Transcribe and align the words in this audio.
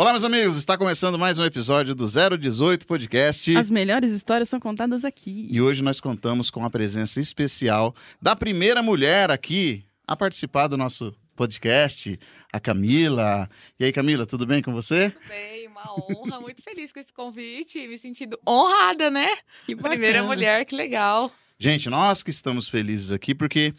Olá, 0.00 0.12
meus 0.12 0.22
amigos, 0.22 0.56
está 0.56 0.78
começando 0.78 1.18
mais 1.18 1.40
um 1.40 1.44
episódio 1.44 1.92
do 1.92 2.06
018 2.06 2.86
Podcast. 2.86 3.56
As 3.56 3.68
melhores 3.68 4.12
histórias 4.12 4.48
são 4.48 4.60
contadas 4.60 5.04
aqui. 5.04 5.48
E 5.50 5.60
hoje 5.60 5.82
nós 5.82 5.98
contamos 5.98 6.52
com 6.52 6.64
a 6.64 6.70
presença 6.70 7.20
especial 7.20 7.92
da 8.22 8.36
primeira 8.36 8.80
mulher 8.80 9.28
aqui 9.28 9.84
a 10.06 10.14
participar 10.14 10.68
do 10.68 10.76
nosso 10.76 11.12
podcast, 11.34 12.16
a 12.52 12.60
Camila. 12.60 13.50
E 13.76 13.86
aí, 13.86 13.92
Camila, 13.92 14.24
tudo 14.24 14.46
bem 14.46 14.62
com 14.62 14.72
você? 14.72 15.10
Tudo 15.10 15.28
bem, 15.30 15.66
uma 15.66 15.92
honra, 15.92 16.40
muito 16.42 16.62
feliz 16.62 16.92
com 16.92 17.00
esse 17.00 17.12
convite, 17.12 17.88
me 17.88 17.98
sentindo 17.98 18.38
honrada, 18.48 19.10
né? 19.10 19.28
Que 19.66 19.74
Primeira 19.74 20.22
mulher, 20.22 20.64
que 20.64 20.76
legal. 20.76 21.28
Gente, 21.58 21.90
nós 21.90 22.22
que 22.22 22.30
estamos 22.30 22.68
felizes 22.68 23.10
aqui 23.10 23.34
porque, 23.34 23.74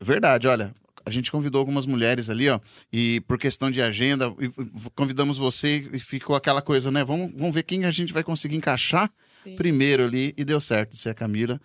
verdade, 0.00 0.48
olha, 0.48 0.74
a 1.08 1.10
gente 1.10 1.30
convidou 1.32 1.58
algumas 1.58 1.86
mulheres 1.86 2.30
ali, 2.30 2.48
ó, 2.48 2.60
e 2.92 3.20
por 3.22 3.38
questão 3.38 3.70
de 3.70 3.82
agenda, 3.82 4.32
convidamos 4.94 5.36
você 5.38 5.88
e 5.92 5.98
ficou 5.98 6.36
aquela 6.36 6.62
coisa, 6.62 6.90
né? 6.90 7.04
Vamos, 7.04 7.32
vamos 7.34 7.54
ver 7.54 7.62
quem 7.64 7.84
a 7.84 7.90
gente 7.90 8.12
vai 8.12 8.22
conseguir 8.22 8.56
encaixar 8.56 9.10
Sim. 9.42 9.56
primeiro 9.56 10.04
ali, 10.04 10.34
e 10.36 10.44
deu 10.44 10.60
certo 10.60 10.90
de 10.90 10.98
ser 10.98 11.10
a 11.10 11.14
Camila. 11.14 11.60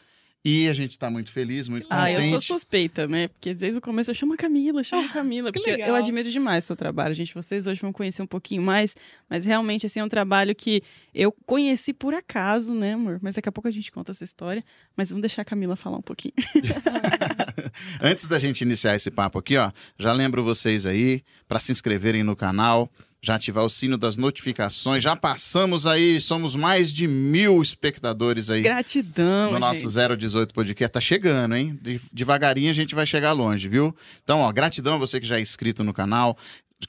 E 0.46 0.68
a 0.68 0.74
gente 0.74 1.00
tá 1.00 1.10
muito 1.10 1.32
feliz, 1.32 1.70
muito 1.70 1.88
Ah, 1.90 2.12
eu 2.12 2.18
contente. 2.18 2.32
sou 2.32 2.42
suspeita, 2.58 3.08
né? 3.08 3.30
Porque 3.30 3.54
desde 3.54 3.78
o 3.78 3.82
começo 3.82 4.12
eu 4.12 4.14
chamo 4.14 4.34
a 4.34 4.36
Camila, 4.38 4.84
chamo 4.84 5.06
a 5.06 5.08
Camila. 5.08 5.54
que 5.54 5.58
porque 5.60 5.70
eu- 5.70 5.76
eu 5.76 5.80
legal. 5.86 5.96
admiro 5.96 6.30
demais 6.30 6.66
o 6.66 6.68
seu 6.68 6.76
trabalho, 6.76 7.14
gente. 7.14 7.34
Vocês 7.34 7.66
hoje 7.66 7.80
vão 7.80 7.94
conhecer 7.94 8.22
um 8.22 8.28
pouquinho 8.28 8.62
mais, 8.62 8.94
mas 9.30 9.46
realmente, 9.46 9.86
assim, 9.86 10.02
é 10.02 10.04
um 10.04 10.10
trabalho 10.10 10.54
que 10.54 10.84
eu 11.16 11.32
conheci 11.46 11.94
por 11.94 12.14
acaso, 12.14 12.74
né, 12.76 12.92
amor? 12.94 13.20
Mas 13.22 13.36
daqui 13.36 13.48
a 13.48 13.54
pouco 13.54 13.70
a 13.70 13.72
gente 13.72 13.90
conta 13.90 14.12
essa 14.12 14.26
história. 14.26 14.62
Mas 14.98 15.12
vamos 15.12 15.22
deixar 15.22 15.44
a 15.44 15.46
Camila 15.46 15.78
falar 15.78 15.96
um 15.96 16.02
pouquinho. 16.02 16.34
Antes 18.02 18.28
da 18.28 18.40
gente 18.40 18.62
iniciar 18.62 18.96
esse 18.96 19.10
papo 19.12 19.40
aqui, 19.40 19.58
ó, 19.58 19.72
já 19.98 20.12
lembro 20.14 20.44
vocês 20.44 20.86
aí 20.86 21.24
para 21.48 21.60
se 21.60 21.72
inscreverem 21.72 22.24
no 22.24 22.36
canal, 22.36 22.90
já 23.22 23.36
ativar 23.36 23.64
o 23.64 23.70
sino 23.70 23.98
das 23.98 24.18
notificações. 24.18 25.02
Já 25.02 25.16
passamos 25.16 25.88
aí, 25.88 26.20
somos 26.20 26.56
mais 26.58 26.92
de 26.92 27.08
mil 27.08 27.62
espectadores 27.62 28.50
aí 28.50 28.62
Gratidão, 28.62 29.52
no 29.52 29.60
nosso 29.60 29.90
gente. 29.90 30.18
018 30.18 30.54
Podcast. 30.54 30.92
Tá 30.92 31.00
chegando, 31.00 31.56
hein? 31.56 31.80
De- 31.82 32.02
devagarinho 32.12 32.70
a 32.70 32.74
gente 32.74 32.94
vai 32.94 33.06
chegar 33.06 33.32
longe, 33.32 33.70
viu? 33.70 33.96
Então, 34.24 34.40
ó, 34.40 34.52
gratidão 34.52 34.96
a 34.96 34.98
você 34.98 35.22
que 35.22 35.26
já 35.26 35.38
é 35.38 35.42
inscrito 35.42 35.86
no 35.86 35.94
canal. 35.94 36.38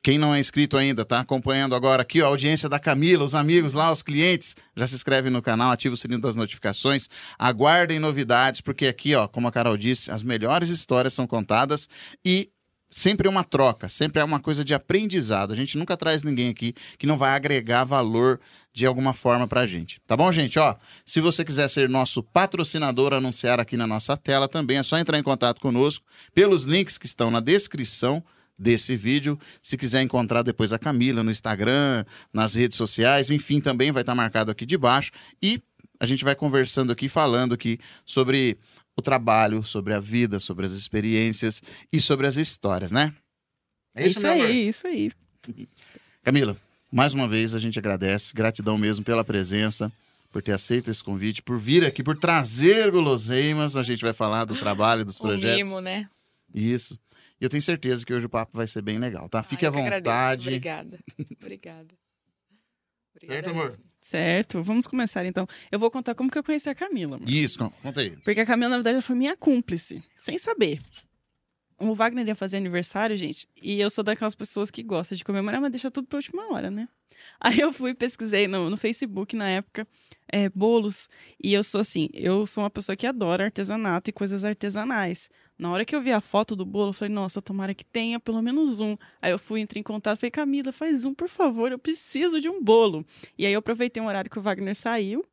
Quem 0.03 0.19
não 0.19 0.35
é 0.35 0.41
inscrito 0.41 0.77
ainda, 0.77 1.05
tá 1.05 1.21
acompanhando 1.21 1.75
agora 1.75 2.03
aqui, 2.03 2.23
ó, 2.23 2.27
a 2.27 2.29
audiência 2.29 2.69
da 2.69 2.79
Camila, 2.79 3.25
os 3.25 3.35
amigos 3.35 3.75
lá, 3.75 3.91
os 3.91 4.03
clientes, 4.03 4.57
já 4.77 4.87
se 4.87 4.95
inscreve 4.95 5.31
no 5.31 5.43
canal, 5.43 5.73
ativa 5.73 5.95
o 5.95 5.97
sininho 5.97 6.21
das 6.21 6.37
notificações, 6.37 7.09
aguardem 7.39 7.99
novidades, 7.99 8.61
porque 8.61 8.87
aqui, 8.87 9.15
ó, 9.15 9.27
como 9.29 9.49
a 9.49 9.53
Carol 9.53 9.77
disse, 9.77 10.11
as 10.11 10.23
melhores 10.23 10.69
histórias 10.69 11.15
são 11.15 11.27
contadas 11.27 11.89
e 12.25 12.51
sempre 12.95 13.27
é 13.27 13.31
uma 13.31 13.43
troca, 13.43 13.89
sempre 13.89 14.21
é 14.21 14.25
uma 14.25 14.39
coisa 14.39 14.65
de 14.65 14.73
aprendizado. 14.73 15.53
A 15.53 15.57
gente 15.57 15.77
nunca 15.77 15.97
traz 15.97 16.23
ninguém 16.23 16.49
aqui 16.49 16.75
que 16.97 17.09
não 17.09 17.19
vai 17.19 17.31
agregar 17.31 17.83
valor 17.83 18.41
de 18.73 18.87
alguma 18.87 19.13
forma 19.13 19.49
pra 19.49 19.67
gente. 19.67 20.01
Tá 20.07 20.17
bom, 20.17 20.31
gente? 20.31 20.59
Ó, 20.61 20.77
se 21.05 21.21
você 21.21 21.45
quiser 21.45 21.69
ser 21.69 21.89
nosso 21.89 22.23
patrocinador, 22.23 23.13
anunciar 23.13 23.59
aqui 23.59 23.77
na 23.77 23.87
nossa 23.87 24.17
tela, 24.17 24.47
também 24.47 24.79
é 24.79 24.83
só 24.85 24.97
entrar 24.97 25.19
em 25.19 25.25
contato 25.25 25.61
conosco 25.61 26.05
pelos 26.33 26.65
links 26.67 26.97
que 26.97 27.07
estão 27.07 27.33
na 27.33 27.41
descrição 27.41 28.23
desse 28.59 28.97
vídeo. 28.97 29.39
Se 29.63 29.77
quiser 29.77 30.03
encontrar 30.03 30.43
depois 30.43 30.73
a 30.73 30.79
Camila 30.79 31.23
no 31.23 31.31
Instagram, 31.31 32.05
nas 32.33 32.55
redes 32.55 32.77
sociais, 32.77 33.31
enfim, 33.31 33.61
também 33.61 33.93
vai 33.93 34.03
estar 34.03 34.15
marcado 34.15 34.51
aqui 34.51 34.65
de 34.65 34.77
baixo. 34.77 35.11
E 35.43 35.63
a 35.99 36.07
gente 36.07 36.25
vai 36.25 36.35
conversando 36.35 36.93
aqui, 36.93 37.09
falando 37.09 37.55
aqui 37.55 37.79
sobre 38.05 38.59
o 38.97 39.03
trabalho, 39.03 39.63
sobre 39.65 39.95
a 39.95 40.01
vida, 40.01 40.39
sobre 40.39 40.67
as 40.67 40.73
experiências 40.73 41.63
e 41.93 42.01
sobre 42.01 42.27
as 42.27 42.37
histórias, 42.37 42.93
né? 42.93 43.13
É 43.95 44.07
isso 44.07 44.27
amor? 44.27 44.47
aí, 44.47 44.69
isso 44.69 44.87
aí. 44.87 45.11
Camila, 46.23 46.57
mais 46.91 47.13
uma 47.15 47.29
vez 47.29 47.55
a 47.55 47.61
gente 47.61 47.79
agradece, 47.79 48.33
gratidão 48.35 48.79
mesmo 48.79 49.05
pela 49.05 49.25
presença, 49.25 49.93
por 50.33 50.43
ter 50.43 50.53
aceito 50.53 50.91
esse 50.91 51.03
convite, 51.03 51.43
por 51.43 51.59
vir 51.59 51.85
aqui, 51.85 52.03
por 52.03 52.17
trazer 52.17 52.91
guloseimas. 52.91 53.77
A 53.77 53.83
gente 53.83 54.03
vai 54.03 54.13
falar 54.13 54.45
do 54.45 54.57
trabalho, 54.57 55.05
dos 55.05 55.19
projetos. 55.19 55.69
mimo, 55.69 55.81
né? 55.81 56.09
Isso. 56.53 56.99
E 57.45 57.47
eu 57.47 57.51
tenho 57.51 57.61
certeza 57.63 58.07
que 58.07 58.15
hoje 58.15 58.25
o 58.25 58.29
papo 58.31 58.57
vai 58.57 58.67
ser 58.67 58.81
bem 58.81 58.97
legal, 58.97 59.29
tá? 59.29 59.43
Fique 59.43 59.67
Ai, 59.67 59.69
à 59.69 59.73
que 59.73 59.79
agradeço. 59.79 60.03
vontade. 60.15 60.49
Obrigada. 60.49 60.99
Obrigada. 61.43 61.95
Obrigada 63.15 63.35
Certo, 63.43 63.51
amor? 63.51 63.65
mesmo. 63.67 63.85
Certo, 64.01 64.63
vamos 64.63 64.87
começar 64.87 65.27
então. 65.27 65.47
Eu 65.71 65.79
vou 65.79 65.91
contar 65.91 66.15
como 66.15 66.31
que 66.31 66.39
eu 66.39 66.43
conheci 66.43 66.71
a 66.71 66.75
Camila, 66.75 67.17
amor. 67.17 67.29
Isso, 67.29 67.59
con- 67.59 67.69
conta 67.83 68.01
aí. 68.01 68.17
Porque 68.23 68.41
a 68.41 68.47
Camila, 68.47 68.71
na 68.71 68.77
verdade, 68.77 68.95
ela 68.95 69.03
foi 69.03 69.15
minha 69.15 69.37
cúmplice, 69.37 70.03
sem 70.17 70.39
saber. 70.39 70.81
O 71.79 71.95
Wagner 71.95 72.27
ia 72.27 72.35
fazer 72.35 72.57
aniversário, 72.57 73.15
gente, 73.15 73.47
e 73.61 73.79
eu 73.79 73.91
sou 73.91 74.03
daquelas 74.03 74.35
pessoas 74.35 74.71
que 74.71 74.83
gostam 74.83 75.15
de 75.15 75.23
comemorar, 75.23 75.61
mas 75.61 75.71
deixa 75.71 75.91
tudo 75.91 76.07
pra 76.09 76.17
última 76.17 76.51
hora, 76.51 76.71
né? 76.71 76.89
Aí 77.41 77.61
eu 77.61 77.73
fui 77.73 77.95
pesquisei 77.95 78.49
no, 78.49 78.71
no 78.71 78.77
Facebook, 78.77 79.37
na 79.37 79.49
época, 79.49 79.87
é, 80.31 80.49
bolos, 80.49 81.09
e 81.43 81.53
eu 81.53 81.63
sou 81.63 81.81
assim, 81.81 82.09
eu 82.15 82.47
sou 82.47 82.65
uma 82.65 82.71
pessoa 82.71 82.97
que 82.97 83.07
adora 83.07 83.45
artesanato 83.45 84.11
e 84.11 84.13
coisas 84.13 84.45
artesanais. 84.45 85.29
Na 85.59 85.71
hora 85.71 85.85
que 85.85 85.95
eu 85.95 86.01
vi 86.01 86.11
a 86.11 86.21
foto 86.21 86.57
do 86.57 86.65
bolo, 86.65 86.89
eu 86.89 86.93
falei, 86.93 87.15
nossa, 87.15 87.41
tomara 87.41 87.75
que 87.75 87.85
tenha 87.85 88.19
pelo 88.19 88.43
menos 88.43 88.81
um. 88.81 88.97
Aí 89.23 89.31
eu 89.31 89.39
fui, 89.39 89.61
entrei 89.61 89.81
em 89.81 89.85
contato, 89.85 90.19
falei, 90.19 90.31
Camila, 90.31 90.73
faz 90.73 91.05
um, 91.05 91.15
por 91.15 91.29
favor, 91.29 91.71
eu 91.71 91.79
preciso 91.79 92.41
de 92.41 92.49
um 92.49 92.63
bolo. 92.63 93.07
E 93.39 93.47
aí 93.47 93.53
eu 93.53 93.59
aproveitei 93.59 94.03
um 94.03 94.07
horário 94.07 94.31
que 94.31 94.39
o 94.39 94.43
Wagner 94.43 94.75
saiu, 94.75 95.25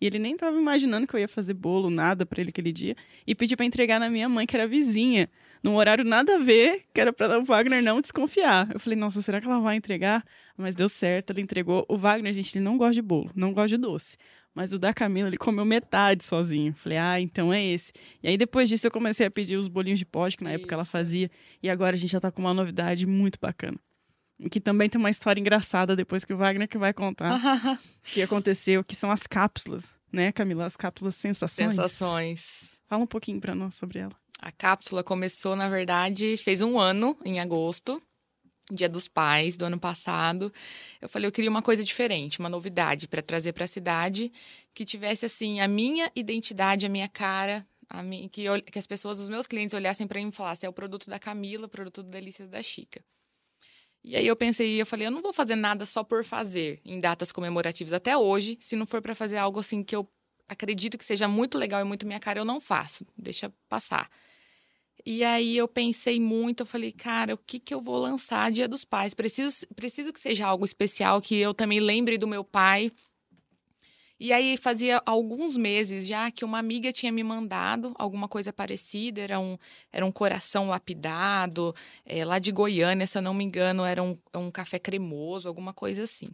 e 0.00 0.06
ele 0.06 0.18
nem 0.18 0.36
tava 0.36 0.56
imaginando 0.58 1.06
que 1.06 1.14
eu 1.14 1.20
ia 1.20 1.28
fazer 1.28 1.54
bolo, 1.54 1.88
nada 1.88 2.26
pra 2.26 2.40
ele 2.40 2.50
aquele 2.50 2.72
dia. 2.72 2.96
E 3.26 3.34
pedi 3.34 3.56
pra 3.56 3.64
entregar 3.64 3.98
na 3.98 4.10
minha 4.10 4.28
mãe, 4.28 4.46
que 4.46 4.54
era 4.54 4.66
vizinha. 4.66 5.30
Num 5.64 5.76
horário 5.76 6.04
nada 6.04 6.34
a 6.34 6.38
ver, 6.38 6.84
que 6.92 7.00
era 7.00 7.10
pra 7.10 7.38
o 7.38 7.42
Wagner 7.42 7.82
não 7.82 7.98
desconfiar. 7.98 8.70
Eu 8.70 8.78
falei, 8.78 8.98
nossa, 8.98 9.22
será 9.22 9.40
que 9.40 9.46
ela 9.46 9.60
vai 9.60 9.76
entregar? 9.76 10.22
Mas 10.58 10.74
deu 10.74 10.90
certo, 10.90 11.30
ela 11.30 11.40
entregou. 11.40 11.86
O 11.88 11.96
Wagner, 11.96 12.34
gente, 12.34 12.58
ele 12.58 12.62
não 12.62 12.76
gosta 12.76 12.92
de 12.92 13.00
bolo, 13.00 13.30
não 13.34 13.50
gosta 13.50 13.68
de 13.68 13.78
doce. 13.78 14.18
Mas 14.54 14.74
o 14.74 14.78
da 14.78 14.92
Camila, 14.92 15.26
ele 15.26 15.38
comeu 15.38 15.64
metade 15.64 16.22
sozinho. 16.22 16.74
Falei, 16.74 16.98
ah, 16.98 17.18
então 17.18 17.50
é 17.50 17.64
esse. 17.64 17.94
E 18.22 18.28
aí 18.28 18.36
depois 18.36 18.68
disso 18.68 18.86
eu 18.86 18.90
comecei 18.90 19.24
a 19.24 19.30
pedir 19.30 19.56
os 19.56 19.66
bolinhos 19.66 19.98
de 19.98 20.04
pote, 20.04 20.36
que 20.36 20.44
na 20.44 20.50
época 20.50 20.74
ela 20.74 20.82
Isso. 20.82 20.92
fazia. 20.92 21.30
E 21.62 21.70
agora 21.70 21.96
a 21.96 21.98
gente 21.98 22.10
já 22.10 22.20
tá 22.20 22.30
com 22.30 22.42
uma 22.42 22.52
novidade 22.52 23.06
muito 23.06 23.38
bacana. 23.40 23.78
Que 24.50 24.60
também 24.60 24.90
tem 24.90 25.00
uma 25.00 25.08
história 25.08 25.40
engraçada 25.40 25.96
depois 25.96 26.26
que 26.26 26.34
o 26.34 26.36
Wagner 26.36 26.68
que 26.68 26.76
vai 26.76 26.92
contar 26.92 27.40
que 28.04 28.20
aconteceu, 28.20 28.84
que 28.84 28.94
são 28.94 29.10
as 29.10 29.26
cápsulas, 29.26 29.96
né, 30.12 30.30
Camila? 30.30 30.66
As 30.66 30.76
cápsulas 30.76 31.14
sensações. 31.14 31.70
Sensações. 31.70 32.78
Fala 32.86 33.04
um 33.04 33.06
pouquinho 33.06 33.40
pra 33.40 33.54
nós 33.54 33.74
sobre 33.74 34.00
ela. 34.00 34.23
A 34.44 34.52
cápsula 34.52 35.02
começou, 35.02 35.56
na 35.56 35.70
verdade, 35.70 36.36
fez 36.36 36.60
um 36.60 36.78
ano, 36.78 37.16
em 37.24 37.40
agosto, 37.40 38.02
Dia 38.70 38.90
dos 38.90 39.08
Pais 39.08 39.56
do 39.56 39.64
ano 39.64 39.80
passado. 39.80 40.52
Eu 41.00 41.08
falei, 41.08 41.26
eu 41.26 41.32
queria 41.32 41.48
uma 41.48 41.62
coisa 41.62 41.82
diferente, 41.82 42.40
uma 42.40 42.50
novidade 42.50 43.08
para 43.08 43.22
trazer 43.22 43.54
para 43.54 43.64
a 43.64 43.66
cidade 43.68 44.30
que 44.74 44.84
tivesse 44.84 45.24
assim 45.24 45.60
a 45.60 45.66
minha 45.66 46.12
identidade, 46.14 46.84
a 46.84 46.90
minha 46.90 47.08
cara, 47.08 47.66
a 47.88 48.02
mim, 48.02 48.28
que, 48.28 48.42
eu- 48.42 48.60
que 48.60 48.78
as 48.78 48.86
pessoas, 48.86 49.18
os 49.18 49.30
meus 49.30 49.46
clientes 49.46 49.72
olhassem 49.72 50.06
para 50.06 50.20
mim 50.20 50.28
e 50.28 50.32
falassem, 50.32 50.66
é 50.66 50.70
o 50.70 50.74
produto 50.74 51.08
da 51.08 51.18
Camila, 51.18 51.64
o 51.64 51.68
produto 51.68 52.02
do 52.02 52.10
Delícias 52.10 52.50
da 52.50 52.62
Chica. 52.62 53.02
E 54.02 54.14
aí 54.14 54.26
eu 54.26 54.36
pensei, 54.36 54.78
eu 54.78 54.84
falei, 54.84 55.06
eu 55.06 55.10
não 55.10 55.22
vou 55.22 55.32
fazer 55.32 55.56
nada 55.56 55.86
só 55.86 56.04
por 56.04 56.22
fazer 56.22 56.82
em 56.84 57.00
datas 57.00 57.32
comemorativas 57.32 57.94
até 57.94 58.14
hoje, 58.14 58.58
se 58.60 58.76
não 58.76 58.84
for 58.84 59.00
para 59.00 59.14
fazer 59.14 59.38
algo 59.38 59.60
assim 59.60 59.82
que 59.82 59.96
eu 59.96 60.06
acredito 60.46 60.98
que 60.98 61.04
seja 61.04 61.26
muito 61.26 61.56
legal 61.56 61.80
e 61.80 61.84
muito 61.84 62.06
minha 62.06 62.20
cara, 62.20 62.38
eu 62.38 62.44
não 62.44 62.60
faço. 62.60 63.06
Deixa 63.16 63.50
passar. 63.70 64.10
E 65.06 65.22
aí 65.22 65.56
eu 65.56 65.68
pensei 65.68 66.18
muito, 66.18 66.60
eu 66.60 66.66
falei, 66.66 66.90
cara, 66.90 67.34
o 67.34 67.38
que 67.38 67.60
que 67.60 67.74
eu 67.74 67.80
vou 67.80 67.98
lançar 67.98 68.50
Dia 68.50 68.66
dos 68.66 68.86
Pais? 68.86 69.12
Preciso, 69.12 69.66
preciso 69.74 70.12
que 70.12 70.18
seja 70.18 70.46
algo 70.46 70.64
especial, 70.64 71.20
que 71.20 71.36
eu 71.36 71.52
também 71.52 71.78
lembre 71.78 72.16
do 72.16 72.26
meu 72.26 72.42
pai. 72.42 72.90
E 74.18 74.32
aí 74.32 74.56
fazia 74.56 75.02
alguns 75.04 75.56
meses 75.56 76.06
já 76.06 76.30
que 76.30 76.44
uma 76.44 76.58
amiga 76.58 76.90
tinha 76.90 77.12
me 77.12 77.22
mandado 77.22 77.94
alguma 77.98 78.28
coisa 78.28 78.50
parecida, 78.50 79.20
era 79.20 79.38
um, 79.38 79.58
era 79.92 80.06
um 80.06 80.12
coração 80.12 80.68
lapidado, 80.68 81.74
é, 82.06 82.24
lá 82.24 82.38
de 82.38 82.50
Goiânia, 82.50 83.06
se 83.06 83.18
eu 83.18 83.22
não 83.22 83.34
me 83.34 83.44
engano, 83.44 83.84
era 83.84 84.02
um, 84.02 84.16
um 84.34 84.50
café 84.50 84.78
cremoso, 84.78 85.46
alguma 85.48 85.74
coisa 85.74 86.04
assim. 86.04 86.28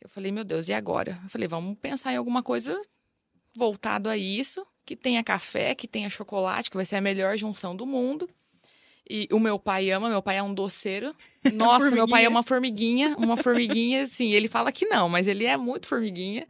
Eu 0.00 0.08
falei, 0.08 0.30
meu 0.30 0.44
Deus, 0.44 0.68
e 0.68 0.72
agora? 0.72 1.18
Eu 1.24 1.30
falei, 1.30 1.48
vamos 1.48 1.76
pensar 1.78 2.12
em 2.12 2.16
alguma 2.16 2.42
coisa 2.42 2.80
voltado 3.56 4.08
a 4.08 4.16
isso, 4.16 4.64
que 4.88 4.96
tenha 4.96 5.22
café, 5.22 5.74
que 5.74 5.86
tenha 5.86 6.08
chocolate, 6.08 6.70
que 6.70 6.76
vai 6.76 6.86
ser 6.86 6.96
a 6.96 7.00
melhor 7.02 7.36
junção 7.36 7.76
do 7.76 7.84
mundo. 7.84 8.26
E 9.08 9.28
o 9.30 9.38
meu 9.38 9.58
pai 9.58 9.90
ama, 9.90 10.08
meu 10.08 10.22
pai 10.22 10.38
é 10.38 10.42
um 10.42 10.54
doceiro. 10.54 11.14
Nossa, 11.52 11.90
meu 11.90 12.08
pai 12.08 12.24
é 12.24 12.28
uma 12.28 12.42
formiguinha, 12.42 13.14
uma 13.18 13.36
formiguinha, 13.36 14.04
assim, 14.04 14.32
ele 14.32 14.48
fala 14.48 14.72
que 14.72 14.86
não, 14.86 15.06
mas 15.06 15.28
ele 15.28 15.44
é 15.44 15.58
muito 15.58 15.86
formiguinha. 15.86 16.48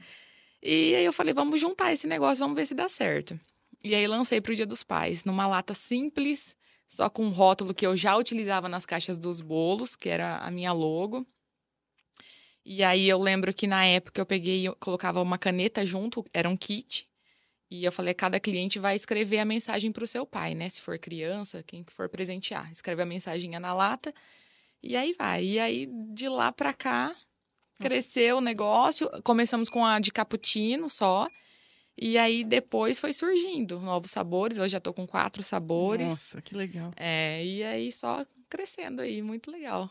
E 0.63 0.95
aí 0.95 1.05
eu 1.05 1.13
falei, 1.13 1.35
vamos 1.35 1.61
juntar 1.61 1.93
esse 1.93 2.07
negócio, 2.07 2.45
vamos 2.45 2.55
ver 2.55 2.67
se 2.67 2.75
dá 2.75 2.89
certo. 2.89 3.39
E 3.83 3.93
aí 3.93 4.07
lancei 4.07 4.41
pro 4.41 4.55
Dia 4.55 4.67
dos 4.67 4.85
Pais, 4.85 5.25
numa 5.25 5.49
lata 5.49 5.75
simples, 5.75 6.57
só 6.87 7.11
com 7.11 7.25
um 7.25 7.31
rótulo 7.31 7.75
que 7.75 7.85
eu 7.85 7.97
já 7.97 8.17
utilizava 8.17 8.69
nas 8.69 8.87
caixas 8.87 9.19
dos 9.19 9.41
bolos, 9.41 9.97
que 9.97 10.09
era 10.09 10.39
a 10.39 10.49
minha 10.49 10.73
logo. 10.73 11.27
E 12.65 12.85
aí 12.85 13.09
eu 13.09 13.19
lembro 13.19 13.53
que 13.53 13.67
na 13.67 13.85
época 13.85 14.21
eu 14.21 14.27
peguei, 14.27 14.69
eu 14.69 14.77
colocava 14.79 15.21
uma 15.21 15.39
caneta 15.39 15.85
junto, 15.85 16.25
era 16.33 16.49
um 16.49 16.57
kit. 16.57 17.08
E 17.71 17.85
eu 17.85 17.93
falei, 17.93 18.15
cada 18.15 18.41
cliente 18.41 18.79
vai 18.79 18.97
escrever 18.97 19.39
a 19.39 19.45
mensagem 19.45 19.93
para 19.93 20.05
o 20.05 20.07
seu 20.07 20.25
pai, 20.25 20.55
né? 20.55 20.69
Se 20.69 20.81
for 20.81 20.99
criança, 20.99 21.63
quem 21.63 21.85
que 21.85 21.93
for 21.93 22.09
presentear. 22.09 22.71
Escreve 22.73 23.03
a 23.03 23.07
mensaginha 23.07 23.61
na 23.61 23.75
lata 23.75 24.15
e 24.83 24.97
aí 24.97 25.13
vai. 25.13 25.45
E 25.45 25.59
aí, 25.59 25.87
de 26.13 26.29
lá 26.29 26.51
para 26.51 26.73
cá, 26.73 27.15
cresceu 27.79 28.39
o 28.39 28.41
negócio. 28.41 29.11
Começamos 29.23 29.69
com 29.69 29.85
a 29.85 30.01
de 30.01 30.11
cappuccino 30.11 30.89
só. 30.89 31.29
E 32.01 32.17
aí 32.17 32.45
depois 32.45 33.01
foi 33.01 33.13
surgindo 33.13 33.81
novos 33.81 34.13
sabores. 34.13 34.57
Hoje 34.57 34.73
já 34.73 34.81
tô 34.81 34.95
com 34.95 35.07
quatro 35.07 35.43
sabores. 35.43 36.09
Nossa, 36.09 36.41
que 36.41 36.55
legal. 36.55 36.93
É, 36.97 37.45
e 37.45 37.63
aí 37.65 37.91
só 37.91 38.25
crescendo 38.49 39.03
aí, 39.03 39.21
muito 39.21 39.51
legal. 39.51 39.91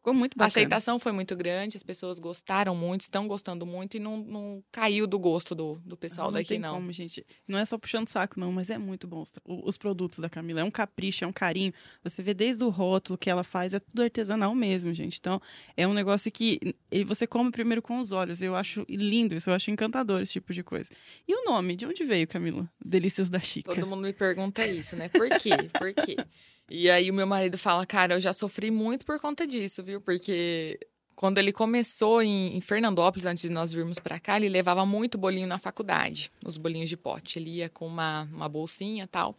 Ficou 0.00 0.14
muito 0.14 0.32
A 0.32 0.38
bacana. 0.38 0.48
aceitação 0.48 0.98
foi 0.98 1.12
muito 1.12 1.36
grande, 1.36 1.76
as 1.76 1.82
pessoas 1.82 2.18
gostaram 2.18 2.74
muito, 2.74 3.02
estão 3.02 3.28
gostando 3.28 3.66
muito 3.66 3.98
e 3.98 4.00
não, 4.00 4.16
não 4.16 4.64
caiu 4.72 5.06
do 5.06 5.18
gosto 5.18 5.54
do, 5.54 5.74
do 5.84 5.94
pessoal 5.94 6.28
não 6.28 6.38
daqui, 6.38 6.48
tem 6.48 6.58
não. 6.58 6.72
como, 6.72 6.90
gente. 6.90 7.24
Não 7.46 7.58
é 7.58 7.66
só 7.66 7.76
puxando 7.76 8.08
saco, 8.08 8.40
não, 8.40 8.50
mas 8.50 8.70
é 8.70 8.78
muito 8.78 9.06
bom 9.06 9.20
os, 9.20 9.30
os 9.44 9.76
produtos 9.76 10.18
da 10.18 10.30
Camila. 10.30 10.62
É 10.62 10.64
um 10.64 10.70
capricho, 10.70 11.22
é 11.24 11.26
um 11.26 11.32
carinho. 11.34 11.74
Você 12.02 12.22
vê 12.22 12.32
desde 12.32 12.64
o 12.64 12.70
rótulo 12.70 13.18
que 13.18 13.28
ela 13.28 13.44
faz, 13.44 13.74
é 13.74 13.78
tudo 13.78 14.00
artesanal 14.02 14.54
mesmo, 14.54 14.90
gente. 14.94 15.18
Então, 15.20 15.38
é 15.76 15.86
um 15.86 15.92
negócio 15.92 16.32
que 16.32 16.58
você 17.06 17.26
come 17.26 17.50
primeiro 17.50 17.82
com 17.82 18.00
os 18.00 18.10
olhos. 18.10 18.40
Eu 18.40 18.56
acho 18.56 18.86
lindo 18.88 19.34
isso, 19.34 19.50
eu 19.50 19.54
acho 19.54 19.70
encantador 19.70 20.22
esse 20.22 20.32
tipo 20.32 20.54
de 20.54 20.62
coisa. 20.64 20.90
E 21.28 21.34
o 21.34 21.44
nome? 21.44 21.76
De 21.76 21.84
onde 21.84 22.02
veio, 22.06 22.26
Camila? 22.26 22.66
Delícias 22.82 23.28
da 23.28 23.38
Chica. 23.38 23.74
Todo 23.74 23.86
mundo 23.86 24.00
me 24.00 24.14
pergunta 24.14 24.66
isso, 24.66 24.96
né? 24.96 25.10
Por 25.10 25.28
quê? 25.28 25.50
Por 25.78 25.92
quê? 25.92 26.16
E 26.70 26.88
aí 26.88 27.10
o 27.10 27.14
meu 27.14 27.26
marido 27.26 27.58
fala, 27.58 27.84
cara, 27.84 28.14
eu 28.14 28.20
já 28.20 28.32
sofri 28.32 28.70
muito 28.70 29.04
por 29.04 29.18
conta 29.18 29.44
disso, 29.44 29.82
viu? 29.82 30.00
Porque 30.00 30.78
quando 31.16 31.38
ele 31.38 31.52
começou 31.52 32.22
em, 32.22 32.56
em 32.56 32.60
Fernandópolis, 32.60 33.26
antes 33.26 33.42
de 33.42 33.50
nós 33.50 33.72
virmos 33.72 33.98
pra 33.98 34.20
cá, 34.20 34.36
ele 34.36 34.48
levava 34.48 34.86
muito 34.86 35.18
bolinho 35.18 35.48
na 35.48 35.58
faculdade, 35.58 36.30
os 36.44 36.56
bolinhos 36.56 36.88
de 36.88 36.96
pote. 36.96 37.40
Ele 37.40 37.56
ia 37.56 37.68
com 37.68 37.86
uma, 37.86 38.22
uma 38.32 38.48
bolsinha 38.48 39.08
tal. 39.08 39.36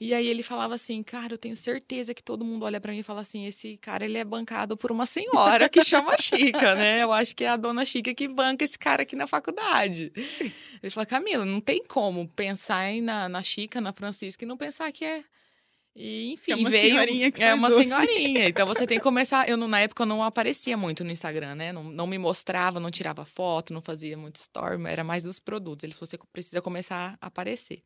E 0.00 0.12
aí 0.12 0.26
ele 0.26 0.42
falava 0.42 0.74
assim, 0.74 1.02
cara, 1.02 1.34
eu 1.34 1.38
tenho 1.38 1.56
certeza 1.56 2.12
que 2.12 2.22
todo 2.22 2.44
mundo 2.44 2.64
olha 2.64 2.80
pra 2.80 2.92
mim 2.92 2.98
e 2.98 3.02
fala 3.02 3.20
assim, 3.20 3.46
esse 3.46 3.76
cara 3.78 4.04
ele 4.04 4.18
é 4.18 4.24
bancado 4.24 4.76
por 4.76 4.92
uma 4.92 5.06
senhora 5.06 5.68
que 5.68 5.82
chama 5.82 6.16
Chica, 6.18 6.74
né? 6.74 7.02
Eu 7.02 7.12
acho 7.12 7.34
que 7.34 7.44
é 7.44 7.48
a 7.48 7.56
dona 7.56 7.84
Chica 7.84 8.12
que 8.12 8.28
banca 8.28 8.64
esse 8.64 8.78
cara 8.78 9.02
aqui 9.02 9.16
na 9.16 9.26
faculdade. 9.26 10.12
Ele 10.82 10.90
fala, 10.90 11.06
Camila, 11.06 11.44
não 11.44 11.60
tem 11.60 11.84
como 11.84 12.28
pensar 12.28 12.90
em 12.90 13.00
na, 13.00 13.28
na 13.28 13.42
Chica, 13.42 13.80
na 13.80 13.92
Francisca 13.92 14.44
e 14.44 14.48
não 14.48 14.56
pensar 14.56 14.90
que 14.92 15.04
é. 15.04 15.24
E, 16.00 16.32
enfim, 16.32 16.52
É 16.52 16.56
uma 16.56 16.70
veio. 16.70 16.90
senhorinha 16.90 17.32
que 17.32 17.42
é 17.42 17.52
uma 17.52 17.68
doce. 17.68 17.88
senhorinha. 17.88 18.48
Então 18.48 18.64
você 18.64 18.86
tem 18.86 18.98
que 18.98 19.02
começar. 19.02 19.48
Eu, 19.48 19.56
na 19.56 19.80
época, 19.80 20.04
eu 20.04 20.06
não 20.06 20.22
aparecia 20.22 20.76
muito 20.76 21.02
no 21.02 21.10
Instagram, 21.10 21.56
né? 21.56 21.72
Não, 21.72 21.82
não 21.82 22.06
me 22.06 22.16
mostrava, 22.16 22.78
não 22.78 22.88
tirava 22.90 23.24
foto, 23.24 23.74
não 23.74 23.82
fazia 23.82 24.16
muito 24.16 24.36
story, 24.36 24.80
era 24.86 25.02
mais 25.02 25.24
dos 25.24 25.40
produtos. 25.40 25.82
Ele 25.82 25.92
falou: 25.92 26.06
você 26.08 26.16
precisa 26.32 26.62
começar 26.62 27.18
a 27.20 27.26
aparecer. 27.26 27.82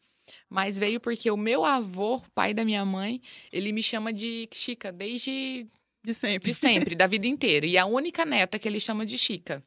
Mas 0.49 0.79
veio 0.79 1.01
porque 1.01 1.31
o 1.31 1.37
meu 1.39 1.65
avô, 1.65 2.21
pai 2.35 2.53
da 2.53 2.65
minha 2.67 2.85
mãe, 2.85 3.21
ele 3.51 3.73
me 3.73 3.83
chama 3.83 4.13
de 4.13 4.47
Chica 4.53 4.93
desde 4.93 5.67
De 6.05 6.13
sempre. 6.13 6.51
de 6.51 6.55
sempre, 6.55 6.95
da 6.95 7.07
vida 7.07 7.27
inteira. 7.27 7.65
E 7.67 7.79
a 7.79 7.87
única 7.87 8.27
neta 8.27 8.59
que 8.59 8.69
ele 8.69 8.79
chama 8.79 9.07
de 9.07 9.17
Chica. 9.17 9.65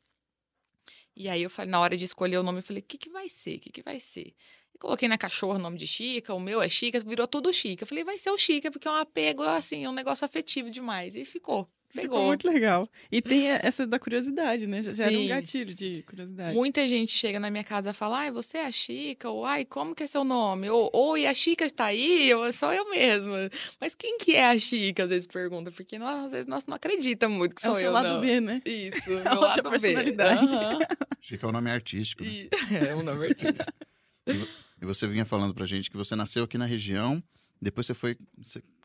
E 1.15 1.27
aí 1.29 1.41
eu 1.41 1.49
falei, 1.49 1.71
na 1.71 1.79
hora 1.79 1.97
de 1.97 2.05
escolher 2.05 2.37
o 2.37 2.43
nome, 2.43 2.59
eu 2.59 2.63
falei, 2.63 2.81
o 2.81 2.85
que, 2.85 2.97
que 2.97 3.09
vai 3.09 3.27
ser? 3.27 3.55
O 3.55 3.59
que, 3.59 3.69
que 3.71 3.81
vai 3.81 3.99
ser? 3.99 4.33
E 4.75 4.77
coloquei 4.77 5.07
na 5.07 5.17
cachorra 5.17 5.55
o 5.57 5.61
nome 5.61 5.77
de 5.77 5.87
Chica, 5.87 6.33
o 6.33 6.39
meu 6.39 6.61
é 6.61 6.67
Chica, 6.67 6.99
virou 6.99 7.25
tudo 7.27 7.53
Chica. 7.53 7.83
Eu 7.83 7.87
falei, 7.87 8.03
vai 8.03 8.17
ser 8.19 8.29
o 8.29 8.37
Chica, 8.37 8.69
porque 8.69 8.87
é 8.87 8.91
um 8.91 8.95
apego, 8.95 9.41
assim, 9.41 9.85
é 9.85 9.89
um 9.89 9.93
negócio 9.93 10.25
afetivo 10.25 10.69
demais. 10.69 11.15
E 11.15 11.23
ficou. 11.23 11.65
Ficou 11.87 12.09
Pegou. 12.09 12.25
muito 12.27 12.45
legal. 12.45 12.89
E 13.09 13.21
tem 13.21 13.47
essa 13.47 13.87
da 13.87 13.97
curiosidade, 13.97 14.67
né? 14.67 14.81
Já, 14.81 15.05
era 15.05 15.17
um 15.17 15.27
gatilho 15.29 15.73
de 15.73 16.03
curiosidade. 16.03 16.53
Muita 16.53 16.85
gente 16.89 17.13
chega 17.17 17.39
na 17.39 17.49
minha 17.49 17.63
casa 17.63 17.91
e 17.91 17.93
fala, 17.93 18.17
ai, 18.19 18.31
você 18.31 18.57
é 18.57 18.65
a 18.65 18.71
Chica? 18.71 19.29
Ou, 19.29 19.45
ai, 19.45 19.63
como 19.63 19.95
que 19.95 20.03
é 20.03 20.07
seu 20.07 20.25
nome? 20.25 20.69
Ou, 20.69 20.91
oi, 20.93 21.25
a 21.25 21.33
Chica 21.33 21.69
tá 21.69 21.85
aí? 21.85 22.33
Ou 22.33 22.51
sou 22.51 22.73
eu 22.73 22.89
mesma? 22.89 23.49
Mas 23.79 23.95
quem 23.95 24.17
que 24.17 24.35
é 24.35 24.45
a 24.45 24.59
Chica? 24.59 25.03
Às 25.05 25.09
vezes 25.09 25.25
pergunta, 25.25 25.71
porque 25.71 25.97
nós, 25.97 26.25
às 26.25 26.31
vezes 26.33 26.47
nós 26.47 26.65
não 26.65 26.75
acreditamos 26.75 27.37
muito 27.37 27.55
que 27.55 27.65
é 27.65 27.69
o 27.69 27.71
sou 27.71 27.79
seu 27.79 27.87
eu, 27.87 27.93
lado 27.93 28.09
não. 28.09 28.19
B, 28.19 28.41
né? 28.41 28.61
Isso, 28.65 29.17
A 29.19 29.23
meu 29.31 29.41
outra 29.41 29.47
lado 29.47 29.63
B. 29.63 29.69
personalidade. 29.79 30.53
Aham. 30.53 30.79
Achei 31.17 31.37
que 31.37 31.45
é 31.45 31.47
o 31.47 31.51
nome 31.53 31.71
artístico. 31.71 32.23
né? 32.25 32.29
E- 32.29 32.49
É 32.75 32.93
um 32.93 33.03
nome 33.03 33.25
artístico. 33.25 33.71
E 34.85 34.87
você 34.87 35.07
vinha 35.07 35.25
falando 35.25 35.51
pra 35.51 35.65
gente 35.65 35.89
que 35.89 35.97
você 35.97 36.15
nasceu 36.15 36.43
aqui 36.43 36.59
na 36.59 36.65
região, 36.65 37.21
depois 37.59 37.87
você 37.87 37.95
foi 37.95 38.15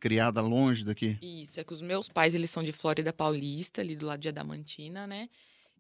criada 0.00 0.40
longe 0.40 0.82
daqui. 0.82 1.18
Isso, 1.20 1.60
é 1.60 1.64
que 1.64 1.74
os 1.74 1.82
meus 1.82 2.08
pais, 2.08 2.34
eles 2.34 2.50
são 2.50 2.62
de 2.62 2.72
Flórida 2.72 3.12
Paulista, 3.12 3.82
ali 3.82 3.94
do 3.94 4.06
lado 4.06 4.18
de 4.18 4.28
Adamantina, 4.28 5.06
né? 5.06 5.28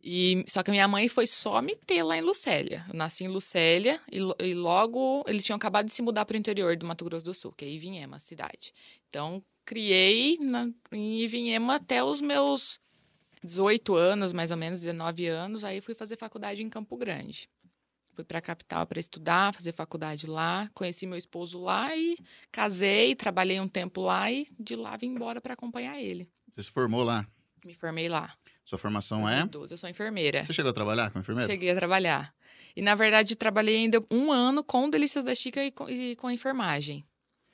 E, 0.04 0.44
só 0.46 0.62
que 0.62 0.70
minha 0.70 0.86
mãe 0.86 1.08
foi 1.08 1.26
só 1.26 1.62
me 1.62 1.74
ter 1.74 2.02
lá 2.02 2.18
em 2.18 2.20
Lucélia. 2.20 2.84
Eu 2.88 2.94
nasci 2.94 3.24
em 3.24 3.28
Lucélia 3.28 3.98
e, 4.12 4.18
e 4.18 4.54
logo 4.54 5.24
eles 5.26 5.42
tinham 5.42 5.56
acabado 5.56 5.86
de 5.86 5.92
se 5.92 6.02
mudar 6.02 6.26
para 6.26 6.34
o 6.34 6.38
interior 6.38 6.76
do 6.76 6.84
Mato 6.84 7.04
Grosso 7.06 7.24
do 7.24 7.32
Sul, 7.32 7.52
que 7.52 7.64
é 7.64 7.70
Ivinhema, 7.70 8.16
a 8.16 8.20
cidade. 8.20 8.74
Então, 9.08 9.42
criei 9.64 10.36
na, 10.38 10.68
em 10.92 11.22
Ivinhema 11.22 11.76
até 11.76 12.04
os 12.04 12.20
meus 12.20 12.78
18 13.42 13.94
anos, 13.94 14.34
mais 14.34 14.50
ou 14.50 14.56
menos, 14.58 14.80
19 14.80 15.26
anos. 15.26 15.64
Aí 15.64 15.80
fui 15.80 15.94
fazer 15.94 16.18
faculdade 16.18 16.62
em 16.62 16.68
Campo 16.68 16.94
Grande. 16.98 17.48
Fui 18.20 18.24
para 18.26 18.38
a 18.38 18.42
capital 18.42 18.86
para 18.86 19.00
estudar, 19.00 19.54
fazer 19.54 19.72
faculdade 19.72 20.26
lá. 20.26 20.70
Conheci 20.74 21.06
meu 21.06 21.16
esposo 21.16 21.58
lá 21.58 21.96
e 21.96 22.18
casei, 22.52 23.14
trabalhei 23.14 23.58
um 23.58 23.66
tempo 23.66 24.02
lá 24.02 24.30
e 24.30 24.46
de 24.58 24.76
lá 24.76 24.94
vim 24.98 25.06
embora 25.06 25.40
para 25.40 25.54
acompanhar 25.54 25.98
ele. 25.98 26.30
Você 26.52 26.64
se 26.64 26.70
formou 26.70 27.02
lá. 27.02 27.26
Me 27.64 27.72
formei 27.72 28.10
lá. 28.10 28.30
Sua 28.62 28.78
formação 28.78 29.26
é? 29.26 29.36
2012. 29.36 29.72
Eu 29.72 29.78
sou 29.78 29.88
enfermeira. 29.88 30.44
Você 30.44 30.52
chegou 30.52 30.70
a 30.70 30.74
trabalhar 30.74 31.10
como 31.10 31.22
enfermeira? 31.22 31.50
Cheguei 31.50 31.70
a 31.70 31.74
trabalhar. 31.74 32.34
E, 32.76 32.82
na 32.82 32.94
verdade, 32.94 33.34
trabalhei 33.36 33.76
ainda 33.76 34.04
um 34.10 34.30
ano 34.30 34.62
com 34.62 34.90
Delícias 34.90 35.24
da 35.24 35.34
Chica 35.34 35.64
e 35.64 35.70
com, 35.70 35.88
e 35.88 36.14
com 36.16 36.26
a 36.26 36.34
enfermagem. 36.34 37.02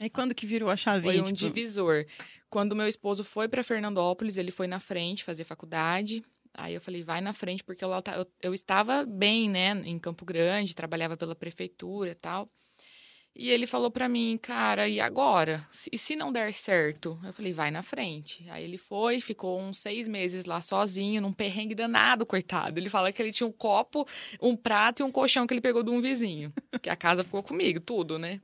E 0.00 0.10
quando 0.10 0.34
que 0.34 0.46
virou 0.46 0.68
a 0.68 0.76
chavinha? 0.76 1.22
Foi 1.22 1.30
um 1.30 1.32
tipo, 1.32 1.54
divisor. 1.54 2.04
Quando 2.50 2.74
meu 2.74 2.88
esposo 2.88 3.22
foi 3.22 3.46
para 3.48 3.62
Fernandópolis, 3.62 4.36
ele 4.36 4.50
foi 4.50 4.66
na 4.66 4.80
frente 4.80 5.22
fazer 5.22 5.44
faculdade. 5.44 6.24
Aí 6.56 6.75
eu 6.75 6.81
falei, 6.81 7.05
vai 7.05 7.20
na 7.20 7.32
frente, 7.32 7.62
porque 7.62 7.85
eu, 7.85 7.91
eu, 8.41 8.55
estava 8.55 9.05
bem, 9.05 9.49
né, 9.49 9.73
em 9.85 9.99
Campo 9.99 10.25
Grande, 10.25 10.75
trabalhava 10.75 11.17
pela 11.17 11.35
prefeitura 11.35 12.11
e 12.11 12.14
tal. 12.14 12.50
E 13.38 13.50
ele 13.50 13.67
falou 13.67 13.91
para 13.91 14.08
mim, 14.08 14.38
cara, 14.41 14.88
e 14.88 14.99
agora? 14.99 15.69
E 15.93 15.99
se 15.99 16.17
não 16.17 16.32
der 16.32 16.55
certo? 16.55 17.20
Eu 17.23 17.35
falei, 17.35 17.53
vai 17.53 17.70
na 17.70 17.82
frente. 17.82 18.49
Aí 18.49 18.64
ele 18.64 18.79
foi, 18.79 19.20
ficou 19.20 19.61
uns 19.61 19.79
seis 19.79 20.08
meses 20.08 20.47
lá 20.47 20.62
sozinho, 20.62 21.20
num 21.20 21.35
perrengue 21.35 21.75
danado, 21.75 22.25
coitado. 22.25 22.81
Ele 22.81 22.88
fala 22.88 23.12
que 23.12 23.20
ele 23.20 23.32
tinha 23.32 23.47
um 23.47 23.52
copo, 23.52 24.09
um 24.41 24.56
prato 24.56 25.00
e 25.00 25.05
um 25.05 25.12
colchão 25.12 25.47
que 25.47 25.52
ele 25.52 25.61
pegou 25.61 25.82
de 25.82 25.91
um 25.91 26.00
vizinho. 26.00 26.50
Que 26.82 26.88
a 26.88 26.97
casa 26.97 27.23
ficou 27.23 27.43
comigo, 27.43 27.79
tudo, 27.79 28.19
né? 28.19 28.41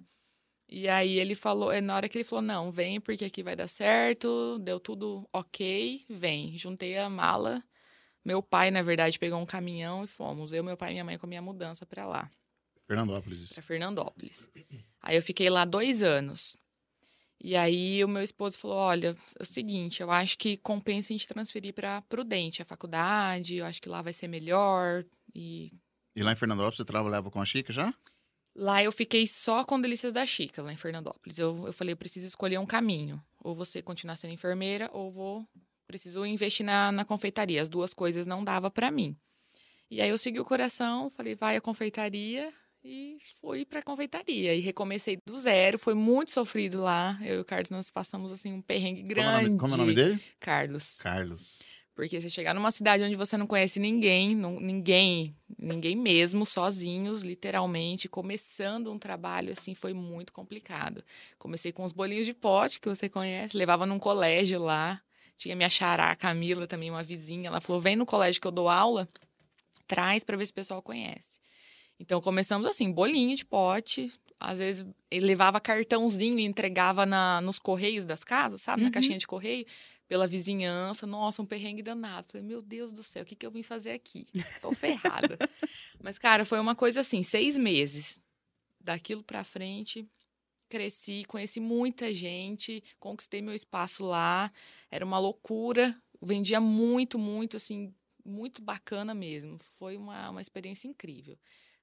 E 0.69 0.87
aí 0.89 1.19
ele 1.19 1.35
falou, 1.35 1.73
é, 1.73 1.81
na 1.81 1.97
hora 1.97 2.09
que 2.09 2.19
ele 2.19 2.25
falou, 2.25 2.43
não, 2.43 2.71
vem 2.71 3.01
porque 3.01 3.25
aqui 3.25 3.43
vai 3.43 3.57
dar 3.57 3.69
certo, 3.69 4.59
deu 4.59 4.79
tudo 4.79 5.27
ok, 5.33 6.05
vem. 6.09 6.59
Juntei 6.59 6.99
a 6.99 7.09
mala. 7.09 7.65
Meu 8.25 8.43
pai, 8.43 8.71
na 8.71 8.83
verdade, 8.83 9.19
pegou 9.19 9.39
um 9.41 9.47
caminhão 9.47 10.05
e 10.05 10.07
fomos. 10.07 10.53
Eu, 10.53 10.63
meu 10.63 10.77
pai 10.77 10.91
e 10.91 10.93
minha 10.93 11.05
mãe 11.05 11.19
com 11.19 11.27
a 11.27 11.29
minha 11.29 11.43
mudança 11.43 11.85
pra 11.85 12.07
lá, 12.07 12.31
Fernandópolis. 12.87 13.53
pra 13.53 13.63
Fernandópolis. 13.63 14.49
Aí 15.03 15.17
eu 15.17 15.23
fiquei 15.23 15.51
lá 15.51 15.65
dois 15.65 16.03
anos. 16.03 16.57
E 17.45 17.57
aí 17.57 18.05
o 18.05 18.09
meu 18.09 18.23
esposo 18.23 18.57
falou, 18.57 18.77
olha, 18.77 19.17
é 19.37 19.43
o 19.43 19.45
seguinte, 19.45 20.01
eu 20.01 20.13
acho 20.13 20.39
que 20.39 20.57
compensa 20.59 21.13
a 21.13 21.15
gente 21.15 21.27
transferir 21.27 21.75
pra 21.75 22.01
Prudente, 22.03 22.63
a 22.63 22.65
faculdade, 22.65 23.57
eu 23.57 23.67
acho 23.67 23.83
que 23.83 23.89
lá 23.89 24.01
vai 24.01 24.13
ser 24.13 24.29
melhor. 24.29 25.05
E 25.35 25.73
E 26.15 26.23
lá 26.23 26.31
em 26.31 26.37
Fernandópolis 26.37 26.77
você 26.77 26.85
trabalhava 26.85 27.33
com 27.33 27.41
a 27.41 27.45
Chica 27.45 27.73
já? 27.73 27.93
Lá 28.55 28.81
eu 28.85 28.93
fiquei 28.93 29.27
só 29.27 29.65
com 29.65 29.81
Delícias 29.81 30.13
da 30.13 30.25
Chica, 30.25 30.63
lá 30.63 30.73
em 30.73 30.77
Fernandópolis. 30.77 31.37
Eu, 31.37 31.67
eu 31.67 31.73
falei, 31.73 31.95
eu 31.95 31.97
preciso 31.97 32.29
escolher 32.29 32.59
um 32.59 32.67
caminho. 32.67 33.21
Ou 33.41 33.57
você 33.57 33.83
continuar 33.83 34.15
sendo 34.15 34.35
enfermeira, 34.35 34.89
ou 34.93 35.11
vou 35.11 35.49
preciso 35.93 36.25
investir 36.25 36.65
na, 36.65 36.91
na 36.91 37.05
confeitaria. 37.05 37.61
As 37.61 37.69
duas 37.69 37.93
coisas 37.93 38.27
não 38.27 38.43
dava 38.43 38.71
pra 38.71 38.91
mim. 38.91 39.15
E 39.91 40.01
aí 40.01 40.09
eu 40.09 40.17
segui 40.17 40.41
o 40.41 40.45
coração, 40.45 41.11
falei, 41.11 41.35
vai 41.35 41.55
a 41.57 41.61
confeitaria 41.61 42.51
e 42.83 43.19
fui 43.41 43.67
pra 43.67 43.83
confeitaria. 43.83 44.55
E 44.55 44.61
recomecei 44.61 45.19
do 45.27 45.37
zero, 45.37 45.79
foi 45.79 45.93
muito 45.95 46.33
sofrido 46.33 46.81
lá. 46.81 47.19
Eu 47.23 47.37
e 47.37 47.41
o 47.41 47.45
Carlos, 47.45 47.71
nós 47.71 47.91
passamos 47.91 48.33
assim 48.33 48.53
um 48.55 48.63
perrengue 48.63 49.03
é, 49.03 49.05
grande. 49.05 49.57
como 49.59 49.73
é 49.73 49.75
o 49.75 49.79
nome 49.79 49.95
dele? 49.95 50.21
Carlos. 50.41 50.97
Carlos. 50.97 51.61
Porque 51.95 52.19
você 52.19 52.31
chegar 52.31 52.55
numa 52.55 52.71
cidade 52.71 53.03
onde 53.03 53.15
você 53.17 53.37
não 53.37 53.47
conhece 53.47 53.79
ninguém, 53.79 54.35
não- 54.35 54.59
ninguém, 54.59 55.37
ninguém 55.59 55.95
mesmo, 55.95 56.47
sozinhos, 56.47 57.23
literalmente, 57.23 58.09
começando 58.09 58.91
um 58.91 58.99
trabalho 58.99 59.53
assim, 59.53 59.75
foi 59.75 59.93
muito 59.93 60.33
complicado. 60.33 61.05
Comecei 61.39 61.71
com 61.71 61.85
os 61.85 61.93
bolinhos 61.93 62.25
de 62.25 62.33
pote, 62.33 62.81
que 62.81 62.89
você 62.89 63.11
conhece, 63.11 63.55
levava 63.55 63.85
num 63.85 63.99
colégio 63.99 64.59
lá. 64.59 65.03
Tinha 65.37 65.57
minha 65.57 65.69
xará, 65.69 66.11
a 66.11 66.17
Camila, 66.17 66.67
também 66.67 66.91
uma 66.91 67.03
vizinha. 67.03 67.49
Ela 67.49 67.61
falou: 67.61 67.81
vem 67.81 67.97
no 67.97 68.07
colégio 68.07 68.41
que 68.41 68.47
eu 68.47 68.53
dou 68.53 68.69
aula, 68.69 69.09
traz 69.87 70.23
para 70.25 70.37
ver 70.37 70.47
se 70.47 70.53
o 70.53 70.55
pessoal 70.55 70.83
conhece. 70.83 71.41
Então 71.99 72.21
começamos 72.21 72.67
assim, 72.69 72.91
bolinho 72.93 73.37
de 73.37 73.45
pote. 73.45 74.13
Às 74.39 74.59
vezes 74.59 74.85
ele 75.11 75.27
levava 75.27 75.61
cartãozinho 75.61 76.39
e 76.39 76.45
entregava 76.45 77.07
na, 77.07 77.41
nos 77.41 77.59
correios 77.61 78.05
das 78.05 78.25
casas, 78.25 78.61
sabe? 78.61 78.83
Na 78.83 78.89
Uhum. 78.89 78.93
caixinha 78.93 79.19
de 79.19 79.27
correio 79.27 79.65
pela 80.09 80.27
vizinhança. 80.27 81.07
Nossa, 81.07 81.41
um 81.43 81.47
perrengue 81.47 81.81
danado. 81.83 82.27
Falei, 82.33 82.45
meu 82.47 82.61
Deus 82.61 82.91
do 82.91 83.05
céu, 83.05 83.23
o 83.23 83.27
que, 83.27 83.37
que 83.37 83.47
eu 83.47 83.53
vim 83.53 83.63
fazer 83.63 83.93
aqui? 83.93 84.27
Tô 84.61 84.73
ferrada. 84.73 85.39
Mas, 86.03 86.19
cara, 86.19 86.45
foi 86.45 86.59
uma 86.59 86.75
coisa 86.75 87.03
assim, 87.03 87.23
seis 87.23 87.57
meses. 87.57 88.21
Daquilo 88.81 89.23
pra 89.23 89.45
frente, 89.45 90.05
cresci, 90.73 91.23
conheci 91.29 91.61
muita 91.61 92.11
gente, 92.15 92.83
conquistei 92.99 93.43
meu 93.43 93.53
espaço 93.53 94.07
lá. 94.07 94.51
Era 94.91 95.05
uma 95.05 95.19
loucura. 95.19 95.95
Vendia 96.23 96.63
muito, 96.63 97.19
muito, 97.19 97.59
assim, 97.59 97.93
muito 98.25 98.63
bacana 98.63 99.15
mesmo. 99.15 99.59
Foi 99.79 99.99
uma, 99.99 100.31
uma 100.31 100.41
experiência 100.41 100.89
incrível. 100.89 101.37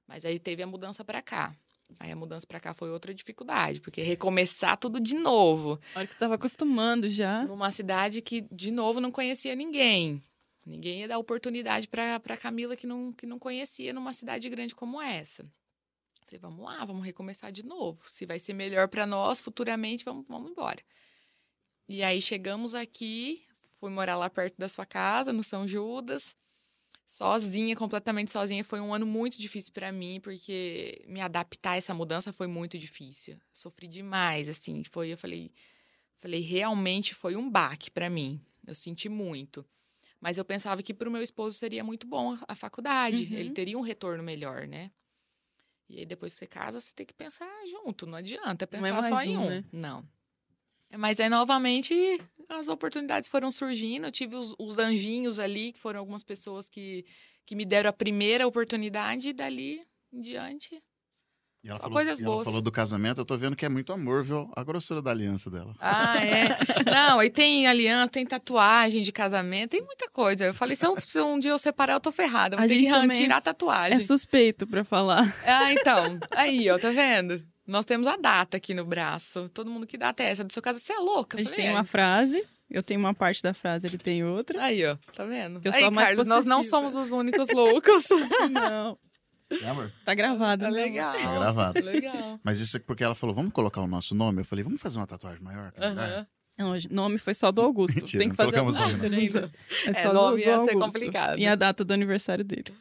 Mas 0.08 0.24
aí 0.24 0.40
teve 0.40 0.60
a 0.60 0.66
mudança 0.66 1.04
para 1.04 1.22
cá. 1.22 1.54
Aí 2.00 2.10
a 2.10 2.16
mudança 2.16 2.44
para 2.48 2.58
cá 2.58 2.74
foi 2.74 2.90
outra 2.90 3.14
dificuldade, 3.14 3.80
porque 3.80 4.02
recomeçar 4.02 4.76
tudo 4.76 4.98
de 4.98 5.14
novo. 5.14 5.80
A 5.94 6.00
hora 6.00 6.06
que 6.08 6.14
você 6.14 6.18
tava 6.18 6.34
acostumando 6.34 7.08
já. 7.08 7.44
Numa 7.44 7.70
cidade 7.70 8.20
que, 8.20 8.40
de 8.50 8.72
novo, 8.72 9.00
não 9.00 9.12
conhecia 9.12 9.54
ninguém. 9.54 10.20
Ninguém 10.66 11.00
ia 11.00 11.08
dar 11.08 11.18
oportunidade 11.18 11.86
para 11.86 12.36
Camila 12.36 12.74
que 12.74 12.88
não, 12.88 13.12
que 13.12 13.24
não 13.24 13.38
conhecia 13.38 13.92
numa 13.92 14.12
cidade 14.12 14.48
grande 14.48 14.74
como 14.74 15.00
essa. 15.00 15.48
Falei, 16.30 16.40
vamos 16.40 16.64
lá, 16.64 16.84
vamos 16.84 17.04
recomeçar 17.04 17.50
de 17.50 17.64
novo. 17.64 18.00
Se 18.08 18.24
vai 18.24 18.38
ser 18.38 18.52
melhor 18.52 18.86
para 18.86 19.04
nós 19.04 19.40
futuramente, 19.40 20.04
vamos, 20.04 20.28
vamos 20.28 20.52
embora. 20.52 20.80
E 21.88 22.04
aí 22.04 22.22
chegamos 22.22 22.72
aqui, 22.72 23.44
fui 23.80 23.90
morar 23.90 24.16
lá 24.16 24.30
perto 24.30 24.56
da 24.56 24.68
sua 24.68 24.86
casa, 24.86 25.32
no 25.32 25.42
São 25.42 25.66
Judas 25.66 26.36
sozinha, 27.04 27.74
completamente 27.74 28.30
sozinha. 28.30 28.62
Foi 28.62 28.78
um 28.78 28.94
ano 28.94 29.04
muito 29.04 29.36
difícil 29.36 29.72
para 29.72 29.90
mim, 29.90 30.20
porque 30.20 31.04
me 31.08 31.20
adaptar 31.20 31.72
a 31.72 31.76
essa 31.76 31.92
mudança 31.92 32.32
foi 32.32 32.46
muito 32.46 32.78
difícil. 32.78 33.36
Sofri 33.52 33.88
demais, 33.88 34.48
assim. 34.48 34.84
Foi, 34.84 35.08
eu 35.12 35.18
falei, 35.18 35.50
falei, 36.20 36.40
realmente 36.40 37.12
foi 37.12 37.34
um 37.34 37.50
baque 37.50 37.90
para 37.90 38.08
mim. 38.08 38.40
Eu 38.64 38.76
senti 38.76 39.08
muito. 39.08 39.66
Mas 40.20 40.38
eu 40.38 40.44
pensava 40.44 40.84
que 40.84 40.94
para 40.94 41.08
o 41.08 41.12
meu 41.12 41.22
esposo 41.22 41.58
seria 41.58 41.82
muito 41.82 42.06
bom 42.06 42.38
a 42.46 42.54
faculdade. 42.54 43.24
Uhum. 43.24 43.38
Ele 43.38 43.50
teria 43.50 43.76
um 43.76 43.82
retorno 43.82 44.22
melhor, 44.22 44.68
né? 44.68 44.92
E 45.90 45.98
aí 45.98 46.06
depois 46.06 46.32
que 46.32 46.38
você 46.38 46.46
casa, 46.46 46.78
você 46.78 46.92
tem 46.94 47.04
que 47.04 47.12
pensar 47.12 47.50
junto. 47.68 48.06
Não 48.06 48.16
adianta 48.16 48.66
pensar 48.66 48.88
não 48.88 48.98
é 48.98 49.02
só 49.08 49.22
em 49.22 49.36
um. 49.36 49.50
Né? 49.50 49.64
Não. 49.72 50.08
Mas 50.96 51.18
aí, 51.20 51.28
novamente, 51.28 51.94
as 52.48 52.68
oportunidades 52.68 53.28
foram 53.28 53.50
surgindo. 53.50 54.06
Eu 54.06 54.12
tive 54.12 54.36
os, 54.36 54.54
os, 54.58 54.78
anjinhos 54.78 55.38
ali, 55.38 55.72
que 55.72 55.80
foram 55.80 55.98
algumas 55.98 56.22
pessoas 56.22 56.68
que, 56.68 57.04
que 57.44 57.56
me 57.56 57.64
deram 57.64 57.90
a 57.90 57.92
primeira 57.92 58.46
oportunidade, 58.46 59.30
e 59.30 59.32
dali 59.32 59.84
em 60.12 60.20
diante. 60.20 60.82
E 61.62 61.68
ela, 61.68 61.76
Só 61.76 61.82
falou, 61.82 61.96
coisas 61.96 62.20
boas. 62.20 62.36
ela 62.36 62.44
falou 62.44 62.62
do 62.62 62.72
casamento, 62.72 63.20
eu 63.20 63.24
tô 63.24 63.36
vendo 63.36 63.54
que 63.54 63.66
é 63.66 63.68
muito 63.68 63.92
amor, 63.92 64.24
viu? 64.24 64.50
A 64.56 64.64
grossura 64.64 65.02
da 65.02 65.10
aliança 65.10 65.50
dela. 65.50 65.74
Ah, 65.78 66.16
é. 66.24 66.56
Não, 66.90 67.22
e 67.22 67.28
tem 67.28 67.66
aliança, 67.66 68.08
tem 68.08 68.24
tatuagem 68.24 69.02
de 69.02 69.12
casamento, 69.12 69.72
tem 69.72 69.82
muita 69.82 70.08
coisa. 70.08 70.46
Eu 70.46 70.54
falei, 70.54 70.74
se, 70.74 70.86
eu, 70.86 70.98
se 70.98 71.20
um 71.20 71.38
dia 71.38 71.50
eu 71.50 71.58
separar, 71.58 71.94
eu 71.94 72.00
tô 72.00 72.10
ferrada. 72.10 72.56
Vou 72.56 72.64
a 72.64 72.68
ter 72.68 72.78
que 72.78 73.08
tirar 73.14 73.36
a 73.36 73.40
tatuagem. 73.42 73.98
É 73.98 74.00
suspeito 74.00 74.66
pra 74.66 74.84
falar. 74.84 75.34
Ah, 75.44 75.72
então. 75.72 76.18
Aí, 76.30 76.70
ó, 76.70 76.78
tá 76.78 76.90
vendo? 76.90 77.42
Nós 77.66 77.84
temos 77.84 78.08
a 78.08 78.16
data 78.16 78.56
aqui 78.56 78.72
no 78.72 78.84
braço. 78.84 79.50
Todo 79.50 79.70
mundo 79.70 79.86
que 79.86 79.98
dá 79.98 80.08
até 80.08 80.30
essa 80.30 80.42
do 80.42 80.52
seu 80.52 80.62
caso, 80.62 80.80
você 80.80 80.94
é 80.94 80.98
louca. 80.98 81.36
A 81.36 81.40
gente 81.40 81.50
falei, 81.50 81.66
tem 81.66 81.72
é. 81.72 81.76
uma 81.76 81.84
frase, 81.84 82.42
eu 82.70 82.82
tenho 82.82 82.98
uma 82.98 83.12
parte 83.12 83.42
da 83.42 83.52
frase, 83.52 83.86
ele 83.86 83.98
tem 83.98 84.24
outra. 84.24 84.62
Aí, 84.62 84.84
ó, 84.86 84.96
tá 85.14 85.24
vendo? 85.24 85.60
Eu 85.62 85.72
Aí, 85.72 85.90
Carlos, 85.92 86.26
nós 86.26 86.46
não 86.46 86.62
somos 86.62 86.94
os 86.94 87.12
únicos 87.12 87.50
loucos. 87.50 88.08
não. 88.50 88.98
É, 89.50 89.68
amor? 89.68 89.92
Tá 90.04 90.14
gravado. 90.14 90.62
Tá 90.62 90.68
legal. 90.68 91.12
Tá 91.12 91.34
gravado. 91.34 91.80
Legal. 91.84 92.40
Mas 92.42 92.60
isso 92.60 92.76
é 92.76 92.80
porque 92.80 93.02
ela 93.02 93.14
falou, 93.14 93.34
vamos 93.34 93.52
colocar 93.52 93.80
o 93.80 93.86
nosso 93.86 94.14
nome? 94.14 94.40
Eu 94.40 94.44
falei, 94.44 94.62
vamos 94.62 94.80
fazer 94.80 94.98
uma 94.98 95.06
tatuagem 95.06 95.42
maior? 95.42 95.72
Uhum. 95.76 96.26
Não, 96.56 96.78
nome 96.90 97.18
foi 97.18 97.34
só 97.34 97.50
do 97.50 97.60
Augusto. 97.60 97.96
Mentira, 97.98 98.22
Tem 98.22 98.30
que 98.30 98.36
fazer 98.36 98.56
nome. 98.62 99.16
ainda. 99.16 99.50
É, 99.86 99.90
é 99.90 99.94
só 99.94 100.12
nome 100.12 100.38
do, 100.38 100.44
do 100.44 100.48
ia 100.48 100.64
ser 100.64 100.74
complicado. 100.74 101.38
E 101.38 101.46
a 101.46 101.54
data 101.54 101.84
do 101.84 101.92
aniversário 101.92 102.44
dele 102.44 102.72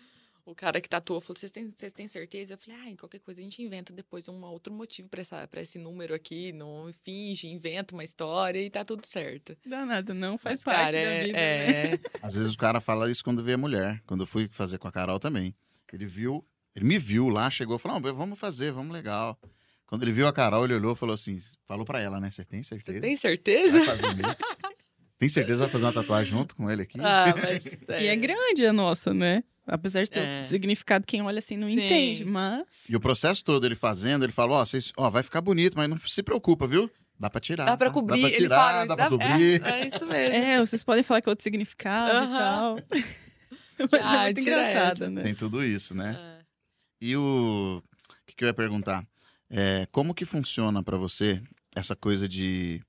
o 0.49 0.55
cara 0.55 0.81
que 0.81 0.89
tatuou 0.89 1.21
falou: 1.21 1.37
vocês 1.37 1.51
têm, 1.51 1.71
vocês 1.71 1.93
têm 1.93 2.07
certeza? 2.07 2.53
Eu 2.53 2.57
falei: 2.57 2.79
ah, 2.93 2.97
qualquer 2.97 3.19
coisa 3.19 3.39
a 3.39 3.43
gente 3.43 3.61
inventa 3.61 3.93
depois 3.93 4.27
um 4.27 4.43
outro 4.45 4.73
motivo 4.73 5.07
para 5.07 5.61
esse 5.61 5.77
número 5.77 6.13
aqui. 6.13 6.51
Não 6.51 6.91
finge, 7.03 7.47
inventa 7.47 7.93
uma 7.93 8.03
história 8.03 8.59
e 8.59 8.69
tá 8.69 8.83
tudo 8.83 9.05
certo. 9.05 9.55
Dá 9.65 9.85
nada, 9.85 10.13
não 10.13 10.37
faz 10.37 10.57
Mas, 10.57 10.63
parte 10.63 10.93
cara, 10.93 11.05
da 11.05 11.11
é, 11.11 11.23
vida. 11.23 11.37
É... 11.37 11.91
Né? 11.91 11.99
Às 12.21 12.35
vezes 12.35 12.53
o 12.53 12.57
cara 12.57 12.81
fala 12.81 13.09
isso 13.09 13.23
quando 13.23 13.43
vê 13.43 13.53
a 13.53 13.57
mulher. 13.57 14.01
Quando 14.05 14.21
eu 14.21 14.27
fui 14.27 14.47
fazer 14.47 14.77
com 14.77 14.87
a 14.87 14.91
Carol 14.91 15.19
também. 15.19 15.55
Ele 15.91 16.05
viu, 16.05 16.45
ele 16.75 16.85
me 16.85 16.97
viu 16.97 17.29
lá, 17.29 17.49
chegou 17.49 17.75
e 17.75 17.79
falou: 17.79 17.99
vamos 18.13 18.39
fazer, 18.39 18.71
vamos 18.71 18.93
legal. 18.93 19.39
Quando 19.85 20.03
ele 20.03 20.11
viu 20.11 20.27
a 20.27 20.33
Carol, 20.33 20.65
ele 20.65 20.75
olhou 20.75 20.93
e 20.93 20.95
falou 20.95 21.15
assim: 21.15 21.37
falou 21.67 21.85
para 21.85 21.99
ela, 21.99 22.19
né? 22.19 22.29
Você 22.29 22.45
tem 22.45 22.61
certeza? 22.63 22.93
Você 22.93 23.01
tem 23.01 23.15
certeza? 23.15 23.79
Tem 25.17 25.27
certeza 25.27 25.55
que 25.55 25.61
vai 25.63 25.69
fazer 25.69 25.83
uma 25.83 25.93
tatuagem 25.93 26.31
junto 26.31 26.55
com 26.55 26.71
ele 26.71 26.83
aqui? 26.83 26.97
Ah, 27.01 27.35
mas 27.35 27.65
é... 27.89 28.05
E 28.05 28.07
é 28.07 28.15
grande 28.15 28.65
a 28.65 28.71
nossa, 28.71 29.13
né? 29.13 29.43
Apesar 29.67 30.03
de 30.03 30.09
ter 30.09 30.21
é. 30.21 30.43
significado, 30.43 31.05
quem 31.05 31.21
olha 31.21 31.39
assim 31.39 31.57
não 31.57 31.67
Sim. 31.67 31.73
entende, 31.73 32.23
mas. 32.23 32.65
E 32.87 32.95
o 32.95 32.99
processo 32.99 33.43
todo 33.43 33.65
ele 33.65 33.75
fazendo, 33.75 34.23
ele 34.23 34.31
falou: 34.31 34.57
Ó, 34.57 34.63
oh, 34.63 35.05
oh, 35.05 35.11
vai 35.11 35.21
ficar 35.21 35.41
bonito, 35.41 35.75
mas 35.75 35.89
não 35.89 35.97
se 35.99 36.23
preocupa, 36.23 36.65
viu? 36.65 36.89
Dá 37.19 37.29
pra 37.29 37.41
tirar. 37.41 37.65
Dá 37.65 37.75
pra 37.75 37.91
cobrir. 37.91 38.21
Dá 38.21 38.29
pra 38.29 38.37
tirar, 38.37 38.87
dá 38.87 38.95
pra 38.95 39.09
cobrir. 39.09 39.61
É, 39.61 39.81
é, 39.81 39.87
isso 39.87 40.07
mesmo. 40.07 40.35
É, 40.35 40.59
vocês 40.59 40.83
podem 40.83 41.03
falar 41.03 41.21
que 41.21 41.27
é 41.27 41.31
outro 41.31 41.43
significado 41.43 42.11
uh 42.11 42.21
-huh. 42.21 42.25
e 42.25 42.37
tal. 42.37 42.79
mas 43.91 44.05
ah, 44.05 44.21
é 44.21 44.25
muito 44.25 44.39
engraçado, 44.39 44.91
essa. 44.91 45.09
né? 45.09 45.21
Tem 45.21 45.35
tudo 45.35 45.63
isso, 45.63 45.93
né? 45.93 46.17
É. 46.17 46.38
E 47.01 47.15
o. 47.15 47.81
Que, 48.25 48.35
que 48.35 48.43
eu 48.43 48.47
ia 48.47 48.53
perguntar? 48.53 49.05
É, 49.49 49.87
como 49.91 50.13
que 50.13 50.25
funciona 50.25 50.83
para 50.83 50.97
você 50.97 51.41
essa 51.75 51.95
coisa 51.95 52.27
de 52.27 52.81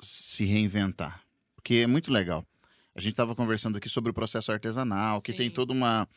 se 0.00 0.44
reinventar? 0.44 1.22
Porque 1.54 1.76
é 1.76 1.86
muito 1.86 2.10
legal. 2.12 2.46
A 2.94 3.00
gente 3.00 3.12
estava 3.12 3.34
conversando 3.34 3.78
aqui 3.78 3.88
sobre 3.88 4.10
o 4.10 4.14
processo 4.14 4.52
artesanal, 4.52 5.18
Sim. 5.18 5.22
que 5.22 5.32
tem 5.32 5.50
toda 5.50 5.72
uma. 5.72 6.08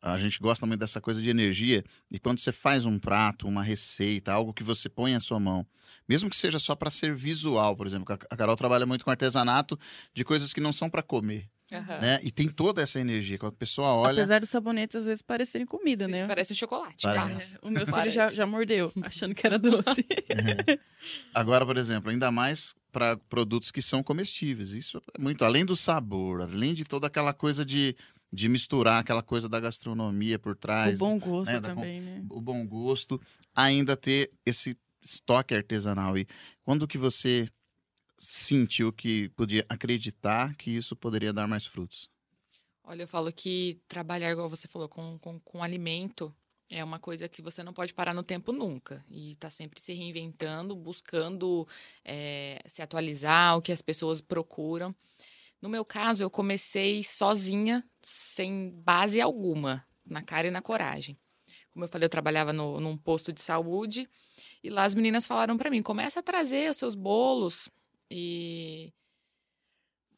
A 0.00 0.18
gente 0.18 0.40
gosta 0.40 0.66
muito 0.66 0.80
dessa 0.80 1.00
coisa 1.00 1.22
de 1.22 1.30
energia. 1.30 1.84
E 2.10 2.18
quando 2.18 2.38
você 2.38 2.50
faz 2.50 2.84
um 2.84 2.98
prato, 2.98 3.46
uma 3.46 3.62
receita, 3.62 4.32
algo 4.32 4.52
que 4.52 4.64
você 4.64 4.88
põe 4.88 5.14
à 5.14 5.20
sua 5.20 5.38
mão, 5.38 5.66
mesmo 6.08 6.28
que 6.28 6.36
seja 6.36 6.58
só 6.58 6.74
para 6.74 6.90
ser 6.90 7.14
visual, 7.14 7.76
por 7.76 7.86
exemplo, 7.86 8.18
a 8.30 8.36
Carol 8.36 8.56
trabalha 8.56 8.86
muito 8.86 9.04
com 9.04 9.10
artesanato 9.10 9.78
de 10.12 10.24
coisas 10.24 10.52
que 10.52 10.60
não 10.60 10.72
são 10.72 10.90
para 10.90 11.02
comer. 11.02 11.48
Uhum. 11.72 12.00
Né? 12.00 12.20
E 12.22 12.30
tem 12.30 12.48
toda 12.48 12.82
essa 12.82 13.00
energia. 13.00 13.38
Quando 13.38 13.54
a 13.54 13.56
pessoa 13.56 13.94
olha. 13.94 14.12
Apesar 14.12 14.40
dos 14.40 14.50
sabonetes 14.50 14.96
às 14.96 15.06
vezes 15.06 15.22
parecerem 15.22 15.66
comida, 15.66 16.06
Sim, 16.06 16.12
né? 16.12 16.26
Parece 16.26 16.54
chocolate. 16.54 17.02
Parece. 17.02 17.58
O 17.62 17.70
meu 17.70 17.86
filho 17.86 18.10
já, 18.10 18.28
já 18.28 18.46
mordeu, 18.46 18.92
achando 19.02 19.34
que 19.34 19.46
era 19.46 19.58
doce. 19.58 20.06
É. 20.28 20.78
Agora, 21.34 21.64
por 21.64 21.76
exemplo, 21.76 22.10
ainda 22.10 22.30
mais 22.30 22.74
para 22.92 23.16
produtos 23.16 23.70
que 23.70 23.80
são 23.80 24.02
comestíveis. 24.02 24.72
Isso 24.72 25.02
é 25.18 25.20
muito 25.20 25.44
além 25.44 25.64
do 25.64 25.74
sabor, 25.74 26.42
além 26.42 26.74
de 26.74 26.84
toda 26.84 27.06
aquela 27.06 27.32
coisa 27.32 27.64
de, 27.64 27.96
de 28.30 28.48
misturar 28.48 29.00
aquela 29.00 29.22
coisa 29.22 29.48
da 29.48 29.58
gastronomia 29.58 30.38
por 30.38 30.54
trás. 30.54 30.96
O 30.96 30.98
bom 30.98 31.18
gosto 31.18 31.52
né? 31.52 31.60
também, 31.60 32.00
da, 32.00 32.06
né? 32.06 32.24
O 32.30 32.40
bom 32.40 32.66
gosto, 32.66 33.20
ainda 33.54 33.96
ter 33.96 34.30
esse 34.44 34.76
estoque 35.02 35.54
artesanal. 35.54 36.16
E 36.16 36.26
quando 36.62 36.86
que 36.86 36.98
você 36.98 37.48
sentiu 38.22 38.92
que 38.92 39.28
podia 39.30 39.66
acreditar 39.68 40.54
que 40.54 40.70
isso 40.70 40.94
poderia 40.94 41.32
dar 41.32 41.48
mais 41.48 41.66
frutos? 41.66 42.08
Olha, 42.84 43.02
eu 43.02 43.08
falo 43.08 43.32
que 43.32 43.80
trabalhar, 43.88 44.30
igual 44.30 44.48
você 44.48 44.68
falou, 44.68 44.88
com, 44.88 45.18
com, 45.18 45.40
com 45.40 45.62
alimento 45.62 46.32
é 46.70 46.82
uma 46.82 46.98
coisa 46.98 47.28
que 47.28 47.42
você 47.42 47.62
não 47.62 47.72
pode 47.72 47.92
parar 47.92 48.14
no 48.14 48.22
tempo 48.22 48.52
nunca. 48.52 49.04
E 49.10 49.34
tá 49.36 49.50
sempre 49.50 49.80
se 49.80 49.92
reinventando, 49.92 50.74
buscando 50.74 51.66
é, 52.04 52.62
se 52.66 52.80
atualizar, 52.80 53.58
o 53.58 53.62
que 53.62 53.72
as 53.72 53.82
pessoas 53.82 54.20
procuram. 54.20 54.94
No 55.60 55.68
meu 55.68 55.84
caso, 55.84 56.22
eu 56.22 56.30
comecei 56.30 57.04
sozinha, 57.04 57.84
sem 58.00 58.70
base 58.70 59.20
alguma, 59.20 59.84
na 60.06 60.22
cara 60.22 60.48
e 60.48 60.50
na 60.50 60.62
coragem. 60.62 61.18
Como 61.70 61.84
eu 61.84 61.88
falei, 61.88 62.06
eu 62.06 62.10
trabalhava 62.10 62.52
no, 62.52 62.80
num 62.80 62.96
posto 62.96 63.32
de 63.32 63.42
saúde 63.42 64.08
e 64.62 64.70
lá 64.70 64.84
as 64.84 64.94
meninas 64.94 65.26
falaram 65.26 65.56
para 65.56 65.70
mim: 65.70 65.82
começa 65.82 66.20
a 66.20 66.22
trazer 66.22 66.70
os 66.70 66.76
seus 66.76 66.94
bolos, 66.94 67.68
e. 68.12 68.92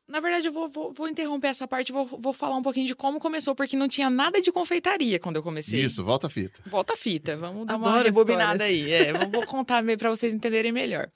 Na 0.06 0.20
verdade, 0.20 0.48
eu 0.48 0.52
vou, 0.52 0.68
vou, 0.68 0.92
vou 0.92 1.08
interromper 1.08 1.48
essa 1.48 1.66
parte 1.66 1.88
e 1.88 1.92
vou, 1.92 2.04
vou 2.06 2.34
falar 2.34 2.56
um 2.56 2.62
pouquinho 2.62 2.86
de 2.86 2.94
como 2.94 3.18
começou, 3.18 3.54
porque 3.54 3.74
não 3.74 3.88
tinha 3.88 4.10
nada 4.10 4.38
de 4.40 4.52
confeitaria 4.52 5.18
quando 5.18 5.36
eu 5.36 5.42
comecei. 5.42 5.82
Isso, 5.82 6.04
volta 6.04 6.26
a 6.26 6.30
fita. 6.30 6.60
Volta 6.66 6.92
a 6.92 6.96
fita. 6.96 7.36
Vamos 7.38 7.66
dar 7.66 7.74
Adoro 7.74 7.90
uma 7.90 8.02
rebobinada 8.02 8.64
aí. 8.64 8.92
É, 8.92 9.12
vou 9.12 9.46
contar 9.46 9.82
para 9.96 10.10
vocês 10.10 10.32
entenderem 10.32 10.72
melhor. 10.72 11.10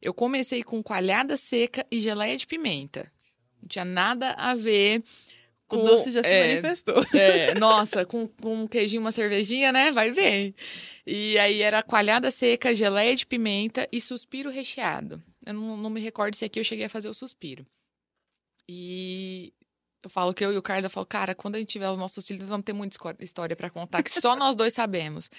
Eu 0.00 0.14
comecei 0.14 0.62
com 0.62 0.80
coalhada 0.80 1.36
seca 1.36 1.84
e 1.90 2.00
geleia 2.00 2.36
de 2.36 2.46
pimenta. 2.46 3.10
Não 3.60 3.68
tinha 3.68 3.84
nada 3.84 4.30
a 4.34 4.54
ver 4.54 5.02
com. 5.66 5.78
O 5.78 5.84
doce 5.84 6.12
já 6.12 6.22
se 6.22 6.28
é, 6.28 6.48
manifestou. 6.48 7.04
É, 7.12 7.54
nossa, 7.58 8.06
com, 8.06 8.28
com 8.28 8.62
um 8.62 8.66
queijinho, 8.68 9.02
uma 9.02 9.12
cervejinha, 9.12 9.72
né? 9.72 9.90
Vai 9.90 10.12
ver. 10.12 10.54
E 11.04 11.36
aí 11.38 11.62
era 11.62 11.82
coalhada 11.82 12.30
seca, 12.30 12.72
geleia 12.72 13.16
de 13.16 13.26
pimenta 13.26 13.88
e 13.90 14.00
suspiro 14.00 14.50
recheado. 14.50 15.20
Eu 15.44 15.54
não, 15.54 15.76
não 15.76 15.90
me 15.90 16.00
recordo 16.00 16.34
se 16.34 16.44
aqui 16.44 16.60
eu 16.60 16.64
cheguei 16.64 16.84
a 16.84 16.90
fazer 16.90 17.08
o 17.08 17.14
suspiro. 17.14 17.66
E 18.68 19.52
eu 20.02 20.10
falo 20.10 20.32
que 20.32 20.44
eu 20.44 20.52
e 20.52 20.56
o 20.56 20.62
Carlos, 20.62 20.84
eu 20.84 20.90
falo, 20.90 21.06
cara, 21.06 21.34
quando 21.34 21.56
a 21.56 21.58
gente 21.58 21.70
tiver 21.70 21.90
os 21.90 21.98
nossos 21.98 22.26
filhos, 22.26 22.40
nós 22.40 22.48
vamos 22.48 22.64
ter 22.64 22.72
muita 22.72 22.96
história 23.20 23.56
para 23.56 23.70
contar, 23.70 24.02
que 24.02 24.10
só 24.10 24.36
nós 24.36 24.56
dois 24.56 24.72
sabemos. 24.72 25.30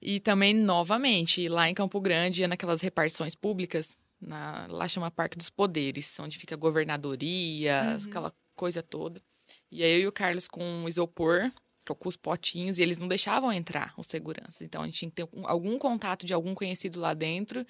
E 0.00 0.20
também, 0.20 0.54
novamente, 0.54 1.48
lá 1.48 1.68
em 1.68 1.74
Campo 1.74 2.00
Grande, 2.00 2.46
naquelas 2.46 2.80
repartições 2.80 3.34
públicas, 3.34 3.98
na, 4.20 4.66
lá 4.68 4.86
chama 4.88 5.10
Parque 5.10 5.36
dos 5.36 5.50
Poderes, 5.50 6.18
onde 6.20 6.38
fica 6.38 6.54
a 6.54 6.58
governadoria, 6.58 7.98
uhum. 8.00 8.08
aquela 8.08 8.34
coisa 8.54 8.82
toda. 8.82 9.22
E 9.70 9.82
aí 9.82 9.92
eu 9.92 10.00
e 10.00 10.06
o 10.06 10.12
Carlos 10.12 10.46
com 10.46 10.88
isopor, 10.88 11.50
com 11.94 12.08
os 12.08 12.16
potinhos, 12.16 12.78
e 12.78 12.82
eles 12.82 12.98
não 12.98 13.06
deixavam 13.06 13.52
entrar 13.52 13.94
os 13.96 14.06
seguranças. 14.06 14.62
Então 14.62 14.82
a 14.82 14.86
gente 14.86 14.98
tinha 14.98 15.10
que 15.10 15.16
ter 15.16 15.28
algum 15.44 15.78
contato 15.78 16.26
de 16.26 16.34
algum 16.34 16.54
conhecido 16.54 16.98
lá 16.98 17.14
dentro, 17.14 17.66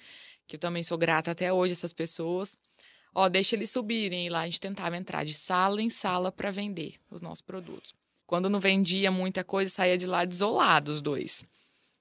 que 0.47 0.55
eu 0.55 0.59
também 0.59 0.83
sou 0.83 0.97
grata 0.97 1.31
até 1.31 1.51
hoje 1.51 1.73
essas 1.73 1.93
pessoas. 1.93 2.57
Ó, 3.13 3.27
deixa 3.29 3.55
eles 3.55 3.69
subirem. 3.71 4.27
E 4.27 4.29
lá 4.29 4.41
a 4.41 4.45
gente 4.45 4.61
tentava 4.61 4.95
entrar 4.95 5.25
de 5.25 5.33
sala 5.33 5.81
em 5.81 5.89
sala 5.89 6.31
para 6.31 6.51
vender 6.51 6.95
os 7.09 7.21
nossos 7.21 7.41
produtos. 7.41 7.93
Quando 8.25 8.49
não 8.49 8.59
vendia 8.59 9.09
muita 9.09 9.43
coisa, 9.43 9.69
saía 9.69 9.97
de 9.97 10.05
lá 10.05 10.25
desolado 10.25 10.91
os 10.91 11.01
dois. 11.01 11.45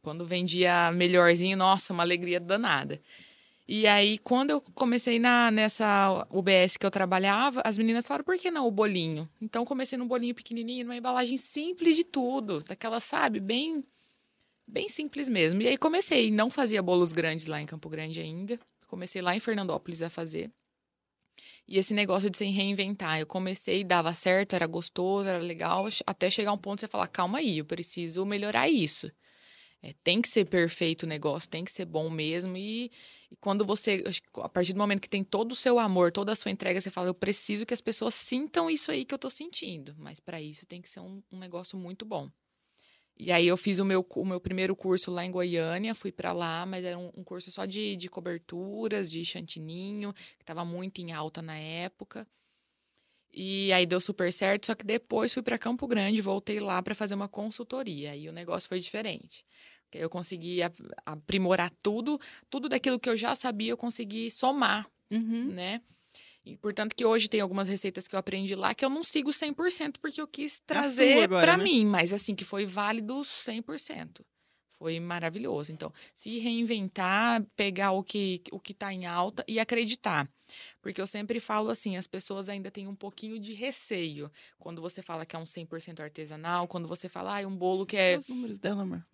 Quando 0.02 0.26
vendia 0.26 0.92
melhorzinho, 0.92 1.56
nossa, 1.56 1.92
uma 1.92 2.02
alegria 2.02 2.38
danada. 2.38 3.00
E 3.68 3.84
aí, 3.86 4.18
quando 4.18 4.50
eu 4.50 4.60
comecei 4.60 5.18
na, 5.18 5.50
nessa 5.50 6.24
UBS 6.30 6.76
que 6.76 6.86
eu 6.86 6.90
trabalhava, 6.90 7.60
as 7.64 7.76
meninas 7.76 8.06
falaram, 8.06 8.24
por 8.24 8.38
que 8.38 8.48
não 8.48 8.66
o 8.66 8.70
bolinho? 8.70 9.28
Então, 9.40 9.64
comecei 9.64 9.98
num 9.98 10.06
bolinho 10.06 10.34
pequenininho, 10.34 10.84
numa 10.84 10.96
embalagem 10.96 11.36
simples 11.36 11.96
de 11.96 12.04
tudo. 12.04 12.60
Daquela, 12.60 13.00
sabe, 13.00 13.40
bem, 13.40 13.82
bem 14.66 14.88
simples 14.88 15.28
mesmo. 15.28 15.60
E 15.62 15.66
aí, 15.66 15.76
comecei. 15.76 16.30
Não 16.30 16.48
fazia 16.48 16.80
bolos 16.80 17.12
grandes 17.12 17.48
lá 17.48 17.60
em 17.60 17.66
Campo 17.66 17.88
Grande 17.88 18.20
ainda. 18.20 18.58
Comecei 18.86 19.20
lá 19.20 19.34
em 19.34 19.40
Fernandópolis 19.40 20.00
a 20.00 20.08
fazer. 20.08 20.48
E 21.66 21.78
esse 21.78 21.92
negócio 21.92 22.30
de 22.30 22.38
se 22.38 22.44
reinventar, 22.44 23.18
eu 23.18 23.26
comecei, 23.26 23.82
dava 23.82 24.14
certo, 24.14 24.54
era 24.54 24.66
gostoso, 24.66 25.28
era 25.28 25.38
legal, 25.38 25.88
até 26.06 26.30
chegar 26.30 26.52
um 26.52 26.58
ponto 26.58 26.80
você 26.80 26.86
falar, 26.86 27.08
calma 27.08 27.38
aí, 27.38 27.58
eu 27.58 27.64
preciso 27.64 28.24
melhorar 28.24 28.68
isso. 28.68 29.10
É, 29.82 29.92
tem 30.04 30.22
que 30.22 30.28
ser 30.28 30.44
perfeito 30.46 31.02
o 31.02 31.06
negócio, 31.06 31.48
tem 31.48 31.64
que 31.64 31.72
ser 31.72 31.84
bom 31.84 32.08
mesmo. 32.08 32.56
E, 32.56 32.90
e, 33.30 33.36
quando 33.36 33.64
você, 33.64 34.04
a 34.42 34.48
partir 34.48 34.72
do 34.72 34.78
momento 34.78 35.00
que 35.00 35.08
tem 35.08 35.24
todo 35.24 35.52
o 35.52 35.56
seu 35.56 35.78
amor, 35.78 36.12
toda 36.12 36.32
a 36.32 36.36
sua 36.36 36.50
entrega, 36.50 36.80
você 36.80 36.90
fala, 36.90 37.08
eu 37.08 37.14
preciso 37.14 37.66
que 37.66 37.74
as 37.74 37.80
pessoas 37.80 38.14
sintam 38.14 38.70
isso 38.70 38.90
aí 38.90 39.04
que 39.04 39.14
eu 39.14 39.18
tô 39.18 39.30
sentindo. 39.30 39.94
Mas 39.98 40.20
para 40.20 40.40
isso 40.40 40.66
tem 40.66 40.80
que 40.80 40.88
ser 40.88 41.00
um, 41.00 41.22
um 41.30 41.38
negócio 41.38 41.78
muito 41.78 42.04
bom. 42.04 42.30
E 43.18 43.32
aí 43.32 43.46
eu 43.46 43.56
fiz 43.56 43.78
o 43.78 43.84
meu, 43.84 44.06
o 44.08 44.24
meu 44.24 44.40
primeiro 44.40 44.76
curso 44.76 45.10
lá 45.10 45.24
em 45.24 45.30
Goiânia, 45.30 45.94
fui 45.94 46.12
para 46.12 46.32
lá, 46.32 46.66
mas 46.66 46.84
era 46.84 46.98
um, 46.98 47.10
um, 47.16 47.24
curso 47.24 47.50
só 47.50 47.64
de, 47.64 47.96
de 47.96 48.10
coberturas, 48.10 49.10
de 49.10 49.24
chantininho, 49.24 50.12
que 50.12 50.42
estava 50.42 50.66
muito 50.66 51.00
em 51.00 51.12
alta 51.12 51.40
na 51.40 51.56
época. 51.56 52.28
E 53.32 53.72
aí 53.72 53.86
deu 53.86 54.00
super 54.00 54.30
certo, 54.32 54.66
só 54.66 54.74
que 54.74 54.84
depois 54.84 55.32
fui 55.32 55.42
para 55.42 55.58
Campo 55.58 55.86
Grande, 55.86 56.20
voltei 56.20 56.60
lá 56.60 56.82
para 56.82 56.94
fazer 56.94 57.14
uma 57.14 57.28
consultoria. 57.28 58.12
Aí 58.12 58.28
o 58.28 58.32
negócio 58.32 58.68
foi 58.68 58.80
diferente. 58.80 59.44
Eu 59.92 60.10
consegui 60.10 60.60
aprimorar 61.04 61.72
tudo, 61.82 62.20
tudo 62.50 62.68
daquilo 62.68 62.98
que 62.98 63.08
eu 63.08 63.16
já 63.16 63.34
sabia, 63.34 63.70
eu 63.72 63.76
consegui 63.76 64.30
somar, 64.30 64.86
uhum. 65.10 65.46
né? 65.52 65.80
E, 66.46 66.56
portanto, 66.56 66.94
que 66.94 67.04
hoje 67.04 67.28
tem 67.28 67.40
algumas 67.40 67.66
receitas 67.66 68.06
que 68.06 68.14
eu 68.14 68.20
aprendi 68.20 68.54
lá 68.54 68.72
que 68.72 68.84
eu 68.84 68.88
não 68.88 69.02
sigo 69.02 69.30
100% 69.30 69.96
porque 70.00 70.20
eu 70.20 70.28
quis 70.28 70.60
trazer 70.60 71.28
para 71.28 71.56
né? 71.56 71.64
mim, 71.64 71.84
mas 71.84 72.12
assim, 72.12 72.36
que 72.36 72.44
foi 72.44 72.64
válido 72.64 73.14
100%. 73.22 74.20
Foi 74.78 75.00
maravilhoso. 75.00 75.72
Então, 75.72 75.92
se 76.14 76.38
reinventar, 76.38 77.42
pegar 77.56 77.92
o 77.92 78.04
que 78.04 78.42
o 78.52 78.60
que 78.60 78.74
tá 78.74 78.92
em 78.92 79.06
alta 79.06 79.44
e 79.48 79.58
acreditar. 79.58 80.30
Porque 80.80 81.00
eu 81.00 81.06
sempre 81.06 81.40
falo 81.40 81.70
assim, 81.70 81.96
as 81.96 82.06
pessoas 82.06 82.48
ainda 82.48 82.70
têm 82.70 82.86
um 82.86 82.94
pouquinho 82.94 83.40
de 83.40 83.52
receio 83.52 84.30
quando 84.58 84.80
você 84.80 85.02
fala 85.02 85.26
que 85.26 85.34
é 85.34 85.38
um 85.38 85.44
100% 85.44 85.98
artesanal, 85.98 86.68
quando 86.68 86.86
você 86.86 87.08
fala, 87.08 87.40
ah, 87.40 87.46
um 87.46 87.56
bolo 87.56 87.86
que 87.86 87.96
é 87.96 88.18
Os 88.18 88.28
números 88.28 88.58
dela, 88.58 88.82
amor 88.82 89.04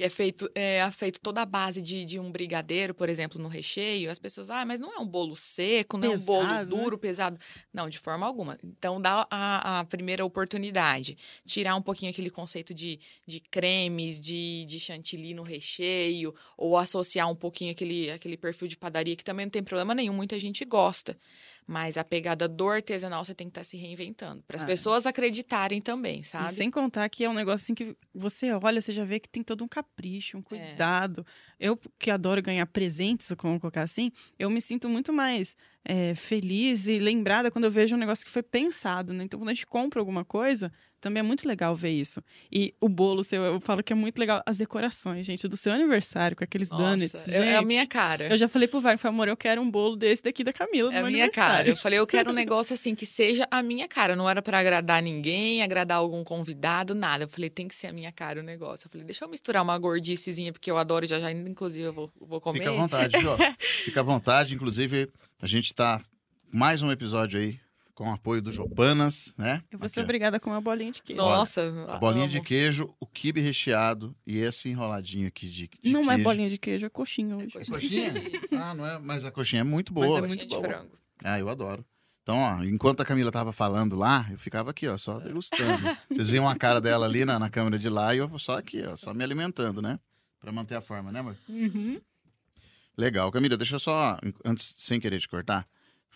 que 0.00 0.04
é 0.04 0.08
feito, 0.08 0.50
é 0.54 0.90
feito 0.90 1.20
toda 1.20 1.42
a 1.42 1.44
base 1.44 1.82
de, 1.82 2.06
de 2.06 2.18
um 2.18 2.32
brigadeiro, 2.32 2.94
por 2.94 3.10
exemplo, 3.10 3.38
no 3.38 3.48
recheio, 3.48 4.10
as 4.10 4.18
pessoas, 4.18 4.48
ah, 4.48 4.64
mas 4.64 4.80
não 4.80 4.94
é 4.94 4.98
um 4.98 5.06
bolo 5.06 5.36
seco, 5.36 5.98
não 5.98 6.12
pesado, 6.12 6.18
é 6.18 6.22
um 6.22 6.24
bolo 6.24 6.54
né? 6.54 6.64
duro, 6.64 6.96
né? 6.96 7.02
pesado. 7.02 7.38
Não, 7.70 7.86
de 7.86 7.98
forma 7.98 8.24
alguma. 8.24 8.58
Então, 8.64 8.98
dá 8.98 9.26
a, 9.30 9.80
a, 9.80 9.84
primeira 9.84 10.24
oportunidade. 10.24 11.18
Tirar 11.44 11.76
um 11.76 11.82
pouquinho 11.82 12.10
aquele 12.10 12.30
conceito 12.30 12.72
de, 12.72 12.98
de 13.26 13.40
cremes, 13.40 14.18
de, 14.18 14.64
de 14.64 14.80
chantilly 14.80 15.34
no 15.34 15.42
recheio, 15.42 16.34
ou 16.56 16.78
associar 16.78 17.30
um 17.30 17.36
pouquinho 17.36 17.70
aquele, 17.70 18.10
aquele 18.10 18.38
perfil 18.38 18.68
de 18.68 18.78
padaria, 18.78 19.14
que 19.14 19.22
também 19.22 19.44
não 19.44 19.50
tem 19.50 19.62
problema 19.62 19.94
nenhum, 19.94 20.14
muita 20.14 20.40
gente 20.40 20.64
gosta. 20.64 21.14
Mas 21.70 21.96
a 21.96 22.02
pegada 22.02 22.48
do 22.48 22.68
artesanal 22.68 23.24
você 23.24 23.32
tem 23.32 23.46
que 23.46 23.52
estar 23.52 23.60
tá 23.60 23.64
se 23.64 23.76
reinventando. 23.76 24.42
Para 24.42 24.56
as 24.56 24.64
ah, 24.64 24.66
pessoas 24.66 25.06
acreditarem 25.06 25.80
também, 25.80 26.24
sabe? 26.24 26.50
E 26.50 26.56
sem 26.56 26.68
contar 26.68 27.08
que 27.08 27.22
é 27.22 27.30
um 27.30 27.32
negócio 27.32 27.62
assim 27.62 27.76
que 27.76 27.96
você 28.12 28.50
olha, 28.52 28.80
você 28.80 28.90
já 28.90 29.04
vê 29.04 29.20
que 29.20 29.28
tem 29.28 29.40
todo 29.40 29.62
um 29.62 29.68
capricho, 29.68 30.36
um 30.36 30.40
é. 30.40 30.42
cuidado. 30.42 31.24
É. 31.60 31.68
Eu, 31.68 31.78
que 31.96 32.10
adoro 32.10 32.42
ganhar 32.42 32.66
presentes, 32.66 33.32
como 33.38 33.60
colocar 33.60 33.82
assim, 33.82 34.10
eu 34.36 34.50
me 34.50 34.60
sinto 34.60 34.88
muito 34.88 35.12
mais 35.12 35.56
é, 35.84 36.12
feliz 36.16 36.88
e 36.88 36.98
lembrada 36.98 37.52
quando 37.52 37.66
eu 37.66 37.70
vejo 37.70 37.94
um 37.94 37.98
negócio 38.00 38.26
que 38.26 38.32
foi 38.32 38.42
pensado, 38.42 39.12
né? 39.12 39.22
Então, 39.22 39.38
quando 39.38 39.50
a 39.50 39.54
gente 39.54 39.66
compra 39.66 40.00
alguma 40.00 40.24
coisa, 40.24 40.72
também 41.00 41.20
é 41.20 41.22
muito 41.22 41.48
legal 41.48 41.74
ver 41.74 41.90
isso. 41.90 42.22
E 42.52 42.74
o 42.80 42.88
bolo 42.88 43.24
seu, 43.24 43.42
eu 43.42 43.60
falo 43.60 43.82
que 43.82 43.92
é 43.92 43.96
muito 43.96 44.18
legal. 44.18 44.42
As 44.46 44.58
decorações, 44.58 45.24
gente, 45.24 45.48
do 45.48 45.56
seu 45.56 45.72
aniversário, 45.72 46.36
com 46.36 46.44
aqueles 46.44 46.68
Nossa, 46.68 46.82
donuts. 46.82 47.24
Gente, 47.24 47.36
é 47.36 47.56
a 47.56 47.62
minha 47.62 47.86
cara. 47.86 48.28
Eu 48.28 48.36
já 48.36 48.48
falei 48.48 48.68
pro 48.68 48.80
Wagner, 48.80 49.06
amor, 49.06 49.28
eu 49.28 49.36
quero 49.36 49.60
um 49.62 49.70
bolo 49.70 49.96
desse 49.96 50.22
daqui 50.22 50.44
da 50.44 50.52
Camila. 50.52 50.92
É 50.94 50.98
a 50.98 51.04
minha 51.04 51.30
cara. 51.30 51.68
Eu 51.68 51.76
falei, 51.76 51.98
eu 51.98 52.06
quero 52.06 52.30
um 52.30 52.32
negócio 52.34 52.74
assim 52.74 52.94
que 52.94 53.06
seja 53.06 53.46
a 53.50 53.62
minha 53.62 53.88
cara. 53.88 54.14
Não 54.14 54.28
era 54.28 54.42
para 54.42 54.58
agradar 54.58 55.02
ninguém, 55.02 55.62
agradar 55.62 55.98
algum 55.98 56.22
convidado, 56.22 56.94
nada. 56.94 57.24
Eu 57.24 57.28
falei, 57.28 57.48
tem 57.48 57.66
que 57.66 57.74
ser 57.74 57.86
a 57.86 57.92
minha 57.92 58.12
cara 58.12 58.40
o 58.40 58.42
negócio. 58.42 58.86
Eu 58.86 58.90
falei, 58.90 59.06
deixa 59.06 59.24
eu 59.24 59.28
misturar 59.28 59.62
uma 59.62 59.78
gordicezinha, 59.78 60.52
porque 60.52 60.70
eu 60.70 60.76
adoro 60.76 61.06
já 61.06 61.18
já, 61.18 61.32
inclusive, 61.32 61.86
eu 61.86 61.92
vou, 61.92 62.10
vou 62.20 62.40
comer. 62.40 62.60
Fica 62.60 62.70
à 62.70 62.74
vontade, 62.74 63.16
ó. 63.26 63.36
Fica 63.58 64.00
à 64.00 64.02
vontade. 64.02 64.54
Inclusive, 64.54 65.08
a 65.40 65.46
gente 65.46 65.74
tá 65.74 66.00
mais 66.52 66.82
um 66.82 66.90
episódio 66.90 67.40
aí 67.40 67.58
com 68.00 68.08
o 68.08 68.14
apoio 68.14 68.40
do 68.40 68.50
Jopanas, 68.50 69.34
né? 69.36 69.62
Eu 69.70 69.78
vou 69.78 69.86
ser 69.86 70.00
Aqui, 70.00 70.04
obrigada 70.06 70.38
a 70.38 70.40
comer 70.40 70.54
uma 70.54 70.60
bolinha 70.62 70.90
de 70.90 71.02
queijo. 71.02 71.20
Nossa, 71.20 71.86
a 71.86 71.98
bolinha 71.98 72.24
amo. 72.24 72.32
de 72.32 72.40
queijo, 72.40 72.94
o 72.98 73.06
quibe 73.06 73.42
recheado 73.42 74.16
e 74.26 74.38
esse 74.38 74.70
enroladinho 74.70 75.28
aqui 75.28 75.46
de, 75.50 75.68
de 75.68 75.92
Não 75.92 76.04
é 76.04 76.06
queijo. 76.06 76.20
é 76.20 76.24
bolinha 76.24 76.48
de 76.48 76.56
queijo, 76.56 76.86
é 76.86 76.88
coxinha 76.88 77.36
hoje. 77.36 77.58
É 77.58 77.62
coxinha? 77.62 78.14
ah, 78.58 78.74
não 78.74 78.86
é, 78.86 78.98
mas 78.98 79.26
a 79.26 79.30
coxinha 79.30 79.60
é 79.60 79.64
muito 79.64 79.92
boa. 79.92 80.22
Mas 80.22 80.32
é 80.32 80.34
muito 80.34 80.48
boa. 80.48 80.62
frango. 80.62 80.98
Ah, 81.22 81.38
eu 81.38 81.50
adoro. 81.50 81.84
Então, 82.22 82.38
ó, 82.38 82.64
enquanto 82.64 83.02
a 83.02 83.04
Camila 83.04 83.30
tava 83.30 83.52
falando 83.52 83.94
lá, 83.96 84.26
eu 84.30 84.38
ficava 84.38 84.70
aqui, 84.70 84.88
ó, 84.88 84.96
só 84.96 85.18
degustando. 85.18 85.78
Vocês 86.10 86.30
viam 86.30 86.48
a 86.48 86.56
cara 86.56 86.80
dela 86.80 87.04
ali 87.04 87.26
na, 87.26 87.38
na 87.38 87.50
câmera 87.50 87.78
de 87.78 87.90
lá 87.90 88.14
e 88.14 88.18
eu 88.18 88.38
só 88.38 88.56
aqui, 88.56 88.82
ó, 88.82 88.96
só 88.96 89.12
me 89.12 89.22
alimentando, 89.22 89.82
né? 89.82 90.00
Pra 90.40 90.50
manter 90.50 90.76
a 90.76 90.80
forma, 90.80 91.12
né, 91.12 91.20
amor? 91.20 91.36
Uhum. 91.46 92.00
Legal. 92.96 93.30
Camila, 93.30 93.58
deixa 93.58 93.74
eu 93.74 93.78
só, 93.78 94.16
antes, 94.42 94.74
sem 94.78 94.98
querer 94.98 95.20
te 95.20 95.28
cortar, 95.28 95.68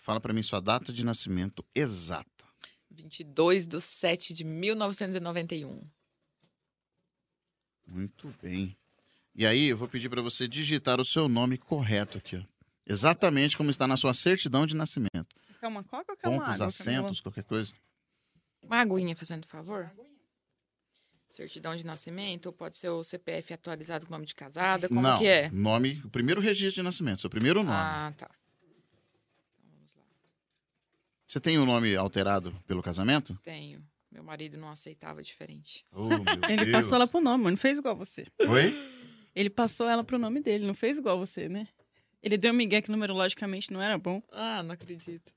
fala 0.05 0.21
para 0.21 0.31
mim 0.31 0.43
sua 0.43 0.59
data 0.59 0.93
de 0.93 1.03
nascimento 1.03 1.65
exata. 1.73 2.29
22 2.91 3.65
de 3.65 3.81
7 3.81 4.35
de 4.35 4.43
1991. 4.43 5.81
Muito 7.87 8.33
bem. 8.41 8.77
E 9.33 9.45
aí, 9.47 9.65
eu 9.69 9.75
vou 9.77 9.87
pedir 9.87 10.07
para 10.07 10.21
você 10.21 10.47
digitar 10.47 11.01
o 11.01 11.05
seu 11.05 11.27
nome 11.27 11.57
correto 11.57 12.19
aqui, 12.19 12.37
ó. 12.37 12.43
Exatamente 12.85 13.57
como 13.57 13.71
está 13.71 13.87
na 13.87 13.97
sua 13.97 14.13
certidão 14.13 14.67
de 14.67 14.75
nascimento. 14.75 15.35
Você 15.41 15.53
quer 15.59 15.67
uma 15.67 15.83
coca 15.83 16.11
ou 16.11 16.17
quer 16.17 16.29
Pontos, 16.29 16.45
uma 16.45 16.53
água? 16.53 16.67
acentos, 16.67 17.19
qualquer 17.19 17.43
coisa. 17.43 17.73
Uma 18.61 18.77
aguinha, 18.81 19.15
fazendo 19.15 19.47
favor. 19.47 19.91
Certidão 21.27 21.75
de 21.75 21.83
nascimento, 21.83 22.45
ou 22.45 22.53
pode 22.53 22.77
ser 22.77 22.89
o 22.89 23.03
CPF 23.03 23.53
atualizado 23.55 24.05
com 24.05 24.11
nome 24.11 24.27
de 24.27 24.35
casada, 24.35 24.87
como 24.87 25.01
Não, 25.01 25.17
que 25.17 25.25
é? 25.25 25.49
nome, 25.49 25.99
o 26.05 26.09
primeiro 26.11 26.39
registro 26.39 26.75
de 26.75 26.83
nascimento, 26.83 27.19
seu 27.21 27.29
primeiro 27.29 27.63
nome. 27.63 27.75
Ah, 27.75 28.13
tá. 28.15 28.29
Você 31.35 31.41
tem 31.41 31.57
o 31.57 31.63
um 31.63 31.65
nome 31.65 31.93
alterado 31.97 32.53
pelo 32.65 32.81
casamento? 32.81 33.37
Tenho. 33.43 33.85
Meu 34.09 34.23
marido 34.23 34.57
não 34.57 34.69
aceitava 34.69 35.21
diferente. 35.21 35.85
Oh, 35.91 36.07
Ele 36.49 36.63
Deus. 36.63 36.71
passou 36.71 36.95
ela 36.95 37.05
pro 37.05 37.19
nome, 37.19 37.43
não 37.49 37.57
fez 37.57 37.77
igual 37.77 37.93
você. 37.93 38.25
Oi? 38.47 38.73
Ele 39.35 39.49
passou 39.49 39.85
ela 39.85 40.01
pro 40.01 40.17
nome 40.17 40.39
dele, 40.39 40.65
não 40.65 40.73
fez 40.73 40.97
igual 40.97 41.19
você, 41.19 41.49
né? 41.49 41.67
Ele 42.23 42.37
deu 42.37 42.53
um 42.53 42.55
migué 42.55 42.81
que 42.81 42.89
numerologicamente 42.89 43.73
não 43.73 43.81
era 43.81 43.97
bom. 43.97 44.23
Ah, 44.31 44.63
não 44.63 44.71
acredito. 44.71 45.33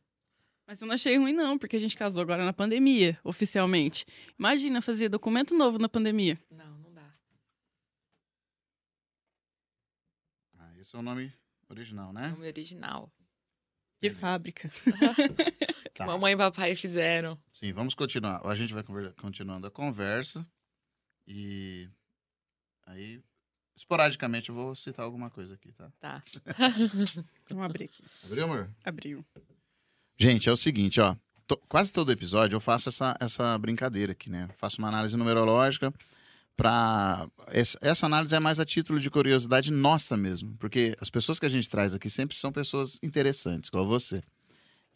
Mas 0.65 0.81
eu 0.81 0.87
não 0.87 0.95
achei 0.95 1.19
ruim, 1.19 1.33
não, 1.33 1.59
porque 1.59 1.75
a 1.75 1.81
gente 1.81 1.97
casou 1.97 2.23
agora 2.23 2.45
na 2.45 2.53
pandemia, 2.53 3.19
oficialmente. 3.25 4.07
Imagina 4.39 4.81
fazer 4.81 5.09
documento 5.09 5.53
novo 5.53 5.81
na 5.81 5.89
pandemia. 5.89 6.39
Não, 6.49 6.79
não 6.79 6.95
dá. 6.95 7.13
Ah, 10.61 10.71
esse 10.79 10.95
é 10.95 10.99
o 11.01 11.03
nome 11.03 11.33
original, 11.69 12.13
né? 12.13 12.29
Nome 12.29 12.47
original. 12.47 13.13
De 14.01 14.11
fábrica. 14.11 14.71
Tá. 15.99 16.07
Mamãe 16.07 16.33
e 16.33 16.37
papai 16.37 16.77
fizeram. 16.77 17.37
Sim, 17.51 17.73
vamos 17.73 17.93
continuar. 17.93 18.41
A 18.47 18.55
gente 18.55 18.73
vai 18.73 18.85
continuando 19.21 19.67
a 19.67 19.71
conversa. 19.71 20.47
E 21.27 21.89
aí, 22.87 23.21
esporadicamente, 23.77 24.49
eu 24.49 24.55
vou 24.55 24.77
citar 24.77 25.05
alguma 25.05 25.29
coisa 25.29 25.55
aqui, 25.55 25.73
tá? 25.73 25.91
Tá. 25.99 26.23
Vamos 27.51 27.65
abrir 27.65 27.87
aqui. 27.87 28.05
Abriu, 28.25 28.45
amor? 28.45 28.71
Abriu. 28.85 29.27
Gente, 30.17 30.49
é 30.49 30.53
o 30.53 30.57
seguinte, 30.57 31.01
ó. 31.01 31.17
quase 31.69 31.93
todo 31.93 32.13
episódio 32.13 32.55
eu 32.55 32.61
faço 32.61 32.91
essa, 32.91 33.17
essa 33.19 33.59
brincadeira 33.59 34.13
aqui, 34.13 34.31
né? 34.31 34.49
faço 34.55 34.79
uma 34.79 34.87
análise 34.87 35.17
numerológica 35.17 35.93
para 36.57 37.29
essa 37.81 38.07
análise 38.07 38.35
é 38.37 38.39
mais 38.39 38.61
a 38.61 38.65
título 38.65 39.01
de 39.01 39.11
curiosidade 39.11 39.73
nossa 39.73 40.17
mesmo, 40.17 40.57
porque 40.59 40.97
as 41.01 41.11
pessoas 41.11 41.41
que 41.41 41.47
a 41.47 41.49
gente 41.49 41.69
traz 41.69 41.93
aqui 41.93 42.09
sempre 42.09 42.37
são 42.37 42.53
pessoas 42.53 42.99
interessantes, 43.03 43.69
igual 43.69 43.87
você. 43.87 44.23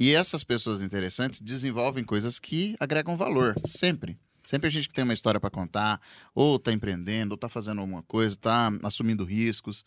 E 0.02 0.16
essas 0.16 0.42
pessoas 0.42 0.82
interessantes 0.82 1.40
desenvolvem 1.40 2.02
coisas 2.02 2.40
que 2.40 2.74
agregam 2.80 3.16
valor, 3.16 3.54
sempre. 3.64 4.18
Sempre 4.44 4.66
a 4.66 4.70
gente 4.70 4.88
que 4.88 4.94
tem 4.96 5.04
uma 5.04 5.12
história 5.12 5.38
para 5.38 5.48
contar, 5.48 6.00
ou 6.34 6.56
está 6.56 6.72
empreendendo, 6.72 7.34
ou 7.34 7.36
está 7.36 7.48
fazendo 7.48 7.82
alguma 7.82 8.02
coisa, 8.02 8.34
está 8.34 8.72
assumindo 8.82 9.24
riscos. 9.24 9.84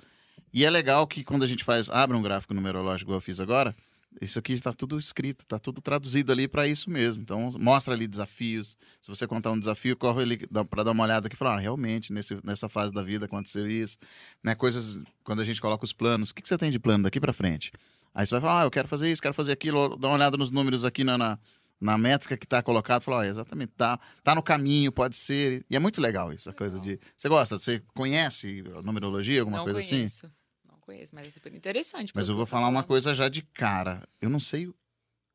E 0.54 0.64
é 0.64 0.70
legal 0.70 1.06
que 1.06 1.22
quando 1.22 1.44
a 1.44 1.48
gente 1.48 1.66
faz, 1.66 1.90
abre 1.90 2.16
um 2.16 2.22
gráfico 2.22 2.54
numerológico, 2.54 3.10
igual 3.10 3.18
eu 3.18 3.22
fiz 3.22 3.42
agora, 3.42 3.76
Isso 4.22 4.40
aqui 4.40 4.54
está 4.54 4.72
tudo 4.72 4.98
escrito, 4.98 5.42
está 5.42 5.60
tudo 5.60 5.82
traduzido 5.82 6.32
ali 6.32 6.48
para 6.48 6.66
isso 6.66 6.90
mesmo. 6.90 7.22
Então, 7.22 7.52
mostra 7.60 7.94
ali 7.94 8.08
desafios. 8.08 8.78
Se 9.02 9.10
você 9.10 9.28
contar 9.28 9.52
um 9.52 9.60
desafio, 9.60 9.98
corre 9.98 10.22
ali 10.22 10.38
para 10.70 10.84
dar 10.84 10.92
uma 10.92 11.04
olhada 11.04 11.28
aqui 11.28 11.36
e 11.36 11.38
falar: 11.38 11.56
ah, 11.56 11.60
realmente, 11.60 12.14
nesse, 12.14 12.40
nessa 12.42 12.70
fase 12.70 12.94
da 12.94 13.04
vida 13.04 13.26
aconteceu 13.26 13.70
isso. 13.70 13.98
Né? 14.42 14.56
Coisas, 14.56 15.02
quando 15.26 15.42
a 15.42 15.44
gente 15.44 15.60
coloca 15.60 15.84
os 15.84 15.92
planos, 15.92 16.30
o 16.30 16.36
que, 16.36 16.42
que 16.42 16.48
você 16.48 16.58
tem 16.58 16.72
de 16.72 16.80
plano 16.80 17.04
daqui 17.04 17.20
para 17.20 17.34
frente? 17.34 17.74
Aí 18.16 18.26
você 18.26 18.32
vai 18.32 18.42
falar: 18.42 18.62
ah, 18.62 18.64
eu 18.66 18.72
quero 18.72 18.88
fazer 18.88 19.12
isso, 19.12 19.22
quero 19.22 19.34
fazer 19.34 19.52
aquilo, 19.52 19.98
dá 19.98 20.08
uma 20.08 20.16
olhada 20.16 20.38
nos 20.38 20.50
números 20.50 20.86
aqui 20.86 21.04
na, 21.04 21.18
na, 21.18 21.38
na 21.82 21.98
métrica 21.98 22.38
que 22.38 22.46
está 22.46 22.64
colocado, 22.64 23.02
falar: 23.02 23.24
ah, 23.24 23.28
exatamente, 23.28 23.74
tá, 23.76 24.00
tá 24.24 24.34
no 24.34 24.42
caminho, 24.42 24.92
pode 24.92 25.16
ser. 25.18 25.66
E 25.70 25.76
é 25.76 25.80
muito 25.80 26.00
legal 26.02 26.32
isso, 26.32 26.50
a 26.50 26.54
coisa 26.54 26.80
de. 26.80 26.98
Você 27.18 27.28
gosta? 27.28 27.60
Você 27.60 27.82
conhece 27.94 28.64
a 28.76 28.82
numerologia, 28.82 29.42
alguma 29.42 29.58
Não 29.58 29.66
coisa 29.66 29.80
assim? 29.80 29.96
conheço. 29.98 30.32
Não 30.66 30.80
conheço, 30.80 31.14
mas 31.14 31.28
é 31.28 31.30
super 31.30 31.54
interessante. 31.54 32.14
Mas 32.16 32.30
eu 32.30 32.36
vou 32.36 32.46
tá 32.46 32.52
falar 32.52 32.68
uma 32.68 32.72
falando. 32.74 32.88
coisa 32.88 33.14
já 33.14 33.28
de 33.28 33.42
cara. 33.42 34.02
Eu 34.22 34.30
não 34.30 34.40
sei 34.40 34.74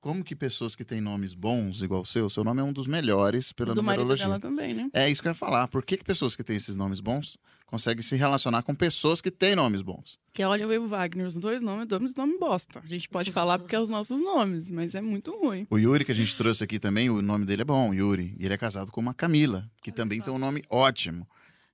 como 0.01 0.25
que 0.25 0.35
pessoas 0.35 0.75
que 0.75 0.85
têm 0.85 1.01
nomes 1.01 1.35
bons, 1.35 1.83
igual 1.83 2.03
o 2.03 2.07
seu, 2.07 2.29
seu 2.31 2.43
nome 2.43 2.61
é 2.61 2.65
um 2.65 2.73
dos 2.73 2.87
melhores 2.87 3.53
pela 3.53 3.73
O 3.73 3.75
do 3.75 3.83
numerologia. 3.83 4.27
dela 4.27 4.41
também, 4.41 4.73
né? 4.75 4.89
É 4.95 5.11
isso 5.11 5.21
que 5.21 5.29
eu 5.29 5.33
ia 5.33 5.35
falar. 5.35 5.69
Por 5.69 5.85
que, 5.85 5.97
que 5.99 6.05
pessoas 6.05 6.35
que 6.35 6.43
têm 6.43 6.57
esses 6.57 6.75
nomes 6.75 7.01
bons 7.01 7.37
conseguem 7.67 8.03
se 8.03 8.17
relacionar 8.17 8.63
com 8.63 8.75
pessoas 8.75 9.21
que 9.21 9.31
têm 9.31 9.55
nomes 9.55 9.83
bons? 9.83 10.19
Que 10.33 10.43
olha 10.43 10.63
eu 10.63 10.73
e 10.73 10.79
o 10.79 10.89
Wagner, 10.89 11.27
os 11.27 11.37
dois 11.37 11.61
nomes, 11.63 11.87
dois 11.87 12.15
nomes 12.15 12.39
bosta. 12.41 12.81
A 12.83 12.87
gente 12.87 13.09
pode 13.09 13.31
falar 13.31 13.59
porque 13.59 13.77
é 13.77 13.81
os 13.81 13.89
nossos 13.91 14.21
nomes, 14.23 14.71
mas 14.71 14.95
é 14.95 15.01
muito 15.03 15.31
ruim. 15.39 15.67
O 15.71 15.77
Yuri, 15.79 16.05
que 16.05 16.13
a 16.13 16.15
gente 16.15 16.37
trouxe 16.37 16.65
aqui 16.65 16.79
também, 16.79 17.11
o 17.11 17.21
nome 17.21 17.45
dele 17.45 17.63
é 17.63 17.65
bom, 17.65 17.93
Yuri. 17.93 18.35
E 18.39 18.45
ele 18.47 18.55
é 18.55 18.59
casado 18.59 18.91
com 18.91 19.01
uma 19.01 19.13
Camila, 19.15 19.71
que 19.83 19.91
Olha 19.91 19.97
também 19.97 20.19
só. 20.19 20.25
tem 20.25 20.35
um 20.35 20.39
nome 20.39 20.63
ótimo. 20.71 21.29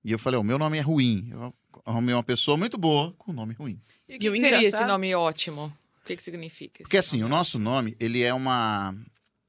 E 0.04 0.10
eu 0.12 0.18
falei, 0.18 0.38
o 0.38 0.44
meu 0.44 0.58
nome 0.58 0.78
é 0.78 0.80
ruim. 0.80 1.28
Eu 1.30 1.54
arrumei 1.84 2.14
uma 2.14 2.22
pessoa 2.22 2.56
muito 2.56 2.76
boa 2.76 3.12
com 3.18 3.32
nome 3.32 3.54
ruim. 3.54 3.80
E 4.08 4.16
o 4.16 4.18
que, 4.18 4.30
que 4.30 4.40
seria 4.40 4.62
esse 4.62 4.84
nome 4.84 5.14
ótimo? 5.14 5.72
O 6.06 6.08
que, 6.08 6.14
que 6.14 6.22
significa? 6.22 6.84
Porque 6.84 6.96
assim, 6.96 7.16
o 7.16 7.20
nome 7.22 7.30
nosso 7.32 7.58
nome, 7.58 7.96
ele 7.98 8.22
é 8.22 8.32
uma 8.32 8.94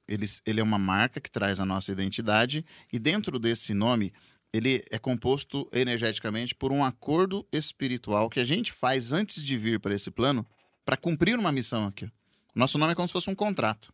ele, 0.07 0.25
ele 0.43 0.59
é 0.59 0.63
uma 0.63 0.79
marca 0.79 1.21
que 1.21 1.29
traz 1.29 1.59
a 1.59 1.65
nossa 1.65 1.91
identidade 1.91 2.65
e 2.91 2.97
dentro 2.97 3.37
desse 3.37 3.75
nome, 3.75 4.11
ele 4.51 4.83
é 4.89 4.97
composto 4.97 5.69
energeticamente 5.71 6.55
por 6.55 6.71
um 6.71 6.83
acordo 6.83 7.47
espiritual 7.51 8.27
que 8.27 8.39
a 8.39 8.45
gente 8.45 8.73
faz 8.73 9.11
antes 9.11 9.43
de 9.43 9.55
vir 9.55 9.79
para 9.79 9.93
esse 9.93 10.09
plano 10.09 10.43
para 10.83 10.97
cumprir 10.97 11.37
uma 11.37 11.51
missão 11.51 11.85
aqui. 11.85 12.05
O 12.05 12.11
nosso 12.55 12.79
nome 12.79 12.93
é 12.93 12.95
como 12.95 13.07
se 13.07 13.13
fosse 13.13 13.29
um 13.29 13.35
contrato. 13.35 13.93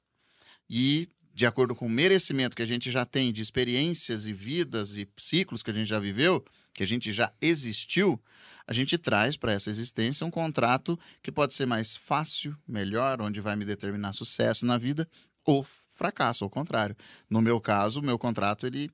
E 0.70 1.10
de 1.34 1.46
acordo 1.46 1.76
com 1.76 1.88
o 1.88 1.90
merecimento 1.90 2.56
que 2.56 2.64
a 2.64 2.66
gente 2.66 2.90
já 2.90 3.04
tem 3.06 3.34
de 3.34 3.42
experiências 3.42 4.26
e 4.26 4.32
vidas 4.32 4.96
e 4.96 5.06
ciclos 5.18 5.62
que 5.62 5.72
a 5.72 5.74
gente 5.74 5.90
já 5.90 6.00
viveu, 6.00 6.46
que 6.74 6.84
a 6.84 6.88
gente 6.88 7.14
já 7.14 7.32
existiu, 7.42 8.20
a 8.68 8.74
gente 8.74 8.98
traz 8.98 9.38
para 9.38 9.54
essa 9.54 9.70
existência 9.70 10.26
um 10.26 10.32
contrato 10.32 11.00
que 11.22 11.32
pode 11.32 11.54
ser 11.54 11.66
mais 11.66 11.96
fácil, 11.96 12.58
melhor, 12.68 13.22
onde 13.22 13.40
vai 13.42 13.56
me 13.56 13.66
determinar 13.66 14.14
sucesso 14.14 14.66
na 14.66 14.78
vida 14.78 15.08
ou 15.46 15.66
fracasso, 15.92 16.44
ao 16.44 16.50
contrário. 16.50 16.96
No 17.30 17.42
meu 17.42 17.60
caso, 17.60 18.00
o 18.00 18.04
meu 18.04 18.18
contrato 18.18 18.66
ele 18.66 18.90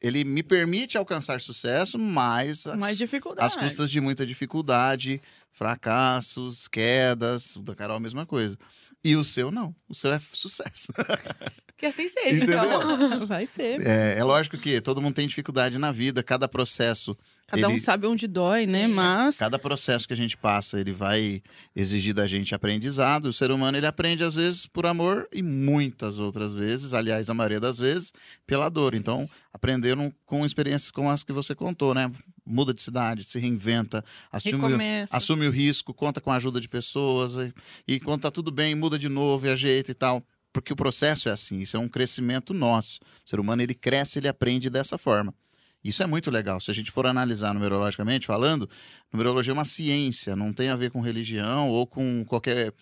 ele 0.00 0.24
me 0.24 0.42
permite 0.42 0.96
alcançar 0.96 1.42
sucesso, 1.42 1.98
mas 1.98 2.66
as, 2.66 2.78
Mais 2.78 2.96
dificuldade. 2.96 3.46
às 3.46 3.54
custas 3.54 3.90
de 3.90 4.00
muita 4.00 4.24
dificuldade, 4.24 5.20
fracassos, 5.52 6.66
quedas, 6.68 7.56
o 7.56 7.62
da 7.62 7.74
Carol 7.74 7.98
a 7.98 8.00
mesma 8.00 8.24
coisa. 8.24 8.58
E 9.04 9.14
o 9.16 9.22
seu 9.22 9.50
não, 9.50 9.74
o 9.88 9.94
seu 9.94 10.12
é 10.12 10.18
sucesso. 10.18 10.92
Que 11.76 11.86
assim 11.86 12.06
seja, 12.06 12.36
Entendeu? 12.36 12.62
então. 12.64 13.26
Vai 13.26 13.46
ser. 13.46 13.84
É, 13.84 14.16
é 14.16 14.22
lógico 14.24 14.56
que 14.56 14.80
todo 14.80 15.02
mundo 15.02 15.12
tem 15.16 15.26
dificuldade 15.26 15.76
na 15.76 15.90
vida, 15.90 16.22
cada 16.22 16.46
processo 16.46 17.18
Cada 17.48 17.66
um 17.66 17.72
ele- 17.72 17.80
sabe 17.80 18.06
onde 18.06 18.28
dói, 18.28 18.64
né? 18.64 18.86
Sim. 18.86 18.92
Mas 18.94 19.36
Cada 19.38 19.58
processo 19.58 20.06
que 20.06 20.14
a 20.14 20.16
gente 20.16 20.36
passa, 20.36 20.78
ele 20.80 20.92
vai 20.92 21.42
exigir 21.74 22.14
da 22.14 22.28
gente 22.28 22.54
aprendizado. 22.54 23.26
O 23.26 23.32
ser 23.32 23.50
humano, 23.50 23.76
ele 23.76 23.88
aprende 23.88 24.22
às 24.22 24.36
vezes 24.36 24.66
por 24.66 24.86
amor 24.86 25.28
e 25.32 25.42
muitas 25.42 26.20
outras 26.20 26.54
vezes, 26.54 26.94
aliás, 26.94 27.28
a 27.28 27.34
maioria 27.34 27.60
das 27.60 27.78
vezes, 27.78 28.12
pela 28.46 28.68
dor. 28.68 28.94
Então, 28.94 29.28
aprenderam 29.52 30.12
com 30.24 30.46
experiências 30.46 30.92
como 30.92 31.10
as 31.10 31.24
que 31.24 31.32
você 31.32 31.56
contou, 31.56 31.92
né? 31.92 32.10
Muda 32.46 32.74
de 32.74 32.82
cidade, 32.82 33.24
se 33.24 33.38
reinventa, 33.38 34.04
assume, 34.30 34.56
recomeça. 34.56 35.16
assume 35.16 35.46
o 35.46 35.50
risco, 35.50 35.94
conta 35.94 36.20
com 36.20 36.30
a 36.30 36.36
ajuda 36.36 36.60
de 36.60 36.68
pessoas 36.68 37.36
e, 37.36 37.54
e 37.88 37.98
quando 38.00 38.22
tá 38.22 38.30
tudo 38.30 38.50
bem, 38.50 38.74
muda 38.74 38.98
de 38.98 39.08
novo 39.08 39.46
e 39.46 39.50
ajeita 39.50 39.90
e 39.90 39.94
tal. 39.94 40.22
Porque 40.52 40.72
o 40.72 40.76
processo 40.76 41.28
é 41.28 41.32
assim, 41.32 41.60
isso 41.62 41.76
é 41.76 41.80
um 41.80 41.88
crescimento 41.88 42.54
nosso. 42.54 43.00
O 43.26 43.28
ser 43.28 43.40
humano, 43.40 43.62
ele 43.62 43.74
cresce, 43.74 44.18
ele 44.18 44.28
aprende 44.28 44.68
dessa 44.70 44.96
forma. 44.98 45.34
Isso 45.82 46.02
é 46.02 46.06
muito 46.06 46.30
legal. 46.30 46.60
Se 46.60 46.70
a 46.70 46.74
gente 46.74 46.90
for 46.90 47.06
analisar 47.06 47.52
numerologicamente 47.52 48.26
falando, 48.26 48.68
numerologia 49.12 49.52
é 49.52 49.54
uma 49.54 49.64
ciência, 49.64 50.36
não 50.36 50.52
tem 50.52 50.68
a 50.68 50.76
ver 50.76 50.90
com 50.90 51.00
religião 51.00 51.68
ou 51.70 51.86
com 51.86 52.24
qualquer 52.24 52.72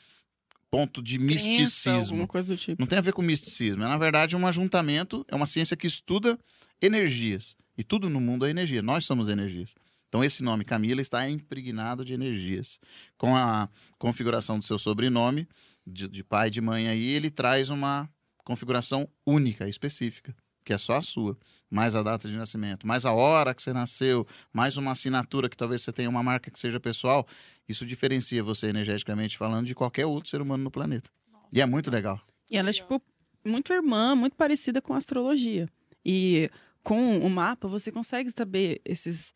ponto 0.71 1.03
de 1.03 1.19
Crença, 1.19 1.49
misticismo. 1.49 2.01
Alguma 2.01 2.27
coisa 2.27 2.49
do 2.49 2.57
tipo. 2.57 2.81
Não 2.81 2.87
tem 2.87 2.99
a 2.99 3.03
ver 3.03 3.13
com 3.13 3.21
misticismo. 3.21 3.83
É, 3.83 3.89
na 3.89 3.99
verdade, 3.99 4.37
um 4.37 4.47
ajuntamento, 4.47 5.25
é 5.29 5.35
uma 5.35 5.47
ciência 5.47 5.77
que 5.77 5.87
estuda 5.87 6.39
energias. 6.81 7.57
E 7.77 7.83
tudo 7.83 8.09
no 8.09 8.21
mundo 8.21 8.47
é 8.47 8.51
energia. 8.51 8.83
Nós 8.83 9.05
somos 9.05 9.29
energias. 9.29 9.75
Então, 10.09 10.23
esse 10.23 10.43
nome, 10.43 10.65
Camila, 10.65 11.01
está 11.01 11.27
impregnado 11.29 12.05
de 12.05 12.13
energias. 12.13 12.79
Com 13.17 13.35
a 13.35 13.69
configuração 13.99 14.59
do 14.59 14.65
seu 14.65 14.79
sobrenome, 14.79 15.49
de, 15.87 16.07
de 16.07 16.23
pai 16.23 16.49
e 16.49 16.51
de 16.51 16.61
mãe 16.61 16.87
aí, 16.89 17.03
ele 17.03 17.31
traz 17.31 17.71
uma 17.71 18.09
configuração 18.45 19.09
única, 19.25 19.69
específica, 19.69 20.37
que 20.65 20.73
é 20.73 20.79
só 20.79 20.97
a 20.97 21.03
sua. 21.03 21.39
Mais 21.71 21.97
a 21.97 22.03
data 22.03 22.29
de 22.29 22.37
nascimento, 22.37 22.87
mais 22.87 23.07
a 23.07 23.13
hora 23.13 23.55
que 23.55 23.63
você 23.63 23.73
nasceu, 23.73 24.27
mais 24.53 24.77
uma 24.77 24.93
assinatura 24.93 25.49
que 25.49 25.57
talvez 25.57 25.81
você 25.81 25.91
tenha 25.91 26.11
uma 26.11 26.23
marca 26.23 26.51
que 26.51 26.61
seja 26.61 26.79
pessoal. 26.79 27.27
Isso 27.67 27.87
diferencia 27.87 28.43
você, 28.43 28.67
energeticamente 28.67 29.39
falando, 29.39 29.67
de 29.67 29.75
qualquer 29.75 30.05
outro 30.05 30.29
ser 30.29 30.43
humano 30.43 30.63
no 30.63 30.71
planeta. 30.71 31.11
E 31.51 31.63
é 31.63 31.65
muito 31.65 31.91
legal. 31.91 32.21
E 32.51 32.59
ela 32.59 32.69
é, 32.69 32.73
tipo, 32.75 33.01
muito 33.43 33.73
irmã, 33.73 34.15
muito 34.15 34.37
parecida 34.37 34.83
com 34.83 34.93
a 34.93 34.99
astrologia. 34.99 35.67
E 36.05 36.51
com 36.83 37.19
o 37.19 37.31
mapa, 37.31 37.69
você 37.69 37.93
consegue 37.93 38.31
saber 38.31 38.81
esses, 38.85 39.35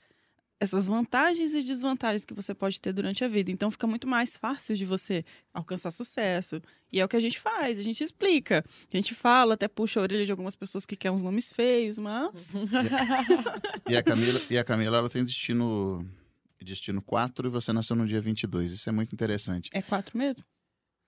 essas 0.59 0.87
vantagens 0.87 1.55
e 1.55 1.63
desvantagens 1.63 2.25
que 2.25 2.35
você 2.35 2.55
pode 2.55 2.81
ter 2.81 2.93
durante 2.93 3.25
a 3.25 3.29
vida. 3.29 3.51
Então, 3.51 3.71
fica 3.71 3.87
muito 3.87 4.09
mais 4.09 4.37
fácil 4.37 4.77
de 4.77 4.85
você 4.85 5.25
alcançar 5.53 5.91
sucesso. 5.91 6.61
E 6.93 7.01
é 7.01 7.05
o 7.05 7.09
que 7.09 7.17
a 7.17 7.21
gente 7.21 7.39
faz, 7.39 7.79
a 7.79 7.83
gente 7.83 8.03
explica. 8.03 8.65
A 8.93 8.97
gente 8.97 9.15
fala, 9.15 9.55
até 9.55 9.69
puxa 9.69 10.01
a 10.01 10.03
orelha 10.03 10.25
de 10.25 10.31
algumas 10.31 10.55
pessoas 10.55 10.85
que 10.87 10.97
querem 10.97 11.17
uns 11.17 11.23
nomes 11.23 11.53
feios, 11.53 11.99
mas... 11.99 12.53
E 13.89 13.97
a 13.97 14.03
Camila, 14.03 14.41
e 14.51 14.59
a 14.59 14.65
Camila 14.65 14.99
ela 14.99 15.09
tem 15.09 15.25
destino 15.25 16.05
destino 16.67 17.01
4 17.01 17.47
e 17.47 17.51
você 17.51 17.73
nasceu 17.73 17.95
no 17.97 18.07
dia 18.07 18.21
22. 18.21 18.73
Isso 18.73 18.89
é 18.89 18.93
muito 18.93 19.13
interessante. 19.15 19.71
É 19.73 19.81
quatro 19.81 20.19
mesmo? 20.19 20.45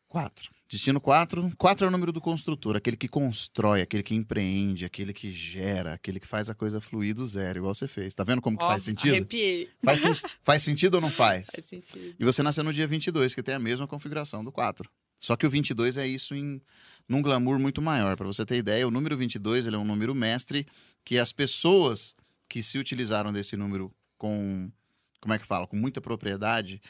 4. 0.09 0.51
Destino 0.68 1.01
4. 1.01 1.51
4 1.57 1.87
é 1.87 1.88
o 1.88 1.90
número 1.90 2.12
do 2.12 2.21
construtor, 2.21 2.77
aquele 2.77 2.97
que 2.97 3.09
constrói, 3.09 3.81
aquele 3.81 4.03
que 4.03 4.14
empreende, 4.14 4.85
aquele 4.85 5.12
que 5.12 5.33
gera, 5.33 5.94
aquele 5.94 6.21
que 6.21 6.27
faz 6.27 6.51
a 6.51 6.55
coisa 6.55 6.81
fluir 6.81 7.14
do 7.14 7.27
zero, 7.27 7.61
igual 7.61 7.75
você 7.75 7.88
fez. 7.88 8.14
Tá 8.14 8.25
vendo 8.25 8.42
como 8.42 8.59
que 8.59 8.64
Ó, 8.64 8.68
faz 8.68 8.83
sentido? 8.83 9.12
Arrepiei. 9.12 9.71
Faz, 9.83 10.03
faz 10.44 10.62
sentido 10.62 10.97
ou 10.97 11.01
não 11.01 11.11
faz? 11.11 11.47
Faz 11.55 11.66
sentido. 11.66 12.14
E 12.18 12.25
você 12.25 12.42
nasceu 12.42 12.62
no 12.64 12.73
dia 12.73 12.87
22, 12.87 13.35
que 13.35 13.42
tem 13.42 13.55
a 13.55 13.59
mesma 13.59 13.87
configuração 13.87 14.44
do 14.44 14.53
4. 14.53 14.90
Só 15.18 15.37
que 15.37 15.47
o 15.47 15.51
22 15.51 15.97
é 15.97 16.07
isso 16.07 16.35
em 16.35 16.61
num 17.09 17.23
glamour 17.23 17.59
muito 17.59 17.81
maior. 17.81 18.16
Para 18.16 18.27
você 18.27 18.44
ter 18.44 18.57
ideia, 18.57 18.87
o 18.87 18.90
número 18.90 19.16
22 19.16 19.66
ele 19.66 19.77
é 19.77 19.79
um 19.79 19.85
número 19.85 20.14
mestre 20.14 20.66
que 21.05 21.18
as 21.18 21.33
pessoas 21.33 22.14
que 22.49 22.62
se 22.62 22.79
utilizaram 22.79 23.33
desse 23.33 23.57
número 23.57 23.92
com 24.16 24.71
como 25.21 25.35
é 25.35 25.38
que 25.38 25.47
fala, 25.47 25.66
com 25.66 25.77
muita 25.77 26.01
propriedade 26.01 26.81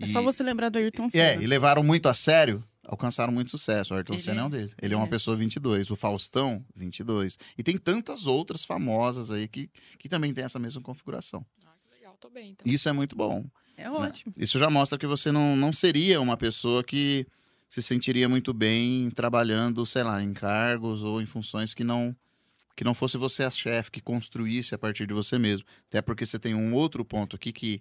É 0.00 0.04
e- 0.04 0.08
só 0.08 0.20
você 0.22 0.42
lembrar 0.42 0.68
do 0.68 0.78
Ayrton 0.78 1.06
é, 1.06 1.10
Senna. 1.10 1.42
e 1.42 1.46
levaram 1.46 1.82
muito 1.82 2.08
a 2.08 2.14
sério, 2.14 2.64
alcançaram 2.84 3.32
muito 3.32 3.50
sucesso. 3.50 3.94
O 3.94 3.96
Ayrton 3.96 4.14
Ele 4.14 4.22
Senna 4.22 4.40
é 4.40 4.44
um 4.44 4.46
é- 4.48 4.50
deles. 4.50 4.74
Ele 4.80 4.94
é 4.94 4.96
uma 4.96 5.06
é. 5.06 5.10
pessoa 5.10 5.36
22. 5.36 5.90
O 5.90 5.96
Faustão, 5.96 6.64
22. 6.74 7.38
E 7.56 7.62
tem 7.62 7.76
tantas 7.78 8.26
outras 8.26 8.64
famosas 8.64 9.30
aí 9.30 9.46
que, 9.48 9.70
que 9.98 10.08
também 10.08 10.32
tem 10.34 10.44
essa 10.44 10.58
mesma 10.58 10.82
configuração. 10.82 11.44
Ah, 11.64 11.70
que 11.82 11.94
legal, 11.94 12.16
tô 12.20 12.28
bem, 12.30 12.50
então. 12.50 12.70
Isso 12.72 12.88
é 12.88 12.92
muito 12.92 13.14
bom. 13.14 13.44
É 13.76 13.90
ótimo. 13.90 14.32
Isso 14.36 14.58
já 14.58 14.70
mostra 14.70 14.98
que 14.98 15.06
você 15.06 15.32
não, 15.32 15.56
não 15.56 15.72
seria 15.72 16.20
uma 16.20 16.36
pessoa 16.36 16.84
que 16.84 17.26
se 17.68 17.82
sentiria 17.82 18.28
muito 18.28 18.52
bem 18.52 19.10
trabalhando, 19.10 19.84
sei 19.84 20.04
lá, 20.04 20.22
em 20.22 20.32
cargos 20.32 21.02
ou 21.02 21.20
em 21.20 21.26
funções 21.26 21.74
que 21.74 21.82
não 21.82 22.14
que 22.76 22.82
não 22.82 22.92
fosse 22.94 23.16
você 23.16 23.44
a 23.44 23.50
chefe, 23.52 23.88
que 23.90 24.00
construísse 24.00 24.74
a 24.74 24.78
partir 24.78 25.06
de 25.06 25.14
você 25.14 25.38
mesmo. 25.38 25.64
Até 25.88 26.02
porque 26.02 26.26
você 26.26 26.40
tem 26.40 26.56
um 26.56 26.74
outro 26.74 27.04
ponto 27.04 27.36
aqui 27.36 27.52
que 27.52 27.80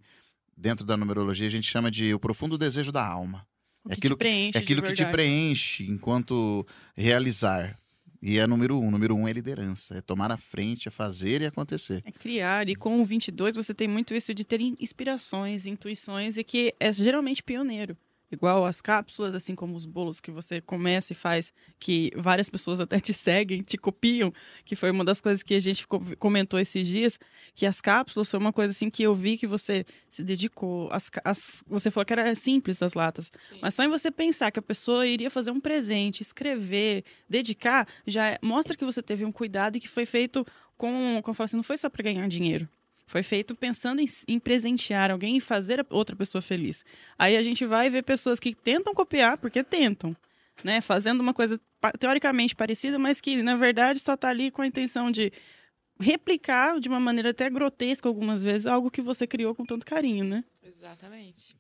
dentro 0.56 0.86
da 0.86 0.96
numerologia 0.98 1.48
a 1.48 1.50
gente 1.52 1.68
chama 1.70 1.90
de 1.92 2.14
o 2.14 2.20
profundo 2.20 2.58
desejo 2.58 2.92
da 2.92 3.06
alma. 3.06 3.46
O 3.84 3.90
É 3.90 3.96
que 3.96 4.00
aquilo 4.00 4.16
te 4.16 4.20
preenche 4.20 4.58
É 4.58 4.62
aquilo 4.62 4.82
que 4.82 4.94
te 4.94 5.06
preenche 5.06 5.84
enquanto 5.86 6.66
realizar. 6.96 7.78
E 8.22 8.40
é 8.40 8.48
número 8.48 8.80
um. 8.80 8.90
Número 8.90 9.14
um 9.16 9.28
é 9.28 9.34
liderança. 9.34 9.98
É 9.98 10.02
tomar 10.02 10.32
a 10.32 10.38
frente, 10.38 10.88
é 10.88 10.92
fazer 10.92 11.42
e 11.42 11.46
acontecer. 11.46 12.02
É 12.06 12.12
criar. 12.12 12.70
E 12.70 12.76
com 12.76 13.02
o 13.02 13.06
22 13.06 13.54
você 13.56 13.74
tem 13.74 13.88
muito 13.88 14.14
isso 14.16 14.34
de 14.34 14.46
ter 14.46 14.62
in- 14.62 14.78
inspirações, 14.80 15.66
intuições 15.66 16.38
e 16.38 16.44
que 16.44 16.74
é 16.80 16.94
geralmente 16.94 17.44
pioneiro. 17.44 17.98
Igual 18.34 18.66
as 18.66 18.82
cápsulas, 18.82 19.36
assim 19.36 19.56
como 19.56 19.76
os 19.76 19.86
bolos 19.86 20.20
que 20.20 20.32
você 20.32 20.60
começa 20.60 21.14
e 21.14 21.16
faz, 21.16 21.54
que 21.80 22.12
várias 22.16 22.50
pessoas 22.50 22.80
até 22.80 23.00
te 23.00 23.14
seguem, 23.14 23.62
te 23.62 23.78
copiam, 23.78 24.34
que 24.66 24.76
foi 24.76 24.92
uma 24.92 25.06
das 25.06 25.22
coisas 25.22 25.44
que 25.44 25.54
a 25.54 25.60
gente 25.60 25.86
comentou 26.18 26.60
esses 26.60 26.88
dias, 26.88 27.20
que 27.56 27.66
as 27.66 27.80
cápsulas 27.80 28.30
foi 28.30 28.40
uma 28.40 28.52
coisa 28.52 28.72
assim 28.72 28.90
que 28.90 29.04
eu 29.04 29.14
vi 29.14 29.38
que 29.38 29.48
você 29.48 29.86
se 30.10 30.24
dedicou, 30.24 30.90
as, 30.92 31.10
as 31.24 31.64
você 31.68 31.92
falou 31.92 32.06
que 32.06 32.14
era 32.14 32.34
simples 32.36 32.82
as 32.82 32.94
latas, 32.94 33.32
Sim. 33.38 33.60
mas 33.62 33.74
só 33.76 33.84
em 33.84 33.90
você 33.90 34.12
pensar 34.12 34.52
que 34.52 34.60
a 34.60 34.64
pessoa 34.64 35.06
iria 35.06 35.30
fazer 35.30 35.52
um 35.52 35.60
presente, 35.60 36.22
escrever, 36.22 37.04
dedicar, 37.30 37.88
já 38.06 38.32
é, 38.32 38.40
mostra 38.42 38.76
que 38.76 38.86
você 38.86 39.02
teve 39.02 39.24
um 39.24 39.32
cuidado 39.32 39.78
e 39.78 39.80
que 39.80 39.88
foi 39.88 40.06
feito 40.06 40.46
com, 40.76 41.22
como 41.22 41.32
eu 41.32 41.34
falo 41.34 41.46
assim, 41.46 41.58
não 41.58 41.64
foi 41.64 41.78
só 41.78 41.90
para 41.90 42.04
ganhar 42.04 42.28
dinheiro, 42.28 42.68
foi 43.06 43.24
feito 43.24 43.56
pensando 43.56 44.02
em, 44.02 44.06
em, 44.28 44.40
presentear 44.40 45.12
alguém 45.12 45.38
e 45.38 45.42
fazer 45.42 45.86
outra 45.90 46.16
pessoa 46.16 46.42
feliz. 46.42 46.86
Aí 47.18 47.38
a 47.38 47.44
gente 47.44 47.66
vai 47.66 47.90
ver 47.90 48.04
pessoas 48.04 48.40
que 48.40 48.56
tentam 48.56 48.94
copiar, 48.94 49.38
porque 49.38 49.64
tentam, 49.64 50.16
né? 50.64 50.82
Fazendo 50.82 51.22
uma 51.22 51.34
coisa 51.34 51.60
teoricamente 52.00 52.56
parecida, 52.56 52.98
mas 52.98 53.20
que 53.20 53.42
na 53.44 53.56
verdade 53.56 54.00
só 54.00 54.14
está 54.14 54.30
ali 54.30 54.50
com 54.50 54.62
a 54.62 54.68
intenção 54.68 55.12
de 55.12 55.32
replicar 56.00 56.80
de 56.80 56.90
uma 56.90 57.00
maneira 57.00 57.30
até 57.30 57.50
grotesca 57.50 58.08
algumas 58.08 58.42
vezes 58.42 58.66
algo 58.66 58.90
que 58.90 59.02
você 59.02 59.28
criou 59.28 59.54
com 59.54 59.66
tanto 59.66 59.86
carinho, 59.86 60.24
né? 60.26 60.44
Exatamente. 60.64 61.56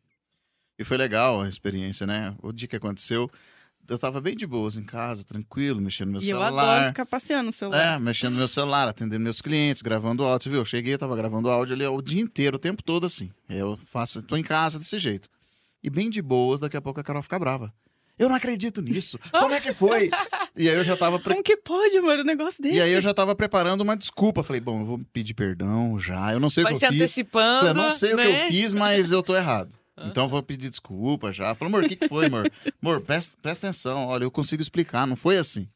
E 0.77 0.83
foi 0.83 0.97
legal 0.97 1.41
a 1.41 1.49
experiência, 1.49 2.07
né? 2.07 2.35
O 2.41 2.51
dia 2.51 2.67
que 2.67 2.75
aconteceu, 2.75 3.29
eu 3.89 3.99
tava 3.99 4.21
bem 4.21 4.35
de 4.35 4.47
boas 4.47 4.77
em 4.77 4.83
casa, 4.83 5.23
tranquilo, 5.23 5.81
mexendo 5.81 6.07
no 6.07 6.11
meu 6.13 6.21
e 6.21 6.25
celular. 6.25 6.51
eu 6.51 6.59
adoro 6.59 6.87
ficar 6.87 7.05
passeando 7.05 7.43
no 7.47 7.53
celular. 7.53 7.95
É, 7.95 7.99
mexendo 7.99 8.31
no 8.33 8.37
meu 8.37 8.47
celular, 8.47 8.87
atendendo 8.87 9.21
meus 9.21 9.41
clientes, 9.41 9.81
gravando 9.81 10.23
áudio. 10.23 10.43
Você 10.43 10.49
viu? 10.49 10.59
Eu 10.59 10.65
cheguei, 10.65 10.97
tava 10.97 11.15
gravando 11.15 11.49
áudio 11.49 11.75
ali 11.75 11.85
o 11.85 12.01
dia 12.01 12.21
inteiro, 12.21 12.55
o 12.55 12.59
tempo 12.59 12.81
todo 12.81 13.05
assim. 13.05 13.29
Eu 13.49 13.77
faço, 13.85 14.23
tô 14.23 14.37
em 14.37 14.43
casa 14.43 14.79
desse 14.79 14.97
jeito. 14.97 15.29
E 15.83 15.89
bem 15.89 16.09
de 16.09 16.21
boas, 16.21 16.59
daqui 16.59 16.77
a 16.77 16.81
pouco 16.81 16.99
a 16.99 17.03
Carol 17.03 17.21
fica 17.21 17.37
brava. 17.37 17.73
Eu 18.17 18.29
não 18.29 18.35
acredito 18.35 18.81
nisso. 18.81 19.19
Como 19.31 19.53
é 19.53 19.59
que 19.59 19.73
foi? 19.73 20.09
e 20.55 20.69
aí 20.69 20.75
eu 20.75 20.83
já 20.83 20.95
tava. 20.95 21.19
Pre... 21.19 21.33
Como 21.33 21.43
que 21.43 21.57
pode, 21.57 21.99
mano, 21.99 22.21
um 22.21 22.25
negócio 22.25 22.61
desse? 22.61 22.75
E 22.75 22.81
aí 22.81 22.91
eu 22.91 23.01
já 23.01 23.13
tava 23.13 23.35
preparando 23.35 23.81
uma 23.81 23.97
desculpa. 23.97 24.43
Falei, 24.43 24.61
bom, 24.61 24.81
eu 24.81 24.85
vou 24.85 25.01
pedir 25.11 25.33
perdão 25.33 25.99
já. 25.99 26.31
Eu 26.31 26.39
não 26.39 26.49
sei 26.49 26.63
Vai 26.63 26.73
o 26.73 26.77
que 26.77 26.85
eu 26.85 26.87
se 26.87 26.93
fiz. 26.93 27.01
antecipando. 27.01 27.67
Eu 27.67 27.73
não 27.73 27.89
sei 27.89 28.13
né? 28.13 28.23
o 28.23 28.25
que 28.25 28.33
eu 28.33 28.47
fiz, 28.47 28.73
mas 28.73 29.11
eu 29.11 29.23
tô 29.23 29.35
errado. 29.35 29.71
Então 29.97 30.27
vou 30.27 30.41
pedir 30.41 30.69
desculpa 30.69 31.31
já. 31.31 31.53
Falou, 31.53 31.69
amor, 31.69 31.83
o 31.85 31.89
que, 31.89 31.95
que 31.95 32.07
foi, 32.07 32.25
amor? 32.25 32.51
Amor, 32.81 33.01
presta, 33.01 33.37
presta 33.41 33.67
atenção, 33.67 34.07
olha, 34.07 34.23
eu 34.23 34.31
consigo 34.31 34.61
explicar, 34.61 35.05
não 35.07 35.15
foi 35.15 35.37
assim. 35.37 35.69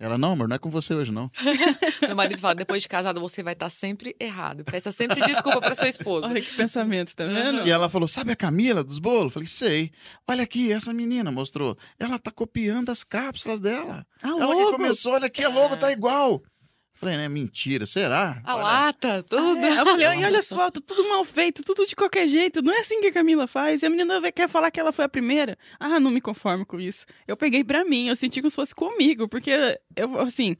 Ela, 0.00 0.16
não, 0.16 0.32
amor, 0.32 0.46
não 0.46 0.54
é 0.54 0.58
com 0.60 0.70
você 0.70 0.94
hoje, 0.94 1.10
não. 1.10 1.28
Meu 2.06 2.14
marido 2.14 2.40
fala, 2.40 2.54
depois 2.54 2.82
de 2.82 2.88
casado 2.88 3.20
você 3.20 3.42
vai 3.42 3.54
estar 3.54 3.68
sempre 3.68 4.14
errado. 4.20 4.64
Peça 4.64 4.92
sempre 4.92 5.20
desculpa 5.26 5.60
pra 5.60 5.74
sua 5.74 5.88
esposa. 5.88 6.26
Olha 6.26 6.40
que 6.40 6.54
pensamento, 6.54 7.14
tá 7.16 7.24
vendo? 7.24 7.66
E 7.66 7.70
ela 7.70 7.90
falou, 7.90 8.06
sabe 8.06 8.30
a 8.30 8.36
Camila 8.36 8.84
dos 8.84 9.00
bolos? 9.00 9.34
Falei, 9.34 9.48
sei. 9.48 9.90
Olha 10.28 10.44
aqui, 10.44 10.72
essa 10.72 10.92
menina 10.92 11.32
mostrou. 11.32 11.76
Ela 11.98 12.16
tá 12.16 12.30
copiando 12.30 12.90
as 12.90 13.02
cápsulas 13.02 13.58
dela. 13.58 14.06
Ah, 14.22 14.28
ela 14.28 14.46
logo. 14.46 14.66
que 14.66 14.76
começou, 14.76 15.14
olha 15.14 15.26
aqui, 15.26 15.44
a 15.44 15.48
logo 15.48 15.76
tá 15.76 15.90
igual. 15.90 16.42
Falei, 16.98 17.16
né, 17.16 17.28
mentira, 17.28 17.86
será? 17.86 18.42
A 18.42 18.56
Olha, 18.56 18.64
lata, 18.64 19.22
tudo. 19.22 19.64
É, 19.64 19.70
eu 19.70 19.86
falei, 19.86 20.04
e 20.04 20.24
olha 20.24 20.42
só, 20.42 20.68
tá 20.68 20.80
tudo 20.84 21.08
mal 21.08 21.24
feito, 21.24 21.62
tudo 21.62 21.86
de 21.86 21.94
qualquer 21.94 22.26
jeito. 22.26 22.60
Não 22.60 22.72
é 22.72 22.80
assim 22.80 23.00
que 23.00 23.06
a 23.06 23.12
Camila 23.12 23.46
faz. 23.46 23.84
E 23.84 23.86
a 23.86 23.90
menina 23.90 24.20
quer 24.32 24.48
falar 24.48 24.68
que 24.72 24.80
ela 24.80 24.90
foi 24.90 25.04
a 25.04 25.08
primeira. 25.08 25.56
Ah, 25.78 26.00
não 26.00 26.10
me 26.10 26.20
conformo 26.20 26.66
com 26.66 26.80
isso. 26.80 27.06
Eu 27.24 27.36
peguei 27.36 27.62
pra 27.62 27.84
mim, 27.84 28.08
eu 28.08 28.16
senti 28.16 28.40
como 28.40 28.50
se 28.50 28.56
fosse 28.56 28.74
comigo, 28.74 29.28
porque 29.28 29.78
eu, 29.94 30.20
assim, 30.20 30.56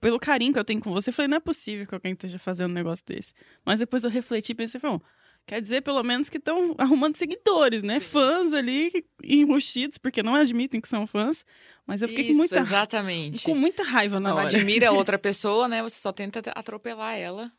pelo 0.00 0.20
carinho 0.20 0.52
que 0.52 0.60
eu 0.60 0.64
tenho 0.64 0.80
com 0.80 0.92
você, 0.92 1.10
eu 1.10 1.14
falei, 1.14 1.26
não 1.28 1.38
é 1.38 1.40
possível 1.40 1.84
que 1.84 1.94
alguém 1.94 2.12
esteja 2.12 2.38
fazendo 2.38 2.70
um 2.70 2.74
negócio 2.74 3.04
desse. 3.04 3.34
Mas 3.66 3.80
depois 3.80 4.04
eu 4.04 4.10
refleti 4.10 4.52
e 4.52 4.54
pensei, 4.54 4.80
falei, 4.80 5.00
quer 5.46 5.60
dizer, 5.60 5.80
pelo 5.82 6.02
menos 6.02 6.28
que 6.28 6.38
estão 6.38 6.74
arrumando 6.78 7.16
seguidores, 7.16 7.82
né? 7.82 8.00
Fãs 8.00 8.52
ali, 8.52 8.90
enrustidos, 9.22 9.98
porque 9.98 10.22
não 10.22 10.34
admitem 10.34 10.80
que 10.80 10.88
são 10.88 11.06
fãs. 11.06 11.44
Mas 11.86 12.02
eu 12.02 12.08
fiquei 12.08 12.24
Isso, 12.24 12.32
com 12.32 12.38
muita, 12.38 12.58
exatamente. 12.60 13.44
com 13.44 13.54
muita 13.54 13.82
raiva 13.82 14.18
Você 14.20 14.24
na 14.24 14.30
não 14.30 14.36
hora. 14.36 14.46
admira 14.46 14.92
outra 14.92 15.18
pessoa, 15.18 15.66
né? 15.66 15.82
Você 15.82 16.00
só 16.00 16.12
tenta 16.12 16.40
atropelar 16.54 17.16
ela, 17.16 17.50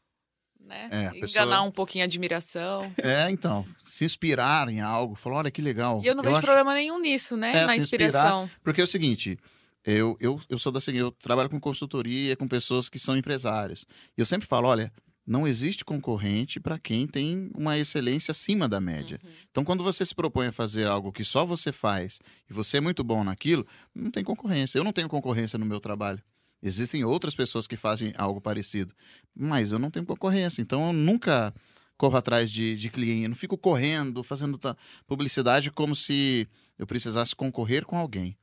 né? 0.59 0.87
É, 0.89 0.97
Enganar 1.17 1.19
pessoa- 1.21 1.61
um 1.63 1.71
pouquinho 1.71 2.03
a 2.03 2.07
admiração. 2.07 2.93
É, 2.97 3.29
então, 3.29 3.65
se 3.79 4.05
inspirar 4.05 4.69
em 4.69 4.79
algo, 4.79 5.15
falou, 5.15 5.39
olha 5.39 5.51
que 5.51 5.61
legal. 5.61 6.01
E 6.03 6.07
eu 6.07 6.15
não 6.15 6.23
vejo 6.23 6.35
acho- 6.37 6.45
problema 6.45 6.73
nenhum 6.73 6.99
nisso, 6.99 7.35
né? 7.35 7.51
É, 7.57 7.65
Na 7.65 7.73
se 7.73 7.79
inspirar. 7.81 8.05
inspiração. 8.05 8.49
Porque 8.63 8.79
é 8.79 8.83
o 8.83 8.87
seguinte, 8.87 9.37
eu, 9.83 10.15
eu, 10.21 10.39
eu 10.47 10.57
sou 10.57 10.71
da 10.71 10.79
seguinte, 10.79 11.01
eu 11.01 11.11
trabalho 11.11 11.49
com 11.49 11.59
consultoria 11.59 12.37
com 12.37 12.47
pessoas 12.47 12.87
que 12.87 12.99
são 12.99 13.17
empresários. 13.17 13.85
E 14.17 14.21
eu 14.21 14.25
sempre 14.25 14.47
falo, 14.47 14.67
olha, 14.69 14.93
não 15.31 15.47
existe 15.47 15.85
concorrente 15.85 16.59
para 16.59 16.77
quem 16.77 17.07
tem 17.07 17.49
uma 17.55 17.77
excelência 17.77 18.33
acima 18.33 18.67
da 18.67 18.81
média. 18.81 19.17
Uhum. 19.23 19.29
Então, 19.49 19.63
quando 19.63 19.81
você 19.81 20.05
se 20.05 20.13
propõe 20.13 20.47
a 20.47 20.51
fazer 20.51 20.87
algo 20.87 21.09
que 21.09 21.23
só 21.23 21.45
você 21.45 21.71
faz 21.71 22.19
e 22.49 22.53
você 22.53 22.77
é 22.77 22.81
muito 22.81 23.01
bom 23.01 23.23
naquilo, 23.23 23.65
não 23.95 24.11
tem 24.11 24.25
concorrência. 24.25 24.77
Eu 24.77 24.83
não 24.83 24.91
tenho 24.91 25.07
concorrência 25.07 25.57
no 25.57 25.65
meu 25.65 25.79
trabalho. 25.79 26.21
Existem 26.61 27.05
outras 27.05 27.33
pessoas 27.33 27.65
que 27.65 27.77
fazem 27.77 28.13
algo 28.17 28.41
parecido, 28.41 28.93
mas 29.33 29.71
eu 29.71 29.79
não 29.79 29.89
tenho 29.89 30.05
concorrência. 30.05 30.61
Então, 30.61 30.87
eu 30.87 30.93
nunca 30.93 31.53
corro 31.97 32.17
atrás 32.17 32.51
de, 32.51 32.75
de 32.75 32.89
cliente. 32.89 33.23
Eu 33.23 33.29
não 33.29 33.35
fico 33.37 33.57
correndo, 33.57 34.25
fazendo 34.25 34.59
publicidade 35.07 35.71
como 35.71 35.95
se 35.95 36.45
eu 36.77 36.85
precisasse 36.85 37.33
concorrer 37.33 37.85
com 37.85 37.97
alguém. 37.97 38.35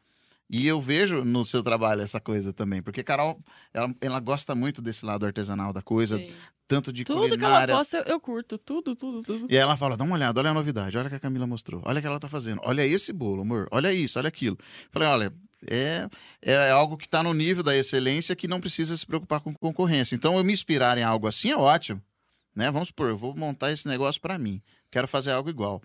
E 0.51 0.67
eu 0.67 0.81
vejo 0.81 1.25
no 1.25 1.45
seu 1.45 1.63
trabalho 1.63 2.01
essa 2.01 2.19
coisa 2.19 2.53
também, 2.55 2.81
porque 2.81 3.03
Carol, 3.03 3.39
ela, 3.73 3.95
ela 4.01 4.19
gosta 4.21 4.55
muito 4.55 4.81
desse 4.81 5.05
lado 5.05 5.27
artesanal 5.27 5.75
da 5.75 5.83
coisa, 5.83 6.17
Sim. 6.17 6.33
tanto 6.67 6.91
de 6.91 7.05
Tudo 7.05 7.19
que 7.19 7.27
ela 7.27 7.37
culinária. 7.37 7.75
posta, 7.75 7.99
eu, 8.07 8.19
curto. 8.19 8.57
Tudo, 8.57 8.97
tudo, 8.97 9.23
tudo. 9.23 9.47
E 9.51 9.57
ela 9.57 9.77
fala, 9.77 9.95
dá 9.95 10.05
uma 10.05 10.15
olhada, 10.15 10.41
olha 10.41 10.51
a 10.51 10.55
novidade, 10.55 10.97
olha 10.97 11.07
o 11.07 11.11
que 11.11 11.17
a 11.17 11.21
Camila 11.21 11.47
mostrou, 11.47 11.83
olha 11.85 11.99
o 11.99 12.01
que 12.01 12.07
ela 12.07 12.19
tá 12.19 12.31
fazendo, 12.31 12.63
olha 12.65 12.85
esse 12.87 13.13
bolo, 13.13 13.43
amor, 13.43 13.69
olha 13.71 13.93
isso, 13.93 14.19
olha 14.19 14.29
aquilo. 14.29 14.57
Falei, 14.91 15.09
olha, 15.09 15.33
é, 15.71 16.09
é 16.41 16.71
algo 16.71 16.97
que 16.97 17.05
está 17.05 17.23
no 17.23 17.35
nível 17.35 17.63
da 17.63 17.77
excelência 17.77 18.35
que 18.35 18.49
não 18.49 18.61
precisa 18.61 18.97
se 18.97 19.05
preocupar 19.05 19.41
com 19.41 19.53
concorrência. 19.53 20.15
Então, 20.15 20.39
eu 20.39 20.45
me 20.45 20.53
inspirar 20.53 20.97
em 20.97 21.03
algo 21.03 21.27
assim 21.27 21.51
é 21.51 21.57
ótimo. 21.57 22.03
Né? 22.57 22.71
Vamos 22.71 22.89
supor, 22.89 23.11
eu 23.11 23.17
vou 23.19 23.37
montar 23.37 23.71
esse 23.71 23.87
negócio 23.87 24.21
para 24.21 24.39
mim, 24.39 24.63
quero 24.91 25.07
fazer 25.07 25.33
algo 25.33 25.51
igual. 25.51 25.83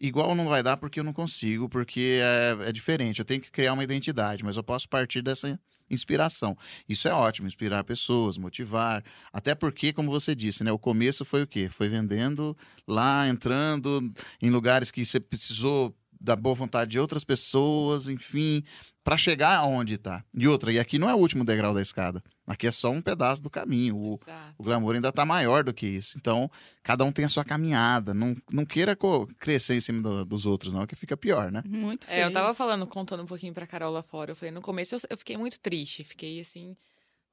Igual 0.00 0.34
não 0.34 0.48
vai 0.48 0.62
dar 0.62 0.76
porque 0.76 0.98
eu 0.98 1.04
não 1.04 1.12
consigo, 1.12 1.68
porque 1.68 2.20
é, 2.20 2.68
é 2.68 2.72
diferente, 2.72 3.20
eu 3.20 3.24
tenho 3.24 3.40
que 3.40 3.50
criar 3.50 3.72
uma 3.72 3.84
identidade, 3.84 4.44
mas 4.44 4.56
eu 4.56 4.62
posso 4.62 4.88
partir 4.88 5.22
dessa 5.22 5.58
inspiração. 5.88 6.56
Isso 6.88 7.06
é 7.08 7.12
ótimo, 7.12 7.46
inspirar 7.46 7.84
pessoas, 7.84 8.38
motivar. 8.38 9.04
Até 9.32 9.54
porque, 9.54 9.92
como 9.92 10.10
você 10.10 10.34
disse, 10.34 10.64
né, 10.64 10.72
o 10.72 10.78
começo 10.78 11.24
foi 11.24 11.42
o 11.42 11.46
quê? 11.46 11.68
Foi 11.70 11.88
vendendo 11.88 12.56
lá, 12.86 13.28
entrando 13.28 14.12
em 14.40 14.50
lugares 14.50 14.90
que 14.90 15.04
você 15.04 15.20
precisou 15.20 15.94
da 16.24 16.34
boa 16.34 16.54
vontade 16.54 16.90
de 16.92 16.98
outras 16.98 17.22
pessoas, 17.24 18.08
enfim, 18.08 18.62
para 19.04 19.16
chegar 19.16 19.56
aonde 19.58 19.94
está. 19.94 20.24
E 20.34 20.48
outra, 20.48 20.72
e 20.72 20.78
aqui 20.78 20.98
não 20.98 21.08
é 21.08 21.14
o 21.14 21.18
último 21.18 21.44
degrau 21.44 21.74
da 21.74 21.82
escada. 21.82 22.22
Aqui 22.46 22.66
é 22.66 22.72
só 22.72 22.90
um 22.90 23.00
pedaço 23.02 23.42
do 23.42 23.50
caminho. 23.50 23.96
O, 23.96 24.18
o 24.58 24.62
glamour 24.62 24.94
ainda 24.94 25.10
está 25.10 25.24
maior 25.24 25.62
do 25.64 25.72
que 25.74 25.86
isso. 25.86 26.16
Então, 26.16 26.50
cada 26.82 27.04
um 27.04 27.12
tem 27.12 27.24
a 27.24 27.28
sua 27.28 27.44
caminhada. 27.44 28.14
Não, 28.14 28.34
não 28.50 28.64
queira 28.64 28.96
crescer 29.38 29.74
em 29.74 29.80
cima 29.80 30.02
do- 30.02 30.24
dos 30.24 30.46
outros, 30.46 30.72
não, 30.72 30.86
que 30.86 30.96
fica 30.96 31.16
pior, 31.16 31.52
né? 31.52 31.62
Muito 31.66 32.06
feio. 32.06 32.20
É, 32.20 32.24
eu 32.24 32.32
tava 32.32 32.54
falando, 32.54 32.86
contando 32.86 33.22
um 33.22 33.26
pouquinho 33.26 33.52
pra 33.54 33.66
Carol 33.66 33.92
lá 33.92 34.02
fora. 34.02 34.32
Eu 34.32 34.36
falei, 34.36 34.50
no 34.52 34.62
começo 34.62 34.94
eu, 34.94 35.00
eu 35.10 35.16
fiquei 35.18 35.36
muito 35.36 35.60
triste. 35.60 36.02
Fiquei 36.04 36.40
assim, 36.40 36.74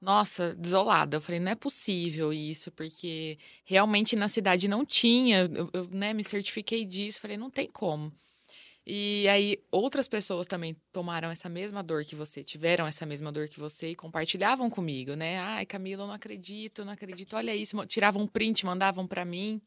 nossa, 0.01 0.55
desolada. 0.55 1.17
Eu 1.17 1.21
falei, 1.21 1.39
não 1.39 1.51
é 1.51 1.55
possível 1.55 2.33
isso, 2.33 2.71
porque 2.71 3.37
realmente 3.65 4.15
na 4.15 4.27
cidade 4.27 4.67
não 4.67 4.85
tinha. 4.85 5.49
Eu, 5.53 5.69
eu, 5.73 5.87
né, 5.91 6.13
me 6.13 6.23
certifiquei 6.23 6.85
disso. 6.85 7.19
Falei, 7.21 7.37
não 7.37 7.49
tem 7.49 7.69
como. 7.71 8.11
E 8.85 9.27
aí, 9.27 9.57
outras 9.71 10.07
pessoas 10.07 10.47
também 10.47 10.75
tomaram 10.91 11.29
essa 11.29 11.47
mesma 11.47 11.83
dor 11.83 12.03
que 12.03 12.15
você, 12.15 12.43
tiveram 12.43 12.87
essa 12.87 13.05
mesma 13.05 13.31
dor 13.31 13.47
que 13.47 13.59
você 13.59 13.89
e 13.89 13.95
compartilhavam 13.95 14.69
comigo, 14.71 15.13
né? 15.15 15.37
Ai, 15.39 15.65
Camila, 15.67 16.03
eu 16.03 16.07
não 16.07 16.13
acredito, 16.15 16.83
não 16.83 16.93
acredito, 16.93 17.35
olha 17.35 17.55
isso. 17.55 17.77
Tiravam 17.85 18.23
um 18.23 18.27
print, 18.27 18.65
mandavam 18.65 19.05
pra 19.05 19.23
mim. 19.23 19.61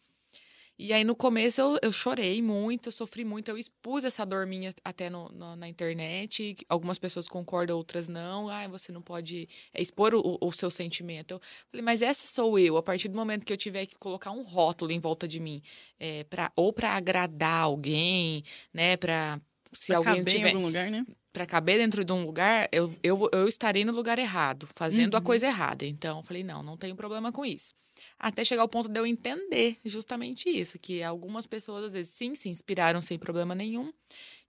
E 0.76 0.92
aí, 0.92 1.04
no 1.04 1.14
começo, 1.14 1.60
eu, 1.60 1.78
eu 1.82 1.92
chorei 1.92 2.42
muito, 2.42 2.88
eu 2.88 2.92
sofri 2.92 3.24
muito, 3.24 3.48
eu 3.48 3.56
expus 3.56 4.04
essa 4.04 4.24
dor 4.26 4.44
minha 4.44 4.74
até 4.84 5.08
no- 5.08 5.28
no- 5.28 5.54
na 5.54 5.68
internet. 5.68 6.56
Algumas 6.68 6.98
pessoas 6.98 7.28
concordam, 7.28 7.76
outras 7.76 8.08
não. 8.08 8.48
Ai, 8.48 8.66
você 8.66 8.90
não 8.90 9.00
pode 9.00 9.48
é, 9.72 9.80
expor 9.80 10.14
o, 10.14 10.36
o 10.40 10.52
seu 10.52 10.70
sentimento. 10.72 11.34
Eu 11.34 11.40
falei, 11.70 11.84
mas 11.84 12.02
essa 12.02 12.26
sou 12.26 12.58
eu. 12.58 12.76
A 12.76 12.82
partir 12.82 13.08
do 13.08 13.14
momento 13.16 13.44
que 13.46 13.52
eu 13.52 13.56
tiver 13.56 13.86
que 13.86 13.96
colocar 13.96 14.32
um 14.32 14.42
rótulo 14.42 14.90
em 14.90 14.98
volta 14.98 15.28
de 15.28 15.38
mim, 15.38 15.62
é, 15.98 16.24
pra, 16.24 16.50
ou 16.56 16.72
para 16.72 16.90
agradar 16.96 17.62
alguém, 17.62 18.42
né, 18.72 18.96
para 18.96 19.40
se 19.72 19.86
Pra 19.88 19.98
alguém 19.98 20.18
caber 20.18 20.34
em 20.34 20.38
tiver 20.38 20.48
algum 20.54 20.66
lugar, 20.66 20.90
né? 20.90 21.04
para 21.32 21.46
caber 21.46 21.78
dentro 21.78 22.04
de 22.04 22.12
um 22.12 22.24
lugar, 22.24 22.68
eu, 22.72 22.94
eu, 23.02 23.28
eu 23.32 23.48
estarei 23.48 23.84
no 23.84 23.92
lugar 23.92 24.18
errado, 24.20 24.68
fazendo 24.74 25.16
a 25.16 25.18
Uhum. 25.18 25.24
coisa 25.24 25.46
errada. 25.46 25.84
Então, 25.84 26.18
eu 26.18 26.22
falei, 26.24 26.44
não, 26.44 26.62
não 26.62 26.76
tenho 26.76 26.94
problema 26.96 27.32
com 27.32 27.44
isso. 27.44 27.74
Até 28.18 28.44
chegar 28.44 28.62
ao 28.62 28.68
ponto 28.68 28.88
de 28.88 28.98
eu 28.98 29.06
entender 29.06 29.78
justamente 29.84 30.48
isso, 30.48 30.78
que 30.78 31.02
algumas 31.02 31.46
pessoas, 31.46 31.86
às 31.86 31.92
vezes, 31.92 32.12
sim, 32.12 32.34
se 32.34 32.48
inspiraram 32.48 33.00
sem 33.00 33.18
problema 33.18 33.54
nenhum, 33.54 33.92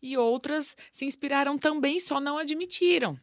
e 0.01 0.17
outras 0.17 0.77
se 0.91 1.05
inspiraram 1.05 1.57
também, 1.57 1.99
só 1.99 2.19
não 2.19 2.37
admitiram. 2.37 3.19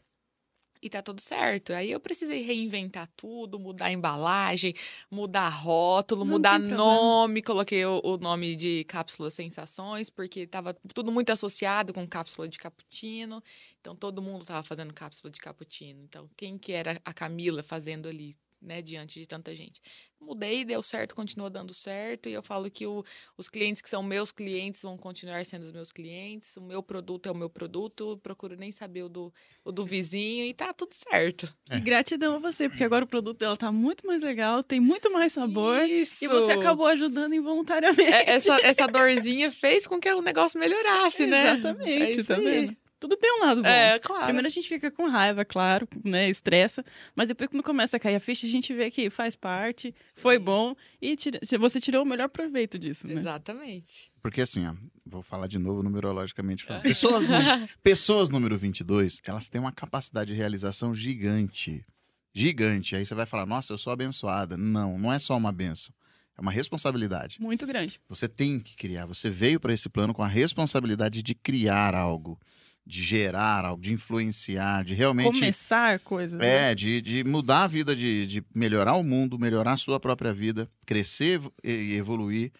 E 0.82 0.90
tá 0.90 1.00
tudo 1.00 1.20
certo. 1.20 1.72
Aí 1.72 1.92
eu 1.92 2.00
precisei 2.00 2.42
reinventar 2.42 3.08
tudo, 3.16 3.56
mudar 3.56 3.86
a 3.86 3.92
embalagem, 3.92 4.74
mudar 5.08 5.48
rótulo, 5.48 6.24
Não 6.24 6.32
mudar 6.32 6.58
nome. 6.58 7.40
Coloquei 7.40 7.84
o, 7.84 8.00
o 8.02 8.18
nome 8.18 8.56
de 8.56 8.82
cápsula 8.84 9.30
sensações, 9.30 10.10
porque 10.10 10.44
tava 10.44 10.74
tudo 10.92 11.12
muito 11.12 11.30
associado 11.30 11.92
com 11.92 12.04
cápsula 12.04 12.48
de 12.48 12.58
cappuccino. 12.58 13.40
Então 13.80 13.94
todo 13.94 14.20
mundo 14.20 14.44
tava 14.44 14.64
fazendo 14.64 14.92
cápsula 14.92 15.30
de 15.30 15.38
cappuccino. 15.38 16.02
Então 16.02 16.28
quem 16.36 16.58
que 16.58 16.72
era 16.72 17.00
a 17.04 17.14
Camila 17.14 17.62
fazendo 17.62 18.08
ali, 18.08 18.34
né, 18.62 18.80
diante 18.80 19.18
de 19.18 19.26
tanta 19.26 19.54
gente? 19.54 19.80
Mudei, 20.20 20.64
deu 20.64 20.82
certo, 20.84 21.16
continua 21.16 21.50
dando 21.50 21.74
certo. 21.74 22.28
E 22.28 22.32
eu 22.32 22.42
falo 22.44 22.70
que 22.70 22.86
o, 22.86 23.04
os 23.36 23.48
clientes 23.48 23.82
que 23.82 23.88
são 23.90 24.02
meus 24.04 24.30
clientes 24.30 24.80
vão 24.82 24.96
continuar 24.96 25.44
sendo 25.44 25.64
os 25.64 25.72
meus 25.72 25.90
clientes. 25.90 26.56
O 26.56 26.60
meu 26.60 26.80
produto 26.80 27.26
é 27.28 27.32
o 27.32 27.34
meu 27.34 27.50
produto. 27.50 28.18
Procuro 28.22 28.54
nem 28.56 28.70
saber 28.70 29.02
o 29.02 29.08
do, 29.08 29.34
o 29.64 29.72
do 29.72 29.84
vizinho 29.84 30.46
e 30.46 30.54
tá 30.54 30.72
tudo 30.72 30.94
certo. 30.94 31.52
É. 31.68 31.76
E 31.76 31.80
gratidão 31.80 32.36
a 32.36 32.38
você, 32.38 32.68
porque 32.68 32.84
agora 32.84 33.04
o 33.04 33.08
produto 33.08 33.38
dela 33.38 33.56
tá 33.56 33.72
muito 33.72 34.06
mais 34.06 34.22
legal, 34.22 34.62
tem 34.62 34.78
muito 34.78 35.10
mais 35.12 35.32
sabor. 35.32 35.82
Isso. 35.88 36.24
E 36.24 36.28
você 36.28 36.52
acabou 36.52 36.86
ajudando 36.86 37.34
involuntariamente. 37.34 38.02
É, 38.02 38.30
essa, 38.30 38.60
essa 38.62 38.86
dorzinha 38.86 39.50
fez 39.50 39.88
com 39.88 39.98
que 39.98 40.08
o 40.12 40.22
negócio 40.22 40.58
melhorasse, 40.60 41.26
né? 41.26 41.54
Exatamente, 41.54 42.02
É 42.02 42.10
isso 42.10 42.28
tá 42.28 42.36
aí. 42.36 42.44
vendo? 42.44 42.76
Tudo 43.02 43.16
tem 43.16 43.32
um 43.36 43.40
lado 43.44 43.62
bom. 43.62 43.68
É, 43.68 43.98
claro. 43.98 44.24
Primeiro 44.26 44.46
a 44.46 44.50
gente 44.50 44.68
fica 44.68 44.88
com 44.88 45.08
raiva, 45.08 45.44
claro, 45.44 45.88
né? 46.04 46.30
Estressa. 46.30 46.84
Mas 47.16 47.26
depois, 47.26 47.50
quando 47.50 47.64
começa 47.64 47.96
a 47.96 48.00
cair 48.00 48.14
a 48.14 48.20
ficha, 48.20 48.46
a 48.46 48.48
gente 48.48 48.72
vê 48.72 48.92
que 48.92 49.10
faz 49.10 49.34
parte, 49.34 49.92
foi 50.14 50.38
bom 50.38 50.76
e 51.00 51.16
tira- 51.16 51.40
você 51.58 51.80
tirou 51.80 52.04
o 52.04 52.06
melhor 52.06 52.28
proveito 52.28 52.78
disso, 52.78 53.08
né? 53.08 53.14
Exatamente. 53.14 54.12
Porque 54.22 54.40
assim, 54.40 54.64
ó, 54.66 54.74
vou 55.04 55.20
falar 55.20 55.48
de 55.48 55.58
novo 55.58 55.82
numerologicamente 55.82 56.62
falando. 56.64 56.82
Pessoas, 56.82 57.24
pessoas 57.82 58.30
número 58.30 58.56
22, 58.56 59.20
elas 59.24 59.48
têm 59.48 59.60
uma 59.60 59.72
capacidade 59.72 60.30
de 60.30 60.36
realização 60.38 60.94
gigante. 60.94 61.84
Gigante. 62.32 62.94
Aí 62.96 63.04
você 63.04 63.14
vai 63.14 63.26
falar, 63.26 63.46
nossa, 63.46 63.72
eu 63.72 63.78
sou 63.78 63.92
abençoada. 63.92 64.56
Não, 64.56 64.96
não 64.98 65.12
é 65.12 65.18
só 65.18 65.36
uma 65.36 65.50
benção. 65.50 65.92
É 66.38 66.40
uma 66.40 66.50
responsabilidade. 66.50 67.36
Muito 67.40 67.66
grande. 67.66 68.00
Você 68.08 68.26
tem 68.26 68.58
que 68.58 68.74
criar. 68.74 69.04
Você 69.06 69.28
veio 69.28 69.60
para 69.60 69.72
esse 69.74 69.88
plano 69.88 70.14
com 70.14 70.22
a 70.22 70.26
responsabilidade 70.26 71.22
de 71.22 71.34
criar 71.34 71.94
algo, 71.94 72.40
de 72.84 73.02
gerar 73.02 73.64
algo, 73.64 73.80
de 73.80 73.92
influenciar, 73.92 74.84
de 74.84 74.94
realmente. 74.94 75.38
Começar 75.38 76.00
coisas. 76.00 76.38
né? 76.38 76.70
É, 76.70 76.74
de, 76.74 77.00
de 77.00 77.24
mudar 77.24 77.64
a 77.64 77.68
vida, 77.68 77.94
de, 77.94 78.26
de 78.26 78.44
melhorar 78.54 78.94
o 78.94 79.04
mundo, 79.04 79.38
melhorar 79.38 79.72
a 79.72 79.76
sua 79.76 80.00
própria 80.00 80.34
vida, 80.34 80.68
crescer 80.84 81.40
e 81.62 81.94
evoluir, 81.94 82.52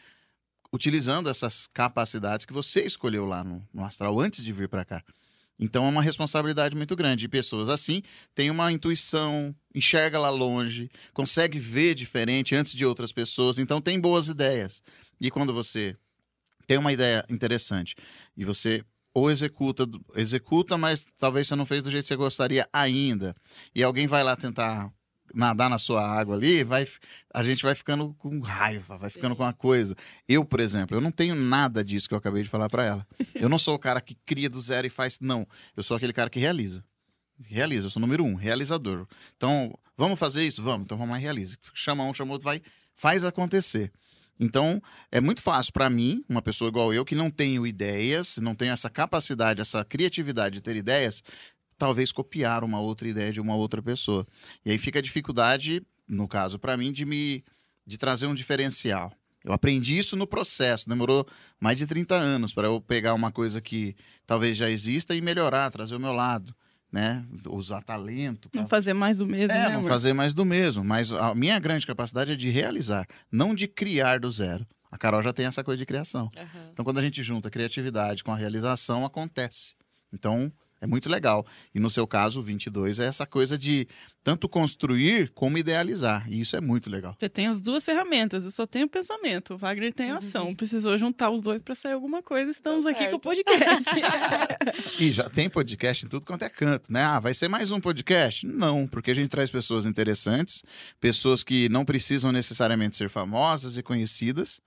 utilizando 0.73 1.29
essas 1.29 1.67
capacidades 1.67 2.47
que 2.47 2.53
você 2.53 2.83
escolheu 2.83 3.27
lá 3.27 3.43
no, 3.43 3.67
no 3.75 3.85
astral 3.85 4.19
antes 4.21 4.45
de 4.45 4.53
vir 4.53 4.69
para 4.69 4.85
cá. 4.85 5.03
Então 5.59 5.85
é 5.85 5.89
uma 5.89 6.03
responsabilidade 6.03 6.75
muito 6.75 6.97
grande. 6.97 7.27
E 7.27 7.29
pessoas 7.29 7.69
assim 7.69 8.03
têm 8.35 8.51
uma 8.51 8.73
intuição, 8.73 9.55
enxerga 9.75 10.19
lá 10.19 10.31
longe, 10.31 10.91
consegue 11.13 11.59
ver 11.59 11.95
diferente 11.95 12.55
antes 12.55 12.73
de 12.73 12.87
outras 12.87 13.13
pessoas, 13.13 13.59
então 13.59 13.81
tem 13.81 14.01
boas 14.01 14.29
ideias. 14.29 14.83
E 15.21 15.31
quando 15.31 15.53
você 15.53 15.97
tem 16.67 16.79
uma 16.79 16.93
ideia 16.93 17.25
interessante 17.29 17.95
e 18.37 18.45
você 18.45 18.85
ou 19.15 19.31
executa, 19.31 19.85
executa, 20.15 20.79
mas 20.79 21.07
talvez 21.19 21.49
você 21.49 21.57
não 21.57 21.67
fez 21.67 21.83
do 21.83 21.91
jeito 21.91 22.05
que 22.05 22.09
você 22.09 22.17
gostaria 22.17 22.69
ainda, 22.73 23.35
e 23.75 23.83
alguém 23.83 24.07
vai 24.07 24.23
lá 24.23 24.37
tentar 24.37 24.91
nadar 25.35 25.71
na 25.71 25.79
sua 25.79 26.07
água 26.07 26.37
ali, 26.37 26.63
vai, 26.63 26.87
a 27.33 27.43
gente 27.43 27.63
vai 27.63 27.75
ficando 27.75 28.15
com 28.15 28.41
raiva, 28.41 28.99
vai 28.99 29.11
ficando 29.11 29.35
com 29.35 29.43
uma 29.43 29.53
coisa. 29.53 29.97
Eu, 30.29 30.45
por 30.45 30.61
exemplo, 30.61 30.97
eu 30.97 31.01
não 31.01 31.11
tenho 31.11 31.35
nada 31.35 31.85
disso 31.85 32.09
que 32.09 32.15
eu 32.15 32.19
acabei 32.19 32.43
de 32.43 32.49
falar 32.49 32.69
para 32.69 32.85
ela. 32.85 33.07
Eu 33.35 33.49
não 33.49 33.59
sou 33.59 33.75
o 33.75 33.79
cara 33.79 34.01
que 34.01 34.15
cria 34.27 34.51
do 34.51 34.61
zero 34.61 34.87
e 34.87 34.91
faz, 34.91 35.19
não. 35.21 35.47
Eu 35.77 35.83
sou 35.83 35.97
aquele 35.97 36.13
cara 36.13 36.29
que 36.29 36.39
realiza. 36.39 36.85
Realiza, 37.49 37.87
eu 37.87 37.91
sou 37.91 38.01
o 38.01 38.05
número 38.05 38.25
um, 38.25 38.35
realizador. 38.35 39.07
Então, 39.37 39.77
vamos 39.97 40.19
fazer 40.19 40.47
isso? 40.47 40.63
Vamos, 40.63 40.85
então 40.85 40.97
vamos 40.97 41.13
lá 41.13 41.19
e 41.19 41.23
realiza. 41.23 41.57
Chama 41.75 42.05
um, 42.05 42.15
chama 42.15 42.33
outro, 42.33 42.45
vai, 42.45 42.63
faz 42.95 43.25
acontecer. 43.25 43.91
Então, 44.43 44.83
é 45.13 45.21
muito 45.21 45.41
fácil 45.41 45.73
para 45.73 45.89
mim, 45.89 46.25
uma 46.29 46.43
pessoa 46.43 46.69
igual 46.69 46.93
eu, 46.93 47.05
que 47.05 47.15
não 47.15 47.31
tenho 47.31 47.65
ideias, 47.65 48.39
não 48.39 48.57
tenho 48.57 48.73
essa 48.73 48.91
capacidade, 48.91 49.61
essa 49.61 49.85
criatividade 49.85 50.57
de 50.57 50.61
ter 50.61 50.75
ideias, 50.75 51.23
talvez 51.79 52.11
copiar 52.11 52.65
uma 52.65 52.81
outra 52.81 53.07
ideia 53.07 53.33
de 53.33 53.41
uma 53.41 53.55
outra 53.55 53.81
pessoa. 53.81 54.27
E 54.65 54.73
aí 54.73 54.79
fica 54.79 54.99
a 54.99 55.03
dificuldade, 55.03 55.81
no 56.09 56.27
caso 56.27 56.59
para 56.59 56.77
mim, 56.77 56.93
de 56.93 57.05
me 57.05 57.45
de 57.87 57.97
trazer 57.97 58.27
um 58.27 58.35
diferencial. 58.35 59.13
Eu 59.45 59.53
aprendi 59.53 59.97
isso 59.97 60.17
no 60.17 60.27
processo, 60.27 60.89
demorou 60.89 61.25
mais 61.61 61.79
de 61.79 61.87
30 61.87 62.17
anos 62.17 62.53
para 62.53 62.67
eu 62.67 62.81
pegar 62.81 63.15
uma 63.15 63.31
coisa 63.31 63.61
que 63.61 63.95
talvez 64.27 64.57
já 64.57 64.69
exista 64.69 65.15
e 65.15 65.21
melhorar, 65.21 65.71
trazer 65.71 65.95
o 65.95 66.01
meu 66.01 66.13
lado, 66.13 66.53
né? 66.93 67.25
Usar 67.49 67.83
talento. 67.83 68.49
pra- 68.51 68.61
Não 68.61 68.69
fazer 68.69 68.93
mais 68.93 69.19
do 69.19 69.27
mesmo, 69.27 69.57
é, 69.57 69.63
né, 69.63 69.69
não 69.71 69.79
amor? 69.79 69.89
fazer 69.91 70.13
mais 70.13 70.35
do 70.35 70.45
mesmo. 70.45 70.85
Mas 70.85 71.13
a 71.13 71.35
minha 71.35 71.59
grande 71.59 71.87
capacidade 71.87 72.33
é 72.33 72.37
de 72.37 72.51
realizar, 72.51 73.07
não 73.31 73.55
de 73.55 73.67
criar 73.67 74.21
do 74.21 74.31
zero. 74.31 74.67
A 74.91 74.99
Carol 74.99 75.23
já 75.23 75.33
tem 75.33 75.47
essa 75.47 75.65
coisa 75.65 75.79
de 75.79 75.87
criação. 75.87 76.31
Aham. 76.37 76.69
Então, 76.73 76.85
quando 76.85 76.99
a 76.99 77.03
gente 77.03 77.23
junta 77.23 77.49
a 77.49 77.51
criatividade 77.51 78.23
com 78.23 78.31
a 78.31 78.37
realização, 78.37 79.07
acontece. 79.07 79.75
Então, 80.13 80.53
é 80.83 80.87
muito 80.87 81.09
legal. 81.09 81.47
E 81.73 81.79
no 81.79 81.89
seu 81.89 82.07
caso, 82.09 82.41
o 82.41 82.43
22 82.43 82.99
é 82.99 83.07
essa 83.07 83.25
coisa 83.25 83.57
de 83.57 83.87
tanto 84.25 84.49
construir 84.49 85.31
como 85.31 85.57
idealizar. 85.57 86.29
E 86.29 86.41
isso 86.41 86.57
é 86.57 86.61
muito 86.61 86.91
legal. 86.91 87.17
Você 87.19 87.29
tem 87.29 87.47
as 87.47 87.61
duas 87.61 87.85
ferramentas, 87.85 88.45
eu 88.45 88.51
só 88.51 88.67
tenho 88.67 88.89
pensamento. 88.89 89.55
O 89.55 89.57
Wagner 89.59 89.93
tem 89.93 90.11
ação. 90.11 90.53
Precisou 90.55 90.99
juntar 90.99 91.31
os 91.31 91.41
dois 91.41 91.63
para 91.63 91.75
sair 91.77 91.93
alguma 91.93 92.21
coisa. 92.21 92.51
Estamos 92.51 92.85
Uhum. 92.85 92.93
Deu 92.93 93.01
aqui 93.01 93.11
com 93.11 93.17
o 93.17 93.21
podcast. 93.21 93.91
E 94.99 95.11
já 95.13 95.29
tem 95.31 95.49
podcast 95.49 96.05
em 96.05 96.09
tudo 96.09 96.27
quanto 96.27 96.43
é 96.45 96.49
canto, 96.49 96.93
né? 96.93 97.03
Ah, 97.03 97.21
vai 97.21 97.33
ser 97.33 97.47
mais 97.49 97.71
um 97.71 97.81
podcast? 97.81 98.47
Não, 98.47 98.87
porque 98.87 99.11
a 99.11 99.15
gente 99.15 99.29
traz 99.31 99.51
pessoas 99.51 99.87
interessantes, 99.87 100.63
pessoas 101.01 101.43
que 101.45 101.69
não 101.69 101.85
precisam 101.85 102.33
necessariamente 102.33 102.97
ser 102.97 103.09
famosas 103.09 103.77
e 103.77 103.83
conhecidas 103.83 104.61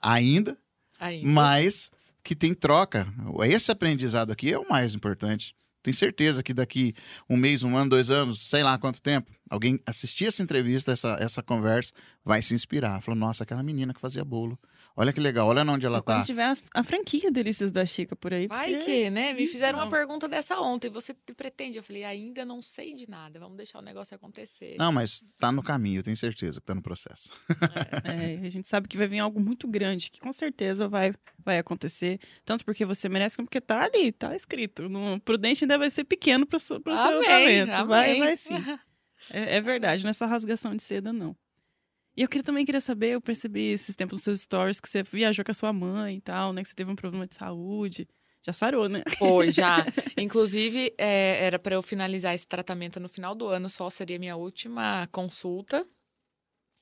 ainda, 0.00 0.56
Ainda. 0.98 1.28
mas 1.28 1.90
que 2.22 2.34
tem 2.34 2.54
troca. 2.54 3.06
Esse 3.44 3.70
aprendizado 3.70 4.30
aqui 4.32 4.52
é 4.52 4.58
o 4.58 4.68
mais 4.68 4.94
importante. 4.94 5.54
Tenho 5.82 5.96
certeza 5.96 6.42
que 6.42 6.54
daqui 6.54 6.94
um 7.28 7.36
mês, 7.36 7.64
um 7.64 7.76
ano, 7.76 7.90
dois 7.90 8.10
anos, 8.10 8.48
sei 8.48 8.62
lá 8.62 8.78
quanto 8.78 9.02
tempo, 9.02 9.30
alguém 9.50 9.80
assistir 9.84 10.26
essa 10.26 10.42
entrevista, 10.42 10.92
essa, 10.92 11.16
essa 11.18 11.42
conversa, 11.42 11.92
vai 12.24 12.40
se 12.40 12.54
inspirar. 12.54 13.02
Falou, 13.02 13.18
nossa, 13.18 13.42
aquela 13.42 13.62
menina 13.62 13.92
que 13.92 14.00
fazia 14.00 14.24
bolo. 14.24 14.56
Olha 14.96 15.12
que 15.12 15.20
legal, 15.20 15.46
olha 15.48 15.62
onde 15.62 15.86
ela 15.86 16.02
tá. 16.02 16.22
tiver 16.24 16.44
as- 16.44 16.62
a 16.74 16.82
franquia 16.82 17.30
Delícias 17.30 17.70
da 17.70 17.84
Chica 17.86 18.14
por 18.14 18.32
aí. 18.34 18.46
Vai 18.46 18.72
porque- 18.74 18.84
que, 18.84 19.10
né? 19.10 19.32
Me 19.32 19.46
fizeram 19.46 19.78
uma 19.78 19.86
Então. 19.86 19.98
pergunta 19.98 20.28
dessa 20.28 20.60
ontem. 20.60 20.90
Você 20.90 21.14
te 21.14 21.32
pretende? 21.34 21.78
Eu 21.78 21.82
falei, 21.82 22.04
ainda 22.04 22.44
não 22.44 22.60
sei 22.60 22.92
de 22.92 23.08
nada. 23.08 23.38
Vamos 23.40 23.56
deixar 23.56 23.78
o 23.78 23.82
negócio 23.82 24.14
acontecer. 24.14 24.76
Não, 24.78 24.92
mas 24.92 25.24
tá 25.38 25.50
no 25.50 25.62
caminho, 25.62 26.00
eu 26.00 26.02
tenho 26.02 26.16
certeza 26.16 26.60
que 26.60 26.66
tá 26.66 26.74
no 26.74 26.82
processo. 26.82 27.32
É, 28.04 28.44
a 28.46 28.48
gente 28.48 28.68
sabe 28.68 28.86
que 28.88 28.96
vai 28.98 29.06
vir 29.06 29.18
algo 29.20 29.40
muito 29.40 29.66
grande, 29.66 30.10
que 30.10 30.20
com 30.20 30.32
certeza 30.32 30.86
vai, 30.88 31.14
vai 31.44 31.58
acontecer. 31.58 32.20
Tanto 32.44 32.64
porque 32.64 32.84
você 32.84 33.08
merece, 33.08 33.36
como 33.36 33.46
porque 33.46 33.60
tá 33.60 33.82
ali, 33.84 34.12
tá 34.12 34.34
escrito. 34.36 34.88
No, 34.88 35.18
prudente 35.20 35.64
ainda 35.64 35.78
vai 35.78 35.90
ser 35.90 36.04
pequeno 36.04 36.46
para 36.46 36.56
o 36.56 36.60
seu 36.60 36.76
Amém, 36.84 37.18
orçamento. 37.18 37.86
Vai, 37.86 38.10
amém. 38.10 38.20
vai 38.20 38.36
sim. 38.36 38.54
É, 39.30 39.56
é 39.56 39.60
verdade, 39.60 40.02
não 40.02 40.08
é 40.08 40.10
essa 40.10 40.26
rasgação 40.26 40.74
de 40.74 40.82
seda, 40.82 41.12
não. 41.12 41.34
E 42.16 42.22
eu 42.22 42.28
queria, 42.28 42.42
também 42.42 42.64
queria 42.64 42.80
saber, 42.80 43.10
eu 43.10 43.20
percebi 43.20 43.72
esses 43.72 43.96
tempos 43.96 44.16
nos 44.16 44.24
seus 44.24 44.40
stories 44.42 44.80
que 44.80 44.88
você 44.88 45.02
viajou 45.02 45.44
com 45.44 45.50
a 45.50 45.54
sua 45.54 45.72
mãe 45.72 46.16
e 46.16 46.20
tal, 46.20 46.52
né? 46.52 46.62
Que 46.62 46.68
você 46.68 46.74
teve 46.74 46.90
um 46.90 46.96
problema 46.96 47.26
de 47.26 47.34
saúde. 47.34 48.06
Já 48.42 48.52
sarou, 48.52 48.88
né? 48.88 49.02
Foi, 49.18 49.52
já. 49.52 49.78
Inclusive, 50.18 50.92
é, 50.98 51.44
era 51.44 51.58
para 51.58 51.76
eu 51.76 51.82
finalizar 51.82 52.34
esse 52.34 52.46
tratamento 52.46 52.98
no 52.98 53.08
final 53.08 53.34
do 53.34 53.46
ano, 53.46 53.70
só 53.70 53.88
seria 53.88 54.18
minha 54.18 54.36
última 54.36 55.08
consulta. 55.12 55.86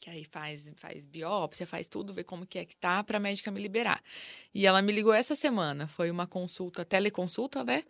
Que 0.00 0.08
aí 0.08 0.24
faz, 0.24 0.72
faz 0.76 1.04
biópsia, 1.04 1.66
faz 1.66 1.86
tudo, 1.86 2.14
vê 2.14 2.24
como 2.24 2.46
que 2.46 2.58
é 2.58 2.64
que 2.64 2.74
tá, 2.74 3.04
pra 3.04 3.20
médica 3.20 3.50
me 3.50 3.60
liberar. 3.60 4.02
E 4.54 4.66
ela 4.66 4.80
me 4.80 4.90
ligou 4.90 5.12
essa 5.12 5.36
semana. 5.36 5.86
Foi 5.86 6.10
uma 6.10 6.26
consulta, 6.26 6.84
teleconsulta, 6.86 7.62
né? 7.62 7.84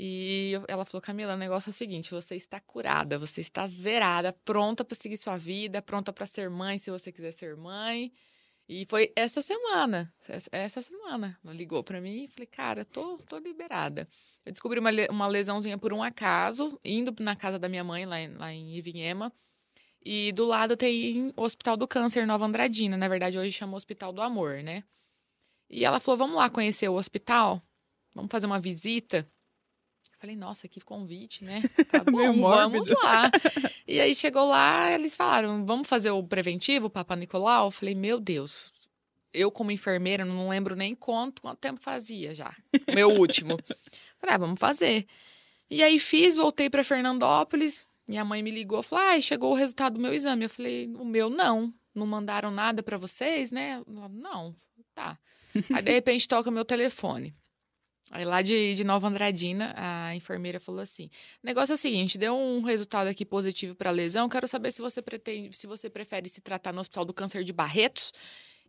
E 0.00 0.52
ela 0.68 0.84
falou: 0.84 1.02
Camila, 1.02 1.34
o 1.34 1.36
negócio 1.36 1.70
é 1.70 1.72
o 1.72 1.74
seguinte: 1.74 2.12
você 2.12 2.36
está 2.36 2.60
curada, 2.60 3.18
você 3.18 3.40
está 3.40 3.66
zerada, 3.66 4.32
pronta 4.44 4.84
para 4.84 4.94
seguir 4.94 5.16
sua 5.16 5.36
vida, 5.36 5.82
pronta 5.82 6.12
para 6.12 6.24
ser 6.24 6.48
mãe, 6.48 6.78
se 6.78 6.88
você 6.88 7.10
quiser 7.10 7.32
ser 7.32 7.56
mãe. 7.56 8.12
E 8.68 8.84
foi 8.86 9.12
essa 9.16 9.42
semana, 9.42 10.14
essa- 10.52 10.82
semana. 10.82 11.36
Ela 11.42 11.52
ligou 11.52 11.82
para 11.82 12.00
mim 12.00 12.24
e 12.24 12.28
falei: 12.28 12.46
cara, 12.46 12.84
tô, 12.84 13.18
tô 13.26 13.38
liberada. 13.38 14.08
Eu 14.46 14.52
descobri 14.52 14.78
uma, 14.78 14.90
uma 15.10 15.26
lesãozinha 15.26 15.76
por 15.76 15.92
um 15.92 16.00
acaso, 16.00 16.78
indo 16.84 17.12
na 17.18 17.34
casa 17.34 17.58
da 17.58 17.68
minha 17.68 17.82
mãe, 17.82 18.06
lá 18.06 18.20
em, 18.20 18.34
lá 18.34 18.52
em 18.52 18.76
Ivinhema. 18.76 19.32
E 20.04 20.30
do 20.30 20.44
lado 20.46 20.76
tem 20.76 21.32
o 21.36 21.42
Hospital 21.42 21.76
do 21.76 21.88
Câncer 21.88 22.24
Nova 22.24 22.44
Andradina. 22.46 22.96
Na 22.96 23.08
verdade, 23.08 23.36
hoje 23.36 23.50
chama 23.52 23.76
Hospital 23.76 24.12
do 24.12 24.22
Amor, 24.22 24.62
né? 24.62 24.84
E 25.68 25.84
ela 25.84 25.98
falou: 25.98 26.18
vamos 26.18 26.36
lá 26.36 26.48
conhecer 26.48 26.88
o 26.88 26.94
hospital? 26.94 27.60
Vamos 28.14 28.30
fazer 28.30 28.46
uma 28.46 28.60
visita? 28.60 29.28
Falei, 30.18 30.34
nossa, 30.34 30.66
que 30.66 30.80
convite, 30.80 31.44
né? 31.44 31.62
Tá 31.90 32.02
bom, 32.02 32.40
vamos 32.40 32.88
lá. 32.90 33.30
E 33.86 34.00
aí 34.00 34.14
chegou 34.14 34.48
lá, 34.48 34.90
eles 34.92 35.14
falaram, 35.14 35.64
vamos 35.64 35.88
fazer 35.88 36.10
o 36.10 36.22
preventivo, 36.22 36.90
Papa 36.90 37.14
Nicolau? 37.14 37.66
Eu 37.66 37.70
falei, 37.70 37.94
meu 37.94 38.18
Deus, 38.18 38.72
eu 39.32 39.50
como 39.50 39.70
enfermeira 39.70 40.24
não 40.24 40.48
lembro 40.48 40.74
nem 40.74 40.94
quanto, 40.94 41.42
quanto 41.42 41.58
tempo 41.58 41.80
fazia 41.80 42.34
já. 42.34 42.54
Meu 42.92 43.10
último. 43.10 43.58
Falei, 44.18 44.34
ah, 44.34 44.38
vamos 44.38 44.58
fazer. 44.58 45.06
E 45.70 45.82
aí 45.82 45.98
fiz, 45.98 46.36
voltei 46.36 46.68
para 46.68 46.82
Fernandópolis. 46.82 47.86
Minha 48.06 48.24
mãe 48.24 48.42
me 48.42 48.50
ligou, 48.50 48.82
falou: 48.82 49.04
"Ah, 49.04 49.20
chegou 49.20 49.52
o 49.52 49.54
resultado 49.54 49.94
do 49.94 50.00
meu 50.00 50.14
exame". 50.14 50.44
Eu 50.46 50.50
falei: 50.50 50.90
"O 50.98 51.04
meu 51.04 51.28
não, 51.28 51.72
não 51.94 52.06
mandaram 52.06 52.50
nada 52.50 52.82
para 52.82 52.96
vocês, 52.96 53.50
né?". 53.50 53.82
Não. 54.10 54.56
Tá. 54.94 55.18
Aí 55.74 55.82
de 55.82 55.92
repente 55.92 56.26
toca 56.26 56.50
meu 56.50 56.64
telefone. 56.64 57.34
Aí 58.10 58.24
lá 58.24 58.40
de, 58.42 58.74
de 58.74 58.84
Nova 58.84 59.06
Andradina, 59.08 59.74
a 59.76 60.14
enfermeira 60.16 60.58
falou 60.58 60.80
assim: 60.80 61.10
o 61.42 61.46
negócio 61.46 61.72
é 61.72 61.74
o 61.74 61.78
seguinte, 61.78 62.16
deu 62.18 62.34
um 62.34 62.62
resultado 62.62 63.06
aqui 63.08 63.24
positivo 63.24 63.74
para 63.74 63.90
lesão, 63.90 64.28
quero 64.28 64.48
saber 64.48 64.72
se 64.72 64.80
você 64.80 65.02
pretende, 65.02 65.54
se 65.56 65.66
você 65.66 65.90
prefere 65.90 66.28
se 66.28 66.40
tratar 66.40 66.72
no 66.72 66.80
Hospital 66.80 67.04
do 67.04 67.12
Câncer 67.12 67.44
de 67.44 67.52
Barretos 67.52 68.12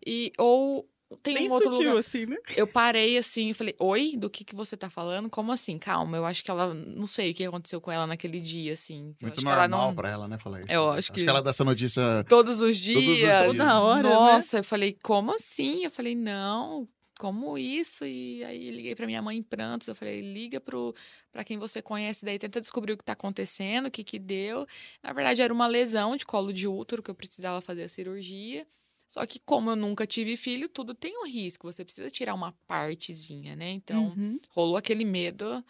e 0.06 0.32
ou 0.38 0.88
tem 1.24 1.34
Bem 1.34 1.50
um 1.50 1.54
outro 1.54 1.72
sutil, 1.72 1.88
lugar. 1.88 2.00
assim, 2.02 2.26
né? 2.28 2.36
Eu 2.56 2.68
parei 2.68 3.18
assim 3.18 3.50
e 3.50 3.54
falei: 3.56 3.74
Oi, 3.80 4.14
do 4.16 4.30
que, 4.30 4.44
que 4.44 4.54
você 4.54 4.78
tá 4.78 4.92
falando? 4.92 5.28
Como 5.28 5.52
assim? 5.52 5.80
Calma, 5.80 6.16
eu 6.18 6.24
acho 6.24 6.44
que 6.44 6.52
ela. 6.52 6.72
Não 6.72 7.08
sei 7.08 7.32
o 7.32 7.34
que 7.34 7.44
aconteceu 7.46 7.82
com 7.82 7.92
ela 7.92 8.06
naquele 8.06 8.40
dia, 8.40 8.74
assim. 8.74 9.16
Eu 9.20 9.28
Muito 9.28 9.34
acho 9.38 9.42
que 9.42 9.48
ela 9.48 9.68
normal 9.68 9.88
não- 9.88 9.96
pra 9.96 10.10
ela, 10.12 10.28
né? 10.28 10.38
Falar 10.38 10.60
isso. 10.62 10.72
Eu 10.72 10.92
né? 10.92 11.00
acho 11.00 11.12
que- 11.12 11.26
ela 11.28 11.42
dá 11.42 11.50
essa 11.50 11.64
notícia. 11.64 12.24
Todos 12.30 12.62
os 12.62 12.78
dias. 12.78 12.96
Todos 13.00 13.10
os 13.14 13.18
dias. 13.18 13.46
Toda 13.48 13.82
hora, 13.82 14.04
né? 14.04 14.10
Nossa, 14.14 14.58
eu 14.60 14.64
falei, 14.64 14.96
como 15.04 15.34
assim? 15.34 15.84
Eu 15.84 15.90
falei, 15.90 16.14
não, 16.14 16.88
como 17.20 17.58
isso? 17.58 18.06
E 18.06 18.44
aí 18.46 18.72
liguei 18.72 18.96
pra 18.96 19.06
minha 19.06 19.22
mãe 19.22 19.38
em 19.38 19.44
prantos. 19.44 19.88
Eu 19.88 19.94
falei, 19.94 20.22
liga 20.22 20.60
pro, 20.60 20.96
pra 21.32 21.44
quem 21.44 21.58
você 21.60 21.82
conhece, 21.82 22.24
daí 22.26 22.40
tenta 22.40 22.60
descobrir 22.62 22.94
o 22.94 22.98
que 22.98 23.04
tá 23.04 23.12
acontecendo, 23.14 23.88
o 23.88 23.92
que 23.92 24.04
que 24.04 24.18
deu. 24.18 24.66
Na 25.04 25.12
verdade, 25.14 25.42
era 25.42 25.54
uma 25.54 25.68
lesão 25.68 26.16
de 26.16 26.26
colo 26.26 26.52
de 26.54 26.66
útero 26.68 27.04
que 27.04 27.12
eu 27.12 27.16
precisava 27.16 27.60
fazer 27.62 27.84
a 27.84 27.90
cirurgia. 27.90 28.66
Só 29.06 29.26
que, 29.26 29.40
como 29.40 29.70
eu 29.72 29.76
nunca 29.76 30.08
tive 30.08 30.38
filho, 30.38 30.70
tudo 30.70 30.94
tem 30.94 31.18
um 31.18 31.28
risco. 31.28 31.72
Você 31.72 31.84
precisa 31.84 32.10
tirar 32.10 32.34
uma 32.36 32.54
partezinha, 32.66 33.56
né? 33.56 33.72
Então, 33.72 34.08
Uhum. 34.16 34.40
rolou 34.50 34.78
aquele 34.78 35.04
medo 35.04 35.64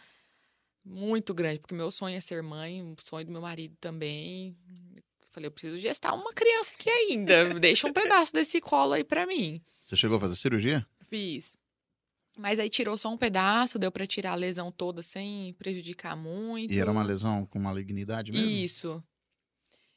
muito 0.84 1.34
grande, 1.34 1.58
porque 1.58 1.74
meu 1.74 1.90
sonho 1.90 2.16
é 2.16 2.20
ser 2.20 2.42
mãe, 2.42 2.82
o 2.82 2.94
sonho 3.04 3.26
do 3.26 3.32
meu 3.32 3.40
marido 3.42 3.76
também. 3.80 4.56
Falei, 5.32 5.46
eu 5.46 5.52
preciso 5.52 5.78
gestar 5.78 6.12
uma 6.14 6.32
criança 6.32 6.72
aqui 6.74 6.90
ainda. 6.90 7.54
Deixa 7.60 7.86
um 7.86 7.92
pedaço 7.92 8.32
desse 8.32 8.60
colo 8.60 8.92
aí 8.94 9.04
pra 9.04 9.26
mim. 9.26 9.60
Você 9.82 9.96
chegou 9.96 10.16
a 10.16 10.20
fazer 10.20 10.34
cirurgia? 10.36 10.86
Fiz. 11.10 11.56
Mas 12.38 12.58
aí 12.58 12.70
tirou 12.70 12.96
só 12.96 13.10
um 13.10 13.18
pedaço, 13.18 13.78
deu 13.78 13.90
pra 13.92 14.06
tirar 14.06 14.32
a 14.32 14.36
lesão 14.36 14.70
toda 14.70 15.02
sem 15.02 15.52
prejudicar 15.58 16.16
muito. 16.16 16.72
E 16.72 16.78
era 16.78 16.90
uma 16.90 17.02
lesão 17.02 17.44
com 17.44 17.58
malignidade 17.58 18.32
mesmo? 18.32 18.48
Isso. 18.48 19.04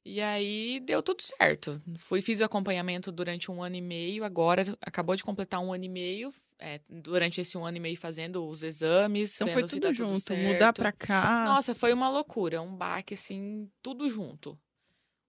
E 0.05 0.19
aí 0.19 0.81
deu 0.81 1.01
tudo 1.01 1.21
certo. 1.21 1.81
Fui, 1.97 2.21
fiz 2.21 2.41
o 2.41 2.43
acompanhamento 2.43 3.09
durante 3.11 3.49
um 3.49 3.63
ano 3.63 3.75
e 3.77 3.81
meio. 3.81 4.25
Agora 4.25 4.63
acabou 4.81 5.15
de 5.15 5.23
completar 5.23 5.61
um 5.61 5.71
ano 5.71 5.85
e 5.85 5.89
meio. 5.89 6.33
é, 6.59 6.79
durante 6.89 7.39
esse 7.39 7.57
um 7.57 7.65
ano 7.65 7.77
e 7.77 7.79
meio 7.79 7.95
fazendo 7.97 8.45
os 8.47 8.63
exames. 8.63 9.35
Então 9.35 9.47
vendo 9.47 9.59
foi 9.59 9.79
tudo 9.79 9.93
junto, 9.93 10.19
certo. 10.19 10.41
mudar 10.41 10.73
pra 10.73 10.91
cá. 10.91 11.45
Nossa, 11.45 11.73
foi 11.75 11.93
uma 11.93 12.09
loucura, 12.09 12.61
um 12.61 12.75
baque 12.75 13.13
assim, 13.13 13.69
tudo 13.81 14.09
junto. 14.09 14.57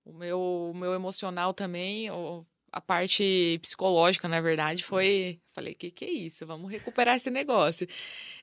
O 0.04 0.12
meu, 0.12 0.70
o 0.72 0.74
meu 0.76 0.92
emocional 0.92 1.52
também, 1.54 2.10
o- 2.10 2.44
a 2.74 2.80
parte 2.80 3.60
psicológica, 3.62 4.26
na 4.26 4.40
verdade, 4.40 4.82
foi. 4.84 5.40
Falei, 5.52 5.74
que 5.74 5.92
que 5.92 6.04
é 6.04 6.10
isso? 6.10 6.44
Vamos 6.44 6.68
recuperar 6.68 7.14
esse 7.14 7.30
negócio. 7.30 7.86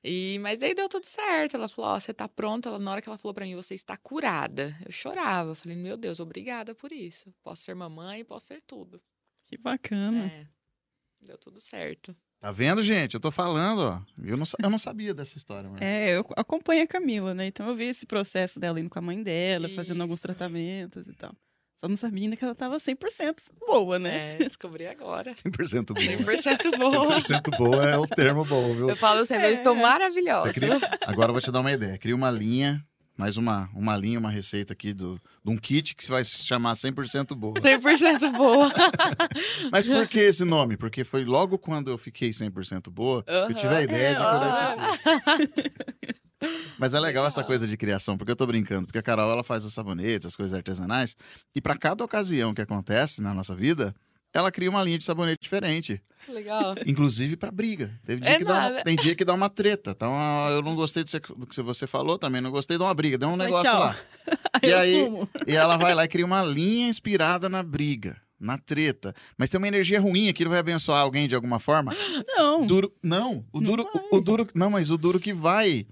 E, 0.02 0.38
mas 0.40 0.62
aí 0.62 0.74
deu 0.74 0.88
tudo 0.88 1.04
certo. 1.04 1.56
Ela 1.56 1.68
falou: 1.68 1.90
Ó, 1.90 2.00
você 2.00 2.14
tá 2.14 2.26
pronta? 2.26 2.70
Ela, 2.70 2.78
na 2.78 2.90
hora 2.90 3.02
que 3.02 3.10
ela 3.10 3.18
falou 3.18 3.34
pra 3.34 3.44
mim, 3.44 3.54
você 3.54 3.74
está 3.74 3.94
curada. 3.98 4.74
Eu 4.86 4.90
chorava. 4.90 5.54
Falei, 5.54 5.76
meu 5.76 5.98
Deus, 5.98 6.18
obrigada 6.18 6.74
por 6.74 6.90
isso. 6.92 7.30
Posso 7.42 7.62
ser 7.62 7.74
mamãe, 7.74 8.24
posso 8.24 8.46
ser 8.46 8.62
tudo. 8.66 9.02
Que 9.44 9.58
bacana. 9.58 10.24
É, 10.24 10.46
deu 11.20 11.36
tudo 11.36 11.60
certo. 11.60 12.16
Tá 12.40 12.50
vendo, 12.50 12.82
gente? 12.82 13.14
Eu 13.14 13.20
tô 13.20 13.30
falando, 13.30 13.80
ó. 13.80 14.02
Eu 14.24 14.38
não, 14.38 14.46
eu 14.62 14.70
não 14.70 14.78
sabia 14.78 15.12
dessa 15.12 15.36
história, 15.36 15.68
mano. 15.68 15.84
É, 15.84 16.16
eu 16.16 16.26
acompanho 16.36 16.84
a 16.84 16.86
Camila, 16.86 17.34
né? 17.34 17.46
Então 17.46 17.68
eu 17.68 17.76
vi 17.76 17.84
esse 17.84 18.06
processo 18.06 18.58
dela 18.58 18.80
indo 18.80 18.88
com 18.88 18.98
a 18.98 19.02
mãe 19.02 19.22
dela, 19.22 19.68
fazendo 19.76 20.00
alguns 20.00 20.20
Isso. 20.20 20.26
tratamentos 20.26 21.06
e 21.06 21.12
tal. 21.12 21.36
Só 21.82 21.88
não 21.88 21.96
sabia 21.96 22.22
ainda 22.26 22.36
que 22.36 22.44
ela 22.44 22.54
tava 22.54 22.76
100% 22.76 23.34
boa, 23.66 23.98
né? 23.98 24.36
É, 24.36 24.44
descobri 24.46 24.86
agora. 24.86 25.32
100% 25.34 25.86
boa. 25.92 25.98
100% 25.98 26.78
boa. 26.78 27.18
100% 27.20 27.58
boa 27.58 27.84
é 27.90 27.98
o 27.98 28.06
termo 28.06 28.44
bom, 28.44 28.72
viu? 28.72 28.88
Eu 28.90 28.94
falo 28.96 29.26
sempre, 29.26 29.48
eu 29.48 29.52
estou 29.52 29.74
É. 29.76 29.82
maravilhosa. 29.82 30.52
Você 30.52 30.60
cria- 30.60 30.78
Agora 31.04 31.30
eu 31.30 31.32
vou 31.32 31.42
te 31.42 31.50
dar 31.50 31.58
uma 31.58 31.72
ideia. 31.72 31.98
Cria 31.98 32.14
uma 32.14 32.30
linha, 32.30 32.80
mais 33.18 33.36
uma, 33.36 33.68
uma 33.74 33.96
linha, 33.96 34.16
uma 34.20 34.30
receita 34.30 34.72
aqui 34.72 34.92
do, 34.92 35.20
de 35.44 35.50
um 35.50 35.56
kit 35.58 35.96
que 35.96 36.08
vai 36.08 36.24
se 36.24 36.38
chamar 36.46 36.74
100% 36.74 37.34
boa. 37.34 37.54
100% 37.54 38.30
boa. 38.36 38.70
Mas 39.72 39.88
por 39.88 40.06
que 40.06 40.20
esse 40.20 40.44
nome? 40.44 40.76
Porque 40.76 41.02
foi 41.02 41.24
logo 41.24 41.58
quando 41.58 41.90
eu 41.90 41.98
fiquei 41.98 42.30
100% 42.30 42.90
boa 42.90 43.24
que 43.24 43.32
eu 43.32 43.54
tive 43.54 43.74
a 43.74 43.82
ideia 43.82 44.14
de 44.14 44.22
É, 44.22 44.24
começar 44.24 44.76
ó. 44.78 45.32
aqui. 45.32 46.21
Mas 46.78 46.94
é 46.94 47.00
legal 47.00 47.26
essa 47.26 47.44
coisa 47.44 47.66
de 47.66 47.76
criação, 47.76 48.16
porque 48.18 48.32
eu 48.32 48.36
tô 48.36 48.46
brincando, 48.46 48.86
porque 48.86 48.98
a 48.98 49.02
Carol 49.02 49.30
ela 49.30 49.44
faz 49.44 49.64
os 49.64 49.72
sabonetes, 49.74 50.26
as 50.26 50.36
coisas 50.36 50.56
artesanais, 50.56 51.16
e 51.54 51.60
para 51.60 51.76
cada 51.76 52.04
ocasião 52.04 52.52
que 52.54 52.60
acontece 52.62 53.20
na 53.22 53.32
nossa 53.34 53.54
vida, 53.54 53.94
ela 54.34 54.50
cria 54.50 54.70
uma 54.70 54.82
linha 54.82 54.98
de 54.98 55.04
sabonete 55.04 55.42
diferente, 55.42 56.00
Legal. 56.28 56.74
inclusive 56.86 57.36
para 57.36 57.50
briga. 57.50 57.92
Teve 58.06 58.22
dia 58.22 58.30
É 58.34 58.38
que 58.38 58.44
dá 58.44 58.68
uma, 58.68 58.82
tem 58.82 58.96
dia 58.96 59.14
que 59.14 59.24
dá 59.24 59.34
uma 59.34 59.50
treta. 59.50 59.90
Então, 59.90 60.12
ah, 60.16 60.48
eu 60.52 60.62
não 60.62 60.74
gostei 60.74 61.04
do 61.04 61.46
que 61.46 61.62
você- 61.62 61.86
falou 61.86 62.18
também, 62.18 62.40
não 62.40 62.50
gostei 62.50 62.76
de 62.78 62.82
uma 62.82 62.94
briga, 62.94 63.18
deu 63.18 63.28
um 63.28 63.36
negócio 63.36 63.70
tchau. 63.70 63.80
lá. 63.80 63.96
E 64.62 64.66
eu 64.70 64.78
aí- 64.78 65.04
sumo. 65.04 65.28
E 65.46 65.54
ela 65.54 65.76
vai 65.76 65.94
lá 65.94 66.04
e 66.04 66.08
cria 66.08 66.24
uma 66.24 66.42
linha 66.44 66.88
inspirada 66.88 67.48
na 67.48 67.62
briga, 67.62 68.16
na 68.40 68.56
treta. 68.56 69.14
Mas 69.36 69.50
tem 69.50 69.58
uma 69.58 69.66
energia 69.68 70.00
ruim, 70.00 70.28
aquilo 70.28 70.50
vai 70.50 70.58
abençoar 70.60 71.00
alguém 71.02 71.26
de 71.28 71.34
alguma 71.34 71.58
forma? 71.60 71.92
Não. 72.28 72.64
Duro, 72.66 72.92
não, 73.02 73.44
o 73.52 73.60
Não 73.60 73.70
duro, 73.70 73.84
vai. 73.92 74.02
o, 74.12 74.16
o 74.16 74.20
duro, 74.20 74.46
não, 74.54 74.70
mas 74.70 74.90
o 74.90 74.96
duro 74.96 75.18
que 75.20 75.32
vai 75.34 75.86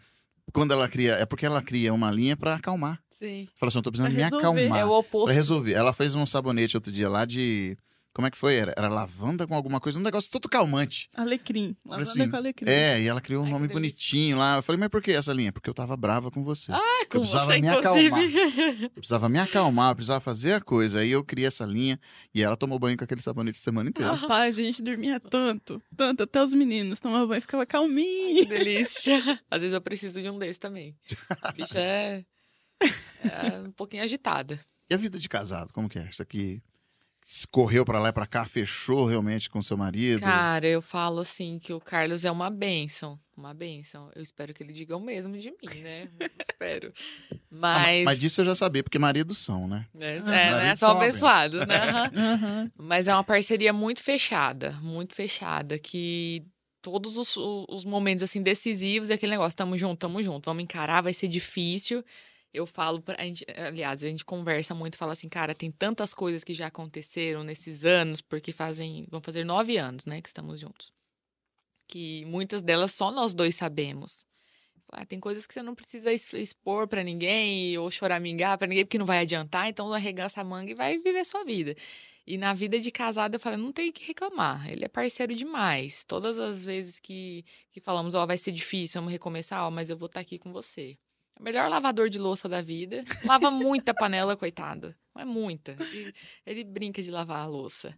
quando 0.51 0.73
ela 0.73 0.89
cria, 0.89 1.13
é 1.15 1.27
porque 1.27 1.47
ela 1.47 1.63
cria 1.63 1.93
uma 1.95 2.11
linha 2.11 2.37
pra 2.37 2.55
acalmar. 2.55 3.01
Sim. 3.19 3.49
Fala 3.59 3.69
assim, 3.69 3.79
eu 3.79 3.83
tô 3.83 3.91
precisando 3.91 4.13
Pra 4.13 4.17
me 4.19 4.23
resolver. 4.25 4.47
acalmar. 4.61 4.79
É 4.81 4.85
o 4.85 4.89
Pra 4.89 4.97
oposto. 4.99 5.35
resolver. 5.35 5.73
Ela 5.75 5.93
fez 5.93 6.15
um 6.15 6.25
sabonete 6.27 6.77
outro 6.77 6.91
dia 6.91 7.09
lá 7.09 7.25
de 7.25 7.77
como 8.13 8.27
é 8.27 8.31
que 8.31 8.37
foi? 8.37 8.57
Era, 8.57 8.75
era 8.77 8.89
lavanda 8.89 9.47
com 9.47 9.55
alguma 9.55 9.79
coisa, 9.81 9.99
um 9.99 10.03
negócio 10.03 10.31
todo 10.31 10.49
calmante. 10.49 11.09
Alecrim. 11.15 11.77
Lavanda 11.85 12.11
Assim, 12.11 12.29
com 12.29 12.37
alecrim. 12.37 12.69
É, 12.69 13.01
e 13.01 13.07
ela 13.07 13.21
criou 13.21 13.43
um 13.43 13.47
Ai, 13.47 13.53
nome 13.53 13.69
bonitinho 13.69 14.37
lá. 14.37 14.57
Eu 14.57 14.63
falei, 14.63 14.81
mas 14.81 14.89
por 14.89 15.01
que 15.01 15.13
essa 15.13 15.33
linha? 15.33 15.53
Porque 15.53 15.71
eu 15.71 15.75
tava 15.75 15.97
brava 15.97 16.31
com 16.31 16.43
você. 16.43 16.73
Ah, 16.73 17.05
com 17.09 17.21
precisava 17.21 17.47
você, 17.47 17.61
me 17.61 17.69
inclusive. 17.69 18.81
Eu 18.85 18.91
precisava 18.91 19.29
me 19.29 19.39
acalmar, 19.39 19.91
eu 19.91 19.95
precisava 19.95 20.21
fazer 20.21 20.55
a 20.55 20.61
coisa. 20.61 21.01
Aí 21.01 21.11
eu 21.11 21.25
criei 21.25 21.47
essa 21.47 21.65
linha 21.65 21.99
e 22.35 22.43
ela 22.43 22.57
tomou 22.57 22.79
banho 22.79 22.97
com 22.97 23.05
aquele 23.05 23.21
sabonete 23.21 23.59
a 23.59 23.63
semana 23.63 23.89
inteira. 23.89 24.13
Rapaz, 24.13 24.59
a 24.59 24.63
gente 24.63 24.83
dormia 24.83 25.21
tanto, 25.21 25.81
tanto, 25.97 26.23
até 26.23 26.43
os 26.43 26.53
meninos 26.53 27.01
tomavam 27.01 27.29
banho 27.29 27.39
e 27.39 27.41
ficava 27.41 27.65
Que 27.65 27.73
calminho. 27.73 28.47
delícia. 28.49 29.21
Às 29.51 29.63
vezes 29.63 29.75
eu 29.75 29.81
preciso 29.81 30.21
de 30.21 30.29
um 30.31 30.39
desse 30.39 30.59
também. 30.59 30.97
A 31.43 31.53
bicha 31.53 31.79
é, 31.79 32.25
é 33.25 33.61
um 33.67 33.73
pouquinho 33.73 34.03
agitada. 34.03 34.59
E 34.89 34.95
a 34.95 34.97
vida 34.97 35.19
de 35.19 35.29
casado, 35.29 35.73
como 35.73 35.89
que 35.89 35.99
é? 35.99 36.09
Isso 36.09 36.21
aqui 36.23 36.61
correu 37.51 37.85
pra 37.85 38.01
lá 38.01 38.09
e 38.09 38.13
pra 38.13 38.27
cá, 38.27 38.45
fechou 38.45 39.07
realmente 39.07 39.49
com 39.49 39.63
seu 39.63 39.77
marido? 39.77 40.21
Cara, 40.21 40.67
eu 40.67 40.83
falo 40.83 41.21
assim 41.21 41.59
que 41.59 41.73
o 41.73 41.81
Carlos 41.81 42.25
é 42.25 42.31
uma 42.31 42.51
bênção. 42.51 43.19
Uma 43.37 43.55
bênção. 43.55 44.11
Eu 44.15 44.23
espero 44.23 44.53
que 44.53 44.63
ele 44.63 44.73
diga 44.73 44.97
o 44.97 45.01
mesmo 45.01 45.39
de 45.39 45.51
mim, 45.51 45.81
né? 45.81 46.09
espero. 46.41 46.93
Ah, 47.33 47.37
Mas. 47.51 48.05
mas 48.05 48.21
disso 48.21 48.41
eu 48.41 48.45
já 48.47 48.55
sabia, 48.55 48.83
porque 48.83 48.99
maridos 48.99 49.39
são, 49.39 49.69
né? 49.69 49.87
É, 49.99 50.21
Ah, 50.27 50.35
é, 50.35 50.51
né? 50.57 50.77
São 50.77 50.97
abençoados, 50.97 51.67
né? 51.67 51.81
Aham. 52.15 52.71
Mas 52.77 53.07
é 53.07 53.15
uma 53.15 53.25
parceria 53.25 53.73
muito 53.73 54.03
fechada, 54.03 54.73
muito 54.83 55.15
fechada, 55.15 55.79
que 55.79 56.45
todos 56.83 57.17
os, 57.17 57.37
os 57.37 57.85
momentos 57.85 58.23
assim 58.23 58.43
decisivos 58.43 59.11
é 59.11 59.15
aquele 59.15 59.33
negócio, 59.33 59.57
tamo 59.57 59.77
junto, 59.77 59.99
tamo 59.99 60.23
junto, 60.23 60.47
vamos 60.47 60.63
encarar, 60.63 61.03
vai 61.03 61.13
ser 61.13 61.29
difícil. 61.29 62.05
Eu 62.53 62.67
falo 62.67 63.01
pra 63.01 63.17
a 63.21 63.25
gente, 63.25 63.47
aliás, 63.57 64.03
a 64.03 64.09
gente 64.09 64.25
conversa 64.25 64.75
muito, 64.75 64.97
fala 64.97 65.13
assim, 65.13 65.29
cara, 65.29 65.55
tem 65.55 65.71
tantas 65.71 66.13
coisas 66.13 66.43
que 66.43 66.53
já 66.53 66.67
aconteceram 66.67 67.45
nesses 67.45 67.85
anos, 67.85 68.21
porque 68.21 68.53
fazem, 68.53 69.07
vão 69.09 69.21
fazer 69.21 69.45
nove 69.45 69.77
anos, 69.77 70.05
né, 70.05 70.21
que 70.21 70.29
estamos 70.29 70.59
juntos. 70.59 70.93
Que 71.87 72.25
muitas 72.27 72.63
delas 72.63 72.93
só 72.93 73.13
nós 73.13 73.35
dois 73.35 73.55
sabemos. 73.55 74.27
Ah, 74.93 75.07
tem 75.07 75.21
coisas 75.21 75.47
que 75.47 75.55
você 75.55 75.63
não 75.63 75.75
precisa 75.75 76.13
expor 76.13 76.89
pra 76.89 77.05
ninguém 77.05 77.79
ou 77.79 77.91
choramingar 77.91 78.59
pra 78.59 78.67
ninguém, 78.67 78.85
porque 78.85 78.99
não 78.99 79.07
vai 79.07 79.21
adiantar, 79.21 79.69
então 79.69 79.93
arregaça 79.93 80.41
a 80.41 80.45
manga 80.45 80.73
e 80.73 80.75
vai 80.75 80.99
viver 80.99 81.21
a 81.21 81.25
sua 81.25 81.45
vida. 81.45 81.77
E 82.27 82.37
na 82.37 82.53
vida 82.55 82.79
de 82.81 82.91
casado, 82.91 83.35
eu 83.35 83.41
falei, 83.41 83.59
não 83.59 83.73
tem 83.73 83.93
que 83.93 84.05
reclamar. 84.07 84.69
Ele 84.71 84.85
é 84.85 84.89
parceiro 84.89 85.35
demais. 85.35 86.05
Todas 86.05 86.39
as 86.39 86.65
vezes 86.65 86.99
que, 86.99 87.45
que 87.73 87.81
falamos, 87.81 88.15
ó, 88.15 88.27
vai 88.27 88.39
ser 88.39 88.53
difícil, 88.53 89.01
vamos 89.01 89.13
recomeçar, 89.13 89.65
ó, 89.65 89.71
mas 89.71 89.91
eu 89.91 89.97
vou 89.97 90.07
estar 90.07 90.21
aqui 90.21 90.39
com 90.39 90.53
você. 90.53 90.99
É 91.41 91.43
melhor 91.43 91.71
lavador 91.71 92.11
de 92.11 92.19
louça 92.19 92.49
da 92.49 92.61
vida. 92.61 93.03
Lava 93.25 93.51
muita 93.51 93.95
panela, 93.95 94.37
coitado. 94.37 94.95
Não 95.15 95.23
é 95.23 95.25
muita. 95.25 95.77
Ele, 95.81 96.15
ele 96.47 96.65
brinca 96.65 97.03
de 97.03 97.11
lavar 97.11 97.43
a 97.43 97.47
louça. 97.47 97.95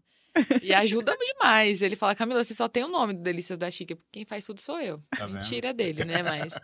E 0.62 0.72
ajuda 0.72 1.16
demais. 1.16 1.82
Ele 1.82 1.96
fala, 1.96 2.14
Camila, 2.14 2.44
você 2.44 2.54
só 2.54 2.68
tem 2.68 2.84
o 2.84 2.88
nome 2.88 3.14
do 3.14 3.20
Delícias 3.20 3.58
da 3.58 3.70
Chica, 3.70 3.96
porque 3.96 4.08
quem 4.12 4.24
faz 4.24 4.44
tudo 4.44 4.60
sou 4.60 4.80
eu. 4.80 5.02
Tá 5.10 5.26
vendo? 5.26 5.34
Mentira 5.34 5.74
dele, 5.74 6.04
né? 6.04 6.22
Mas 6.22 6.54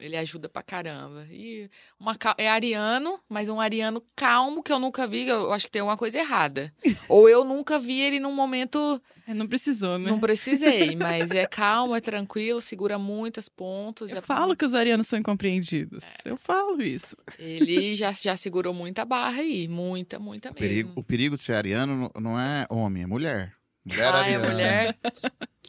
Ele 0.00 0.16
ajuda 0.16 0.48
pra 0.48 0.62
caramba. 0.62 1.26
E 1.30 1.70
uma, 1.98 2.16
é 2.38 2.48
ariano, 2.48 3.20
mas 3.28 3.48
um 3.48 3.60
ariano 3.60 4.02
calmo 4.16 4.62
que 4.62 4.72
eu 4.72 4.78
nunca 4.78 5.06
vi. 5.06 5.28
Eu 5.28 5.52
acho 5.52 5.66
que 5.66 5.72
tem 5.72 5.82
uma 5.82 5.96
coisa 5.96 6.18
errada. 6.18 6.72
Ou 7.08 7.28
eu 7.28 7.44
nunca 7.44 7.78
vi 7.78 8.00
ele 8.00 8.18
num 8.18 8.32
momento. 8.34 9.00
É, 9.26 9.34
não 9.34 9.46
precisou, 9.46 9.98
né? 9.98 10.10
Não 10.10 10.18
precisei, 10.18 10.96
mas 10.96 11.30
é 11.30 11.46
calmo, 11.46 11.94
é 11.94 12.00
tranquilo, 12.00 12.60
segura 12.60 12.98
muito 12.98 13.38
as 13.38 13.48
pontas. 13.48 14.10
Eu 14.10 14.16
já- 14.16 14.22
falo 14.22 14.56
que 14.56 14.64
os 14.64 14.74
arianos 14.74 15.06
são 15.06 15.18
incompreendidos. 15.18 16.04
Eu 16.24 16.36
falo 16.36 16.82
isso. 16.82 17.16
Ele 17.38 17.94
já, 17.94 18.12
já 18.12 18.36
segurou 18.36 18.72
muita 18.74 19.04
barra 19.04 19.40
aí. 19.40 19.68
Muita, 19.68 20.18
muita 20.18 20.50
O 20.50 20.54
mesmo. 20.54 20.66
perigo, 20.68 20.92
o 20.96 21.04
perigo 21.04 21.36
de 21.36 21.42
ser 21.42 21.52
ariano 21.54 22.10
não- 22.18 22.40
é 22.40 22.66
homem, 22.70 23.02
é 23.04 23.06
mulher. 23.06 23.54
Mulher 23.84 24.14
ah, 24.14 24.18
é 24.18 24.20
ariana. 24.34 24.48
mulher? 24.50 24.98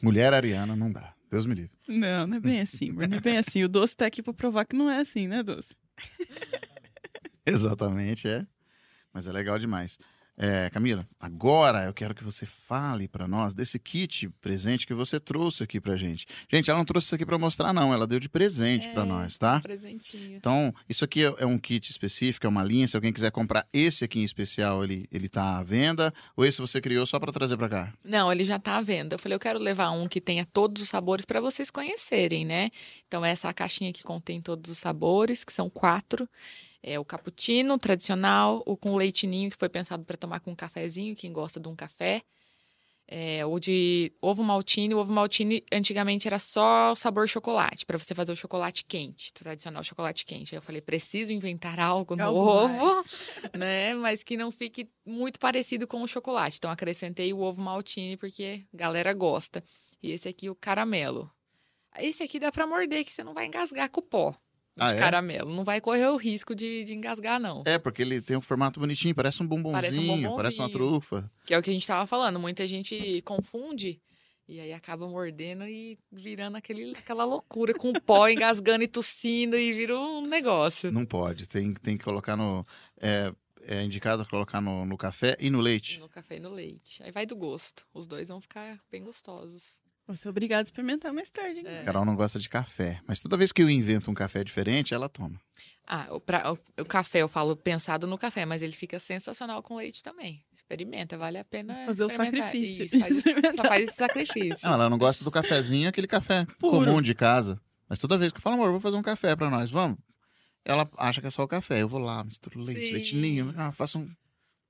Mulher 0.02 0.34
ariana 0.34 0.76
não 0.76 0.90
dá. 0.92 1.14
Deus 1.32 1.46
me 1.46 1.54
livre. 1.54 1.70
Não, 1.88 2.26
não 2.26 2.36
é 2.36 2.40
bem 2.40 2.60
assim, 2.60 2.92
Bruno. 2.92 3.08
Não 3.08 3.16
é 3.16 3.20
bem 3.22 3.38
assim. 3.38 3.64
O 3.64 3.68
Doce 3.68 3.96
tá 3.96 4.04
aqui 4.04 4.22
pra 4.22 4.34
provar 4.34 4.66
que 4.66 4.76
não 4.76 4.90
é 4.90 5.00
assim, 5.00 5.26
né, 5.26 5.42
Doce? 5.42 5.74
Exatamente, 7.46 8.28
é. 8.28 8.46
Mas 9.14 9.26
é 9.26 9.32
legal 9.32 9.58
demais. 9.58 9.98
É, 10.36 10.70
Camila, 10.70 11.06
agora 11.20 11.84
eu 11.84 11.92
quero 11.92 12.14
que 12.14 12.24
você 12.24 12.46
fale 12.46 13.06
pra 13.06 13.28
nós 13.28 13.54
desse 13.54 13.78
kit 13.78 14.30
presente 14.40 14.86
que 14.86 14.94
você 14.94 15.20
trouxe 15.20 15.62
aqui 15.62 15.78
pra 15.78 15.94
gente. 15.94 16.26
Gente, 16.50 16.70
ela 16.70 16.78
não 16.78 16.86
trouxe 16.86 17.06
isso 17.08 17.14
aqui 17.14 17.26
pra 17.26 17.36
mostrar, 17.36 17.72
não. 17.72 17.92
Ela 17.92 18.06
deu 18.06 18.18
de 18.18 18.30
presente 18.30 18.88
pra 18.88 19.02
É. 19.02 19.06
nós, 19.06 19.36
tá? 19.36 19.60
Presentinho. 19.60 20.34
Então, 20.36 20.74
isso 20.88 21.04
aqui 21.04 21.22
é 21.24 21.34
é 21.38 21.46
um 21.46 21.58
kit 21.58 21.90
específico, 21.90 22.46
é 22.46 22.48
uma 22.48 22.62
linha. 22.64 22.88
Se 22.88 22.96
alguém 22.96 23.12
quiser 23.12 23.30
comprar 23.30 23.66
esse 23.72 24.04
aqui 24.04 24.20
em 24.20 24.24
especial, 24.24 24.82
ele, 24.82 25.06
ele 25.12 25.28
tá 25.28 25.58
à 25.58 25.62
venda. 25.62 26.12
Ou 26.34 26.44
esse 26.46 26.60
você 26.60 26.80
criou 26.80 27.06
só 27.06 27.20
pra 27.20 27.30
trazer 27.30 27.56
pra 27.58 27.68
cá? 27.68 27.92
Não, 28.02 28.32
ele 28.32 28.46
já 28.46 28.58
tá 28.58 28.78
à 28.78 28.80
venda. 28.82 29.14
Eu 29.16 29.18
falei, 29.18 29.36
eu 29.36 29.40
quero 29.40 29.58
levar 29.58 29.90
um 29.90 30.08
que 30.08 30.20
tenha 30.20 30.46
todos 30.46 30.82
os 30.82 30.88
sabores 30.88 31.24
para 31.26 31.40
vocês 31.42 31.70
conhecerem, 31.70 32.44
né? 32.46 32.70
Então, 33.06 33.22
essa 33.24 33.48
é 33.48 33.50
a 33.50 33.54
caixinha 33.54 33.92
que 33.92 34.02
contém 34.02 34.40
todos 34.40 34.70
os 34.70 34.78
sabores, 34.78 35.44
que 35.44 35.52
são 35.52 35.68
quatro. 35.68 36.26
É 36.82 36.98
o 36.98 37.04
cappuccino 37.04 37.78
tradicional, 37.78 38.62
o 38.66 38.76
com 38.76 38.96
leite 38.96 39.26
ninho, 39.26 39.50
que 39.50 39.56
foi 39.56 39.68
pensado 39.68 40.04
para 40.04 40.16
tomar 40.16 40.40
com 40.40 40.50
um 40.50 40.56
cafezinho, 40.56 41.14
quem 41.14 41.32
gosta 41.32 41.60
de 41.60 41.68
um 41.68 41.76
café. 41.76 42.22
É, 43.06 43.44
o 43.44 43.58
de 43.60 44.10
ovo 44.22 44.42
maltine. 44.42 44.94
O 44.94 44.98
ovo 44.98 45.12
maltine 45.12 45.62
antigamente 45.70 46.26
era 46.26 46.38
só 46.38 46.92
o 46.92 46.96
sabor 46.96 47.28
chocolate, 47.28 47.84
para 47.84 47.98
você 47.98 48.14
fazer 48.14 48.32
o 48.32 48.36
chocolate 48.36 48.84
quente, 48.84 49.32
tradicional 49.32 49.84
chocolate 49.84 50.24
quente. 50.24 50.54
Aí 50.54 50.58
eu 50.58 50.62
falei, 50.62 50.80
preciso 50.80 51.32
inventar 51.32 51.78
algo 51.78 52.16
novo 52.16 52.68
mais. 52.68 53.20
né? 53.54 53.94
Mas 53.94 54.22
que 54.22 54.36
não 54.36 54.50
fique 54.50 54.88
muito 55.04 55.38
parecido 55.38 55.86
com 55.86 56.02
o 56.02 56.08
chocolate. 56.08 56.56
Então 56.58 56.70
acrescentei 56.70 57.32
o 57.32 57.40
ovo 57.40 57.60
maltine 57.60 58.16
porque 58.16 58.64
a 58.72 58.76
galera 58.76 59.12
gosta. 59.12 59.62
E 60.02 60.10
esse 60.10 60.28
aqui 60.28 60.48
o 60.48 60.54
caramelo. 60.54 61.30
Esse 61.98 62.22
aqui 62.22 62.40
dá 62.40 62.50
pra 62.50 62.66
morder 62.66 63.04
que 63.04 63.12
você 63.12 63.22
não 63.22 63.34
vai 63.34 63.46
engasgar 63.46 63.90
com 63.90 64.00
o 64.00 64.02
pó 64.02 64.34
de 64.76 64.82
Ah, 64.82 64.90
é? 64.90 64.98
caramelo. 64.98 65.54
Não 65.54 65.64
vai 65.64 65.80
correr 65.80 66.06
o 66.08 66.16
risco 66.16 66.54
de, 66.54 66.84
de 66.84 66.94
engasgar 66.94 67.38
não. 67.40 67.62
É, 67.66 67.78
porque 67.78 68.02
ele 68.02 68.20
tem 68.22 68.36
um 68.36 68.40
formato 68.40 68.80
bonitinho, 68.80 69.14
parece 69.14 69.42
um 69.42 69.46
bombonzinho, 69.46 69.80
Parece 69.82 69.98
um 69.98 70.36
parece 70.36 70.58
uma 70.58 70.68
bombonzinho. 70.68 70.70
trufa. 71.00 71.30
Que 71.46 71.54
é 71.54 71.58
o 71.58 71.62
que 71.62 71.70
a 71.70 71.72
gente 71.72 71.86
tava 71.86 72.06
falando. 72.06 72.38
Muita 72.38 72.66
gente 72.66 73.20
confunde 73.22 74.00
e 74.48 74.58
aí 74.60 74.72
acaba 74.72 75.06
mordendo 75.08 75.66
e 75.66 75.98
virando 76.10 76.56
aquele, 76.56 76.92
aquela 76.96 77.24
loucura 77.24 77.72
com 77.74 77.90
o 77.90 78.00
pó 78.00 78.26
engasgando 78.28 78.82
e 78.82 78.88
tossindo 78.88 79.56
e 79.56 79.72
vira 79.72 79.98
um 79.98 80.26
negócio. 80.26 80.90
Não 80.90 81.06
pode, 81.06 81.48
tem, 81.48 81.74
tem 81.74 81.96
que 81.96 82.04
colocar 82.04 82.36
no. 82.36 82.66
É, 83.00 83.32
é 83.64 83.82
indicado 83.84 84.26
colocar 84.26 84.60
no, 84.60 84.84
no 84.84 84.96
café 84.96 85.36
e 85.38 85.48
no 85.48 85.60
leite. 85.60 86.00
No 86.00 86.08
café 86.08 86.36
e 86.36 86.40
no 86.40 86.50
leite. 86.50 87.00
Aí 87.04 87.12
vai 87.12 87.24
do 87.24 87.36
gosto. 87.36 87.86
Os 87.94 88.06
dois 88.08 88.26
vão 88.28 88.40
ficar 88.40 88.80
bem 88.90 89.04
gostosos. 89.04 89.78
Vou 90.12 90.16
ser 90.18 90.28
obrigado 90.28 90.60
a 90.60 90.62
experimentar 90.64 91.10
mais 91.10 91.30
tarde, 91.30 91.60
hein? 91.60 91.64
É. 91.66 91.84
Carol 91.84 92.04
não 92.04 92.14
gosta 92.14 92.38
de 92.38 92.46
café, 92.46 93.00
mas 93.08 93.20
toda 93.20 93.34
vez 93.34 93.50
que 93.50 93.62
eu 93.62 93.70
invento 93.70 94.10
um 94.10 94.14
café 94.14 94.44
diferente, 94.44 94.92
ela 94.92 95.08
toma. 95.08 95.40
Ah, 95.86 96.06
o, 96.10 96.20
pra- 96.20 96.52
o- 96.52 96.82
o 96.82 96.84
café, 96.84 97.20
eu 97.22 97.28
falo 97.28 97.56
pensado 97.56 98.06
no 98.06 98.18
café, 98.18 98.44
mas 98.44 98.60
ele 98.62 98.72
fica 98.72 98.98
sensacional 98.98 99.62
com 99.62 99.76
leite 99.76 100.02
também. 100.02 100.44
Experimenta, 100.54 101.16
vale 101.16 101.38
a 101.38 101.44
pena. 101.44 101.86
Fazer 101.86 102.04
o 102.04 102.08
sacrifício 102.10 102.84
Isso, 102.84 102.98
faz, 103.00 103.16
esse- 103.26 103.56
faz 103.56 103.88
esse 103.88 103.96
sacrifício. 103.96 104.58
Não, 104.68 104.74
ela 104.74 104.90
não 104.90 104.98
gosta 104.98 105.24
do 105.24 105.30
cafezinho, 105.30 105.88
aquele 105.88 106.06
café 106.06 106.44
Puro. 106.58 106.84
comum 106.84 107.00
de 107.00 107.14
casa. 107.14 107.58
Mas 107.88 107.98
toda 107.98 108.18
vez 108.18 108.30
que 108.30 108.36
eu 108.38 108.42
falo, 108.42 108.56
amor, 108.56 108.70
vou 108.70 108.80
fazer 108.80 108.96
um 108.98 109.02
café 109.02 109.34
pra 109.34 109.48
nós, 109.50 109.70
vamos? 109.70 109.96
Ela 110.64 110.88
acha 110.98 111.20
que 111.22 111.26
é 111.26 111.30
só 111.30 111.42
o 111.42 111.48
café. 111.48 111.80
Eu 111.82 111.88
vou 111.88 111.98
lá, 112.00 112.22
misturo 112.22 112.60
leite, 112.60 112.80
Sim. 112.86 112.92
leite 112.92 113.16
ninho, 113.16 113.54
ah, 113.56 113.72
faço 113.72 113.98
um. 113.98 114.08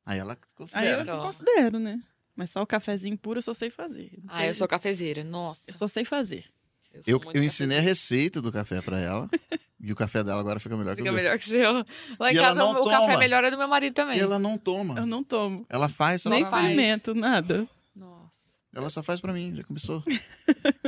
Aí 0.06 0.18
ela 0.18 0.32
Aí 0.32 0.38
eu 0.38 0.56
considera. 0.56 1.04
Considero, 1.18 1.78
né? 1.78 2.00
Mas 2.34 2.50
só 2.50 2.62
o 2.62 2.66
cafezinho 2.66 3.16
puro 3.18 3.38
eu 3.38 3.42
só 3.42 3.52
sei 3.54 3.68
fazer. 3.70 4.10
Não 4.24 4.32
Ah, 4.34 4.38
sei- 4.38 4.48
eu 4.50 4.54
sou 4.54 4.66
cafezeira. 4.68 5.22
Nossa. 5.24 5.70
Eu 5.70 5.74
só 5.74 5.86
sei 5.86 6.04
fazer. 6.04 6.44
Eu, 7.06 7.18
muito 7.18 7.36
eu 7.36 7.42
ensinei 7.42 7.78
a 7.78 7.80
receita 7.80 8.40
do 8.42 8.50
café 8.52 8.80
pra 8.82 8.98
ela. 9.00 9.28
e 9.80 9.90
o 9.92 9.96
café 9.96 10.22
dela 10.22 10.40
agora 10.40 10.60
fica 10.60 10.76
melhor 10.76 10.94
que 10.94 11.02
Fica 11.02 11.10
o 11.10 11.14
meu. 11.14 11.22
melhor 11.22 11.38
que 11.38 11.44
o 11.44 11.48
seu. 11.48 11.72
Lá 12.18 12.30
em 12.30 12.34
E 12.34 12.38
casa, 12.38 12.64
o 12.64 12.84
café 12.88 13.16
melhor 13.16 13.44
é 13.44 13.50
do 13.50 13.56
meu 13.58 13.68
marido 13.68 13.94
também. 13.94 14.16
E 14.18 14.20
ela 14.20 14.38
não 14.38 14.56
toma. 14.58 14.98
Eu 14.98 15.06
não 15.06 15.22
tomo. 15.24 15.66
Ela 15.68 15.88
faz, 15.88 16.22
só 16.22 16.30
Nem 16.30 16.40
ela, 16.42 16.50
faz. 16.50 16.64
experimento, 16.70 17.14
nada. 17.14 17.66
Nossa. 17.96 18.32
ela 18.74 18.88
só 18.90 19.02
faz 19.02 19.20
pra 19.20 19.32
mim, 19.32 19.54
já 19.56 19.62
começou. 19.64 20.02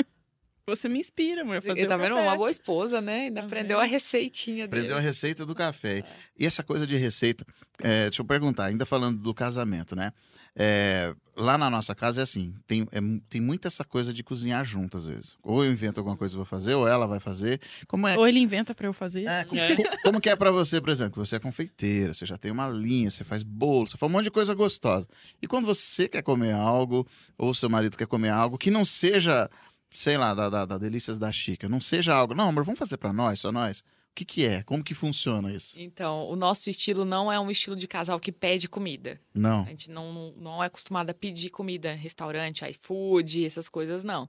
Você 0.67 0.89
me 0.89 0.99
inspira, 0.99 1.43
amor. 1.43 1.61
fazer 1.61 1.87
tá 1.87 1.97
vendo? 1.99 2.15
café. 2.15 2.23
Uma 2.27 2.37
boa 2.37 2.51
esposa, 2.51 2.99
né? 3.01 3.25
Ainda 3.27 3.41
Tá 3.43 3.47
aprendeu 3.47 3.79
a 3.79 3.85
receitinha 3.85 4.67
dele. 4.67 4.85
Aprendeu 4.87 4.97
a 4.97 5.01
receita 5.01 5.45
do 5.45 5.55
café. 5.55 5.99
É. 5.99 6.05
E 6.39 6.47
essa 6.47 6.63
coisa 6.63 6.87
de 6.87 6.97
receita, 6.97 7.45
é, 7.81 8.05
deixa 8.05 8.23
eu 8.23 8.27
perguntar, 8.27 8.65
ainda 8.67 8.87
falando 8.87 9.19
do 9.19 9.35
casamento, 9.35 9.95
né? 9.95 10.11
É, 10.57 11.15
lá 11.37 11.59
na 11.59 11.69
nossa 11.69 11.95
casa 11.95 12.21
é 12.21 12.23
assim, 12.23 12.55
tem, 12.67 12.83
é 12.93 13.01
tem 13.29 13.41
muito 13.41 13.67
essa 13.67 13.85
coisa 13.85 14.13
de 14.13 14.23
cozinhar 14.23 14.65
junto 14.65 14.99
às 14.99 15.05
vezes. 15.05 15.37
Ou 15.43 15.65
eu 15.65 15.73
invento 15.73 15.99
alguma 16.01 16.17
coisa 16.17 16.35
e 16.35 16.37
vou 16.37 16.45
fazer, 16.47 16.75
ou 16.75 16.87
ela 16.87 17.07
vai 17.07 17.19
fazer. 17.21 17.61
Como 17.89 18.07
é, 18.07 18.17
Ou 18.17 18.27
ele 18.29 18.39
inventa 18.39 18.75
pra 18.75 18.87
eu 18.87 18.93
fazer. 18.93 19.27
é, 19.27 19.45
co- 19.45 19.55
co- 19.57 19.99
como 20.03 20.21
que 20.21 20.29
é 20.31 20.37
pra 20.37 20.51
você, 20.51 20.81
por 20.81 20.91
exemplo? 20.91 21.25
Você 21.25 21.37
é 21.37 21.39
confeiteira, 21.41 22.15
você 22.15 22.25
já 22.27 22.37
tem 22.39 22.51
uma 22.51 22.69
linha, 22.69 23.11
você 23.11 23.25
faz 23.25 23.43
bolo, 23.43 23.87
você 23.89 23.97
faz 23.97 24.11
um 24.11 24.13
monte 24.13 24.25
de 24.25 24.31
coisa 24.31 24.55
gostosa. 24.55 25.07
E 25.43 25.47
quando 25.47 25.67
você 25.67 26.09
quer 26.09 26.23
comer 26.23 26.53
algo, 26.53 27.07
ou 27.37 27.53
seu 27.55 27.69
marido 27.69 27.97
quer 27.97 28.07
comer 28.07 28.31
algo 28.31 28.57
que 28.59 28.71
não 28.71 28.85
seja, 28.85 29.51
sei 29.91 30.17
lá, 30.17 30.35
da, 30.35 30.49
da, 30.49 30.65
da 30.65 30.79
Delícias 30.79 31.19
da 31.19 31.31
Chica, 31.33 31.69
não 31.69 31.81
seja 31.81 32.15
algo, 32.15 32.35
não, 32.35 32.49
amor, 32.49 32.65
vamos 32.65 32.79
fazer 32.79 32.97
pra 32.97 33.13
nós, 33.13 33.41
só 33.41 33.51
nós. 33.51 33.83
O 34.15 34.17
que 34.17 34.25
que 34.25 34.47
é? 34.47 34.63
Como 34.63 34.85
que 34.85 34.95
funciona 34.95 35.53
isso? 35.53 35.75
Então, 35.77 36.29
o 36.31 36.37
nosso 36.37 36.71
estilo 36.71 37.05
não 37.05 37.33
é 37.33 37.41
um 37.41 37.51
estilo 37.51 37.75
de 37.75 37.89
casal 37.89 38.21
que 38.21 38.31
pede 38.31 38.69
comida. 38.69 39.21
Não. 39.35 39.63
A 39.65 39.67
gente 39.67 39.91
não, 39.91 40.33
não, 40.37 40.63
é 40.63 40.67
acostumado 40.69 41.11
a 41.11 41.15
pedir 41.15 41.51
comida, 41.51 41.93
restaurante, 41.95 42.65
iFood, 42.65 43.45
essas 43.45 43.69
coisas, 43.69 44.05
não. 44.05 44.29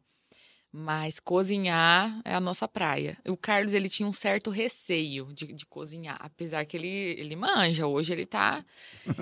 Mas 0.72 1.20
cozinhar 1.20 2.20
é 2.26 2.34
a 2.34 2.40
nossa 2.40 2.68
praia. 2.68 3.16
O 3.30 3.38
Carlos, 3.38 3.74
ele 3.74 3.88
tinha 3.88 4.10
um 4.10 4.12
certo 4.12 4.50
receio 4.50 5.28
de, 5.32 5.54
de 5.54 5.66
cozinhar, 5.68 6.18
apesar 6.20 6.66
que 6.66 6.76
ele, 6.76 6.88
ele 6.88 7.36
manja. 7.36 7.86
Hoje 7.86 8.12
ele 8.12 8.26
tá... 8.26 8.66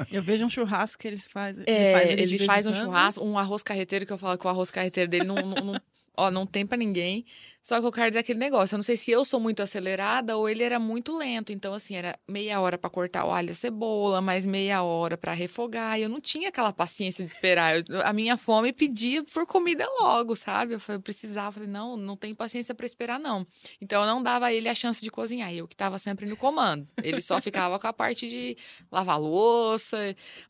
Eu 0.09 0.23
vejo 0.23 0.45
um 0.45 0.49
churrasco 0.49 1.01
que 1.01 1.09
eles 1.09 1.27
fazem. 1.27 1.65
É, 1.67 1.91
faz 1.91 2.09
ele 2.09 2.37
vez 2.37 2.45
faz 2.45 2.67
um 2.67 2.73
churrasco, 2.73 3.21
um 3.23 3.37
arroz 3.37 3.61
carreteiro, 3.61 4.05
que 4.05 4.13
eu 4.13 4.17
falo 4.17 4.37
que 4.37 4.47
o 4.47 4.49
arroz 4.49 4.71
carreteiro 4.71 5.09
dele 5.11 5.25
não, 5.25 5.35
não, 5.35 5.63
não- 5.73 5.81
ó, 6.15 6.31
não 6.31 6.45
tem 6.47 6.65
pra 6.65 6.77
ninguém. 6.77 7.25
Só 7.63 7.79
que 7.79 7.87
eu 7.87 7.91
quero 7.93 8.09
dizer 8.09 8.19
aquele 8.19 8.39
negócio. 8.39 8.75
Eu 8.75 8.77
não 8.79 8.83
sei 8.83 8.97
se 8.97 9.09
eu 9.09 9.23
sou 9.23 9.39
muito 9.39 9.63
acelerada 9.63 10.35
ou 10.35 10.49
ele 10.49 10.61
era 10.63 10.77
muito 10.79 11.15
lento. 11.17 11.53
Então, 11.53 11.73
assim, 11.73 11.95
era 11.95 12.19
meia 12.29 12.59
hora 12.59 12.77
pra 12.77 12.89
cortar 12.89 13.23
o 13.25 13.31
alho 13.31 13.47
e 13.47 13.51
a 13.51 13.55
cebola, 13.55 14.19
mais 14.19 14.45
meia 14.45 14.83
hora 14.83 15.15
pra 15.17 15.31
refogar. 15.31 15.97
E 15.97 16.03
eu 16.03 16.09
não 16.09 16.19
tinha 16.19 16.49
aquela 16.49 16.73
paciência 16.73 17.23
de 17.23 17.31
esperar. 17.31 17.77
Eu- 17.87 18.01
a 18.05 18.11
minha 18.11 18.35
fome 18.35 18.73
pedia 18.73 19.23
por 19.23 19.45
comida 19.47 19.87
logo, 20.01 20.35
sabe? 20.35 20.73
Eu, 20.73 20.81
eu 20.89 21.01
precisava. 21.01 21.53
Falei, 21.53 21.69
não, 21.69 21.95
não 21.95 22.17
tenho 22.17 22.35
paciência 22.35 22.75
pra 22.75 22.85
esperar, 22.85 23.17
não. 23.17 23.47
Então, 23.79 24.01
eu 24.01 24.07
não 24.07 24.21
dava 24.21 24.47
a 24.47 24.53
ele 24.53 24.67
a 24.67 24.75
chance 24.75 25.01
de 25.01 25.09
cozinhar. 25.09 25.53
Eu 25.53 25.65
que 25.65 25.75
tava 25.75 25.97
sempre 25.97 26.25
no 26.25 26.35
comando. 26.35 26.85
Ele 27.01 27.21
só 27.21 27.39
ficava 27.39 27.79
com 27.79 27.87
a 27.87 27.93
parte 27.93 28.27
de 28.27 28.57
lavar 28.91 29.17
louça. 29.17 29.97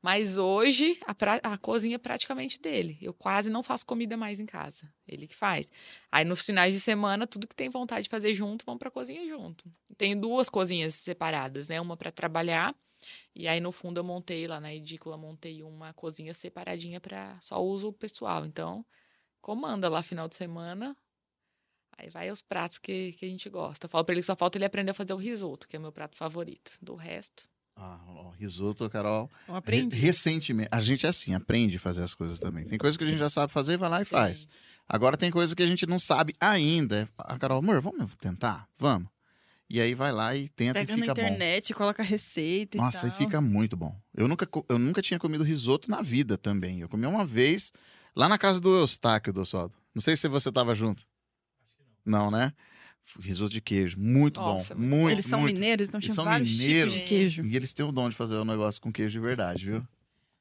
Mas 0.01 0.39
hoje, 0.39 0.97
a, 1.05 1.13
pra- 1.13 1.39
a 1.43 1.59
cozinha 1.59 1.93
é 1.95 1.99
praticamente 1.99 2.59
dele. 2.59 2.97
Eu 2.99 3.13
quase 3.13 3.51
não 3.51 3.61
faço 3.61 3.85
comida 3.85 4.17
mais 4.17 4.39
em 4.39 4.47
casa. 4.47 4.91
Ele 5.07 5.27
que 5.27 5.35
faz. 5.35 5.69
Aí, 6.11 6.23
nos 6.25 6.41
finais 6.43 6.73
de 6.73 6.79
semana, 6.79 7.02
tudo 7.27 7.47
que 7.47 7.55
tem 7.55 7.69
vontade 7.69 8.03
de 8.03 8.09
fazer 8.09 8.33
junto, 8.33 8.65
vamos 8.65 8.79
pra 8.79 8.91
cozinha 8.91 9.27
junto. 9.27 9.65
Tenho 9.97 10.19
duas 10.19 10.49
cozinhas 10.49 10.93
separadas, 10.95 11.67
né? 11.67 11.79
Uma 11.79 11.95
pra 11.97 12.11
trabalhar. 12.11 12.75
E 13.35 13.47
aí, 13.47 13.59
no 13.59 13.71
fundo, 13.71 13.99
eu 13.99 14.03
montei 14.03 14.47
lá 14.47 14.59
na 14.59 14.73
edícula, 14.73 15.17
montei 15.17 15.61
uma 15.61 15.93
cozinha 15.93 16.33
separadinha 16.33 16.99
para 17.01 17.37
só 17.41 17.61
uso 17.61 17.91
pessoal. 17.91 18.45
Então, 18.45 18.85
comanda 19.41 19.89
lá 19.89 20.01
final 20.01 20.27
de 20.27 20.35
semana. 20.35 20.95
Aí 21.97 22.09
vai 22.09 22.31
os 22.31 22.41
pratos 22.41 22.79
que, 22.79 23.13
que 23.13 23.25
a 23.25 23.29
gente 23.29 23.49
gosta. 23.49 23.85
Eu 23.85 23.89
falo 23.89 24.03
pra 24.03 24.13
ele 24.13 24.21
que 24.21 24.25
só 24.25 24.35
falta 24.35 24.57
ele 24.57 24.65
aprender 24.65 24.91
a 24.91 24.93
fazer 24.95 25.13
o 25.13 25.17
risoto, 25.17 25.67
que 25.67 25.75
é 25.75 25.79
o 25.79 25.81
meu 25.81 25.91
prato 25.91 26.15
favorito. 26.17 26.71
Do 26.81 26.95
resto. 26.95 27.43
Ah, 27.75 27.99
ó, 28.07 28.29
risoto, 28.31 28.87
Carol. 28.89 29.29
Eu 29.47 29.55
aprendi. 29.55 29.97
Re- 29.97 30.07
recentemente, 30.07 30.69
a 30.71 30.79
gente 30.79 31.05
é 31.05 31.09
assim, 31.09 31.33
aprende 31.33 31.75
a 31.75 31.79
fazer 31.79 32.03
as 32.03 32.13
coisas 32.13 32.39
também. 32.39 32.65
Tem 32.65 32.77
coisas 32.77 32.97
que 32.97 33.03
a 33.03 33.07
gente 33.07 33.19
já 33.19 33.29
sabe 33.29 33.51
fazer, 33.51 33.77
vai 33.77 33.89
lá 33.89 34.01
e 34.01 34.05
faz. 34.05 34.47
Agora 34.87 35.17
tem 35.17 35.31
coisa 35.31 35.55
que 35.55 35.63
a 35.63 35.67
gente 35.67 35.85
não 35.85 35.97
sabe 35.99 36.33
ainda. 36.39 37.09
A 37.17 37.37
Carol, 37.39 37.59
amor, 37.59 37.81
vamos 37.81 38.15
tentar? 38.15 38.67
Vamos. 38.77 39.07
E 39.69 39.81
aí 39.81 39.95
vai 39.95 40.11
lá 40.11 40.35
e 40.35 40.49
tenta 40.49 40.73
Pega 40.79 40.93
e 40.93 40.95
na 40.97 41.01
fica 41.01 41.15
bom. 41.15 41.21
internet, 41.21 41.73
coloca 41.73 42.03
receita 42.03 42.77
Nossa, 42.77 43.07
e 43.07 43.09
e 43.09 43.11
tal. 43.11 43.17
fica 43.17 43.41
muito 43.41 43.75
bom. 43.75 43.95
Eu 44.13 44.27
nunca, 44.27 44.47
eu 44.69 44.77
nunca 44.77 45.01
tinha 45.01 45.17
comido 45.19 45.43
risoto 45.43 45.89
na 45.89 46.01
vida 46.01 46.37
também. 46.37 46.81
Eu 46.81 46.89
comi 46.89 47.07
uma 47.07 47.25
vez 47.25 47.71
lá 48.15 48.29
na 48.29 48.37
casa 48.37 48.59
do 48.61 48.69
Eustáquio 48.77 49.33
do 49.33 49.41
Oswaldo. 49.41 49.73
Não 49.95 50.01
sei 50.01 50.15
se 50.15 50.27
você 50.27 50.51
tava 50.51 50.75
junto. 50.75 51.03
Não, 52.05 52.29
né? 52.29 52.53
Risoto 53.19 53.51
de 53.51 53.61
queijo, 53.61 53.97
muito 53.99 54.39
Nossa, 54.39 54.75
bom. 54.75 54.81
muito 54.81 54.95
Muito, 54.95 55.11
Eles 55.15 55.25
são 55.25 55.41
muito. 55.41 55.55
mineiros, 55.55 55.87
então 55.89 55.99
Eles 55.99 56.15
são 56.15 56.23
vários 56.25 56.49
mineiros. 56.51 56.93
de 56.93 56.99
queijo. 57.01 57.43
E 57.43 57.55
eles 57.55 57.73
têm 57.73 57.85
o 57.85 57.91
dom 57.91 58.09
de 58.09 58.15
fazer 58.15 58.35
o 58.35 58.45
negócio 58.45 58.79
com 58.81 58.91
queijo 58.91 59.11
de 59.11 59.19
verdade, 59.19 59.65
viu? 59.65 59.87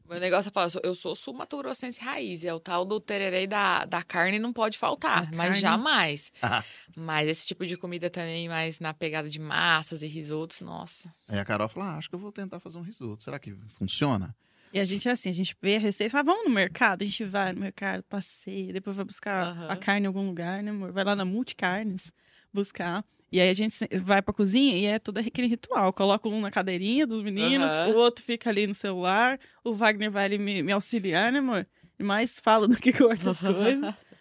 Meu 0.08 0.20
negócio 0.20 0.48
é 0.48 0.52
falar, 0.52 0.70
eu 0.82 0.94
sou- 0.94 1.16
sul-mato-grossense 1.16 2.00
raiz. 2.00 2.44
É 2.44 2.52
o 2.52 2.60
tal 2.60 2.84
do 2.84 3.00
tererê 3.00 3.46
da, 3.46 3.84
da 3.84 4.02
carne 4.02 4.38
não 4.38 4.52
pode 4.52 4.76
faltar, 4.76 5.30
Da 5.30 5.36
mas 5.36 5.46
carne. 5.48 5.60
jamais. 5.60 6.32
Ah. 6.42 6.62
Mas 6.96 7.28
esse 7.28 7.46
tipo 7.46 7.64
de 7.64 7.76
comida 7.76 8.10
também, 8.10 8.48
mais 8.48 8.78
na 8.80 8.92
pegada 8.92 9.28
de 9.30 9.40
massas 9.40 10.02
e 10.02 10.06
risotos, 10.06 10.60
nossa. 10.60 11.12
Aí 11.28 11.38
a 11.38 11.44
Carol 11.44 11.68
falou: 11.68 11.88
ah, 11.88 11.96
acho 11.96 12.08
que 12.08 12.14
eu 12.14 12.18
vou 12.18 12.30
tentar 12.32 12.60
fazer 12.60 12.78
um 12.78 12.82
risoto. 12.82 13.22
Será 13.24 13.38
que 13.38 13.54
funciona? 13.68 14.34
E 14.72 14.78
a 14.80 14.84
gente 14.84 15.06
é 15.08 15.12
assim, 15.12 15.28
a 15.28 15.32
gente 15.34 15.54
vê 15.62 15.76
a 15.76 15.78
receita 15.78 16.08
e 16.08 16.10
fala, 16.10 16.24
vamos 16.24 16.44
no 16.48 16.50
mercado? 16.54 17.02
A 17.02 17.04
gente 17.04 17.24
vai 17.24 17.52
no 17.52 17.60
mercado, 17.60 18.02
passeia, 18.04 18.72
depois 18.72 18.96
vai 18.96 19.04
buscar 19.04 19.70
a 19.70 19.76
carne 19.76 20.04
em 20.04 20.06
algum 20.08 20.26
lugar, 20.26 20.62
né, 20.62 20.70
amor? 20.70 20.92
Vai 20.92 21.04
lá 21.04 21.14
na 21.14 21.24
Multicarnes 21.26 22.10
buscar. 22.52 23.04
E 23.32 23.40
aí 23.40 23.48
a 23.48 23.54
gente 23.54 23.74
vai 24.02 24.20
pra 24.20 24.34
cozinha 24.34 24.76
e 24.76 24.84
é 24.84 24.98
todo 24.98 25.16
aquele 25.18 25.48
ritual. 25.48 25.90
Coloca 25.92 26.28
um 26.28 26.40
na 26.40 26.50
cadeirinha 26.50 27.06
dos 27.06 27.22
meninos, 27.22 27.72
Aham. 27.72 27.88
o 27.88 27.96
outro 27.96 28.22
fica 28.22 28.50
ali 28.50 28.66
no 28.66 28.74
celular, 28.74 29.40
o 29.64 29.72
Wagner 29.72 30.10
vai 30.10 30.26
ali 30.26 30.38
me, 30.38 30.62
me 30.62 30.70
auxiliar, 30.70 31.32
né, 31.32 31.38
amor? 31.38 31.66
E 31.98 32.02
mais 32.02 32.38
fala 32.38 32.68
do 32.68 32.76
que 32.76 32.92
corta 32.92 33.30
as 33.30 33.40
coisas. 33.40 33.94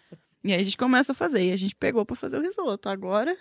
E 0.44 0.52
aí 0.52 0.60
a 0.60 0.64
gente 0.64 0.76
começa 0.76 1.12
a 1.12 1.14
fazer. 1.14 1.46
E 1.46 1.52
a 1.52 1.56
gente 1.56 1.72
pegou 1.76 2.04
pra 2.04 2.16
fazer 2.16 2.36
o 2.36 2.42
risoto. 2.42 2.88
Agora, 2.88 3.36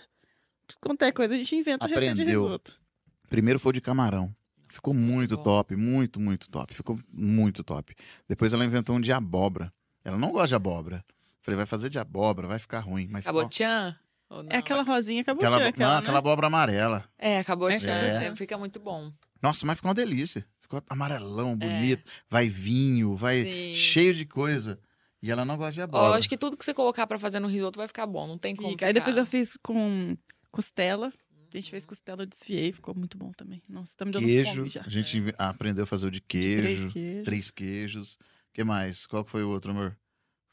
quanto 0.79 1.01
é 1.03 1.11
coisa, 1.11 1.33
a 1.33 1.37
gente 1.37 1.55
inventa 1.55 1.87
receita 1.87 2.13
de 2.13 2.21
Aprendeu. 2.21 2.43
risoto. 2.43 2.79
Primeiro 3.27 3.59
foi 3.59 3.71
o 3.71 3.73
de 3.73 3.81
camarão. 3.81 4.31
Ficou 4.69 4.93
muito 4.93 5.35
top, 5.35 5.75
muito, 5.75 6.19
muito 6.19 6.47
top. 6.47 6.75
Ficou 6.75 6.99
muito 7.11 7.63
top. 7.63 7.95
Depois 8.27 8.53
ela 8.53 8.63
inventou 8.63 8.95
um 8.95 9.01
de 9.01 9.11
abóbora. 9.11 9.73
Ela 10.05 10.17
não 10.17 10.31
gosta 10.31 10.49
de 10.49 10.55
abóbora. 10.55 11.03
Falei, 11.41 11.57
vai 11.57 11.65
fazer 11.65 11.89
de 11.89 11.97
abóbora, 11.97 12.47
vai 12.47 12.59
ficar 12.59 12.81
ruim. 12.81 13.07
Mas 13.09 13.25
ficou... 13.25 13.39
Cabotiã? 13.39 13.97
Não? 14.31 14.51
É 14.51 14.57
aquela 14.57 14.83
rosinha, 14.83 15.21
acabou 15.21 15.39
Aquela, 15.43 15.57
de 15.57 15.63
não, 15.63 15.69
aquela, 15.69 15.97
aquela 15.99 16.13
né? 16.13 16.17
abóbora 16.19 16.47
amarela. 16.47 17.03
É, 17.17 17.43
cabotiã. 17.43 17.91
É. 17.93 18.35
Fica 18.35 18.57
muito 18.57 18.79
bom. 18.79 19.11
Nossa, 19.41 19.65
mas 19.65 19.75
ficou 19.77 19.89
uma 19.89 19.95
delícia. 19.95 20.45
Ficou 20.61 20.81
amarelão, 20.89 21.51
É. 21.53 21.55
bonito. 21.55 22.03
Vai 22.29 22.47
vinho, 22.47 23.15
vai 23.15 23.41
Sim. 23.43 23.75
cheio 23.75 24.13
de 24.13 24.25
coisa. 24.25 24.79
E 25.21 25.29
ela 25.29 25.43
não 25.45 25.57
gosta 25.57 25.73
de 25.73 25.81
abóbora. 25.81 26.11
eu 26.11 26.13
acho 26.15 26.27
que 26.29 26.37
tudo 26.37 26.55
que 26.57 26.63
você 26.65 26.73
colocar 26.73 27.05
pra 27.05 27.19
fazer 27.19 27.39
no 27.39 27.47
risoto 27.47 27.77
vai 27.77 27.87
ficar 27.87 28.07
bom. 28.07 28.25
Não 28.25 28.37
tem 28.37 28.55
como. 28.55 28.75
Aí 28.81 28.93
depois 28.93 29.17
eu 29.17 29.25
fiz 29.25 29.57
com 29.61 30.17
costela. 30.51 31.11
A 31.53 31.57
gente 31.57 31.69
fez 31.69 31.85
costela, 31.85 32.21
eu 32.21 32.25
desfiei, 32.25 32.71
ficou 32.71 32.95
muito 32.95 33.17
bom 33.17 33.31
também. 33.33 33.61
Nossa, 33.67 33.91
tá 33.97 34.05
me 34.05 34.11
dando 34.11 34.25
Queijo. 34.25 34.55
fome 34.55 34.69
já. 34.69 34.81
A 34.85 34.89
gente 34.89 35.17
inve- 35.17 35.35
aprendeu 35.37 35.83
a 35.83 35.87
fazer 35.87 36.07
o 36.07 36.11
de 36.11 36.21
queijo. 36.21 36.61
Três 36.61 36.93
queijos. 36.93 37.23
Três 37.25 37.51
queijos. 37.51 38.13
O 38.13 38.53
que 38.53 38.63
mais? 38.63 39.05
Qual 39.05 39.25
que 39.25 39.31
foi 39.31 39.43
o 39.43 39.49
outro, 39.49 39.71
amor? 39.71 39.97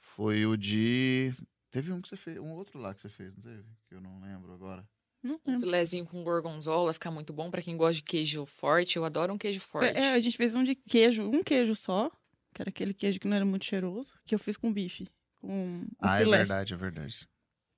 Foi 0.00 0.44
o 0.44 0.56
de. 0.56 1.32
Teve 1.70 1.92
um 1.92 2.00
que 2.00 2.08
você 2.08 2.16
fez. 2.16 2.38
Um 2.38 2.52
outro 2.52 2.78
lá 2.78 2.94
que 2.94 3.02
você 3.02 3.08
fez, 3.08 3.34
não 3.36 3.42
teve? 3.42 3.64
Que 3.88 3.94
eu 3.94 4.00
não 4.00 4.20
lembro 4.20 4.52
agora. 4.52 4.86
Não 5.22 5.34
Um 5.34 5.40
lembro. 5.52 5.60
filezinho 5.66 6.06
com 6.06 6.22
gorgonzola 6.22 6.92
fica 6.92 7.10
muito 7.10 7.32
bom 7.32 7.50
pra 7.50 7.60
quem 7.60 7.76
gosta 7.76 7.94
de 7.94 8.02
queijo 8.02 8.46
forte. 8.46 8.96
Eu 8.96 9.04
adoro 9.04 9.32
um 9.32 9.38
queijo 9.38 9.60
forte. 9.60 9.96
É, 9.96 10.12
a 10.12 10.20
gente 10.20 10.36
fez 10.36 10.54
um 10.54 10.62
de 10.64 10.74
queijo, 10.74 11.28
um 11.28 11.42
queijo 11.42 11.74
só, 11.74 12.08
que 12.54 12.62
era 12.62 12.70
aquele 12.70 12.94
queijo 12.94 13.18
que 13.18 13.26
não 13.28 13.36
era 13.36 13.44
muito 13.44 13.64
cheiroso, 13.64 14.12
que 14.24 14.34
eu 14.34 14.38
fiz 14.38 14.56
com 14.56 14.72
bife. 14.72 15.08
Com 15.40 15.52
um 15.52 15.86
ah, 16.00 16.16
é 16.20 16.24
filé. 16.24 16.38
verdade, 16.38 16.72
é 16.72 16.76
verdade. 16.76 17.28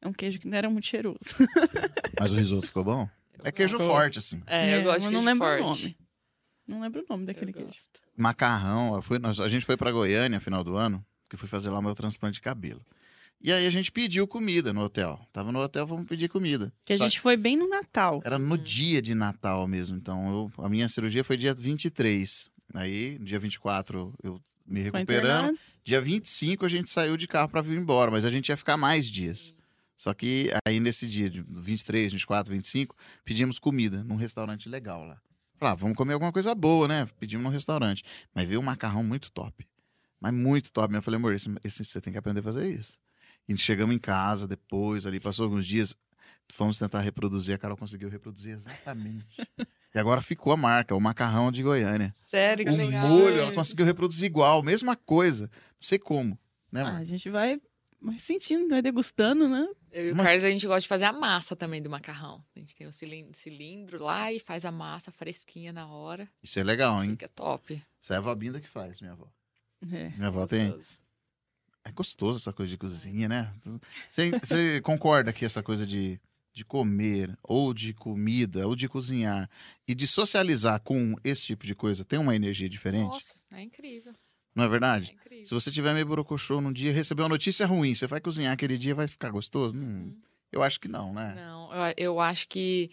É 0.03 0.09
um 0.09 0.13
queijo 0.13 0.39
que 0.39 0.47
não 0.47 0.57
era 0.57 0.69
muito 0.71 0.87
cheiroso. 0.87 1.19
Mas 2.21 2.31
o 2.33 2.37
risoto 2.37 2.67
ficou 2.67 2.85
bom? 2.85 3.09
É 3.43 3.51
queijo 3.51 3.79
gosto. 3.79 3.91
forte, 3.91 4.19
assim. 4.19 4.43
É, 4.47 4.77
eu 4.77 4.83
gosto 4.83 5.01
de 5.01 5.05
mas 5.07 5.13
não 5.15 5.21
queijo 5.21 5.27
lembro 5.27 5.47
forte. 5.47 5.63
o 5.65 5.67
nome. 5.89 5.97
Não 6.67 6.81
lembro 6.83 7.01
o 7.03 7.07
nome 7.09 7.25
daquele 7.27 7.53
queijo. 7.55 7.73
Macarrão. 8.17 8.95
eu 8.95 9.03
fui- 9.03 9.19
nós- 9.19 9.41
a 9.41 9.49
gente 9.49 9.65
foi 9.65 9.77
pra 9.79 9.91
Goiânia 9.91 10.39
no 10.39 10.45
final 10.45 10.63
do 10.63 10.77
ano, 10.77 11.05
que 11.29 11.35
eu 11.37 11.39
fui 11.39 11.49
fazer 11.49 11.71
lá 11.71 11.79
o 11.79 11.83
meu 11.83 11.95
transplante 11.95 12.35
de 12.35 12.41
cabelo. 12.43 12.85
E 13.43 13.51
aí 13.51 13.67
a 13.67 13.71
gente 13.71 13.91
pediu 13.91 14.27
comida 14.29 14.73
no 14.73 14.83
hotel. 14.83 15.19
Tava 15.33 15.51
no 15.51 15.61
hotel, 15.61 15.87
vamos 15.87 16.07
pedir 16.07 16.29
comida. 16.29 16.73
Que 16.85 16.93
a 16.93 16.97
Só 16.99 17.05
gente 17.05 17.21
foi 17.21 17.37
bem 17.37 17.57
no 17.57 17.69
Natal. 17.69 18.21
Era 18.25 18.39
no 18.39 18.55
Hum. 18.55 18.63
dia 18.63 19.01
de 19.01 19.15
Natal 19.15 19.67
mesmo. 19.67 19.97
Então, 19.97 20.29
eu- 20.59 20.65
a 20.65 20.69
minha 20.69 20.89
cirurgia 20.89 21.25
foi 21.25 21.37
dia 21.39 21.55
23. 21.55 22.51
Aí, 22.75 23.19
dia 23.19 23.39
24, 23.39 24.13
eu 24.23 24.41
me 24.67 24.81
recuperando. 24.83 25.59
Dia 25.83 26.01
25, 26.01 26.67
a 26.67 26.69
gente 26.69 26.91
saiu 26.91 27.17
de 27.17 27.27
carro 27.27 27.49
pra 27.49 27.63
vir 27.63 27.79
embora. 27.79 28.11
Mas 28.11 28.25
a 28.27 28.31
gente 28.31 28.51
ia 28.51 28.57
ficar 28.57 28.77
mais 28.77 29.07
dias. 29.11 29.55
Só 29.97 30.13
que 30.15 30.51
aí, 30.67 30.79
nesse 30.79 31.07
dia, 31.07 31.29
de 31.31 31.43
23, 31.43 32.13
24, 32.13 32.53
25, 32.53 32.95
pedimos 33.25 33.59
comida 33.59 34.05
num 34.05 34.17
restaurante 34.17 34.69
legal 34.69 35.05
lá. 35.05 35.19
Falei, 35.59 35.73
ah, 35.73 35.75
vamos 35.75 35.97
comer 35.97 36.13
alguma 36.15 36.33
coisa 36.33 36.55
boa, 36.55 36.87
né? 36.89 37.07
Pedimos 37.19 37.45
num 37.45 37.51
restaurante. 37.51 38.03
Mas 38.35 38.47
veio 38.47 38.61
um 38.61 38.63
macarrão 38.63 39.03
muito 39.03 39.31
top. 39.33 39.67
Mas 40.21 40.33
muito 40.33 40.73
top. 40.73 40.95
Eu 40.95 41.03
falei, 41.03 41.17
amor, 41.19 41.35
esse, 41.35 41.51
esse- 41.65 41.85
você 41.85 42.01
tem 42.01 42.13
que 42.13 42.19
aprender 42.19 42.41
a 42.41 42.43
fazer 42.43 42.71
isso. 42.71 42.99
E 43.53 43.57
chegamos 43.59 43.95
em 43.95 43.99
casa 43.99 44.47
depois, 44.47 45.05
ali, 45.07 45.19
passou 45.19 45.45
alguns 45.45 45.67
dias, 45.67 45.97
fomos 46.53 46.79
tentar 46.79 47.01
reproduzir, 47.01 47.55
a 47.55 47.59
Carol 47.59 47.77
conseguiu 47.77 48.09
reproduzir 48.09 48.53
exatamente. 48.53 49.27
e 49.95 49.99
agora 49.99 50.21
ficou 50.21 50.53
a 50.53 50.57
marca, 50.57 50.95
o 50.95 51.01
macarrão 51.01 51.51
de 51.51 51.63
Goiânia. 51.63 52.15
Sério, 52.29 52.65
que 52.65 52.71
O 52.71 52.77
legal. 52.77 53.09
molho, 53.09 53.41
ela 53.41 53.53
conseguiu 53.53 53.85
reproduzir 53.85 54.27
igual, 54.27 54.63
mesma 54.63 54.95
coisa. 54.97 55.45
Não 55.47 55.81
sei 55.81 55.99
como, 55.99 56.39
né, 56.71 56.83
Ah, 56.83 56.97
a 56.99 57.05
gente 57.05 57.29
vai, 57.29 57.61
vai 58.01 58.19
sentindo, 58.19 58.69
vai 58.69 58.81
degustando, 58.81 59.49
né? 59.49 59.67
Eu 59.93 60.11
e 60.11 60.13
o 60.13 60.17
Mas- 60.17 60.27
Carlos, 60.27 60.45
a 60.45 60.51
gente 60.51 60.67
gosta 60.69 60.81
de 60.83 60.89
fazer 60.89 61.05
a 61.07 61.13
massa 61.13 61.57
também 61.57 61.83
do 61.83 61.91
macarrão. 61.91 62.45
A 62.55 62.61
gente 62.61 62.77
tem 62.77 62.87
o 62.87 62.93
cilin- 62.93 63.33
cilindro 63.33 64.01
lá 64.05 64.33
e 64.33 64.39
faz 64.39 64.65
a 64.65 64.71
massa 64.71 65.11
fresquinha 65.11 65.73
na 65.73 65.89
hora. 65.89 66.29
Isso 66.41 66.61
é 66.61 66.63
legal, 66.63 67.03
hein? 67.03 67.11
Fica 67.11 67.29
top. 67.29 67.83
Isso 68.01 68.13
é 68.13 68.17
a 68.17 68.21
avó 68.21 68.33
Binda 68.37 68.61
que 68.61 68.69
faz, 68.69 69.01
minha 69.01 69.13
avó. 69.13 69.27
É. 69.91 70.11
Minha 70.11 70.29
avó 70.29 70.47
tem. 70.47 70.73
É 71.91 71.93
gostoso 71.93 72.39
essa 72.39 72.53
coisa 72.53 72.71
de 72.71 72.79
cozinha, 72.79 73.29
né? 73.29 73.53
Você, 74.09 74.81
concorda 74.81 75.33
que 75.33 75.45
essa 75.45 75.63
coisa 75.63 75.85
de, 75.85 76.21
de 76.53 76.65
comer, 76.65 77.37
ou 77.43 77.75
de 77.75 77.93
comida, 77.93 78.67
ou 78.69 78.77
de 78.77 78.89
cozinhar, 78.89 79.51
e 79.87 79.95
de 79.95 80.07
socializar 80.07 80.81
com 80.81 81.17
esse 81.25 81.43
tipo 81.43 81.67
de 81.67 81.75
coisa 81.75 82.05
tem 82.05 82.19
uma 82.19 82.35
energia 82.37 82.69
diferente? 82.69 83.09
Nossa, 83.09 83.41
é 83.51 83.61
incrível. 83.61 84.15
Não 84.55 84.65
é 84.65 84.67
É 84.67 84.71
verdade? 84.71 85.13
incrível. 85.13 85.45
Se 85.45 85.53
você 85.53 85.71
tiver 85.71 85.93
meio 85.95 86.07
borocochô 86.07 86.61
num 86.61 86.73
dia, 86.73 86.93
recebeu 86.93 87.25
uma 87.25 87.31
notícia 87.31 87.67
ruim, 87.67 87.95
você 87.95 88.07
vai 88.07 88.21
cozinhar 88.21 88.53
aquele 88.53 88.79
dia, 88.79 88.95
vai 88.95 89.09
ficar 89.09 89.31
gostoso? 89.31 89.77
Não, 89.77 90.15
eu 90.53 90.63
acho 90.63 90.79
que 90.79 90.89
não, 90.89 91.13
né? 91.13 91.35
Não, 91.35 91.73
eu, 91.73 91.95
eu 91.97 92.21
acho 92.21 92.49
que 92.49 92.91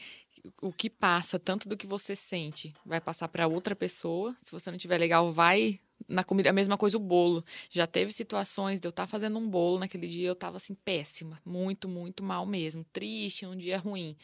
o 0.61 0.71
que 0.71 0.89
passa, 0.89 1.37
tanto 1.37 1.67
do 1.67 1.77
que 1.77 1.85
você 1.85 2.15
sente, 2.15 2.73
vai 2.85 3.01
passar 3.01 3.27
para 3.27 3.47
outra 3.47 3.75
pessoa. 3.75 4.35
Se 4.41 4.51
você 4.51 4.71
não 4.71 4.77
tiver 4.77 4.97
legal, 4.97 5.31
vai 5.31 5.79
na 6.07 6.23
comida. 6.23 6.49
A 6.49 6.53
mesma 6.53 6.77
coisa 6.77 6.97
o 6.97 6.99
bolo. 6.99 7.43
Já 7.69 7.87
teve 7.87 8.11
situações 8.11 8.79
de 8.79 8.87
eu 8.87 8.89
estar 8.89 9.07
fazendo 9.07 9.37
um 9.37 9.49
bolo 9.49 9.79
naquele 9.79 10.07
dia, 10.07 10.27
eu 10.27 10.35
tava 10.35 10.57
assim, 10.57 10.75
péssima. 10.75 11.39
Muito, 11.45 11.87
muito 11.87 12.23
mal 12.23 12.45
mesmo. 12.45 12.83
Triste, 12.91 13.45
um 13.45 13.55
dia 13.55 13.77
ruim. 13.77 14.17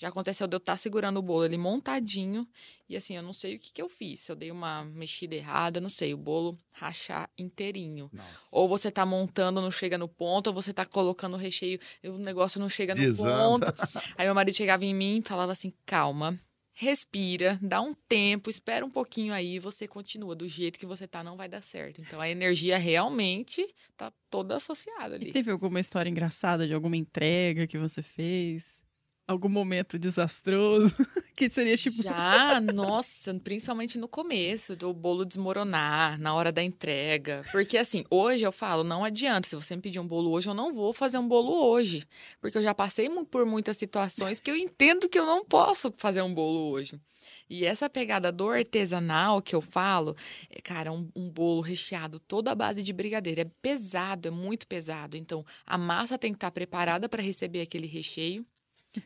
Já 0.00 0.08
aconteceu 0.08 0.46
de 0.46 0.54
eu 0.54 0.58
estar 0.58 0.78
segurando 0.78 1.18
o 1.18 1.22
bolo 1.22 1.44
ele 1.44 1.58
montadinho 1.58 2.48
e 2.88 2.96
assim, 2.96 3.16
eu 3.16 3.22
não 3.22 3.34
sei 3.34 3.56
o 3.56 3.58
que, 3.58 3.70
que 3.70 3.82
eu 3.82 3.88
fiz. 3.88 4.20
Se 4.20 4.32
eu 4.32 4.34
dei 4.34 4.50
uma 4.50 4.82
mexida 4.82 5.34
errada, 5.34 5.78
não 5.78 5.90
sei, 5.90 6.14
o 6.14 6.16
bolo 6.16 6.58
rachar 6.72 7.28
inteirinho. 7.36 8.08
Nossa. 8.10 8.48
Ou 8.50 8.66
você 8.66 8.90
tá 8.90 9.04
montando, 9.04 9.60
não 9.60 9.70
chega 9.70 9.98
no 9.98 10.08
ponto, 10.08 10.46
ou 10.46 10.54
você 10.54 10.72
tá 10.72 10.86
colocando 10.86 11.34
o 11.34 11.36
recheio 11.36 11.78
e 12.02 12.08
o 12.08 12.16
negócio 12.16 12.58
não 12.58 12.70
chega 12.70 12.94
no 12.94 13.00
Desanda. 13.00 13.72
ponto. 13.72 13.88
Aí 14.16 14.24
meu 14.24 14.34
marido 14.34 14.56
chegava 14.56 14.86
em 14.86 14.94
mim 14.94 15.18
e 15.18 15.22
falava 15.22 15.52
assim: 15.52 15.70
calma, 15.84 16.40
respira, 16.80 17.58
dá 17.60 17.82
um 17.82 17.92
tempo, 17.92 18.48
espera 18.48 18.84
um 18.86 18.90
pouquinho 18.90 19.34
aí, 19.34 19.58
você 19.58 19.86
continua. 19.86 20.34
Do 20.34 20.48
jeito 20.48 20.78
que 20.78 20.86
você 20.86 21.06
tá, 21.06 21.22
não 21.22 21.36
vai 21.36 21.46
dar 21.46 21.62
certo. 21.62 22.00
Então 22.00 22.18
a 22.18 22.28
energia 22.28 22.78
realmente 22.78 23.62
tá 23.98 24.10
toda 24.30 24.56
associada 24.56 25.14
E 25.16 25.16
ali. 25.16 25.30
teve 25.32 25.50
alguma 25.50 25.78
história 25.78 26.08
engraçada 26.08 26.66
de 26.66 26.72
alguma 26.72 26.96
entrega 26.96 27.66
que 27.66 27.76
você 27.76 28.02
fez? 28.02 28.82
Algum 29.28 29.50
momento 29.50 29.98
desastroso? 29.98 30.96
que 31.48 31.54
seria 31.54 31.76
tipo. 31.76 32.02
Já, 32.02 32.60
nossa, 32.60 33.32
principalmente 33.34 33.98
no 33.98 34.06
começo, 34.06 34.76
do 34.76 34.92
bolo 34.92 35.24
desmoronar, 35.24 36.20
na 36.20 36.34
hora 36.34 36.52
da 36.52 36.62
entrega. 36.62 37.42
Porque 37.50 37.78
assim, 37.78 38.04
hoje 38.10 38.44
eu 38.44 38.52
falo, 38.52 38.84
não 38.84 39.04
adianta. 39.04 39.48
Se 39.48 39.56
você 39.56 39.74
me 39.74 39.80
pedir 39.80 39.98
um 39.98 40.06
bolo 40.06 40.30
hoje, 40.30 40.48
eu 40.48 40.54
não 40.54 40.72
vou 40.72 40.92
fazer 40.92 41.16
um 41.16 41.26
bolo 41.26 41.52
hoje. 41.52 42.06
Porque 42.40 42.58
eu 42.58 42.62
já 42.62 42.74
passei 42.74 43.08
por 43.30 43.46
muitas 43.46 43.76
situações 43.78 44.38
que 44.38 44.50
eu 44.50 44.56
entendo 44.56 45.08
que 45.08 45.18
eu 45.18 45.24
não 45.24 45.44
posso 45.44 45.92
fazer 45.96 46.20
um 46.20 46.34
bolo 46.34 46.70
hoje. 46.70 47.00
E 47.48 47.64
essa 47.64 47.88
pegada 47.88 48.30
do 48.30 48.48
artesanal 48.48 49.40
que 49.40 49.54
eu 49.54 49.60
falo, 49.62 50.16
é, 50.48 50.60
cara, 50.60 50.92
um, 50.92 51.10
um 51.16 51.30
bolo 51.30 51.60
recheado 51.60 52.20
toda 52.20 52.52
a 52.52 52.54
base 52.54 52.82
de 52.82 52.92
brigadeiro. 52.92 53.40
É 53.40 53.46
pesado, 53.62 54.28
é 54.28 54.30
muito 54.30 54.66
pesado. 54.66 55.16
Então, 55.16 55.44
a 55.66 55.78
massa 55.78 56.18
tem 56.18 56.32
que 56.32 56.36
estar 56.36 56.50
preparada 56.50 57.08
para 57.08 57.22
receber 57.22 57.62
aquele 57.62 57.86
recheio. 57.86 58.44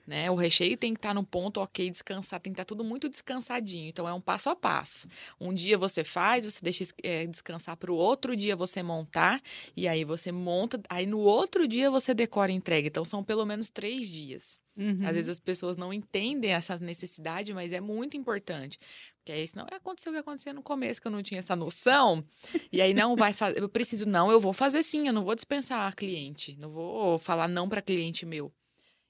Né? 0.07 0.31
O 0.31 0.35
recheio 0.35 0.77
tem 0.77 0.95
que 0.95 0.99
estar 0.99 1.15
no 1.15 1.25
ponto 1.25 1.61
ok, 1.61 1.91
descansar, 1.91 2.41
tem 2.41 2.53
que 2.53 2.55
estar 2.55 2.65
tudo 2.65 2.83
muito 2.83 3.09
descansadinho. 3.09 3.89
Então 3.89 4.09
é 4.09 4.13
um 4.13 4.21
passo 4.21 4.49
a 4.49 4.57
passo. 4.57 5.07
Um 5.41 5.53
dia 5.53 5.77
você 5.77 6.03
faz, 6.03 6.45
você 6.45 6.61
deixa 6.63 6.85
é, 7.03 7.27
descansar 7.27 7.77
para 7.77 7.93
o 7.93 7.97
outro 7.97 8.35
dia 8.35 8.57
você 8.57 8.83
montar, 8.83 9.41
e 9.77 9.87
aí 9.87 10.05
você 10.05 10.33
monta, 10.33 10.81
aí 10.89 11.07
no 11.07 11.21
outro 11.21 11.69
dia 11.69 11.91
você 11.91 12.15
decora 12.15 12.51
e 12.51 12.55
entrega. 12.55 12.89
Então 12.89 13.05
são 13.05 13.23
pelo 13.23 13.45
menos 13.45 13.69
três 13.69 14.09
dias. 14.09 14.59
Uhum. 14.77 15.07
Às 15.07 15.13
vezes 15.13 15.29
as 15.29 15.39
pessoas 15.39 15.77
não 15.77 15.93
entendem 15.93 16.53
essa 16.53 16.77
necessidade, 16.79 17.55
mas 17.55 17.73
é 17.73 17.81
muito 17.81 18.17
importante. 18.17 18.79
Porque 19.19 19.33
aí 19.33 19.47
senão 19.47 19.67
aconteceu 19.71 20.13
o 20.13 20.15
que 20.15 20.21
aconteceu 20.21 20.53
no 20.53 20.63
começo, 20.63 21.01
que 21.01 21.07
eu 21.07 21.13
não 21.13 21.23
tinha 21.23 21.39
essa 21.39 21.55
noção. 21.55 22.25
E 22.73 22.83
aí 22.83 22.93
não 22.93 23.17
vai 23.17 23.33
fazer. 23.33 23.59
Eu 23.59 23.69
preciso, 23.69 24.07
não, 24.07 24.31
eu 24.31 24.41
vou 24.41 24.53
fazer 24.53 24.83
sim, 24.83 25.07
eu 25.07 25.13
não 25.13 25.25
vou 25.25 25.35
dispensar 25.35 25.89
a 25.89 25.93
cliente. 25.93 26.57
Não 26.59 26.71
vou 26.71 27.19
falar 27.19 27.49
não 27.49 27.69
para 27.69 27.81
cliente 27.81 28.27
meu. 28.27 28.53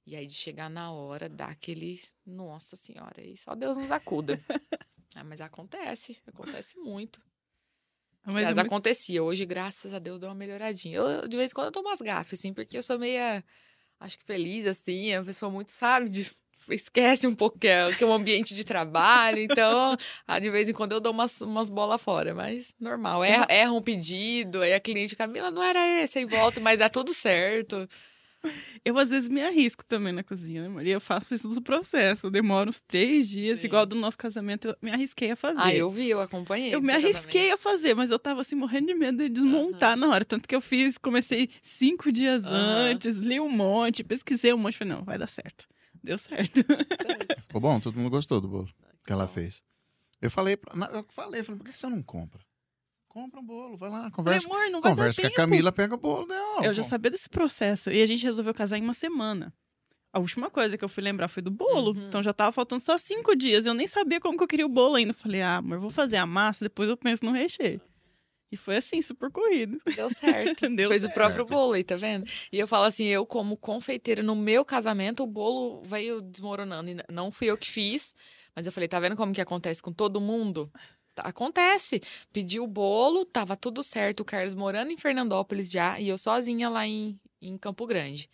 E 0.06 0.14
aí 0.14 0.26
de 0.26 0.34
chegar 0.34 0.68
na 0.68 0.92
hora, 0.92 1.28
dá 1.28 1.46
aquele. 1.46 2.00
Nossa 2.26 2.76
senhora, 2.76 3.14
aí 3.18 3.36
só 3.36 3.54
Deus 3.54 3.76
nos 3.76 3.90
acuda. 3.90 4.38
ah, 5.14 5.24
mas 5.24 5.40
acontece, 5.40 6.18
acontece 6.26 6.78
muito. 6.78 7.20
Mas 8.24 8.36
Aliás, 8.36 8.56
é 8.58 8.60
muito- 8.60 8.66
acontecia. 8.72 9.22
Hoje, 9.22 9.44
graças 9.44 9.92
a 9.92 9.98
Deus, 9.98 10.18
deu 10.18 10.28
uma 10.28 10.34
melhoradinha. 10.34 10.96
Eu, 10.96 11.28
de 11.28 11.36
vez 11.36 11.50
em 11.50 11.54
quando, 11.54 11.66
eu 11.66 11.70
dou 11.72 11.82
umas 11.82 12.00
gafes, 12.00 12.38
assim, 12.38 12.52
porque 12.54 12.76
eu 12.76 12.82
sou 12.82 12.98
meia, 12.98 13.44
acho 14.00 14.18
que 14.18 14.24
feliz, 14.24 14.66
assim, 14.66 15.10
é 15.10 15.18
uma 15.18 15.26
pessoa 15.26 15.50
muito, 15.50 15.72
sabe, 15.72 16.08
de- 16.08 16.30
esquece 16.70 17.26
um 17.26 17.34
pouco 17.34 17.58
que 17.58 17.68
é, 17.68 17.92
que 17.92 18.02
é 18.02 18.06
um 18.06 18.12
ambiente 18.14 18.54
de 18.54 18.64
trabalho, 18.64 19.38
então, 19.38 19.94
ah, 20.26 20.38
de 20.38 20.48
vez 20.48 20.68
em 20.68 20.72
quando 20.72 20.92
eu 20.92 21.00
dou 21.00 21.12
umas, 21.12 21.38
umas 21.42 21.68
bolas 21.68 22.00
fora, 22.00 22.32
mas 22.34 22.74
normal. 22.80 23.22
Erra, 23.22 23.46
erra 23.50 23.72
um 23.72 23.82
pedido, 23.82 24.62
aí 24.62 24.72
a 24.72 24.80
cliente, 24.80 25.14
Camila, 25.14 25.50
não 25.50 25.62
era 25.62 25.86
esse, 26.02 26.18
aí 26.18 26.24
volta, 26.24 26.60
mas 26.60 26.78
dá 26.78 26.88
tudo 26.88 27.12
certo. 27.12 27.86
Eu, 28.84 28.98
às 28.98 29.10
vezes, 29.10 29.28
me 29.28 29.42
arrisco 29.42 29.84
também 29.84 30.12
na 30.12 30.22
cozinha, 30.22 30.62
né, 30.62 30.68
Maria? 30.68 30.94
Eu 30.94 31.00
faço 31.00 31.34
isso 31.34 31.48
no 31.48 31.62
processo. 31.62 32.26
Eu 32.26 32.30
demoro 32.30 32.68
uns 32.68 32.80
três 32.80 33.28
dias, 33.28 33.60
Sim. 33.60 33.66
igual 33.66 33.86
do 33.86 33.96
nosso 33.96 34.18
casamento, 34.18 34.68
eu 34.68 34.76
me 34.82 34.90
arrisquei 34.90 35.30
a 35.30 35.36
fazer. 35.36 35.60
Ah, 35.60 35.74
eu 35.74 35.90
vi, 35.90 36.10
eu 36.10 36.20
acompanhei. 36.20 36.74
Eu 36.74 36.80
do 36.80 36.86
me 36.86 36.92
arrisquei 36.92 37.50
a 37.50 37.56
fazer, 37.56 37.94
mas 37.94 38.10
eu 38.10 38.18
tava 38.18 38.42
assim, 38.42 38.54
morrendo 38.54 38.88
de 38.88 38.94
medo 38.94 39.18
de 39.18 39.28
desmontar 39.28 39.96
na 39.96 40.08
hora. 40.08 40.24
Tanto 40.24 40.48
que 40.48 40.54
eu 40.54 40.60
fiz, 40.60 40.98
comecei 40.98 41.48
cinco 41.62 42.12
dias 42.12 42.44
antes, 42.44 43.16
li 43.16 43.40
um 43.40 43.50
monte, 43.50 44.04
pesquisei 44.04 44.52
um 44.52 44.58
monte. 44.58 44.76
Falei, 44.76 44.94
não, 44.94 45.04
vai 45.04 45.18
dar 45.18 45.28
certo. 45.28 45.66
Deu 46.02 46.18
certo. 46.18 46.60
Ficou 47.42 47.60
bom? 47.60 47.80
Todo 47.80 47.96
mundo 47.96 48.10
gostou 48.10 48.40
do 48.40 48.48
bolo 48.48 48.68
que 49.06 49.12
ela 49.12 49.26
fez. 49.26 49.62
Eu 50.20 50.30
falei, 50.30 50.54
eu 50.54 51.04
falei, 51.08 51.42
falei, 51.42 51.58
por 51.60 51.70
que 51.70 51.78
você 51.78 51.88
não 51.88 52.02
compra? 52.02 52.40
Compra 53.14 53.38
um 53.38 53.44
bolo, 53.44 53.76
vai 53.76 53.88
lá, 53.88 53.96
Falei, 53.98 54.10
conversa, 54.10 54.48
amor, 54.48 54.70
não 54.72 54.80
vai 54.80 54.90
conversa 54.90 55.22
com 55.22 55.28
a. 55.28 55.30
Camila, 55.30 55.70
pega 55.70 55.94
o 55.94 55.96
bolo 55.96 56.26
dela. 56.26 56.64
Eu 56.64 56.74
já 56.74 56.82
sabia 56.82 57.12
desse 57.12 57.28
processo. 57.28 57.88
E 57.92 58.02
a 58.02 58.06
gente 58.06 58.24
resolveu 58.24 58.52
casar 58.52 58.76
em 58.76 58.82
uma 58.82 58.92
semana. 58.92 59.54
A 60.12 60.18
última 60.18 60.50
coisa 60.50 60.76
que 60.76 60.84
eu 60.84 60.88
fui 60.88 61.00
lembrar 61.00 61.28
foi 61.28 61.40
do 61.40 61.48
bolo. 61.48 61.92
Uhum. 61.92 62.08
Então 62.08 62.24
já 62.24 62.32
tava 62.32 62.50
faltando 62.50 62.82
só 62.82 62.98
cinco 62.98 63.36
dias. 63.36 63.66
Eu 63.66 63.74
nem 63.74 63.86
sabia 63.86 64.20
como 64.20 64.36
que 64.36 64.42
eu 64.42 64.48
queria 64.48 64.66
o 64.66 64.68
bolo 64.68 64.96
ainda. 64.96 65.12
Falei, 65.12 65.42
ah, 65.42 65.58
amor, 65.58 65.78
vou 65.78 65.90
fazer 65.90 66.16
a 66.16 66.26
massa, 66.26 66.64
depois 66.64 66.88
eu 66.88 66.96
penso 66.96 67.24
no 67.24 67.30
recheio. 67.30 67.80
E 68.50 68.56
foi 68.56 68.78
assim, 68.78 69.00
super 69.00 69.30
corrido. 69.30 69.78
Deu 69.94 70.12
certo. 70.12 70.68
Deu 70.74 70.88
Fez 70.88 71.02
certo. 71.02 71.12
o 71.12 71.14
próprio 71.14 71.46
bolo 71.46 71.74
aí, 71.74 71.84
tá 71.84 71.94
vendo? 71.94 72.28
E 72.52 72.58
eu 72.58 72.66
falo 72.66 72.84
assim, 72.84 73.04
eu 73.04 73.24
como 73.24 73.56
confeiteira, 73.56 74.24
no 74.24 74.34
meu 74.34 74.64
casamento, 74.64 75.22
o 75.22 75.26
bolo 75.26 75.84
veio 75.84 76.20
desmoronando. 76.20 76.90
E 76.90 76.96
não 77.12 77.30
fui 77.30 77.48
eu 77.48 77.56
que 77.56 77.70
fiz, 77.70 78.14
mas 78.56 78.66
eu 78.66 78.72
falei, 78.72 78.88
tá 78.88 78.98
vendo 78.98 79.14
como 79.14 79.32
que 79.32 79.40
acontece 79.40 79.80
com 79.80 79.92
todo 79.92 80.20
mundo? 80.20 80.68
Acontece. 81.22 82.00
Pedi 82.32 82.58
o 82.58 82.66
bolo, 82.66 83.24
tava 83.24 83.56
tudo 83.56 83.82
certo. 83.82 84.20
O 84.20 84.24
Carlos 84.24 84.54
morando 84.54 84.90
em 84.90 84.96
Fernandópolis 84.96 85.70
já, 85.70 85.98
e 86.00 86.08
eu 86.08 86.18
sozinha 86.18 86.68
lá 86.68 86.86
em, 86.86 87.18
em 87.40 87.56
Campo 87.58 87.86
Grande. 87.86 88.28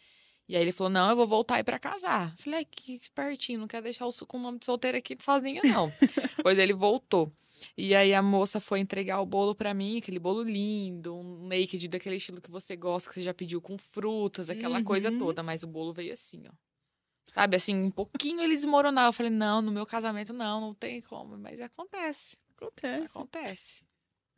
E 0.49 0.57
aí 0.57 0.63
ele 0.63 0.73
falou, 0.73 0.91
não, 0.91 1.11
eu 1.11 1.15
vou 1.17 1.29
voltar 1.29 1.57
aí 1.57 1.63
pra 1.65 1.79
casar. 1.79 2.35
Falei, 2.39 2.65
que 2.65 2.93
espertinho, 2.95 3.61
não 3.61 3.69
quer 3.69 3.81
deixar 3.81 4.05
o, 4.07 4.27
com 4.27 4.37
o 4.37 4.41
nome 4.41 4.59
de 4.59 4.65
solteira 4.65 4.99
aqui 4.99 5.17
sozinha, 5.21 5.63
não. 5.63 5.93
Depois 6.37 6.59
ele 6.59 6.73
voltou. 6.73 7.33
E 7.77 7.95
aí 7.95 8.13
a 8.13 8.21
moça 8.21 8.59
foi 8.59 8.81
entregar 8.81 9.21
o 9.21 9.27
bolo 9.27 9.55
pra 9.55 9.73
mim, 9.73 9.99
aquele 9.99 10.19
bolo 10.19 10.43
lindo, 10.43 11.15
um 11.15 11.47
naked 11.47 11.87
daquele 11.87 12.17
estilo 12.17 12.41
que 12.41 12.51
você 12.51 12.75
gosta, 12.75 13.09
que 13.09 13.15
você 13.15 13.23
já 13.23 13.33
pediu 13.33 13.61
com 13.61 13.79
frutas, 13.79 14.51
aquela 14.51 14.83
coisa 14.83 15.11
Uhum. 15.13 15.19
toda, 15.19 15.43
mas 15.43 15.63
o 15.63 15.69
bolo 15.69 15.93
veio 15.93 16.13
assim, 16.13 16.43
ó. 16.49 16.53
Sabe, 17.29 17.55
assim, 17.55 17.75
um 17.77 17.91
pouquinho 17.93 18.41
ele 18.41 18.57
desmoronava. 18.57 19.11
Eu 19.11 19.13
falei, 19.13 19.31
não, 19.31 19.63
no 19.63 19.71
meu 19.71 19.87
casamento 19.87 20.33
não, 20.33 20.61
não 20.61 20.75
tem 20.75 21.01
como, 21.01 21.39
mas 21.39 21.61
acontece, 21.61 22.37
Acontece. 22.61 23.05
acontece. 23.05 23.91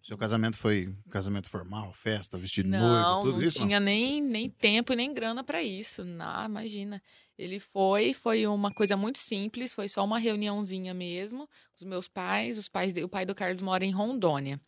Seu 0.03 0.19
casamento 0.19 0.59
foi 0.59 0.93
casamento 1.11 1.49
formal, 1.49 1.93
festa, 1.93 2.37
vestido 2.37 2.69
não, 2.69 2.81
noiva, 2.81 3.23
tudo 3.23 3.41
não 3.41 3.47
isso? 3.47 3.59
tinha 3.61 3.79
nem, 3.79 4.21
nem 4.21 4.51
tempo 4.51 4.93
e 4.93 4.97
nem 4.97 5.15
grana 5.15 5.45
pra 5.45 5.63
isso. 5.63 6.05
Não, 6.05 6.45
imagina. 6.45 7.01
Ele 7.39 7.61
foi, 7.61 8.13
foi 8.13 8.45
uma 8.49 8.73
coisa 8.73 8.97
muito 8.97 9.19
simples, 9.19 9.73
foi 9.73 9.89
só 9.89 10.05
uma 10.05 10.19
reuniãozinha 10.19 10.93
mesmo. 10.93 11.49
Os 11.77 11.85
meus 11.85 12.09
pais, 12.09 12.59
os 12.59 12.69
pais 12.69 12.93
o 12.97 13.09
pai 13.09 13.25
do 13.25 13.35
Carlos 13.35 13.63
mora 13.63 13.85
em 13.85 13.93
Rondônia. 13.93 14.61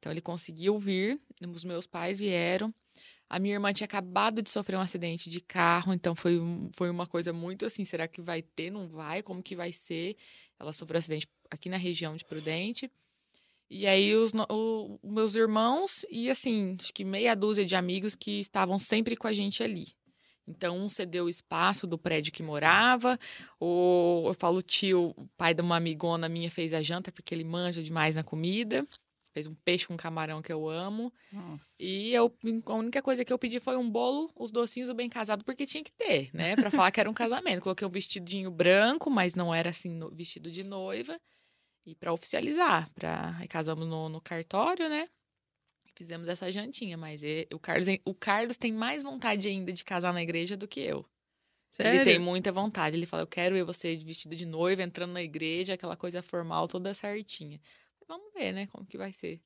Então 0.00 0.10
ele 0.10 0.20
conseguiu 0.20 0.76
vir, 0.76 1.20
os 1.40 1.64
meus 1.64 1.86
pais 1.86 2.18
vieram. 2.18 2.74
A 3.28 3.38
minha 3.38 3.54
irmã 3.54 3.72
tinha 3.72 3.84
acabado 3.84 4.42
de 4.42 4.50
sofrer 4.50 4.74
um 4.74 4.80
acidente 4.80 5.30
de 5.30 5.40
carro, 5.40 5.94
então 5.94 6.16
foi, 6.16 6.36
foi 6.74 6.90
uma 6.90 7.06
coisa 7.06 7.32
muito 7.32 7.64
assim, 7.64 7.84
será 7.84 8.08
que 8.08 8.20
vai 8.20 8.42
ter, 8.42 8.72
não 8.72 8.88
vai? 8.88 9.22
Como 9.22 9.40
que 9.40 9.54
vai 9.54 9.72
ser? 9.72 10.16
Ela 10.58 10.72
sofreu 10.72 10.98
um 10.98 10.98
acidente 10.98 11.28
aqui 11.48 11.68
na 11.68 11.76
região 11.76 12.16
de 12.16 12.24
Prudente. 12.24 12.90
E 13.70 13.86
aí 13.86 14.14
os 14.16 14.32
o- 14.50 14.98
meus 15.04 15.34
irmãos 15.36 16.04
e 16.10 16.28
assim, 16.28 16.76
acho 16.80 16.92
que 16.92 17.04
meia 17.04 17.34
dúzia 17.36 17.64
de 17.64 17.76
amigos 17.76 18.14
que 18.16 18.40
estavam 18.40 18.78
sempre 18.78 19.16
com 19.16 19.28
a 19.28 19.32
gente 19.32 19.62
ali. 19.62 19.88
Então, 20.46 20.76
um 20.76 20.88
cedeu 20.88 21.26
o 21.26 21.28
espaço 21.28 21.86
do 21.86 21.96
prédio 21.96 22.32
que 22.32 22.42
morava, 22.42 23.16
ou 23.60 24.26
eu 24.26 24.34
falo, 24.34 24.58
o 24.58 24.62
tio, 24.62 25.14
o 25.16 25.28
pai 25.36 25.54
de 25.54 25.62
uma 25.62 25.76
amigona 25.76 26.28
minha 26.28 26.50
fez 26.50 26.74
a 26.74 26.82
janta, 26.82 27.12
porque 27.12 27.32
ele 27.32 27.44
manja 27.44 27.82
demais 27.82 28.16
na 28.16 28.24
comida. 28.24 28.84
Fez 29.32 29.46
um 29.46 29.54
peixe 29.54 29.86
com 29.86 29.96
camarão 29.96 30.42
que 30.42 30.52
eu 30.52 30.68
amo. 30.68 31.12
Nossa. 31.30 31.76
E 31.78 32.12
eu, 32.12 32.34
a 32.66 32.74
única 32.74 33.00
coisa 33.00 33.24
que 33.24 33.32
eu 33.32 33.38
pedi 33.38 33.60
foi 33.60 33.76
um 33.76 33.88
bolo, 33.88 34.28
os 34.34 34.50
docinhos 34.50 34.88
do 34.88 34.94
bem 34.94 35.08
casado, 35.08 35.44
porque 35.44 35.66
tinha 35.66 35.84
que 35.84 35.92
ter, 35.92 36.30
né? 36.34 36.56
Pra 36.56 36.70
falar 36.70 36.90
que 36.90 36.98
era 36.98 37.08
um 37.08 37.14
casamento. 37.14 37.62
Coloquei 37.62 37.86
um 37.86 37.90
vestidinho 37.90 38.50
branco, 38.50 39.08
mas 39.08 39.36
não 39.36 39.54
era 39.54 39.70
assim, 39.70 40.00
vestido 40.12 40.50
de 40.50 40.64
noiva. 40.64 41.20
E 41.90 41.94
pra 41.96 42.12
oficializar, 42.12 42.88
aí 43.40 43.48
casamos 43.48 43.88
no, 43.88 44.08
no 44.08 44.20
cartório, 44.20 44.88
né? 44.88 45.08
Fizemos 45.96 46.28
essa 46.28 46.52
jantinha, 46.52 46.96
mas 46.96 47.22
e- 47.22 47.48
o, 47.52 47.58
Carlos, 47.58 47.86
o 48.04 48.14
Carlos 48.14 48.56
tem 48.56 48.72
mais 48.72 49.02
vontade 49.02 49.48
ainda 49.48 49.72
de 49.72 49.84
casar 49.84 50.12
na 50.14 50.22
igreja 50.22 50.56
do 50.56 50.68
que 50.68 50.80
eu. 50.80 51.04
Sério? 51.72 51.96
Ele 51.96 52.04
tem 52.04 52.18
muita 52.18 52.52
vontade. 52.52 52.96
Ele 52.96 53.06
fala: 53.06 53.24
Eu 53.24 53.26
quero 53.26 53.54
ver 53.56 53.64
você 53.64 53.96
vestido 53.96 54.36
de 54.36 54.46
noiva, 54.46 54.82
entrando 54.82 55.12
na 55.12 55.22
igreja, 55.22 55.74
aquela 55.74 55.96
coisa 55.96 56.22
formal 56.22 56.68
toda 56.68 56.94
certinha. 56.94 57.60
Vamos 58.08 58.32
ver, 58.34 58.52
né? 58.52 58.66
Como 58.68 58.86
que 58.86 58.98
vai 58.98 59.12
ser. 59.12 59.42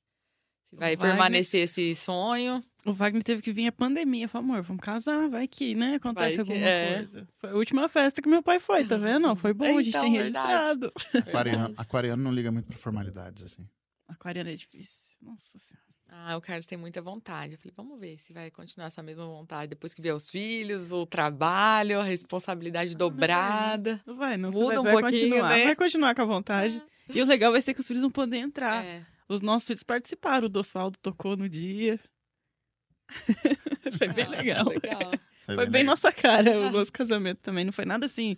Vai 0.76 0.96
Wagner- 0.96 0.98
permanecer 1.16 1.62
esse 1.62 1.94
sonho. 1.94 2.62
O 2.84 2.92
Wagner 2.92 3.22
teve 3.22 3.40
que 3.40 3.52
vir 3.52 3.66
a 3.68 3.72
pandemia. 3.72 4.28
Falou, 4.28 4.50
amor, 4.52 4.62
vamos 4.62 4.82
casar, 4.82 5.28
vai 5.28 5.48
que, 5.48 5.74
né? 5.74 5.94
Acontece 5.94 6.36
Vai 6.36 6.44
que- 6.44 6.52
alguma 6.52 6.68
é. 6.68 6.96
coisa. 6.98 7.28
Foi 7.38 7.50
a 7.50 7.54
última 7.54 7.88
festa 7.88 8.20
que 8.20 8.28
meu 8.28 8.42
pai 8.42 8.58
foi, 8.58 8.84
tá 8.84 8.96
vendo? 8.98 9.26
Ó, 9.28 9.34
Foi 9.34 9.54
bom, 9.54 9.78
a 9.78 9.82
gente 9.82 9.88
Então, 9.88 10.02
tem 10.02 10.12
verdade. 10.12 10.48
registrado. 10.52 10.92
Aquariano, 11.26 11.58
Verdade. 11.58 11.74
aquariano 11.80 12.22
não 12.22 12.32
liga 12.32 12.52
muito 12.52 12.66
pra 12.66 12.76
formalidades, 12.76 13.42
assim. 13.42 13.66
Aquariano 14.06 14.50
é 14.50 14.54
difícil. 14.54 15.16
Nossa 15.22 15.58
senhora. 15.58 15.84
Ah, 16.16 16.36
o 16.36 16.40
Carlos 16.40 16.66
tem 16.66 16.78
muita 16.78 17.00
vontade. 17.02 17.54
Eu 17.54 17.58
falei, 17.58 17.72
vamos 17.76 17.98
ver 17.98 18.18
se 18.18 18.32
vai 18.32 18.48
continuar 18.50 18.86
essa 18.86 19.02
mesma 19.02 19.24
vontade. 19.26 19.70
Depois 19.70 19.92
que 19.94 20.00
vier 20.02 20.14
os 20.14 20.30
filhos, 20.30 20.92
o 20.92 21.06
trabalho, 21.06 21.98
a 21.98 22.04
responsabilidade 22.04 22.94
dobrada. 22.96 24.00
Não 24.06 24.14
vai, 24.16 24.36
não. 24.36 24.50
Muda 24.50 24.74
você 24.76 24.78
um 24.78 24.82
vai, 24.84 24.92
vai 24.92 25.02
pouquinho, 25.02 25.28
continuar. 25.30 25.48
né? 25.56 25.64
Vai 25.64 25.74
continuar 25.76 26.14
com 26.14 26.22
a 26.22 26.26
vontade. 26.26 26.82
E 27.08 27.20
o 27.20 27.24
legal 27.26 27.50
vai 27.50 27.60
ser 27.62 27.74
que 27.74 27.80
os 27.80 27.86
filhos 27.86 28.02
vão 28.02 28.10
poder 28.10 28.36
entrar. 28.36 28.84
É. 28.84 29.04
Os 29.28 29.40
nossos 29.40 29.66
filhos 29.66 29.82
participaram. 29.82 30.46
O 30.46 30.48
Dossaldo 30.50 30.98
tocou 31.00 31.36
no 31.36 31.48
dia. 31.48 31.98
foi 33.98 34.08
bem 34.08 34.24
Ah, 34.26 34.28
legal. 34.30 34.64
legal. 34.68 35.10
Foi, 35.46 35.54
Foi 35.56 35.66
bem 35.66 35.82
legal. 35.82 35.84
nossa 35.92 36.12
cara 36.12 36.50
o 36.58 36.70
nosso 36.70 36.92
casamento 36.92 37.38
também. 37.40 37.64
Não 37.64 37.72
foi 37.72 37.84
nada 37.84 38.06
assim 38.06 38.36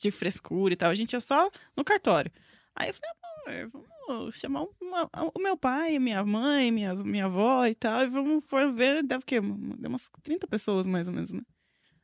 de 0.00 0.10
frescura 0.10 0.74
e 0.74 0.76
tal. 0.76 0.90
A 0.90 0.94
gente 0.94 1.12
ia 1.12 1.20
só 1.20 1.50
no 1.76 1.84
cartório. 1.84 2.30
Aí 2.74 2.88
eu 2.90 2.94
falei, 2.94 3.60
amor, 3.62 3.84
vamos 4.06 4.34
chamar 4.36 4.64
uma- 4.80 5.08
o 5.34 5.38
meu 5.40 5.56
pai, 5.56 5.98
minha 5.98 6.24
mãe, 6.24 6.70
minha, 6.72 6.92
minha 7.04 7.26
avó 7.26 7.66
e 7.66 7.74
tal. 7.74 8.02
E 8.02 8.08
vamos 8.08 8.44
for 8.46 8.72
ver, 8.72 9.02
deve 9.02 9.22
o 9.22 9.26
quê? 9.26 9.40
Deu 9.40 9.88
umas 9.88 10.10
30 10.22 10.46
pessoas 10.46 10.84
mais 10.86 11.06
ou 11.08 11.14
menos, 11.14 11.32
né? 11.32 11.40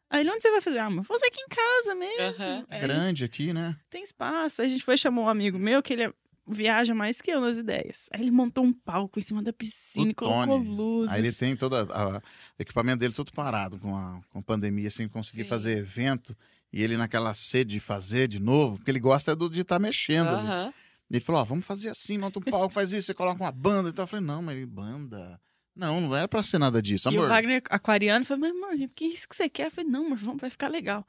Aí 0.08 0.20
ele, 0.22 0.30
onde 0.30 0.42
você 0.42 0.50
vai 0.50 0.60
fazer? 0.60 0.78
Ah, 0.78 0.90
mas 0.90 1.06
fazer 1.06 1.26
aqui 1.26 1.40
em 1.40 1.48
casa 1.48 1.94
mesmo. 1.94 2.42
Aham. 2.44 2.66
Aí, 2.68 2.80
Grande 2.80 3.24
aqui, 3.24 3.52
né? 3.52 3.76
tem 3.88 4.02
espaço. 4.02 4.60
Aí 4.60 4.66
a 4.68 4.70
gente 4.70 4.84
foi 4.84 4.96
chamar 4.98 5.22
um 5.22 5.28
amigo 5.28 5.56
meu 5.58 5.82
que 5.82 5.92
ele 5.92 6.02
é- 6.04 6.14
viaja 6.50 6.94
mais 6.94 7.20
que 7.20 7.30
eu 7.30 7.40
nas 7.40 7.56
ideias. 7.56 8.08
Aí 8.12 8.20
ele 8.20 8.30
montou 8.30 8.64
um 8.64 8.72
palco 8.72 9.18
em 9.18 9.22
cima 9.22 9.42
da 9.42 9.52
piscina 9.52 10.06
O 10.06 10.10
e 10.10 10.14
colocou 10.14 10.58
Tony. 10.58 10.68
luzes. 10.68 11.12
Aí 11.12 11.20
ele 11.20 11.32
tem 11.32 11.56
todo 11.56 11.74
o 11.74 12.22
equipamento 12.58 12.98
dele 12.98 13.14
todo 13.14 13.32
parado 13.32 13.78
com 13.78 13.96
a, 13.96 14.20
com 14.30 14.38
a 14.38 14.42
pandemia, 14.42 14.90
sem 14.90 15.08
conseguir 15.08 15.44
Sim. 15.44 15.48
fazer 15.48 15.78
evento. 15.78 16.36
E 16.72 16.82
ele 16.82 16.96
naquela 16.96 17.34
sede 17.34 17.72
de 17.72 17.80
fazer 17.80 18.28
de 18.28 18.38
novo, 18.38 18.76
porque 18.76 18.90
ele 18.90 19.00
gosta 19.00 19.34
do- 19.34 19.50
de 19.50 19.62
estar 19.62 19.78
mexendo. 19.78 20.28
ali. 20.28 20.46
Aham. 20.46 20.74
Ele 21.10 21.20
falou, 21.20 21.40
ó, 21.40 21.44
vamos 21.44 21.64
fazer 21.66 21.88
assim, 21.88 22.16
monta 22.18 22.38
um 22.38 22.42
palco, 22.42 22.68
faz 22.72 22.92
isso, 22.92 23.06
você 23.06 23.14
coloca 23.14 23.42
uma 23.42 23.50
banda 23.50 23.88
e 23.88 23.92
tal. 23.92 24.04
Eu 24.04 24.08
falei, 24.08 24.24
não, 24.24 24.40
mas 24.42 24.64
banda... 24.64 25.40
Não, 25.74 26.00
não 26.00 26.14
era 26.16 26.28
pra 26.28 26.42
ser 26.42 26.58
nada 26.58 26.82
disso, 26.82 27.08
E 27.08 27.16
amor. 27.16 27.26
o 27.26 27.28
Wagner 27.28 27.62
aquariano 27.70 28.24
falou, 28.24 28.40
mas 28.42 28.50
amor, 28.52 28.88
que 28.94 29.06
isso 29.06 29.28
que 29.28 29.34
você 29.34 29.48
quer? 29.48 29.66
Eu 29.68 29.70
falei, 29.70 29.88
não, 29.90 30.06
amor, 30.06 30.18
vamos, 30.18 30.40
vai 30.40 30.50
ficar 30.50 30.68
legal. 30.68 31.06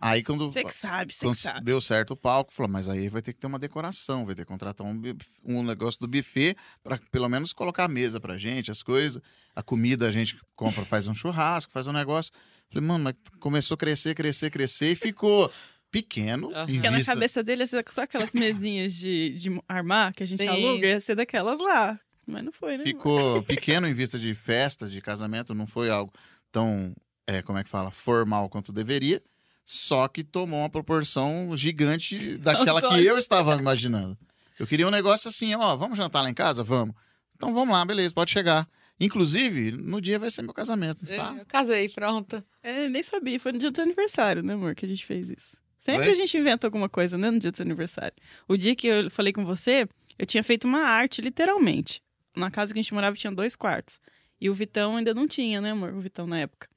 Aí 0.00 0.22
quando, 0.22 0.50
Você 0.50 0.64
que 0.64 0.72
sabe, 0.72 1.12
você 1.12 1.28
que 1.28 1.34
sabe. 1.34 1.64
deu 1.64 1.80
certo 1.80 2.12
o 2.12 2.16
palco, 2.16 2.52
falou, 2.52 2.70
mas 2.70 2.88
aí 2.88 3.08
vai 3.08 3.22
ter 3.22 3.32
que 3.32 3.40
ter 3.40 3.46
uma 3.46 3.58
decoração, 3.58 4.24
vai 4.24 4.34
ter 4.34 4.42
que 4.42 4.48
contratar 4.48 4.86
um, 4.86 5.00
um 5.44 5.62
negócio 5.62 6.00
do 6.00 6.08
buffet 6.08 6.56
para 6.82 6.98
pelo 7.10 7.28
menos 7.28 7.52
colocar 7.52 7.84
a 7.84 7.88
mesa 7.88 8.20
pra 8.20 8.38
gente, 8.38 8.70
as 8.70 8.82
coisas. 8.82 9.20
A 9.54 9.62
comida 9.62 10.08
a 10.08 10.12
gente 10.12 10.36
compra, 10.56 10.84
faz 10.84 11.06
um 11.06 11.14
churrasco, 11.14 11.72
faz 11.72 11.86
um 11.86 11.92
negócio. 11.92 12.32
Falei, 12.70 12.86
mano, 12.86 13.04
mas 13.04 13.14
começou 13.38 13.74
a 13.74 13.78
crescer, 13.78 14.14
crescer, 14.14 14.50
crescer 14.50 14.92
e 14.92 14.96
ficou 14.96 15.50
pequeno 15.90 16.50
em 16.68 16.74
Porque 16.74 16.90
na 16.90 17.04
cabeça 17.04 17.42
dele 17.42 17.62
ia 17.62 17.66
ser 17.68 17.84
só 17.88 18.02
aquelas 18.02 18.32
mesinhas 18.34 18.94
de, 18.94 19.30
de 19.30 19.62
armar 19.68 20.12
que 20.12 20.24
a 20.24 20.26
gente 20.26 20.42
Sim. 20.42 20.48
aluga, 20.48 20.88
ia 20.88 21.00
ser 21.00 21.14
daquelas 21.14 21.60
lá. 21.60 22.00
Mas 22.26 22.44
não 22.44 22.50
foi, 22.52 22.78
né? 22.78 22.84
Ficou 22.84 23.42
pequeno 23.42 23.86
em 23.86 23.94
vista 23.94 24.18
de 24.18 24.34
festa, 24.34 24.88
de 24.88 25.00
casamento, 25.00 25.54
não 25.54 25.66
foi 25.66 25.90
algo 25.90 26.12
tão, 26.50 26.94
é, 27.26 27.42
como 27.42 27.58
é 27.58 27.64
que 27.64 27.70
fala, 27.70 27.90
formal 27.90 28.48
quanto 28.48 28.72
deveria. 28.72 29.22
Só 29.64 30.06
que 30.08 30.22
tomou 30.22 30.60
uma 30.60 30.70
proporção 30.70 31.56
gigante 31.56 32.36
daquela 32.38 32.80
que 32.80 33.04
eu 33.04 33.18
estava 33.18 33.54
imaginando. 33.56 34.16
Eu 34.58 34.66
queria 34.66 34.86
um 34.86 34.90
negócio 34.90 35.28
assim, 35.28 35.54
ó, 35.54 35.76
vamos 35.76 35.96
jantar 35.96 36.22
lá 36.22 36.30
em 36.30 36.34
casa? 36.34 36.62
Vamos. 36.62 36.94
Então 37.34 37.52
vamos 37.52 37.74
lá, 37.74 37.84
beleza, 37.84 38.14
pode 38.14 38.30
chegar. 38.30 38.68
Inclusive, 39.00 39.72
no 39.72 40.00
dia 40.00 40.18
vai 40.18 40.30
ser 40.30 40.42
meu 40.42 40.54
casamento, 40.54 41.04
tá? 41.04 41.34
Eu 41.36 41.46
casei, 41.46 41.88
pronto. 41.88 42.44
É, 42.62 42.88
nem 42.88 43.02
sabia. 43.02 43.40
Foi 43.40 43.50
no 43.50 43.58
dia 43.58 43.70
do 43.70 43.74
seu 43.74 43.84
aniversário, 43.84 44.42
né, 44.42 44.54
amor, 44.54 44.74
que 44.74 44.84
a 44.84 44.88
gente 44.88 45.04
fez 45.04 45.28
isso. 45.28 45.56
Sempre 45.78 46.04
Foi? 46.04 46.12
a 46.12 46.14
gente 46.14 46.38
inventa 46.38 46.66
alguma 46.66 46.88
coisa, 46.88 47.18
né, 47.18 47.30
no 47.30 47.38
dia 47.38 47.50
do 47.50 47.56
seu 47.56 47.64
aniversário. 47.64 48.14
O 48.48 48.56
dia 48.56 48.74
que 48.74 48.86
eu 48.86 49.10
falei 49.10 49.32
com 49.32 49.44
você, 49.44 49.86
eu 50.18 50.24
tinha 50.24 50.42
feito 50.42 50.66
uma 50.66 50.80
arte, 50.80 51.20
literalmente. 51.20 52.00
Na 52.36 52.50
casa 52.50 52.72
que 52.72 52.78
a 52.78 52.82
gente 52.82 52.94
morava 52.94 53.16
tinha 53.16 53.32
dois 53.32 53.56
quartos. 53.56 54.00
E 54.40 54.48
o 54.48 54.54
Vitão 54.54 54.96
ainda 54.96 55.12
não 55.12 55.26
tinha, 55.26 55.60
né, 55.60 55.72
amor? 55.72 55.92
O 55.92 56.00
Vitão 56.00 56.26
na 56.26 56.38
época. 56.38 56.68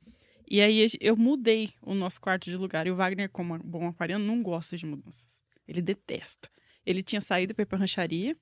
E 0.49 0.61
aí 0.61 0.85
eu 1.01 1.17
mudei 1.17 1.73
o 1.81 1.93
nosso 1.93 2.21
quarto 2.21 2.49
de 2.49 2.55
lugar. 2.55 2.87
E 2.87 2.91
o 2.91 2.95
Wagner, 2.95 3.29
como 3.29 3.55
um 3.55 3.59
bom 3.59 3.87
aquariano, 3.87 4.25
não 4.25 4.41
gosta 4.41 4.77
de 4.77 4.85
mudanças. 4.85 5.41
Ele 5.67 5.81
detesta. 5.81 6.49
Ele 6.85 7.03
tinha 7.03 7.19
saído 7.19 7.53
pra 7.53 7.63
ir 7.63 7.65
pra 7.65 7.77
rancharia. 7.77 8.35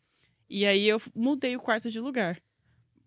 E 0.48 0.66
aí 0.66 0.88
eu 0.88 1.02
mudei 1.16 1.56
o 1.56 1.60
quarto 1.60 1.90
de 1.90 2.00
lugar. 2.00 2.40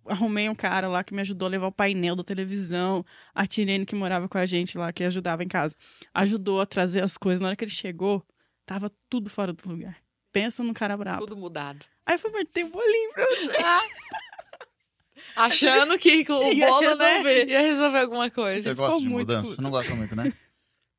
Arrumei 0.04 0.48
um 0.48 0.54
cara 0.54 0.88
lá 0.88 1.04
que 1.04 1.14
me 1.14 1.20
ajudou 1.20 1.46
a 1.46 1.50
levar 1.50 1.68
o 1.68 1.72
painel 1.72 2.16
da 2.16 2.24
televisão. 2.24 3.04
A 3.32 3.46
Tirene, 3.46 3.86
que 3.86 3.94
morava 3.94 4.28
com 4.28 4.38
a 4.38 4.46
gente 4.46 4.76
lá, 4.76 4.92
que 4.92 5.04
ajudava 5.04 5.44
em 5.44 5.48
casa, 5.48 5.76
ajudou 6.12 6.60
a 6.60 6.66
trazer 6.66 7.04
as 7.04 7.16
coisas. 7.16 7.40
Na 7.40 7.48
hora 7.48 7.56
que 7.56 7.64
ele 7.64 7.70
chegou, 7.70 8.26
tava 8.66 8.90
tudo 9.08 9.30
fora 9.30 9.52
do 9.52 9.68
lugar. 9.68 9.96
Pensa 10.32 10.64
num 10.64 10.74
cara 10.74 10.96
brabo. 10.96 11.24
Tudo 11.24 11.36
mudado. 11.36 11.86
Aí 12.04 12.14
eu 12.14 12.18
falei, 12.18 12.44
tem 12.46 12.64
um 12.64 12.70
bolinho 12.70 13.12
pra 13.12 13.26
você. 13.26 13.52
Achando 15.36 15.98
que 15.98 16.24
com 16.24 16.34
o 16.34 16.42
Ia 16.52 16.66
bolo, 16.68 16.94
né? 16.96 17.12
resolver. 17.14 17.48
Ia 17.48 17.60
resolver 17.60 17.98
alguma 17.98 18.30
coisa. 18.30 18.62
Você 18.68 18.74
gosta 18.74 19.00
de 19.00 19.08
mudança? 19.08 19.54
Você 19.54 19.60
não 19.60 19.70
gosta 19.70 19.94
muito, 19.94 20.14
né? 20.16 20.32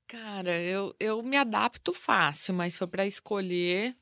Cara, 0.07 0.59
eu, 0.61 0.95
eu 0.99 1.21
me 1.21 1.37
adapto 1.37 1.93
fácil, 1.93 2.53
mas 2.53 2.73
se 2.73 2.79
for 2.79 2.87
pra 2.87 3.05
escolher. 3.05 3.95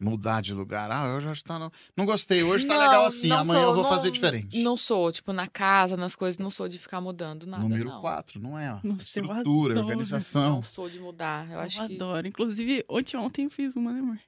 Mudar 0.00 0.40
de 0.40 0.54
lugar. 0.54 0.92
Ah, 0.92 1.12
hoje 1.16 1.28
acho 1.28 1.42
que 1.42 1.48
tá. 1.48 1.58
Não, 1.58 1.72
não 1.96 2.06
gostei. 2.06 2.44
Hoje 2.44 2.64
tá 2.68 2.74
Não, 2.74 2.80
legal 2.86 3.04
assim. 3.06 3.26
não 3.26 3.38
Amanhã 3.38 3.60
sou, 3.62 3.68
eu 3.70 3.74
vou 3.74 3.82
não- 3.82 3.90
fazer 3.90 4.12
diferente. 4.12 4.62
Não 4.62 4.76
sou, 4.76 5.10
tipo, 5.10 5.32
na 5.32 5.48
casa, 5.48 5.96
nas 5.96 6.14
coisas, 6.14 6.38
não 6.38 6.50
sou 6.50 6.68
de 6.68 6.78
ficar 6.78 7.00
mudando 7.00 7.46
nada. 7.48 7.64
Número 7.64 7.88
não. 7.90 8.00
4, 8.00 8.40
não 8.40 8.56
é? 8.56 8.70
ó. 8.74 8.78
Nossa, 8.84 9.18
eu 9.18 9.24
Estrutura, 9.24 9.72
adoro. 9.74 9.80
organização. 9.80 10.50
Não 10.50 10.62
sou 10.62 10.88
de 10.88 11.00
mudar. 11.00 11.46
Eu, 11.48 11.54
Eu, 11.54 11.60
acho 11.60 11.84
que 11.84 11.94
adoro. 11.96 12.28
Inclusive, 12.28 12.84
ontem 12.88 13.16
ontem 13.16 13.44
eu 13.46 13.50
fiz 13.50 13.74
uma, 13.74 13.92
né, 13.92 13.98
amor? 13.98 14.20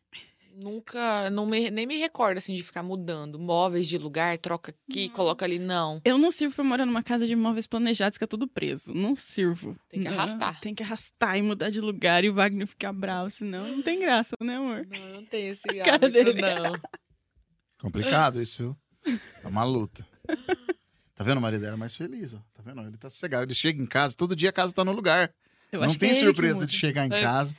Nunca. 0.61 1.29
Não 1.31 1.47
me, 1.47 1.71
nem 1.71 1.87
me 1.87 1.97
recordo, 1.99 2.39
assim, 2.39 2.55
de 2.55 2.63
ficar 2.63 2.83
mudando. 2.83 3.39
Móveis 3.39 3.87
de 3.89 3.99
lugar, 3.99 4.37
troca 4.39 4.75
aqui, 4.89 5.09
coloca 5.09 5.45
ali. 5.45 5.59
Não. 5.59 6.01
Eu 6.05 6.19
não 6.19 6.31
sirvo 6.31 6.55
pra 6.55 6.65
morar 6.65 6.87
numa 6.87 7.03
casa 7.03 7.27
de 7.27 7.35
móveis 7.35 7.67
planejados 7.67 8.19
que 8.19 8.25
é 8.25 8.27
tudo 8.27 8.47
preso. 8.47 8.93
Não 8.95 9.17
sirvo. 9.17 9.77
Tem 9.89 10.01
que 10.03 10.09
Não, 10.09 10.13
arrastar. 10.17 10.61
Tem 10.61 10.75
que 10.75 10.83
arrastar 10.83 11.37
e 11.37 11.43
mudar 11.43 11.71
de 11.71 11.81
lugar 11.81 12.23
e 12.25 12.29
o 12.31 12.35
Wagner 12.35 12.67
ficar 12.67 12.93
bravo, 12.93 13.31
senão 13.31 13.67
não 13.67 13.83
tem 13.83 13.99
graça, 13.99 14.37
né, 14.41 14.57
amor? 14.57 14.87
Não, 14.87 14.99
eu 14.99 15.15
não 15.17 15.25
tenho 15.25 15.53
esse 15.53 15.67
Cara 15.69 15.95
hábito, 16.07 16.13
dele. 16.13 16.41
não. 16.43 16.73
Complicado 17.81 18.41
isso, 18.43 18.63
viu? 18.63 18.77
É 19.43 19.49
uma 19.49 19.65
luta. 19.65 20.07
Tá 21.15 21.25
vendo 21.25 21.39
o 21.39 21.41
marido 21.41 21.61
dela 21.63 21.75
é 21.75 21.79
mais 21.79 21.97
feliz, 21.97 22.35
ó. 22.35 22.39
Tá 22.55 22.63
vendo? 22.63 22.81
Ele 22.83 22.97
tá 22.97 23.11
sossegado. 23.11 23.45
Ele 23.45 23.55
chega 23.55 23.83
em 23.83 23.87
casa, 23.87 24.15
todo 24.17 24.37
dia 24.37 24.51
a 24.51 24.53
casa 24.53 24.73
tá 24.73 24.85
no 24.85 24.93
lugar. 24.93 25.33
Eu 25.73 25.81
não 25.83 25.95
tem 25.95 26.11
é 26.11 26.14
surpresa 26.14 26.66
de 26.66 26.77
chegar 26.77 27.07
em 27.07 27.12
É. 27.14 27.23
casa. 27.23 27.55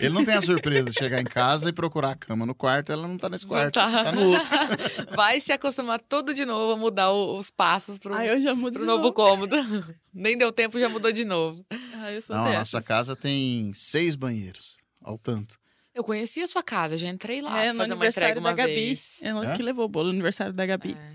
Ele 0.00 0.08
não 0.10 0.24
tem 0.24 0.34
a 0.34 0.40
surpresa 0.42 0.88
de 0.88 0.94
chegar 0.98 1.20
em 1.20 1.24
casa 1.24 1.68
e 1.68 1.72
procurar 1.72 2.10
a 2.12 2.16
cama 2.16 2.46
no 2.46 2.54
quarto. 2.54 2.90
Ela 2.92 3.06
não 3.06 3.18
tá 3.18 3.28
nesse 3.28 3.44
Não 3.44 3.50
quarto. 3.50 3.74
tá. 3.74 4.04
Tá 4.04 4.12
no 4.12 4.30
outro. 4.32 4.46
Vai 5.14 5.38
se 5.40 5.52
acostumar 5.52 6.00
tudo 6.00 6.32
de 6.32 6.44
novo 6.46 6.72
a 6.72 6.76
mudar 6.76 7.12
os 7.12 7.50
passos 7.50 7.98
pro, 7.98 8.14
Ah, 8.14 8.24
eu 8.26 8.40
já 8.40 8.54
mudo 8.54 8.74
pro 8.78 8.86
novo 8.86 9.02
novo. 9.02 9.12
cômodo. 9.12 9.54
Nem 10.14 10.36
deu 10.36 10.50
tempo, 10.50 10.80
já 10.80 10.88
mudou 10.88 11.12
de 11.12 11.24
novo. 11.24 11.64
Ah, 11.94 12.10
eu 12.10 12.22
sou 12.22 12.34
Não, 12.34 12.46
a 12.46 12.52
nossa 12.60 12.80
casa 12.80 13.14
tem 13.14 13.72
seis 13.74 14.14
banheiros. 14.14 14.76
Ao 15.02 15.18
tanto. 15.18 15.58
Eu 15.94 16.02
conheci 16.04 16.40
a 16.40 16.46
sua 16.46 16.62
casa, 16.62 16.96
já 16.96 17.08
entrei 17.08 17.42
lá 17.42 17.62
É, 17.62 17.74
fazer 17.74 17.92
uma 17.92 18.06
entrega 18.06 18.36
aniversário 18.36 18.40
uma 18.40 18.50
da 18.50 18.56
Gabi. 18.56 18.74
vez. 18.74 19.18
Ela 19.22 19.52
É? 19.52 19.56
que 19.56 19.62
levou 19.62 19.84
o 19.84 19.88
bolo 19.88 20.06
no 20.06 20.12
aniversário 20.12 20.52
da 20.54 20.64
Gabi. 20.64 20.96
É. 20.98 21.12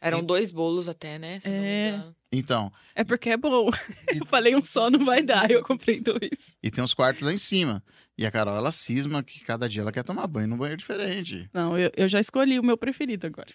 Eram 0.00 0.22
dois 0.24 0.50
bolos 0.50 0.88
até, 0.88 1.18
né? 1.18 1.40
Se 1.40 1.48
eu 1.48 1.52
não 1.52 1.60
me 1.60 1.66
É. 1.66 2.04
Então, 2.32 2.72
É, 2.94 3.04
porque 3.04 3.30
é 3.30 3.36
bom. 3.36 3.70
Eu 4.14 4.26
falei 4.26 4.54
um 4.56 4.60
só, 4.64 4.90
não 4.90 5.04
vai 5.04 5.22
dar. 5.22 5.50
Eu 5.50 5.62
comprei 5.62 6.00
dois. 6.00 6.30
e 6.62 6.70
tem 6.70 6.82
os 6.82 6.92
quartos 6.94 7.22
lá 7.22 7.32
em 7.32 7.38
cima. 7.38 7.82
E 8.18 8.26
a 8.26 8.30
Carol, 8.30 8.56
ela 8.56 8.72
cisma 8.72 9.22
que 9.22 9.40
cada 9.44 9.68
dia 9.68 9.82
ela 9.82 9.92
quer 9.92 10.02
tomar 10.02 10.26
banho 10.26 10.48
num 10.48 10.56
banheiro 10.56 10.78
diferente. 10.78 11.48
Não, 11.52 11.78
eu, 11.78 11.90
eu 11.96 12.08
já 12.08 12.18
escolhi 12.18 12.58
o 12.58 12.64
meu 12.64 12.76
preferido 12.76 13.26
agora. 13.26 13.52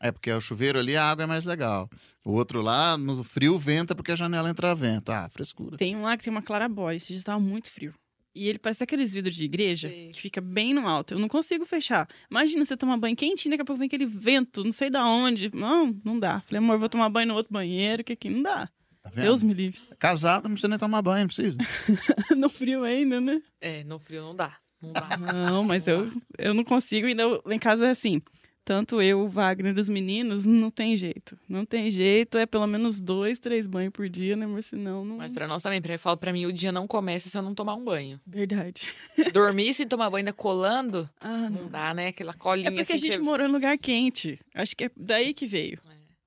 É 0.00 0.12
porque 0.12 0.30
o 0.30 0.40
chuveiro 0.40 0.78
ali, 0.78 0.96
a 0.96 1.04
água 1.10 1.24
é 1.24 1.26
mais 1.26 1.44
legal. 1.46 1.88
O 2.24 2.32
outro 2.32 2.60
lá, 2.60 2.96
no 2.98 3.24
frio, 3.24 3.58
venta 3.58 3.94
porque 3.94 4.12
a 4.12 4.16
janela 4.16 4.48
entra 4.50 4.74
vento. 4.74 5.10
Ah, 5.10 5.28
frescura. 5.28 5.76
Tem 5.76 5.96
um 5.96 6.02
lá 6.02 6.16
que 6.16 6.24
tem 6.24 6.30
uma 6.30 6.42
clarabóia. 6.42 6.96
Esse 6.96 7.08
dia 7.08 7.16
estava 7.16 7.40
muito 7.40 7.70
frio. 7.70 7.94
E 8.36 8.48
ele 8.48 8.58
parece 8.58 8.84
aqueles 8.84 9.12
vidros 9.14 9.34
de 9.34 9.44
igreja 9.44 9.88
Sei. 9.88 10.10
que 10.10 10.20
fica 10.20 10.40
bem 10.42 10.74
no 10.74 10.86
alto. 10.86 11.14
Eu 11.14 11.18
não 11.18 11.26
consigo 11.28 11.64
fechar. 11.64 12.06
Imagina 12.30 12.64
você 12.64 12.76
tomar 12.76 12.98
banho 12.98 13.16
quentinho, 13.16 13.50
daqui 13.50 13.62
a 13.62 13.64
pouco 13.64 13.78
vem 13.78 13.86
aquele 13.86 14.04
vento, 14.04 14.62
não 14.62 14.72
sei 14.72 14.90
da 14.90 15.04
onde. 15.06 15.50
Não, 15.54 15.98
não 16.04 16.18
dá. 16.18 16.40
Falei, 16.42 16.58
amor, 16.58 16.78
vou 16.78 16.88
tomar 16.88 17.08
banho 17.08 17.28
no 17.28 17.34
outro 17.34 17.52
banheiro, 17.52 18.04
que 18.04 18.12
aqui 18.12 18.28
não 18.28 18.42
dá. 18.42 18.68
Tá 19.02 19.10
vendo? 19.10 19.24
Deus 19.24 19.42
me 19.42 19.54
livre. 19.54 19.80
Casado, 19.98 20.44
não 20.44 20.50
precisa 20.50 20.68
nem 20.68 20.78
tomar 20.78 21.00
banho, 21.00 21.20
não 21.20 21.26
precisa. 21.28 21.56
no 22.36 22.48
frio 22.50 22.84
ainda, 22.84 23.20
né? 23.20 23.40
É, 23.60 23.82
no 23.84 23.98
frio 23.98 24.20
não 24.22 24.36
dá. 24.36 24.54
Não 24.82 24.92
dá. 24.92 25.16
Não, 25.16 25.64
mas 25.64 25.86
Não 25.86 25.94
eu, 25.94 26.06
dá. 26.06 26.12
eu 26.38 26.52
não 26.54 26.62
consigo. 26.62 27.06
Ainda 27.06 27.26
lá 27.26 27.54
em 27.54 27.58
casa 27.58 27.86
é 27.86 27.90
assim. 27.90 28.20
Tanto 28.66 29.00
eu, 29.00 29.20
o 29.20 29.28
Wagner 29.28 29.76
e 29.76 29.80
os 29.80 29.88
meninos, 29.88 30.44
não 30.44 30.72
tem 30.72 30.96
jeito. 30.96 31.38
Não 31.48 31.64
tem 31.64 31.88
jeito. 31.88 32.36
É 32.36 32.46
pelo 32.46 32.66
menos 32.66 33.00
dois, 33.00 33.38
três 33.38 33.64
banhos 33.64 33.92
por 33.92 34.08
dia, 34.08 34.34
né? 34.34 34.44
Mas 34.44 34.66
senão 34.66 35.04
não. 35.04 35.18
Mas 35.18 35.30
pra 35.30 35.46
nós 35.46 35.62
também, 35.62 35.80
pra 35.80 35.94
eu 35.94 35.98
falo 36.00 36.16
pra 36.16 36.32
mim, 36.32 36.46
o 36.46 36.52
dia 36.52 36.72
não 36.72 36.84
começa 36.84 37.28
se 37.28 37.38
eu 37.38 37.42
não 37.42 37.54
tomar 37.54 37.74
um 37.76 37.84
banho. 37.84 38.20
Verdade. 38.26 38.88
Dormir 39.32 39.72
sem 39.72 39.86
tomar 39.86 40.10
banho 40.10 40.22
ainda 40.22 40.32
colando, 40.32 41.08
Ah, 41.20 41.48
não 41.48 41.68
dá, 41.68 41.94
né? 41.94 42.08
Aquela 42.08 42.34
colinha 42.34 42.66
É 42.66 42.70
porque 42.72 42.82
assim. 42.82 42.94
a 42.94 42.96
gente 42.96 43.12
você- 43.12 43.18
morou 43.22 43.46
em 43.46 43.52
lugar 43.52 43.78
quente. 43.78 44.36
Acho 44.52 44.76
que 44.76 44.86
é 44.86 44.90
daí 44.96 45.32
que 45.32 45.46
veio. 45.46 45.78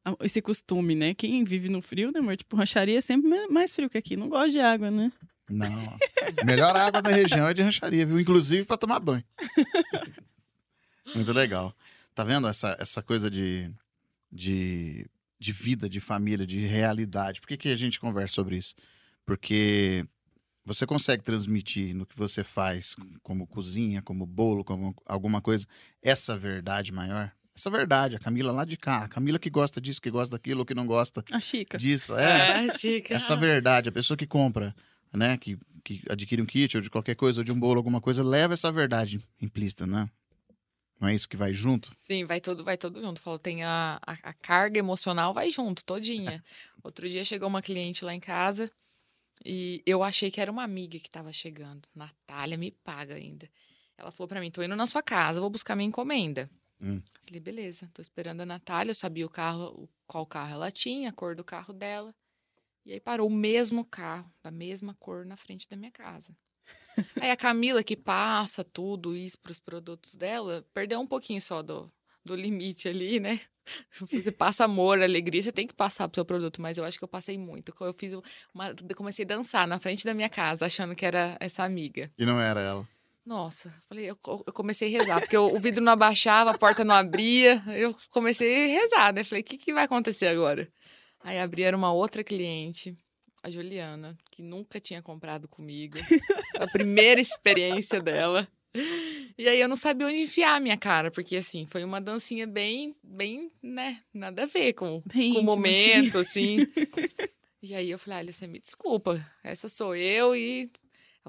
É. 0.06 0.26
Esse 0.26 0.42
costume, 0.42 0.96
né? 0.96 1.14
Quem 1.14 1.44
vive 1.44 1.68
no 1.68 1.82
frio, 1.82 2.10
né, 2.10 2.20
amor? 2.22 2.38
Tipo, 2.38 2.56
rancharia 2.56 2.98
é 3.00 3.02
sempre 3.02 3.30
mais 3.50 3.76
frio 3.76 3.90
que 3.90 3.98
aqui. 3.98 4.16
Não 4.16 4.30
gosta 4.30 4.50
de 4.52 4.60
água, 4.62 4.90
né? 4.90 5.12
Não. 5.50 5.98
Melhor 6.46 6.74
água 6.74 7.02
da 7.02 7.10
região 7.10 7.50
é 7.50 7.54
de 7.54 7.62
rancharia, 7.62 8.06
viu? 8.06 8.18
Inclusive 8.18 8.64
pra 8.64 8.78
tomar 8.78 9.02
banho. 9.02 9.24
Muito 11.14 11.34
legal. 11.34 11.76
Tá 12.16 12.24
vendo 12.24 12.48
essa, 12.48 12.76
essa 12.80 13.02
coisa 13.02 13.30
de, 13.30 13.72
de, 14.32 15.10
de 15.40 15.52
vida, 15.52 15.90
de 15.90 16.00
família, 16.00 16.46
de 16.46 16.60
realidade? 16.66 17.40
Por 17.40 17.48
que, 17.48 17.58
que 17.58 17.70
a 17.70 17.78
gente 17.78 18.00
conversa 18.00 18.36
sobre 18.36 18.58
isso? 18.58 18.76
Porque 19.26 20.06
você 20.66 20.86
consegue 20.86 21.24
transmitir 21.24 21.96
no 21.96 22.06
que 22.06 22.18
você 22.18 22.44
faz, 22.44 22.96
como 23.24 23.48
cozinha, 23.48 24.02
como 24.02 24.26
bolo, 24.26 24.64
como 24.64 24.94
alguma 25.06 25.42
coisa, 25.42 25.66
essa 26.02 26.38
verdade 26.38 26.92
maior? 26.92 27.32
Essa 27.56 27.70
verdade, 27.70 28.16
a 28.16 28.20
Camila 28.20 28.52
lá 28.52 28.64
de 28.64 28.78
cá, 28.78 29.04
a 29.04 29.08
Camila 29.10 29.38
que 29.40 29.50
gosta 29.50 29.82
disso, 29.82 30.02
que 30.02 30.10
gosta 30.10 30.36
daquilo, 30.38 30.62
ou 30.62 30.66
que 30.66 30.74
não 30.74 30.86
gosta 30.86 31.24
A 31.32 31.42
Chica. 31.42 31.78
disso. 31.78 32.16
É, 32.16 32.66
É, 32.66 32.78
chica. 32.78 33.16
essa 33.16 33.36
verdade, 33.36 33.90
a 33.90 33.92
pessoa 33.92 34.16
que 34.16 34.26
compra, 34.26 34.74
né, 35.14 35.38
que, 35.38 35.58
que 35.84 36.02
adquire 36.10 36.42
um 36.42 36.46
kit 36.46 36.78
ou 36.78 36.82
de 36.82 36.90
qualquer 36.90 37.16
coisa, 37.16 37.42
ou 37.42 37.44
de 37.44 37.52
um 37.52 37.60
bolo, 37.60 37.78
alguma 37.78 38.00
coisa, 38.00 38.24
leva 38.24 38.54
essa 38.54 38.72
verdade 38.72 39.20
implícita, 39.42 39.86
né? 39.86 40.10
Não 41.00 41.08
é 41.08 41.16
isso 41.16 41.30
que 41.30 41.38
vai 41.38 41.54
junto? 41.54 41.94
Sim, 41.98 42.26
vai 42.26 42.42
todo, 42.42 42.64
vai 42.64 42.78
todo 42.78 43.02
junto. 43.02 43.22
Falou, 43.22 43.40
tem 43.40 43.64
a, 43.64 44.00
a, 44.06 44.14
a 44.24 44.34
carga 44.34 44.80
emocional, 44.80 45.34
vai 45.34 45.50
junto, 45.50 45.84
todinha. 45.86 46.44
Outro 46.84 47.10
dia 47.10 47.24
chegou 47.24 47.48
uma 47.48 47.62
cliente 47.62 48.04
lá 48.04 48.14
em 48.14 48.20
casa 48.20 48.70
e 49.46 49.82
eu 49.86 50.04
achei 50.04 50.30
que 50.30 50.42
era 50.42 50.52
uma 50.52 50.64
amiga 50.64 51.00
que 51.00 51.10
tava 51.10 51.32
chegando. 51.32 51.88
Natália 51.96 52.58
me 52.58 52.72
paga 52.72 53.16
ainda. 53.16 53.50
Ela 53.98 54.12
falou 54.12 54.28
pra 54.28 54.40
mim, 54.40 54.52
tô 54.52 54.62
indo 54.62 54.76
na 54.76 54.88
sua 54.88 55.02
casa, 55.02 55.40
vou 55.40 55.50
buscar 55.50 55.76
minha 55.76 55.88
encomenda. 55.88 56.50
Hum. 56.82 57.02
Falei, 57.26 57.40
beleza, 57.40 57.90
tô 57.94 58.02
esperando 58.02 58.42
a 58.42 58.46
Natália, 58.46 58.92
eu 58.92 58.96
sabia 58.96 59.26
o 59.26 59.30
carro, 59.30 59.90
qual 60.08 60.26
carro 60.26 60.54
ela 60.54 60.72
tinha, 60.72 61.10
a 61.10 61.14
cor 61.14 61.36
do 61.36 61.44
carro 61.44 61.74
dela. 61.74 62.16
E 62.86 62.94
aí 62.94 63.00
parou 63.00 63.28
o 63.28 63.32
mesmo 63.32 63.86
carro, 63.86 64.32
da 64.42 64.50
mesma 64.50 64.96
cor, 64.96 65.26
na 65.26 65.36
frente 65.36 65.68
da 65.68 65.76
minha 65.76 65.92
casa. 65.92 66.36
Aí 67.22 67.32
a 67.32 67.38
Camila, 67.38 67.84
que 67.84 67.96
passa 67.96 68.64
tudo 68.64 69.16
isso 69.16 69.38
pros 69.40 69.60
produtos 69.60 70.16
dela, 70.16 70.66
perdeu 70.74 71.00
um 71.00 71.08
pouquinho 71.08 71.42
só 71.42 71.62
do, 71.62 71.92
do 72.24 72.36
limite 72.36 72.88
ali, 72.88 73.20
né? 73.20 73.40
Você 74.12 74.32
passa 74.32 74.66
amor, 74.66 75.02
alegria, 75.02 75.42
você 75.42 75.52
tem 75.52 75.68
que 75.68 75.74
passar 75.74 76.08
pro 76.08 76.16
seu 76.18 76.26
produto, 76.26 76.62
mas 76.62 76.78
eu 76.78 76.86
acho 76.86 76.98
que 76.98 77.04
eu 77.04 77.08
passei 77.08 77.38
muito. 77.38 77.74
Eu 77.82 77.94
fiz 77.94 78.14
uma. 78.54 78.74
Comecei 78.96 79.26
a 79.26 79.28
dançar 79.28 79.68
na 79.68 79.80
frente 79.80 80.06
da 80.06 80.14
minha 80.14 80.30
casa, 80.30 80.66
achando 80.66 80.96
que 80.96 81.06
era 81.06 81.38
essa 81.40 81.64
amiga. 81.64 82.12
E 82.18 82.26
não 82.26 82.42
era 82.42 82.62
ela. 82.62 82.88
Nossa, 83.26 83.72
falei, 83.88 84.10
eu, 84.10 84.18
eu 84.26 84.54
comecei 84.54 84.96
a 84.96 85.00
rezar, 85.00 85.20
porque 85.20 85.38
o, 85.38 85.56
o 85.56 85.60
vidro 85.60 85.84
não 85.84 85.92
abaixava, 85.92 86.50
a 86.50 86.58
porta 86.58 86.84
não 86.84 86.96
abria. 86.96 87.64
Eu 87.68 87.96
comecei 88.10 88.66
a 88.66 88.82
rezar, 88.82 89.14
né? 89.14 89.24
Falei, 89.24 89.42
o 89.42 89.46
que, 89.46 89.58
que 89.58 89.74
vai 89.74 89.84
acontecer 89.84 90.28
agora? 90.28 90.68
Aí 91.20 91.38
abri, 91.38 91.64
era 91.64 91.78
uma 91.78 91.94
outra 91.94 92.24
cliente, 92.24 92.98
a 93.42 93.50
Juliana, 93.50 94.18
que 94.32 94.42
nunca 94.42 94.80
tinha 94.80 95.02
comprado 95.02 95.48
comigo. 95.48 95.98
A 96.60 96.68
primeira 96.68 97.20
experiência 97.22 98.02
dela. 98.02 98.48
E 99.38 99.48
aí 99.48 99.60
eu 99.60 99.68
não 99.68 99.76
sabia 99.76 100.08
onde 100.08 100.22
enfiar 100.22 100.56
a 100.56 100.60
minha 100.60 100.78
cara, 100.78 101.10
porque 101.10 101.36
assim, 101.36 101.66
foi 101.66 101.84
uma 101.84 102.00
dancinha 102.00 102.46
bem, 102.46 102.96
bem, 103.04 103.52
né? 103.64 104.02
Nada 104.14 104.44
a 104.44 104.46
ver 104.46 104.74
com, 104.74 105.02
Bem 105.06 105.34
com 105.34 105.40
o 105.40 105.42
íntima, 105.42 105.44
momento, 105.44 106.18
assim. 106.20 106.58
E 107.62 107.76
aí 107.76 107.92
eu 107.92 108.00
falei, 108.00 108.20
olha, 108.20 108.32
você 108.32 108.48
me 108.48 108.58
desculpa, 108.58 109.20
essa 109.44 109.68
sou 109.68 109.94
eu 109.94 110.34
e 110.34 110.72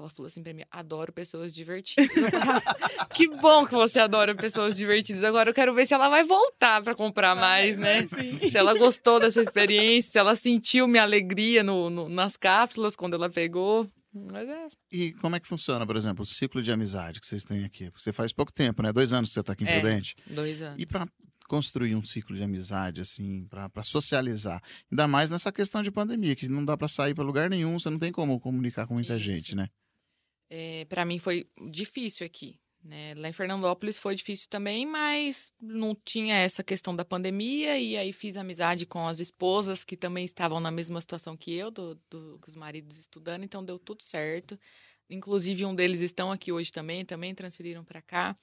ela 0.01 0.09
falou 0.15 0.27
assim 0.27 0.43
pra 0.43 0.53
mim: 0.53 0.63
adoro 0.71 1.11
pessoas 1.13 1.53
divertidas. 1.53 2.11
Falei, 2.13 2.29
ah, 2.99 3.05
que 3.13 3.27
bom 3.27 3.65
que 3.65 3.73
você 3.73 3.99
adora 3.99 4.35
pessoas 4.35 4.75
divertidas. 4.77 5.23
Agora 5.23 5.49
eu 5.49 5.53
quero 5.53 5.73
ver 5.73 5.85
se 5.85 5.93
ela 5.93 6.09
vai 6.09 6.23
voltar 6.23 6.81
para 6.83 6.93
comprar 6.95 7.35
mais, 7.35 7.77
né? 7.77 8.07
Sim. 8.07 8.49
Se 8.49 8.57
ela 8.57 8.77
gostou 8.77 9.19
dessa 9.19 9.41
experiência, 9.41 10.11
se 10.11 10.17
ela 10.19 10.35
sentiu 10.35 10.87
minha 10.87 11.03
alegria 11.03 11.63
no, 11.63 11.89
no- 11.89 12.09
nas 12.09 12.35
cápsulas 12.37 12.95
quando 12.95 13.13
ela 13.15 13.29
pegou. 13.29 13.89
Mas 14.13 14.47
é. 14.49 14.67
E 14.91 15.13
como 15.13 15.35
é 15.37 15.39
que 15.39 15.47
funciona, 15.47 15.85
por 15.87 15.95
exemplo, 15.95 16.23
o 16.23 16.25
ciclo 16.25 16.61
de 16.61 16.69
amizade 16.71 17.21
que 17.21 17.25
vocês 17.27 17.45
têm 17.45 17.63
aqui? 17.63 17.89
Você 17.97 18.11
faz 18.11 18.33
pouco 18.33 18.51
tempo, 18.51 18.83
né? 18.83 18.91
Dois 18.91 19.13
anos 19.13 19.29
que 19.29 19.35
você 19.35 19.43
tá 19.43 19.53
aqui 19.53 19.63
em 19.63 19.67
É. 19.67 19.79
Prudente. 19.79 20.15
Dois 20.27 20.61
anos. 20.61 20.75
E 20.77 20.85
para 20.85 21.07
construir 21.47 21.95
um 21.95 22.03
ciclo 22.03 22.35
de 22.35 22.43
amizade, 22.43 23.01
assim, 23.01 23.45
para 23.49 23.83
socializar. 23.83 24.61
Ainda 24.91 25.05
mais 25.07 25.29
nessa 25.29 25.51
questão 25.51 25.83
de 25.83 25.91
pandemia, 25.91 26.35
que 26.35 26.47
não 26.47 26.63
dá 26.63 26.77
para 26.77 26.87
sair 26.87 27.13
para 27.13 27.23
lugar 27.25 27.49
nenhum, 27.49 27.77
você 27.79 27.89
não 27.89 27.99
tem 27.99 28.11
como 28.11 28.39
comunicar 28.39 28.87
com 28.87 28.93
muita 28.93 29.15
Isso. 29.15 29.23
gente, 29.25 29.55
né? 29.55 29.67
É, 30.53 30.83
para 30.85 31.05
mim 31.05 31.17
foi 31.17 31.49
difícil 31.69 32.25
aqui. 32.25 32.59
Né? 32.83 33.13
Lá 33.15 33.29
em 33.29 33.33
Fernandópolis 33.33 33.97
foi 33.97 34.15
difícil 34.15 34.49
também, 34.49 34.85
mas 34.85 35.53
não 35.61 35.95
tinha 35.95 36.35
essa 36.35 36.61
questão 36.61 36.93
da 36.93 37.05
pandemia. 37.05 37.79
E 37.79 37.95
aí 37.95 38.11
fiz 38.11 38.35
amizade 38.35 38.85
com 38.85 39.07
as 39.07 39.21
esposas 39.21 39.85
que 39.85 39.95
também 39.95 40.25
estavam 40.25 40.59
na 40.59 40.69
mesma 40.69 40.99
situação 40.99 41.37
que 41.37 41.53
eu, 41.53 41.71
do, 41.71 41.95
do, 42.09 42.37
com 42.41 42.49
os 42.49 42.55
maridos 42.55 42.97
estudando, 42.97 43.45
então 43.45 43.63
deu 43.63 43.79
tudo 43.79 44.03
certo. 44.03 44.59
Inclusive, 45.09 45.65
um 45.65 45.73
deles 45.73 46.01
estão 46.01 46.31
aqui 46.33 46.51
hoje 46.51 46.69
também, 46.69 47.05
também 47.05 47.33
transferiram 47.33 47.85
para 47.85 48.01
cá. 48.01 48.37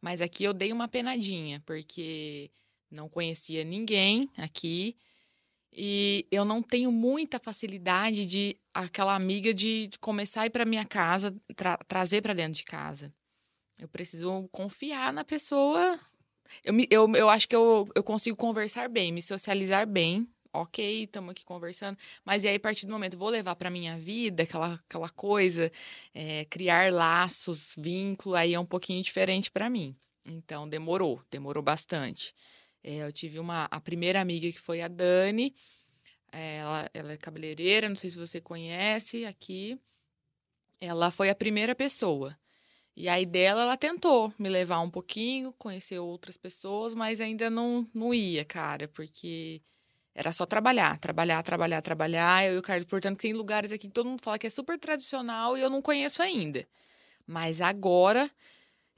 Mas 0.00 0.22
aqui 0.22 0.44
eu 0.44 0.54
dei 0.54 0.72
uma 0.72 0.88
penadinha, 0.88 1.62
porque 1.66 2.50
não 2.90 3.06
conhecia 3.06 3.64
ninguém 3.64 4.30
aqui. 4.36 4.96
E 5.72 6.26
eu 6.30 6.44
não 6.44 6.62
tenho 6.62 6.90
muita 6.90 7.38
facilidade 7.38 8.26
de 8.26 8.56
aquela 8.74 9.14
amiga 9.14 9.54
de 9.54 9.90
começar 10.00 10.42
a 10.42 10.46
ir 10.46 10.50
para 10.50 10.64
minha 10.64 10.84
casa, 10.84 11.34
tra- 11.56 11.78
trazer 11.88 12.22
para 12.22 12.34
dentro 12.34 12.54
de 12.54 12.64
casa. 12.64 13.12
Eu 13.78 13.88
preciso 13.88 14.48
confiar 14.52 15.12
na 15.12 15.24
pessoa. 15.24 15.98
Eu, 16.64 16.72
me- 16.74 16.88
eu, 16.90 17.10
eu 17.16 17.28
acho 17.30 17.48
que 17.48 17.56
eu, 17.56 17.88
eu 17.94 18.02
consigo 18.02 18.36
conversar 18.36 18.88
bem, 18.88 19.12
me 19.12 19.22
socializar 19.22 19.86
bem. 19.86 20.28
Ok, 20.52 21.04
estamos 21.04 21.30
aqui 21.30 21.44
conversando. 21.44 21.96
Mas 22.24 22.42
e 22.44 22.48
aí, 22.48 22.56
a 22.56 22.60
partir 22.60 22.84
do 22.86 22.92
momento, 22.92 23.16
vou 23.16 23.28
levar 23.28 23.54
para 23.56 23.70
minha 23.70 23.96
vida 23.98 24.42
aquela, 24.42 24.74
aquela 24.74 25.08
coisa, 25.10 25.70
é, 26.12 26.44
criar 26.46 26.92
laços, 26.92 27.74
vínculo, 27.78 28.34
aí 28.34 28.54
é 28.54 28.58
um 28.60 28.66
pouquinho 28.66 29.02
diferente 29.02 29.50
para 29.50 29.70
mim. 29.70 29.96
Então, 30.24 30.68
demorou, 30.68 31.22
demorou 31.30 31.62
bastante. 31.62 32.34
É, 32.82 32.98
eu 32.98 33.12
tive 33.12 33.38
uma, 33.38 33.66
a 33.70 33.80
primeira 33.80 34.20
amiga 34.20 34.50
que 34.50 34.60
foi 34.60 34.80
a 34.80 34.88
Dani. 34.88 35.54
É, 36.32 36.56
ela, 36.58 36.90
ela 36.94 37.12
é 37.12 37.16
cabeleireira, 37.16 37.88
não 37.88 37.96
sei 37.96 38.10
se 38.10 38.16
você 38.16 38.40
conhece 38.40 39.24
aqui. 39.24 39.78
Ela 40.80 41.10
foi 41.10 41.28
a 41.28 41.34
primeira 41.34 41.74
pessoa. 41.74 42.36
E 42.96 43.08
aí 43.08 43.24
dela, 43.24 43.62
ela 43.62 43.76
tentou 43.76 44.32
me 44.38 44.48
levar 44.48 44.80
um 44.80 44.90
pouquinho, 44.90 45.52
conhecer 45.54 45.98
outras 45.98 46.36
pessoas, 46.36 46.94
mas 46.94 47.20
ainda 47.20 47.48
não, 47.48 47.88
não 47.94 48.12
ia, 48.12 48.44
cara, 48.44 48.88
porque 48.88 49.62
era 50.14 50.32
só 50.32 50.44
trabalhar, 50.44 50.98
trabalhar, 50.98 51.42
trabalhar, 51.42 51.80
trabalhar. 51.80 52.44
Eu 52.44 52.56
e 52.56 52.58
o 52.58 52.62
Carlos, 52.62 52.86
portanto, 52.86 53.20
tem 53.20 53.32
lugares 53.32 53.72
aqui 53.72 53.86
que 53.88 53.94
todo 53.94 54.08
mundo 54.08 54.22
fala 54.22 54.38
que 54.38 54.46
é 54.46 54.50
super 54.50 54.78
tradicional 54.78 55.56
e 55.56 55.60
eu 55.60 55.70
não 55.70 55.80
conheço 55.80 56.22
ainda. 56.22 56.66
Mas 57.26 57.60
agora, 57.60 58.30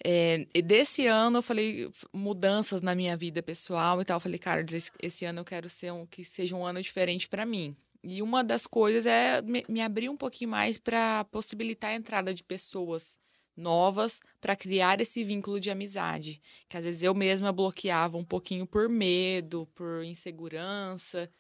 é, 0.05 0.47
e 0.55 0.63
desse 0.63 1.07
ano, 1.07 1.39
eu 1.39 1.43
falei 1.43 1.89
mudanças 2.13 2.81
na 2.81 2.95
minha 2.95 3.17
vida 3.17 3.43
pessoal 3.43 4.01
e 4.01 4.05
tal. 4.05 4.17
Eu 4.17 4.21
falei, 4.21 4.39
cara, 4.39 4.65
esse, 4.73 4.91
esse 5.01 5.25
ano 5.25 5.41
eu 5.41 5.45
quero 5.45 5.69
ser 5.69 5.93
um, 5.93 6.07
que 6.07 6.25
seja 6.25 6.57
um 6.57 6.67
ano 6.67 6.83
diferente 6.83 7.29
para 7.29 7.47
mim. 7.47 7.77
E 8.03 8.21
uma 8.21 8.43
das 8.43 8.67
coisas 8.67 9.07
é 9.07 9.41
me, 9.43 9.65
me 9.69 9.81
abrir 9.81 10.09
um 10.09 10.17
pouquinho 10.17 10.51
mais 10.51 10.77
para 10.77 11.25
possibilitar 11.25 11.91
a 11.91 11.95
entrada 11.95 12.35
de 12.35 12.43
pessoas 12.43 13.17
novas 13.57 14.21
para 14.41 14.57
criar 14.57 15.01
esse 15.01 15.23
vínculo 15.23 15.61
de 15.61 15.71
amizade, 15.71 16.41
que 16.69 16.77
às 16.77 16.85
vezes 16.85 17.03
eu 17.03 17.15
mesma 17.15 17.53
bloqueava 17.53 18.17
um 18.17 18.25
pouquinho 18.25 18.67
por 18.67 18.89
medo, 18.89 19.69
por 19.75 20.03
insegurança. 20.05 21.31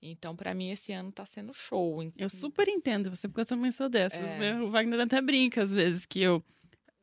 Então, 0.00 0.36
para 0.36 0.54
mim 0.54 0.70
esse 0.70 0.92
ano 0.92 1.10
tá 1.10 1.26
sendo 1.26 1.52
show. 1.52 2.00
Eu 2.16 2.30
super 2.30 2.68
entendo 2.68 3.10
você, 3.14 3.26
porque 3.28 3.40
eu 3.40 3.46
também 3.46 3.72
sou 3.72 3.88
dessas, 3.88 4.20
É. 4.20 4.38
né? 4.38 4.60
O 4.62 4.70
Wagner 4.70 5.00
até 5.00 5.20
brinca 5.20 5.62
às 5.62 5.72
vezes 5.72 6.06
que 6.06 6.20
eu, 6.22 6.42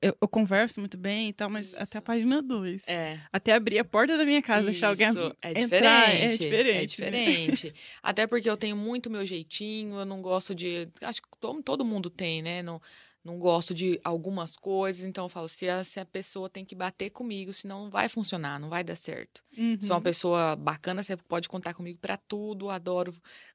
eu, 0.02 0.16
eu 0.22 0.28
converso 0.28 0.80
muito 0.80 0.98
bem 0.98 1.30
e 1.30 1.34
tal, 1.34 1.50
mas 1.50 1.68
Isso. 1.68 1.78
até 1.80 1.98
a 1.98 2.02
página 2.02 2.42
2. 2.42 2.88
É. 2.88 3.20
Até 3.32 3.54
abrir 3.54 3.80
a 3.80 3.86
porta 3.86 4.18
da 4.18 4.26
minha 4.26 4.42
casa, 4.42 4.66
deixar 4.66 4.90
alguém 4.90 5.08
Isso, 5.10 5.36
é 5.42 5.60
entrar, 5.62 6.12
diferente. 6.12 6.24
é 6.24 6.28
diferente. 6.38 7.02
É 7.04 7.12
né? 7.12 7.16
diferente. 7.16 7.74
Até 8.04 8.28
porque 8.28 8.50
eu 8.50 8.58
tenho 8.58 8.76
muito 8.76 9.10
meu 9.10 9.26
jeitinho, 9.26 9.96
eu 9.96 10.06
não 10.06 10.22
gosto 10.22 10.54
de. 10.54 10.88
Acho 11.02 11.22
que 11.22 11.28
todo, 11.40 11.64
todo 11.64 11.86
mundo 11.86 12.10
tem, 12.10 12.42
né? 12.42 12.62
Não, 12.62 12.82
não 13.26 13.40
gosto 13.40 13.74
de 13.74 14.00
algumas 14.04 14.56
coisas, 14.56 15.04
então 15.04 15.26
eu 15.26 15.30
falo, 15.30 15.48
se 15.48 15.68
a, 15.68 15.84
se 15.84 16.00
a 16.00 16.06
pessoa 16.06 16.48
tem 16.48 16.64
que 16.64 16.76
bater 16.76 17.10
comigo, 17.10 17.52
senão 17.52 17.86
não 17.86 17.90
vai 17.90 18.08
funcionar, 18.08 18.60
não 18.60 18.70
vai 18.70 18.84
dar 18.84 18.96
certo. 18.96 19.44
Uhum. 19.58 19.82
Sou 19.82 19.96
uma 19.96 20.02
pessoa 20.02 20.56
bacana, 20.56 21.02
você 21.02 21.18
pode 21.18 21.50
contar 21.50 21.74
comigo 21.74 21.98
pra 22.00 22.18
tudo, 22.18 22.70
adoro 22.70 23.12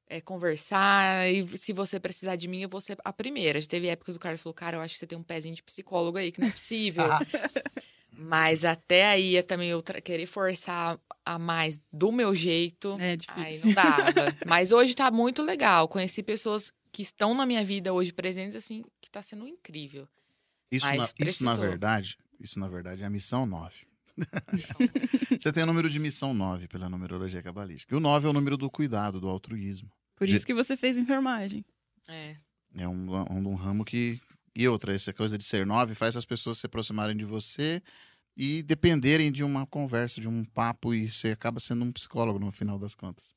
é, 0.09 0.21
conversar. 0.21 1.31
E 1.33 1.47
se 1.57 1.73
você 1.73 2.01
precisar 2.01 2.35
de 2.35 2.49
mim, 2.49 2.63
eu 2.63 2.69
vou 2.69 2.81
ser 2.81 2.99
a 3.05 3.13
primeira. 3.13 3.61
Já 3.61 3.69
teve 3.69 3.87
épocas 3.87 4.17
do 4.17 4.21
cara 4.21 4.37
falou, 4.37 4.55
cara, 4.55 4.77
eu 4.77 4.81
acho 4.81 4.95
que 4.95 4.99
você 4.99 5.07
tem 5.07 5.17
um 5.17 5.23
pezinho 5.23 5.55
de 5.55 5.63
psicólogo 5.63 6.19
aí, 6.19 6.33
que 6.33 6.41
não 6.41 6.49
é 6.49 6.51
possível. 6.53 7.05
Mas 8.13 8.65
até 8.65 9.07
aí 9.07 9.37
é 9.37 9.43
também 9.43 9.71
eu 9.71 9.83
querer 9.83 10.27
forçar 10.27 10.99
a 11.25 11.39
mais 11.39 11.81
do 11.93 12.11
meu 12.11 12.35
jeito. 12.35 12.97
É 13.01 13.17
Aí 13.29 13.53
difícil. 13.53 13.67
não 13.67 13.75
dava. 13.75 14.37
Mas 14.45 14.73
hoje 14.73 14.95
tá 14.95 15.11
muito 15.11 15.43
legal. 15.43 15.87
Conheci 15.89 16.23
pessoas 16.23 16.73
que 16.93 17.03
estão 17.03 17.35
na 17.35 17.47
minha 17.47 17.65
vida 17.65 17.93
hoje 17.93 18.13
presentes, 18.13 18.57
assim, 18.57 18.85
que 19.01 19.11
tá 19.11 19.23
sendo 19.23 19.47
incrível. 19.47 20.09
Isso, 20.71 20.87
Mas 20.87 20.99
na, 20.99 21.27
isso 21.27 21.45
na 21.45 21.55
verdade, 21.55 22.17
isso 22.39 22.59
na 22.59 22.69
verdade 22.69 23.03
é 23.03 23.07
a 23.07 23.11
missão 23.11 23.45
9. 23.47 23.87
Você 25.39 25.53
tem 25.53 25.63
o 25.63 25.67
número 25.67 25.89
de 25.89 25.99
missão 25.99 26.35
9 26.35 26.69
pela 26.69 26.89
numerologia 26.89 27.43
cabalística. 27.43 27.95
E 27.95 27.97
o 27.97 28.01
9 28.01 28.27
é 28.27 28.31
o 28.31 28.33
número 28.33 28.57
do 28.57 28.71
cuidado, 28.71 29.21
do 29.21 29.29
altruísmo. 29.29 29.91
Por 30.17 30.29
isso 30.29 30.47
que 30.47 30.53
você 30.53 30.77
fez 30.77 30.99
enfermagem. 30.99 31.65
É. 32.07 32.37
É 32.75 32.87
um, 32.87 33.15
um, 33.15 33.49
um 33.49 33.55
ramo 33.55 33.85
que. 33.85 34.21
E 34.55 34.69
outra, 34.69 34.95
essa 34.95 35.13
coisa 35.13 35.39
de 35.39 35.45
ser 35.45 35.65
9 35.65 35.95
faz 35.95 36.17
as 36.17 36.27
pessoas 36.27 36.59
se 36.59 36.67
aproximarem 36.67 37.17
de 37.17 37.25
você 37.25 37.83
e 38.37 38.63
dependerem 38.63 39.33
de 39.33 39.43
uma 39.43 39.67
conversa, 39.67 40.21
de 40.21 40.29
um 40.29 40.45
papo, 40.45 40.95
e 40.95 41.11
você 41.11 41.31
acaba 41.31 41.59
sendo 41.59 41.85
um 41.85 41.93
psicólogo 41.93 42.39
no 42.39 42.53
final 42.53 42.79
das 42.79 42.95
contas. 42.95 43.35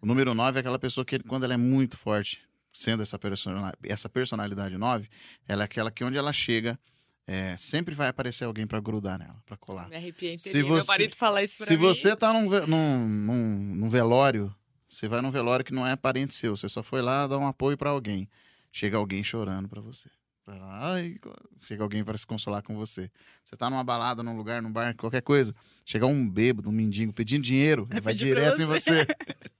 O 0.00 0.06
número 0.06 0.34
9 0.34 0.58
é 0.58 0.60
aquela 0.60 0.78
pessoa 0.78 1.04
que, 1.04 1.18
quando 1.20 1.44
ela 1.44 1.54
é 1.54 1.56
muito 1.56 1.96
forte, 1.96 2.45
sendo 2.78 3.02
essa, 3.02 3.18
persona, 3.18 3.72
essa 3.82 4.06
personalidade 4.06 4.76
9, 4.76 5.08
ela 5.48 5.62
é 5.62 5.64
aquela 5.64 5.90
que 5.90 6.04
onde 6.04 6.18
ela 6.18 6.30
chega, 6.30 6.78
é, 7.26 7.56
sempre 7.56 7.94
vai 7.94 8.08
aparecer 8.08 8.44
alguém 8.44 8.66
para 8.66 8.78
grudar 8.80 9.18
nela, 9.18 9.42
para 9.46 9.56
colar. 9.56 9.88
Me 9.88 9.96
arrepiei 9.96 10.36
Se 10.36 10.50
inteirinho. 10.50 10.74
Meu 10.74 10.82
você- 10.82 10.88
marido 10.88 11.16
fala 11.16 11.42
isso 11.42 11.56
pra 11.56 11.66
Se 11.66 11.72
mim. 11.72 11.78
você 11.82 12.14
tá 12.14 12.34
num, 12.34 12.42
num, 12.66 13.08
num, 13.08 13.74
num 13.76 13.88
velório, 13.88 14.54
você 14.86 15.08
vai 15.08 15.22
num 15.22 15.30
velório 15.30 15.64
que 15.64 15.72
não 15.72 15.86
é 15.86 15.96
parente 15.96 16.34
seu, 16.34 16.54
você 16.54 16.68
só 16.68 16.82
foi 16.82 17.00
lá 17.00 17.26
dar 17.26 17.38
um 17.38 17.46
apoio 17.46 17.78
pra 17.78 17.88
alguém. 17.90 18.28
Chega 18.70 18.98
alguém 18.98 19.24
chorando 19.24 19.68
pra 19.70 19.80
você. 19.80 20.10
Ai, 20.46 21.16
chega 21.62 21.82
alguém 21.82 22.04
para 22.04 22.16
se 22.18 22.26
consolar 22.26 22.62
com 22.62 22.76
você. 22.76 23.10
Você 23.42 23.56
tá 23.56 23.68
numa 23.70 23.82
balada, 23.82 24.22
num 24.22 24.36
lugar, 24.36 24.60
num 24.62 24.70
bar, 24.70 24.94
qualquer 24.94 25.22
coisa. 25.22 25.52
Chega 25.84 26.06
um 26.06 26.28
bêbado, 26.28 26.68
um 26.68 26.72
mendigo 26.72 27.12
pedindo 27.12 27.42
dinheiro, 27.42 27.86
Vai 27.90 28.00
vai 28.00 28.14
direto 28.14 28.60
em 28.60 28.66
você. 28.66 29.06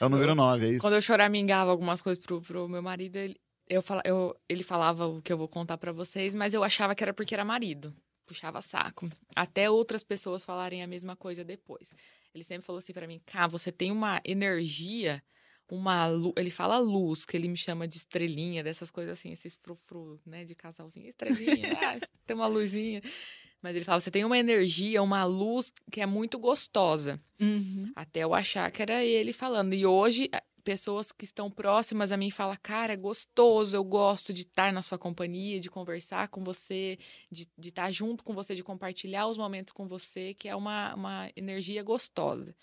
É 0.00 0.06
o 0.06 0.08
número 0.08 0.34
9, 0.34 0.66
é 0.66 0.70
isso. 0.70 0.80
Quando 0.80 0.94
eu 0.94 1.02
choramingava 1.02 1.70
algumas 1.70 2.00
coisas 2.00 2.24
pro, 2.24 2.40
pro 2.40 2.66
meu 2.68 2.82
marido, 2.82 3.16
ele, 3.16 3.38
eu, 3.68 3.82
fala, 3.82 4.00
eu, 4.04 4.34
ele 4.48 4.62
falava 4.62 5.06
o 5.06 5.20
que 5.20 5.30
eu 5.30 5.36
vou 5.36 5.46
contar 5.46 5.76
pra 5.76 5.92
vocês, 5.92 6.34
mas 6.34 6.54
eu 6.54 6.64
achava 6.64 6.94
que 6.94 7.04
era 7.04 7.12
porque 7.12 7.34
era 7.34 7.44
marido. 7.44 7.94
Puxava 8.26 8.62
saco. 8.62 9.10
Até 9.36 9.68
outras 9.68 10.02
pessoas 10.02 10.42
falarem 10.42 10.82
a 10.82 10.86
mesma 10.86 11.14
coisa 11.14 11.44
depois. 11.44 11.92
Ele 12.34 12.42
sempre 12.42 12.64
falou 12.64 12.78
assim 12.78 12.94
pra 12.94 13.06
mim, 13.06 13.20
cá, 13.26 13.46
você 13.46 13.70
tem 13.70 13.92
uma 13.92 14.22
energia, 14.24 15.22
uma 15.70 16.06
lu-" 16.06 16.32
ele 16.36 16.50
fala 16.50 16.78
luz, 16.78 17.26
que 17.26 17.36
ele 17.36 17.48
me 17.48 17.56
chama 17.56 17.86
de 17.86 17.96
estrelinha, 17.96 18.64
dessas 18.64 18.90
coisas 18.90 19.18
assim, 19.18 19.32
esses 19.32 19.56
frufru, 19.56 20.18
né, 20.24 20.44
de 20.44 20.54
casalzinho, 20.54 21.08
estrelinha, 21.10 21.76
ah, 21.82 21.98
tem 22.24 22.36
uma 22.36 22.46
luzinha. 22.46 23.02
Mas 23.62 23.76
ele 23.76 23.84
fala, 23.84 24.00
você 24.00 24.10
tem 24.10 24.24
uma 24.24 24.38
energia, 24.38 25.02
uma 25.02 25.24
luz 25.24 25.72
que 25.90 26.00
é 26.00 26.06
muito 26.06 26.38
gostosa. 26.38 27.20
Uhum. 27.38 27.92
Até 27.94 28.20
eu 28.24 28.32
achar 28.34 28.70
que 28.70 28.80
era 28.82 29.04
ele 29.04 29.32
falando. 29.32 29.74
E 29.74 29.84
hoje, 29.84 30.30
pessoas 30.64 31.12
que 31.12 31.24
estão 31.26 31.50
próximas 31.50 32.10
a 32.10 32.16
mim 32.16 32.30
falam: 32.30 32.56
Cara, 32.62 32.94
é 32.94 32.96
gostoso, 32.96 33.76
eu 33.76 33.84
gosto 33.84 34.32
de 34.32 34.42
estar 34.42 34.72
na 34.72 34.80
sua 34.82 34.96
companhia, 34.98 35.60
de 35.60 35.68
conversar 35.68 36.28
com 36.28 36.42
você, 36.42 36.98
de, 37.30 37.46
de 37.58 37.68
estar 37.68 37.90
junto 37.92 38.24
com 38.24 38.32
você, 38.34 38.54
de 38.54 38.62
compartilhar 38.62 39.26
os 39.26 39.36
momentos 39.36 39.72
com 39.74 39.86
você, 39.86 40.32
que 40.34 40.48
é 40.48 40.56
uma, 40.56 40.94
uma 40.94 41.30
energia 41.36 41.82
gostosa. 41.82 42.54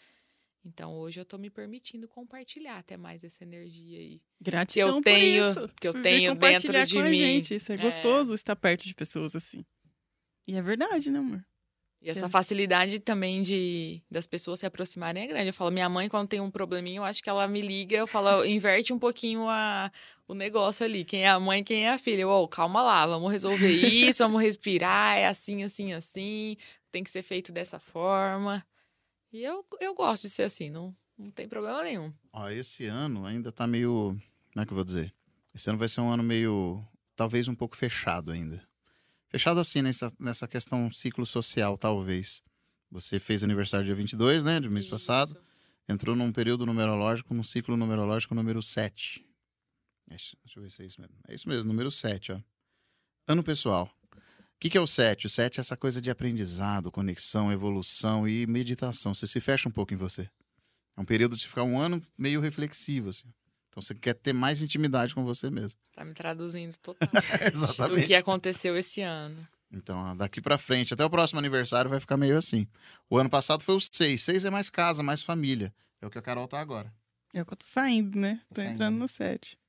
Então 0.66 0.98
hoje 0.98 1.20
eu 1.20 1.26
tô 1.26 1.38
me 1.38 1.50
permitindo 1.50 2.08
compartilhar 2.08 2.78
até 2.80 2.98
mais 2.98 3.24
essa 3.24 3.44
energia 3.44 4.00
aí. 4.00 4.22
Gratidão 4.42 4.88
eu 4.90 4.94
por 4.96 5.04
tenho- 5.04 5.50
isso, 5.52 5.70
que 5.80 5.88
eu 5.88 5.94
por 5.94 6.02
tenho 6.02 6.36
dentro 6.36 6.86
de 6.86 7.02
mim. 7.04 7.14
Gente. 7.14 7.56
Isso 7.56 7.72
é 7.72 7.76
É. 7.76 7.78
gostoso 7.78 8.34
estar 8.34 8.56
perto 8.56 8.84
de 8.86 8.94
pessoas 8.94 9.36
assim. 9.36 9.64
E 10.48 10.56
é 10.56 10.62
verdade, 10.62 11.12
né, 11.12 11.20
amor? 11.20 11.44
E 12.00 12.10
essa 12.12 12.30
facilidade 12.30 13.00
também 13.00 13.42
de 13.42 14.02
das 14.10 14.28
pessoas 14.28 14.60
se 14.60 14.66
aproximarem 14.66 15.24
é 15.24 15.28
grande. 15.28 15.48
Eu 15.48 15.54
falo, 15.54 15.72
minha 15.72 15.90
mãe, 15.90 16.08
quando 16.08 16.28
tem 16.28 16.40
um 16.40 16.52
probleminha, 16.52 17.00
eu 17.00 17.04
acho 17.04 17.24
que 17.24 17.30
ela 17.30 17.48
me 17.48 17.60
liga, 17.60 17.96
eu 17.98 18.06
falo, 18.08 18.46
inverte 18.46 18.94
um 18.94 19.00
pouquinho 19.00 19.50
a, 19.50 19.92
o 20.28 20.34
negócio 20.36 20.86
ali. 20.86 21.04
Quem 21.04 21.24
é 21.24 21.30
a 21.30 21.40
mãe, 21.40 21.64
quem 21.64 21.86
é 21.86 21.90
a 21.90 21.98
filha. 21.98 22.22
Eu, 22.22 22.30
"Ô, 22.30 22.48
calma 22.48 22.82
lá, 22.84 23.06
vamos 23.08 23.32
resolver 23.32 23.72
isso, 23.72 24.24
vamos 24.24 24.42
respirar, 24.42 25.18
é 25.18 25.28
assim, 25.28 25.64
assim, 25.64 25.92
assim, 25.92 26.56
tem 26.92 27.04
que 27.04 27.10
ser 27.10 27.24
feito 27.24 27.52
dessa 27.52 27.80
forma. 27.80 28.66
E 29.34 29.44
eu, 29.44 29.66
eu 29.82 29.94
gosto 29.96 30.24
de 30.24 30.30
ser 30.30 30.44
assim, 30.44 30.70
não, 30.70 30.96
não 31.18 31.32
tem 31.32 31.48
problema 31.50 31.84
nenhum. 31.84 32.14
Ó, 32.32 32.48
esse 32.50 32.86
ano 32.86 33.26
ainda 33.26 33.52
tá 33.52 33.66
meio. 33.66 34.16
Como 34.54 34.64
é 34.64 34.66
que 34.66 34.72
eu 34.72 34.76
vou 34.76 34.86
dizer? 34.86 35.14
Esse 35.54 35.70
ano 35.70 35.80
vai 35.80 35.90
ser 35.90 36.02
um 36.02 36.12
ano 36.12 36.24
meio. 36.24 36.86
Talvez 37.16 37.48
um 37.48 37.56
pouco 37.56 37.76
fechado 37.76 38.32
ainda. 38.32 38.62
Fechado 39.30 39.60
assim 39.60 39.82
nessa, 39.82 40.12
nessa 40.20 40.48
questão 40.48 40.92
ciclo 40.92 41.26
social, 41.26 41.78
talvez. 41.78 42.42
Você 42.90 43.20
fez 43.20 43.44
aniversário 43.44 43.86
dia 43.86 43.96
22, 43.96 44.44
né? 44.44 44.60
Do 44.60 44.72
mês 44.72 44.88
passado. 44.88 45.32
Isso. 45.32 45.42
Entrou 45.90 46.16
num 46.16 46.32
período 46.32 46.66
numerológico, 46.66 47.34
num 47.34 47.44
ciclo 47.44 47.78
numerológico 47.78 48.36
número 48.36 48.62
7. 48.62 49.26
Deixa 50.08 50.38
deixa 50.44 50.60
eu 50.60 50.64
ver 50.64 50.70
se 50.70 50.84
é 50.84 50.86
isso 50.86 51.02
mesmo. 51.02 51.16
É 51.28 51.36
isso 51.36 51.48
mesmo, 51.48 51.66
número 51.66 51.92
7, 51.92 52.32
ó. 52.32 52.42
Ano 53.28 53.44
pessoal. 53.44 53.90
O 54.14 54.60
que, 54.60 54.70
que 54.70 54.78
é 54.78 54.82
o 54.82 54.88
7? 54.88 55.28
O 55.28 55.30
7 55.30 55.60
é 55.60 55.62
essa 55.62 55.78
coisa 55.78 56.02
de 56.02 56.10
aprendizado, 56.10 56.92
conexão, 56.92 57.52
evolução 57.52 58.28
e 58.28 58.48
meditação. 58.48 59.14
Você 59.14 59.28
se 59.28 59.40
fecha 59.40 59.70
um 59.70 59.72
pouco 59.72 59.94
em 59.94 59.98
você. 59.98 60.30
É 60.96 61.02
um 61.02 61.06
período 61.06 61.38
de 61.38 61.48
ficar 61.48 61.64
um 61.64 61.80
ano 61.80 62.02
meio 62.18 62.42
reflexivo, 62.42 63.10
assim. 63.10 63.28
Então 63.78 63.82
você 63.84 63.94
quer 63.94 64.16
ter 64.16 64.34
mais 64.34 64.60
intimidade 64.64 65.14
com 65.14 65.24
você 65.24 65.52
mesmo. 65.52 65.80
Tá 65.94 66.04
me 66.04 66.12
traduzindo 66.12 66.76
total. 66.82 67.08
Exatamente. 67.54 68.02
do 68.02 68.08
que 68.08 68.16
aconteceu 68.16 68.76
esse 68.76 69.02
ano. 69.04 69.48
Então, 69.72 70.00
ó, 70.00 70.16
daqui 70.16 70.42
pra 70.42 70.58
frente, 70.58 70.96
até 70.96 71.06
o 71.06 71.10
próximo 71.12 71.38
aniversário 71.40 71.88
vai 71.88 72.00
ficar 72.00 72.18
meio 72.18 72.38
assim. 72.40 72.68
O 73.08 73.18
ano 73.20 73.30
passado 73.30 73.64
foi 73.64 73.76
o 73.76 73.80
6. 73.80 74.24
6 74.24 74.46
é 74.46 74.50
mais 74.50 74.68
casa, 74.72 75.04
mais 75.04 75.22
família. 75.22 75.72
É 76.02 76.08
o 76.08 76.10
que 76.10 76.18
a 76.18 76.22
Carol 76.24 76.48
tá 76.48 76.60
agora. 76.60 76.92
É 77.36 77.40
o 77.42 77.46
que 77.46 77.54
eu 77.54 77.58
tô 77.58 77.68
saindo, 77.68 78.18
né? 78.18 78.42
Tá 78.50 78.56
Tô 78.56 78.62
saindo, 78.62 78.74
entrando 78.74 78.94
né? 78.96 79.00
no 79.00 79.08
7. 79.08 79.60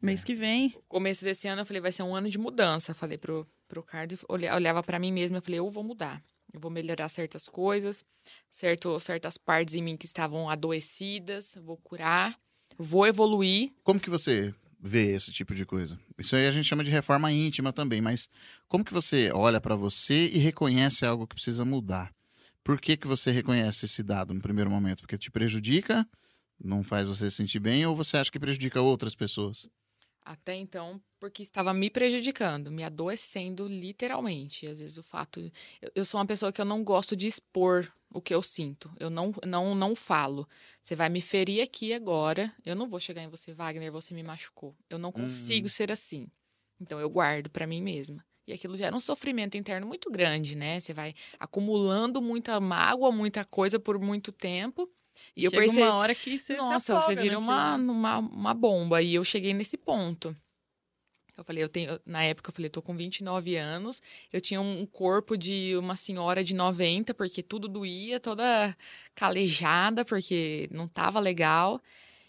Mês 0.00 0.22
que 0.22 0.34
vem. 0.36 0.76
começo 0.86 1.24
desse 1.24 1.48
ano 1.48 1.62
eu 1.62 1.66
falei, 1.66 1.80
vai 1.82 1.90
ser 1.92 2.04
um 2.04 2.14
ano 2.14 2.30
de 2.30 2.38
mudança. 2.38 2.94
Falei 2.94 3.18
pro, 3.18 3.44
pro 3.66 3.82
Carlos, 3.82 4.20
olha- 4.28 4.54
olhava 4.54 4.84
pra 4.84 5.00
mim 5.00 5.10
mesma, 5.12 5.38
eu 5.38 5.42
falei, 5.42 5.58
eu 5.58 5.68
vou 5.68 5.82
mudar. 5.82 6.22
Eu 6.52 6.60
vou 6.60 6.70
melhorar 6.70 7.08
certas 7.08 7.48
coisas, 7.48 8.04
certo, 8.50 9.00
certas 9.00 9.36
partes 9.36 9.74
em 9.74 9.82
mim 9.82 9.96
que 9.96 10.04
estavam 10.06 10.48
adoecidas, 10.50 11.56
eu 11.56 11.62
vou 11.62 11.76
curar, 11.78 12.38
vou 12.78 13.06
evoluir. 13.06 13.72
Como 13.82 14.00
que 14.00 14.10
você 14.10 14.54
vê 14.80 15.12
esse 15.14 15.32
tipo 15.32 15.54
de 15.54 15.64
coisa? 15.64 15.98
Isso 16.18 16.34
aí 16.34 16.46
a 16.46 16.52
gente 16.52 16.66
chama 16.66 16.84
de 16.84 16.90
reforma 16.90 17.30
íntima 17.30 17.72
também, 17.72 18.00
mas 18.00 18.28
como 18.68 18.84
que 18.84 18.92
você 18.92 19.30
olha 19.32 19.60
pra 19.60 19.76
você 19.76 20.28
e 20.28 20.38
reconhece 20.38 21.06
algo 21.06 21.26
que 21.26 21.34
precisa 21.34 21.64
mudar? 21.64 22.12
Por 22.64 22.80
que, 22.80 22.96
que 22.96 23.06
você 23.06 23.30
reconhece 23.30 23.86
esse 23.86 24.02
dado 24.02 24.32
no 24.32 24.40
primeiro 24.40 24.70
momento? 24.70 25.00
Porque 25.00 25.18
te 25.18 25.30
prejudica, 25.30 26.08
não 26.62 26.82
faz 26.84 27.06
você 27.06 27.30
se 27.30 27.36
sentir 27.36 27.58
bem, 27.58 27.84
ou 27.86 27.96
você 27.96 28.16
acha 28.16 28.30
que 28.30 28.38
prejudica 28.38 28.80
outras 28.80 29.14
pessoas? 29.14 29.68
Até 30.24 30.54
então, 30.54 31.00
porque 31.18 31.42
estava 31.42 31.74
me 31.74 31.90
prejudicando, 31.90 32.70
me 32.70 32.84
adoecendo 32.84 33.66
literalmente. 33.66 34.64
E 34.64 34.68
às 34.68 34.78
vezes 34.78 34.98
o 34.98 35.02
fato. 35.02 35.40
Eu, 35.80 35.90
eu 35.96 36.04
sou 36.04 36.18
uma 36.20 36.26
pessoa 36.26 36.52
que 36.52 36.60
eu 36.60 36.64
não 36.64 36.84
gosto 36.84 37.16
de 37.16 37.26
expor 37.26 37.92
o 38.10 38.20
que 38.20 38.34
eu 38.34 38.42
sinto. 38.42 38.92
Eu 38.98 39.10
não, 39.10 39.34
não, 39.44 39.74
não 39.74 39.96
falo. 39.96 40.48
Você 40.82 40.94
vai 40.94 41.08
me 41.08 41.20
ferir 41.20 41.62
aqui 41.62 41.92
agora. 41.92 42.54
Eu 42.64 42.76
não 42.76 42.88
vou 42.88 43.00
chegar 43.00 43.22
em 43.22 43.28
você, 43.28 43.52
Wagner, 43.52 43.90
você 43.90 44.14
me 44.14 44.22
machucou. 44.22 44.76
Eu 44.88 44.98
não 44.98 45.10
consigo 45.10 45.68
ser 45.68 45.90
assim. 45.90 46.28
Então 46.80 47.00
eu 47.00 47.10
guardo 47.10 47.50
pra 47.50 47.66
mim 47.66 47.80
mesma. 47.82 48.24
E 48.46 48.52
aquilo 48.52 48.76
gera 48.76 48.94
um 48.94 49.00
sofrimento 49.00 49.56
interno 49.56 49.86
muito 49.86 50.10
grande, 50.10 50.56
né? 50.56 50.80
Você 50.80 50.92
vai 50.92 51.14
acumulando 51.38 52.20
muita 52.20 52.58
mágoa, 52.60 53.12
muita 53.12 53.44
coisa 53.44 53.78
por 53.78 53.98
muito 53.98 54.32
tempo. 54.32 54.90
E 55.36 55.44
eu 55.44 55.50
Chega 55.50 55.62
percebi. 55.62 55.82
uma 55.82 55.94
hora 55.94 56.14
que 56.14 56.38
você 56.38 56.54
se 56.54 56.58
Nossa, 56.60 56.92
afoga 56.94 57.06
você 57.06 57.22
vira 57.22 57.34
naquilo, 57.36 57.44
uma, 57.44 57.76
né? 57.76 57.92
uma, 57.92 58.18
uma 58.18 58.54
bomba. 58.54 59.02
E 59.02 59.14
eu 59.14 59.24
cheguei 59.24 59.52
nesse 59.54 59.76
ponto. 59.76 60.36
Eu 61.36 61.42
falei, 61.44 61.62
eu 61.64 61.68
tenho. 61.68 61.90
eu- 61.92 62.00
Na 62.04 62.22
época, 62.22 62.50
eu 62.50 62.52
falei, 62.54 62.66
eu 62.66 62.72
tô 62.72 62.82
com 62.82 62.94
29 62.96 63.56
anos. 63.56 64.02
Eu 64.32 64.40
tinha 64.40 64.60
um 64.60 64.84
corpo 64.86 65.36
de 65.36 65.74
uma 65.76 65.96
senhora 65.96 66.44
de 66.44 66.54
90, 66.54 67.14
porque 67.14 67.42
tudo 67.42 67.68
doía, 67.68 68.20
toda 68.20 68.76
calejada, 69.14 70.04
porque 70.04 70.68
não 70.70 70.86
tava 70.86 71.18
legal. 71.20 71.80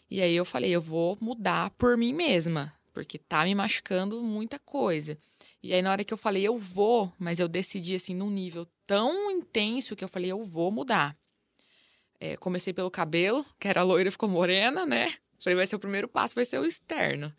E 0.10 0.22
aí 0.22 0.34
eu 0.36 0.46
falei, 0.46 0.72
eu 0.72 0.82
vou 0.82 1.18
mudar 1.20 1.72
por 1.72 1.98
mim 1.98 2.14
mesma, 2.14 2.74
porque 2.94 3.18
tá 3.18 3.44
me 3.44 3.54
machucando 3.56 4.22
muita 4.24 4.58
coisa. 4.60 5.18
E 5.62 5.74
aí, 5.74 5.82
na 5.82 5.92
hora 5.92 6.04
que 6.04 6.14
eu 6.14 6.18
falei, 6.18 6.44
eu 6.44 6.58
vou, 6.58 7.12
mas 7.18 7.40
eu 7.40 7.48
decidi 7.48 7.96
assim, 7.96 8.14
num 8.14 8.30
nível 8.30 8.68
tão 8.86 9.32
intenso 9.32 9.96
que 9.96 10.04
eu 10.04 10.10
falei, 10.10 10.32
eu 10.32 10.44
vou 10.44 10.72
mudar. 10.72 11.16
É, 12.26 12.38
comecei 12.38 12.71
pelo 12.71 12.89
cabelo, 12.89 13.45
que 13.59 13.67
era 13.67 13.84
loira 13.84 14.09
ficou 14.09 14.30
morena, 14.30 14.86
né? 14.86 15.13
Falei, 15.41 15.57
vai 15.57 15.67
ser 15.67 15.76
o 15.76 15.80
primeiro 15.80 16.07
passo, 16.07 16.34
vai 16.34 16.45
ser 16.45 16.57
o 16.57 16.65
externo. 16.65 17.36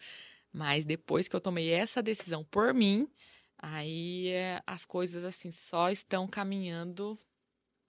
Mas 0.52 0.84
depois 0.84 1.26
que 1.26 1.34
eu 1.34 1.40
tomei 1.40 1.70
essa 1.70 2.02
decisão 2.02 2.44
por 2.44 2.74
mim, 2.74 3.08
aí 3.56 4.28
é, 4.28 4.62
as 4.66 4.84
coisas 4.84 5.24
assim 5.24 5.50
só 5.50 5.88
estão 5.88 6.28
caminhando 6.28 7.18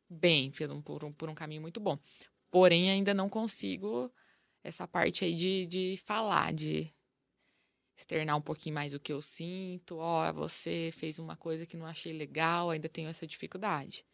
bem, 0.09 0.49
por 0.51 0.71
um, 0.71 0.81
por 0.81 1.03
um, 1.03 1.11
por 1.11 1.27
um 1.27 1.35
caminho 1.35 1.61
muito 1.61 1.81
bom. 1.81 1.99
Porém, 2.49 2.89
ainda 2.89 3.13
não 3.13 3.27
consigo 3.27 4.09
essa 4.63 4.87
parte 4.87 5.25
aí 5.25 5.35
de, 5.35 5.65
de 5.65 6.01
falar, 6.05 6.53
de 6.53 6.93
externar 7.97 8.37
um 8.37 8.41
pouquinho 8.41 8.75
mais 8.75 8.93
o 8.93 9.01
que 9.01 9.11
eu 9.11 9.21
sinto. 9.21 9.97
Ó, 9.97 10.31
você 10.31 10.93
fez 10.93 11.19
uma 11.19 11.35
coisa 11.35 11.65
que 11.65 11.75
não 11.75 11.85
achei 11.85 12.13
legal, 12.13 12.69
ainda 12.69 12.87
tenho 12.87 13.09
essa 13.09 13.27
dificuldade. 13.27 14.05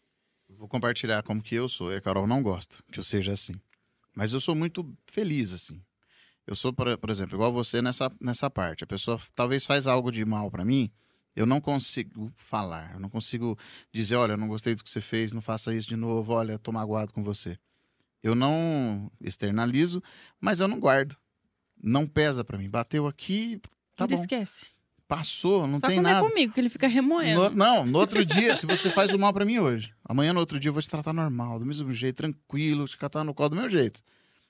Vou 0.57 0.67
compartilhar 0.67 1.23
como 1.23 1.41
que 1.41 1.55
eu 1.55 1.67
sou. 1.67 1.91
E 1.91 1.95
a 1.95 2.01
Carol 2.01 2.27
não 2.27 2.43
gosta 2.43 2.75
que 2.91 2.99
eu 2.99 3.03
seja 3.03 3.33
assim. 3.33 3.53
Mas 4.15 4.33
eu 4.33 4.39
sou 4.39 4.53
muito 4.55 4.95
feliz 5.05 5.53
assim. 5.53 5.81
Eu 6.45 6.55
sou, 6.55 6.73
por, 6.73 6.97
por 6.97 7.09
exemplo, 7.09 7.35
igual 7.35 7.53
você 7.53 7.81
nessa, 7.81 8.11
nessa 8.19 8.49
parte. 8.49 8.83
A 8.83 8.87
pessoa 8.87 9.21
talvez 9.33 9.65
faz 9.65 9.87
algo 9.87 10.11
de 10.11 10.25
mal 10.25 10.49
pra 10.49 10.65
mim, 10.65 10.91
eu 11.35 11.45
não 11.45 11.61
consigo 11.61 12.31
falar. 12.35 12.93
Eu 12.93 12.99
não 12.99 13.09
consigo 13.09 13.57
dizer, 13.91 14.15
olha, 14.15 14.33
eu 14.33 14.37
não 14.37 14.47
gostei 14.47 14.75
do 14.75 14.83
que 14.83 14.89
você 14.89 15.01
fez, 15.01 15.31
não 15.31 15.41
faça 15.41 15.73
isso 15.73 15.87
de 15.87 15.95
novo, 15.95 16.33
olha, 16.33 16.59
tô 16.59 16.71
magoado 16.71 17.13
com 17.13 17.23
você. 17.23 17.57
Eu 18.21 18.35
não 18.35 19.11
externalizo, 19.19 20.03
mas 20.39 20.59
eu 20.59 20.67
não 20.67 20.79
guardo. 20.79 21.15
Não 21.81 22.05
pesa 22.05 22.43
pra 22.43 22.57
mim. 22.57 22.69
Bateu 22.69 23.07
aqui, 23.07 23.59
tá 23.95 24.05
ele 24.05 24.15
bom. 24.15 24.21
esquece. 24.21 24.69
Passou, 25.15 25.67
não 25.67 25.77
Só 25.81 25.87
tem 25.87 25.97
quando 25.97 26.05
nada. 26.05 26.25
é 26.25 26.29
comigo, 26.29 26.53
que 26.53 26.59
ele 26.61 26.69
fica 26.69 26.87
remoendo. 26.87 27.49
No- 27.49 27.49
não, 27.49 27.85
no 27.85 27.99
outro 27.99 28.23
dia, 28.23 28.55
se 28.55 28.65
você 28.65 28.89
faz 28.89 29.13
o 29.13 29.19
mal 29.19 29.33
pra 29.33 29.43
mim 29.43 29.59
hoje, 29.59 29.93
amanhã 30.07 30.31
no 30.31 30.39
outro 30.39 30.57
dia 30.57 30.69
eu 30.69 30.73
vou 30.73 30.81
te 30.81 30.87
tratar 30.89 31.11
normal, 31.11 31.59
do 31.59 31.65
mesmo 31.65 31.91
jeito, 31.91 32.15
tranquilo, 32.15 32.87
te 32.87 32.97
catar 32.97 33.21
no 33.25 33.33
colo 33.33 33.49
do 33.49 33.55
meu 33.57 33.69
jeito. 33.69 34.01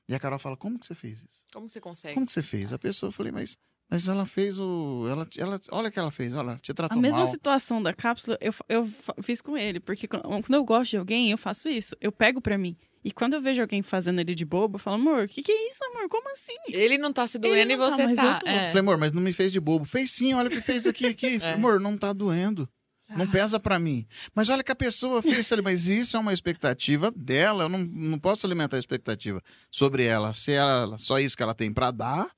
E 0.07 0.13
a 0.13 0.19
Carol 0.19 0.37
fala: 0.37 0.55
Como 0.55 0.77
que 0.77 0.85
você 0.85 0.93
fez 0.93 1.17
isso? 1.23 1.43
Como 1.51 1.67
você 1.67 1.81
consegue? 1.81 2.13
Como 2.13 2.27
que 2.27 2.33
você 2.33 2.43
fez? 2.43 2.71
A 2.71 2.77
pessoa, 2.77 3.07
eu 3.07 3.11
falei: 3.11 3.31
Mas, 3.31 3.57
mas 3.89 4.07
ela 4.07 4.23
fez 4.27 4.59
o. 4.59 5.07
Ela, 5.09 5.27
ela, 5.35 5.59
olha 5.71 5.89
o 5.89 5.91
que 5.91 5.97
ela 5.97 6.11
fez, 6.11 6.31
olha, 6.35 6.59
te 6.61 6.69
A 6.71 6.75
tratou 6.75 6.99
mesma 7.01 7.17
mal. 7.19 7.27
situação 7.27 7.81
da 7.81 7.91
cápsula, 7.91 8.37
eu, 8.39 8.53
eu 8.69 8.87
fiz 9.23 9.41
com 9.41 9.57
ele. 9.57 9.79
Porque 9.79 10.07
quando 10.07 10.21
quando 10.23 10.53
eu 10.53 10.63
gosto 10.63 10.91
de 10.91 10.97
alguém, 10.97 11.31
eu 11.31 11.39
faço 11.39 11.69
isso. 11.69 11.95
Eu 11.99 12.11
pego 12.11 12.39
pra 12.39 12.55
mim. 12.55 12.77
E 13.03 13.11
quando 13.11 13.33
eu 13.33 13.41
vejo 13.41 13.61
alguém 13.61 13.81
fazendo 13.81 14.19
ele 14.19 14.35
de 14.35 14.45
bobo, 14.45 14.75
eu 14.75 14.79
falo, 14.79 14.95
amor, 14.95 15.23
o 15.23 15.27
que, 15.27 15.41
que 15.41 15.51
é 15.51 15.69
isso, 15.71 15.83
amor? 15.85 16.07
Como 16.09 16.29
assim? 16.31 16.55
Ele 16.69 16.97
não 16.97 17.11
tá 17.11 17.27
se 17.27 17.39
doendo 17.39 17.57
Ele 17.57 17.73
e 17.73 17.75
não 17.77 17.89
tá, 17.89 17.95
você 17.95 18.03
mas 18.05 18.15
tá. 18.15 18.33
eu 18.35 18.39
tô. 18.39 18.47
é. 18.47 18.67
Falei, 18.67 18.79
amor, 18.79 18.97
mas 18.97 19.11
não 19.11 19.21
me 19.21 19.33
fez 19.33 19.51
de 19.51 19.59
bobo. 19.59 19.85
Fez 19.85 20.11
sim, 20.11 20.33
olha 20.33 20.47
o 20.47 20.51
que 20.51 20.61
fez 20.61 20.85
aqui, 20.85 21.07
aqui. 21.07 21.39
Falei, 21.39 21.53
É. 21.55 21.57
Amor, 21.57 21.79
não 21.79 21.97
tá 21.97 22.13
doendo. 22.13 22.69
Não 23.09 23.25
Ah, 23.25 23.27
pesa 23.31 23.59
pra 23.59 23.77
mim. 23.77 24.07
Mas 24.33 24.47
olha 24.47 24.63
que 24.63 24.71
a 24.71 24.75
pessoa 24.75 25.21
fez. 25.21 25.49
Falei, 25.49 25.63
mas 25.63 25.87
isso 25.87 26.15
é 26.15 26.19
uma 26.19 26.31
expectativa 26.31 27.11
dela. 27.13 27.65
Eu 27.65 27.69
não, 27.69 27.79
não 27.79 28.17
posso 28.19 28.45
alimentar 28.45 28.77
a 28.77 28.79
expectativa 28.79 29.41
sobre 29.69 30.03
ela. 30.05 30.33
Se 30.33 30.51
ela 30.53 30.97
só 30.97 31.19
isso 31.19 31.35
que 31.35 31.43
ela 31.43 31.53
tem 31.53 31.73
pra 31.73 31.91
dar, 31.91 32.29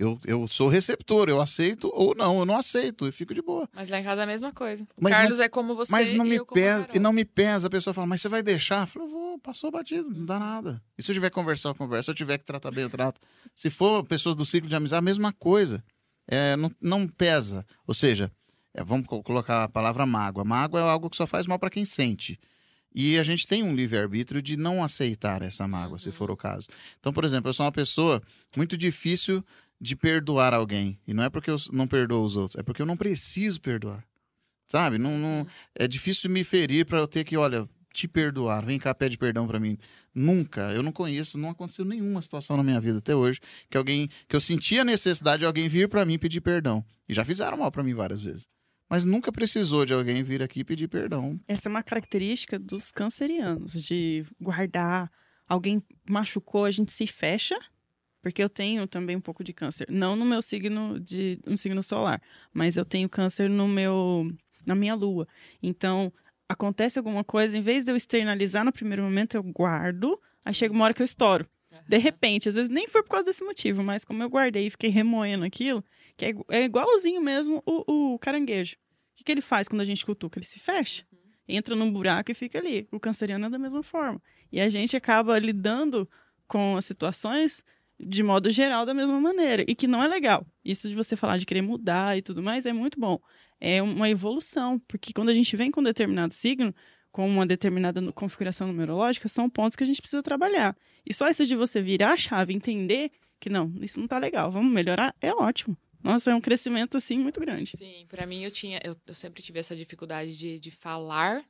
eu, 0.00 0.18
eu 0.26 0.48
sou 0.48 0.68
receptor. 0.68 1.28
Eu 1.28 1.40
aceito 1.40 1.90
ou 1.94 2.14
não. 2.14 2.38
Eu 2.40 2.44
não 2.46 2.56
aceito. 2.56 3.06
Eu 3.06 3.12
fico 3.12 3.34
de 3.34 3.42
boa. 3.42 3.68
Mas 3.72 3.88
lá 3.88 4.00
em 4.00 4.02
casa 4.04 4.22
é 4.22 4.24
a 4.24 4.26
mesma 4.26 4.52
coisa. 4.52 4.82
O 4.96 5.02
Mas 5.04 5.14
Carlos 5.14 5.38
é 5.40 5.48
como 5.48 5.76
você 5.76 5.92
Mas 5.92 6.10
não 6.12 6.24
me 6.24 6.44
pesa. 6.44 6.88
E 6.94 6.98
não 6.98 7.12
me 7.12 7.24
pesa. 7.24 7.66
A 7.66 7.70
pessoa 7.70 7.92
fala, 7.94 8.06
mas 8.06 8.20
você 8.20 8.28
vai 8.28 8.42
deixar? 8.42 8.80
Eu 8.82 8.86
falo, 8.86 9.06
vou. 9.08 9.38
Passou 9.38 9.70
batido. 9.70 10.10
Não 10.10 10.26
dá 10.26 10.38
nada. 10.38 10.82
E 10.98 11.02
se 11.02 11.10
eu 11.10 11.14
tiver 11.14 11.30
que 11.30 11.34
conversar, 11.34 11.68
eu 11.70 11.74
converso. 11.74 12.06
Se 12.06 12.10
eu 12.10 12.14
tiver 12.14 12.38
que 12.38 12.44
tratar 12.44 12.70
bem, 12.70 12.84
eu 12.84 12.90
trato. 12.90 13.20
Se 13.54 13.70
for 13.70 14.04
pessoas 14.04 14.34
do 14.36 14.44
ciclo 14.44 14.68
de 14.68 14.74
amizade, 14.74 14.98
a 14.98 15.02
mesma 15.02 15.32
coisa. 15.32 15.82
É, 16.28 16.56
não, 16.56 16.70
não 16.80 17.06
pesa. 17.08 17.64
Ou 17.86 17.94
seja, 17.94 18.30
é, 18.74 18.82
vamos 18.84 19.06
co- 19.06 19.22
colocar 19.22 19.64
a 19.64 19.68
palavra 19.68 20.04
mágoa. 20.06 20.44
Mágoa 20.44 20.80
é 20.80 20.82
algo 20.82 21.08
que 21.10 21.16
só 21.16 21.26
faz 21.26 21.46
mal 21.46 21.58
para 21.58 21.70
quem 21.70 21.84
sente. 21.84 22.38
E 22.94 23.18
a 23.18 23.22
gente 23.22 23.46
tem 23.46 23.62
um 23.62 23.74
livre-arbítrio 23.74 24.42
de 24.42 24.56
não 24.56 24.82
aceitar 24.82 25.42
essa 25.42 25.66
mágoa, 25.68 25.98
se 25.98 26.08
Uhum. 26.08 26.12
for 26.14 26.30
o 26.30 26.36
caso. 26.36 26.68
Então, 26.98 27.12
por 27.12 27.24
exemplo, 27.24 27.48
eu 27.48 27.54
sou 27.54 27.64
uma 27.64 27.70
pessoa 27.72 28.20
muito 28.56 28.76
difícil 28.76 29.44
de 29.80 29.96
perdoar 29.96 30.52
alguém. 30.52 30.98
E 31.06 31.14
não 31.14 31.24
é 31.24 31.30
porque 31.30 31.50
eu 31.50 31.56
não 31.72 31.86
perdoo 31.86 32.24
os 32.24 32.36
outros, 32.36 32.58
é 32.58 32.62
porque 32.62 32.82
eu 32.82 32.86
não 32.86 32.96
preciso 32.96 33.60
perdoar. 33.60 34.04
Sabe? 34.68 34.98
Não, 34.98 35.18
não, 35.18 35.46
é 35.74 35.88
difícil 35.88 36.30
me 36.30 36.44
ferir 36.44 36.86
para 36.86 36.98
eu 36.98 37.08
ter 37.08 37.24
que, 37.24 37.36
olha, 37.36 37.68
te 37.92 38.06
perdoar. 38.06 38.64
Vem 38.64 38.78
cá, 38.78 38.94
pede 38.94 39.18
perdão 39.18 39.46
para 39.46 39.58
mim. 39.58 39.76
Nunca, 40.14 40.72
eu 40.72 40.82
não 40.82 40.92
conheço, 40.92 41.38
não 41.38 41.50
aconteceu 41.50 41.84
nenhuma 41.84 42.22
situação 42.22 42.56
na 42.56 42.62
minha 42.62 42.80
vida 42.80 42.98
até 42.98 43.14
hoje 43.14 43.40
que 43.68 43.76
alguém, 43.76 44.08
que 44.28 44.36
eu 44.36 44.40
sentia 44.40 44.82
a 44.82 44.84
necessidade 44.84 45.40
de 45.40 45.46
alguém 45.46 45.68
vir 45.68 45.88
para 45.88 46.04
mim 46.04 46.18
pedir 46.18 46.40
perdão. 46.40 46.84
E 47.08 47.14
já 47.14 47.24
fizeram 47.24 47.56
mal 47.58 47.72
para 47.72 47.82
mim 47.82 47.94
várias 47.94 48.20
vezes. 48.20 48.48
mas 48.88 49.04
nunca 49.04 49.30
precisou 49.30 49.86
de 49.86 49.92
alguém 49.92 50.20
vir 50.22 50.42
aqui 50.42 50.64
pedir 50.64 50.88
perdão. 50.88 51.38
Essa 51.46 51.68
é 51.68 51.70
uma 51.70 51.82
característica 51.82 52.58
dos 52.58 52.90
cancerianos, 52.90 53.72
de 53.72 54.24
guardar. 54.40 55.10
Alguém 55.48 55.80
machucou, 56.08 56.64
a 56.64 56.70
gente 56.72 56.90
se 56.92 57.06
fecha, 57.06 57.56
porque 58.22 58.42
eu 58.42 58.48
tenho 58.48 58.86
também 58.86 59.16
um 59.16 59.20
pouco 59.20 59.42
de 59.42 59.52
câncer. 59.52 59.86
Não 59.90 60.14
no 60.14 60.24
meu 60.24 60.42
signo 60.42 60.98
de 61.00 61.40
um 61.46 61.56
signo 61.56 61.82
solar, 61.82 62.20
mas 62.52 62.76
eu 62.76 62.84
tenho 62.84 63.08
câncer 63.08 63.48
no 63.48 63.66
meu 63.66 64.30
na 64.66 64.74
minha 64.74 64.94
lua. 64.94 65.26
Então, 65.62 66.12
acontece 66.48 66.98
alguma 66.98 67.24
coisa, 67.24 67.56
em 67.56 67.60
vez 67.60 67.84
de 67.84 67.92
eu 67.92 67.96
externalizar 67.96 68.64
no 68.64 68.72
primeiro 68.72 69.02
momento, 69.02 69.36
eu 69.36 69.42
guardo, 69.42 70.20
aí 70.44 70.52
chega 70.52 70.74
uma 70.74 70.84
hora 70.84 70.94
que 70.94 71.00
eu 71.00 71.04
estouro. 71.04 71.48
De 71.88 71.98
repente, 71.98 72.48
às 72.48 72.56
vezes 72.56 72.68
nem 72.68 72.88
foi 72.88 73.02
por 73.02 73.10
causa 73.10 73.26
desse 73.26 73.44
motivo, 73.44 73.82
mas 73.82 74.04
como 74.04 74.22
eu 74.22 74.28
guardei 74.28 74.66
e 74.66 74.70
fiquei 74.70 74.90
remoendo 74.90 75.44
aquilo, 75.44 75.84
que 76.16 76.26
é, 76.26 76.32
é 76.48 76.64
igualzinho 76.64 77.20
mesmo 77.20 77.62
o, 77.64 78.14
o 78.14 78.18
caranguejo. 78.18 78.74
O 78.74 79.16
que, 79.16 79.24
que 79.24 79.32
ele 79.32 79.40
faz 79.40 79.68
quando 79.68 79.80
a 79.80 79.84
gente 79.84 80.04
cutuca? 80.04 80.38
Ele 80.38 80.46
se 80.46 80.58
fecha, 80.58 81.06
entra 81.46 81.76
num 81.76 81.92
buraco 81.92 82.30
e 82.32 82.34
fica 82.34 82.58
ali. 82.58 82.88
O 82.90 82.98
canceriano 82.98 83.46
é 83.46 83.50
da 83.50 83.58
mesma 83.58 83.82
forma. 83.82 84.20
E 84.50 84.60
a 84.60 84.68
gente 84.68 84.96
acaba 84.96 85.38
lidando 85.38 86.08
com 86.48 86.76
as 86.76 86.84
situações 86.84 87.64
de 88.02 88.22
modo 88.22 88.50
geral 88.50 88.86
da 88.86 88.94
mesma 88.94 89.20
maneira 89.20 89.64
e 89.68 89.74
que 89.74 89.86
não 89.86 90.02
é 90.02 90.08
legal. 90.08 90.46
Isso 90.64 90.88
de 90.88 90.94
você 90.94 91.16
falar 91.16 91.36
de 91.36 91.46
querer 91.46 91.62
mudar 91.62 92.16
e 92.16 92.22
tudo 92.22 92.42
mais 92.42 92.66
é 92.66 92.72
muito 92.72 92.98
bom. 92.98 93.18
É 93.60 93.82
uma 93.82 94.08
evolução, 94.08 94.78
porque 94.88 95.12
quando 95.12 95.28
a 95.28 95.34
gente 95.34 95.54
vem 95.56 95.70
com 95.70 95.80
um 95.80 95.84
determinado 95.84 96.32
signo, 96.32 96.74
com 97.12 97.28
uma 97.28 97.44
determinada 97.44 98.00
configuração 98.12 98.68
numerológica, 98.68 99.28
são 99.28 99.50
pontos 99.50 99.76
que 99.76 99.84
a 99.84 99.86
gente 99.86 100.00
precisa 100.00 100.22
trabalhar. 100.22 100.76
E 101.04 101.12
só 101.12 101.28
isso 101.28 101.44
de 101.44 101.56
você 101.56 101.82
virar 101.82 102.12
a 102.12 102.16
chave, 102.16 102.54
entender 102.54 103.10
que 103.38 103.50
não, 103.50 103.72
isso 103.80 104.00
não 104.00 104.06
tá 104.06 104.18
legal, 104.18 104.50
vamos 104.50 104.72
melhorar, 104.72 105.14
é 105.20 105.32
ótimo. 105.32 105.76
Nossa, 106.02 106.30
é 106.30 106.34
um 106.34 106.40
crescimento 106.40 106.96
assim 106.96 107.18
muito 107.18 107.40
grande. 107.40 107.76
Sim, 107.76 108.06
para 108.08 108.26
mim 108.26 108.42
eu 108.42 108.50
tinha, 108.50 108.80
eu, 108.82 108.96
eu, 109.06 109.14
sempre 109.14 109.42
tive 109.42 109.58
essa 109.58 109.76
dificuldade 109.76 110.36
de, 110.36 110.58
de 110.58 110.70
falar, 110.70 111.44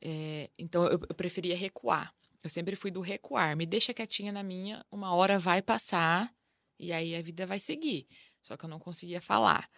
é, 0.00 0.50
então 0.58 0.84
eu, 0.84 1.00
eu 1.08 1.14
preferia 1.14 1.56
recuar. 1.56 2.12
Eu 2.42 2.50
sempre 2.50 2.76
fui 2.76 2.90
do 2.90 3.00
recuar. 3.00 3.56
Me 3.56 3.66
deixa 3.66 3.94
quietinha 3.94 4.32
na 4.32 4.42
minha, 4.42 4.84
uma 4.90 5.14
hora 5.14 5.38
vai 5.38 5.62
passar 5.62 6.34
e 6.78 6.92
aí 6.92 7.14
a 7.14 7.22
vida 7.22 7.46
vai 7.46 7.58
seguir. 7.58 8.06
Só 8.42 8.56
que 8.56 8.64
eu 8.64 8.68
não 8.68 8.78
conseguia 8.78 9.20
falar. 9.20 9.70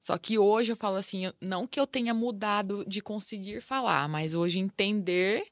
Só 0.00 0.16
que 0.16 0.38
hoje 0.38 0.72
eu 0.72 0.76
falo 0.76 0.96
assim, 0.96 1.32
não 1.40 1.66
que 1.66 1.78
eu 1.78 1.86
tenha 1.86 2.14
mudado 2.14 2.84
de 2.86 3.00
conseguir 3.00 3.60
falar, 3.60 4.08
mas 4.08 4.34
hoje 4.34 4.58
entender 4.58 5.44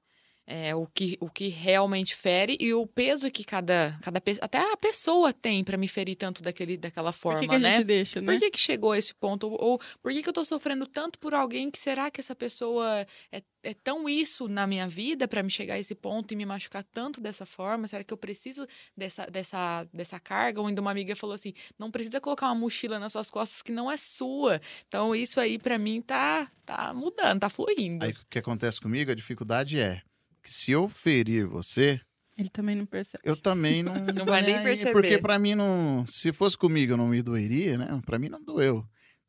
é, 0.50 0.74
o, 0.74 0.86
que, 0.86 1.18
o 1.20 1.28
que 1.28 1.48
realmente 1.48 2.16
fere 2.16 2.56
e 2.58 2.72
o 2.72 2.86
peso 2.86 3.30
que 3.30 3.44
cada, 3.44 3.98
cada 4.00 4.18
até 4.40 4.72
a 4.72 4.76
pessoa 4.78 5.30
tem 5.30 5.62
para 5.62 5.76
me 5.76 5.86
ferir 5.86 6.16
tanto 6.16 6.42
daquele, 6.42 6.78
daquela 6.78 7.12
forma, 7.12 7.40
por 7.40 7.48
que 7.48 7.54
que 7.54 7.58
né? 7.58 7.84
Deixa, 7.84 8.22
né? 8.22 8.32
Por 8.32 8.40
que, 8.40 8.50
que 8.52 8.58
chegou 8.58 8.92
a 8.92 8.98
esse 8.98 9.14
ponto? 9.14 9.46
Ou, 9.46 9.62
ou 9.62 9.80
por 10.02 10.10
que, 10.10 10.22
que 10.22 10.28
eu 10.28 10.32
tô 10.32 10.46
sofrendo 10.46 10.86
tanto 10.86 11.18
por 11.18 11.34
alguém 11.34 11.70
que 11.70 11.78
será 11.78 12.10
que 12.10 12.18
essa 12.18 12.34
pessoa 12.34 13.06
é, 13.30 13.42
é 13.62 13.74
tão 13.74 14.08
isso 14.08 14.48
na 14.48 14.66
minha 14.66 14.88
vida 14.88 15.28
para 15.28 15.42
me 15.42 15.50
chegar 15.50 15.74
a 15.74 15.78
esse 15.78 15.94
ponto 15.94 16.32
e 16.32 16.36
me 16.36 16.46
machucar 16.46 16.82
tanto 16.82 17.20
dessa 17.20 17.44
forma? 17.44 17.86
Será 17.86 18.02
que 18.02 18.14
eu 18.14 18.18
preciso 18.18 18.66
dessa, 18.96 19.26
dessa, 19.26 19.86
dessa 19.92 20.18
carga? 20.18 20.62
Ou 20.62 20.66
ainda 20.66 20.80
uma 20.80 20.90
amiga 20.90 21.14
falou 21.14 21.34
assim: 21.34 21.52
não 21.78 21.90
precisa 21.90 22.22
colocar 22.22 22.46
uma 22.46 22.54
mochila 22.54 22.98
nas 22.98 23.12
suas 23.12 23.30
costas 23.30 23.60
que 23.60 23.70
não 23.70 23.92
é 23.92 23.98
sua. 23.98 24.62
Então, 24.86 25.14
isso 25.14 25.38
aí 25.38 25.58
para 25.58 25.76
mim 25.76 26.00
tá, 26.00 26.50
tá 26.64 26.94
mudando, 26.94 27.40
tá 27.40 27.50
fluindo. 27.50 28.02
Aí 28.02 28.12
o 28.12 28.26
que 28.30 28.38
acontece 28.38 28.80
comigo, 28.80 29.10
a 29.10 29.14
dificuldade 29.14 29.78
é 29.78 30.00
que 30.48 30.54
se 30.54 30.72
eu 30.72 30.88
ferir 30.88 31.46
você, 31.46 32.00
ele 32.36 32.48
também 32.48 32.74
não 32.76 32.86
percebe. 32.86 33.22
Eu 33.24 33.36
também 33.36 33.82
não. 33.82 33.94
não 34.06 34.24
vai 34.24 34.42
nem 34.42 34.60
perceber. 34.64 34.92
Porque 34.92 35.18
para 35.18 35.38
mim 35.38 35.54
não. 35.54 36.04
Se 36.06 36.32
fosse 36.32 36.56
comigo, 36.56 36.92
eu 36.92 36.96
não 36.96 37.08
me 37.08 37.20
doeria, 37.20 37.76
né? 37.76 38.00
Para 38.06 38.18
mim 38.18 38.28
não 38.28 38.42
doeu. 38.42 38.86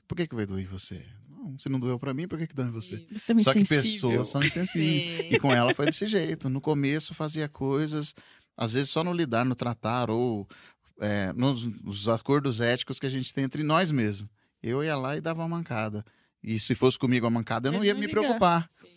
Por 0.08 0.16
que, 0.16 0.28
que 0.28 0.36
vai 0.36 0.46
doer 0.46 0.68
você? 0.68 1.04
Não, 1.28 1.58
se 1.58 1.68
não 1.70 1.80
doeu 1.80 2.00
para 2.00 2.14
mim, 2.14 2.28
por 2.28 2.38
que, 2.38 2.48
que 2.48 2.54
dói 2.54 2.68
em 2.68 2.72
você? 2.72 3.06
você 3.12 3.32
é 3.34 3.40
Só 3.40 3.54
que 3.54 3.66
pessoas 3.66 4.28
são 4.30 4.44
insensíveis. 4.44 5.32
e 5.32 5.40
com 5.40 5.54
ela 5.54 5.74
foi 5.74 5.86
desse 5.88 6.06
jeito. 6.08 6.50
No 6.50 6.62
começo 6.62 7.14
fazia 7.14 7.48
coisas, 7.50 8.14
às 8.56 8.74
vezes 8.74 8.90
só 8.90 9.04
no 9.04 9.14
lidar, 9.14 9.44
no 9.46 9.56
tratar, 9.56 10.10
ou 10.10 10.48
é, 11.00 11.34
nos, 11.34 11.66
nos 11.66 12.08
acordos 12.10 12.60
éticos 12.60 13.00
que 13.00 13.08
a 13.08 13.10
gente 13.10 13.34
tem 13.34 13.44
entre 13.44 13.64
nós 13.64 13.92
mesmos. 13.92 14.30
Eu 14.62 14.84
ia 14.84 14.96
lá 14.96 15.18
e 15.18 15.22
dava 15.22 15.42
uma 15.42 15.48
mancada. 15.58 16.06
E 16.44 16.60
se 16.60 16.76
fosse 16.76 16.98
comigo 16.98 17.26
a 17.26 17.30
mancada, 17.30 17.68
eu 17.68 17.72
não 17.72 17.80
Ele 17.80 17.88
ia 17.88 17.94
não 17.94 18.02
me 18.02 18.08
ligar. 18.08 18.22
preocupar. 18.22 18.70
Sim. 18.80 18.88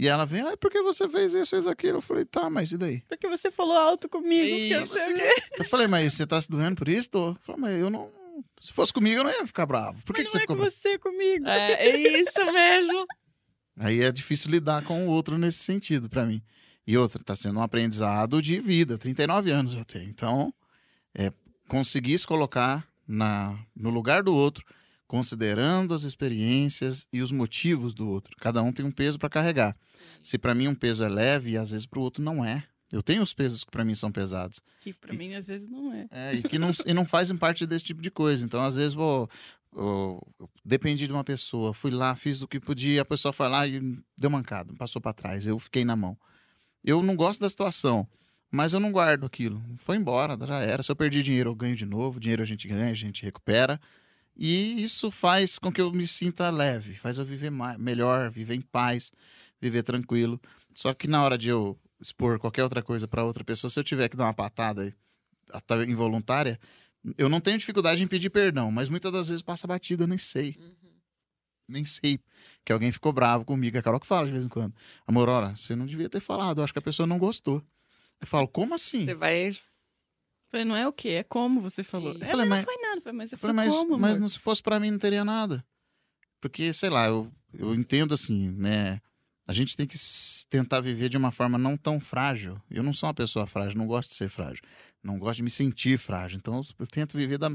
E 0.00 0.08
ela 0.08 0.24
vem, 0.24 0.40
ah, 0.40 0.56
por 0.56 0.70
que 0.70 0.80
você 0.80 1.06
fez 1.10 1.34
isso, 1.34 1.50
fez 1.50 1.66
aquilo? 1.66 1.98
Eu 1.98 2.00
falei, 2.00 2.24
tá, 2.24 2.48
mas 2.48 2.72
e 2.72 2.78
daí? 2.78 3.02
Porque 3.06 3.28
você 3.28 3.50
falou 3.50 3.76
alto 3.76 4.08
comigo, 4.08 4.46
que 4.46 4.70
eu 4.70 4.86
sei 4.86 5.12
o 5.12 5.14
quê. 5.14 5.42
Eu 5.58 5.64
falei, 5.66 5.86
mas 5.88 6.14
você 6.14 6.26
tá 6.26 6.40
se 6.40 6.48
doendo 6.48 6.74
por 6.74 6.88
isso? 6.88 7.10
Tô. 7.10 7.28
Eu 7.32 7.36
falei, 7.42 7.60
mas 7.60 7.80
eu 7.82 7.90
não. 7.90 8.10
Se 8.58 8.72
fosse 8.72 8.94
comigo, 8.94 9.20
eu 9.20 9.24
não 9.24 9.30
ia 9.30 9.46
ficar 9.46 9.66
bravo. 9.66 10.02
Por 10.02 10.14
que, 10.16 10.22
Mas 10.22 10.32
que 10.32 10.38
não 10.38 10.38
você 10.38 10.38
é 10.38 10.40
ficou 10.40 10.56
com 10.56 10.62
bravo? 10.62 10.74
você 10.74 10.98
comigo. 10.98 11.46
É, 11.46 11.72
é 11.86 12.18
isso 12.18 12.44
mesmo. 12.50 13.06
Aí 13.78 14.02
é 14.02 14.10
difícil 14.10 14.50
lidar 14.50 14.82
com 14.84 15.06
o 15.06 15.10
outro 15.10 15.36
nesse 15.36 15.58
sentido, 15.58 16.08
pra 16.08 16.24
mim. 16.24 16.42
E 16.86 16.96
outra, 16.96 17.22
tá 17.22 17.36
sendo 17.36 17.58
um 17.58 17.62
aprendizado 17.62 18.40
de 18.40 18.58
vida. 18.58 18.96
39 18.96 19.50
anos 19.50 19.74
eu 19.74 19.84
tenho. 19.84 20.08
Então, 20.08 20.50
é, 21.14 21.30
conseguir 21.68 22.18
se 22.18 22.26
colocar 22.26 22.88
na, 23.06 23.54
no 23.76 23.90
lugar 23.90 24.22
do 24.22 24.34
outro, 24.34 24.64
considerando 25.10 25.92
as 25.92 26.04
experiências 26.04 27.04
e 27.12 27.20
os 27.20 27.32
motivos 27.32 27.92
do 27.92 28.08
outro. 28.08 28.32
Cada 28.40 28.62
um 28.62 28.70
tem 28.70 28.86
um 28.86 28.92
peso 28.92 29.18
pra 29.18 29.28
carregar. 29.28 29.76
Se 30.22 30.38
pra 30.38 30.54
mim 30.54 30.68
um 30.68 30.74
peso 30.74 31.02
é 31.02 31.08
leve, 31.08 31.56
às 31.56 31.72
vezes 31.72 31.84
pro 31.84 32.00
outro 32.00 32.22
não 32.22 32.44
é. 32.44 32.62
Eu 32.92 33.02
tenho 33.02 33.20
os 33.20 33.34
pesos 33.34 33.64
que 33.64 33.72
pra 33.72 33.84
mim 33.84 33.96
são 33.96 34.12
pesados. 34.12 34.60
Que 34.80 34.92
pra 34.92 35.12
mim, 35.12 35.34
às 35.34 35.48
vezes, 35.48 35.68
não 35.68 35.92
é. 35.92 36.06
É, 36.12 36.34
e 36.34 36.44
que 36.44 36.60
não, 36.60 36.70
e 36.86 36.94
não 36.94 37.04
fazem 37.04 37.36
parte 37.36 37.66
desse 37.66 37.86
tipo 37.86 38.00
de 38.00 38.08
coisa. 38.08 38.44
Então, 38.44 38.60
às 38.60 38.76
vezes, 38.76 38.94
vou, 38.94 39.28
eu 39.74 40.22
dependi 40.64 41.08
de 41.08 41.12
uma 41.12 41.24
pessoa, 41.24 41.74
fui 41.74 41.90
lá, 41.90 42.14
fiz 42.14 42.40
o 42.40 42.46
que 42.46 42.60
podia, 42.60 43.02
a 43.02 43.04
pessoa 43.04 43.32
foi 43.32 43.48
lá 43.48 43.66
e 43.66 43.80
deu 44.16 44.30
mancada, 44.30 44.72
passou 44.74 45.02
para 45.02 45.12
trás, 45.12 45.44
eu 45.44 45.58
fiquei 45.58 45.84
na 45.84 45.96
mão. 45.96 46.16
Eu 46.84 47.02
não 47.02 47.16
gosto 47.16 47.40
da 47.40 47.48
situação, 47.48 48.06
mas 48.48 48.74
eu 48.74 48.78
não 48.78 48.92
guardo 48.92 49.26
aquilo. 49.26 49.60
Foi 49.78 49.96
embora, 49.96 50.38
já 50.46 50.60
era. 50.60 50.84
Se 50.84 50.92
eu 50.92 50.94
perdi 50.94 51.20
dinheiro, 51.20 51.50
eu 51.50 51.54
ganho 51.56 51.74
de 51.74 51.84
novo. 51.84 52.20
Dinheiro 52.20 52.44
a 52.44 52.46
gente 52.46 52.68
ganha, 52.68 52.92
a 52.92 52.94
gente 52.94 53.24
recupera. 53.24 53.80
E 54.42 54.82
isso 54.82 55.10
faz 55.10 55.58
com 55.58 55.70
que 55.70 55.82
eu 55.82 55.92
me 55.92 56.06
sinta 56.06 56.48
leve, 56.48 56.94
faz 56.94 57.18
eu 57.18 57.26
viver 57.26 57.50
mais, 57.50 57.76
melhor, 57.78 58.30
viver 58.30 58.54
em 58.54 58.62
paz, 58.62 59.12
viver 59.60 59.82
tranquilo. 59.82 60.40
Só 60.74 60.94
que 60.94 61.06
na 61.06 61.22
hora 61.22 61.36
de 61.36 61.50
eu 61.50 61.78
expor 62.00 62.38
qualquer 62.38 62.64
outra 62.64 62.82
coisa 62.82 63.06
para 63.06 63.22
outra 63.22 63.44
pessoa, 63.44 63.70
se 63.70 63.78
eu 63.78 63.84
tiver 63.84 64.08
que 64.08 64.16
dar 64.16 64.24
uma 64.24 64.32
patada 64.32 64.96
até 65.52 65.84
involuntária, 65.84 66.58
eu 67.18 67.28
não 67.28 67.38
tenho 67.38 67.58
dificuldade 67.58 68.02
em 68.02 68.06
pedir 68.06 68.30
perdão, 68.30 68.72
mas 68.72 68.88
muitas 68.88 69.12
das 69.12 69.28
vezes 69.28 69.42
passa 69.42 69.66
batida, 69.66 70.04
eu 70.04 70.08
nem 70.08 70.16
sei. 70.16 70.56
Uhum. 70.58 70.90
Nem 71.68 71.84
sei. 71.84 72.18
Que 72.64 72.72
alguém 72.72 72.90
ficou 72.90 73.12
bravo 73.12 73.44
comigo. 73.44 73.76
É 73.76 73.80
a 73.80 73.82
Carol 73.82 74.00
que 74.00 74.06
fala 74.06 74.26
de 74.26 74.32
vez 74.32 74.44
em 74.44 74.48
quando. 74.48 74.74
Amor, 75.06 75.28
olha, 75.28 75.54
você 75.54 75.76
não 75.76 75.84
devia 75.84 76.08
ter 76.08 76.20
falado. 76.20 76.58
Eu 76.58 76.64
acho 76.64 76.72
que 76.72 76.78
a 76.78 76.82
pessoa 76.82 77.06
não 77.06 77.18
gostou. 77.18 77.62
Eu 78.18 78.26
falo, 78.26 78.48
como 78.48 78.74
assim? 78.74 79.04
Você 79.04 79.14
vai. 79.14 79.56
Falei, 80.50 80.64
não 80.66 80.76
é 80.76 80.86
o 80.86 80.92
quê? 80.92 81.10
É 81.10 81.22
como 81.22 81.60
você 81.60 81.82
falou. 81.82 82.12
É, 82.20 82.24
Eu 82.24 82.26
falei, 82.26 82.46
mas 82.46 82.48
mas- 82.48 82.58
não 82.58 82.64
foi 82.74 82.82
nada. 82.82 83.00
Falei, 83.00 83.16
mas 83.16 83.32
Eu 83.32 83.38
falei, 83.38 83.56
mas, 83.56 83.74
como, 83.74 83.98
mas 83.98 84.18
não, 84.18 84.28
se 84.28 84.38
fosse 84.38 84.62
pra 84.62 84.80
mim 84.80 84.90
não 84.90 84.98
teria 84.98 85.24
nada. 85.24 85.64
Porque, 86.40 86.72
sei 86.72 86.90
lá, 86.90 87.06
eu, 87.06 87.30
eu 87.56 87.74
entendo 87.74 88.14
assim, 88.14 88.50
né? 88.50 89.00
A 89.46 89.52
gente 89.52 89.76
tem 89.76 89.84
que 89.86 89.98
tentar 90.48 90.80
viver 90.80 91.08
de 91.08 91.16
uma 91.16 91.32
forma 91.32 91.58
não 91.58 91.76
tão 91.76 91.98
frágil. 91.98 92.60
Eu 92.70 92.82
não 92.84 92.94
sou 92.94 93.08
uma 93.08 93.14
pessoa 93.14 93.46
frágil, 93.48 93.76
não 93.78 93.86
gosto 93.86 94.10
de 94.10 94.14
ser 94.14 94.28
frágil. 94.28 94.62
Não 95.02 95.18
gosto 95.18 95.36
de 95.38 95.42
me 95.42 95.50
sentir 95.50 95.98
frágil. 95.98 96.36
Então 96.38 96.60
eu 96.78 96.86
tento 96.86 97.16
viver 97.16 97.36
da 97.36 97.50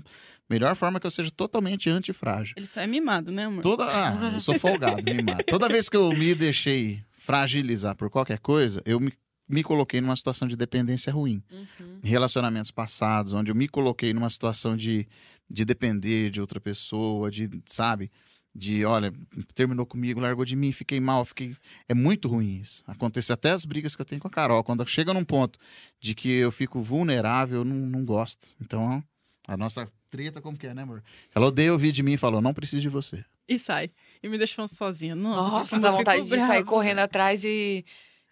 melhor 0.50 0.76
forma 0.76 1.00
que 1.00 1.08
eu 1.08 1.12
seja 1.12 1.32
totalmente 1.32 1.90
antifrágil. 1.90 2.54
Ele 2.58 2.66
só 2.66 2.82
é 2.82 2.88
mimado, 2.88 3.32
né, 3.32 3.46
amor? 3.46 3.62
Toda, 3.62 3.86
ah, 3.86 4.32
eu 4.34 4.40
sou 4.42 4.60
folgado, 4.60 5.02
mimado. 5.04 5.44
Toda 5.48 5.70
vez 5.70 5.88
que 5.88 5.96
eu 5.96 6.10
me 6.12 6.36
deixei 6.36 7.02
fragilizar 7.14 7.96
por 7.96 8.10
qualquer 8.10 8.40
coisa, 8.40 8.82
eu 8.86 9.00
me, 9.00 9.14
me 9.48 9.64
coloquei 9.64 10.02
numa 10.02 10.16
situação 10.16 10.48
de 10.48 10.56
dependência 10.56 11.12
ruim. 11.12 11.44
Uhum. 11.52 12.00
Em 12.04 12.08
relacionamentos 12.08 12.72
passados, 12.72 13.34
onde 13.34 13.52
eu 13.52 13.56
me 13.56 13.68
coloquei 13.68 14.14
numa 14.14 14.30
situação 14.30 14.76
de, 14.76 15.08
de 15.50 15.64
depender 15.64 16.30
de 16.30 16.42
outra 16.42 16.60
pessoa, 16.60 17.30
de, 17.30 17.50
sabe? 17.66 18.12
De, 18.54 18.86
olha, 18.86 19.14
terminou 19.54 19.86
comigo, 19.86 20.20
largou 20.20 20.46
de 20.46 20.56
mim, 20.56 20.72
fiquei 20.72 21.00
mal, 21.00 21.26
fiquei. 21.26 21.56
É 21.90 21.94
muito 21.94 22.28
ruim 22.28 22.60
isso. 22.62 22.84
Acontece 22.88 23.34
até 23.34 23.52
as 23.52 23.66
brigas 23.66 23.96
que 23.96 24.02
eu 24.02 24.06
tenho 24.06 24.22
com 24.22 24.28
a 24.28 24.32
Carol. 24.32 24.64
Quando 24.64 24.86
chega 24.88 25.14
num 25.14 25.26
ponto 25.26 25.60
de 26.00 26.16
que 26.16 26.30
eu 26.30 26.52
fico 26.52 26.82
vulnerável, 26.82 27.60
eu 27.60 27.66
não, 27.66 27.76
não 27.76 28.06
gosto. 28.06 28.48
Então, 28.62 29.04
a 29.46 29.58
nossa 29.58 29.92
treta, 30.10 30.42
como 30.42 30.58
que 30.58 30.68
é, 30.68 30.74
né, 30.74 30.84
amor? 30.84 31.04
Ela 31.34 31.48
odeia 31.48 31.74
ouvir 31.74 31.92
de 31.92 32.02
mim 32.02 32.14
e 32.14 32.18
falou: 32.18 32.42
não 32.42 32.54
preciso 32.54 32.82
de 32.82 32.88
você. 32.88 33.26
E 33.48 33.60
sai. 33.60 33.92
E 34.24 34.30
me 34.30 34.38
deixa 34.38 34.56
falando 34.56 34.70
sozinha. 34.70 35.16
Nossa, 35.16 35.52
Nossa, 35.52 35.80
dá 35.80 35.92
vontade 35.92 36.28
de 36.28 36.40
sair 36.40 36.64
correndo 36.64 37.00
atrás 37.00 37.44
e 37.44 37.86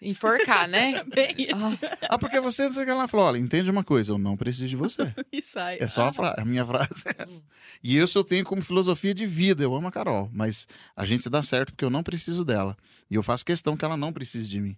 enforcar, 0.04 0.68
né? 0.68 1.04
Bem 1.14 1.34
isso. 1.38 1.52
Ah, 1.56 1.98
Ah, 2.12 2.18
porque 2.18 2.40
você 2.40 2.64
não 2.66 2.74
sei 2.74 2.84
o 2.84 2.86
que 2.86 2.92
ela 2.92 3.08
falou: 3.08 3.26
olha, 3.28 3.38
entende 3.38 3.70
uma 3.70 3.84
coisa, 3.84 4.12
eu 4.12 4.18
não 4.18 4.36
preciso 4.38 4.68
de 4.68 4.76
você. 4.76 5.14
E 5.32 5.42
sai. 5.42 5.78
É 5.80 5.88
só 5.88 6.04
a, 6.06 6.08
Ah, 6.10 6.14
fra- 6.14 6.36
a 6.38 6.46
minha 6.46 6.66
frase 6.66 7.04
é 7.08 7.24
essa. 7.24 7.42
E 7.84 7.98
isso 7.98 8.18
eu 8.18 8.24
tenho 8.24 8.44
como 8.46 8.62
filosofia 8.62 9.14
de 9.14 9.26
vida. 9.26 9.64
Eu 9.64 9.76
amo 9.76 9.88
a 9.88 9.92
Carol, 9.92 10.30
mas 10.34 10.68
a 10.96 11.06
gente 11.06 11.24
se 11.24 11.30
dá 11.30 11.42
certo 11.44 11.72
porque 11.72 11.86
eu 11.86 11.90
não 11.90 12.04
preciso 12.04 12.44
dela. 12.46 12.78
E 13.10 13.16
eu 13.16 13.24
faço 13.24 13.46
questão 13.46 13.76
que 13.78 13.84
ela 13.86 13.98
não 13.98 14.14
precise 14.14 14.48
de 14.48 14.60
mim. 14.62 14.78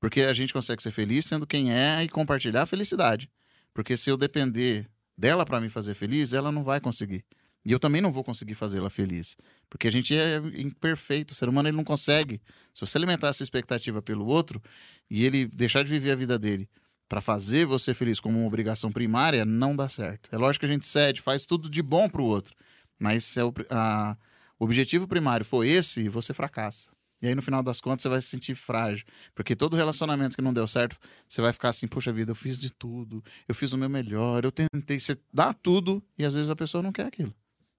Porque 0.00 0.22
a 0.22 0.32
gente 0.32 0.52
consegue 0.52 0.82
ser 0.82 0.90
feliz 0.90 1.24
sendo 1.26 1.46
quem 1.46 1.72
é 1.72 2.02
e 2.02 2.08
compartilhar 2.08 2.62
a 2.62 2.66
felicidade. 2.66 3.30
Porque 3.72 3.96
se 3.96 4.10
eu 4.10 4.16
depender 4.16 4.88
dela 5.16 5.46
para 5.46 5.60
me 5.60 5.68
fazer 5.68 5.94
feliz, 5.94 6.32
ela 6.32 6.50
não 6.50 6.64
vai 6.64 6.80
conseguir. 6.80 7.24
E 7.64 7.70
eu 7.70 7.78
também 7.78 8.00
não 8.00 8.12
vou 8.12 8.24
conseguir 8.24 8.54
fazê-la 8.54 8.90
feliz. 8.90 9.36
Porque 9.70 9.86
a 9.86 9.90
gente 9.90 10.14
é 10.14 10.38
imperfeito, 10.54 11.32
o 11.32 11.34
ser 11.34 11.48
humano 11.48 11.68
ele 11.68 11.76
não 11.76 11.84
consegue. 11.84 12.40
Se 12.72 12.80
você 12.80 12.98
alimentar 12.98 13.28
essa 13.28 13.42
expectativa 13.42 14.02
pelo 14.02 14.26
outro 14.26 14.60
e 15.08 15.24
ele 15.24 15.46
deixar 15.46 15.84
de 15.84 15.90
viver 15.90 16.12
a 16.12 16.16
vida 16.16 16.38
dele 16.38 16.68
para 17.08 17.20
fazer 17.20 17.66
você 17.66 17.94
feliz 17.94 18.18
como 18.18 18.38
uma 18.38 18.46
obrigação 18.46 18.90
primária, 18.90 19.44
não 19.44 19.76
dá 19.76 19.88
certo. 19.88 20.28
É 20.32 20.38
lógico 20.38 20.60
que 20.60 20.70
a 20.70 20.74
gente 20.74 20.86
cede, 20.86 21.20
faz 21.20 21.46
tudo 21.46 21.68
de 21.70 21.82
bom 21.82 22.08
pro 22.08 22.24
outro. 22.24 22.54
Mas 22.98 23.24
se 23.24 23.38
é 23.38 23.44
o, 23.44 23.52
a, 23.70 24.16
o 24.58 24.64
objetivo 24.64 25.06
primário 25.06 25.44
for 25.44 25.64
esse, 25.64 26.08
você 26.08 26.32
fracassa. 26.32 26.90
E 27.20 27.28
aí, 27.28 27.34
no 27.36 27.42
final 27.42 27.62
das 27.62 27.80
contas, 27.80 28.02
você 28.02 28.08
vai 28.08 28.20
se 28.20 28.26
sentir 28.26 28.56
frágil. 28.56 29.06
Porque 29.32 29.54
todo 29.54 29.76
relacionamento 29.76 30.34
que 30.34 30.42
não 30.42 30.52
deu 30.52 30.66
certo, 30.66 30.98
você 31.28 31.40
vai 31.40 31.52
ficar 31.52 31.68
assim, 31.68 31.86
puxa 31.86 32.12
vida, 32.12 32.32
eu 32.32 32.34
fiz 32.34 32.58
de 32.58 32.72
tudo, 32.72 33.22
eu 33.46 33.54
fiz 33.54 33.72
o 33.72 33.78
meu 33.78 33.88
melhor, 33.88 34.44
eu 34.44 34.50
tentei. 34.50 34.98
Você 34.98 35.16
dá 35.32 35.52
tudo 35.52 36.02
e 36.18 36.24
às 36.24 36.34
vezes 36.34 36.50
a 36.50 36.56
pessoa 36.56 36.82
não 36.82 36.90
quer 36.90 37.06
aquilo. 37.06 37.32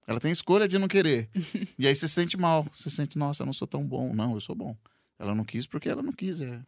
Ela 0.06 0.20
tem 0.20 0.30
escolha 0.30 0.68
de 0.68 0.78
não 0.78 0.88
querer. 0.88 1.28
e 1.78 1.86
aí 1.86 1.94
você 1.94 2.06
se 2.08 2.14
sente 2.14 2.36
mal. 2.36 2.66
Você 2.72 2.90
sente, 2.90 3.18
nossa, 3.18 3.42
eu 3.42 3.46
não 3.46 3.52
sou 3.52 3.66
tão 3.66 3.84
bom. 3.84 4.14
Não, 4.14 4.34
eu 4.34 4.40
sou 4.40 4.54
bom. 4.54 4.76
Ela 5.18 5.34
não 5.34 5.44
quis 5.44 5.66
porque 5.66 5.88
ela 5.88 6.02
não 6.02 6.12
quis. 6.12 6.40
É. 6.40 6.60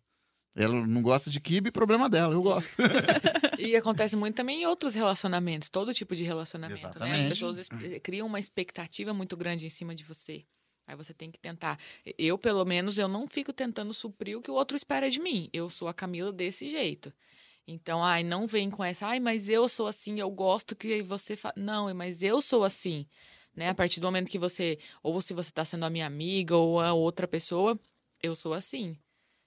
Ela 0.54 0.86
não 0.86 1.02
gosta 1.02 1.28
de 1.28 1.38
kibe, 1.38 1.70
problema 1.70 2.08
dela, 2.08 2.32
eu 2.32 2.42
gosto. 2.42 2.72
e 3.58 3.76
acontece 3.76 4.16
muito 4.16 4.36
também 4.36 4.62
em 4.62 4.66
outros 4.66 4.94
relacionamentos, 4.94 5.68
todo 5.68 5.92
tipo 5.92 6.16
de 6.16 6.24
relacionamento. 6.24 6.98
Né? 6.98 7.16
As 7.16 7.24
pessoas 7.24 7.68
criam 8.02 8.26
uma 8.26 8.40
expectativa 8.40 9.12
muito 9.12 9.36
grande 9.36 9.66
em 9.66 9.70
cima 9.70 9.94
de 9.94 10.02
você. 10.02 10.46
Aí 10.86 10.96
você 10.96 11.12
tem 11.12 11.30
que 11.30 11.38
tentar. 11.38 11.78
Eu, 12.16 12.38
pelo 12.38 12.64
menos, 12.64 12.96
eu 12.96 13.06
não 13.06 13.26
fico 13.26 13.52
tentando 13.52 13.92
suprir 13.92 14.38
o 14.38 14.40
que 14.40 14.50
o 14.50 14.54
outro 14.54 14.76
espera 14.76 15.10
de 15.10 15.20
mim. 15.20 15.50
Eu 15.52 15.68
sou 15.68 15.88
a 15.88 15.94
Camila 15.94 16.32
desse 16.32 16.70
jeito. 16.70 17.12
Então, 17.66 18.02
ai, 18.02 18.22
não 18.22 18.46
vem 18.46 18.70
com 18.70 18.84
essa, 18.84 19.06
ai, 19.08 19.18
mas 19.18 19.48
eu 19.48 19.68
sou 19.68 19.88
assim, 19.88 20.20
eu 20.20 20.30
gosto 20.30 20.76
que 20.76 21.02
você 21.02 21.34
fa... 21.36 21.52
Não, 21.56 21.92
mas 21.94 22.22
eu 22.22 22.40
sou 22.40 22.62
assim. 22.62 23.06
Né? 23.54 23.70
A 23.70 23.74
partir 23.74 23.98
do 24.00 24.06
momento 24.06 24.30
que 24.30 24.38
você, 24.38 24.78
ou 25.02 25.20
se 25.20 25.34
você 25.34 25.50
está 25.50 25.64
sendo 25.64 25.84
a 25.84 25.90
minha 25.90 26.06
amiga 26.06 26.56
ou 26.56 26.80
a 26.80 26.92
outra 26.92 27.26
pessoa, 27.26 27.78
eu 28.22 28.36
sou 28.36 28.54
assim. 28.54 28.96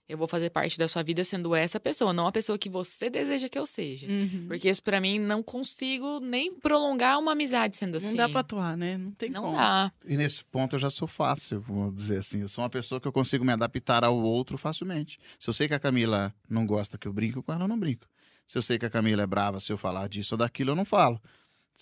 Eu 0.09 0.17
vou 0.17 0.27
fazer 0.27 0.49
parte 0.49 0.75
da 0.75 0.87
sua 0.87 1.03
vida 1.03 1.23
sendo 1.23 1.53
essa 1.53 1.79
pessoa, 1.79 2.11
não 2.11 2.25
a 2.25 2.31
pessoa 2.31 2.57
que 2.57 2.67
você 2.67 3.11
deseja 3.11 3.47
que 3.47 3.59
eu 3.59 3.67
seja. 3.67 4.07
Uhum. 4.07 4.45
Porque 4.47 4.67
isso 4.67 4.81
para 4.81 4.99
mim 4.99 5.19
não 5.19 5.43
consigo 5.43 6.19
nem 6.19 6.51
prolongar 6.51 7.19
uma 7.19 7.33
amizade 7.33 7.77
sendo 7.77 7.97
assim. 7.97 8.07
Não 8.07 8.15
dá 8.15 8.27
pra 8.27 8.39
atuar, 8.39 8.75
né? 8.75 8.97
Não 8.97 9.11
tem 9.11 9.29
não 9.29 9.43
como. 9.43 9.55
dá. 9.55 9.91
E 10.03 10.17
nesse 10.17 10.43
ponto 10.45 10.75
eu 10.75 10.79
já 10.79 10.89
sou 10.89 11.07
fácil, 11.07 11.61
vou 11.61 11.91
dizer 11.91 12.17
assim. 12.17 12.41
Eu 12.41 12.47
sou 12.47 12.63
uma 12.63 12.69
pessoa 12.71 12.99
que 12.99 13.07
eu 13.07 13.11
consigo 13.11 13.45
me 13.45 13.53
adaptar 13.53 14.03
ao 14.03 14.17
outro 14.17 14.57
facilmente. 14.57 15.19
Se 15.39 15.47
eu 15.47 15.53
sei 15.53 15.67
que 15.67 15.75
a 15.75 15.79
Camila 15.79 16.33
não 16.49 16.65
gosta 16.65 16.97
que 16.97 17.07
eu 17.07 17.13
brinco 17.13 17.43
com 17.43 17.53
ela, 17.53 17.65
eu 17.65 17.67
não 17.67 17.79
brinco. 17.79 18.07
Se 18.47 18.57
eu 18.57 18.63
sei 18.63 18.79
que 18.79 18.85
a 18.87 18.89
Camila 18.89 19.21
é 19.21 19.27
brava 19.27 19.59
se 19.59 19.71
eu 19.71 19.77
falar 19.77 20.09
disso 20.09 20.33
ou 20.33 20.39
daquilo, 20.39 20.71
eu 20.71 20.75
não 20.75 20.85
falo. 20.85 21.21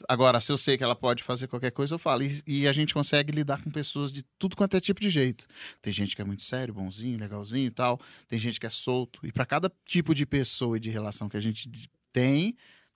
Agora, 0.08 0.40
se 0.40 0.52
eu 0.52 0.58
sei 0.58 0.78
que 0.78 0.84
ela 0.84 0.96
pode 0.96 1.24
fazer 1.24 1.48
qualquer 1.48 1.72
coisa, 1.72 1.96
eu 1.96 2.00
falo. 2.00 2.24
E, 2.24 2.42
e, 2.46 2.68
a 2.68 2.74
gente 2.74 2.94
consegue 2.94 3.32
lidar 3.32 3.62
com 3.62 3.72
pessoas 3.72 4.12
de 4.12 4.24
tudo 4.38 4.56
quanto 4.56 4.78
é 4.78 4.80
tipo 4.80 5.00
de 5.00 5.10
jeito. 5.10 5.48
Tem 5.82 5.92
gente 5.92 6.16
que 6.16 6.22
é 6.22 6.26
muito 6.26 6.44
sério, 6.44 6.74
bonzinho, 6.74 7.20
legalzinho 7.20 7.68
e 7.68 7.72
tal. 7.72 8.00
Tem 8.28 8.38
gente 8.38 8.60
que 8.60 8.66
é 8.66 8.70
solto. 8.70 9.20
E 9.24 9.32
para 9.32 9.46
cada 9.46 9.72
tipo 9.86 10.14
de 10.14 10.26
pessoa 10.26 10.78
e 10.78 10.80
de 10.80 10.90
relação 10.90 11.28
que 11.28 11.38
a 11.38 11.42
gente 11.42 11.70
tem, 12.14 12.56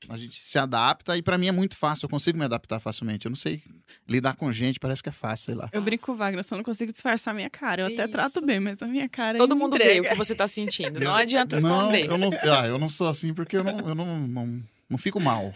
a 0.09 0.17
gente 0.17 0.41
se 0.41 0.59
adapta. 0.59 1.17
E 1.17 1.21
para 1.21 1.37
mim 1.37 1.47
é 1.47 1.51
muito 1.51 1.75
fácil. 1.75 2.05
Eu 2.05 2.09
consigo 2.09 2.37
me 2.37 2.45
adaptar 2.45 2.79
facilmente. 2.79 3.25
Eu 3.25 3.29
não 3.29 3.35
sei 3.35 3.63
lidar 4.07 4.35
com 4.35 4.51
gente, 4.53 4.79
parece 4.79 5.01
que 5.01 5.09
é 5.09 5.11
fácil, 5.11 5.45
sei 5.45 5.55
lá. 5.55 5.69
Eu 5.71 5.81
brinco 5.81 6.05
com 6.05 6.11
o 6.11 6.15
Wagner, 6.15 6.43
só 6.43 6.55
não 6.55 6.63
consigo 6.63 6.91
disfarçar 6.91 7.33
a 7.33 7.35
minha 7.35 7.49
cara. 7.49 7.83
Eu 7.83 7.87
Isso. 7.87 7.99
até 7.99 8.11
trato 8.11 8.45
bem, 8.45 8.59
mas 8.59 8.81
a 8.81 8.87
minha 8.87 9.09
cara. 9.09 9.37
Todo 9.37 9.55
mundo 9.55 9.77
vê 9.77 10.01
o 10.01 10.03
que 10.03 10.15
você 10.15 10.35
tá 10.35 10.47
sentindo. 10.47 10.99
Não 11.01 11.13
adianta 11.13 11.57
esconder. 11.57 12.07
Não, 12.07 12.15
eu, 12.15 12.17
não, 12.17 12.31
ah, 12.53 12.67
eu 12.67 12.77
não 12.77 12.89
sou 12.89 13.07
assim 13.07 13.33
porque 13.33 13.57
eu 13.57 13.63
não, 13.63 13.79
eu 13.79 13.95
não, 13.95 14.19
não, 14.27 14.63
não 14.89 14.97
fico 14.97 15.19
mal. 15.19 15.53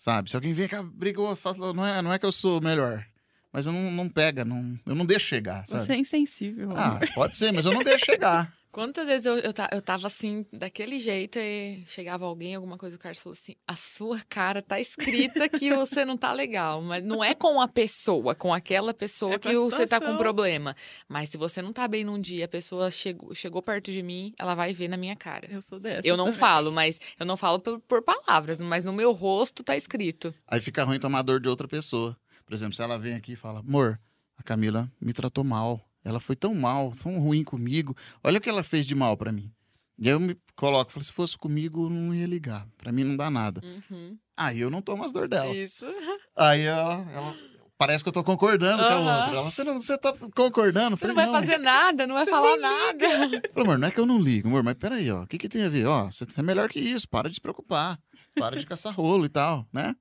Sabe? 0.00 0.30
Se 0.30 0.34
alguém 0.34 0.54
vem 0.54 0.66
cá, 0.66 0.82
brigou, 0.82 1.36
fala, 1.36 1.74
não 1.74 1.86
é, 1.86 2.00
não 2.00 2.10
é 2.10 2.18
que 2.18 2.24
eu 2.24 2.32
sou 2.32 2.58
melhor. 2.58 3.04
Mas 3.52 3.66
eu 3.66 3.72
não, 3.72 3.90
não 3.90 4.08
pega, 4.08 4.46
não, 4.46 4.80
eu 4.86 4.94
não 4.94 5.04
deixo 5.04 5.26
chegar, 5.26 5.66
sabe? 5.66 5.84
Você 5.84 5.92
é 5.92 5.96
insensível. 5.96 6.70
Ah, 6.74 6.98
pode 7.14 7.36
ser, 7.36 7.52
mas 7.52 7.66
eu 7.66 7.72
não 7.72 7.84
deixo 7.84 8.06
chegar. 8.06 8.50
Quantas 8.72 9.04
vezes 9.04 9.26
eu, 9.26 9.36
eu, 9.38 9.52
eu 9.72 9.82
tava 9.82 10.06
assim, 10.06 10.46
daquele 10.52 11.00
jeito, 11.00 11.40
e 11.40 11.82
chegava 11.88 12.24
alguém, 12.24 12.54
alguma 12.54 12.78
coisa, 12.78 12.94
o 12.94 12.98
cara 12.98 13.14
falou 13.16 13.36
assim: 13.36 13.56
a 13.66 13.74
sua 13.74 14.20
cara 14.28 14.62
tá 14.62 14.78
escrita 14.78 15.48
que 15.48 15.70
você 15.74 16.04
não 16.04 16.16
tá 16.16 16.32
legal. 16.32 16.80
Mas 16.80 17.04
não 17.04 17.22
é 17.22 17.34
com 17.34 17.60
a 17.60 17.66
pessoa, 17.66 18.32
com 18.32 18.54
aquela 18.54 18.94
pessoa 18.94 19.34
é 19.34 19.38
que 19.38 19.54
você 19.56 19.86
tá 19.88 20.00
com 20.00 20.16
problema. 20.16 20.76
Mas 21.08 21.30
se 21.30 21.36
você 21.36 21.60
não 21.60 21.72
tá 21.72 21.88
bem 21.88 22.04
num 22.04 22.20
dia, 22.20 22.44
a 22.44 22.48
pessoa 22.48 22.92
chegou, 22.92 23.34
chegou 23.34 23.60
perto 23.60 23.90
de 23.90 24.02
mim, 24.02 24.32
ela 24.38 24.54
vai 24.54 24.72
ver 24.72 24.86
na 24.86 24.96
minha 24.96 25.16
cara. 25.16 25.48
Eu 25.50 25.60
sou 25.60 25.80
dessa. 25.80 26.06
Eu 26.06 26.16
não 26.16 26.26
também. 26.26 26.38
falo, 26.38 26.70
mas 26.70 27.00
eu 27.18 27.26
não 27.26 27.36
falo 27.36 27.58
por, 27.58 27.80
por 27.80 28.02
palavras, 28.02 28.60
mas 28.60 28.84
no 28.84 28.92
meu 28.92 29.10
rosto 29.10 29.64
tá 29.64 29.76
escrito. 29.76 30.32
Aí 30.46 30.60
fica 30.60 30.84
ruim 30.84 31.00
tomar 31.00 31.22
dor 31.22 31.40
de 31.40 31.48
outra 31.48 31.66
pessoa. 31.66 32.16
Por 32.46 32.54
exemplo, 32.54 32.74
se 32.74 32.82
ela 32.82 32.98
vem 32.98 33.14
aqui 33.14 33.32
e 33.32 33.36
fala: 33.36 33.58
amor, 33.60 33.98
a 34.36 34.44
Camila 34.44 34.88
me 35.00 35.12
tratou 35.12 35.42
mal 35.42 35.84
ela 36.04 36.20
foi 36.20 36.36
tão 36.36 36.54
mal, 36.54 36.92
tão 37.02 37.18
ruim 37.18 37.44
comigo. 37.44 37.96
Olha 38.22 38.38
o 38.38 38.40
que 38.40 38.48
ela 38.48 38.62
fez 38.62 38.86
de 38.86 38.94
mal 38.94 39.16
para 39.16 39.32
mim. 39.32 39.52
E 39.98 40.08
aí 40.08 40.14
eu 40.14 40.20
me 40.20 40.34
coloco, 40.56 40.90
falo, 40.90 41.04
se 41.04 41.12
fosse 41.12 41.36
comigo, 41.36 41.90
não 41.90 42.14
ia 42.14 42.26
ligar. 42.26 42.66
Para 42.78 42.90
mim 42.90 43.04
não 43.04 43.16
dá 43.16 43.30
nada. 43.30 43.60
Uhum. 43.62 44.16
Aí 44.34 44.60
eu 44.60 44.70
não 44.70 44.80
tomo 44.80 45.04
as 45.04 45.12
dor 45.12 45.28
dela. 45.28 45.54
Isso. 45.54 45.86
Aí 46.34 46.62
ela, 46.62 47.06
ela 47.12 47.36
parece 47.76 48.02
que 48.02 48.08
eu 48.08 48.12
tô 48.12 48.24
concordando 48.24 48.82
uhum. 48.82 48.88
com 48.88 48.94
a 48.94 48.98
outra. 48.98 49.36
Ela, 49.36 49.42
você, 49.42 49.62
não, 49.62 49.78
você 49.78 49.98
tá 49.98 50.14
concordando? 50.34 50.96
Você 50.96 51.06
falei, 51.06 51.14
não 51.16 51.22
vai 51.22 51.26
não. 51.26 51.46
fazer 51.46 51.58
nada, 51.58 52.06
não 52.06 52.14
vai 52.14 52.26
falar 52.26 52.56
nada. 52.56 53.08
Falei, 53.08 53.42
amor, 53.56 53.78
não 53.78 53.88
é 53.88 53.90
que 53.90 54.00
eu 54.00 54.06
não 54.06 54.18
ligo, 54.18 54.48
amor, 54.48 54.62
mas 54.62 54.74
peraí, 54.74 55.10
ó, 55.10 55.22
o 55.22 55.26
que 55.26 55.36
que 55.36 55.48
tem 55.48 55.64
a 55.64 55.68
ver? 55.68 55.86
Ó, 55.86 56.06
você 56.10 56.24
é 56.34 56.42
melhor 56.42 56.70
que 56.70 56.80
isso, 56.80 57.06
para 57.06 57.28
de 57.28 57.34
se 57.34 57.40
preocupar. 57.40 57.98
Para 58.34 58.58
de 58.58 58.64
caçar 58.64 58.94
rolo 58.94 59.26
e 59.26 59.28
tal, 59.28 59.66
né? 59.72 59.94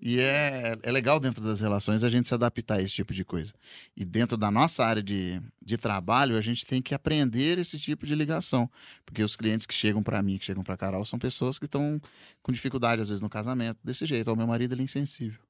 E 0.00 0.20
é, 0.20 0.76
é 0.82 0.90
legal 0.90 1.18
dentro 1.18 1.42
das 1.42 1.60
relações 1.60 2.04
a 2.04 2.10
gente 2.10 2.28
se 2.28 2.34
adaptar 2.34 2.76
a 2.76 2.82
esse 2.82 2.94
tipo 2.94 3.14
de 3.14 3.24
coisa. 3.24 3.52
E 3.96 4.04
dentro 4.04 4.36
da 4.36 4.50
nossa 4.50 4.84
área 4.84 5.02
de, 5.02 5.40
de 5.62 5.76
trabalho, 5.76 6.36
a 6.36 6.40
gente 6.40 6.66
tem 6.66 6.82
que 6.82 6.94
aprender 6.94 7.58
esse 7.58 7.78
tipo 7.78 8.06
de 8.06 8.14
ligação. 8.14 8.70
Porque 9.04 9.22
os 9.22 9.36
clientes 9.36 9.66
que 9.66 9.74
chegam 9.74 10.02
para 10.02 10.22
mim, 10.22 10.38
que 10.38 10.44
chegam 10.44 10.62
para 10.62 10.76
Carol, 10.76 11.04
são 11.04 11.18
pessoas 11.18 11.58
que 11.58 11.64
estão 11.64 12.00
com 12.42 12.52
dificuldade, 12.52 13.02
às 13.02 13.08
vezes, 13.08 13.22
no 13.22 13.28
casamento, 13.28 13.78
desse 13.82 14.04
jeito. 14.04 14.30
Ó, 14.30 14.36
meu 14.36 14.46
marido 14.46 14.74
ele 14.74 14.82
é 14.82 14.84
insensível. 14.84 15.40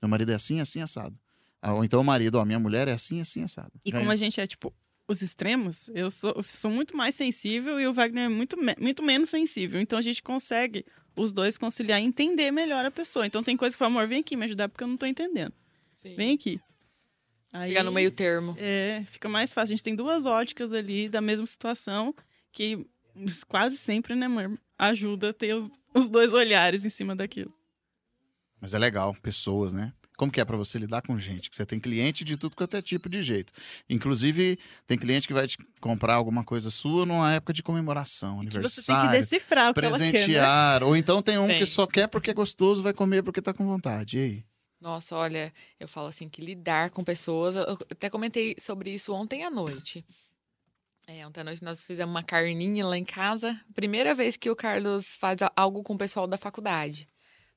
Meu 0.00 0.08
marido 0.08 0.30
é 0.32 0.34
assim, 0.34 0.60
assim, 0.60 0.80
assado. 0.80 1.18
Ah, 1.60 1.74
ou 1.74 1.84
então 1.84 2.00
o 2.00 2.04
marido, 2.04 2.36
ó, 2.36 2.44
minha 2.44 2.60
mulher 2.60 2.86
é 2.86 2.92
assim, 2.92 3.20
assim, 3.20 3.42
assado. 3.42 3.72
E 3.84 3.90
como 3.90 4.10
a 4.10 4.16
gente 4.16 4.40
é, 4.40 4.46
tipo, 4.46 4.72
os 5.08 5.22
extremos, 5.22 5.88
eu 5.94 6.10
sou, 6.10 6.32
eu 6.36 6.42
sou 6.42 6.70
muito 6.70 6.96
mais 6.96 7.14
sensível 7.14 7.80
e 7.80 7.86
o 7.86 7.94
Wagner 7.94 8.24
é 8.24 8.28
muito, 8.28 8.56
muito 8.78 9.02
menos 9.02 9.30
sensível. 9.30 9.80
Então 9.80 9.98
a 9.98 10.02
gente 10.02 10.22
consegue 10.22 10.84
os 11.16 11.32
dois 11.32 11.56
conciliar 11.56 12.00
e 12.00 12.04
entender 12.04 12.50
melhor 12.50 12.84
a 12.84 12.90
pessoa. 12.90 13.26
Então 13.26 13.42
tem 13.42 13.56
coisa 13.56 13.74
que 13.74 13.78
fala, 13.78 13.90
amor, 13.90 14.06
vem 14.06 14.20
aqui 14.20 14.36
me 14.36 14.44
ajudar 14.44 14.68
porque 14.68 14.84
eu 14.84 14.88
não 14.88 14.96
tô 14.96 15.06
entendendo. 15.06 15.52
Sim. 15.96 16.14
Vem 16.14 16.34
aqui. 16.34 16.60
Aí, 17.52 17.70
Ficar 17.70 17.84
no 17.84 17.92
meio 17.92 18.10
termo. 18.10 18.54
É, 18.58 19.04
fica 19.10 19.28
mais 19.28 19.52
fácil. 19.52 19.72
A 19.72 19.76
gente 19.76 19.84
tem 19.84 19.96
duas 19.96 20.26
óticas 20.26 20.72
ali 20.72 21.08
da 21.08 21.20
mesma 21.20 21.46
situação 21.46 22.14
que 22.52 22.86
quase 23.48 23.78
sempre, 23.78 24.14
né, 24.14 24.26
amor, 24.26 24.58
ajuda 24.78 25.30
a 25.30 25.32
ter 25.32 25.54
os, 25.54 25.70
os 25.94 26.08
dois 26.08 26.32
olhares 26.32 26.84
em 26.84 26.90
cima 26.90 27.16
daquilo. 27.16 27.52
Mas 28.60 28.74
é 28.74 28.78
legal, 28.78 29.14
pessoas, 29.22 29.72
né? 29.72 29.92
Como 30.16 30.32
que 30.32 30.40
é 30.40 30.44
para 30.44 30.56
você 30.56 30.78
lidar 30.78 31.02
com 31.02 31.18
gente? 31.18 31.50
Que 31.50 31.56
você 31.56 31.66
tem 31.66 31.78
cliente 31.78 32.24
de 32.24 32.36
tudo 32.36 32.56
quanto 32.56 32.76
é 32.76 32.82
tipo 32.82 33.08
de 33.08 33.22
jeito. 33.22 33.52
Inclusive, 33.88 34.58
tem 34.86 34.96
cliente 34.96 35.28
que 35.28 35.34
vai 35.34 35.46
te 35.46 35.58
comprar 35.80 36.14
alguma 36.14 36.42
coisa 36.42 36.70
sua 36.70 37.04
numa 37.04 37.32
época 37.34 37.52
de 37.52 37.62
comemoração, 37.62 38.40
aniversário. 38.40 38.68
Você 38.68 38.84
tem 38.84 39.00
que 39.02 39.08
decifrar 39.08 39.70
o 39.70 39.74
que 39.74 39.80
presentear. 39.80 40.80
Né? 40.80 40.86
Ou 40.86 40.96
então 40.96 41.20
tem 41.20 41.38
um 41.38 41.46
tem. 41.46 41.58
que 41.58 41.66
só 41.66 41.86
quer 41.86 42.08
porque 42.08 42.30
é 42.30 42.34
gostoso, 42.34 42.82
vai 42.82 42.94
comer 42.94 43.22
porque 43.22 43.42
tá 43.42 43.52
com 43.52 43.66
vontade. 43.66 44.18
E 44.18 44.22
aí? 44.22 44.44
Nossa, 44.80 45.16
olha, 45.16 45.52
eu 45.80 45.88
falo 45.88 46.08
assim 46.08 46.28
que 46.28 46.40
lidar 46.40 46.90
com 46.90 47.04
pessoas. 47.04 47.56
Eu 47.56 47.78
até 47.90 48.08
comentei 48.08 48.56
sobre 48.58 48.90
isso 48.94 49.12
ontem 49.12 49.44
à 49.44 49.50
noite. 49.50 50.04
É, 51.06 51.26
ontem 51.26 51.40
à 51.40 51.44
noite 51.44 51.62
nós 51.62 51.84
fizemos 51.84 52.12
uma 52.12 52.22
carninha 52.22 52.86
lá 52.86 52.96
em 52.96 53.04
casa. 53.04 53.58
Primeira 53.74 54.14
vez 54.14 54.36
que 54.36 54.50
o 54.50 54.56
Carlos 54.56 55.14
faz 55.16 55.38
algo 55.54 55.82
com 55.82 55.94
o 55.94 55.98
pessoal 55.98 56.26
da 56.26 56.36
faculdade. 56.36 57.08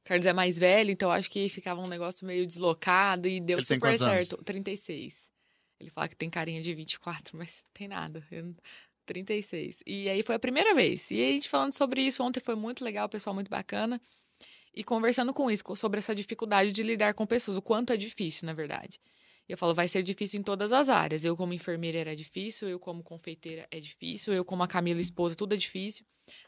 Carlos 0.03 0.25
é 0.25 0.33
mais 0.33 0.57
velho, 0.57 0.91
então 0.91 1.11
acho 1.11 1.29
que 1.29 1.49
ficava 1.49 1.79
um 1.81 1.87
negócio 1.87 2.25
meio 2.25 2.45
deslocado 2.45 3.27
e 3.27 3.39
deu 3.39 3.59
Ele 3.59 3.65
super 3.65 3.97
certo. 3.97 4.33
Anos? 4.33 4.45
36. 4.45 5.29
Ele 5.79 5.89
fala 5.89 6.07
que 6.07 6.15
tem 6.15 6.29
carinha 6.29 6.61
de 6.61 6.73
24, 6.73 7.37
mas 7.37 7.63
tem 7.73 7.87
nada. 7.87 8.25
Eu... 8.31 8.55
36. 9.05 9.81
E 9.87 10.07
aí 10.07 10.21
foi 10.21 10.35
a 10.35 10.39
primeira 10.39 10.75
vez. 10.75 11.09
E 11.09 11.15
a 11.15 11.31
gente 11.31 11.49
falando 11.49 11.73
sobre 11.73 12.01
isso 12.01 12.23
ontem 12.23 12.39
foi 12.39 12.55
muito 12.55 12.83
legal, 12.83 13.09
pessoal 13.09 13.33
muito 13.33 13.49
bacana. 13.49 13.99
E 14.73 14.83
conversando 14.83 15.33
com 15.33 15.49
isso, 15.49 15.63
sobre 15.75 15.97
essa 15.97 16.13
dificuldade 16.13 16.71
de 16.71 16.83
lidar 16.83 17.15
com 17.15 17.25
pessoas, 17.25 17.57
o 17.57 17.61
quanto 17.61 17.91
é 17.91 17.97
difícil, 17.97 18.45
na 18.45 18.53
verdade. 18.53 18.99
E 19.47 19.51
eu 19.51 19.57
falo, 19.57 19.73
vai 19.73 19.87
ser 19.87 20.03
difícil 20.03 20.39
em 20.39 20.43
todas 20.43 20.71
as 20.71 20.89
áreas. 20.89 21.25
Eu, 21.25 21.35
como 21.35 21.53
enfermeira, 21.53 21.97
era 21.97 22.15
difícil, 22.15 22.69
eu, 22.69 22.79
como 22.79 23.01
confeiteira, 23.01 23.67
é 23.71 23.79
difícil, 23.79 24.31
eu, 24.31 24.45
como 24.45 24.61
a 24.61 24.67
Camila, 24.67 25.01
esposa, 25.01 25.35
tudo 25.35 25.55
é 25.55 25.57
difícil. 25.57 26.05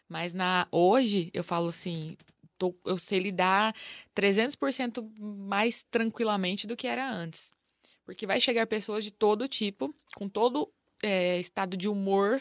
Mas 0.07 0.33
na 0.33 0.67
hoje, 0.71 1.31
eu 1.33 1.43
falo 1.43 1.69
assim, 1.69 2.15
tô, 2.61 2.75
eu 2.85 2.99
sei 2.99 3.17
lidar 3.17 3.75
300% 4.15 5.03
mais 5.19 5.81
tranquilamente 5.89 6.67
do 6.67 6.77
que 6.77 6.85
era 6.85 7.11
antes. 7.11 7.51
Porque 8.05 8.27
vai 8.27 8.39
chegar 8.39 8.67
pessoas 8.67 9.03
de 9.03 9.09
todo 9.09 9.47
tipo, 9.47 9.95
com 10.15 10.29
todo 10.29 10.71
é, 11.01 11.39
estado 11.39 11.75
de 11.75 11.87
humor 11.87 12.39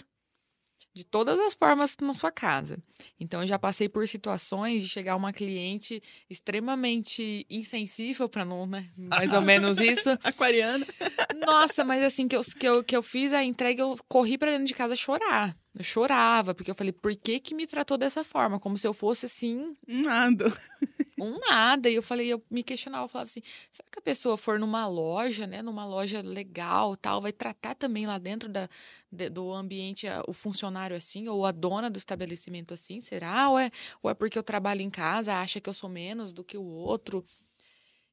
de 0.92 1.04
todas 1.04 1.38
as 1.38 1.54
formas 1.54 1.96
na 2.00 2.12
sua 2.12 2.32
casa. 2.32 2.76
Então, 3.18 3.42
eu 3.42 3.46
já 3.46 3.58
passei 3.58 3.88
por 3.88 4.06
situações 4.08 4.82
de 4.82 4.88
chegar 4.88 5.14
uma 5.14 5.32
cliente 5.32 6.02
extremamente 6.28 7.46
insensível, 7.48 8.28
para 8.28 8.44
não, 8.44 8.66
né? 8.66 8.90
Mais 8.96 9.32
ou 9.32 9.40
menos 9.40 9.78
isso. 9.78 10.10
Aquariana. 10.24 10.84
Nossa, 11.46 11.84
mas 11.84 12.02
assim, 12.02 12.26
que 12.26 12.34
eu, 12.34 12.40
que, 12.42 12.66
eu, 12.66 12.84
que 12.84 12.96
eu 12.96 13.02
fiz 13.02 13.32
a 13.32 13.44
entrega, 13.44 13.82
eu 13.82 13.96
corri 14.08 14.36
para 14.36 14.50
dentro 14.50 14.66
de 14.66 14.74
casa 14.74 14.96
chorar. 14.96 15.56
Eu 15.74 15.84
chorava, 15.84 16.54
porque 16.54 16.70
eu 16.70 16.74
falei, 16.74 16.92
por 16.92 17.14
que 17.14 17.38
que 17.38 17.54
me 17.54 17.66
tratou 17.66 17.96
dessa 17.96 18.24
forma? 18.24 18.58
Como 18.58 18.76
se 18.76 18.86
eu 18.86 18.92
fosse, 18.92 19.26
assim... 19.26 19.76
Nada. 19.86 20.46
Um 21.20 21.38
nada. 21.38 21.90
E 21.90 21.94
eu 21.94 22.02
falei, 22.02 22.28
eu 22.28 22.42
me 22.50 22.62
questionava, 22.62 23.04
eu 23.04 23.08
falava 23.08 23.26
assim, 23.26 23.42
será 23.70 23.86
que 23.92 23.98
a 23.98 24.02
pessoa 24.02 24.38
for 24.38 24.58
numa 24.58 24.86
loja, 24.86 25.46
né? 25.46 25.60
Numa 25.60 25.84
loja 25.84 26.22
legal, 26.22 26.96
tal, 26.96 27.20
vai 27.20 27.30
tratar 27.30 27.74
também 27.74 28.06
lá 28.06 28.16
dentro 28.16 28.48
da, 28.48 28.68
de, 29.12 29.28
do 29.28 29.52
ambiente 29.52 30.06
o 30.26 30.32
funcionário 30.32 30.96
assim? 30.96 31.28
Ou 31.28 31.44
a 31.44 31.52
dona 31.52 31.90
do 31.90 31.98
estabelecimento 31.98 32.72
assim? 32.72 33.02
Será? 33.02 33.50
Ou 33.50 33.58
é, 33.58 33.70
ou 34.02 34.10
é 34.10 34.14
porque 34.14 34.38
eu 34.38 34.42
trabalho 34.42 34.80
em 34.80 34.88
casa, 34.88 35.34
acha 35.34 35.60
que 35.60 35.68
eu 35.68 35.74
sou 35.74 35.90
menos 35.90 36.32
do 36.32 36.42
que 36.42 36.56
o 36.56 36.64
outro? 36.64 37.22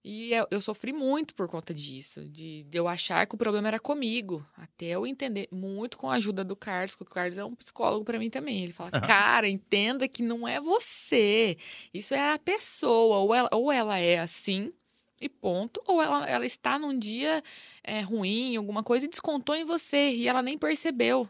E 0.09 0.31
eu, 0.33 0.47
eu, 0.49 0.61
sofri 0.61 0.93
muito 0.93 1.35
por 1.35 1.49
conta 1.49 1.73
disso, 1.73 2.23
de, 2.29 2.63
de, 2.63 2.77
eu 2.77 2.87
achar 2.87 3.27
que 3.27 3.35
o 3.35 3.37
problema 3.37 3.67
era 3.67 3.77
comigo, 3.77 4.47
até 4.55 4.85
eu 4.85 5.05
entender, 5.05 5.49
muito 5.51 5.97
com 5.97 6.09
a 6.09 6.13
ajuda 6.13 6.45
do 6.45 6.55
Carlos, 6.55 6.95
porque 6.95 7.11
o 7.11 7.13
Carlos 7.13 7.37
é 7.37 7.43
um 7.43 7.53
psicólogo 7.53 8.05
para 8.05 8.17
mim 8.17 8.29
também. 8.29 8.63
Ele 8.63 8.71
fala, 8.71 8.89
cara, 9.05 9.49
entenda 9.49 10.07
que 10.07 10.23
não 10.23 10.47
é 10.47 10.61
você, 10.61 11.57
isso 11.93 12.13
é 12.13 12.31
a 12.31 12.39
pessoa, 12.39 13.17
ou 13.17 13.35
ela, 13.35 13.49
ou 13.51 13.69
ela 13.69 13.99
é 13.99 14.19
assim, 14.19 14.71
e 15.19 15.27
ponto, 15.27 15.83
ou 15.85 16.01
ela, 16.01 16.25
ela 16.25 16.45
está 16.45 16.79
num 16.79 16.97
dia 16.97 17.43
é, 17.83 17.99
ruim, 17.99 18.55
alguma 18.55 18.83
coisa, 18.83 19.05
e 19.05 19.09
descontou 19.09 19.55
em 19.55 19.65
você, 19.65 20.11
e 20.11 20.25
ela 20.25 20.41
nem 20.41 20.57
percebeu. 20.57 21.29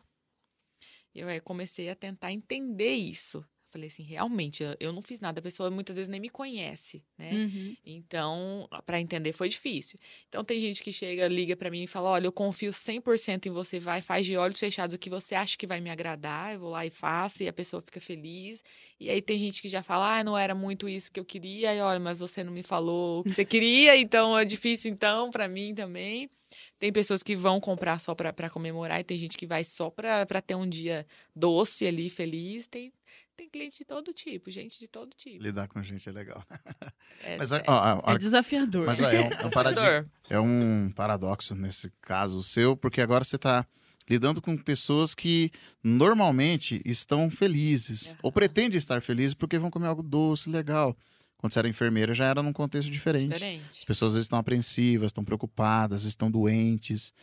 Eu 1.15 1.27
é, 1.27 1.39
comecei 1.39 1.89
a 1.89 1.95
tentar 1.95 2.31
entender 2.31 2.93
isso. 2.93 3.43
Falei 3.77 3.89
assim, 3.89 4.01
realmente, 4.01 4.63
eu 4.79 4.91
não 4.91 5.03
fiz 5.03 5.19
nada, 5.19 5.39
a 5.39 5.43
pessoa 5.43 5.69
muitas 5.69 5.97
vezes 5.97 6.09
nem 6.09 6.19
me 6.19 6.29
conhece, 6.29 7.03
né? 7.15 7.31
Uhum. 7.31 7.75
Então, 7.85 8.67
para 8.87 8.99
entender 8.99 9.33
foi 9.33 9.47
difícil. 9.47 9.99
Então, 10.27 10.43
tem 10.43 10.59
gente 10.59 10.81
que 10.81 10.91
chega, 10.91 11.27
liga 11.27 11.55
para 11.55 11.69
mim 11.69 11.83
e 11.83 11.87
fala: 11.87 12.09
Olha, 12.09 12.25
eu 12.25 12.31
confio 12.31 12.71
100% 12.71 13.45
em 13.45 13.51
você, 13.51 13.79
vai, 13.79 14.01
faz 14.01 14.25
de 14.25 14.35
olhos 14.35 14.57
fechados 14.57 14.95
o 14.95 14.99
que 14.99 15.11
você 15.11 15.35
acha 15.35 15.55
que 15.55 15.67
vai 15.67 15.79
me 15.79 15.91
agradar, 15.91 16.55
eu 16.55 16.59
vou 16.61 16.71
lá 16.71 16.87
e 16.87 16.89
faço, 16.89 17.43
e 17.43 17.47
a 17.47 17.53
pessoa 17.53 17.79
fica 17.79 18.01
feliz. 18.01 18.63
E 18.99 19.11
aí, 19.11 19.21
tem 19.21 19.37
gente 19.37 19.61
que 19.61 19.69
já 19.69 19.83
fala: 19.83 20.17
Ah, 20.17 20.23
não 20.23 20.35
era 20.35 20.55
muito 20.55 20.89
isso 20.89 21.11
que 21.11 21.19
eu 21.19 21.25
queria, 21.25 21.75
e 21.75 21.79
olha, 21.79 21.99
mas 21.99 22.17
você 22.17 22.43
não 22.43 22.51
me 22.51 22.63
falou 22.63 23.19
o 23.19 23.23
que 23.25 23.33
você 23.33 23.45
queria, 23.45 23.95
então 23.95 24.35
é 24.35 24.43
difícil, 24.43 24.91
então, 24.91 25.29
para 25.29 25.47
mim 25.47 25.75
também. 25.75 26.27
Tem 26.79 26.93
pessoas 26.93 27.23
que 27.23 27.35
vão 27.35 27.59
comprar 27.59 27.99
só 27.99 28.13
para 28.13 28.49
comemorar, 28.49 28.99
e 28.99 29.03
tem 29.03 29.17
gente 29.17 29.37
que 29.37 29.47
vai 29.47 29.63
só 29.63 29.89
para 29.89 30.41
ter 30.41 30.55
um 30.55 30.67
dia 30.67 31.05
doce 31.35 31.85
ali, 31.85 32.09
feliz. 32.09 32.67
Tem, 32.67 32.93
tem 33.37 33.47
cliente 33.49 33.77
de 33.77 33.85
todo 33.85 34.11
tipo, 34.13 34.49
gente 34.51 34.79
de 34.79 34.87
todo 34.87 35.15
tipo. 35.15 35.41
Lidar 35.43 35.67
com 35.67 35.81
gente 35.83 36.07
é 36.09 36.11
legal. 36.11 36.43
É, 37.23 37.35
Mas 37.37 37.51
é, 37.51 37.63
ó, 37.67 38.01
ó, 38.03 38.13
É 38.13 38.17
desafiador. 38.17 38.85
mas 38.85 38.99
ó, 38.99 39.09
é, 39.09 39.19
um, 39.19 39.23
é, 39.23 39.45
um 39.45 39.49
desafiador. 39.49 40.09
é 40.29 40.39
um 40.39 40.91
paradoxo 40.95 41.55
nesse 41.55 41.91
caso 42.01 42.43
seu, 42.43 42.77
porque 42.77 43.01
agora 43.01 43.23
você 43.23 43.37
está 43.37 43.65
lidando 44.07 44.39
com 44.41 44.55
pessoas 44.55 45.15
que 45.15 45.49
normalmente 45.83 46.81
estão 46.85 47.29
felizes, 47.31 48.09
Aham. 48.11 48.17
ou 48.23 48.31
pretendem 48.31 48.77
estar 48.77 49.01
felizes 49.01 49.33
porque 49.33 49.57
vão 49.57 49.71
comer 49.71 49.87
algo 49.87 50.03
doce, 50.03 50.49
legal. 50.49 50.95
Quando 51.37 51.53
você 51.53 51.59
era 51.59 51.67
enfermeira, 51.69 52.13
já 52.13 52.25
era 52.25 52.41
num 52.43 52.53
contexto 52.53 52.89
diferente. 52.91 53.33
As 53.33 53.39
Diferente. 53.39 53.85
pessoas 53.85 54.09
às 54.11 54.15
vezes 54.15 54.25
estão 54.25 54.39
apreensivas, 54.39 55.07
estão 55.09 55.23
preocupadas, 55.23 56.03
estão 56.03 56.29
doentes. 56.31 57.13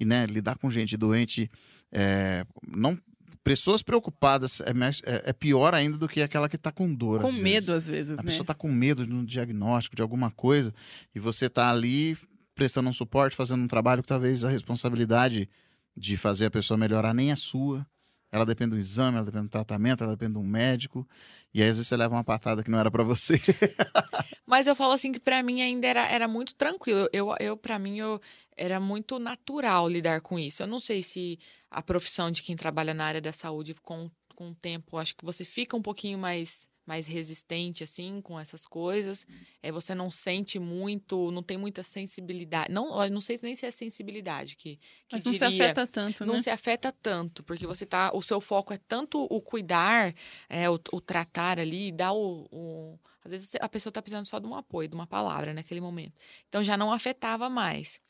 E, 0.00 0.04
né, 0.04 0.26
lidar 0.26 0.56
com 0.58 0.70
gente 0.70 0.96
doente, 0.96 1.50
é, 1.92 2.44
não, 2.66 2.98
pessoas 3.44 3.82
preocupadas 3.82 4.60
é, 4.60 4.70
é- 5.04 5.22
é 5.30 5.32
pior 5.32 5.74
ainda 5.74 5.98
do 5.98 6.08
que 6.08 6.22
aquela 6.22 6.48
que 6.48 6.56
está 6.56 6.70
com 6.72 6.92
dor. 6.94 7.20
Com 7.20 7.28
às 7.28 7.32
vezes. 7.34 7.42
medo, 7.42 7.72
às 7.74 7.86
vezes, 7.86 8.18
A 8.18 8.22
né? 8.22 8.28
pessoa 8.28 8.42
está 8.42 8.54
com 8.54 8.70
medo 8.70 9.06
de 9.06 9.12
um 9.14 9.24
diagnóstico, 9.24 9.96
de 9.96 10.02
alguma 10.02 10.30
coisa, 10.30 10.72
e 11.14 11.18
você 11.20 11.46
está 11.46 11.70
ali 11.70 12.16
prestando 12.54 12.88
um 12.88 12.92
suporte, 12.92 13.34
fazendo 13.34 13.62
um 13.62 13.68
trabalho 13.68 14.02
que 14.02 14.08
talvez 14.08 14.44
a 14.44 14.48
responsabilidade 14.50 15.48
de 15.96 16.16
fazer 16.16 16.46
a 16.46 16.50
pessoa 16.50 16.76
melhorar 16.78 17.12
nem 17.14 17.32
é 17.32 17.36
sua. 17.36 17.86
Ela 18.30 18.46
depende 18.46 18.70
do 18.70 18.78
exame, 18.78 19.16
ela 19.18 19.26
depende 19.26 19.44
do 19.44 19.50
tratamento, 19.50 20.02
ela 20.02 20.14
depende 20.14 20.32
de 20.32 20.38
um 20.38 20.42
médico. 20.46 21.06
E 21.52 21.60
aí, 21.62 21.68
às 21.68 21.76
vezes, 21.76 21.88
você 21.88 21.96
leva 21.98 22.14
uma 22.14 22.24
patada 22.24 22.62
que 22.62 22.70
não 22.70 22.78
era 22.78 22.90
para 22.90 23.04
você. 23.04 23.34
Mas 24.46 24.66
eu 24.66 24.74
falo 24.74 24.92
assim 24.92 25.12
que 25.12 25.20
pra 25.20 25.42
mim 25.42 25.60
ainda 25.60 25.86
era, 25.86 26.06
era 26.08 26.26
muito 26.26 26.54
tranquilo. 26.54 27.08
Eu, 27.12 27.34
eu 27.38 27.56
para 27.58 27.78
mim, 27.78 27.98
eu, 27.98 28.18
era 28.56 28.80
muito 28.80 29.18
natural 29.18 29.86
lidar 29.88 30.20
com 30.22 30.38
isso. 30.38 30.62
Eu 30.62 30.66
não 30.66 30.78
sei 30.80 31.02
se 31.02 31.38
a 31.72 31.82
profissão 31.82 32.30
de 32.30 32.42
quem 32.42 32.56
trabalha 32.56 32.94
na 32.94 33.04
área 33.04 33.20
da 33.20 33.32
saúde, 33.32 33.74
com, 33.74 34.10
com 34.34 34.50
o 34.50 34.54
tempo, 34.54 34.96
acho 34.98 35.16
que 35.16 35.24
você 35.24 35.44
fica 35.44 35.76
um 35.76 35.82
pouquinho 35.82 36.18
mais, 36.18 36.68
mais 36.86 37.06
resistente, 37.06 37.84
assim, 37.84 38.20
com 38.20 38.38
essas 38.38 38.66
coisas. 38.66 39.26
É, 39.62 39.72
você 39.72 39.94
não 39.94 40.10
sente 40.10 40.58
muito, 40.58 41.30
não 41.30 41.42
tem 41.42 41.56
muita 41.58 41.82
sensibilidade. 41.82 42.72
Não, 42.72 43.08
não 43.08 43.20
sei 43.20 43.38
nem 43.42 43.54
se 43.54 43.66
é 43.66 43.70
sensibilidade 43.70 44.56
que, 44.56 44.78
que 45.08 45.16
Mas 45.16 45.24
não 45.24 45.32
se 45.32 45.44
diria. 45.44 45.44
afeta 45.44 45.86
tanto, 45.86 46.24
não 46.24 46.34
né? 46.34 46.38
se 46.38 46.50
afeta 46.50 46.92
tanto, 46.92 47.42
porque 47.42 47.66
você 47.66 47.86
tá. 47.86 48.10
O 48.14 48.22
seu 48.22 48.40
foco 48.40 48.72
é 48.72 48.78
tanto 48.78 49.22
o 49.30 49.40
cuidar, 49.40 50.14
é, 50.48 50.68
o, 50.70 50.74
o 50.92 51.00
tratar 51.00 51.58
ali, 51.58 51.92
dar 51.92 52.12
o, 52.12 52.46
o- 52.50 52.98
Às 53.24 53.30
vezes 53.32 53.54
a 53.60 53.68
pessoa 53.68 53.90
está 53.90 54.02
precisando 54.02 54.26
só 54.26 54.38
de 54.38 54.46
um 54.46 54.54
apoio, 54.54 54.88
de 54.88 54.94
uma 54.94 55.06
palavra 55.06 55.52
naquele 55.54 55.80
momento. 55.80 56.20
Então 56.48 56.62
já 56.64 56.76
não 56.76 56.92
afetava 56.92 57.48
mais. 57.48 58.00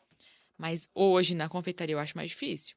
Mas 0.59 0.89
hoje, 0.95 1.35
na 1.35 1.49
confeitaria, 1.49 1.95
eu 1.95 2.01
acho 2.01 2.17
mais 2.17 2.31
difícil. 2.31 2.77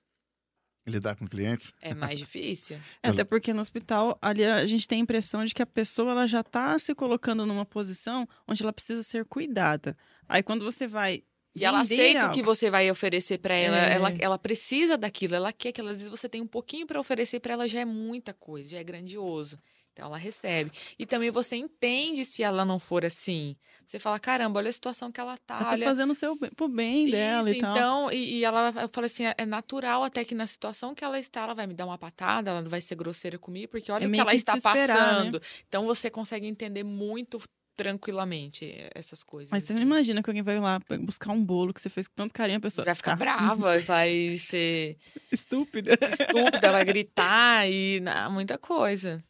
Lidar 0.86 1.16
com 1.16 1.28
clientes. 1.28 1.74
É 1.82 1.94
mais 1.94 2.20
difícil. 2.20 2.78
É, 3.03 3.10
até 3.10 3.24
porque 3.24 3.53
no 3.53 3.62
hospital, 3.62 4.18
ali 4.22 4.44
a 4.45 4.66
gente 4.66 4.88
tem 4.88 4.99
a 4.99 5.02
impressão 5.02 5.44
de 5.45 5.53
que 5.53 5.62
a 5.62 5.66
pessoa 5.66 6.12
ela 6.12 6.26
já 6.28 6.41
está 6.41 6.78
se 6.80 6.94
colocando 6.95 7.45
numa 7.45 7.66
posição 7.66 8.28
onde 8.48 8.62
ela 8.64 8.74
precisa 8.74 9.03
ser 9.03 9.26
cuidada. 9.26 9.95
Aí 10.28 10.41
quando 10.44 10.64
você 10.66 10.88
vai. 10.88 11.24
E 11.56 11.64
ela 11.64 11.80
aceita 11.82 12.20
o 12.20 12.22
algo- 12.24 12.34
que 12.34 12.44
você 12.44 12.70
vai 12.70 12.91
oferecer 12.91 13.38
para 13.38 13.53
ela. 13.56 13.78
É. 13.78 13.94
ela. 13.94 14.14
Ela 14.20 14.38
precisa 14.38 14.98
daquilo, 14.98 15.36
ela 15.36 15.53
quer 15.53 15.72
que 15.72 15.80
ela, 15.80 15.91
às 15.91 15.98
vezes 15.98 16.10
você 16.10 16.28
tem 16.28 16.41
um 16.41 16.48
pouquinho 16.48 16.86
para 16.86 16.99
oferecer 16.99 17.40
para 17.40 17.53
ela 17.53 17.68
já 17.70 17.80
é 17.80 17.86
muita 17.86 18.34
coisa, 18.34 18.72
já 18.72 18.78
é 18.80 18.84
grandioso. 18.84 19.57
Então 19.95 20.07
ela 20.07 20.17
recebe. 20.17 20.73
E 20.99 21.05
também 21.05 21.31
você 21.31 21.55
entende 21.55 22.26
se 22.26 22.43
ela 22.43 22.65
não 22.65 22.77
for 22.77 23.05
assim. 23.05 23.55
Você 23.88 23.97
fala, 23.97 24.19
caramba, 24.19 24.59
olha 24.59 24.69
a 24.69 24.73
situação 24.73 25.09
que 25.09 25.22
ela 25.22 25.38
tá. 25.38 25.55
Ela 25.55 25.63
tá 25.63 25.72
olha... 25.72 25.85
fazendo 25.85 26.11
o 26.11 26.15
seu, 26.15 26.35
pro 26.53 26.67
bem 26.67 27.09
dela 27.09 27.49
Isso, 27.49 27.57
e 27.57 27.61
tal. 27.61 27.77
então, 27.77 28.11
e, 28.11 28.39
e 28.39 28.43
ela, 28.43 28.73
eu 28.81 28.89
falo 28.89 29.05
assim, 29.05 29.23
é 29.38 29.45
natural 29.45 30.03
até 30.03 30.26
que 30.26 30.35
na 30.35 30.45
situação 30.45 30.93
que 30.93 31.01
ela 31.01 31.17
está, 31.17 31.43
ela 31.43 31.53
vai 31.53 31.65
me 31.65 31.73
dar 31.73 31.85
uma 31.85 31.97
patada, 31.97 32.51
ela 32.51 32.61
vai 32.63 32.81
ser 32.81 32.95
grosseira 32.95 33.39
comigo, 33.39 33.72
porque 33.72 33.89
olha 33.89 34.03
É 34.03 34.07
o 34.07 34.11
que 34.11 34.19
ela 34.19 34.31
que 34.31 34.35
está 34.35 34.55
né? 34.55 34.61
passando. 34.61 35.41
Então 35.69 35.85
você 35.85 36.09
consegue 36.09 36.45
entender 36.45 36.84
muito 36.84 37.39
tranquilamente 37.77 38.73
essas 38.93 39.23
coisas. 39.23 39.51
Mas 39.51 39.63
você 39.63 39.73
assim. 39.73 39.80
não 39.80 39.88
imagina 39.88 40.22
que 40.22 40.30
alguém 40.30 40.43
vai 40.43 40.59
lá 40.59 40.80
buscar 41.01 41.31
um 41.31 41.43
bolo 41.43 41.73
que 41.73 41.81
você 41.81 41.89
fez 41.89 42.07
com 42.07 42.15
tanto 42.15 42.34
carinho, 42.34 42.57
a 42.57 42.61
pessoa 42.61 42.84
Vai 42.84 42.95
ficar 42.95 43.11
tá 43.11 43.17
brava, 43.17 43.80
vai 43.84 44.38
ser 44.38 44.97
estúpida. 45.31 45.97
estúpida, 46.11 46.72
vai 46.72 46.84
gritar 46.85 47.69
e 47.69 47.99
na- 48.01 48.30
muita 48.30 48.57
coisa. 48.57 49.23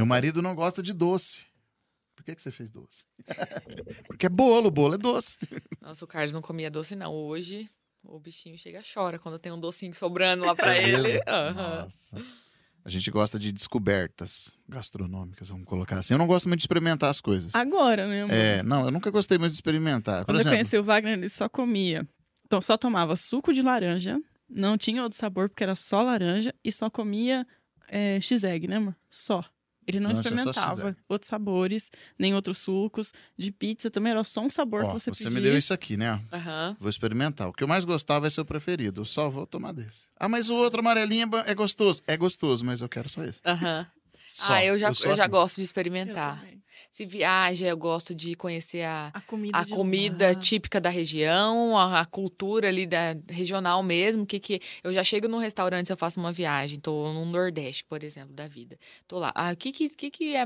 Meu 0.00 0.06
marido 0.06 0.40
não 0.40 0.54
gosta 0.54 0.82
de 0.82 0.94
doce. 0.94 1.42
Por 2.16 2.24
que, 2.24 2.34
que 2.34 2.40
você 2.40 2.50
fez 2.50 2.70
doce? 2.70 3.04
Porque 4.08 4.24
é 4.24 4.28
bolo, 4.30 4.70
bolo 4.70 4.94
é 4.94 4.98
doce. 4.98 5.36
Nossa, 5.78 6.02
o 6.06 6.08
Carlos 6.08 6.32
não 6.32 6.40
comia 6.40 6.70
doce, 6.70 6.96
não. 6.96 7.12
Hoje, 7.12 7.68
o 8.02 8.18
bichinho 8.18 8.56
chega 8.56 8.80
e 8.80 8.94
chora 8.94 9.18
quando 9.18 9.38
tem 9.38 9.52
um 9.52 9.60
docinho 9.60 9.92
sobrando 9.92 10.46
lá 10.46 10.54
pra 10.54 10.74
É 10.74 10.88
ele. 10.88 11.02
mesmo? 11.02 11.20
Nossa. 11.54 12.16
A 12.82 12.88
gente 12.88 13.10
gosta 13.10 13.38
de 13.38 13.52
descobertas 13.52 14.56
gastronômicas, 14.66 15.50
vamos 15.50 15.66
colocar 15.66 15.98
assim. 15.98 16.14
Eu 16.14 16.18
não 16.18 16.26
gosto 16.26 16.48
muito 16.48 16.60
de 16.60 16.64
experimentar 16.64 17.10
as 17.10 17.20
coisas. 17.20 17.54
Agora, 17.54 18.08
né, 18.08 18.22
amor? 18.22 18.34
É, 18.34 18.62
não, 18.62 18.86
eu 18.86 18.90
nunca 18.90 19.10
gostei 19.10 19.36
muito 19.36 19.50
de 19.52 19.58
experimentar. 19.58 20.20
Por 20.20 20.28
Quando 20.32 20.36
eu 20.38 20.40
exemplo, 20.40 20.56
conheci 20.56 20.78
o 20.78 20.82
Wagner, 20.82 21.12
ele 21.18 21.28
só 21.28 21.46
comia. 21.46 22.08
Então, 22.46 22.58
só 22.58 22.78
tomava 22.78 23.14
suco 23.16 23.52
de 23.52 23.60
laranja, 23.60 24.18
não 24.48 24.78
tinha 24.78 25.02
outro 25.02 25.18
sabor, 25.18 25.50
porque 25.50 25.62
era 25.62 25.76
só 25.76 26.00
laranja, 26.02 26.54
e 26.64 26.72
só 26.72 26.88
comia 26.88 27.46
é, 27.86 28.18
X-Egg, 28.18 28.66
né, 28.66 28.76
amor? 28.76 28.96
Só. 29.10 29.44
Ele 29.86 29.98
não 29.98 30.10
é 30.10 30.12
experimentava 30.12 30.96
outros 31.08 31.28
sabores, 31.28 31.90
nem 32.18 32.34
outros 32.34 32.58
sucos. 32.58 33.12
De 33.36 33.50
pizza 33.50 33.90
também 33.90 34.12
era 34.12 34.22
só 34.22 34.40
um 34.40 34.50
sabor 34.50 34.84
ó, 34.84 34.88
que 34.88 35.00
você, 35.00 35.10
você 35.10 35.24
pedia. 35.24 35.40
me 35.40 35.46
deu 35.46 35.58
isso 35.58 35.72
aqui, 35.72 35.96
né? 35.96 36.20
Aham. 36.32 36.76
Vou 36.78 36.88
experimentar. 36.88 37.48
O 37.48 37.52
que 37.52 37.64
eu 37.64 37.68
mais 37.68 37.84
gostar 37.84 38.18
vai 38.18 38.30
ser 38.30 38.40
o 38.40 38.44
preferido. 38.44 39.00
Eu 39.00 39.04
só 39.04 39.28
vou 39.28 39.46
tomar 39.46 39.72
desse. 39.72 40.06
Ah, 40.16 40.28
mas 40.28 40.50
o 40.50 40.54
outro 40.54 40.80
amarelinho 40.80 41.28
é 41.46 41.50
é 41.50 41.54
gostoso. 41.54 42.02
É 42.06 42.16
gostoso, 42.16 42.64
mas 42.64 42.82
eu 42.82 42.88
quero 42.88 43.08
só 43.08 43.24
esse. 43.24 43.40
Aham. 43.44 43.86
Só. 44.30 44.52
Ah, 44.52 44.64
eu 44.64 44.78
já, 44.78 44.88
eu 44.88 44.94
sou 44.94 45.16
já 45.16 45.24
assim. 45.24 45.30
gosto 45.30 45.56
de 45.56 45.62
Eu 45.62 45.64
experimentar. 45.64 46.46
Se 46.88 47.04
viaja, 47.04 47.66
eu 47.66 47.76
gosto 47.76 48.14
de 48.14 48.36
conhecer 48.36 48.82
a, 48.82 49.10
A 49.12 49.20
comida 49.20 49.58
a 49.58 49.66
comida 49.66 50.34
típica 50.36 50.80
da 50.80 50.88
região, 50.88 51.76
a, 51.76 52.00
a 52.00 52.06
cultura 52.06 52.68
ali 52.68 52.86
da 52.86 53.16
regional 53.28 53.82
mesmo, 53.82 54.24
que 54.24 54.38
que 54.38 54.60
eu 54.84 54.92
já 54.92 55.02
chego 55.02 55.26
num 55.26 55.38
restaurante, 55.38 55.86
se 55.86 55.92
eu 55.92 55.96
faço 55.96 56.20
uma 56.20 56.30
viagem, 56.32 56.78
tô 56.78 57.12
no 57.12 57.24
Nordeste, 57.24 57.84
por 57.84 58.04
exemplo, 58.04 58.32
da 58.32 58.46
vida. 58.46 58.78
Tô 59.08 59.18
lá. 59.18 59.32
Ah, 59.34 59.50
o 59.52 59.56
que 59.56 59.72
que, 59.72 59.88
que 59.88 60.10
que 60.12 60.36
é 60.36 60.44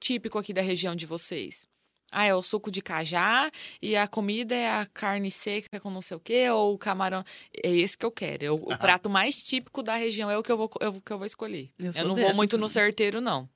típico 0.00 0.36
aqui 0.36 0.52
da 0.52 0.60
região 0.60 0.96
de 0.96 1.06
vocês? 1.06 1.68
Ah, 2.10 2.24
é 2.24 2.34
o 2.34 2.42
suco 2.42 2.70
de 2.70 2.80
cajá 2.80 3.50
e 3.82 3.96
a 3.96 4.06
comida 4.06 4.54
é 4.54 4.70
a 4.70 4.86
carne 4.86 5.30
seca 5.30 5.80
com 5.80 5.90
não 5.90 6.00
sei 6.00 6.16
o 6.16 6.20
quê, 6.20 6.48
ou 6.50 6.74
o 6.74 6.78
camarão. 6.78 7.24
É 7.62 7.70
esse 7.70 7.98
que 7.98 8.06
eu 8.06 8.10
quero. 8.12 8.44
Eu- 8.44 8.54
o 8.54 8.78
prato 8.78 9.10
mais 9.10 9.42
típico 9.42 9.82
da 9.82 9.96
região 9.96 10.30
é 10.30 10.38
o 10.38 10.42
que 10.42 10.50
eu 10.52 10.56
vou, 10.56 10.70
eu- 10.80 11.00
que 11.00 11.12
eu 11.12 11.18
vou 11.18 11.26
escolher. 11.26 11.70
Eu 11.78 11.86
Eu, 11.94 12.02
não 12.02 12.06
vou 12.14 12.16
dessas 12.16 12.36
muito 12.36 12.56
no 12.56 12.68
certeiro, 12.68 13.20
não. 13.20 13.48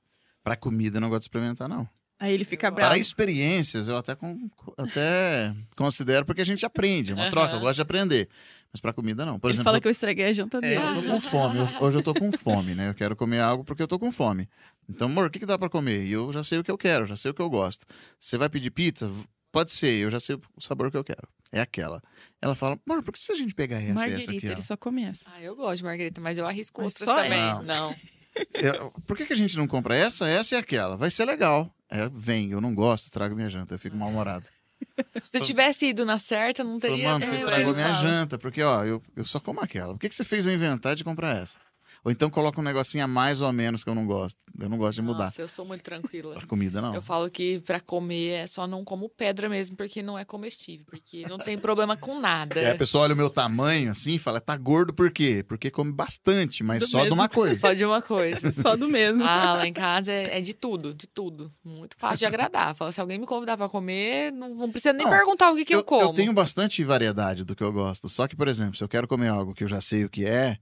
Pra 0.43 0.55
comida 0.55 0.97
eu 0.97 1.01
não 1.01 1.09
gosto 1.09 1.21
de 1.21 1.25
experimentar, 1.25 1.67
não. 1.69 1.87
Aí 2.19 2.33
ele 2.33 2.45
fica 2.45 2.69
bravo. 2.69 2.89
Para 2.89 2.99
experiências, 2.99 3.87
eu 3.87 3.97
até, 3.97 4.13
con- 4.15 4.49
até 4.77 5.55
considero 5.75 6.25
porque 6.25 6.41
a 6.41 6.45
gente 6.45 6.65
aprende, 6.65 7.11
é 7.11 7.15
uma 7.15 7.23
Aham. 7.23 7.31
troca, 7.31 7.53
eu 7.55 7.59
gosto 7.59 7.75
de 7.75 7.81
aprender. 7.81 8.29
Mas 8.71 8.79
pra 8.79 8.93
comida, 8.93 9.25
não. 9.25 9.37
Por 9.39 9.47
ele 9.47 9.55
exemplo, 9.55 9.65
fala 9.65 9.77
eu- 9.77 9.81
que 9.81 9.87
eu 9.87 9.91
estraguei 9.91 10.25
a 10.27 10.33
janta 10.33 10.57
É, 10.57 10.61
dele. 10.61 10.75
eu 10.75 10.95
tô 11.03 11.09
com 11.09 11.19
fome. 11.19 11.59
Hoje- 11.59 11.77
Hoje 11.81 11.97
eu 11.97 12.03
tô 12.03 12.13
com 12.13 12.31
fome, 12.31 12.73
né? 12.75 12.89
Eu 12.89 12.93
quero 12.93 13.15
comer 13.17 13.39
algo 13.41 13.63
porque 13.65 13.81
eu 13.83 13.87
tô 13.87 13.99
com 13.99 14.11
fome. 14.13 14.47
Então, 14.91 15.07
amor, 15.07 15.27
o 15.27 15.29
que, 15.29 15.39
que 15.39 15.45
dá 15.45 15.57
pra 15.57 15.69
comer? 15.69 16.05
E 16.05 16.11
eu 16.11 16.31
já 16.31 16.43
sei 16.43 16.59
o 16.59 16.63
que 16.63 16.69
eu 16.71 16.77
quero, 16.77 17.05
já 17.05 17.15
sei 17.15 17.31
o 17.31 17.33
que 17.33 17.41
eu 17.41 17.49
gosto. 17.49 17.85
Você 18.19 18.37
vai 18.37 18.49
pedir 18.49 18.71
pizza? 18.71 19.11
Pode 19.51 19.71
ser, 19.71 19.97
eu 19.99 20.11
já 20.11 20.19
sei 20.19 20.35
o 20.35 20.61
sabor 20.61 20.91
que 20.91 20.97
eu 20.97 21.03
quero. 21.03 21.27
É 21.51 21.59
aquela. 21.59 22.01
Ela 22.41 22.55
fala, 22.55 22.79
amor, 22.87 23.03
por 23.03 23.11
que 23.13 23.19
se 23.19 23.31
a 23.31 23.35
gente 23.35 23.53
pegar 23.53 23.77
essa 23.77 24.07
e 24.07 24.13
essa 24.13 24.31
aqui? 24.31 24.47
ó? 24.47 24.51
ele 24.51 24.61
só 24.61 24.77
come 24.77 25.03
essa. 25.03 25.25
Ah, 25.27 25.41
eu 25.41 25.55
gosto 25.55 25.77
de 25.77 25.83
margarita, 25.83 26.21
mas 26.21 26.37
eu 26.37 26.45
arrisco 26.47 26.81
Mas 26.81 26.93
outras 26.93 27.05
só 27.05 27.15
também. 27.23 27.41
essa? 27.41 27.61
Não. 27.63 27.95
Eu- 28.53 28.91
por 29.05 29.17
que, 29.17 29.25
que 29.25 29.33
a 29.33 29.35
gente 29.35 29.57
não 29.57 29.67
compra 29.67 29.93
essa, 29.93 30.25
essa 30.25 30.55
e 30.55 30.57
aquela? 30.57 30.95
Vai 30.95 31.11
ser 31.11 31.25
legal. 31.25 31.69
É, 31.89 32.07
vem, 32.07 32.51
eu 32.51 32.61
não 32.61 32.73
gosto, 32.73 33.11
trago 33.11 33.35
minha 33.35 33.49
janta, 33.49 33.73
eu 33.73 33.79
fico 33.79 33.97
mal-humorado. 33.97 34.47
Se 35.27 35.37
eu 35.37 35.41
tivesse 35.41 35.87
ido 35.87 36.05
na 36.05 36.17
certa, 36.17 36.63
não 36.63 36.79
teria. 36.79 37.03
Mano, 37.09 37.25
você 37.25 37.35
estragou 37.35 37.73
minha 37.75 37.93
janta, 37.95 38.37
porque, 38.37 38.63
ó, 38.63 38.85
eu, 38.85 39.03
eu 39.17 39.25
só 39.25 39.37
como 39.37 39.59
aquela. 39.59 39.93
Por 39.93 39.99
que, 39.99 40.07
que 40.07 40.15
você 40.15 40.23
fez 40.23 40.45
eu 40.45 40.53
inventar 40.53 40.95
de 40.95 41.03
comprar 41.03 41.35
essa? 41.35 41.59
Ou 42.03 42.11
então 42.11 42.31
coloca 42.31 42.59
um 42.59 42.63
negocinho 42.63 43.03
a 43.03 43.07
mais 43.07 43.41
ou 43.41 43.47
a 43.47 43.53
menos 43.53 43.83
que 43.83 43.89
eu 43.89 43.93
não 43.93 44.07
gosto. 44.07 44.35
Eu 44.59 44.67
não 44.67 44.77
gosto 44.77 44.95
de 44.95 45.01
mudar. 45.03 45.25
Nossa, 45.25 45.41
eu 45.41 45.47
sou 45.47 45.63
muito 45.63 45.83
tranquila. 45.83 46.33
Pra 46.33 46.47
comida, 46.47 46.81
não. 46.81 46.95
Eu 46.95 47.01
falo 47.01 47.29
que 47.29 47.59
pra 47.59 47.79
comer 47.79 48.31
é 48.31 48.47
só 48.47 48.65
não 48.65 48.83
como 48.83 49.07
pedra 49.07 49.47
mesmo, 49.47 49.75
porque 49.77 50.01
não 50.01 50.17
é 50.17 50.25
comestível, 50.25 50.83
porque 50.87 51.23
não 51.29 51.37
tem 51.37 51.59
problema 51.59 51.95
com 51.95 52.19
nada. 52.19 52.59
Aí 52.59 52.69
a 52.71 52.75
pessoa 52.75 53.03
olha 53.03 53.13
o 53.13 53.17
meu 53.17 53.29
tamanho 53.29 53.91
assim 53.91 54.15
e 54.15 54.19
fala, 54.19 54.41
tá 54.41 54.57
gordo 54.57 54.93
por 54.93 55.11
quê? 55.11 55.45
Porque 55.47 55.69
come 55.69 55.91
bastante, 55.91 56.63
mas 56.63 56.79
Do 56.79 56.87
só 56.87 56.97
de 56.99 57.03
mesmo. 57.05 57.15
uma 57.21 57.29
coisa. 57.29 57.59
Só 57.59 57.73
de 57.73 57.85
uma 57.85 58.01
coisa. 58.01 58.51
Só 58.61 58.75
do 58.75 58.87
mesmo. 58.87 59.23
Ah, 59.23 59.53
lá 59.53 59.67
em 59.67 59.73
casa 59.73 60.11
é, 60.11 60.39
é 60.39 60.41
de 60.41 60.53
tudo, 60.55 60.93
de 60.95 61.07
tudo. 61.07 61.51
Muito 61.63 61.95
fácil 61.97 62.17
de 62.19 62.25
agradar. 62.25 62.73
Fala, 62.75 62.91
se 62.91 62.99
alguém 62.99 63.19
me 63.19 63.25
convidar 63.27 63.57
pra 63.57 63.69
comer, 63.69 64.31
não, 64.31 64.55
não 64.55 64.71
precisa 64.71 64.93
nem 64.93 65.05
Não, 65.05 65.11
perguntar 65.13 65.51
o 65.51 65.55
que, 65.55 65.65
que 65.65 65.75
eu, 65.75 65.83
como. 65.83 66.01
eu 66.01 66.13
tenho 66.13 66.33
bastante 66.33 66.83
variedade 66.83 67.43
do 67.43 67.55
que 67.55 67.63
eu 67.63 67.71
gosto. 67.71 68.09
Só 68.09 68.27
que, 68.27 68.35
por 68.35 68.47
exemplo, 68.47 68.75
se 68.75 68.83
eu 68.83 68.89
quero 68.89 69.07
comer 69.07 69.27
algo 69.29 69.53
que 69.53 69.63
eu 69.63 69.67
já 69.69 69.79
sei 69.79 70.03
o 70.03 70.09
que 70.09 70.25
é 70.25 70.57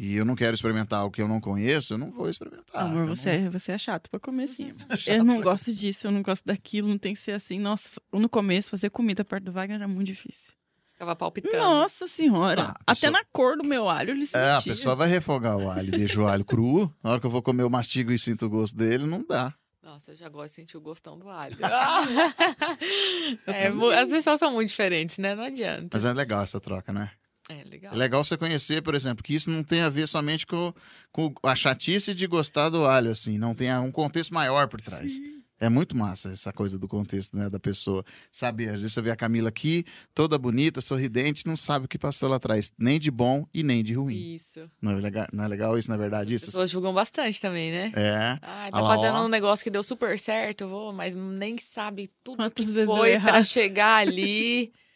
e 0.00 0.14
eu 0.14 0.24
não 0.24 0.36
quero 0.36 0.54
experimentar 0.54 1.00
algo 1.00 1.12
que 1.12 1.20
eu 1.20 1.26
não 1.26 1.40
conheço, 1.40 1.94
eu 1.94 1.98
não 1.98 2.10
vou 2.12 2.28
experimentar. 2.30 2.82
Amor, 2.84 3.00
Eu 3.02 3.06
não- 3.08 3.16
você, 3.16 3.30
é, 3.30 3.50
você 3.50 3.72
é 3.72 3.78
chato 3.78 4.08
pra 4.08 4.20
comer 4.20 4.46
sim. 4.46 4.72
Chato 4.96 5.08
Eu 5.16 5.24
não 5.24 5.40
gosto 5.40 5.72
disso, 5.74 6.06
eu 6.06 6.10
não 6.12 6.22
gosto 6.22 6.44
daquilo, 6.46 6.86
não 6.88 6.96
tem 6.98 7.12
que 7.14 7.20
ser 7.20 7.32
assim. 7.32 7.58
Nossa, 7.58 7.90
no 8.12 8.28
começo, 8.28 8.70
fazer 8.70 8.90
comida 8.90 9.24
perto 9.24 9.44
do 9.44 9.52
Wagner 9.52 9.76
era 9.78 9.88
muito 9.88 10.06
difícil. 10.06 10.52
Ficava 10.92 11.14
palpitando. 11.16 11.56
Nossa 11.56 12.06
senhora. 12.08 12.60
Ah, 12.62 12.94
pessoa- 12.94 13.10
Até 13.10 13.10
na 13.10 13.24
cor 13.32 13.56
do 13.56 13.64
meu 13.64 13.88
alho 13.88 14.10
ele 14.12 14.24
sentia. 14.26 14.40
É, 14.40 14.54
a 14.54 14.62
pessoa 14.62 14.94
vai 14.96 15.08
refogar 15.08 15.56
o 15.56 15.70
alho, 15.70 15.90
deixa 15.92 16.20
o 16.20 16.26
alho 16.26 16.44
cru. 16.44 16.92
Na 17.02 17.10
hora 17.10 17.20
que 17.20 17.26
eu 17.26 17.30
vou 17.30 17.42
comer, 17.42 17.62
eu 17.64 17.70
mastigo 17.70 18.10
e 18.12 18.18
sinto 18.18 18.46
o 18.46 18.50
gosto 18.50 18.76
dele, 18.76 19.04
não 19.06 19.24
dá. 19.26 19.54
Nossa, 19.82 20.10
eu 20.12 20.16
já 20.16 20.28
gosto 20.28 20.48
de 20.48 20.52
sentir 20.54 20.76
o 20.76 20.80
gostão 20.80 21.18
do 21.18 21.28
alho. 21.28 21.56
É, 23.46 23.68
as 23.98 24.08
pessoas 24.10 24.38
são 24.38 24.52
muito 24.52 24.68
diferentes, 24.68 25.18
né? 25.18 25.34
Não 25.34 25.44
adianta. 25.44 25.88
Mas 25.92 26.04
é 26.04 26.12
legal 26.12 26.42
essa 26.42 26.60
troca, 26.60 26.92
né? 26.92 27.10
É 27.48 27.64
legal. 27.64 27.94
É 27.94 27.96
legal 27.96 28.22
você 28.24 28.36
conhecer, 28.36 28.82
por 28.82 28.94
exemplo, 28.94 29.22
que 29.24 29.34
isso 29.34 29.50
não 29.50 29.62
tem 29.62 29.80
a 29.80 29.88
ver 29.90 30.06
somente 30.06 30.46
com, 30.46 30.72
com 31.10 31.32
a 31.42 31.54
chatice 31.54 32.14
de 32.14 32.26
gostar 32.26 32.68
do 32.68 32.84
alho, 32.84 33.10
assim. 33.10 33.38
Não 33.38 33.54
tem 33.54 33.74
um 33.78 33.90
contexto 33.90 34.34
maior 34.34 34.68
por 34.68 34.80
trás. 34.80 35.14
É 35.60 35.68
muito 35.68 35.96
massa 35.96 36.30
essa 36.30 36.52
coisa 36.52 36.78
do 36.78 36.86
contexto, 36.86 37.36
né, 37.36 37.50
da 37.50 37.58
pessoa. 37.58 38.04
Sabe, 38.30 38.66
às 38.68 38.76
vezes 38.80 38.92
você 38.92 39.02
vê 39.02 39.10
a 39.10 39.16
Camila 39.16 39.48
aqui, 39.48 39.84
toda 40.14 40.38
bonita, 40.38 40.80
sorridente, 40.80 41.44
não 41.46 41.56
sabe 41.56 41.86
o 41.86 41.88
que 41.88 41.98
passou 41.98 42.28
lá 42.28 42.36
atrás. 42.36 42.70
Nem 42.78 43.00
de 43.00 43.10
bom 43.10 43.44
e 43.52 43.64
nem 43.64 43.82
de 43.82 43.94
ruim. 43.94 44.34
Isso. 44.34 44.70
Não 44.80 44.92
é 44.92 45.00
legal, 45.00 45.26
não 45.32 45.42
é 45.42 45.48
legal 45.48 45.76
isso, 45.76 45.90
na 45.90 45.96
verdade, 45.96 46.32
As 46.32 46.42
isso? 46.42 46.50
pessoas 46.52 46.70
julgam 46.70 46.94
bastante 46.94 47.40
também, 47.40 47.72
né? 47.72 47.92
É. 47.96 48.38
Ah, 48.40 48.66
Ah 48.66 48.70
tá 48.70 48.80
lá, 48.80 48.94
fazendo 48.94 49.16
ó. 49.16 49.24
um 49.24 49.28
negócio 49.28 49.64
que 49.64 49.70
deu 49.70 49.82
super 49.82 50.16
certo, 50.18 50.68
vou, 50.68 50.92
mas 50.92 51.12
nem 51.16 51.58
sabe 51.58 52.08
tudo 52.22 52.36
Quantas 52.36 52.64
que 52.66 52.70
vezes 52.72 52.88
foi 52.88 53.18
pra 53.18 53.42
chegar 53.42 53.96
ali. 54.06 54.72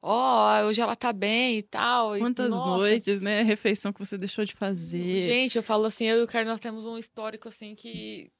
Ó, 0.00 0.62
hoje 0.64 0.80
ela 0.80 0.94
tá 0.94 1.12
bem 1.12 1.58
e 1.58 1.62
tal. 1.62 2.16
e, 2.16 2.20
Quantas 2.20 2.50
nossa, 2.50 2.78
noites, 2.78 3.20
né? 3.20 3.42
Refeição 3.42 3.92
que 3.92 3.98
você 3.98 4.16
deixou 4.16 4.44
de 4.44 4.54
fazer. 4.54 5.20
Gente, 5.22 5.56
eu 5.56 5.62
falo 5.62 5.86
assim, 5.86 6.04
eu 6.04 6.20
e 6.20 6.22
o 6.22 6.26
Carlos, 6.26 6.50
nós 6.52 6.60
temos 6.60 6.86
um 6.86 6.96
histórico 6.98 7.48
assim 7.48 7.74
que. 7.74 8.30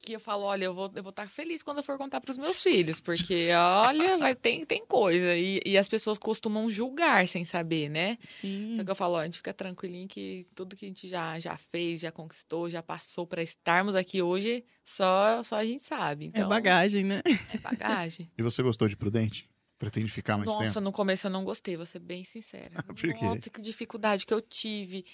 Que 0.00 0.12
eu 0.12 0.20
falo, 0.20 0.44
olha, 0.44 0.64
eu 0.64 0.74
vou 0.74 0.90
eu 0.94 1.02
vou 1.02 1.10
estar 1.10 1.28
feliz 1.28 1.60
quando 1.60 1.78
eu 1.78 1.82
for 1.82 1.98
contar 1.98 2.20
pros 2.20 2.38
meus 2.38 2.62
filhos, 2.62 3.00
porque, 3.00 3.48
olha, 3.52 4.16
vai, 4.16 4.32
tem, 4.32 4.64
tem 4.64 4.86
coisa. 4.86 5.36
E, 5.36 5.60
e 5.66 5.76
as 5.76 5.88
pessoas 5.88 6.18
costumam 6.18 6.70
julgar 6.70 7.26
sem 7.26 7.44
saber, 7.44 7.88
né? 7.88 8.16
Sim. 8.30 8.74
Só 8.76 8.84
que 8.84 8.90
eu 8.92 8.94
falo, 8.94 9.14
ó, 9.14 9.18
a 9.18 9.24
gente 9.24 9.38
fica 9.38 9.52
tranquilinho 9.52 10.06
que 10.06 10.46
tudo 10.54 10.76
que 10.76 10.84
a 10.84 10.88
gente 10.88 11.08
já, 11.08 11.38
já 11.40 11.56
fez, 11.56 12.00
já 12.00 12.12
conquistou, 12.12 12.70
já 12.70 12.80
passou 12.80 13.26
pra 13.26 13.42
estarmos 13.42 13.96
aqui 13.96 14.22
hoje, 14.22 14.64
só, 14.84 15.42
só 15.42 15.56
a 15.56 15.64
gente 15.64 15.82
sabe. 15.82 16.26
Então, 16.26 16.44
É 16.44 16.48
bagagem, 16.48 17.02
né? 17.04 17.20
É 17.52 17.58
bagagem. 17.58 18.30
E 18.38 18.42
você 18.42 18.62
gostou 18.62 18.86
de 18.88 18.96
Prudente? 18.96 19.48
Pretende 19.78 20.10
ficar 20.10 20.36
mais 20.36 20.52
Nossa, 20.52 20.64
tempo? 20.64 20.80
no 20.80 20.92
começo 20.92 21.26
eu 21.26 21.30
não 21.30 21.44
gostei, 21.44 21.76
vou 21.76 21.86
ser 21.86 22.00
bem 22.00 22.24
sincera. 22.24 22.70
Por 22.86 22.96
quê? 22.96 23.24
Nossa, 23.24 23.48
que 23.48 23.60
dificuldade 23.60 24.26
que 24.26 24.34
eu 24.34 24.40
tive. 24.40 25.04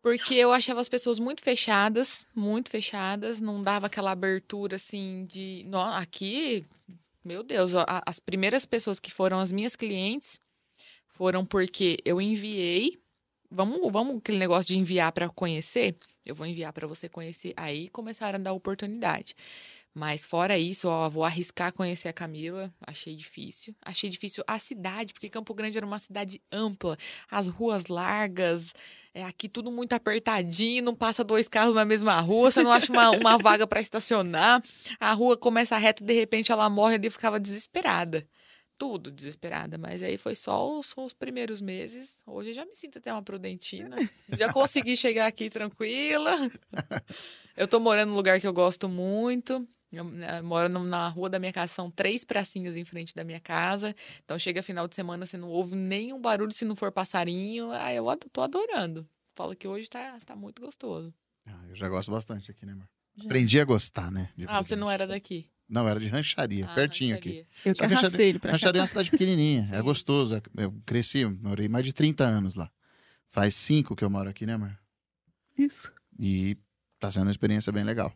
Porque 0.00 0.34
eu 0.34 0.52
achava 0.52 0.80
as 0.80 0.88
pessoas 0.88 1.18
muito 1.18 1.42
fechadas, 1.42 2.28
muito 2.34 2.70
fechadas, 2.70 3.40
não 3.40 3.62
dava 3.62 3.86
aquela 3.86 4.10
abertura 4.10 4.76
assim 4.76 5.24
de. 5.24 5.66
Aqui, 5.94 6.64
meu 7.24 7.42
Deus, 7.42 7.72
as 8.06 8.20
primeiras 8.20 8.66
pessoas 8.66 9.00
que 9.00 9.10
foram 9.10 9.40
as 9.40 9.50
minhas 9.50 9.74
clientes 9.74 10.38
foram 11.06 11.44
porque 11.44 11.96
eu 12.04 12.20
enviei. 12.20 12.98
Vamos, 13.50 13.90
vamos 13.90 14.18
aquele 14.18 14.38
negócio 14.38 14.66
de 14.66 14.78
enviar 14.78 15.10
para 15.12 15.28
conhecer? 15.28 15.96
Eu 16.24 16.34
vou 16.34 16.46
enviar 16.46 16.72
para 16.72 16.86
você 16.86 17.08
conhecer. 17.08 17.54
Aí 17.56 17.88
começaram 17.88 18.38
a 18.38 18.42
dar 18.42 18.52
oportunidade. 18.52 19.34
Mas 19.94 20.24
fora 20.24 20.58
isso, 20.58 20.88
ó, 20.88 21.08
vou 21.08 21.22
arriscar 21.22 21.72
conhecer 21.72 22.08
a 22.08 22.12
Camila. 22.12 22.72
Achei 22.84 23.14
difícil. 23.14 23.76
Achei 23.80 24.10
difícil 24.10 24.42
a 24.44 24.58
cidade, 24.58 25.12
porque 25.12 25.30
Campo 25.30 25.54
Grande 25.54 25.76
era 25.76 25.86
uma 25.86 26.00
cidade 26.00 26.42
ampla, 26.50 26.98
as 27.30 27.46
ruas 27.46 27.86
largas, 27.86 28.74
é 29.14 29.22
aqui 29.22 29.48
tudo 29.48 29.70
muito 29.70 29.92
apertadinho, 29.92 30.82
não 30.82 30.96
passa 30.96 31.22
dois 31.22 31.46
carros 31.46 31.76
na 31.76 31.84
mesma 31.84 32.18
rua, 32.18 32.50
você 32.50 32.60
não 32.60 32.72
acha 32.72 32.92
uma, 32.92 33.10
uma 33.10 33.38
vaga 33.38 33.64
para 33.68 33.80
estacionar. 33.80 34.60
A 34.98 35.12
rua 35.12 35.36
começa 35.36 35.76
reta, 35.78 36.02
de 36.04 36.12
repente 36.12 36.50
ela 36.50 36.68
morre 36.68 36.96
ali, 36.96 37.06
eu 37.06 37.12
ficava 37.12 37.38
desesperada. 37.38 38.26
Tudo 38.76 39.12
desesperada, 39.12 39.78
mas 39.78 40.02
aí 40.02 40.16
foi 40.16 40.34
só 40.34 40.76
os, 40.76 40.86
só 40.86 41.04
os 41.04 41.12
primeiros 41.12 41.60
meses. 41.60 42.18
Hoje 42.26 42.50
eu 42.50 42.54
já 42.54 42.64
me 42.66 42.74
sinto 42.74 42.98
até 42.98 43.12
uma 43.12 43.22
prudentina. 43.22 43.96
Já 44.36 44.52
consegui 44.52 44.96
chegar 44.96 45.28
aqui 45.28 45.48
tranquila. 45.48 46.50
Eu 47.56 47.68
tô 47.68 47.78
morando 47.78 48.08
num 48.08 48.16
lugar 48.16 48.40
que 48.40 48.46
eu 48.48 48.52
gosto 48.52 48.88
muito. 48.88 49.64
Eu, 49.96 50.04
né, 50.04 50.42
moro 50.42 50.68
no- 50.68 50.84
na 50.84 51.08
rua 51.08 51.28
da 51.30 51.38
minha 51.38 51.52
casa, 51.52 51.72
são 51.72 51.90
três 51.90 52.24
pracinhas 52.24 52.76
em 52.76 52.84
frente 52.84 53.14
da 53.14 53.24
minha 53.24 53.40
casa. 53.40 53.94
Então 54.24 54.38
chega 54.38 54.62
final 54.62 54.86
de 54.88 54.94
semana, 54.94 55.24
você 55.26 55.36
não 55.36 55.48
ouve 55.50 55.74
nenhum 55.74 56.20
barulho 56.20 56.52
se 56.52 56.64
não 56.64 56.76
for 56.76 56.90
passarinho. 56.92 57.70
Ah, 57.70 57.92
eu 57.92 58.04
tô 58.32 58.40
adorando. 58.40 59.08
Falo 59.34 59.54
que 59.56 59.66
hoje 59.66 59.88
tá, 59.88 60.18
tá 60.24 60.36
muito 60.36 60.60
gostoso. 60.62 61.12
Ah, 61.46 61.64
eu 61.68 61.74
já 61.76 61.88
gosto 61.88 62.10
bastante 62.10 62.50
aqui, 62.50 62.64
né, 62.64 62.72
amor? 62.72 62.88
Já. 63.16 63.24
Aprendi 63.24 63.60
a 63.60 63.64
gostar, 63.64 64.10
né? 64.10 64.30
de 64.36 64.44
Ah, 64.48 64.62
você 64.62 64.74
não 64.76 64.90
era 64.90 65.06
daqui. 65.06 65.50
Não, 65.68 65.88
era 65.88 65.98
de 65.98 66.08
rancharia, 66.08 66.66
Ah, 66.66 66.74
pertinho 66.74 67.16
aqui. 67.16 67.28
rancharia. 67.30 67.46
Eu 67.64 67.74
Só 67.74 68.10
que 68.10 68.22
ele 68.22 68.38
pra. 68.38 68.52
Rancharia 68.52 68.78
é 68.80 68.82
uma 68.82 68.86
cidade 68.86 69.10
pequenininha, 69.10 69.68
é 69.72 69.80
gostoso. 69.80 70.40
Eu 70.56 70.72
cresci, 70.84 71.24
morei 71.24 71.68
mais 71.68 71.84
de 71.84 71.92
30 71.92 72.24
anos 72.24 72.54
lá. 72.54 72.70
Faz 73.30 73.54
cinco 73.54 73.96
que 73.96 74.04
eu 74.04 74.10
moro 74.10 74.28
aqui, 74.28 74.46
né, 74.46 74.54
amor? 74.54 74.78
Isso. 75.56 75.90
E 76.18 76.56
tá 76.98 77.10
sendo 77.10 77.24
uma 77.26 77.30
experiência 77.30 77.72
bem 77.72 77.82
legal. 77.84 78.12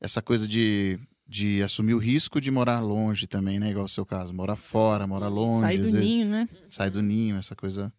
Essa 0.00 0.20
coisa 0.20 0.46
de, 0.46 0.98
de 1.26 1.62
assumir 1.62 1.94
o 1.94 1.98
risco 1.98 2.40
de 2.40 2.50
morar 2.50 2.80
longe 2.80 3.26
também, 3.26 3.58
né? 3.58 3.70
Igual 3.70 3.86
o 3.86 3.88
seu 3.88 4.04
caso. 4.04 4.32
Morar 4.32 4.56
fora, 4.56 5.06
morar 5.06 5.28
longe. 5.28 5.66
Sai 5.66 5.78
do 5.78 5.84
vezes, 5.84 6.00
ninho, 6.00 6.26
né? 6.26 6.48
Sai 6.70 6.90
do 6.90 7.02
ninho, 7.02 7.36
essa 7.36 7.56
coisa. 7.56 7.92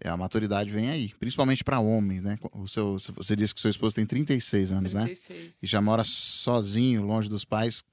É, 0.00 0.08
a 0.08 0.16
maturidade 0.16 0.70
vem 0.70 0.90
aí. 0.90 1.14
Principalmente 1.14 1.62
para 1.62 1.78
homem, 1.78 2.20
né? 2.20 2.38
O 2.52 2.66
seu, 2.66 2.96
você 3.14 3.36
disse 3.36 3.54
que 3.54 3.60
seu 3.60 3.70
esposo 3.70 3.94
tem 3.94 4.06
36 4.06 4.72
anos, 4.72 4.94
né? 4.94 5.04
36. 5.04 5.62
E 5.62 5.66
já 5.66 5.80
mora 5.80 6.02
sozinho, 6.04 7.02
longe 7.02 7.28
dos 7.28 7.44
pais. 7.44 7.84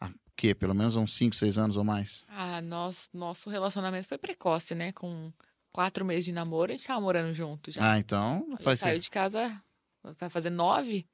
Há 0.00 0.10
quê? 0.36 0.54
Pelo 0.54 0.74
menos 0.74 0.96
há 0.96 1.00
uns 1.00 1.14
5, 1.14 1.36
6 1.36 1.58
anos 1.58 1.76
ou 1.76 1.84
mais. 1.84 2.24
Ah, 2.28 2.60
nós, 2.60 3.08
nosso 3.12 3.48
relacionamento 3.48 4.08
foi 4.08 4.18
precoce, 4.18 4.74
né? 4.74 4.92
Com 4.92 5.32
quatro 5.72 6.04
meses 6.04 6.24
de 6.24 6.32
namoro, 6.32 6.72
a 6.72 6.74
gente 6.74 6.86
tava 6.86 7.00
morando 7.00 7.34
junto 7.34 7.70
já. 7.70 7.92
Ah, 7.92 7.98
então. 7.98 8.46
Ele 8.58 8.76
saiu 8.76 8.98
de 8.98 9.10
casa, 9.10 9.60
vai 10.18 10.30
fazer 10.30 10.50
nove? 10.50 11.06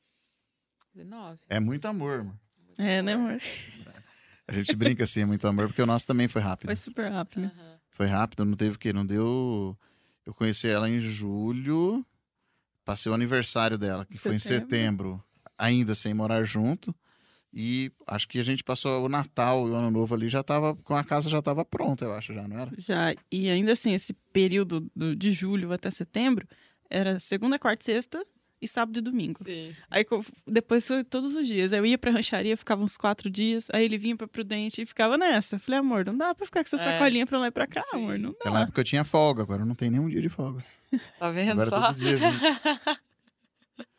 Fazer 0.93 1.05
nove. 1.05 1.40
É 1.48 1.59
muito 1.59 1.86
amor, 1.86 2.19
mano. 2.24 2.40
É, 2.78 3.01
né, 3.02 3.14
amor? 3.14 3.40
A 4.47 4.52
gente 4.52 4.74
brinca 4.77 5.05
assim, 5.05 5.20
é 5.23 5.24
muito 5.24 5.47
amor, 5.47 5.69
porque 5.69 5.81
o 5.81 5.86
nosso 5.86 6.06
também 6.06 6.28
foi 6.28 6.43
rápido. 6.43 6.66
Foi 6.69 6.77
super 6.77 7.10
rápido. 7.10 7.44
Aham. 7.44 7.78
Foi 7.90 8.06
rápido, 8.06 8.44
não 8.44 8.56
teve 8.56 8.77
o 8.77 8.78
quê? 8.78 8.93
Não 8.93 9.06
deu. 9.06 9.78
Eu 10.27 10.35
conheci 10.35 10.69
ela 10.69 10.89
em 10.90 11.01
julho, 11.01 12.05
passei 12.85 13.10
o 13.10 13.14
aniversário 13.14 13.78
dela, 13.78 14.05
que 14.05 14.19
foi 14.19 14.35
em 14.35 14.39
Setembro. 14.39 14.69
setembro, 14.70 15.24
ainda 15.56 15.94
sem 15.94 16.12
morar 16.12 16.44
junto. 16.44 16.94
E 17.55 17.93
acho 18.06 18.27
que 18.28 18.39
a 18.39 18.43
gente 18.43 18.64
passou 18.64 19.05
o 19.05 19.09
Natal 19.09 19.66
e 19.69 19.70
o 19.70 19.74
Ano 19.74 19.90
Novo 19.90 20.14
ali, 20.14 20.28
já 20.28 20.43
tava, 20.43 20.74
com 20.77 20.97
a 20.97 21.05
casa 21.05 21.28
já 21.31 21.39
estava 21.39 21.64
pronta, 21.64 22.05
eu 22.05 22.12
acho, 22.14 22.32
já, 22.35 22.47
não 22.48 22.59
era? 22.59 22.73
Já. 22.78 23.14
E 23.31 23.48
ainda 23.51 23.73
assim, 23.73 23.93
esse 23.93 24.12
período 24.32 24.90
do- 24.97 25.14
de 25.14 25.32
julho 25.32 25.73
até 25.73 25.90
setembro 25.90 26.47
era 26.90 27.19
segunda, 27.20 27.59
quarta, 27.59 27.82
e 27.82 27.94
sexta 27.94 28.27
e 28.62 28.68
sábado 28.68 28.98
e 28.98 29.02
domingo. 29.02 29.40
Sim. 29.44 29.74
Aí 29.90 30.06
depois 30.47 30.86
foi 30.86 31.02
todos 31.05 31.34
os 31.34 31.47
dias. 31.47 31.72
Aí 31.72 31.78
eu 31.80 31.84
ia 31.86 31.98
pra 31.98 32.10
rancharia, 32.12 32.56
ficava 32.56 32.82
uns 32.82 32.97
quatro 32.97 33.28
dias. 33.28 33.68
Aí 33.72 33.84
ele 33.84 33.98
vinha 33.98 34.16
pra 34.16 34.26
Prudente 34.28 34.80
e 34.82 34.86
ficava 34.86 35.18
nessa. 35.18 35.59
Falei, 35.59 35.80
amor, 35.80 36.05
não 36.06 36.16
dá 36.16 36.34
pra 36.34 36.47
ficar 36.47 36.62
com 36.64 36.74
essa 36.74 36.76
É. 36.76 36.93
sacolinha 36.93 37.26
pra 37.26 37.39
lá 37.39 37.48
e 37.48 37.51
pra 37.51 37.66
cá, 37.66 37.82
Sim. 37.90 37.97
amor. 37.97 38.18
Não 38.18 38.30
Naquela 38.30 38.59
dá. 38.59 38.62
época 38.64 38.80
eu 38.80 38.84
tinha 38.84 39.05
folga, 39.05 39.43
agora 39.43 39.64
não 39.64 39.74
tenho 39.74 39.90
nenhum 39.90 40.09
dia 40.09 40.22
de 40.22 40.28
folga. 40.28 40.64
Tá 41.18 41.30
vendo 41.30 41.52
Agora 41.52 41.68
só? 41.70 41.86
todo 41.89 41.97
dia. 41.97 42.16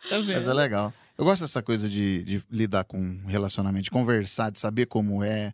Tá 0.09 0.17
vendo? 0.19 0.33
Mas 0.33 0.47
é 0.47 0.53
legal. 0.53 0.93
Eu 1.17 1.25
gosto 1.25 1.41
dessa 1.41 1.61
coisa 1.61 1.87
de, 1.89 2.23
de 2.23 2.43
lidar 2.49 2.83
com 2.83 3.21
relacionamento, 3.25 3.83
de 3.85 3.91
conversar, 3.91 4.51
de 4.51 4.59
saber 4.59 4.85
como 4.87 5.23
é. 5.23 5.53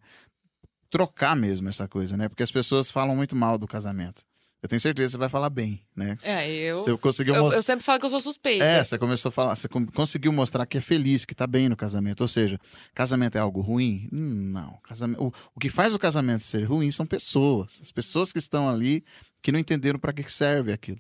Trocar 0.90 1.36
mesmo 1.36 1.70
essa 1.70 1.88
coisa, 1.88 2.18
né? 2.18 2.28
Porque 2.28 2.42
as 2.44 2.52
pessoas 2.52 2.90
falam 2.90 3.16
muito 3.16 3.36
mal 3.36 3.58
do 3.58 3.68
casamento. 3.68 4.24
Eu 4.62 4.68
tenho 4.68 4.80
certeza 4.80 5.08
que 5.08 5.12
você 5.14 5.18
vai 5.18 5.30
falar 5.30 5.50
bem, 5.50 5.82
né? 5.96 6.18
É, 6.22 6.50
eu. 6.50 6.82
Você 6.82 6.98
conseguiu 6.98 7.34
Eu, 7.34 7.50
eu 7.52 7.64
sempre 7.64 7.84
falo 7.84 7.98
que 7.98 8.06
eu 8.06 8.10
sou 8.10 8.20
suspeita. 8.20 8.66
É, 8.66 8.84
você 8.84 8.98
começou 8.98 9.30
a 9.30 9.32
falar, 9.32 9.56
você 9.56 9.70
conseguiu 9.70 10.34
mostrar 10.34 10.66
que 10.66 10.78
é 10.78 10.82
feliz, 10.82 11.24
que 11.24 11.34
tá 11.34 11.48
bem 11.48 11.70
no 11.70 11.78
casamento. 11.78 12.22
Ou 12.22 12.28
seja, 12.28 12.60
casamento 12.94 13.38
é 13.38 13.40
algo 13.40 13.62
ruim? 13.62 14.10
Hum, 14.12 14.52
não. 14.52 14.78
Casamento, 14.84 15.24
o, 15.24 15.34
o 15.56 15.60
que 15.60 15.70
faz 15.70 15.96
o 15.96 16.00
casamento 16.00 16.44
ser 16.44 16.66
ruim 16.66 16.92
são 16.92 17.06
pessoas. 17.06 17.80
As 17.82 17.90
pessoas 17.90 18.34
que 18.34 18.40
estão 18.40 18.68
ali 18.68 19.04
que 19.42 19.50
não 19.50 19.60
entenderam 19.60 19.98
para 19.98 20.12
que, 20.12 20.24
que 20.24 20.34
serve 20.34 20.74
aquilo. 20.74 21.00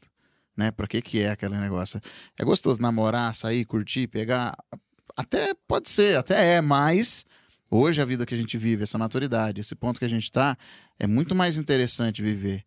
Né? 0.56 0.72
Para 0.72 0.88
que, 0.88 1.02
que 1.02 1.20
é 1.20 1.32
aquele 1.32 1.58
negócio. 1.58 2.00
É 2.38 2.46
gostoso 2.46 2.82
namorar, 2.82 3.36
sair, 3.36 3.66
curtir, 3.66 4.08
pegar. 4.08 4.58
Até 5.18 5.54
pode 5.68 5.90
ser, 5.90 6.18
até 6.18 6.56
é, 6.56 6.62
mas 6.62 7.26
hoje 7.70 8.02
a 8.02 8.06
vida 8.06 8.26
que 8.26 8.34
a 8.34 8.38
gente 8.38 8.58
vive, 8.58 8.84
essa 8.84 8.98
maturidade, 8.98 9.60
esse 9.60 9.76
ponto 9.76 10.00
que 10.00 10.06
a 10.06 10.10
gente 10.10 10.32
tá, 10.32 10.58
é 10.98 11.06
muito 11.06 11.36
mais 11.36 11.58
interessante 11.58 12.22
viver 12.22 12.64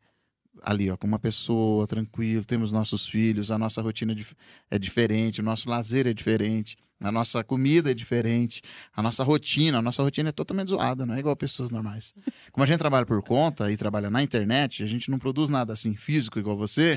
ali, 0.62 0.90
ó, 0.90 0.96
com 0.96 1.06
uma 1.06 1.18
pessoa, 1.18 1.86
tranquilo, 1.86 2.44
temos 2.44 2.70
nossos 2.72 3.06
filhos, 3.06 3.50
a 3.50 3.58
nossa 3.58 3.80
rotina 3.80 4.12
é 4.12 4.14
dif- 4.14 4.34
diferente, 4.80 5.40
o 5.40 5.44
nosso 5.44 5.68
lazer 5.68 6.06
é 6.06 6.12
diferente, 6.12 6.76
a 7.00 7.10
nossa 7.10 7.42
comida 7.42 7.90
é 7.90 7.94
diferente, 7.94 8.62
a 8.94 9.02
nossa 9.02 9.24
rotina, 9.24 9.78
a 9.78 9.82
nossa 9.82 10.02
rotina 10.04 10.28
é 10.28 10.32
totalmente 10.32 10.68
zoada, 10.68 11.04
não 11.04 11.14
é 11.16 11.18
igual 11.18 11.34
pessoas 11.34 11.68
normais. 11.68 12.14
Como 12.52 12.62
a 12.62 12.66
gente 12.66 12.78
trabalha 12.78 13.04
por 13.04 13.20
conta 13.24 13.72
e 13.72 13.76
trabalha 13.76 14.08
na 14.08 14.22
internet, 14.22 14.84
a 14.84 14.86
gente 14.86 15.10
não 15.10 15.18
produz 15.18 15.48
nada 15.48 15.72
assim 15.72 15.96
físico 15.96 16.38
igual 16.38 16.56
você. 16.56 16.96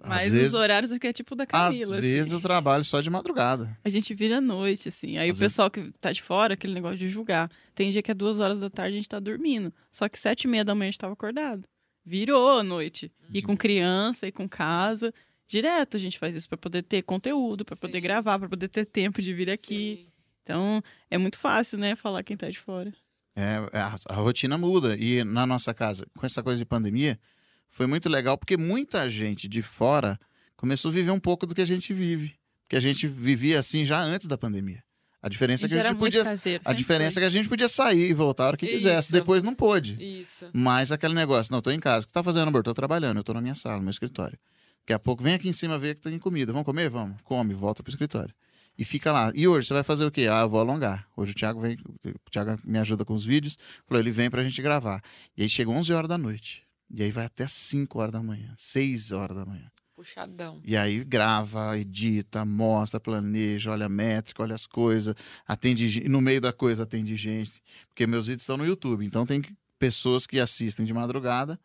Às 0.00 0.08
Mas 0.08 0.32
vezes, 0.32 0.52
os 0.52 0.60
horários 0.60 0.92
aqui 0.92 1.06
é 1.06 1.12
tipo 1.14 1.34
da 1.34 1.44
às 1.44 1.48
Camila. 1.50 1.94
assim. 1.94 2.02
vezes 2.02 2.32
eu 2.32 2.40
trabalho 2.42 2.84
só 2.84 3.00
de 3.00 3.08
madrugada. 3.08 3.74
A 3.82 3.88
gente 3.88 4.12
vira 4.12 4.36
à 4.36 4.40
noite, 4.40 4.88
assim. 4.90 5.16
Aí 5.16 5.30
Às 5.30 5.36
o 5.38 5.40
pessoal 5.40 5.70
que 5.70 5.92
tá 5.98 6.12
de 6.12 6.20
fora, 6.22 6.52
aquele 6.52 6.74
negócio 6.74 6.98
de 6.98 7.08
julgar. 7.08 7.50
Tem 7.74 7.90
dia 7.90 8.02
que 8.02 8.10
é 8.10 8.14
duas 8.14 8.40
horas 8.40 8.58
da 8.58 8.68
tarde 8.68 8.94
a 8.94 8.98
gente 8.98 9.08
tá 9.08 9.18
dormindo. 9.18 9.72
Só 9.90 10.10
que 10.10 10.18
sete 10.18 10.42
e 10.44 10.48
meia 10.48 10.64
da 10.64 10.74
manhã 10.74 10.88
a 10.88 10.90
gente 10.90 10.98
tava 11.00 11.14
acordado. 11.14 11.64
Virou 12.08 12.58
a 12.58 12.62
noite. 12.62 13.12
E 13.32 13.38
Uhum. 13.40 13.44
com 13.48 13.56
criança, 13.56 14.26
e 14.26 14.32
com 14.32 14.48
casa. 14.48 15.12
Direto 15.46 15.96
a 15.96 16.00
gente 16.00 16.18
faz 16.18 16.34
isso 16.34 16.48
pra 16.48 16.56
poder 16.56 16.82
ter 16.82 17.02
conteúdo, 17.02 17.64
pra 17.64 17.76
poder 17.76 18.00
gravar, 18.00 18.38
pra 18.38 18.48
poder 18.48 18.68
ter 18.68 18.86
tempo 18.86 19.20
de 19.20 19.32
vir 19.34 19.50
aqui. 19.50 20.04
Sim. 20.04 20.12
Então, 20.42 20.82
é 21.10 21.18
muito 21.18 21.38
fácil, 21.38 21.76
né, 21.78 21.94
falar 21.94 22.22
quem 22.22 22.34
tá 22.36 22.48
de 22.50 22.58
fora. 22.58 22.92
É, 23.36 23.56
a, 23.78 23.96
a 24.08 24.14
rotina 24.14 24.56
muda. 24.56 24.96
E 24.96 25.22
na 25.22 25.46
nossa 25.46 25.74
casa, 25.74 26.06
com 26.18 26.24
essa 26.24 26.42
coisa 26.42 26.58
de 26.58 26.64
pandemia, 26.64 27.20
foi 27.68 27.86
muito 27.86 28.08
legal 28.08 28.38
porque 28.38 28.56
muita 28.56 29.08
gente 29.10 29.46
de 29.46 29.60
fora 29.60 30.18
começou 30.56 30.90
a 30.90 30.94
viver 30.94 31.10
um 31.10 31.20
pouco 31.20 31.46
do 31.46 31.54
que 31.54 31.60
a 31.60 31.66
gente 31.66 31.92
vive. 31.92 32.34
Porque 32.62 32.76
a 32.76 32.80
gente 32.80 33.06
vivia 33.06 33.58
assim 33.58 33.84
já 33.84 34.00
antes 34.00 34.26
da 34.26 34.36
pandemia. 34.38 34.82
A 35.28 35.30
diferença 35.30 35.66
é 35.66 35.68
que 35.68 35.74
a 35.74 35.84
gente 35.84 35.98
podia. 35.98 36.24
caseiro. 36.24 36.62
A 36.64 36.72
diferença 36.72 37.18
é 37.18 37.20
que 37.20 37.26
a 37.26 37.30
gente 37.30 37.48
podia 37.48 37.68
sair 37.68 38.10
e 38.10 38.14
voltar 38.14 38.44
a 38.44 38.46
hora 38.48 38.56
que 38.56 38.64
Isso. 38.64 38.74
quisesse. 38.76 39.12
Depois 39.12 39.42
não 39.42 39.54
pôde. 39.54 39.96
Isso. 40.00 40.46
Mas 40.52 40.90
aquele 40.90 41.14
negócio, 41.14 41.52
não, 41.52 41.60
tô 41.60 41.70
em 41.70 41.78
casa. 41.78 42.04
O 42.04 42.08
que 42.08 42.12
tá 42.12 42.22
fazendo, 42.22 42.48
amor? 42.48 42.62
Tô 42.62 42.72
trabalhando, 42.72 43.18
eu 43.18 43.24
tô 43.24 43.34
na 43.34 43.40
minha 43.40 43.54
sala, 43.54 43.76
no 43.76 43.82
meu 43.82 43.90
escritório. 43.90 44.38
Daqui 44.80 44.94
a 44.94 44.98
pouco 44.98 45.22
vem 45.22 45.34
aqui 45.34 45.48
em 45.48 45.52
cima 45.52 45.78
ver 45.78 45.96
que 45.96 46.00
tem 46.00 46.18
comida. 46.18 46.50
Vamos 46.50 46.64
comer? 46.64 46.88
Vamos. 46.88 47.20
Come, 47.22 47.52
volta 47.52 47.82
pro 47.82 47.90
escritório. 47.90 48.34
E 48.78 48.84
fica 48.84 49.12
lá. 49.12 49.30
E 49.34 49.46
hoje 49.46 49.68
você 49.68 49.74
vai 49.74 49.82
fazer 49.82 50.06
o 50.06 50.10
quê? 50.10 50.28
Ah, 50.30 50.40
eu 50.40 50.48
vou 50.48 50.60
alongar. 50.60 51.06
Hoje 51.16 51.32
o 51.32 51.34
Thiago 51.34 51.60
vem, 51.60 51.76
o 52.04 52.30
Thiago 52.30 52.56
me 52.64 52.78
ajuda 52.78 53.04
com 53.04 53.12
os 53.12 53.24
vídeos. 53.24 53.58
Falou, 53.86 54.00
ele 54.00 54.10
vem 54.10 54.30
pra 54.30 54.42
gente 54.42 54.62
gravar. 54.62 55.02
E 55.36 55.42
aí 55.42 55.48
chegou 55.48 55.74
11 55.74 55.92
horas 55.92 56.08
da 56.08 56.16
noite. 56.16 56.62
E 56.90 57.02
aí 57.02 57.10
vai 57.10 57.26
até 57.26 57.46
5 57.46 57.98
horas 57.98 58.12
da 58.12 58.22
manhã, 58.22 58.54
6 58.56 59.12
horas 59.12 59.36
da 59.36 59.44
manhã. 59.44 59.70
Puxadão. 59.98 60.60
E 60.64 60.76
aí 60.76 61.02
grava, 61.02 61.76
edita, 61.76 62.44
mostra, 62.44 63.00
planeja, 63.00 63.72
olha 63.72 63.86
a 63.86 63.88
métrica, 63.88 64.44
olha 64.44 64.54
as 64.54 64.64
coisas, 64.64 65.12
atende 65.44 66.04
e 66.04 66.08
no 66.08 66.20
meio 66.20 66.40
da 66.40 66.52
coisa 66.52 66.84
atende 66.84 67.16
gente, 67.16 67.60
porque 67.88 68.06
meus 68.06 68.28
vídeos 68.28 68.42
estão 68.42 68.56
no 68.56 68.64
YouTube, 68.64 69.04
então 69.04 69.26
tem 69.26 69.42
pessoas 69.76 70.24
que 70.24 70.38
assistem 70.38 70.86
de 70.86 70.94
madrugada, 70.94 71.58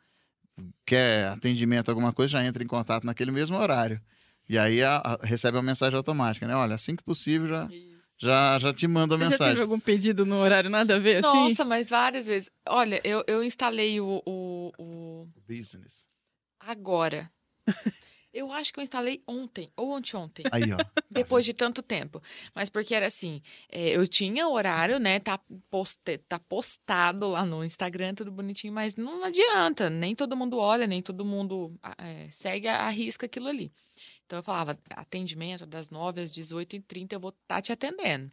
quer 0.83 1.27
atendimento 1.27 1.89
alguma 1.89 2.11
coisa, 2.11 2.31
já 2.31 2.43
entra 2.43 2.63
em 2.63 2.67
contato 2.67 3.03
naquele 3.05 3.29
mesmo 3.29 3.55
horário. 3.55 4.01
E 4.49 4.57
aí 4.57 4.81
a- 4.81 4.97
a- 4.97 5.19
recebe 5.21 5.57
uma 5.57 5.63
mensagem 5.63 5.95
automática, 5.95 6.47
né? 6.47 6.55
Olha, 6.55 6.73
assim 6.73 6.95
que 6.95 7.03
possível 7.03 7.47
já 7.47 7.65
Isso. 7.67 7.93
já, 8.17 8.57
já 8.57 8.73
te 8.73 8.87
manda 8.87 9.13
a 9.13 9.17
Você 9.19 9.25
já 9.25 9.29
mensagem. 9.29 9.53
teve 9.53 9.61
algum 9.61 9.79
pedido 9.79 10.25
no 10.25 10.37
horário 10.37 10.71
nada 10.71 10.95
a 10.95 10.99
ver, 10.99 11.17
assim? 11.17 11.27
Nossa, 11.27 11.63
mas 11.63 11.87
várias 11.87 12.25
vezes. 12.25 12.49
Olha, 12.67 12.99
eu, 13.03 13.23
eu 13.27 13.43
instalei 13.43 14.01
o, 14.01 14.23
o, 14.25 14.71
o- 14.79 15.27
Business. 15.47 16.07
agora. 16.59 17.29
Eu 18.33 18.51
acho 18.51 18.73
que 18.73 18.79
eu 18.79 18.83
instalei 18.83 19.21
ontem, 19.27 19.71
ou 19.77 19.95
anteontem, 19.95 20.43
Aí, 20.51 20.63
ó. 20.73 20.77
depois 21.09 21.45
de 21.45 21.53
tanto 21.53 21.83
tempo. 21.83 22.19
Mas 22.55 22.67
porque 22.67 22.95
era 22.95 23.05
assim, 23.05 23.41
é, 23.69 23.89
eu 23.89 24.07
tinha 24.07 24.47
horário, 24.47 24.97
né? 24.97 25.19
Tá, 25.19 25.39
poste, 25.69 26.17
tá 26.17 26.39
postado 26.39 27.29
lá 27.29 27.45
no 27.45 27.63
Instagram, 27.63 28.15
tudo 28.15 28.31
bonitinho, 28.31 28.73
mas 28.73 28.95
não 28.95 29.23
adianta. 29.23 29.87
Nem 29.87 30.15
todo 30.15 30.35
mundo 30.35 30.57
olha, 30.57 30.87
nem 30.87 31.01
todo 31.01 31.23
mundo 31.23 31.79
é, 31.99 32.27
segue 32.31 32.67
a, 32.67 32.87
a 32.87 32.89
risca 32.89 33.27
aquilo 33.27 33.47
ali. 33.47 33.71
Então 34.25 34.39
eu 34.39 34.43
falava, 34.43 34.79
atendimento 34.95 35.65
das 35.67 35.91
9 35.91 36.21
às 36.21 36.31
18h30, 36.31 37.13
eu 37.13 37.19
vou 37.19 37.29
estar 37.29 37.61
te 37.61 37.71
atendendo. 37.71 38.31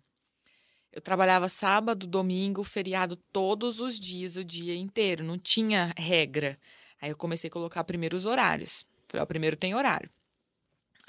Eu 0.92 1.00
trabalhava 1.00 1.48
sábado, 1.48 2.06
domingo, 2.06 2.64
feriado, 2.64 3.16
todos 3.16 3.78
os 3.80 4.00
dias, 4.00 4.36
o 4.36 4.42
dia 4.42 4.74
inteiro. 4.74 5.22
Não 5.22 5.38
tinha 5.38 5.92
regra. 5.96 6.58
Aí 7.00 7.10
eu 7.10 7.16
comecei 7.16 7.48
a 7.48 7.52
colocar 7.52 7.84
primeiro 7.84 8.16
os 8.16 8.24
horários. 8.24 8.84
Falei, 9.10 9.22
ó, 9.22 9.26
primeiro 9.26 9.56
tem 9.56 9.74
horário. 9.74 10.08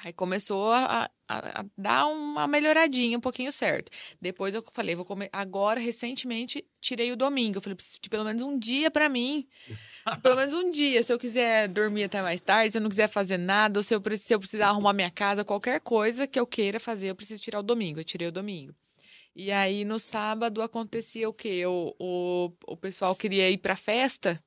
Aí 0.03 0.11
começou 0.11 0.71
a, 0.71 1.03
a- 1.29 1.61
a 1.61 1.65
dar 1.77 2.07
uma 2.07 2.47
melhoradinha, 2.47 3.15
um 3.15 3.21
pouquinho 3.21 3.51
certo. 3.51 3.91
Depois 4.19 4.55
eu 4.55 4.63
falei, 4.71 4.95
vou 4.95 5.05
comer. 5.05 5.29
Agora, 5.31 5.79
recentemente, 5.79 6.65
tirei 6.81 7.11
o 7.11 7.15
domingo. 7.15 7.57
Eu 7.57 7.61
falei, 7.61 7.75
preciso 7.75 7.99
de 8.01 8.09
pelo 8.09 8.25
menos 8.25 8.41
um 8.41 8.57
dia 8.57 8.89
pra 8.89 9.07
mim. 9.07 9.47
Pelo 10.23 10.35
menos 10.35 10.51
um 10.51 10.71
dia. 10.71 11.03
Se 11.03 11.13
eu 11.13 11.19
quiser 11.19 11.67
dormir 11.67 12.05
até 12.05 12.23
mais 12.23 12.41
tarde, 12.41 12.71
se 12.71 12.77
eu 12.79 12.81
não 12.81 12.89
quiser 12.89 13.07
fazer 13.07 13.37
nada, 13.37 13.79
ou 13.79 13.83
se 13.83 13.93
eu, 13.93 14.01
se 14.17 14.33
eu 14.33 14.39
precisar 14.39 14.69
arrumar 14.69 14.93
minha 14.93 15.11
casa, 15.11 15.45
qualquer 15.45 15.79
coisa 15.79 16.25
que 16.25 16.39
eu 16.39 16.47
queira 16.47 16.79
fazer, 16.79 17.09
eu 17.11 17.15
preciso 17.15 17.39
tirar 17.39 17.59
o 17.59 17.63
domingo. 17.63 17.99
Eu 17.99 18.03
tirei 18.03 18.27
o 18.27 18.31
domingo. 18.31 18.73
E 19.35 19.51
aí, 19.51 19.85
no 19.85 19.99
sábado, 19.99 20.63
acontecia 20.63 21.29
o 21.29 21.33
quê? 21.33 21.63
O, 21.67 21.95
o, 21.99 22.51
o 22.65 22.75
pessoal 22.75 23.15
queria 23.15 23.47
ir 23.51 23.59
pra 23.59 23.75
festa 23.75 24.43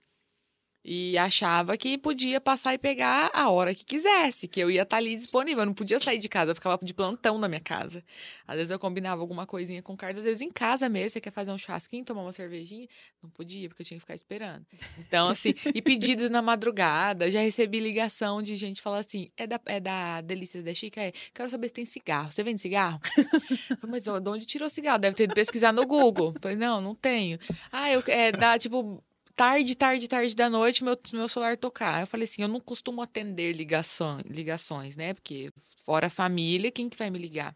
e 0.84 1.16
achava 1.16 1.78
que 1.78 1.96
podia 1.96 2.38
passar 2.40 2.74
e 2.74 2.78
pegar 2.78 3.30
a 3.32 3.48
hora 3.48 3.74
que 3.74 3.84
quisesse, 3.84 4.46
que 4.46 4.60
eu 4.60 4.70
ia 4.70 4.82
estar 4.82 4.98
ali 4.98 5.16
disponível. 5.16 5.62
Eu 5.62 5.66
não 5.66 5.72
podia 5.72 5.98
sair 5.98 6.18
de 6.18 6.28
casa, 6.28 6.50
eu 6.50 6.54
ficava 6.54 6.78
de 6.82 6.92
plantão 6.92 7.38
na 7.38 7.48
minha 7.48 7.60
casa. 7.60 8.04
Às 8.46 8.56
vezes 8.56 8.70
eu 8.70 8.78
combinava 8.78 9.22
alguma 9.22 9.46
coisinha 9.46 9.82
com 9.82 9.94
o 9.94 9.96
Carlos, 9.96 10.18
às 10.18 10.24
vezes 10.24 10.42
em 10.42 10.50
casa 10.50 10.86
mesmo, 10.88 11.10
você 11.10 11.20
quer 11.22 11.32
fazer 11.32 11.52
um 11.52 11.56
churrasquinho, 11.58 12.04
tomar 12.04 12.20
uma 12.20 12.32
cervejinha? 12.32 12.86
Não 13.22 13.30
podia, 13.30 13.66
porque 13.68 13.80
eu 13.80 13.86
tinha 13.86 13.96
que 13.96 14.02
ficar 14.02 14.14
esperando. 14.14 14.66
Então, 14.98 15.28
assim, 15.28 15.54
e 15.74 15.80
pedidos 15.80 16.28
na 16.28 16.42
madrugada, 16.42 17.30
já 17.30 17.40
recebi 17.40 17.80
ligação 17.80 18.42
de 18.42 18.54
gente 18.54 18.82
falar 18.82 18.98
assim: 18.98 19.30
é 19.38 19.46
da, 19.46 19.58
é 19.64 19.80
da 19.80 20.20
Delícias 20.20 20.62
da 20.62 20.74
Chica? 20.74 21.00
É, 21.00 21.12
quero 21.32 21.48
saber 21.48 21.68
se 21.68 21.72
tem 21.72 21.84
cigarro. 21.86 22.30
Você 22.30 22.42
vende 22.42 22.60
cigarro? 22.60 23.00
Mas 23.88 24.04
de 24.04 24.10
onde 24.10 24.44
tirou 24.44 24.68
cigarro? 24.68 24.98
Deve 24.98 25.16
ter 25.16 25.24
ido 25.24 25.34
pesquisar 25.34 25.72
no 25.72 25.86
Google. 25.86 26.34
Falei, 26.40 26.56
não, 26.56 26.80
não 26.80 26.94
tenho. 26.94 27.38
Ah, 27.72 27.90
eu, 27.90 28.02
é, 28.06 28.32
dá 28.32 28.58
tipo 28.58 29.02
tarde, 29.36 29.74
tarde, 29.76 30.08
tarde 30.08 30.34
da 30.34 30.48
noite, 30.50 30.84
meu, 30.84 30.98
meu 31.12 31.28
celular 31.28 31.56
tocar. 31.56 32.00
Eu 32.02 32.06
falei 32.06 32.24
assim, 32.24 32.42
eu 32.42 32.48
não 32.48 32.60
costumo 32.60 33.02
atender 33.02 33.52
ligação, 33.52 34.20
ligações, 34.26 34.96
né? 34.96 35.14
Porque 35.14 35.50
fora 35.84 36.06
a 36.06 36.10
família, 36.10 36.70
quem 36.70 36.88
que 36.88 36.96
vai 36.96 37.10
me 37.10 37.18
ligar? 37.18 37.54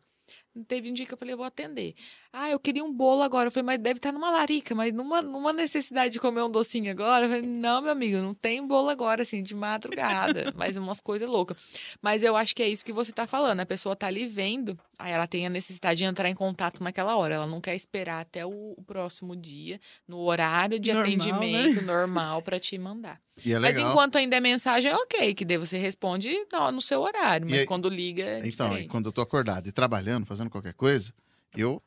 Teve 0.64 0.90
um 0.90 0.94
dia 0.94 1.06
que 1.06 1.12
eu 1.12 1.18
falei, 1.18 1.34
eu 1.34 1.38
vou 1.38 1.46
atender. 1.46 1.94
Ah, 2.32 2.50
eu 2.50 2.58
queria 2.58 2.84
um 2.84 2.92
bolo 2.92 3.22
agora. 3.22 3.48
Eu 3.48 3.50
falei, 3.50 3.64
mas 3.64 3.78
deve 3.78 3.98
estar 3.98 4.12
numa 4.12 4.30
larica, 4.30 4.74
mas 4.74 4.92
numa, 4.92 5.22
numa 5.22 5.52
necessidade 5.52 6.12
de 6.12 6.20
comer 6.20 6.42
um 6.42 6.50
docinho 6.50 6.90
agora. 6.90 7.26
Eu 7.26 7.30
falei, 7.30 7.46
não, 7.46 7.80
meu 7.80 7.92
amigo, 7.92 8.18
não 8.18 8.34
tem 8.34 8.66
bolo 8.66 8.88
agora, 8.88 9.22
assim, 9.22 9.42
de 9.42 9.54
madrugada. 9.54 10.52
mas 10.56 10.76
umas 10.76 11.00
coisas 11.00 11.28
loucas. 11.28 11.56
Mas 12.02 12.22
eu 12.22 12.36
acho 12.36 12.54
que 12.54 12.62
é 12.62 12.68
isso 12.68 12.84
que 12.84 12.92
você 12.92 13.12
tá 13.12 13.26
falando. 13.26 13.60
A 13.60 13.66
pessoa 13.66 13.96
tá 13.96 14.06
ali 14.06 14.26
vendo, 14.26 14.78
aí 14.98 15.12
ela 15.12 15.26
tem 15.26 15.46
a 15.46 15.50
necessidade 15.50 15.98
de 15.98 16.04
entrar 16.04 16.28
em 16.28 16.34
contato 16.34 16.82
naquela 16.82 17.16
hora. 17.16 17.36
Ela 17.36 17.46
não 17.46 17.60
quer 17.60 17.74
esperar 17.74 18.20
até 18.20 18.44
o, 18.44 18.74
o 18.76 18.82
próximo 18.82 19.36
dia, 19.36 19.80
no 20.06 20.18
horário 20.20 20.78
de 20.78 20.92
Normal, 20.92 21.06
atendimento 21.06 21.82
normal 21.82 22.42
para 22.42 22.58
te 22.58 22.76
mandar. 22.78 23.20
E 23.44 23.52
é 23.52 23.58
Mas 23.58 23.78
enquanto 23.78 24.16
ainda 24.16 24.36
é 24.36 24.40
mensagem, 24.40 24.90
é 24.90 24.96
ok, 24.96 25.34
que 25.34 25.44
daí 25.44 25.56
você 25.58 25.78
responde 25.78 26.30
no, 26.52 26.72
no 26.72 26.80
seu 26.80 27.00
horário. 27.00 27.46
Mas 27.48 27.60
aí- 27.60 27.66
quando 27.66 27.88
liga, 27.88 28.22
é 28.22 28.46
Então, 28.46 28.78
e 28.78 28.86
quando 28.86 29.06
eu 29.06 29.12
tô 29.12 29.20
acordado 29.20 29.68
e 29.68 29.72
trabalhando, 29.72 30.26
fazendo 30.26 30.50
qualquer 30.50 30.74
coisa, 30.74 31.12
eu 31.56 31.82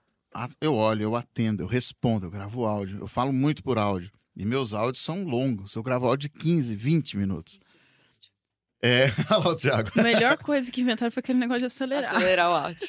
eu 0.61 0.76
olho, 0.76 1.03
eu 1.03 1.15
atendo, 1.15 1.64
eu 1.64 1.68
respondo, 1.68 2.26
eu 2.28 2.32
gravo 2.32 2.65
áudio, 2.65 2.99
eu 3.02 3.07
falo 3.07 3.34
muito 3.34 3.61
por 3.61 3.78
áudio. 3.78 4.11
E 4.36 4.45
meus 4.45 4.73
áudios 4.73 5.03
são 5.03 5.26
longos. 5.26 5.76
Eu 5.76 5.84
gravo 5.84 6.07
áudio 6.07 6.30
de 6.30 6.40
15, 6.40 6.73
20 6.73 7.18
minutos. 7.18 7.60
É, 8.82 9.07
olha 9.30 9.40
lá 9.40 9.49
o 9.49 9.56
Thiago. 9.56 9.91
A 9.99 10.02
melhor 10.03 10.38
coisa 10.38 10.72
que 10.72 10.82
inventaram 10.82 11.11
foi 11.11 11.19
aquele 11.19 11.38
negócio 11.38 11.60
de 11.60 11.65
acelerar. 11.68 12.15
Acelerar 12.15 12.49
o 12.49 12.53
áudio. 12.53 12.88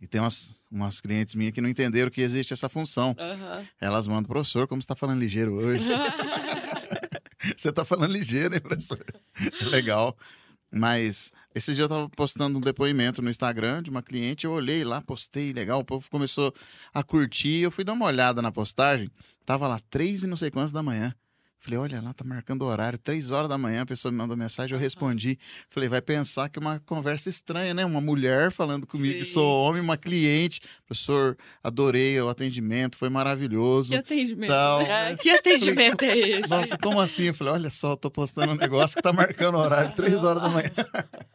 E 0.00 0.06
tem 0.06 0.20
umas, 0.20 0.62
umas 0.70 1.00
clientes 1.00 1.34
minhas 1.34 1.52
que 1.52 1.60
não 1.60 1.68
entenderam 1.68 2.10
que 2.10 2.20
existe 2.20 2.52
essa 2.52 2.68
função. 2.68 3.16
Aham. 3.18 3.66
Elas 3.80 4.06
mandam, 4.06 4.24
professor, 4.24 4.68
como 4.68 4.80
você 4.80 4.86
tá 4.86 4.94
falando 4.94 5.18
ligeiro 5.18 5.54
hoje? 5.54 5.88
Você 7.56 7.72
tá 7.72 7.84
falando 7.84 8.12
ligeiro, 8.12 8.54
hein, 8.54 8.60
professor? 8.60 9.04
Legal. 9.70 10.16
Mas 10.70 11.32
esse 11.54 11.72
dia 11.72 11.84
eu 11.84 11.88
tava 11.88 12.08
postando 12.08 12.58
um 12.58 12.60
depoimento 12.60 13.22
no 13.22 13.30
Instagram 13.30 13.82
de 13.82 13.90
uma 13.90 14.02
cliente, 14.02 14.44
eu 14.44 14.50
olhei 14.50 14.82
lá, 14.84 15.00
postei, 15.00 15.52
legal, 15.52 15.80
o 15.80 15.84
povo 15.84 16.10
começou 16.10 16.52
a 16.92 17.02
curtir, 17.04 17.60
eu 17.60 17.70
fui 17.70 17.84
dar 17.84 17.92
uma 17.92 18.06
olhada 18.06 18.42
na 18.42 18.50
postagem, 18.50 19.08
tava 19.46 19.68
lá 19.68 19.78
três 19.88 20.24
e 20.24 20.26
não 20.26 20.36
sei 20.36 20.50
quantas 20.50 20.72
da 20.72 20.82
manhã. 20.82 21.14
Falei, 21.64 21.78
olha 21.78 21.98
lá, 22.02 22.12
tá 22.12 22.22
marcando 22.22 22.60
o 22.60 22.66
horário, 22.66 22.98
três 22.98 23.30
horas 23.30 23.48
da 23.48 23.56
manhã, 23.56 23.80
a 23.80 23.86
pessoa 23.86 24.12
me 24.12 24.18
mandou 24.18 24.36
mensagem, 24.36 24.76
eu 24.76 24.78
respondi. 24.78 25.38
Falei, 25.70 25.88
vai 25.88 26.02
pensar 26.02 26.50
que 26.50 26.58
é 26.58 26.60
uma 26.60 26.78
conversa 26.78 27.30
estranha, 27.30 27.72
né? 27.72 27.86
Uma 27.86 28.02
mulher 28.02 28.52
falando 28.52 28.86
comigo 28.86 29.14
que 29.14 29.24
sou 29.24 29.62
homem, 29.62 29.80
uma 29.80 29.96
cliente. 29.96 30.60
Professor, 30.84 31.38
adorei 31.62 32.20
o 32.20 32.28
atendimento, 32.28 32.98
foi 32.98 33.08
maravilhoso. 33.08 33.92
Que 33.92 33.96
atendimento. 33.96 34.50
Tal. 34.50 34.80
Ah, 34.82 35.16
que 35.18 35.30
atendimento 35.30 36.02
é 36.02 36.18
esse? 36.18 36.50
Nossa, 36.50 36.76
como 36.76 37.00
assim? 37.00 37.24
Eu 37.24 37.34
falei, 37.34 37.54
olha 37.54 37.70
só, 37.70 37.96
tô 37.96 38.10
postando 38.10 38.52
um 38.52 38.56
negócio 38.56 38.96
que 38.96 39.02
tá 39.02 39.14
marcando 39.14 39.54
o 39.54 39.58
horário, 39.58 39.90
três 39.94 40.22
horas 40.22 40.42
da 40.42 40.50
manhã. 40.50 40.70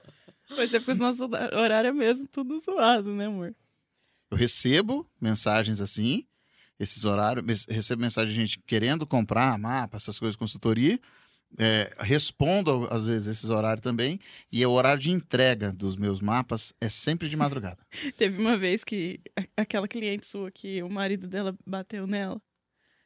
Pois 0.56 0.74
é, 0.74 0.80
porque 0.80 0.94
o 0.94 0.96
nosso 0.96 1.26
horário 1.26 1.90
é 1.90 1.94
mesmo 1.94 2.28
tudo 2.28 2.58
zoado, 2.58 3.14
né, 3.14 3.28
amor? 3.28 3.54
Eu 4.32 4.38
recebo 4.38 5.06
mensagens 5.22 5.80
assim, 5.80 6.26
esses 6.80 7.06
horários, 7.06 7.66
recebo 7.68 8.02
mensagem 8.02 8.34
de 8.34 8.40
gente 8.40 8.60
querendo 8.66 9.06
comprar 9.06 9.58
mapa, 9.60 9.98
essas 9.98 10.18
coisas, 10.18 10.36
consultoria. 10.36 11.00
É, 11.58 11.92
respondo, 12.00 12.88
às 12.92 13.06
vezes, 13.08 13.28
esses 13.28 13.50
horários 13.50 13.82
também. 13.82 14.20
E 14.52 14.64
o 14.64 14.72
horário 14.72 15.02
de 15.02 15.10
entrega 15.10 15.72
dos 15.72 15.96
meus 15.96 16.22
mapas 16.22 16.74
é 16.80 16.88
sempre 16.90 17.28
de 17.28 17.36
madrugada. 17.36 17.80
Teve 18.18 18.40
uma 18.40 18.56
vez 18.56 18.84
que 18.84 19.20
aquela 19.58 19.88
cliente 19.88 20.28
sua 20.28 20.52
que 20.52 20.82
o 20.84 20.90
marido 20.90 21.28
dela 21.28 21.58
bateu 21.66 22.06
nela. 22.06 22.40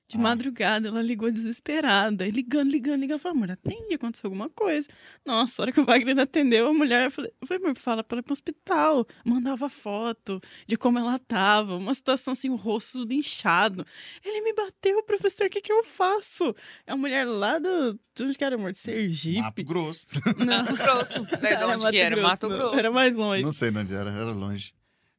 De 0.05 0.17
Ah. 0.17 0.19
madrugada, 0.19 0.89
ela 0.89 1.01
ligou 1.01 1.31
desesperada. 1.31 2.27
E 2.27 2.31
ligando, 2.31 2.69
ligando, 2.69 2.99
ligando. 2.99 3.15
Eu 3.15 3.19
falei, 3.19 3.38
amor, 3.38 3.51
atende, 3.51 3.93
aconteceu 3.95 4.27
alguma 4.27 4.49
coisa. 4.49 4.88
Nossa, 5.25 5.61
a 5.61 5.63
hora 5.63 5.71
que 5.71 5.80
o 5.80 5.85
Wagner 5.85 6.19
atendeu, 6.19 6.67
a 6.67 6.73
mulher, 6.73 7.05
eu 7.05 7.11
falei, 7.11 7.31
eu 7.41 7.47
falei 7.47 7.63
amor, 7.63 7.75
fala 7.77 8.03
pra 8.03 8.15
ela 8.17 8.19
ir 8.19 8.23
pro 8.23 8.34
hospital. 8.34 9.07
Mandava 9.25 9.69
foto 9.69 10.41
de 10.67 10.75
como 10.77 10.99
ela 10.99 11.17
tava. 11.17 11.77
Uma 11.77 11.95
situação 11.95 12.34
assim, 12.34 12.49
o 12.49 12.55
rosto 12.55 12.99
tudo 12.99 13.13
inchado. 13.13 13.85
Ele 14.23 14.41
me 14.41 14.53
bateu, 14.53 15.01
professor, 15.03 15.47
o 15.47 15.49
que 15.49 15.61
que 15.61 15.71
eu 15.71 15.84
faço? 15.84 16.53
É 16.85 16.91
a 16.91 16.97
mulher 16.97 17.25
lá 17.25 17.57
do... 17.57 17.97
De 18.13 18.23
onde 18.23 18.38
que 18.38 18.43
era, 18.43 18.55
amor? 18.55 18.73
De 18.73 18.80
Sergipe? 18.80 19.41
Mato 19.41 19.63
Grosso. 19.63 20.05
Mato 20.45 20.75
Grosso. 20.75 21.25
Daí 21.41 21.57
de 21.57 21.63
onde 21.63 21.89
que 21.89 21.97
era? 21.97 22.21
Mato 22.21 22.47
não, 22.49 22.55
Grosso. 22.57 22.75
Era 22.77 22.91
mais 22.91 23.15
longe. 23.15 23.41
Não 23.41 23.51
sei 23.51 23.69
onde 23.69 23.93
era, 23.95 24.11
era 24.11 24.31
longe. 24.31 24.73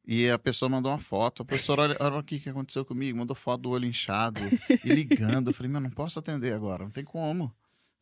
E 0.07 0.29
a 0.29 0.37
pessoa 0.37 0.69
mandou 0.69 0.91
uma 0.91 0.99
foto. 0.99 1.41
A 1.41 1.45
professora, 1.45 1.81
olha, 1.81 1.97
olha 1.99 2.19
aqui 2.19 2.35
o 2.35 2.39
que 2.39 2.49
aconteceu 2.49 2.85
comigo. 2.85 3.17
Mandou 3.17 3.35
foto 3.35 3.61
do 3.61 3.69
olho 3.71 3.85
inchado 3.85 4.39
e 4.83 4.89
ligando. 4.93 5.49
Eu 5.49 5.53
falei, 5.53 5.71
meu, 5.71 5.81
não 5.81 5.89
posso 5.89 6.19
atender 6.19 6.53
agora, 6.53 6.83
não 6.83 6.91
tem 6.91 7.03
como. 7.03 7.51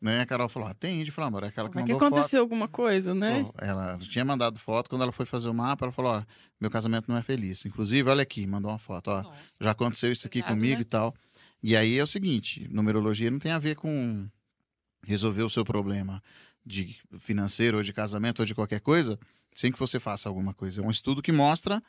Né? 0.01 0.19
A 0.19 0.25
Carol 0.25 0.49
falou, 0.49 0.67
atende. 0.67 1.09
Eu 1.09 1.13
falei, 1.13 1.29
amor, 1.29 1.43
é 1.43 1.47
aquela 1.47 1.69
que 1.69 1.75
Mas 1.75 1.85
que 1.85 1.93
mandou 1.93 2.09
foto. 2.09 2.13
aconteceu 2.13 2.41
alguma 2.41 2.67
coisa, 2.67 3.15
né? 3.15 3.49
Ela 3.57 3.97
tinha 3.99 4.25
mandado 4.25 4.59
foto, 4.59 4.89
quando 4.89 5.01
ela 5.01 5.13
foi 5.13 5.25
fazer 5.25 5.47
o 5.47 5.53
mapa, 5.53 5.85
ela 5.85 5.93
falou: 5.93 6.11
ó, 6.11 6.23
meu 6.59 6.69
casamento 6.69 7.09
não 7.09 7.17
é 7.17 7.21
feliz. 7.21 7.65
Inclusive, 7.65 8.09
olha 8.09 8.21
aqui, 8.21 8.45
mandou 8.45 8.69
uma 8.69 8.77
foto, 8.77 9.09
ó. 9.09 9.23
Nossa. 9.23 9.57
Já 9.61 9.71
aconteceu 9.71 10.11
isso 10.11 10.27
aqui 10.27 10.41
comigo 10.41 10.75
né? 10.75 10.81
e 10.81 10.85
tal. 10.85 11.15
E 11.63 11.77
aí 11.77 11.97
é 11.97 12.03
o 12.03 12.07
seguinte: 12.07 12.67
numerologia 12.69 13.31
não 13.31 13.39
tem 13.39 13.53
a 13.53 13.59
ver 13.59 13.77
com 13.77 14.27
resolver 15.05 15.43
o 15.43 15.49
seu 15.49 15.63
problema 15.63 16.21
de 16.65 16.97
financeiro, 17.19 17.77
ou 17.77 17.83
de 17.83 17.93
casamento, 17.93 18.41
ou 18.41 18.45
de 18.45 18.53
qualquer 18.53 18.81
coisa, 18.81 19.17
sem 19.53 19.71
que 19.71 19.79
você 19.79 19.99
faça 19.99 20.29
alguma 20.29 20.53
coisa. 20.53 20.81
É 20.81 20.85
um 20.85 20.91
estudo 20.91 21.21
que 21.21 21.31
mostra 21.31 21.81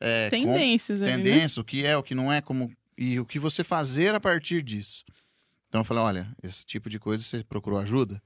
é, 0.00 0.30
Tendências 0.30 1.02
ali, 1.02 1.10
né? 1.10 1.16
tendência, 1.18 1.60
o 1.60 1.64
que 1.64 1.84
é, 1.84 1.96
o 1.96 2.02
que 2.02 2.14
não 2.14 2.32
é, 2.32 2.40
como 2.40 2.72
e 2.96 3.20
o 3.20 3.24
que 3.24 3.38
você 3.38 3.62
fazer 3.62 4.14
a 4.14 4.20
partir 4.20 4.62
disso. 4.62 5.04
Então 5.68 5.82
eu 5.82 5.84
falei, 5.84 6.02
olha, 6.02 6.36
esse 6.42 6.64
tipo 6.64 6.90
de 6.90 6.98
coisa 6.98 7.22
você 7.22 7.44
procurou 7.44 7.78
ajuda? 7.78 8.20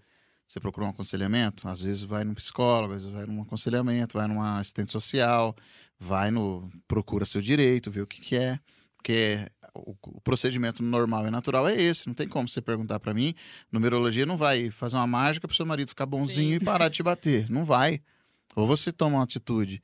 Você 0.46 0.60
procurou 0.60 0.88
um 0.88 0.90
aconselhamento? 0.90 1.66
Às 1.68 1.82
vezes 1.82 2.02
vai 2.02 2.24
num 2.24 2.34
psicólogo, 2.34 2.94
às 2.94 3.02
vezes 3.02 3.16
vai 3.16 3.26
num 3.26 3.42
aconselhamento, 3.42 4.18
vai 4.18 4.26
numa 4.26 4.60
assistente 4.60 4.92
social, 4.92 5.54
vai 5.98 6.30
no 6.30 6.70
procura 6.86 7.24
seu 7.24 7.40
direito, 7.40 7.90
vê 7.90 8.00
o 8.00 8.06
que, 8.06 8.20
que 8.20 8.36
é, 8.36 8.58
porque 8.96 9.46
o, 9.74 9.94
o 10.02 10.20
procedimento 10.20 10.82
normal 10.82 11.26
e 11.26 11.30
natural 11.30 11.68
é 11.68 11.80
esse. 11.80 12.06
Não 12.06 12.14
tem 12.14 12.28
como 12.28 12.48
você 12.48 12.60
perguntar 12.60 13.00
pra 13.00 13.14
mim, 13.14 13.34
numerologia 13.70 14.26
não 14.26 14.36
vai 14.36 14.70
fazer 14.70 14.96
uma 14.96 15.06
mágica 15.06 15.46
pro 15.46 15.56
seu 15.56 15.66
marido 15.66 15.88
ficar 15.88 16.06
bonzinho 16.06 16.58
Sim. 16.58 16.62
e 16.62 16.64
parar 16.64 16.88
de 16.88 16.96
te 16.96 17.02
bater, 17.02 17.50
não 17.50 17.64
vai. 17.64 18.00
Ou 18.54 18.66
você 18.66 18.92
toma 18.92 19.16
uma 19.18 19.24
atitude 19.24 19.82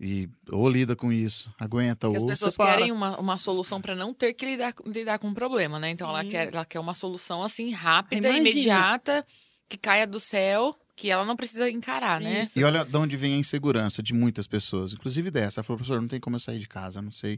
e 0.00 0.28
ou 0.50 0.68
lida 0.68 0.96
com 0.96 1.12
isso, 1.12 1.52
aguenta, 1.58 2.06
Porque 2.08 2.16
as 2.16 2.22
ou 2.24 2.28
pessoas 2.28 2.54
você 2.54 2.56
para. 2.58 2.72
querem 2.76 2.90
uma, 2.90 3.18
uma 3.20 3.38
solução 3.38 3.80
pra 3.80 3.94
não 3.94 4.12
ter 4.12 4.34
que 4.34 4.44
lidar, 4.44 4.74
lidar 4.86 5.18
com 5.18 5.28
o 5.28 5.34
problema, 5.34 5.78
né? 5.78 5.90
Então 5.90 6.08
ela 6.08 6.24
quer, 6.24 6.52
ela 6.52 6.64
quer 6.64 6.80
uma 6.80 6.94
solução 6.94 7.42
assim 7.42 7.70
rápida, 7.70 8.28
Imagina. 8.28 8.48
imediata, 8.50 9.24
que 9.68 9.76
caia 9.76 10.06
do 10.06 10.18
céu, 10.18 10.76
que 10.96 11.08
ela 11.08 11.24
não 11.24 11.36
precisa 11.36 11.70
encarar, 11.70 12.20
né? 12.20 12.42
Isso. 12.42 12.58
E 12.58 12.64
olha 12.64 12.84
de 12.84 12.96
onde 12.96 13.16
vem 13.16 13.34
a 13.34 13.38
insegurança 13.38 14.02
de 14.02 14.12
muitas 14.12 14.46
pessoas, 14.48 14.92
inclusive 14.92 15.30
dessa. 15.30 15.60
Ela 15.60 15.64
falou, 15.64 15.78
professor, 15.78 16.00
não 16.00 16.08
tem 16.08 16.18
como 16.20 16.34
eu 16.36 16.40
sair 16.40 16.58
de 16.58 16.66
casa, 16.68 16.98
eu 16.98 17.02
não 17.02 17.12
sei, 17.12 17.34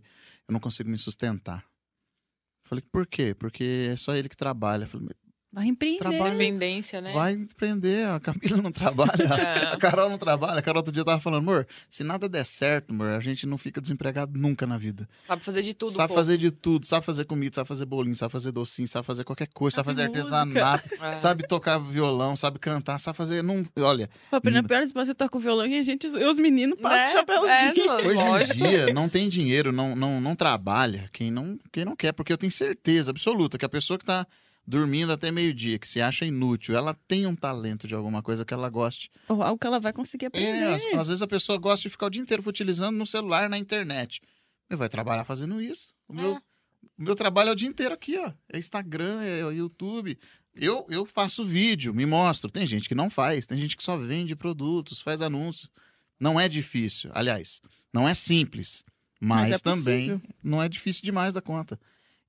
eu 0.48 0.52
não 0.52 0.60
consigo 0.60 0.88
me 0.88 0.96
sustentar. 0.98 1.58
Eu 2.64 2.68
Falei, 2.70 2.84
por 2.90 3.06
quê? 3.06 3.34
Porque 3.34 3.90
é 3.92 3.96
só 3.96 4.14
ele 4.16 4.28
que 4.28 4.36
trabalha. 4.36 4.84
Eu 4.84 4.88
Falei, 4.88 5.08
Vai 5.54 5.66
empreender. 5.66 5.98
Trabalho- 5.98 6.32
Dependência, 6.36 7.00
né? 7.00 7.12
vai 7.12 7.32
empreender, 7.32 8.08
a 8.08 8.18
Camila 8.18 8.60
não 8.60 8.72
trabalha, 8.72 9.12
É. 9.70 9.72
a 9.72 9.76
Carol 9.76 10.10
não 10.10 10.18
trabalha. 10.18 10.58
A 10.58 10.62
Carol 10.62 10.78
outro 10.80 10.92
dia 10.92 11.04
tava 11.04 11.20
falando, 11.20 11.38
amor, 11.48 11.64
se 11.88 12.02
nada 12.02 12.28
der 12.28 12.44
certo, 12.44 12.90
amor, 12.90 13.10
a 13.10 13.20
gente 13.20 13.46
não 13.46 13.56
fica 13.56 13.80
desempregado 13.80 14.36
nunca 14.36 14.66
na 14.66 14.76
vida. 14.76 15.08
Sabe 15.28 15.44
fazer 15.44 15.62
de 15.62 15.72
tudo, 15.72 15.92
sabe 15.92 16.08
pô. 16.08 16.14
fazer 16.14 16.36
de 16.38 16.50
tudo, 16.50 16.84
sabe 16.86 17.06
fazer 17.06 17.24
comida, 17.24 17.54
sabe 17.54 17.68
fazer 17.68 17.84
bolinho, 17.86 18.16
sabe 18.16 18.32
fazer 18.32 18.50
docinho, 18.50 18.88
sabe 18.88 19.06
fazer 19.06 19.22
qualquer 19.22 19.46
coisa, 19.54 19.76
sabe, 19.76 19.94
Sabe 19.94 19.96
fazer 20.08 20.08
música. 20.18 20.38
artesanato, 20.66 20.88
É. 21.00 21.14
sabe 21.14 21.46
tocar 21.46 21.78
violão, 21.78 22.34
sabe 22.34 22.58
cantar, 22.58 22.98
sabe 22.98 23.16
fazer. 23.16 23.42
Não, 23.42 23.64
olha, 23.78 24.10
Hum. 24.32 24.50
na 24.50 24.62
pior 24.62 24.82
espaço, 24.82 25.06
você 25.06 25.14
toca 25.14 25.38
o 25.38 25.40
violão 25.40 25.66
e 25.66 25.78
a 25.78 25.82
gente, 25.84 26.06
e 26.08 26.24
os 26.24 26.38
meninos 26.38 26.80
passam 26.80 26.98
Né? 26.98 27.08
o 27.08 27.12
chapéuzinho. 27.12 27.90
É, 27.90 28.06
Hoje 28.08 28.24
lógico. 28.24 28.58
em 28.64 28.68
dia 28.70 28.92
não 28.92 29.08
tem 29.08 29.28
dinheiro, 29.28 29.70
não, 29.70 29.94
não, 29.94 30.20
não 30.20 30.34
trabalha 30.34 31.08
quem 31.12 31.30
não, 31.30 31.56
quem 31.70 31.84
não 31.84 31.94
quer, 31.94 32.12
porque 32.12 32.32
eu 32.32 32.38
tenho 32.38 32.50
certeza 32.50 33.10
absoluta 33.12 33.56
que 33.56 33.64
a 33.64 33.68
pessoa 33.68 33.98
que 33.98 34.04
tá 34.04 34.26
dormindo 34.66 35.12
até 35.12 35.30
meio-dia, 35.30 35.78
que 35.78 35.86
se 35.88 36.00
acha 36.00 36.24
inútil, 36.24 36.74
ela 36.74 36.94
tem 37.06 37.26
um 37.26 37.34
talento 37.36 37.86
de 37.86 37.94
alguma 37.94 38.22
coisa 38.22 38.44
que 38.44 38.54
ela 38.54 38.68
goste. 38.68 39.10
Ou 39.28 39.42
algo 39.42 39.58
que 39.58 39.66
ela 39.66 39.78
vai 39.78 39.92
conseguir 39.92 40.26
aprender. 40.26 40.48
É, 40.58 40.74
às, 40.74 40.86
às 40.98 41.08
vezes 41.08 41.22
a 41.22 41.26
pessoa 41.26 41.58
gosta 41.58 41.82
de 41.82 41.90
ficar 41.90 42.06
o 42.06 42.10
dia 42.10 42.22
inteiro 42.22 42.42
utilizando 42.46 42.96
no 42.96 43.06
celular, 43.06 43.48
na 43.48 43.58
internet. 43.58 44.20
Ele 44.70 44.78
vai 44.78 44.88
trabalhar 44.88 45.24
fazendo 45.24 45.60
isso. 45.60 45.94
O 46.08 46.14
meu, 46.14 46.32
É. 46.36 46.38
o 46.98 47.02
meu 47.02 47.14
trabalho 47.14 47.50
é 47.50 47.52
o 47.52 47.56
dia 47.56 47.68
inteiro 47.68 47.94
aqui, 47.94 48.16
ó. 48.18 48.32
É 48.52 48.58
Instagram, 48.58 49.22
é 49.22 49.44
o 49.44 49.50
YouTube. 49.52 50.18
Eu, 50.54 50.86
eu 50.88 51.04
faço 51.04 51.44
vídeo, 51.44 51.92
me 51.92 52.06
mostro. 52.06 52.50
Tem 52.50 52.66
gente 52.66 52.88
que 52.88 52.94
não 52.94 53.10
faz, 53.10 53.46
tem 53.46 53.58
gente 53.58 53.76
que 53.76 53.82
só 53.82 53.96
vende 53.98 54.34
produtos, 54.34 55.00
faz 55.00 55.20
anúncio. 55.20 55.68
Não 56.18 56.38
é 56.40 56.48
difícil. 56.48 57.10
Aliás, 57.12 57.60
não 57.92 58.08
é 58.08 58.14
simples. 58.14 58.84
Mas, 59.20 59.50
Mas 59.50 59.52
é 59.52 59.62
também 59.62 60.08
possível. 60.10 60.34
não 60.42 60.62
é 60.62 60.68
difícil 60.68 61.02
demais 61.02 61.34
da 61.34 61.40
conta. 61.42 61.78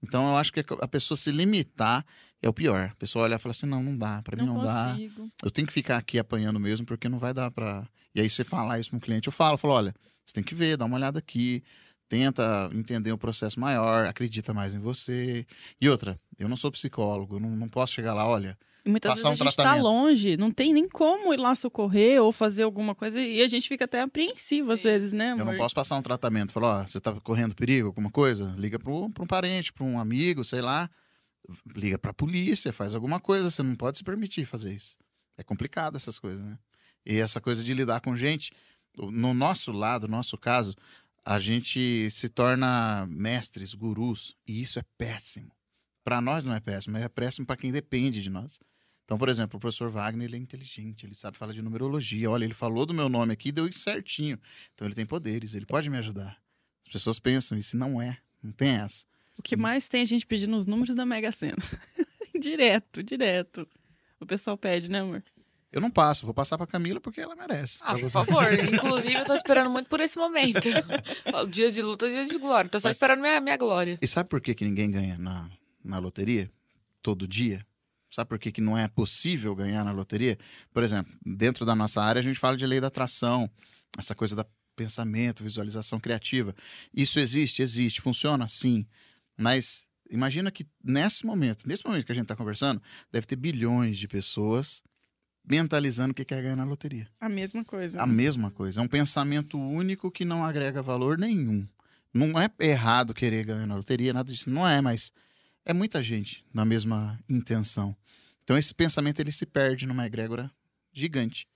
Então 0.04 0.28
eu 0.30 0.38
acho 0.38 0.52
que 0.54 0.64
a 0.82 0.88
pessoa 0.88 1.18
se 1.18 1.32
limitar 1.32 2.06
é 2.42 2.50
o 2.50 2.54
pior. 2.54 2.90
A 2.92 2.96
pessoa 2.96 3.26
olha 3.26 3.36
e 3.36 3.40
fala 3.40 3.52
assim: 3.52 3.66
não, 3.66 3.84
não 3.84 3.98
dá, 3.98 4.22
pra 4.22 4.36
mim 4.36 4.46
Não 4.48 4.56
não 4.56 4.64
dá 4.64 4.96
eu 5.44 5.52
tenho 5.52 5.68
que 5.68 5.74
ficar 5.74 5.98
aqui 5.98 6.20
apanhando 6.20 6.60
mesmo, 6.60 6.86
porque 6.86 7.10
não 7.10 7.20
vai 7.20 7.34
dar 7.34 7.50
pra. 7.52 7.88
E 8.14 8.22
aí 8.22 8.30
você 8.30 8.44
falar 8.44 8.80
isso 8.80 8.90
para 8.90 8.98
um 8.98 9.00
cliente, 9.02 9.28
eu 9.28 9.34
falo, 9.34 9.56
eu 9.56 9.58
falo, 9.58 9.74
olha, 9.74 9.96
você 10.26 10.34
tem 10.34 10.44
que 10.44 10.56
ver, 10.56 10.78
dá 10.78 10.86
uma 10.86 10.96
olhada 10.96 11.20
aqui, 11.20 11.62
tenta 12.08 12.70
entender 12.74 13.12
o 13.12 13.18
processo 13.18 13.60
maior, 13.60 14.06
acredita 14.06 14.54
mais 14.54 14.74
em 14.74 14.80
você. 14.80 15.46
E 15.82 15.90
outra, 15.90 16.20
eu 16.40 16.48
não 16.48 16.56
sou 16.56 16.72
psicólogo, 16.72 17.36
eu 17.36 17.40
não, 17.40 17.50
não 17.50 17.68
posso 17.68 17.94
chegar 17.94 18.14
lá, 18.14 18.26
olha, 18.26 18.58
E 18.86 18.90
muitas 18.90 19.14
Passar 19.14 19.16
vezes 19.16 19.32
um 19.32 19.34
a 19.34 19.36
gente 19.36 19.60
tá 19.60 19.64
tratamento. 19.64 19.84
longe, 19.84 20.38
não 20.38 20.52
tem 20.52 20.72
nem 20.74 20.88
como 20.88 21.34
ir 21.34 21.38
lá 21.38 21.56
socorrer 21.56 22.22
ou 22.22 22.32
fazer 22.32 22.64
alguma 22.64 22.94
coisa 22.96 23.20
e 23.20 23.42
a 23.42 23.48
gente 23.48 23.68
fica 23.68 23.86
até 23.86 24.02
apreensivo 24.02 24.72
às 24.72 24.82
Sim. 24.82 24.88
vezes, 24.90 25.12
né, 25.14 25.34
eu 25.36 25.44
amor? 25.44 25.46
não 25.46 25.56
posso 25.56 25.76
passar 25.76 25.98
um 25.98 26.02
tratamento, 26.02 26.52
falar, 26.54 26.82
ó, 26.84 26.88
você 26.88 27.00
tá 27.00 27.20
correndo 27.22 27.56
perigo, 27.56 27.88
alguma 27.88 28.12
coisa, 28.12 28.54
liga 28.58 28.80
para 28.80 28.92
um 28.92 29.12
parente, 29.28 29.74
para 29.74 29.84
um 29.86 30.00
amigo, 30.00 30.44
sei 30.44 30.62
lá, 30.62 30.90
liga 31.76 31.98
pra 32.00 32.14
polícia, 32.14 32.74
faz 32.74 32.96
alguma 32.96 33.20
coisa, 33.20 33.50
você 33.52 33.64
não 33.64 33.76
pode 33.76 33.98
se 34.00 34.04
permitir 34.04 34.46
fazer 34.46 34.74
isso. 34.76 34.98
É 35.38 35.44
complicado 35.44 35.98
essas 35.98 36.20
coisas, 36.20 36.44
né? 36.44 36.58
E 37.06 37.18
essa 37.20 37.42
coisa 37.42 37.64
de 37.64 37.74
lidar 37.74 38.02
com 38.02 38.16
gente, 38.18 38.52
no 38.98 39.34
nosso 39.34 39.72
lado, 39.72 40.08
no 40.08 40.18
nosso 40.18 40.38
caso, 40.38 40.76
a 41.26 41.40
gente 41.40 42.10
se 42.12 42.30
torna 42.30 43.06
mestres, 43.08 43.74
gurus, 43.76 44.36
e 44.48 44.62
isso 44.62 44.80
é 44.80 44.84
péssimo. 44.98 45.52
Para 46.04 46.22
nós 46.22 46.44
não 46.46 46.54
é 46.56 46.60
péssimo, 46.60 46.94
mas 46.94 47.04
é 47.04 47.10
péssimo 47.10 47.46
para 47.46 47.58
quem 47.58 47.72
depende 47.72 48.22
de 48.22 48.30
nós. 48.30 48.60
Então, 49.06 49.18
por 49.20 49.30
exemplo, 49.30 49.58
o 49.58 49.60
professor 49.60 49.90
Wagner, 49.92 50.28
ele 50.28 50.36
é 50.36 50.40
inteligente, 50.40 51.06
ele 51.06 51.14
sabe 51.14 51.38
falar 51.38 51.54
de 51.54 51.62
numerologia. 51.62 52.30
Olha, 52.30 52.44
ele 52.44 52.56
falou 52.56 52.86
do 52.88 52.94
meu 52.94 53.08
nome 53.08 53.32
aqui, 53.34 53.52
deu 53.52 53.68
isso 53.68 53.80
certinho. 53.80 54.38
Então, 54.74 54.88
ele 54.88 54.96
tem 54.96 55.06
poderes, 55.06 55.54
ele 55.54 55.66
pode 55.66 55.90
me 55.90 55.98
ajudar. 55.98 56.38
As 56.86 56.92
pessoas 56.92 57.20
pensam, 57.20 57.58
isso 57.58 57.78
não 57.78 58.02
é. 58.02 58.18
Não 58.42 58.52
tem 58.52 58.70
essa. 58.78 59.06
O 59.38 59.44
que 59.44 59.56
mais 59.56 59.88
tem 59.88 60.02
a 60.02 60.06
gente 60.06 60.26
pedindo 60.26 60.58
os 60.58 60.66
números 60.66 60.96
da 60.96 61.06
Mega 61.06 61.32
Sena. 61.32 61.58
direto, 62.40 63.04
direto. 63.04 63.68
O 64.20 64.26
pessoal 64.26 64.58
pede, 64.58 64.90
né, 64.90 65.02
amor? 65.02 65.24
Eu 65.72 65.82
não 65.82 65.92
passo, 65.92 66.26
vou 66.26 66.34
passar 66.34 66.58
pra 66.58 66.66
Camila 66.66 67.02
porque 67.02 67.20
ela 67.20 67.36
merece. 67.36 67.80
Ah, 67.82 67.98
por 67.98 68.10
favor. 68.10 68.54
Inclusive, 68.74 69.14
eu 69.16 69.26
tô 69.26 69.34
esperando 69.36 69.70
muito 69.70 69.88
por 69.90 70.00
esse 70.00 70.18
momento. 70.18 70.68
Dias 71.52 71.76
de 71.76 71.82
luta, 71.82 72.10
dias 72.10 72.30
de 72.30 72.38
glória. 72.40 72.70
Tô 72.70 72.80
só 72.80 72.88
Mas- 72.88 72.96
esperando 72.96 73.20
minha, 73.22 73.42
minha 73.42 73.58
glória. 73.58 74.00
E 74.02 74.08
sabe 74.08 74.30
por 74.30 74.40
que, 74.40 74.56
que 74.56 74.64
ninguém 74.64 74.90
ganha 74.90 75.18
na, 75.18 75.50
na 75.84 76.00
loteria? 76.00 76.50
Todo 77.02 77.28
dia? 77.28 77.66
Sabe 78.16 78.30
por 78.30 78.40
que, 78.40 78.50
que 78.50 78.62
não 78.62 78.78
é 78.78 78.88
possível 78.88 79.54
ganhar 79.54 79.84
na 79.84 79.92
loteria? 79.92 80.40
Por 80.72 80.82
exemplo, 80.84 81.14
dentro 81.26 81.66
da 81.66 81.76
nossa 81.76 82.02
área, 82.02 82.22
a 82.22 82.24
gente 82.24 82.40
fala 82.40 82.56
de 82.56 82.66
lei 82.66 82.80
da 82.80 82.88
atração, 82.88 83.52
essa 83.98 84.16
coisa 84.16 84.34
da 84.34 84.46
pensamento, 84.74 85.44
visualização 85.44 86.00
criativa. 86.00 86.56
Isso 86.94 87.20
existe? 87.20 87.62
Existe. 87.62 88.00
Funciona? 88.00 88.48
Sim. 88.48 88.86
Mas 89.38 89.86
imagina 90.10 90.50
que 90.50 90.66
nesse 90.82 91.26
momento, 91.26 91.68
nesse 91.68 91.86
momento 91.86 92.06
que 92.06 92.12
a 92.14 92.16
gente 92.16 92.24
está 92.24 92.38
conversando, 92.38 92.82
deve 93.12 93.28
ter 93.28 93.36
bilhões 93.36 93.98
de 93.98 94.08
pessoas 94.08 94.82
mentalizando 95.46 96.14
o 96.14 96.16
que 96.16 96.24
quer 96.24 96.42
ganhar 96.42 96.56
na 96.56 96.64
loteria. 96.64 97.10
A 97.20 97.28
mesma 97.28 97.66
coisa. 97.66 98.02
A 98.02 98.08
mesma 98.08 98.50
coisa. 98.50 98.80
É 98.80 98.84
um 98.84 98.88
pensamento 98.88 99.60
único 99.60 100.10
que 100.10 100.24
não 100.24 100.42
agrega 100.42 100.82
valor 100.82 101.18
nenhum. 101.18 101.68
Não 102.14 102.40
é 102.40 102.50
errado 102.62 103.14
querer 103.14 103.44
ganhar 103.44 103.68
na 103.68 103.76
loteria, 103.76 104.14
nada 104.14 104.32
disso. 104.32 104.50
Não 104.50 104.66
é, 104.66 104.80
mas 104.80 105.12
é 105.66 105.74
muita 105.74 106.02
gente 106.02 106.46
na 106.54 106.64
mesma 106.64 107.20
intenção. 107.28 107.94
Então 108.46 108.58
esse 108.58 108.74
pensamento 108.74 109.20
ele 109.20 109.32
se 109.32 109.46
perde 109.46 109.86
numa 109.86 110.06
egrégora 110.06 110.50
gigante, 110.94 111.48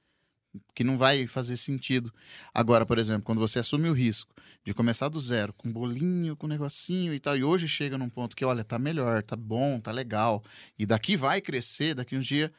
que 0.74 0.84
não 0.84 0.98
vai 0.98 1.28
fazer 1.28 1.56
sentido. 1.56 2.12
Agora, 2.54 2.84
por 2.86 2.98
exemplo, 2.98 3.22
quando 3.24 3.38
você 3.40 3.60
assume 3.60 3.88
o 3.88 3.94
risco 3.94 4.34
de 4.66 4.74
começar 4.74 5.08
do 5.08 5.22
zero, 5.22 5.54
com 5.54 5.72
bolinho, 5.72 6.36
com 6.36 6.48
negocinho 6.48 7.14
e 7.14 7.20
tal, 7.20 7.38
e 7.38 7.44
hoje 7.44 7.68
chega 7.68 7.98
num 7.98 8.10
ponto 8.10 8.36
que, 8.36 8.44
olha, 8.44 8.64
tá 8.64 8.80
melhor, 8.80 9.22
tá 9.24 9.36
bom, 9.36 9.80
tá 9.80 9.92
legal, 9.92 10.44
e 10.78 10.86
daqui 10.86 11.16
vai 11.16 11.40
crescer, 11.40 11.94
daqui 11.94 12.18
uns 12.18 12.26
dias, 12.26 12.50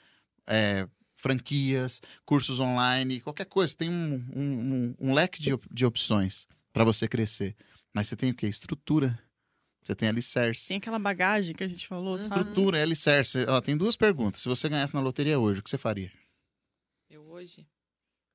é, 0.47 0.89
franquias, 1.17 2.01
cursos 2.25 2.61
online, 2.61 3.21
qualquer 3.21 3.47
coisa. 3.47 3.77
Tem 3.77 3.91
um, 3.91 4.15
um, 4.35 4.41
um- 4.41 4.95
um 5.11 5.13
leque 5.15 5.43
de, 5.43 5.53
op- 5.53 5.67
de 5.71 5.85
opções 5.85 6.47
para 6.73 6.85
você 6.85 7.07
crescer. 7.09 7.57
Mas 7.93 8.07
você 8.07 8.15
tem 8.17 8.31
o 8.31 8.35
quê? 8.35 8.47
Estrutura. 8.47 9.19
Você 9.83 9.95
tem 9.95 10.09
alicerce. 10.09 10.69
Tem 10.69 10.77
aquela 10.77 10.99
bagagem 10.99 11.55
que 11.55 11.65
a 11.65 11.69
gente 11.69 11.87
falou, 11.87 12.13
Uhum. 12.13 12.19
sabe? 12.29 12.41
Estrutura 12.43 12.79
é 12.79 12.83
alicerce. 12.83 13.45
Ó, 13.49 13.61
tem 13.61 13.77
duas 13.77 13.97
perguntas. 13.97 14.43
Se 14.43 14.49
você 14.49 14.69
ganhasse 14.69 14.93
na 14.95 15.01
loteria 15.01 15.39
hoje, 15.39 15.61
o 15.61 15.63
que 15.63 15.71
você 15.71 15.79
faria? 15.79 16.13
Eu 17.09 17.23
hoje? 17.27 17.67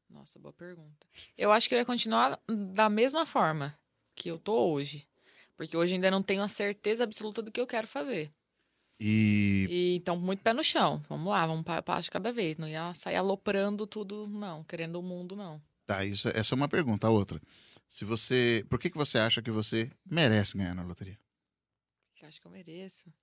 Nossa, 0.09 0.39
boa 0.39 0.53
pergunta. 0.53 1.05
Eu 1.37 1.51
acho 1.51 1.67
que 1.69 1.75
eu 1.75 1.79
ia 1.79 1.85
continuar 1.85 2.39
da 2.73 2.89
mesma 2.89 3.25
forma 3.25 3.77
que 4.15 4.29
eu 4.29 4.37
tô 4.39 4.71
hoje. 4.71 5.07
Porque 5.55 5.77
hoje 5.77 5.93
ainda 5.93 6.11
não 6.11 6.21
tenho 6.21 6.41
a 6.41 6.47
certeza 6.47 7.03
absoluta 7.03 7.41
do 7.41 7.51
que 7.51 7.61
eu 7.61 7.67
quero 7.67 7.87
fazer. 7.87 8.31
E 8.99 9.67
E 9.69 9.95
então, 9.97 10.17
muito 10.17 10.41
pé 10.41 10.51
no 10.53 10.63
chão. 10.63 11.01
Vamos 11.09 11.27
lá, 11.27 11.45
vamos 11.45 11.63
pa- 11.63 11.81
passo 11.81 12.05
de 12.05 12.11
cada 12.11 12.31
vez. 12.31 12.57
Não 12.57 12.67
ia 12.67 12.93
sair 12.93 13.15
aloprando 13.15 13.85
tudo, 13.87 14.27
não. 14.27 14.63
Querendo 14.63 14.97
o 14.99 15.03
mundo, 15.03 15.35
não. 15.35 15.61
tá, 15.85 16.03
isso, 16.03 16.27
essa 16.29 16.53
é 16.53 16.57
uma 16.57 16.67
pergunta. 16.67 17.07
A 17.07 17.09
outra. 17.09 17.39
Se 17.87 18.03
você. 18.03 18.65
Por 18.69 18.79
que, 18.79 18.89
que 18.89 18.97
você 18.97 19.17
acha 19.17 19.41
que 19.41 19.51
você 19.51 19.91
merece 20.05 20.57
ganhar 20.57 20.73
na 20.73 20.83
loteria? 20.83 21.17
Que 22.25 22.27
eu 22.27 22.29
acho 22.29 22.41
que 22.41 22.47
eu 22.47 22.51
mereço. 22.51 23.13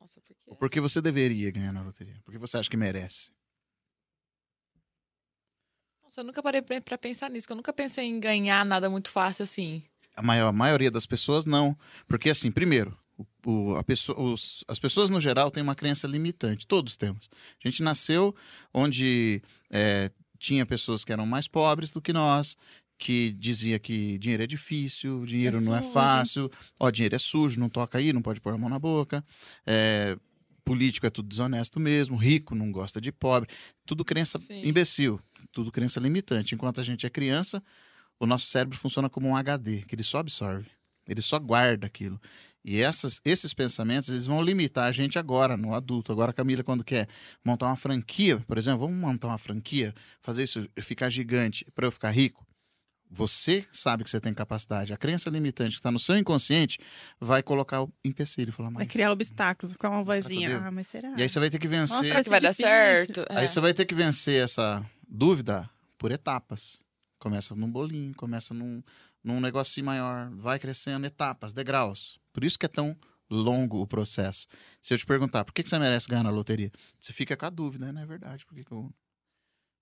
Nossa, 0.00 0.20
por 0.20 0.34
quê? 0.34 0.54
Por 0.58 0.68
que 0.70 0.80
você 0.80 1.00
deveria 1.00 1.50
ganhar 1.52 1.72
na 1.72 1.82
loteria? 1.82 2.20
Por 2.24 2.32
que 2.32 2.38
você 2.38 2.56
acha 2.58 2.68
que 2.68 2.76
merece? 2.76 3.30
Nossa, 6.02 6.20
eu 6.20 6.24
nunca 6.24 6.42
parei 6.42 6.60
pra 6.60 6.98
pensar 6.98 7.30
nisso. 7.30 7.46
Eu 7.50 7.56
nunca 7.56 7.72
pensei 7.72 8.04
em 8.06 8.18
ganhar 8.18 8.64
nada 8.64 8.90
muito 8.90 9.10
fácil 9.10 9.44
assim. 9.44 9.82
A, 10.16 10.22
maior, 10.22 10.48
a 10.48 10.52
maioria 10.52 10.90
das 10.90 11.06
pessoas 11.06 11.46
não. 11.46 11.78
Porque, 12.08 12.28
assim, 12.28 12.50
primeiro, 12.50 12.98
o- 13.16 13.26
o- 13.46 13.76
a 13.76 13.84
pessoa- 13.84 14.20
os- 14.20 14.64
as 14.66 14.78
pessoas 14.80 15.10
no 15.10 15.20
geral 15.20 15.50
têm 15.50 15.62
uma 15.62 15.74
crença 15.76 16.06
limitante. 16.08 16.66
Todos 16.66 16.96
temos. 16.96 17.30
A 17.64 17.68
gente 17.68 17.82
nasceu 17.84 18.34
onde 18.72 19.42
é, 19.70 20.10
tinha 20.38 20.66
pessoas 20.66 21.04
que 21.04 21.12
eram 21.12 21.24
mais 21.26 21.46
pobres 21.48 21.90
do 21.90 22.02
que 22.02 22.12
nós, 22.12 22.56
que 23.04 23.32
dizia 23.32 23.78
que 23.78 24.16
dinheiro 24.16 24.42
é 24.42 24.46
difícil, 24.46 25.26
dinheiro 25.26 25.58
É 25.58 25.60
não 25.60 25.76
é 25.76 25.80
sujo. 25.82 25.92
fácil, 25.92 26.50
ó, 26.80 26.90
dinheiro 26.90 27.14
é 27.14 27.18
sujo, 27.18 27.60
não 27.60 27.68
toca 27.68 27.98
aí, 27.98 28.14
não 28.14 28.22
pode 28.22 28.40
pôr 28.40 28.54
a 28.54 28.56
mão 28.56 28.70
na 28.70 28.78
boca. 28.78 29.22
É, 29.66 30.16
político 30.64 31.06
é 31.06 31.10
tudo 31.10 31.28
desonesto 31.28 31.78
mesmo, 31.78 32.16
rico 32.16 32.54
não 32.54 32.72
gosta 32.72 33.02
de 33.02 33.12
pobre. 33.12 33.50
Tudo 33.84 34.06
crença 34.06 34.38
Sim. 34.38 34.66
imbecil, 34.66 35.20
tudo 35.52 35.70
crença 35.70 36.00
limitante. 36.00 36.54
Enquanto 36.54 36.80
a 36.80 36.84
gente 36.84 37.04
é 37.04 37.10
criança, 37.10 37.62
o 38.18 38.24
nosso 38.26 38.46
cérebro 38.46 38.78
funciona 38.78 39.10
como 39.10 39.28
um 39.28 39.36
HD, 39.36 39.82
que 39.82 39.94
ele 39.94 40.02
só 40.02 40.16
absorve, 40.20 40.70
ele 41.06 41.20
só 41.20 41.38
guarda 41.38 41.86
aquilo. 41.86 42.18
E 42.64 42.80
essas, 42.80 43.20
esses 43.22 43.52
pensamentos, 43.52 44.08
eles 44.08 44.24
vão 44.24 44.40
limitar 44.42 44.88
a 44.88 44.92
gente 44.92 45.18
agora, 45.18 45.58
no 45.58 45.74
adulto. 45.74 46.10
Agora, 46.10 46.32
Camila, 46.32 46.64
quando 46.64 46.82
quer 46.82 47.06
montar 47.44 47.66
uma 47.66 47.76
franquia, 47.76 48.38
por 48.46 48.56
exemplo, 48.56 48.86
vamos 48.86 48.98
montar 48.98 49.28
uma 49.28 49.36
franquia, 49.36 49.92
fazer 50.22 50.44
isso 50.44 50.66
ficar 50.80 51.10
gigante 51.10 51.66
para 51.74 51.86
eu 51.86 51.92
ficar 51.92 52.10
rico. 52.10 52.46
Você 53.14 53.64
sabe 53.72 54.02
que 54.04 54.10
você 54.10 54.20
tem 54.20 54.34
capacidade. 54.34 54.92
A 54.92 54.96
crença 54.96 55.30
limitante 55.30 55.70
que 55.72 55.78
está 55.80 55.90
no 55.90 55.98
seu 55.98 56.16
inconsciente 56.18 56.78
vai 57.20 57.42
colocar 57.42 57.82
o 57.82 57.92
empecilho. 58.04 58.52
Falar, 58.52 58.70
Vai 58.70 58.84
mas... 58.84 58.92
criar 58.92 59.12
obstáculos, 59.12 59.72
ficar 59.72 59.90
uma 59.90 60.02
vozinha. 60.02 60.58
Ah, 60.58 60.70
mas 60.70 60.86
será? 60.88 61.14
E 61.16 61.22
aí 61.22 61.28
você 61.28 61.38
vai 61.38 61.48
ter 61.50 61.58
que 61.58 61.68
vencer. 61.68 61.96
Nossa, 61.96 62.08
Será 62.08 62.22
que 62.24 62.28
vai 62.30 62.40
dar 62.40 62.50
difícil. 62.50 62.68
certo? 62.70 63.24
Aí 63.30 63.44
É. 63.44 63.48
você 63.48 63.60
vai 63.60 63.72
ter 63.72 63.84
que 63.84 63.94
vencer 63.94 64.42
essa 64.42 64.84
dúvida 65.08 65.68
por 65.98 66.10
etapas. 66.10 66.80
Começa 67.18 67.54
num 67.54 67.70
bolinho, 67.70 68.14
começa 68.14 68.52
num, 68.52 68.82
num 69.22 69.40
negocinho 69.40 69.86
maior, 69.86 70.28
vai 70.34 70.58
crescendo, 70.58 71.06
etapas, 71.06 71.52
degraus. 71.52 72.18
Por 72.32 72.44
isso 72.44 72.58
que 72.58 72.66
é 72.66 72.68
tão 72.68 72.96
longo 73.30 73.80
o 73.80 73.86
processo. 73.86 74.46
Se 74.82 74.92
eu 74.92 74.98
te 74.98 75.06
perguntar, 75.06 75.44
por 75.44 75.54
que 75.54 75.62
que 75.62 75.68
você 75.70 75.78
merece 75.78 76.06
ganhar 76.08 76.22
na 76.22 76.30
loteria? 76.30 76.70
Você 77.00 77.12
fica 77.12 77.34
com 77.36 77.46
a 77.46 77.50
dúvida, 77.50 77.90
não 77.92 78.02
é 78.02 78.06
verdade? 78.06 78.44
Por 78.44 78.54
que, 78.54 78.64
que 78.64 78.72
eu... 78.72 78.92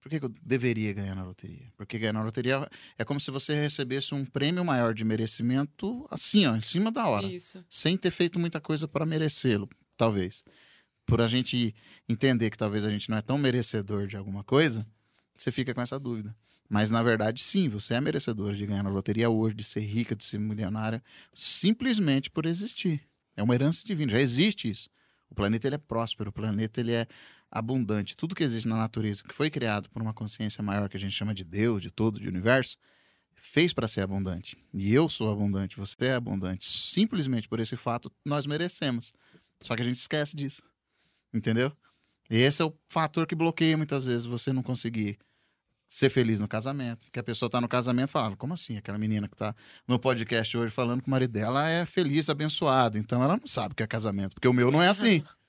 Por 0.03 0.11
que, 0.11 0.19
que 0.19 0.25
eu 0.27 0.35
deveria 0.43 0.93
ganhar 0.93 1.15
na 1.15 1.23
loteria? 1.23 1.73
Porque 1.77 1.97
ganhar 1.97 2.13
na 2.13 2.25
loteria 2.25 2.69
é 2.99 3.05
como 3.05 3.21
se 3.21 3.31
você 3.31 3.55
recebesse 3.55 4.13
um 4.13 4.25
prêmio 4.25 4.65
maior 4.65 4.93
de 4.93 5.05
merecimento 5.05 6.05
assim, 6.11 6.45
ó, 6.45 6.57
em 6.57 6.61
cima 6.61 6.91
da 6.91 7.07
hora 7.07 7.25
Isso. 7.25 7.65
sem 7.71 7.97
ter 7.97 8.11
feito 8.11 8.37
muita 8.37 8.61
coisa 8.61 8.89
para 8.89 9.07
merecê-lo, 9.07 9.69
talvez. 9.97 10.45
Por 11.07 11.21
a 11.21 11.29
gente 11.29 11.73
entender 12.09 12.51
que 12.51 12.59
talvez 12.59 12.85
a 12.85 12.91
gente 12.91 13.09
não 13.09 13.17
é 13.17 13.23
tão 13.23 13.39
merecedor 13.39 14.09
de 14.09 14.17
alguma 14.17 14.43
coisa, 14.43 14.85
você 15.37 15.53
fica 15.53 15.73
com 15.73 15.81
essa 15.81 16.01
dúvida. 16.01 16.35
Mas 16.69 16.91
na 16.91 17.01
verdade, 17.01 17.41
sim, 17.41 17.69
você 17.69 17.95
é 17.95 18.01
merecedor 18.01 18.55
de 18.55 18.67
ganhar 18.67 18.83
na 18.83 18.91
loteria 18.91 19.31
hoje, 19.31 19.55
de 19.55 19.63
ser 19.63 19.81
rica, 19.81 20.17
de 20.17 20.25
ser 20.25 20.41
milionária, 20.41 21.01
simplesmente 21.33 22.29
por 22.29 22.45
existir. 22.45 23.01
É 23.37 23.43
uma 23.43 23.55
herança 23.55 23.87
divina, 23.87 24.11
já 24.11 24.21
existe 24.21 24.69
isso. 24.69 24.91
O 25.31 25.35
planeta 25.35 25.69
ele 25.69 25.77
é 25.77 25.79
próspero, 25.79 26.31
o 26.31 26.33
planeta 26.33 26.81
ele 26.81 26.93
é 26.93 27.07
abundante. 27.53 28.17
Tudo 28.17 28.35
que 28.35 28.43
existe 28.43 28.67
na 28.67 28.77
natureza, 28.77 29.23
que 29.23 29.35
foi 29.35 29.51
criado 29.51 29.91
por 29.91 30.01
uma 30.01 30.15
consciência 30.15 30.63
maior 30.63 30.89
que 30.89 30.97
a 30.97 31.01
gente 31.01 31.15
chama 31.15 31.35
de 31.35 31.45
Deus, 31.45 31.83
de 31.83 31.91
todo, 31.91 32.19
de 32.19 32.27
universo, 32.27 32.79
fez 33.35 33.75
para 33.75 33.87
ser 33.87 34.01
abundante. 34.01 34.57
E 34.73 34.95
eu 34.95 35.09
sou 35.09 35.31
abundante, 35.31 35.77
você 35.77 36.07
é 36.07 36.15
abundante. 36.15 36.67
Simplesmente 36.67 37.49
por 37.49 37.61
esse 37.61 37.77
fato, 37.77 38.11
nós 38.25 38.47
merecemos. 38.47 39.13
Só 39.61 39.77
que 39.77 39.83
a 39.83 39.85
gente 39.85 39.99
esquece 39.99 40.35
disso. 40.35 40.63
Entendeu? 41.33 41.71
Esse 42.31 42.63
é 42.63 42.65
o 42.65 42.75
fator 42.89 43.27
que 43.27 43.35
bloqueia 43.35 43.77
muitas 43.77 44.07
vezes 44.07 44.25
você 44.25 44.53
não 44.53 44.63
conseguir 44.63 45.19
ser 45.89 46.09
feliz 46.09 46.41
no 46.41 46.49
casamento. 46.49 47.11
Que 47.13 47.21
a 47.21 47.23
pessoa 47.23 47.51
tá 47.51 47.61
no 47.61 47.69
casamento 47.69 48.09
e 48.09 48.13
fala, 48.13 48.35
como 48.35 48.55
assim? 48.55 48.79
Aquela 48.79 48.97
menina 48.97 49.29
que 49.29 49.37
tá 49.37 49.55
no 49.87 49.99
podcast 49.99 50.57
hoje 50.57 50.73
falando 50.73 51.03
que 51.03 51.09
o 51.09 51.11
marido 51.11 51.33
dela 51.33 51.69
é 51.69 51.85
feliz, 51.85 52.31
abençoado. 52.31 52.97
Então 52.97 53.23
ela 53.23 53.37
não 53.37 53.47
sabe 53.47 53.73
o 53.73 53.77
que 53.77 53.83
é 53.83 53.87
casamento. 53.87 54.35
Porque 54.35 54.49
o 54.49 54.55
meu 54.55 54.71
não 54.71 54.83
é 54.83 54.89
assim. 54.89 55.23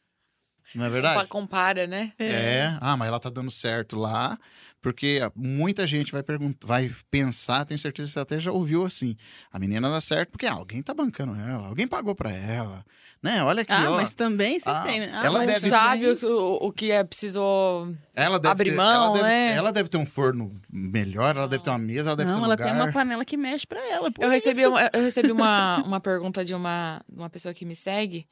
Não 0.75 0.85
é 0.85 0.89
verdade? 0.89 1.27
Compara, 1.27 1.85
né? 1.87 2.13
É. 2.19 2.75
ah, 2.81 2.97
mas 2.97 3.07
ela 3.07 3.19
tá 3.19 3.29
dando 3.29 3.51
certo 3.51 3.97
lá, 3.97 4.37
porque 4.81 5.19
muita 5.35 5.85
gente 5.85 6.11
vai 6.11 6.23
perguntar, 6.23 6.65
vai 6.67 6.91
pensar, 7.11 7.63
tenho 7.65 7.79
certeza 7.79 8.07
que 8.07 8.13
você 8.13 8.19
até 8.19 8.39
já 8.39 8.51
ouviu 8.51 8.85
assim. 8.85 9.15
A 9.51 9.59
menina 9.59 9.89
dá 9.89 10.01
certo 10.01 10.29
porque 10.31 10.45
ah, 10.45 10.53
alguém 10.53 10.81
tá 10.81 10.93
bancando 10.93 11.35
ela, 11.35 11.67
alguém 11.67 11.87
pagou 11.87 12.15
pra 12.15 12.31
ela, 12.31 12.83
né? 13.21 13.43
Olha 13.43 13.61
aqui, 13.61 13.71
Ah, 13.71 13.91
ó. 13.91 13.95
mas 13.97 14.13
também 14.13 14.57
você 14.59 14.69
Ah, 14.69 14.81
tem, 14.81 14.99
né? 15.01 15.11
Ah, 15.13 15.25
ela 15.25 15.39
Não 15.39 15.45
mas 15.45 15.61
deve- 15.61 15.69
sabe 15.69 16.09
o 16.09 16.17
que, 16.17 16.25
o, 16.25 16.71
que 16.71 16.91
é 16.91 17.03
precisou. 17.03 17.93
Ela 18.15 18.39
deve 18.39 18.51
abrir 18.51 18.69
ter, 18.71 18.75
mão, 18.75 18.91
ela 19.05 19.13
deve, 19.13 19.23
né? 19.25 19.53
ela 19.55 19.71
deve 19.71 19.89
ter 19.89 19.97
um 19.97 20.05
forno 20.05 20.59
melhor, 20.71 21.35
ela 21.35 21.47
deve 21.47 21.63
ter 21.63 21.69
uma 21.69 21.77
mesa, 21.79 22.09
ela 22.09 22.17
deve 22.17 22.31
Não, 22.31 22.37
ter 22.37 22.41
um 22.41 22.45
ela 22.45 22.53
lugar. 22.55 22.67
tem 22.67 22.75
uma 22.81 22.91
panela 22.91 23.23
que 23.23 23.37
mexe 23.37 23.65
pra 23.65 23.79
ela. 23.89 24.11
Eu 24.19 24.29
recebi, 24.29 24.65
uma, 24.65 24.89
eu 24.93 25.01
recebi 25.01 25.31
uma, 25.31 25.83
uma 25.85 25.99
pergunta 26.01 26.43
de 26.43 26.53
uma, 26.53 27.01
uma 27.09 27.29
pessoa 27.29 27.53
que 27.53 27.63
me 27.65 27.75
segue, 27.75 28.27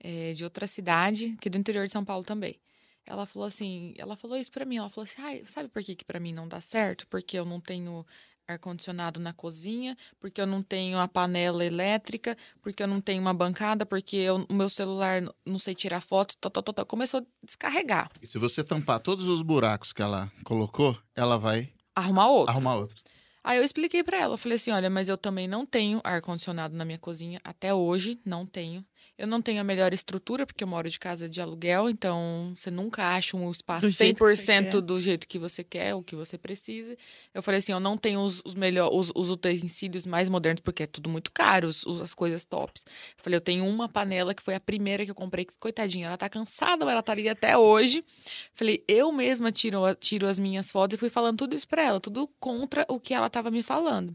é, 0.00 0.32
de 0.34 0.44
outra 0.44 0.66
cidade, 0.66 1.36
que 1.40 1.48
é 1.48 1.50
do 1.50 1.58
interior 1.58 1.86
de 1.86 1.92
São 1.92 2.04
Paulo 2.04 2.22
também. 2.24 2.58
Ela 3.04 3.24
falou 3.26 3.46
assim, 3.46 3.94
ela 3.96 4.16
falou 4.16 4.36
isso 4.36 4.50
pra 4.50 4.64
mim, 4.64 4.76
ela 4.78 4.90
falou 4.90 5.04
assim, 5.04 5.22
Ai, 5.22 5.42
sabe 5.46 5.68
por 5.68 5.82
que, 5.82 5.94
que 5.94 6.04
pra 6.04 6.18
mim 6.18 6.32
não 6.32 6.48
dá 6.48 6.60
certo? 6.60 7.06
Porque 7.06 7.38
eu 7.38 7.44
não 7.44 7.60
tenho 7.60 8.04
ar-condicionado 8.48 9.18
na 9.20 9.32
cozinha, 9.32 9.96
porque 10.20 10.40
eu 10.40 10.46
não 10.46 10.62
tenho 10.62 10.98
a 10.98 11.08
panela 11.08 11.64
elétrica, 11.64 12.36
porque 12.62 12.82
eu 12.82 12.86
não 12.86 13.00
tenho 13.00 13.20
uma 13.20 13.34
bancada, 13.34 13.84
porque 13.84 14.16
eu- 14.16 14.46
o 14.48 14.54
meu 14.54 14.68
celular 14.70 15.20
não 15.44 15.58
sei 15.58 15.74
tirar 15.74 16.00
foto, 16.00 16.36
tó, 16.40 16.48
tó, 16.48 16.62
tó, 16.62 16.84
começou 16.84 17.20
a 17.20 17.24
descarregar, 17.44 18.10
E 18.22 18.26
se 18.26 18.38
você 18.38 18.62
tampar 18.62 19.00
todos 19.00 19.26
os 19.28 19.42
buracos 19.42 19.92
que 19.92 20.00
ela 20.02 20.30
colocou, 20.44 20.96
ela 21.14 21.36
vai 21.38 21.72
arrumar 21.94 22.28
outro. 22.28 22.50
arrumar 22.52 22.76
outro. 22.76 23.02
Aí 23.42 23.58
eu 23.58 23.64
expliquei 23.64 24.02
pra 24.02 24.18
ela, 24.20 24.34
eu 24.34 24.38
falei 24.38 24.56
assim, 24.56 24.70
olha, 24.72 24.90
mas 24.90 25.08
eu 25.08 25.16
também 25.18 25.46
não 25.46 25.64
tenho 25.64 26.00
ar 26.04 26.20
condicionado 26.20 26.76
na 26.76 26.84
minha 26.84 26.98
cozinha 26.98 27.40
até 27.44 27.72
hoje, 27.74 28.20
não 28.24 28.44
tenho. 28.46 28.84
Eu 29.18 29.26
não 29.26 29.40
tenho 29.40 29.62
a 29.62 29.64
melhor 29.64 29.94
estrutura 29.94 30.44
porque 30.44 30.62
eu 30.62 30.68
moro 30.68 30.90
de 30.90 30.98
casa 30.98 31.26
de 31.26 31.40
aluguel, 31.40 31.88
então 31.88 32.52
você 32.54 32.70
nunca 32.70 33.02
acha 33.14 33.34
um 33.34 33.50
espaço 33.50 33.86
Do 33.86 33.90
jeito 33.90 34.18
que 34.18 34.22
você 34.22 34.52
100% 34.52 34.70
quer. 34.70 34.80
do 34.82 35.00
jeito 35.00 35.26
que 35.26 35.38
você 35.38 35.64
quer, 35.64 35.94
o 35.94 36.02
que 36.02 36.14
você 36.14 36.36
precisa. 36.36 36.94
Eu 37.32 37.42
falei 37.42 37.58
assim, 37.60 37.72
eu 37.72 37.80
não 37.80 37.96
tenho 37.96 38.20
os, 38.20 38.42
os 38.44 38.54
melhores 38.54 38.94
os, 38.94 39.12
os 39.14 39.30
utensílios 39.30 40.04
mais 40.04 40.28
modernos 40.28 40.60
porque 40.60 40.82
é 40.82 40.86
tudo 40.86 41.08
muito 41.08 41.32
caro, 41.32 41.66
os, 41.66 41.86
as 42.02 42.12
coisas 42.12 42.44
tops. 42.44 42.84
Eu 43.16 43.24
falei, 43.24 43.36
eu 43.38 43.40
tenho 43.40 43.64
uma 43.64 43.88
panela 43.88 44.34
que 44.34 44.42
foi 44.42 44.54
a 44.54 44.60
primeira 44.60 45.02
que 45.02 45.10
eu 45.10 45.14
comprei, 45.14 45.46
que, 45.46 45.54
coitadinha, 45.58 46.08
ela 46.08 46.18
tá 46.18 46.28
cansada, 46.28 46.84
mas 46.84 46.92
ela 46.92 47.02
tá 47.02 47.12
ali 47.12 47.26
até 47.26 47.56
hoje. 47.56 48.04
Falei, 48.52 48.84
eu 48.86 49.10
mesma 49.12 49.50
tiro, 49.50 49.78
tiro 49.94 50.26
as 50.26 50.38
minhas 50.38 50.70
fotos 50.70 50.94
e 50.94 50.98
fui 50.98 51.08
falando 51.08 51.38
tudo 51.38 51.56
isso 51.56 51.66
pra 51.66 51.82
ela, 51.82 52.00
tudo 52.00 52.28
contra 52.38 52.84
o 52.86 53.00
que 53.00 53.14
ela 53.14 53.30
tava 53.30 53.50
me 53.50 53.62
falando. 53.62 54.14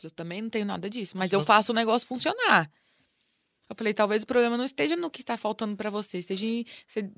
Eu 0.00 0.10
também 0.10 0.40
não 0.40 0.48
tenho 0.48 0.64
nada 0.64 0.88
disso, 0.88 1.18
mas 1.18 1.32
eu 1.32 1.44
faço 1.44 1.72
o 1.72 1.74
negócio 1.74 2.06
funcionar. 2.06 2.70
Eu 3.70 3.76
falei, 3.76 3.94
talvez 3.94 4.24
o 4.24 4.26
problema 4.26 4.56
não 4.56 4.64
esteja 4.64 4.96
no 4.96 5.08
que 5.08 5.20
está 5.20 5.36
faltando 5.36 5.76
pra 5.76 5.88
você, 5.88 6.18
esteja 6.18 6.44
em 6.44 6.64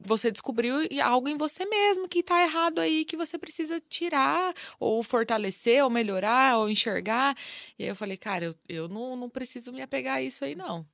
você, 0.05 0.31
descobriu 0.31 0.74
algo 1.03 1.27
em 1.27 1.37
você 1.39 1.65
mesmo 1.65 2.07
que 2.07 2.23
tá 2.23 2.43
errado 2.45 2.79
aí, 2.79 3.07
que 3.07 3.16
você 3.16 3.39
precisa 3.39 3.83
tirar, 3.89 4.53
ou 4.79 5.03
fortalecer, 5.03 5.83
ou 5.83 5.89
melhorar, 5.89 6.59
ou 6.59 6.69
enxergar. 6.69 7.35
E 7.79 7.85
aí 7.85 7.89
eu 7.89 7.97
falei, 7.97 8.19
cara, 8.19 8.45
eu, 8.45 8.55
eu 8.69 8.87
não, 8.87 9.16
não 9.16 9.31
preciso 9.31 9.73
me 9.73 9.81
apegar 9.81 10.16
a 10.16 10.23
isso 10.23 10.45
aí, 10.45 10.55
não. 10.55 10.85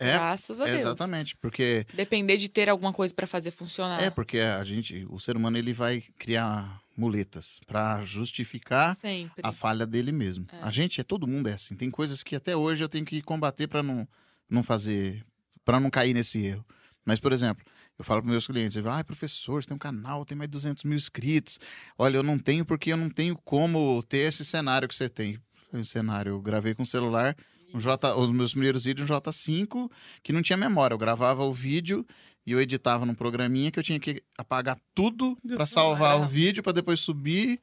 É, 0.00 0.14
Graças 0.14 0.60
a 0.60 0.64
Deus. 0.64 0.80
Exatamente, 0.80 1.36
porque 1.36 1.86
Depender 1.94 2.36
de 2.36 2.48
ter 2.48 2.68
alguma 2.68 2.92
coisa 2.92 3.14
pra 3.14 3.28
fazer 3.28 3.52
funcionar. 3.52 4.02
é 4.02 4.10
porque 4.10 4.40
a 4.40 4.64
gente, 4.64 5.06
o 5.08 5.20
ser 5.20 5.36
humano 5.36 5.56
ele 5.56 5.72
vai 5.72 6.02
criar 6.18 6.82
muletas 6.96 7.60
pra 7.68 8.02
justificar 8.02 8.96
Sempre. 8.96 9.40
a 9.44 9.52
falha 9.52 9.86
dele 9.86 10.10
mesmo. 10.10 10.44
É. 10.52 10.58
A 10.60 10.72
gente 10.72 11.00
é 11.00 11.04
todo 11.04 11.24
mundo 11.28 11.48
é 11.48 11.52
assim. 11.52 11.76
Tem 11.76 11.88
coisas 11.88 12.24
que 12.24 12.34
até 12.34 12.56
hoje 12.56 12.82
eu 12.82 12.88
tenho 12.88 13.04
que 13.04 13.22
combater 13.22 13.68
pra 13.68 13.80
não 13.80 14.06
não 14.48 14.62
fazer, 14.62 15.24
Pra 15.64 15.80
não 15.80 15.88
cair 15.88 16.12
nesse 16.12 16.38
erro. 16.44 16.64
Mas 17.06 17.18
por 17.18 17.32
exemplo, 17.32 17.64
eu 17.98 18.04
falo 18.04 18.20
para 18.20 18.30
meus 18.30 18.46
clientes, 18.46 18.76
ah, 18.84 19.04
professor, 19.04 19.62
você 19.62 19.68
tem 19.68 19.74
um 19.74 19.78
canal, 19.78 20.24
tem 20.24 20.36
mais 20.36 20.48
de 20.48 20.52
200 20.52 20.84
mil 20.84 20.96
inscritos. 20.96 21.58
Olha, 21.96 22.16
eu 22.16 22.22
não 22.22 22.38
tenho 22.38 22.64
porque 22.64 22.92
eu 22.92 22.96
não 22.96 23.08
tenho 23.08 23.36
como 23.44 24.02
ter 24.02 24.28
esse 24.28 24.44
cenário 24.44 24.88
que 24.88 24.94
você 24.94 25.08
tem. 25.08 25.38
Foi 25.70 25.80
um 25.80 25.84
cenário, 25.84 26.32
eu 26.32 26.40
gravei 26.40 26.74
com 26.74 26.82
o 26.82 26.86
celular, 26.86 27.36
um 27.72 27.80
J, 27.80 28.14
os 28.14 28.30
meus 28.30 28.52
primeiros 28.52 28.84
vídeos, 28.84 29.08
um 29.08 29.14
J5, 29.14 29.90
que 30.22 30.32
não 30.32 30.42
tinha 30.42 30.56
memória. 30.56 30.94
Eu 30.94 30.98
gravava 30.98 31.44
o 31.44 31.52
vídeo 31.52 32.06
e 32.46 32.52
eu 32.52 32.60
editava 32.60 33.06
num 33.06 33.14
programinha 33.14 33.70
que 33.70 33.78
eu 33.78 33.82
tinha 33.82 33.98
que 33.98 34.22
apagar 34.36 34.78
tudo 34.94 35.36
Do 35.42 35.56
para 35.56 35.66
salvar 35.66 36.20
o 36.20 36.28
vídeo, 36.28 36.62
para 36.62 36.72
depois 36.72 37.00
subir, 37.00 37.60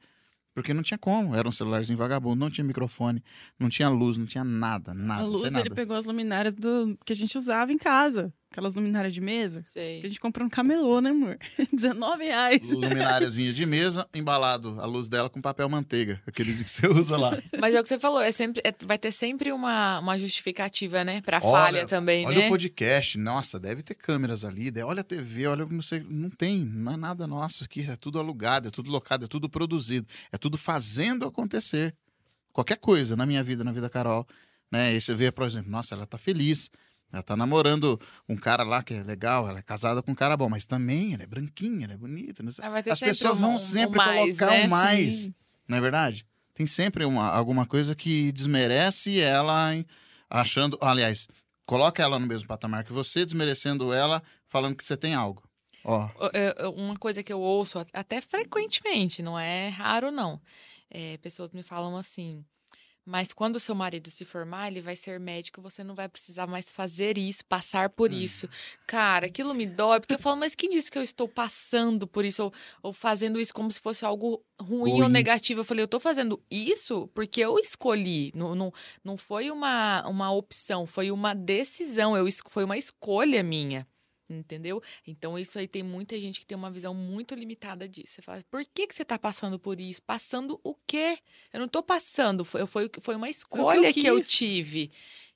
porque 0.54 0.74
não 0.74 0.82
tinha 0.82 0.98
como. 0.98 1.34
Era 1.34 1.48
um 1.48 1.52
celularzinho 1.52 1.98
vagabundo, 1.98 2.36
não 2.36 2.50
tinha 2.50 2.64
microfone, 2.64 3.22
não 3.58 3.68
tinha 3.68 3.88
luz, 3.88 4.16
não 4.16 4.26
tinha 4.26 4.44
nada, 4.44 4.92
nada, 4.94 5.22
a 5.22 5.26
luz, 5.26 5.40
sem 5.40 5.48
ele 5.50 5.68
nada. 5.68 5.74
pegou 5.74 5.96
as 5.96 6.04
luminárias 6.04 6.54
do, 6.54 6.98
que 7.04 7.12
a 7.12 7.16
gente 7.16 7.36
usava 7.36 7.72
em 7.72 7.78
casa. 7.78 8.32
Aquelas 8.52 8.74
luminárias 8.74 9.14
de 9.14 9.20
mesa. 9.20 9.62
Que 9.62 9.68
a 9.68 9.72
Sei. 9.72 10.02
gente 10.02 10.20
comprou 10.20 10.44
no 10.44 10.50
camelô, 10.50 11.00
né, 11.00 11.08
amor? 11.08 11.38
19 11.72 12.24
reais. 12.24 12.70
Lumináriazinha 12.70 13.50
de 13.50 13.64
mesa, 13.64 14.06
embalado 14.14 14.78
a 14.78 14.84
luz 14.84 15.08
dela 15.08 15.30
com 15.30 15.40
papel 15.40 15.66
manteiga, 15.70 16.20
aquele 16.26 16.52
que 16.62 16.68
você 16.70 16.86
usa 16.86 17.16
lá. 17.16 17.38
Mas 17.58 17.74
é 17.74 17.80
o 17.80 17.82
que 17.82 17.88
você 17.88 17.98
falou, 17.98 18.20
é 18.20 18.30
sempre, 18.30 18.60
é- 18.62 18.74
vai 18.84 18.98
ter 18.98 19.10
sempre 19.10 19.50
uma, 19.52 20.00
uma 20.00 20.18
justificativa, 20.18 21.02
né? 21.02 21.22
Pra 21.22 21.38
Olha, 21.42 21.50
falha 21.50 21.86
também, 21.86 22.26
Olha 22.26 22.40
né? 22.40 22.46
o 22.46 22.48
podcast, 22.50 23.16
nossa, 23.16 23.58
deve 23.58 23.82
ter 23.82 23.94
câmeras 23.94 24.44
ali, 24.44 24.70
olha 24.82 25.00
a 25.00 25.04
TV, 25.04 25.46
olha, 25.46 25.64
não 25.64 25.80
sei, 25.82 26.04
não 26.06 26.28
tem, 26.28 26.62
não 26.64 26.92
é 26.92 26.96
nada 26.98 27.26
nosso 27.26 27.64
aqui, 27.64 27.80
é 27.90 27.96
tudo 27.96 28.18
alugado, 28.18 28.68
é 28.68 28.70
tudo 28.70 28.90
locado, 28.90 29.24
é 29.24 29.28
tudo 29.28 29.48
produzido, 29.48 30.06
é 30.30 30.36
tudo 30.36 30.58
fazendo 30.58 31.26
acontecer. 31.26 31.94
Qualquer 32.52 32.76
coisa 32.76 33.16
na 33.16 33.24
minha 33.24 33.42
vida, 33.42 33.64
na 33.64 33.72
vida 33.72 33.86
da 33.86 33.90
Carol, 33.90 34.26
né? 34.70 34.94
E 34.94 35.00
você 35.00 35.14
vê, 35.14 35.32
por 35.32 35.46
exemplo, 35.46 35.70
nossa, 35.70 35.94
ela 35.94 36.04
tá 36.06 36.18
feliz, 36.18 36.70
ela 37.12 37.22
tá 37.22 37.36
namorando 37.36 38.00
um 38.28 38.36
cara 38.36 38.62
lá 38.62 38.82
que 38.82 38.94
é 38.94 39.02
legal, 39.02 39.48
ela 39.48 39.58
é 39.58 39.62
casada 39.62 40.02
com 40.02 40.12
um 40.12 40.14
cara 40.14 40.36
bom, 40.36 40.48
mas 40.48 40.64
também 40.64 41.14
ela 41.14 41.22
é 41.22 41.26
branquinha, 41.26 41.84
ela 41.84 41.94
é 41.94 41.96
bonita, 41.96 42.42
não 42.42 42.50
sei. 42.50 42.64
Ah, 42.64 42.72
As 42.90 43.00
pessoas 43.00 43.38
um- 43.38 43.42
vão 43.42 43.54
um 43.56 43.58
sempre 43.58 43.96
mais, 43.98 44.38
colocar 44.38 44.52
né? 44.54 44.66
um 44.66 44.68
mais, 44.70 45.14
Sim. 45.16 45.34
não 45.68 45.76
é 45.78 45.80
verdade? 45.80 46.26
Tem 46.54 46.66
sempre 46.66 47.04
uma, 47.04 47.28
alguma 47.28 47.66
coisa 47.66 47.94
que 47.94 48.32
desmerece 48.32 49.20
ela, 49.20 49.70
achando. 50.28 50.78
Aliás, 50.80 51.28
coloca 51.66 52.02
ela 52.02 52.18
no 52.18 52.26
mesmo 52.26 52.46
patamar 52.48 52.84
que 52.84 52.92
você, 52.92 53.24
desmerecendo 53.24 53.92
ela, 53.92 54.22
falando 54.48 54.74
que 54.76 54.84
você 54.84 54.96
tem 54.96 55.14
algo. 55.14 55.42
Ó, 55.84 56.08
Uma 56.76 56.96
coisa 56.96 57.22
que 57.22 57.32
eu 57.32 57.40
ouço 57.40 57.84
até 57.92 58.20
frequentemente, 58.20 59.22
não 59.22 59.38
é 59.38 59.68
raro, 59.68 60.10
não. 60.10 60.40
É, 60.90 61.16
pessoas 61.18 61.50
me 61.50 61.62
falam 61.62 61.96
assim. 61.96 62.44
Mas 63.04 63.32
quando 63.32 63.56
o 63.56 63.60
seu 63.60 63.74
marido 63.74 64.10
se 64.10 64.24
formar, 64.24 64.68
ele 64.68 64.80
vai 64.80 64.94
ser 64.94 65.18
médico, 65.18 65.60
você 65.60 65.82
não 65.82 65.94
vai 65.94 66.08
precisar 66.08 66.46
mais 66.46 66.70
fazer 66.70 67.18
isso, 67.18 67.44
passar 67.44 67.90
por 67.90 68.10
Hum. 68.12 68.14
isso. 68.14 68.48
Cara, 68.86 69.26
aquilo 69.26 69.52
me 69.54 69.66
dói, 69.66 69.98
porque 69.98 70.14
eu 70.14 70.18
falo, 70.18 70.36
mas 70.36 70.54
quem 70.54 70.70
disse 70.70 70.90
que 70.90 70.98
eu 70.98 71.02
estou 71.02 71.28
passando 71.28 72.06
por 72.06 72.24
isso, 72.24 72.44
ou, 72.44 72.52
ou 72.82 72.92
fazendo 72.92 73.40
isso 73.40 73.52
como 73.52 73.70
se 73.72 73.80
fosse 73.80 74.04
algo 74.04 74.44
ruim, 74.60 74.92
ou 74.92 75.00
Ruim. 75.00 75.08
negativo? 75.08 75.60
Eu 75.60 75.64
falei, 75.64 75.82
eu 75.82 75.88
tô 75.88 75.98
fazendo 75.98 76.40
isso 76.50 77.08
porque 77.14 77.40
eu 77.40 77.58
escolhi. 77.58 78.30
Não, 78.34 78.54
não, 78.54 78.72
não 79.02 79.16
foi 79.16 79.50
uma, 79.50 80.06
uma 80.08 80.30
opção, 80.32 80.86
foi 80.86 81.10
uma 81.10 81.34
decisão, 81.34 82.16
eu, 82.16 82.26
foi 82.48 82.64
uma 82.64 82.78
escolha 82.78 83.42
minha. 83.42 83.86
Entendeu? 84.34 84.82
Então, 85.06 85.38
isso 85.38 85.58
aí 85.58 85.68
tem 85.68 85.82
muita 85.82 86.18
gente 86.18 86.40
que 86.40 86.46
tem 86.46 86.56
uma 86.56 86.70
visão 86.70 86.94
muito 86.94 87.34
limitada 87.34 87.88
disso. 87.88 88.14
Você 88.14 88.22
fala, 88.22 88.44
por 88.50 88.64
que, 88.64 88.86
que 88.86 88.94
você 88.94 89.04
tá 89.04 89.18
passando 89.18 89.58
por 89.58 89.80
isso? 89.80 90.02
Passando 90.02 90.60
o 90.64 90.74
quê? 90.86 91.18
Eu 91.52 91.60
não 91.60 91.68
tô 91.68 91.82
passando, 91.82 92.44
foi, 92.44 92.66
foi, 92.66 92.90
foi 93.00 93.14
uma 93.14 93.28
escolha 93.28 93.92
que 93.92 94.06
eu 94.06 94.16
quis. 94.16 94.28
tive. 94.28 94.90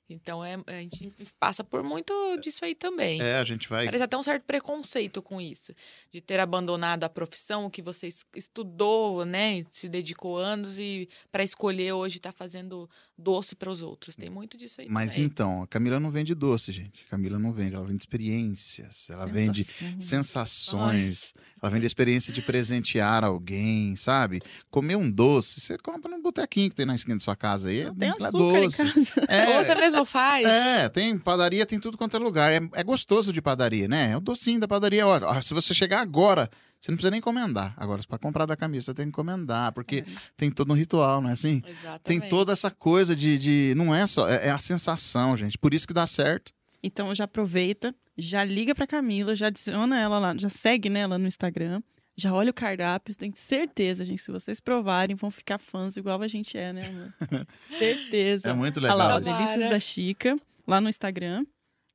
Então, 0.09 0.43
é, 0.43 0.57
a 0.67 0.71
gente 0.81 1.11
passa 1.39 1.63
por 1.63 1.83
muito 1.83 2.13
disso 2.41 2.63
aí 2.63 2.73
também. 2.73 3.21
é, 3.21 3.37
a 3.37 3.43
gente 3.43 3.67
vai. 3.67 3.85
Parece 3.85 4.03
até 4.03 4.15
um 4.17 4.23
certo 4.23 4.43
preconceito 4.43 5.21
com 5.21 5.41
isso, 5.41 5.73
de 6.11 6.21
ter 6.21 6.39
abandonado 6.39 7.03
a 7.03 7.09
profissão 7.09 7.65
o 7.65 7.69
que 7.69 7.81
você 7.81 8.07
es- 8.07 8.25
estudou, 8.35 9.25
né, 9.25 9.65
se 9.69 9.89
dedicou 9.89 10.37
anos 10.37 10.79
e 10.79 11.09
para 11.31 11.43
escolher 11.43 11.91
hoje 11.91 12.19
tá 12.19 12.31
fazendo 12.31 12.89
doce 13.17 13.55
para 13.55 13.69
os 13.69 13.81
outros. 13.81 14.15
Tem 14.15 14.29
muito 14.29 14.57
disso 14.57 14.79
aí 14.79 14.87
Mas 14.89 15.11
também. 15.13 15.25
então, 15.25 15.61
a 15.63 15.67
Camila 15.67 15.99
não 15.99 16.09
vende 16.11 16.33
doce, 16.33 16.71
gente. 16.71 17.03
A 17.07 17.09
Camila 17.09 17.37
não 17.37 17.51
vende, 17.51 17.75
ela 17.75 17.85
vende 17.85 18.01
experiências, 18.03 19.09
ela 19.09 19.25
vende 19.25 19.63
Sensações. 19.65 20.05
sensações, 20.05 21.33
ela 21.61 21.71
vende 21.71 21.85
a 21.85 21.87
experiência 21.87 22.31
de 22.31 22.41
presentear 22.41 23.23
alguém, 23.23 23.95
sabe? 23.95 24.41
Comer 24.69 24.95
um 24.95 25.09
doce, 25.09 25.59
você 25.59 25.77
compra 25.77 26.09
num 26.09 26.21
botequinho 26.21 26.69
que 26.69 26.75
tem 26.75 26.85
na 26.85 26.95
esquina 26.95 27.15
da 27.17 27.23
sua 27.23 27.35
casa 27.35 27.69
aí, 27.69 27.85
Não 27.85 27.95
tem 27.95 28.09
é 28.09 28.11
açúcar 28.11 28.31
doce. 28.31 28.81
em 28.83 28.93
casa. 28.93 29.13
É, 29.27 29.63
você 29.63 29.75
mesmo 29.97 30.05
faz. 30.05 30.45
É, 30.45 30.89
tem 30.89 31.17
padaria, 31.17 31.65
tem 31.65 31.79
tudo 31.79 31.97
quanto 31.97 32.15
é 32.15 32.19
lugar. 32.19 32.51
É, 32.51 32.59
é 32.73 32.83
gostoso 32.83 33.33
de 33.33 33.41
padaria, 33.41 33.87
né? 33.87 34.11
É 34.11 34.17
o 34.17 34.19
docinho 34.19 34.59
da 34.59 34.67
padaria. 34.67 35.05
Ó, 35.05 35.19
ó, 35.23 35.41
se 35.41 35.53
você 35.53 35.73
chegar 35.73 36.01
agora, 36.01 36.49
você 36.79 36.91
não 36.91 36.97
precisa 36.97 37.11
nem 37.11 37.19
encomendar. 37.19 37.73
Agora, 37.77 38.01
para 38.07 38.17
comprar 38.19 38.45
da 38.45 38.55
camisa, 38.55 38.85
você 38.85 38.93
tem 38.93 39.05
que 39.05 39.09
encomendar, 39.09 39.71
porque 39.73 40.05
tem 40.35 40.51
todo 40.51 40.71
um 40.71 40.75
ritual, 40.75 41.21
não 41.21 41.29
é 41.29 41.33
assim? 41.33 41.61
Exatamente. 41.67 42.03
Tem 42.03 42.19
toda 42.29 42.53
essa 42.53 42.69
coisa 42.69 43.15
de. 43.15 43.37
de 43.37 43.73
não 43.75 43.93
é 43.93 44.05
só. 44.05 44.29
É, 44.29 44.47
é 44.47 44.51
a 44.51 44.59
sensação, 44.59 45.35
gente. 45.35 45.57
Por 45.57 45.73
isso 45.73 45.87
que 45.87 45.93
dá 45.93 46.05
certo. 46.05 46.53
Então 46.81 47.13
já 47.13 47.23
aproveita, 47.23 47.93
já 48.17 48.43
liga 48.43 48.73
pra 48.75 48.87
Camila, 48.87 49.35
já 49.35 49.47
adiciona 49.47 49.99
ela 49.99 50.19
lá, 50.19 50.35
já 50.37 50.49
segue 50.49 50.89
nela 50.89 51.17
no 51.17 51.27
Instagram, 51.27 51.81
já 52.17 52.33
olha 52.33 52.49
o 52.49 52.53
cardápio, 52.53 53.15
tem 53.15 53.31
certeza, 53.35 54.03
gente, 54.03 54.21
se 54.21 54.31
vocês 54.31 54.59
provarem, 54.59 55.15
vão 55.15 55.29
ficar 55.29 55.59
fãs 55.59 55.95
igual 55.97 56.19
a 56.21 56.27
gente 56.27 56.57
é, 56.57 56.73
né, 56.73 56.87
amor? 56.87 57.13
certeza. 57.77 58.49
É 58.49 58.53
muito 58.53 58.79
Olha 58.79 58.93
lá, 58.93 59.15
ó, 59.15 59.17
legal. 59.19 59.37
Delícias 59.37 59.69
da 59.69 59.79
Chica, 59.79 60.37
lá 60.65 60.81
no 60.81 60.89
Instagram. 60.89 61.45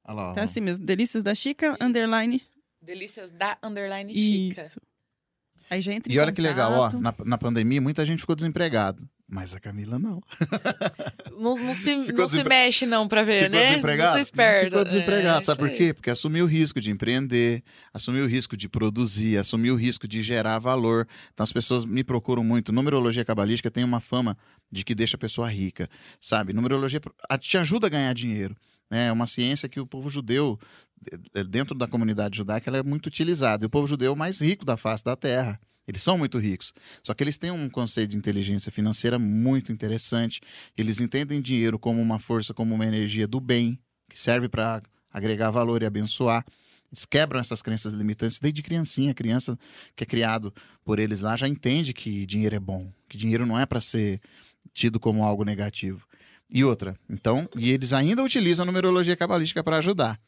Olha 0.05 0.15
lá, 0.15 0.31
ó. 0.31 0.35
Tá 0.35 0.45
assim 0.45 0.61
mesmo, 0.61 0.87
Delícias 0.87 1.25
da 1.25 1.35
Chica, 1.35 1.77
underline, 1.81 2.41
Delícias 2.81 3.33
da 3.33 3.59
underline 3.63 4.15
chica. 4.15 4.63
isso. 4.63 4.81
Aí 5.69 5.81
já 5.81 5.93
entra 5.93 6.13
em 6.13 6.15
E 6.15 6.19
olha 6.21 6.33
que 6.33 6.41
legal, 6.41 6.73
ó. 6.73 6.91
contato. 6.91 7.01
Na, 7.01 7.31
na 7.31 7.39
pandemia, 7.39 7.81
muita 7.81 8.07
gente 8.07 8.21
ficou 8.21 8.37
desempregado. 8.37 9.09
Mas 9.35 9.55
a 9.55 9.61
Camila 9.61 9.99
não. 9.99 10.23
Não, 11.39 11.57
não 11.57 11.75
se, 11.75 11.97
não 11.97 12.05
se 12.05 12.13
desempre- 12.13 12.49
mexe 12.51 12.85
não 12.87 13.09
pra 13.09 13.23
ver, 13.25 13.45
Ficou 13.45 13.59
né? 13.59 13.65
desempregado? 13.71 14.11
Não 14.11 14.17
se 14.19 14.23
esperta. 14.23 14.65
Ficou 14.67 14.85
desempregado. 14.85 15.41
É, 15.41 15.43
Sabe 15.43 15.59
por 15.59 15.71
quê? 15.71 15.95
Porque 15.95 16.11
assumiu 16.11 16.45
o 16.45 16.49
risco 16.49 16.79
de 16.81 16.91
empreender, 16.91 17.65
assumiu 17.93 18.25
o 18.25 18.29
risco 18.29 18.55
de 18.57 18.69
produzir, 18.69 19.39
assumiu 19.39 19.75
o 19.75 19.77
risco 19.77 20.07
de 20.07 20.23
gerar 20.23 20.59
valor. 20.59 21.09
Então 21.33 21.43
as 21.43 21.53
pessoas 21.53 21.85
me 21.87 22.05
procuram 22.05 22.45
muito. 22.45 22.71
Numerologia 22.71 23.25
cabalística 23.25 23.71
tem 23.71 23.83
uma 23.83 23.99
fama 23.99 24.37
de 24.71 24.85
que 24.85 24.95
deixa 24.95 25.17
a 25.17 25.19
pessoa 25.19 25.49
rica, 25.49 25.89
sabe? 26.21 26.53
Numerologia 26.53 27.01
a- 27.29 27.39
te 27.39 27.57
ajuda 27.57 27.87
a 27.87 27.91
ganhar 27.91 28.13
dinheiro. 28.13 28.55
né? 28.91 29.07
É 29.07 29.13
uma 29.13 29.27
ciência 29.27 29.67
que 29.71 29.81
o 29.81 29.87
povo 29.87 30.11
judeu, 30.11 30.59
de- 31.35 31.45
dentro 31.45 31.75
da 31.75 31.89
comunidade 31.89 32.37
judaica, 32.37 32.69
ela 32.69 32.79
é 32.79 32.83
muito 32.83 33.07
utilizada. 33.07 33.65
E 33.65 33.67
o 33.67 33.71
povo 33.71 33.87
judeu 33.87 34.09
é 34.11 34.15
o 34.15 34.17
mais 34.17 34.41
rico 34.43 34.67
da 34.67 34.77
face 34.77 35.03
da 35.03 35.17
terra. 35.17 35.59
Eles 35.87 36.03
são 36.03 36.17
muito 36.17 36.39
ricos. 36.39 36.73
Só 37.03 37.13
que 37.15 37.23
eles 37.25 37.39
têm 37.39 37.51
um 37.51 37.69
conceito 37.69 38.11
de 38.11 38.17
inteligência 38.17 38.71
financeira 38.71 39.19
muito 39.19 39.73
interessante. 39.73 40.41
Eles 40.77 41.01
entendem 41.01 41.41
dinheiro 41.41 41.79
como 41.79 42.01
uma 42.01 42.19
força, 42.19 42.55
como 42.55 42.75
uma 42.75 42.87
energia 42.87 43.27
do 43.27 43.41
bem, 43.41 43.79
que 44.09 44.19
serve 44.19 44.49
para 44.49 44.83
agregar 45.13 45.51
valor 45.51 45.83
e 45.83 45.87
abençoar. 45.87 46.45
Eles 46.91 47.05
quebram 47.05 47.41
essas 47.41 47.63
crenças 47.63 47.93
limitantes 47.93 48.39
desde 48.39 48.63
criancinha. 48.63 49.13
A 49.13 49.15
criança 49.15 49.59
que 49.97 50.05
é 50.05 50.07
criado 50.07 50.53
por 50.85 50.99
eles 50.99 51.21
lá 51.21 51.37
já 51.37 51.49
entende 51.49 51.93
que 51.93 52.27
dinheiro 52.27 52.55
é 52.55 52.61
bom, 52.61 52.93
que 53.09 53.17
dinheiro 53.17 53.47
não 53.47 53.59
é 53.59 53.67
para 53.67 53.81
ser 53.81 54.21
tido 54.73 55.01
como 55.01 55.25
algo 55.25 55.45
negativo. 55.45 56.07
E 56.49 56.63
outra, 56.63 56.95
então, 57.09 57.49
e 57.57 57.71
eles 57.71 57.95
ainda 57.95 58.23
utilizam 58.23 58.65
a 58.65 58.67
numerologia 58.67 59.17
cabalística 59.17 59.65
para 59.65 59.79
ajudar. 59.79 60.21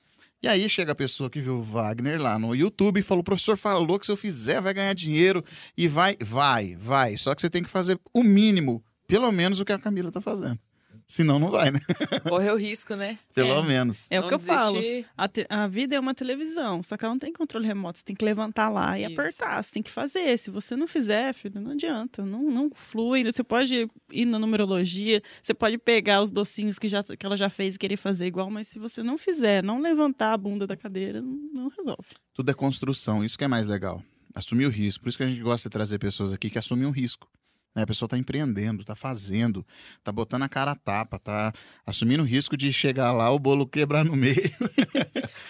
E 0.44 0.46
aí 0.46 0.68
chega 0.68 0.92
a 0.92 0.94
pessoa 0.94 1.30
que 1.30 1.40
viu 1.40 1.62
Wagner 1.62 2.20
lá 2.20 2.38
no 2.38 2.54
YouTube 2.54 3.00
e 3.00 3.02
falou: 3.02 3.22
o 3.22 3.24
professor 3.24 3.56
falou 3.56 3.98
que 3.98 4.04
se 4.04 4.12
eu 4.12 4.16
fizer 4.16 4.60
vai 4.60 4.74
ganhar 4.74 4.92
dinheiro 4.92 5.42
e 5.74 5.88
vai, 5.88 6.18
vai, 6.20 6.76
vai. 6.76 7.16
Só 7.16 7.34
que 7.34 7.40
você 7.40 7.48
tem 7.48 7.62
que 7.62 7.70
fazer 7.70 7.98
o 8.12 8.22
mínimo, 8.22 8.84
pelo 9.06 9.32
menos 9.32 9.58
o 9.58 9.64
que 9.64 9.72
a 9.72 9.78
Camila 9.78 10.12
tá 10.12 10.20
fazendo. 10.20 10.58
Senão 11.06 11.38
não 11.38 11.50
vai, 11.50 11.70
né? 11.70 11.80
Correu 12.28 12.56
risco, 12.56 12.94
né? 12.96 13.18
Pelo 13.34 13.52
É. 13.58 13.62
menos. 13.62 14.06
É 14.10 14.18
o 14.18 14.22
Não 14.22 14.28
que 14.28 14.34
eu 14.34 14.38
falo. 14.38 14.78
A, 15.16 15.28
te- 15.28 15.46
a 15.50 15.66
vida 15.66 15.94
é 15.94 16.00
uma 16.00 16.14
televisão, 16.14 16.82
só 16.82 16.96
que 16.96 17.04
ela 17.04 17.12
não 17.14 17.18
tem 17.18 17.32
controle 17.32 17.66
remoto. 17.66 17.98
Você 17.98 18.04
tem 18.04 18.16
que 18.16 18.24
levantar 18.24 18.68
lá 18.70 18.98
e 18.98 19.04
Isso. 19.04 19.12
apertar. 19.12 19.62
Você 19.62 19.72
tem 19.72 19.82
que 19.82 19.90
fazer. 19.90 20.36
Se 20.38 20.50
você 20.50 20.74
não 20.74 20.88
fizer, 20.88 21.34
filho, 21.34 21.60
não 21.60 21.72
adianta. 21.72 22.24
Não, 22.24 22.42
não 22.50 22.70
flui. 22.74 23.22
Você 23.24 23.44
pode 23.44 23.88
ir 24.10 24.24
na 24.24 24.38
numerologia, 24.38 25.22
você 25.42 25.52
pode 25.52 25.76
pegar 25.78 26.22
os 26.22 26.30
docinhos 26.30 26.78
que, 26.78 26.88
já, 26.88 27.02
que 27.02 27.24
ela 27.26 27.36
já 27.36 27.50
fez 27.50 27.74
e 27.74 27.78
querer 27.78 27.96
fazer 27.98 28.26
igual, 28.26 28.50
mas 28.50 28.68
se 28.68 28.78
você 28.78 29.02
não 29.02 29.18
fizer, 29.18 29.62
não 29.62 29.80
levantar 29.80 30.32
a 30.32 30.36
bunda 30.38 30.66
da 30.66 30.76
cadeira, 30.76 31.20
não, 31.20 31.38
não 31.52 31.68
resolve. 31.68 32.08
Tudo 32.32 32.50
é 32.50 32.54
construção, 32.54 33.22
isso 33.24 33.36
que 33.38 33.44
é 33.44 33.48
mais 33.48 33.66
legal. 33.68 34.02
Assumir 34.34 34.66
o 34.66 34.70
risco. 34.70 35.02
Por 35.04 35.08
isso 35.10 35.18
que 35.18 35.24
a 35.24 35.28
gente 35.28 35.40
gosta 35.42 35.68
de 35.68 35.72
trazer 35.72 35.98
pessoas 35.98 36.32
aqui 36.32 36.48
que 36.50 36.58
assumem 36.58 36.86
um 36.86 36.90
risco. 36.90 37.28
Né? 37.74 37.82
A 37.82 37.86
pessoa 37.86 38.06
está 38.06 38.16
empreendendo, 38.16 38.82
está 38.82 38.94
fazendo, 38.94 39.66
está 39.98 40.12
botando 40.12 40.42
a 40.42 40.48
cara 40.48 40.70
a 40.70 40.76
tapa, 40.76 41.16
está 41.16 41.52
assumindo 41.84 42.22
o 42.22 42.26
risco 42.26 42.56
de 42.56 42.72
chegar 42.72 43.12
lá, 43.12 43.30
o 43.30 43.38
bolo 43.38 43.66
quebrar 43.66 44.04
no 44.04 44.14
meio. 44.16 44.34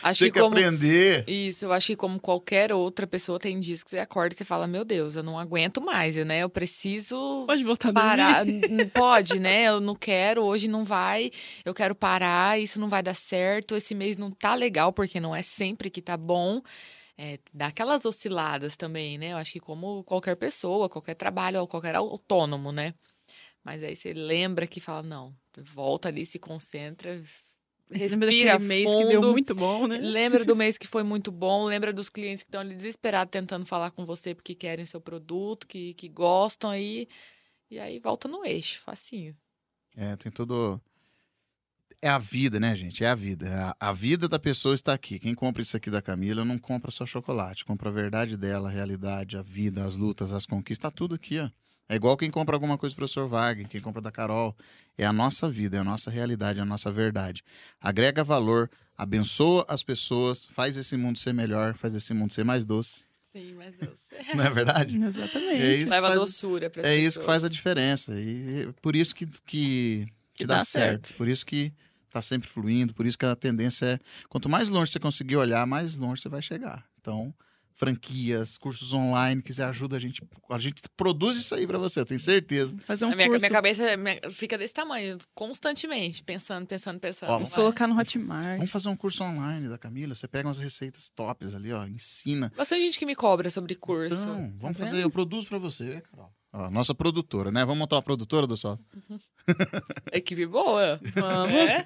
Acho 0.02 0.20
Tem 0.20 0.28
que 0.28 0.34
que 0.34 0.40
como 0.40 0.56
aprender. 0.56 1.28
Isso, 1.28 1.66
eu 1.66 1.72
acho 1.72 1.88
que 1.88 1.96
como 1.96 2.18
qualquer 2.18 2.72
outra 2.72 3.06
pessoa 3.06 3.38
tem 3.38 3.60
dias 3.60 3.82
que 3.82 3.90
você 3.90 3.98
acorda 3.98 4.34
e 4.34 4.38
você 4.38 4.44
fala, 4.44 4.66
meu 4.66 4.84
Deus, 4.84 5.16
eu 5.16 5.22
não 5.22 5.38
aguento 5.38 5.80
mais, 5.80 6.16
né? 6.16 6.42
Eu 6.42 6.48
preciso 6.48 7.44
Pode 7.46 7.62
voltar 7.64 7.92
parar. 7.92 8.44
Pode, 8.92 9.38
né? 9.38 9.64
Eu 9.64 9.80
não 9.80 9.94
quero, 9.94 10.42
hoje 10.42 10.68
não 10.68 10.84
vai, 10.84 11.30
eu 11.64 11.74
quero 11.74 11.94
parar, 11.94 12.58
isso 12.58 12.80
não 12.80 12.88
vai 12.88 13.02
dar 13.02 13.14
certo, 13.14 13.76
esse 13.76 13.94
mês 13.94 14.16
não 14.16 14.30
tá 14.30 14.54
legal, 14.54 14.92
porque 14.92 15.20
não 15.20 15.34
é 15.34 15.42
sempre 15.42 15.90
que 15.90 16.00
tá 16.00 16.16
bom. 16.16 16.62
É, 17.16 17.38
dá 17.52 17.68
aquelas 17.68 18.04
osciladas 18.04 18.76
também, 18.76 19.18
né? 19.18 19.32
Eu 19.32 19.36
acho 19.36 19.52
que 19.52 19.60
como 19.60 20.02
qualquer 20.04 20.36
pessoa, 20.36 20.88
qualquer 20.88 21.14
trabalho, 21.14 21.60
ou 21.60 21.68
qualquer 21.68 21.94
autônomo, 21.94 22.72
né? 22.72 22.94
Mas 23.62 23.82
aí 23.82 23.96
você 23.96 24.12
lembra 24.12 24.66
que 24.66 24.80
fala, 24.80 25.02
não, 25.02 25.34
volta 25.56 26.08
ali, 26.08 26.26
se 26.26 26.38
concentra, 26.38 27.22
Você 27.88 28.08
lembra 28.08 28.28
respira 28.28 28.52
daquele 28.52 28.68
mês 28.68 28.90
que 28.90 29.04
deu 29.04 29.22
fundo. 29.22 29.32
muito 29.32 29.54
bom, 29.54 29.86
né? 29.86 29.98
Lembra 29.98 30.44
do 30.44 30.54
mês 30.56 30.76
que 30.76 30.86
foi 30.86 31.02
muito 31.02 31.30
bom, 31.32 31.64
lembra 31.64 31.92
dos 31.92 32.08
clientes 32.08 32.42
que 32.42 32.48
estão 32.48 32.60
ali 32.60 32.74
desesperados 32.74 33.30
tentando 33.30 33.64
falar 33.64 33.90
com 33.92 34.04
você 34.04 34.34
porque 34.34 34.54
querem 34.54 34.84
seu 34.84 35.00
produto, 35.00 35.66
que, 35.66 35.94
que 35.94 36.08
gostam 36.08 36.70
aí. 36.70 37.08
E 37.70 37.78
aí 37.78 37.98
volta 37.98 38.28
no 38.28 38.44
eixo, 38.44 38.80
facinho. 38.80 39.36
É, 39.96 40.16
tem 40.16 40.30
todo. 40.30 40.80
É 42.04 42.08
a 42.10 42.18
vida, 42.18 42.60
né, 42.60 42.76
gente? 42.76 43.02
É 43.02 43.08
a 43.08 43.14
vida. 43.14 43.74
A, 43.80 43.88
a 43.88 43.92
vida 43.94 44.28
da 44.28 44.38
pessoa 44.38 44.74
está 44.74 44.92
aqui. 44.92 45.18
Quem 45.18 45.34
compra 45.34 45.62
isso 45.62 45.74
aqui 45.74 45.88
da 45.88 46.02
Camila 46.02 46.44
não 46.44 46.58
compra 46.58 46.90
só 46.90 47.06
chocolate, 47.06 47.64
compra 47.64 47.88
a 47.88 47.92
verdade 47.92 48.36
dela, 48.36 48.68
a 48.68 48.70
realidade, 48.70 49.38
a 49.38 49.42
vida, 49.42 49.82
as 49.82 49.96
lutas, 49.96 50.30
as 50.30 50.44
conquistas, 50.44 50.82
tá 50.82 50.94
tudo 50.94 51.14
aqui, 51.14 51.38
ó. 51.38 51.48
É 51.88 51.94
igual 51.96 52.14
quem 52.14 52.30
compra 52.30 52.54
alguma 52.56 52.76
coisa 52.76 52.94
do 52.94 52.98
professor 52.98 53.26
Wagner, 53.26 53.66
quem 53.70 53.80
compra 53.80 54.02
da 54.02 54.12
Carol. 54.12 54.54
É 54.98 55.06
a 55.06 55.14
nossa 55.14 55.48
vida, 55.48 55.78
é 55.78 55.80
a 55.80 55.84
nossa 55.84 56.10
realidade, 56.10 56.58
é 56.58 56.62
a 56.62 56.66
nossa 56.66 56.90
verdade. 56.92 57.42
Agrega 57.80 58.22
valor, 58.22 58.70
abençoa 58.98 59.64
as 59.66 59.82
pessoas, 59.82 60.44
faz 60.46 60.76
esse 60.76 60.98
mundo 60.98 61.18
ser 61.18 61.32
melhor, 61.32 61.72
faz 61.72 61.94
esse 61.94 62.12
mundo 62.12 62.34
ser 62.34 62.44
mais 62.44 62.66
doce. 62.66 63.04
Sim, 63.32 63.54
mas 63.54 63.74
Deus. 63.76 64.00
Não 64.36 64.44
é 64.44 64.50
verdade? 64.50 65.02
Exatamente. 65.02 65.62
É 65.62 65.74
isso 65.76 65.90
Leva 65.90 66.08
que 66.10 66.16
faz- 66.18 66.30
doçura 66.30 66.68
para 66.68 66.86
É 66.86 66.96
isso 66.98 67.18
que 67.18 67.24
faz 67.24 67.44
a 67.44 67.48
diferença. 67.48 68.12
E 68.20 68.68
por 68.82 68.94
isso 68.94 69.14
que, 69.14 69.24
que, 69.46 70.06
que 70.34 70.46
dá, 70.46 70.58
dá 70.58 70.64
certo. 70.66 71.06
certo. 71.08 71.16
Por 71.16 71.28
isso 71.28 71.46
que 71.46 71.72
tá 72.14 72.22
sempre 72.22 72.48
fluindo. 72.48 72.94
Por 72.94 73.04
isso 73.06 73.18
que 73.18 73.26
a 73.26 73.34
tendência 73.36 73.84
é. 73.86 73.98
Quanto 74.28 74.48
mais 74.48 74.68
longe 74.68 74.90
você 74.92 74.98
conseguir 75.00 75.36
olhar, 75.36 75.66
mais 75.66 75.96
longe 75.96 76.22
você 76.22 76.28
vai 76.28 76.40
chegar. 76.40 76.84
Então, 77.00 77.34
franquias, 77.76 78.56
cursos 78.56 78.92
online, 78.92 79.42
quiser 79.42 79.64
ajuda 79.64 79.96
a 79.96 79.98
gente. 79.98 80.22
A 80.48 80.58
gente 80.60 80.80
produz 80.96 81.36
isso 81.36 81.54
aí 81.56 81.66
pra 81.66 81.76
você, 81.76 81.98
eu 82.00 82.04
tenho 82.06 82.20
certeza. 82.20 82.74
Fazer 82.86 83.04
um 83.04 83.10
a 83.12 83.16
minha, 83.16 83.26
curso, 83.28 83.42
minha 83.42 83.50
cabeça 83.50 83.96
minha- 83.96 84.20
fica 84.30 84.56
desse 84.56 84.72
tamanho, 84.72 85.18
constantemente, 85.34 86.22
pensando, 86.22 86.66
pensando, 86.66 87.00
pensando. 87.00 87.30
Ó, 87.30 87.34
vamos 87.34 87.50
Vai. 87.50 87.60
colocar 87.60 87.88
no 87.88 87.98
Hotmart. 87.98 88.56
Vamos 88.58 88.70
fazer 88.70 88.88
um 88.88 88.96
curso 88.96 89.24
online 89.24 89.68
da 89.68 89.76
Camila. 89.76 90.14
Você 90.14 90.28
pega 90.28 90.48
umas 90.48 90.60
receitas 90.60 91.10
tops 91.10 91.52
ali, 91.54 91.72
ó, 91.72 91.84
ensina. 91.84 92.52
Bastante 92.56 92.82
gente 92.82 92.98
que 92.98 93.04
me 93.06 93.16
cobra 93.16 93.50
sobre 93.50 93.74
curso. 93.74 94.14
Então, 94.22 94.52
vamos 94.56 94.78
Tá 94.78 94.84
fazer, 94.84 95.02
eu 95.02 95.10
produzo 95.10 95.48
pra 95.48 95.58
você, 95.58 96.00
Carol. 96.10 96.32
Ó, 96.56 96.70
nossa 96.70 96.94
produtora, 96.94 97.50
né? 97.50 97.64
Vamos 97.64 97.80
montar 97.80 97.96
uma 97.96 98.02
produtora 98.02 98.46
do 98.46 98.56
sol. 98.56 98.78
Equipe 100.12 100.46
boa. 100.46 101.00
Vamos. 101.12 101.52
É? 101.52 101.84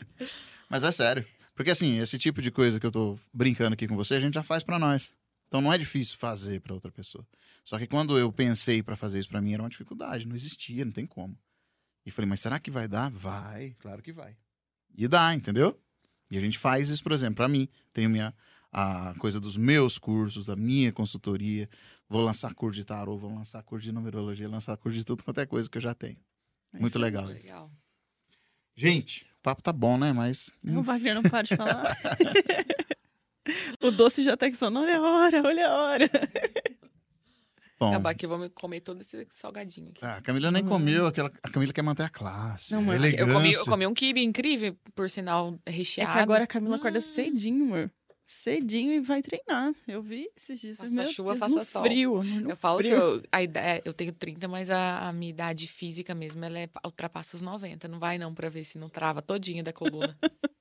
Mas 0.69 0.85
é 0.85 0.93
sério. 0.93 1.27
Porque 1.55 1.71
assim, 1.71 1.99
esse 1.99 2.19
tipo 2.19 2.43
de 2.43 2.51
coisa 2.51 2.79
que 2.79 2.85
eu 2.85 2.91
tô 2.93 3.19
brincando 3.33 3.73
aqui 3.73 3.89
com 3.89 3.97
você, 3.97 4.17
a 4.17 4.21
gente 4.21 4.35
já 4.35 4.43
faz 4.43 4.63
pra 4.63 4.79
nós. 4.79 5.11
Então 5.47 5.63
não 5.63 5.73
é 5.73 5.79
difícil 5.79 6.19
fazer 6.19 6.61
pra 6.61 6.75
outra 6.75 6.93
pessoa. 6.93 7.27
Só 7.65 7.79
que 7.79 7.87
quando 7.87 8.19
eu 8.19 8.31
pensei 8.31 8.83
pra 8.83 8.95
fazer 8.95 9.19
isso 9.19 9.31
pra 9.31 9.41
mim 9.41 9.55
era 9.55 9.63
uma 9.63 9.71
dificuldade, 9.71 10.29
não 10.29 10.37
existia, 10.37 10.85
não 10.85 10.93
tem 10.93 11.07
como. 11.07 11.35
E 12.05 12.11
falei, 12.11 12.29
mas 12.29 12.41
será 12.41 12.59
que 12.59 12.71
vai 12.71 12.87
dar? 12.87 13.11
Vai, 13.11 13.75
claro 13.79 14.03
que 14.03 14.13
vai. 14.13 14.37
E 14.95 15.09
dá, 15.09 15.35
entendeu? 15.35 15.81
E 16.31 16.37
a 16.37 16.41
gente 16.43 16.59
faz 16.59 16.91
isso, 16.91 17.03
por 17.03 17.13
exemplo, 17.13 17.37
pra 17.37 17.49
mim, 17.49 17.67
tenho 17.91 18.11
minha 18.11 18.35
a 18.73 19.15
coisa 19.19 19.41
dos 19.41 19.57
meus 19.57 19.97
cursos, 19.99 20.47
da 20.47 20.55
minha 20.57 20.93
consultoria, 20.93 21.69
vou 22.09 22.21
lançar 22.23 22.55
curso 22.55 22.79
de 22.79 22.85
tarô, 22.85 23.17
vou 23.17 23.35
lançar 23.35 23.63
curso 23.63 23.85
de 23.85 23.93
numerologia, 23.93 24.49
lançar 24.49 24.77
curso 24.77 24.99
de 24.99 25.05
tudo 25.05 25.25
quanto 25.25 25.41
é 25.41 25.47
coisa 25.47 25.69
que 25.71 25.79
eu 25.79 25.83
já 25.83 25.95
tenho. 25.95 26.19
É 26.75 26.79
Muito 26.79 26.99
legal. 26.99 27.25
isso. 27.33 27.45
Legal. 27.47 27.71
Gente, 28.77 29.25
o 29.39 29.43
papo 29.43 29.63
tá 29.63 29.73
bom, 29.73 29.97
né? 29.99 30.13
Mas 30.13 30.51
O 30.65 30.83
Wagner 30.83 31.15
não 31.15 31.23
para 31.23 31.43
de 31.49 31.57
falar. 31.57 31.97
o 33.83 33.91
doce 33.91 34.23
já 34.23 34.37
tá 34.37 34.47
aqui 34.47 34.57
falando, 34.57 34.81
olha 34.85 34.99
a 34.99 35.03
hora, 35.03 35.43
olha 35.47 35.69
a 35.69 35.75
hora. 35.83 36.11
bom. 37.81 37.89
Acabar 37.89 38.15
que 38.15 38.27
eu 38.27 38.31
vou 38.31 38.39
me 38.39 38.49
comer 38.51 38.81
todo 38.81 39.01
esse 39.01 39.27
salgadinho 39.31 39.89
aqui. 39.91 40.05
Ah, 40.05 40.17
a 40.17 40.21
Camila 40.23 40.51
nem 40.51 40.63
Hum. 40.65 40.69
comeu, 40.69 41.07
aquela, 41.07 41.33
a 41.43 41.49
Camila 41.49 41.73
quer 41.73 41.83
manter 41.83 42.03
a 42.05 42.09
classe. 42.09 42.73
Não, 42.73 42.81
a 42.81 42.85
mas 42.85 42.97
elegância. 43.01 43.25
Eu 43.31 43.35
comi, 43.35 43.53
eu 43.53 43.65
comi 43.65 43.87
um 43.87 43.95
kibe 43.95 44.23
incrível, 44.23 44.77
por 44.95 45.09
sinal, 45.09 45.59
É 45.65 45.71
recheado. 45.71 46.13
que 46.13 46.19
agora 46.19 46.45
a 46.45 46.47
Camila 46.47 46.77
acorda 46.77 46.99
Hum. 46.99 47.03
cedinho, 47.03 47.65
amor. 47.65 47.91
Cedinho 48.31 48.93
e 48.93 49.01
vai 49.01 49.23
treinar. 49.23 49.73
Eu 49.87 50.03
vi 50.03 50.29
esses 50.37 50.61
dias. 50.61 50.77
Faça 50.77 50.95
Meu 50.95 51.07
chuva, 51.07 51.31
Deus, 51.31 51.41
faça 51.41 51.55
no 51.59 51.65
sol. 51.65 51.83
frio. 51.83 52.23
no 52.23 52.51
Eu 52.51 52.57
falo 52.57 52.77
frio. 52.79 52.91
que 52.91 52.97
eu, 53.03 53.23
a 53.33 53.43
ideia, 53.43 53.81
eu 53.87 53.95
tenho 53.95 54.13
30, 54.13 54.47
mas 54.47 54.69
a, 54.69 55.09
a 55.09 55.13
minha 55.15 55.31
idade 55.31 55.67
física 55.67 56.15
mesmo, 56.15 56.45
ela 56.45 56.59
é, 56.59 56.69
ultrapassa 56.85 57.37
os 57.37 57.43
90. 57.43 57.89
Não 57.89 57.99
vai 57.99 58.19
não 58.19 58.35
pra 58.35 58.51
ver 58.51 58.65
se 58.65 58.77
não 58.77 58.91
trava 58.91 59.23
todinha 59.23 59.63
da 59.63 59.73
coluna. 59.73 60.17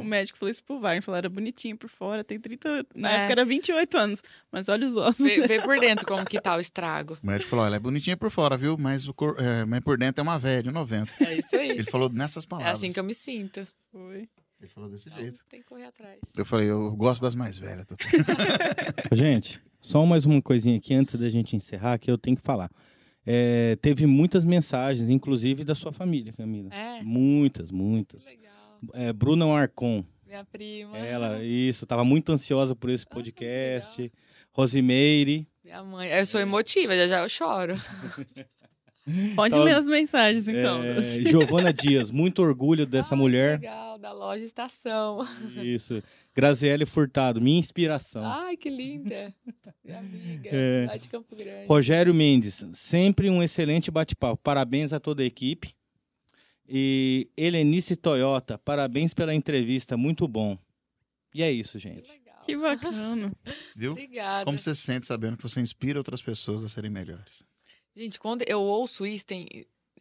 O 0.00 0.04
médico 0.04 0.38
falou 0.38 0.50
isso 0.50 0.64
pro 0.64 0.80
Wagner. 0.80 1.02
Falou, 1.02 1.18
era 1.18 1.28
bonitinho 1.28 1.76
por 1.76 1.90
fora, 1.90 2.24
tem 2.24 2.40
30... 2.40 2.86
Na 2.94 3.10
É. 3.12 3.14
época 3.16 3.32
era 3.32 3.44
28 3.44 3.98
anos. 3.98 4.22
Mas 4.50 4.70
olha 4.70 4.86
os 4.86 4.96
ossos. 4.96 5.18
vê, 5.26 5.46
vê 5.46 5.60
por 5.60 5.76
dentro 5.78 6.06
como 6.06 6.24
que 6.24 6.40
tá 6.40 6.56
o 6.56 6.60
estrago. 6.60 7.18
O 7.22 7.26
médico 7.26 7.50
falou: 7.50 7.66
ela 7.66 7.76
é 7.76 7.78
bonitinha 7.78 8.16
por 8.16 8.30
fora, 8.30 8.56
viu? 8.56 8.78
Mas, 8.78 9.06
o 9.06 9.12
cor... 9.12 9.36
é, 9.38 9.66
mas 9.66 9.80
por 9.80 9.98
dentro 9.98 10.20
é 10.20 10.22
uma 10.22 10.38
velha, 10.38 10.62
de 10.62 10.70
90. 10.70 11.12
É 11.22 11.34
isso 11.36 11.54
aí. 11.54 11.68
Ele 11.72 11.84
falou 11.84 12.08
nessas 12.08 12.44
É 12.44 12.46
palavras. 12.48 12.72
assim 12.78 12.90
que 12.90 12.98
eu 12.98 13.04
me 13.04 13.12
sinto. 13.12 13.68
Foi. 13.92 14.26
Ele 14.60 14.68
falou 14.70 14.88
desse 14.90 15.08
Então, 15.08 15.20
jeito. 15.20 15.40
tem 15.48 15.60
que 15.60 15.66
correr 15.66 15.84
atrás. 15.84 16.18
Eu 16.36 16.44
falei: 16.46 16.68
eu 16.70 16.94
gosto 16.96 17.20
das 17.22 17.34
mais 17.34 17.58
velhas. 17.58 17.84
doutor. 17.86 18.06
Gente, 19.12 19.60
só 19.80 20.04
mais 20.06 20.24
uma 20.24 20.40
coisinha 20.40 20.76
aqui 20.76 20.94
antes 20.94 21.14
da 21.14 21.28
gente 21.28 21.54
encerrar 21.56 21.98
que 21.98 22.10
eu 22.10 22.16
tenho 22.18 22.36
que 22.36 22.42
falar. 22.42 22.70
É, 23.24 23.76
teve 23.82 24.06
muitas 24.06 24.44
mensagens, 24.44 25.10
inclusive 25.10 25.64
da 25.64 25.74
sua 25.74 25.92
família, 25.92 26.32
Camila. 26.32 26.72
É, 26.72 27.02
Muitas, 27.02 27.70
que 27.70 27.74
muitas. 27.76 28.24
legal. 28.24 28.78
É, 28.94 29.12
Bruna 29.12 29.46
Marcon, 29.46 30.04
Minha 30.24 30.44
prima. 30.44 30.96
ela, 30.96 31.42
isso, 31.42 31.84
estava 31.84 32.04
muito 32.04 32.30
ansiosa 32.30 32.74
por 32.76 32.88
esse 32.88 33.04
Ah, 33.04 33.08
que 33.08 33.14
podcast. 33.14 34.12
Rosimeire, 34.52 35.46
Minha 35.64 35.82
mãe. 35.82 36.08
Eu 36.08 36.24
sou 36.24 36.40
emotiva, 36.40 36.96
já 36.96 37.06
já 37.08 37.20
eu 37.22 37.28
choro. 37.28 37.74
Pode 39.34 39.54
ler 39.54 39.76
as 39.76 39.86
mensagens, 39.86 40.48
então. 40.48 40.82
é. 40.82 41.00
Giovana 41.22 41.72
Dias, 41.72 42.10
muito 42.10 42.42
orgulho 42.42 42.84
dessa 42.86 43.14
Ai, 43.14 43.20
mulher. 43.20 43.58
Que 43.60 43.66
legal, 43.66 43.98
da 43.98 44.12
loja 44.12 44.44
Estação. 44.44 45.24
Isso. 45.62 46.02
Graziele 46.34 46.84
Furtado, 46.84 47.40
minha 47.40 47.58
inspiração. 47.58 48.22
Ai, 48.24 48.56
que 48.56 48.68
linda. 48.68 49.32
Minha 49.84 49.98
amiga. 50.00 50.50
É. 50.52 50.86
Lá 50.88 50.96
de 50.96 51.08
Campo 51.08 51.34
Grande. 51.36 51.66
Rogério 51.66 52.12
Mendes, 52.12 52.64
sempre 52.74 53.30
um 53.30 53.42
excelente 53.42 53.90
bate-papo. 53.90 54.36
Parabéns 54.42 54.92
a 54.92 54.98
toda 55.00 55.22
a 55.22 55.26
equipe. 55.26 55.72
E 56.68 57.30
Helenice 57.36 57.94
Toyota, 57.94 58.58
parabéns 58.58 59.14
pela 59.14 59.32
entrevista, 59.32 59.96
muito 59.96 60.26
bom. 60.26 60.58
E 61.32 61.42
é 61.42 61.50
isso, 61.52 61.74
Que 61.74 61.78
gente. 61.78 62.08
legal. 62.10 62.42
Que 62.44 62.56
bacana. 62.56 63.32
Viu? 63.76 63.92
Obrigada. 63.92 64.44
Como 64.44 64.58
você 64.58 64.74
se 64.74 64.82
sente 64.82 65.06
sabendo 65.06 65.36
que 65.36 65.42
você 65.44 65.60
inspira 65.60 65.98
outras 66.00 66.20
pessoas 66.20 66.64
a 66.64 66.68
serem 66.68 66.90
melhores? 66.90 67.44
Gente, 67.96 68.18
quando 68.20 68.42
eu 68.46 68.60
ouço 68.60 69.06
isso, 69.06 69.24
tem... 69.26 69.46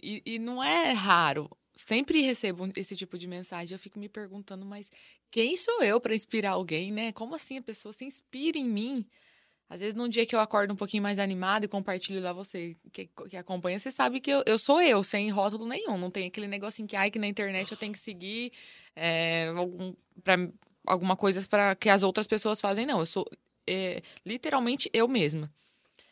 e, 0.04 0.22
e 0.26 0.40
não 0.40 0.64
é 0.64 0.92
raro. 0.92 1.50
Sempre 1.76 2.22
recebo 2.22 2.70
esse 2.76 2.96
tipo 2.96 3.18
de 3.18 3.28
mensagem. 3.28 3.76
Eu 3.76 3.80
fico 3.80 4.00
me 4.00 4.10
perguntando, 4.10 4.66
mas 4.66 4.90
quem 5.32 5.56
sou 5.58 5.84
eu 5.84 6.00
para 6.00 6.16
inspirar 6.16 6.52
alguém, 6.52 6.92
né? 6.92 7.12
Como 7.14 7.36
assim 7.36 7.58
a 7.58 7.62
pessoa 7.62 7.94
se 7.94 8.06
inspira 8.06 8.58
em 8.58 8.66
mim 8.66 9.06
Às 9.70 9.80
vezes, 9.82 9.96
num 9.96 10.10
dia 10.10 10.26
que 10.26 10.36
eu 10.36 10.40
acordo 10.42 10.74
um 10.74 10.78
pouquinho 10.78 11.04
mais 11.04 11.20
animado 11.20 11.66
e 11.66 11.70
compartilho 11.70 12.22
lá 12.22 12.34
você 12.34 12.78
que, 12.94 13.10
que 13.30 13.38
acompanha, 13.38 13.80
você 13.80 13.92
sabe 13.92 14.22
que 14.22 14.32
eu, 14.32 14.44
eu 14.48 14.60
sou 14.60 14.82
eu, 14.82 15.04
sem 15.04 15.30
rótulo 15.32 15.68
nenhum. 15.68 15.98
Não 15.98 16.12
tem 16.12 16.28
aquele 16.28 16.48
negocinho 16.48 16.88
que, 16.88 16.96
ai, 16.98 17.12
que 17.12 17.20
na 17.20 17.28
internet 17.28 17.72
eu 17.72 17.78
tenho 17.78 17.94
que 17.94 18.00
seguir 18.00 18.52
é, 18.96 19.48
algum, 19.58 19.96
pra, 20.24 20.36
alguma 20.88 21.16
coisa 21.18 21.46
para 21.48 21.76
que 21.76 21.90
as 21.90 22.04
outras 22.04 22.28
pessoas 22.28 22.62
fazem. 22.62 22.86
Não, 22.86 23.00
eu 23.02 23.06
sou 23.08 23.26
é, 23.68 24.02
literalmente 24.26 24.90
eu 24.94 25.08
mesma. 25.08 25.52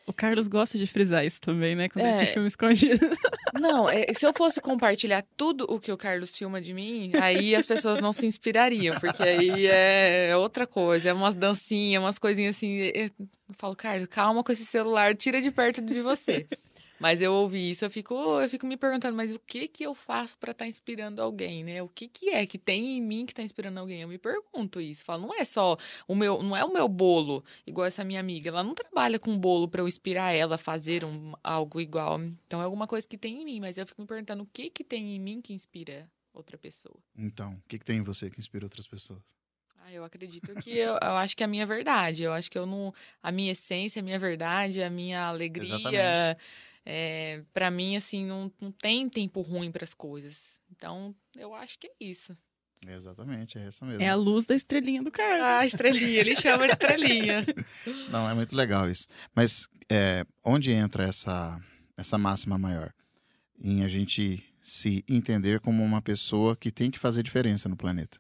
O 0.06 0.12
Carlos 0.12 0.48
gosta 0.50 0.78
de 0.78 0.86
frisar 0.86 1.26
isso 1.26 1.40
também, 1.40 1.76
né? 1.76 1.88
Quando 1.88 2.06
É. 2.06 2.10
ele 2.18 2.26
te 2.26 2.34
filma 2.34 2.48
escondido. 2.48 3.00
Não, 3.60 3.90
é, 3.90 4.14
se 4.14 4.26
eu 4.26 4.34
fosse 4.34 4.60
compartilhar 4.60 5.24
tudo 5.38 5.66
o 5.70 5.80
que 5.80 5.92
o 5.92 5.98
Carlos 5.98 6.36
filma 6.36 6.60
de 6.62 6.74
mim, 6.74 7.12
aí 7.22 7.56
as 7.56 7.66
pessoas 7.66 8.00
não 8.00 8.12
se 8.12 8.26
inspirariam, 8.26 8.96
porque 9.00 9.22
aí 9.24 9.68
é 9.68 10.36
outra 10.36 10.66
coisa, 10.68 11.10
é 11.10 11.14
umas 11.14 11.36
dancinhas, 11.36 12.04
umas 12.04 12.18
coisinhas 12.20 12.56
assim. 12.58 12.92
Eu 12.96 13.12
falo, 13.58 13.76
Carlos, 13.76 14.08
calma 14.08 14.44
com 14.44 14.52
esse 14.52 14.66
celular, 14.66 15.16
tira 15.16 15.40
de 15.42 15.52
perto 15.52 15.82
de 15.82 16.02
você. 16.02 16.48
Mas 17.00 17.22
eu 17.22 17.34
ouvi 17.34 17.72
isso, 17.72 17.84
eu 17.84 17.90
fico, 17.90 18.14
eu 18.14 18.50
fico 18.50 18.66
me 18.66 18.78
perguntando, 18.78 19.16
mas 19.16 19.34
o 19.34 19.40
que 19.40 19.68
que 19.68 19.84
eu 19.84 19.94
faço 19.94 20.38
para 20.38 20.52
estar 20.52 20.68
inspirando 20.68 21.22
alguém, 21.22 21.64
né? 21.64 21.82
O 21.82 21.90
que 21.90 22.08
que 22.08 22.30
é 22.30 22.46
que 22.46 22.58
tem 22.58 22.98
em 22.98 23.02
mim 23.02 23.26
que 23.26 23.34
tá 23.34 23.42
inspirando 23.42 23.80
alguém? 23.80 24.02
Eu 24.02 24.08
me 24.08 24.18
pergunto 24.18 24.80
isso. 24.80 25.04
Falo, 25.04 25.28
não 25.28 25.36
é 25.36 25.44
só 25.44 25.78
o 26.08 26.16
meu, 26.16 26.42
não 26.42 26.56
é 26.56 26.64
o 26.64 26.72
meu 26.72 26.88
bolo, 26.88 27.44
igual 27.66 27.88
essa 27.88 28.04
minha 28.04 28.20
amiga, 28.20 28.50
ela 28.50 28.64
não 28.64 28.74
trabalha 28.74 29.20
com 29.20 29.38
bolo 29.38 29.68
para 29.68 29.82
eu 29.82 29.88
inspirar 29.88 30.32
ela 30.32 30.56
a 30.56 30.58
fazer 30.58 31.04
um, 31.04 31.34
algo 31.44 31.82
igual. 31.82 32.22
Então 32.48 32.62
é 32.62 32.66
alguma 32.66 32.88
coisa 32.88 33.08
que 33.08 33.18
tem 33.18 33.42
em 33.42 33.46
mim, 33.46 33.60
mas 33.60 33.78
eu 33.78 33.86
fico 33.86 34.02
me 34.02 34.08
perguntando 34.08 34.44
o 34.44 34.48
que 34.48 34.70
que 34.70 34.84
tem 34.84 35.16
em 35.16 35.20
mim 35.20 35.42
que 35.42 35.54
inspira 35.54 36.10
outra 36.34 36.58
pessoa. 36.58 36.98
Então, 37.16 37.54
o 37.54 37.62
que, 37.68 37.78
que 37.80 37.86
tem 37.86 37.98
em 37.98 38.04
você 38.04 38.30
que 38.30 38.40
inspira 38.40 38.66
outras 38.66 38.88
pessoas? 38.88 39.22
Ah, 39.86 39.92
eu 39.92 40.04
acredito 40.04 40.54
que 40.56 40.72
eu, 40.72 40.94
eu 40.94 41.16
acho 41.18 41.36
que 41.36 41.44
é 41.44 41.46
a 41.46 41.50
minha 41.50 41.66
verdade. 41.66 42.24
Eu 42.24 42.32
acho 42.32 42.50
que 42.50 42.58
eu 42.58 42.66
não. 42.66 42.94
A 43.22 43.32
minha 43.32 43.52
essência, 43.52 44.00
a 44.00 44.04
minha 44.04 44.18
verdade, 44.18 44.82
a 44.82 44.90
minha 44.90 45.26
alegria. 45.26 45.76
Exatamente. 45.76 46.42
É, 46.86 47.44
para 47.54 47.72
mim, 47.72 47.96
assim, 47.96 48.26
não, 48.26 48.52
não 48.60 48.72
tem 48.72 49.08
tempo 49.10 49.42
ruim 49.42 49.72
para 49.72 49.84
as 49.84 49.94
coisas. 49.94 50.62
Então, 50.72 51.16
eu 51.36 51.54
acho 51.54 51.80
que 51.80 51.88
é 51.88 51.94
isso. 52.00 52.38
Exatamente, 52.86 53.58
é 53.58 53.68
essa 53.68 53.86
mesmo. 53.86 54.04
É 54.04 54.10
a 54.10 54.16
luz 54.16 54.46
da 54.46 54.56
estrelinha 54.56 55.02
do 55.02 55.12
Carlos. 55.12 55.46
Ah, 55.46 55.66
estrelinha, 55.66 56.20
ele 56.20 56.36
chama 56.36 56.66
de 56.68 56.74
estrelinha. 56.74 57.46
Não, 58.12 58.30
é 58.30 58.34
muito 58.34 58.56
legal 58.56 58.90
isso. 58.90 59.08
Mas 59.34 59.70
é, 59.90 60.26
onde 60.44 60.72
entra 60.72 61.04
essa, 61.04 61.60
essa 61.96 62.18
máxima 62.18 62.58
maior? 62.58 62.94
Em 63.58 63.84
a 63.84 63.88
gente 63.88 64.44
se 64.62 65.04
entender 65.08 65.60
como 65.60 65.84
uma 65.84 66.02
pessoa 66.02 66.56
que 66.56 66.72
tem 66.72 66.92
que 66.92 67.00
fazer 67.00 67.24
diferença 67.24 67.70
no 67.70 67.78
planeta. 67.78 68.18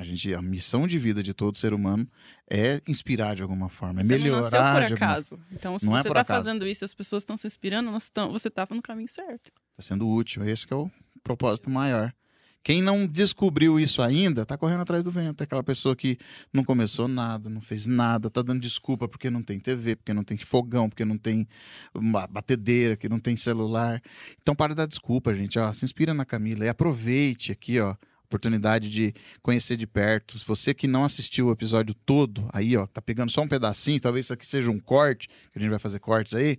A 0.00 0.04
gente, 0.04 0.32
a 0.32 0.40
missão 0.40 0.86
de 0.86 0.98
vida 0.98 1.22
de 1.22 1.34
todo 1.34 1.58
ser 1.58 1.74
humano 1.74 2.08
é 2.50 2.80
inspirar 2.88 3.36
de 3.36 3.42
alguma 3.42 3.68
forma, 3.68 4.00
é 4.00 4.02
Você 4.02 4.16
não 4.16 4.22
melhorar 4.22 4.40
nasceu 4.42 4.60
por 4.60 4.86
de 4.86 4.92
alguma 4.94 5.10
acaso. 5.10 5.40
Então, 5.52 5.78
se 5.78 5.84
Não 5.84 5.94
é 5.96 6.02
você 6.02 6.08
por 6.08 6.14
tá 6.14 6.20
acaso. 6.22 6.44
fazendo 6.44 6.66
isso 6.66 6.82
e 6.82 6.86
as 6.86 6.94
pessoas 6.94 7.22
estão 7.22 7.36
se 7.36 7.46
inspirando, 7.46 7.90
tão- 8.12 8.32
você 8.32 8.48
tava 8.48 8.74
no 8.74 8.80
caminho 8.80 9.08
certo. 9.08 9.52
Está 9.78 9.82
sendo 9.94 10.08
útil. 10.08 10.42
Esse 10.48 10.66
que 10.66 10.72
é 10.72 10.76
o 10.76 10.90
propósito 11.22 11.68
maior. 11.68 12.14
Quem 12.62 12.82
não 12.82 13.06
descobriu 13.06 13.78
isso 13.80 14.00
ainda, 14.02 14.44
tá 14.46 14.56
correndo 14.56 14.80
atrás 14.82 15.02
do 15.04 15.10
vento. 15.10 15.42
É 15.42 15.44
aquela 15.44 15.62
pessoa 15.62 15.94
que 15.96 16.16
não 16.52 16.62
começou 16.64 17.06
nada, 17.08 17.48
não 17.50 17.60
fez 17.60 17.84
nada, 17.86 18.28
tá 18.30 18.40
dando 18.42 18.60
desculpa 18.60 19.06
porque 19.08 19.28
não 19.30 19.42
tem 19.42 19.58
TV, 19.60 19.96
porque 19.96 20.12
não 20.14 20.24
tem 20.24 20.36
fogão, 20.38 20.88
porque 20.88 21.04
não 21.04 21.16
tem 21.18 21.46
batedeira, 22.30 22.96
que 22.96 23.08
não 23.08 23.18
tem 23.20 23.36
celular. 23.36 24.02
Então 24.42 24.54
para 24.54 24.72
de 24.72 24.76
dar 24.76 24.86
desculpa, 24.86 25.34
gente. 25.34 25.58
Ó, 25.58 25.72
se 25.72 25.84
inspira 25.84 26.12
na 26.14 26.24
Camila 26.24 26.64
e 26.64 26.68
aproveite 26.68 27.52
aqui, 27.52 27.78
ó. 27.80 27.94
Oportunidade 28.34 28.88
de 28.88 29.12
conhecer 29.42 29.76
de 29.76 29.88
perto. 29.88 30.38
Você 30.46 30.72
que 30.72 30.86
não 30.86 31.02
assistiu 31.04 31.48
o 31.48 31.50
episódio 31.52 31.92
todo, 32.06 32.48
aí, 32.52 32.76
ó, 32.76 32.86
tá 32.86 33.02
pegando 33.02 33.28
só 33.28 33.42
um 33.42 33.48
pedacinho, 33.48 33.98
talvez 34.00 34.26
isso 34.26 34.32
aqui 34.32 34.46
seja 34.46 34.70
um 34.70 34.78
corte, 34.78 35.26
que 35.26 35.58
a 35.58 35.60
gente 35.60 35.68
vai 35.68 35.80
fazer 35.80 35.98
cortes 35.98 36.32
aí. 36.34 36.56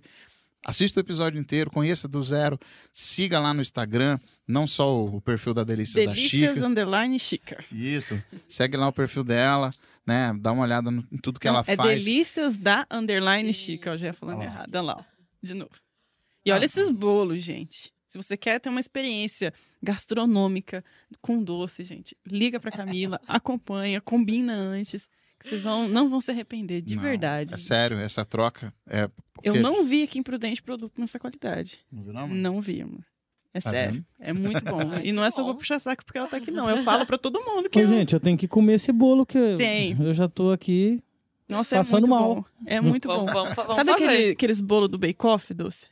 Assista 0.66 1.00
o 1.00 1.02
episódio 1.02 1.40
inteiro, 1.40 1.70
conheça 1.70 2.06
do 2.06 2.22
zero, 2.22 2.60
siga 2.92 3.40
lá 3.40 3.54
no 3.54 3.62
Instagram, 3.62 4.18
não 4.46 4.66
só 4.66 4.94
o, 4.94 5.16
o 5.16 5.20
perfil 5.22 5.54
da 5.54 5.64
Delícias 5.64 6.04
da 6.04 6.12
Delícias 6.12 6.54
Chica. 6.56 6.66
Underline 6.66 7.18
Chica. 7.18 7.64
Isso. 7.72 8.22
Segue 8.46 8.76
lá 8.76 8.86
o 8.86 8.92
perfil 8.92 9.24
dela, 9.24 9.72
né? 10.06 10.36
Dá 10.38 10.52
uma 10.52 10.64
olhada 10.64 10.90
no- 10.90 11.04
em 11.10 11.16
tudo 11.16 11.40
que 11.40 11.48
Não, 11.48 11.54
ela 11.54 11.64
é 11.66 11.74
faz. 11.74 12.04
Delícias 12.04 12.54
da 12.58 12.86
Underline 12.92 13.52
Chica. 13.54 13.90
Eu 13.90 13.96
já 13.98 14.08
ia 14.08 14.12
falando 14.12 14.40
Ó. 14.40 14.42
errado. 14.42 14.68
Olha 14.74 14.82
lá, 14.82 14.96
ó. 15.00 15.04
de 15.42 15.54
novo. 15.54 15.72
E 16.44 16.52
olha 16.52 16.62
Ah. 16.62 16.64
esses 16.66 16.90
bolos, 16.90 17.42
gente. 17.42 17.90
Se 18.12 18.18
você 18.18 18.36
quer 18.36 18.60
ter 18.60 18.68
uma 18.68 18.78
experiência 18.78 19.54
gastronômica 19.82 20.84
com 21.22 21.42
doce, 21.42 21.82
gente, 21.82 22.14
liga 22.26 22.60
pra 22.60 22.70
Camila, 22.70 23.18
acompanha, 23.26 24.02
combina 24.02 24.52
antes, 24.54 25.08
que 25.40 25.46
vocês 25.48 25.62
vão, 25.62 25.88
não 25.88 26.10
vão 26.10 26.20
se 26.20 26.30
arrepender, 26.30 26.82
de 26.82 26.94
Não, 26.94 27.02
verdade. 27.02 27.54
É 27.54 27.56
sério, 27.56 27.96
essa 27.98 28.22
troca 28.22 28.70
é. 28.86 29.04
Eu 29.42 29.54
porque- 29.54 29.60
não 29.60 29.82
vi 29.82 30.02
aqui 30.02 30.18
em 30.18 30.22
Prudente 30.22 30.62
produto 30.62 31.00
nessa 31.00 31.18
qualidade. 31.18 31.80
Não 31.90 32.02
viu, 32.04 32.12
não? 32.12 32.28
Não 32.28 32.60
vi, 32.60 32.82
amor. 32.82 33.02
É 33.54 33.60
Tá 33.62 33.70
sério. 33.70 34.04
É 34.20 34.30
muito 34.34 34.62
bom. 34.62 34.78
E 35.02 35.10
não 35.10 35.24
é 35.24 35.30
só 35.30 35.42
bom. 35.42 35.54
puxar 35.54 35.78
saco 35.78 36.04
porque 36.04 36.18
ela 36.18 36.28
tá 36.28 36.36
aqui, 36.36 36.50
não. 36.50 36.68
Eu 36.68 36.82
falo 36.84 37.06
pra 37.06 37.16
todo 37.16 37.40
mundo 37.42 37.70
que 37.70 37.78
Ô, 37.78 37.82
eu... 37.82 37.88
gente, 37.88 38.12
eu 38.12 38.20
tenho 38.20 38.36
que 38.36 38.46
comer 38.46 38.74
esse 38.74 38.92
bolo 38.92 39.24
que 39.24 39.38
eu- 39.38 39.56
Tem. 39.56 39.96
eu 39.98 40.12
já 40.12 40.28
tô 40.28 40.50
aqui. 40.52 41.02
Nossa, 41.48 41.76
passando 41.76 42.04
é 42.04 42.08
muito 42.08 42.10
mal. 42.10 42.34
bom. 42.36 42.44
É 42.66 42.78
muito 42.78 43.08
bom. 43.08 43.24
Vamos, 43.24 43.32
vamos, 43.32 43.54
vamos 43.56 43.74
Sabe 43.74 43.90
aquele, 43.90 44.30
aqueles 44.32 44.60
bolos 44.60 44.88
do 44.90 44.98
Bake 44.98 45.26
Off, 45.26 45.52
doce? 45.54 45.86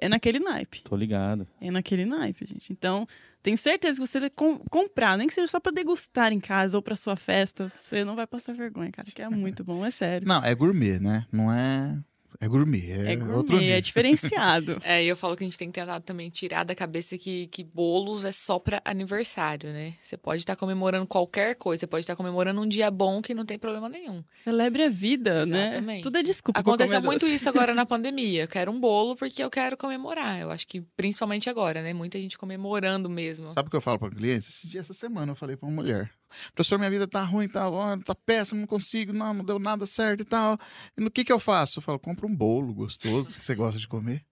É 0.00 0.08
naquele 0.08 0.38
naipe. 0.38 0.82
Tô 0.82 0.96
ligado. 0.96 1.46
É 1.60 1.70
naquele 1.70 2.04
naipe, 2.04 2.46
gente. 2.46 2.72
Então, 2.72 3.06
tenho 3.42 3.56
certeza 3.58 4.00
que 4.00 4.06
você 4.06 4.30
com- 4.30 4.58
comprar, 4.70 5.16
nem 5.18 5.26
que 5.28 5.34
seja 5.34 5.46
só 5.48 5.60
pra 5.60 5.70
degustar 5.72 6.32
em 6.32 6.40
casa 6.40 6.76
ou 6.78 6.82
pra 6.82 6.96
sua 6.96 7.16
festa, 7.16 7.68
você 7.68 8.04
não 8.04 8.16
vai 8.16 8.26
passar 8.26 8.54
vergonha, 8.54 8.90
cara. 8.90 9.08
Que 9.14 9.22
é 9.22 9.28
muito 9.28 9.62
bom, 9.62 9.84
é 9.84 9.90
sério. 9.90 10.26
Não, 10.26 10.42
é 10.44 10.54
gourmet, 10.54 10.98
né? 10.98 11.26
Não 11.30 11.52
é. 11.52 11.98
É 12.38 12.46
gourmet. 12.46 12.90
É, 12.90 13.12
É 13.12 13.16
gourmet, 13.16 13.34
outro 13.36 13.58
nível. 13.58 13.74
é 13.74 13.80
diferenciado. 13.80 14.80
É, 14.84 15.02
e 15.04 15.08
eu 15.08 15.16
falo 15.16 15.36
que 15.36 15.44
a 15.44 15.46
gente 15.46 15.58
tem 15.58 15.68
que 15.70 15.78
tentar 15.80 16.00
também 16.00 16.30
tirar 16.30 16.64
da 16.64 16.74
cabeça 16.74 17.16
que, 17.18 17.46
que 17.48 17.62
bolos 17.64 18.24
é 18.24 18.32
só 18.32 18.58
pra 18.58 18.80
aniversário, 18.84 19.70
né? 19.72 19.94
Você 20.02 20.16
pode 20.16 20.42
estar 20.42 20.56
comemorando 20.56 21.06
qualquer 21.06 21.54
coisa, 21.56 21.80
você 21.80 21.86
pode 21.86 22.02
estar 22.02 22.16
comemorando 22.16 22.60
um 22.60 22.68
dia 22.68 22.90
bom 22.90 23.20
que 23.20 23.34
não 23.34 23.44
tem 23.44 23.58
problema 23.58 23.88
nenhum. 23.88 24.22
Celebre 24.42 24.84
a 24.84 24.88
vida, 24.88 25.44
né? 25.46 25.68
Exatamente. 25.68 26.02
Tudo 26.02 26.18
é 26.18 26.22
desculpa 26.22 26.60
Aconteceu 26.60 27.00
muito 27.02 27.20
doce. 27.20 27.34
isso 27.34 27.48
agora 27.48 27.74
na 27.74 27.84
pandemia. 27.86 28.44
Eu 28.44 28.48
quero 28.48 28.70
um 28.70 28.80
bolo 28.80 29.16
porque 29.16 29.42
eu 29.42 29.50
quero 29.50 29.76
comemorar. 29.76 30.40
Eu 30.40 30.50
acho 30.50 30.66
que 30.66 30.80
principalmente 30.96 31.48
agora, 31.50 31.82
né? 31.82 31.92
Muita 31.92 32.18
gente 32.18 32.36
comemorando 32.38 33.08
mesmo. 33.10 33.52
Sabe 33.52 33.68
o 33.68 33.70
que 33.70 33.76
eu 33.76 33.80
falo 33.80 33.98
para 33.98 34.10
clientes? 34.10 34.48
Esse 34.48 34.68
dia, 34.68 34.80
essa 34.80 34.94
semana, 34.94 35.32
eu 35.32 35.36
falei 35.36 35.56
para 35.56 35.68
uma 35.68 35.74
mulher: 35.82 36.10
Professor, 36.54 36.78
minha 36.78 36.90
vida 36.90 37.06
tá 37.06 37.22
ruim 37.22 37.48
tal, 37.48 37.72
ó, 37.74 37.96
tá 37.98 38.14
péssimo, 38.14 38.60
não 38.60 38.66
consigo, 38.66 39.12
não, 39.12 39.34
não 39.34 39.44
deu 39.44 39.58
nada 39.58 39.86
certo 39.86 40.22
e 40.22 40.24
tal. 40.24 40.58
E 40.96 41.00
no 41.00 41.10
que 41.10 41.24
que 41.24 41.32
eu 41.32 41.38
faço? 41.38 41.78
Eu 41.78 41.82
falo: 41.82 41.98
compra 41.98 42.26
um 42.26 42.34
bolo 42.34 42.72
gostoso 42.72 43.36
que 43.36 43.44
você 43.44 43.54
gosta 43.54 43.78
de 43.78 43.88
comer. 43.88 44.24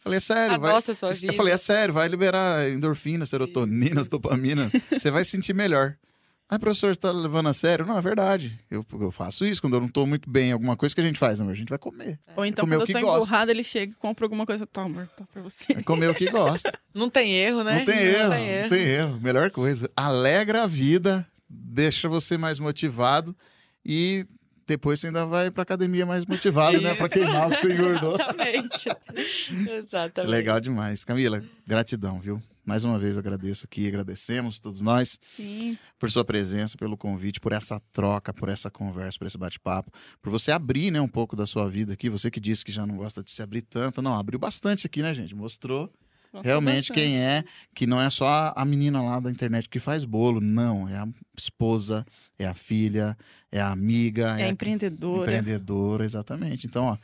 Falei: 0.00 0.16
é 0.16 0.20
sério, 0.20 0.54
vai. 0.58 0.70
Sua 0.94 1.08
vida. 1.20 1.32
Eu 1.32 1.36
falei: 1.36 1.52
é 1.54 1.56
sério, 1.56 1.94
vai 1.94 2.08
liberar 2.08 2.70
endorfina, 2.70 3.26
serotonina, 3.26 4.02
dopamina, 4.04 4.70
você 4.90 5.10
vai 5.10 5.24
se 5.24 5.32
sentir 5.32 5.54
melhor. 5.54 5.96
Ah, 6.50 6.58
professor, 6.58 6.92
você 6.92 7.00
tá 7.00 7.12
levando 7.12 7.48
a 7.48 7.52
sério? 7.54 7.86
Não, 7.86 7.96
é 7.96 8.02
verdade. 8.02 8.58
Eu, 8.68 8.84
eu 9.00 9.12
faço 9.12 9.44
isso 9.44 9.60
quando 9.60 9.74
eu 9.74 9.80
não 9.80 9.88
tô 9.88 10.04
muito 10.04 10.28
bem 10.28 10.48
em 10.48 10.52
alguma 10.52 10.76
coisa 10.76 10.92
que 10.92 11.00
a 11.00 11.04
gente 11.04 11.16
faz, 11.16 11.40
amor. 11.40 11.52
A 11.52 11.56
gente 11.56 11.68
vai 11.68 11.78
comer. 11.78 12.18
Ou 12.34 12.44
então, 12.44 12.64
comer 12.64 12.74
o 12.74 12.78
quando 12.80 12.86
que 12.86 12.92
eu 12.96 13.00
tô 13.00 13.06
gosta. 13.06 13.24
emburrada, 13.26 13.52
ele 13.52 13.62
chega 13.62 13.92
e 13.92 13.94
compra 13.94 14.24
alguma 14.24 14.44
coisa. 14.44 14.66
Tá, 14.66 14.82
amor, 14.82 15.08
tá 15.16 15.24
pra 15.32 15.42
você. 15.42 15.74
Vai 15.74 15.84
comer 15.84 16.10
o 16.10 16.14
que 16.14 16.28
gosta. 16.28 16.76
Não 16.92 17.08
tem 17.08 17.32
erro, 17.36 17.62
né? 17.62 17.78
Não 17.78 17.84
tem 17.84 17.98
erro, 17.98 18.28
não 18.30 18.68
tem 18.68 18.82
erro. 18.82 19.20
Melhor 19.22 19.48
coisa. 19.52 19.88
Alegra 19.96 20.64
a 20.64 20.66
vida, 20.66 21.24
deixa 21.48 22.08
você 22.08 22.36
mais 22.36 22.58
motivado 22.58 23.34
e 23.86 24.26
depois 24.66 24.98
você 24.98 25.06
ainda 25.06 25.24
vai 25.24 25.52
pra 25.52 25.62
academia 25.62 26.04
mais 26.04 26.26
motivado, 26.26 26.80
né? 26.80 26.94
Pra 26.96 27.06
Isso. 27.06 27.14
queimar 27.14 27.46
o 27.46 27.50
que 27.52 27.56
você 27.58 27.72
engordou. 27.72 28.14
Exatamente. 28.16 28.88
Exatamente. 29.70 30.30
Legal 30.30 30.60
demais. 30.60 31.04
Camila, 31.04 31.42
gratidão, 31.64 32.18
viu? 32.20 32.42
Mais 32.70 32.84
uma 32.84 33.00
vez 33.00 33.18
agradeço 33.18 33.64
aqui, 33.64 33.88
agradecemos 33.88 34.60
todos 34.60 34.80
nós 34.80 35.18
Sim. 35.36 35.76
por 35.98 36.08
sua 36.08 36.24
presença, 36.24 36.78
pelo 36.78 36.96
convite, 36.96 37.40
por 37.40 37.50
essa 37.50 37.80
troca, 37.92 38.32
por 38.32 38.48
essa 38.48 38.70
conversa, 38.70 39.18
por 39.18 39.26
esse 39.26 39.36
bate-papo, 39.36 39.90
por 40.22 40.30
você 40.30 40.52
abrir, 40.52 40.92
né, 40.92 41.00
um 41.00 41.08
pouco 41.08 41.34
da 41.34 41.46
sua 41.46 41.68
vida 41.68 41.94
aqui. 41.94 42.08
Você 42.08 42.30
que 42.30 42.38
disse 42.38 42.64
que 42.64 42.70
já 42.70 42.86
não 42.86 42.96
gosta 42.96 43.24
de 43.24 43.32
se 43.32 43.42
abrir 43.42 43.62
tanto, 43.62 44.00
não, 44.00 44.14
abriu 44.14 44.38
bastante 44.38 44.86
aqui, 44.86 45.02
né, 45.02 45.12
gente? 45.12 45.34
Mostrou 45.34 45.92
realmente 46.44 46.92
quem 46.92 47.18
é, 47.18 47.42
que 47.74 47.88
não 47.88 48.00
é 48.00 48.08
só 48.08 48.28
a- 48.28 48.52
a 48.56 48.64
menina 48.64 49.02
lá 49.02 49.18
da 49.18 49.32
internet 49.32 49.68
que 49.68 49.80
faz 49.80 50.04
bolo, 50.04 50.40
não, 50.40 50.88
é 50.88 50.96
a 50.96 51.08
esposa, 51.36 52.06
é 52.38 52.46
a 52.46 52.54
filha, 52.54 53.18
é 53.50 53.60
a 53.60 53.72
amiga, 53.72 54.38
É, 54.38 54.42
é, 54.42 54.44
a 54.44 54.48
empreendedora. 54.48 55.22
empreendedora, 55.22 56.04
exatamente. 56.04 56.68
Então, 56.68 56.84
ó, 56.84 56.96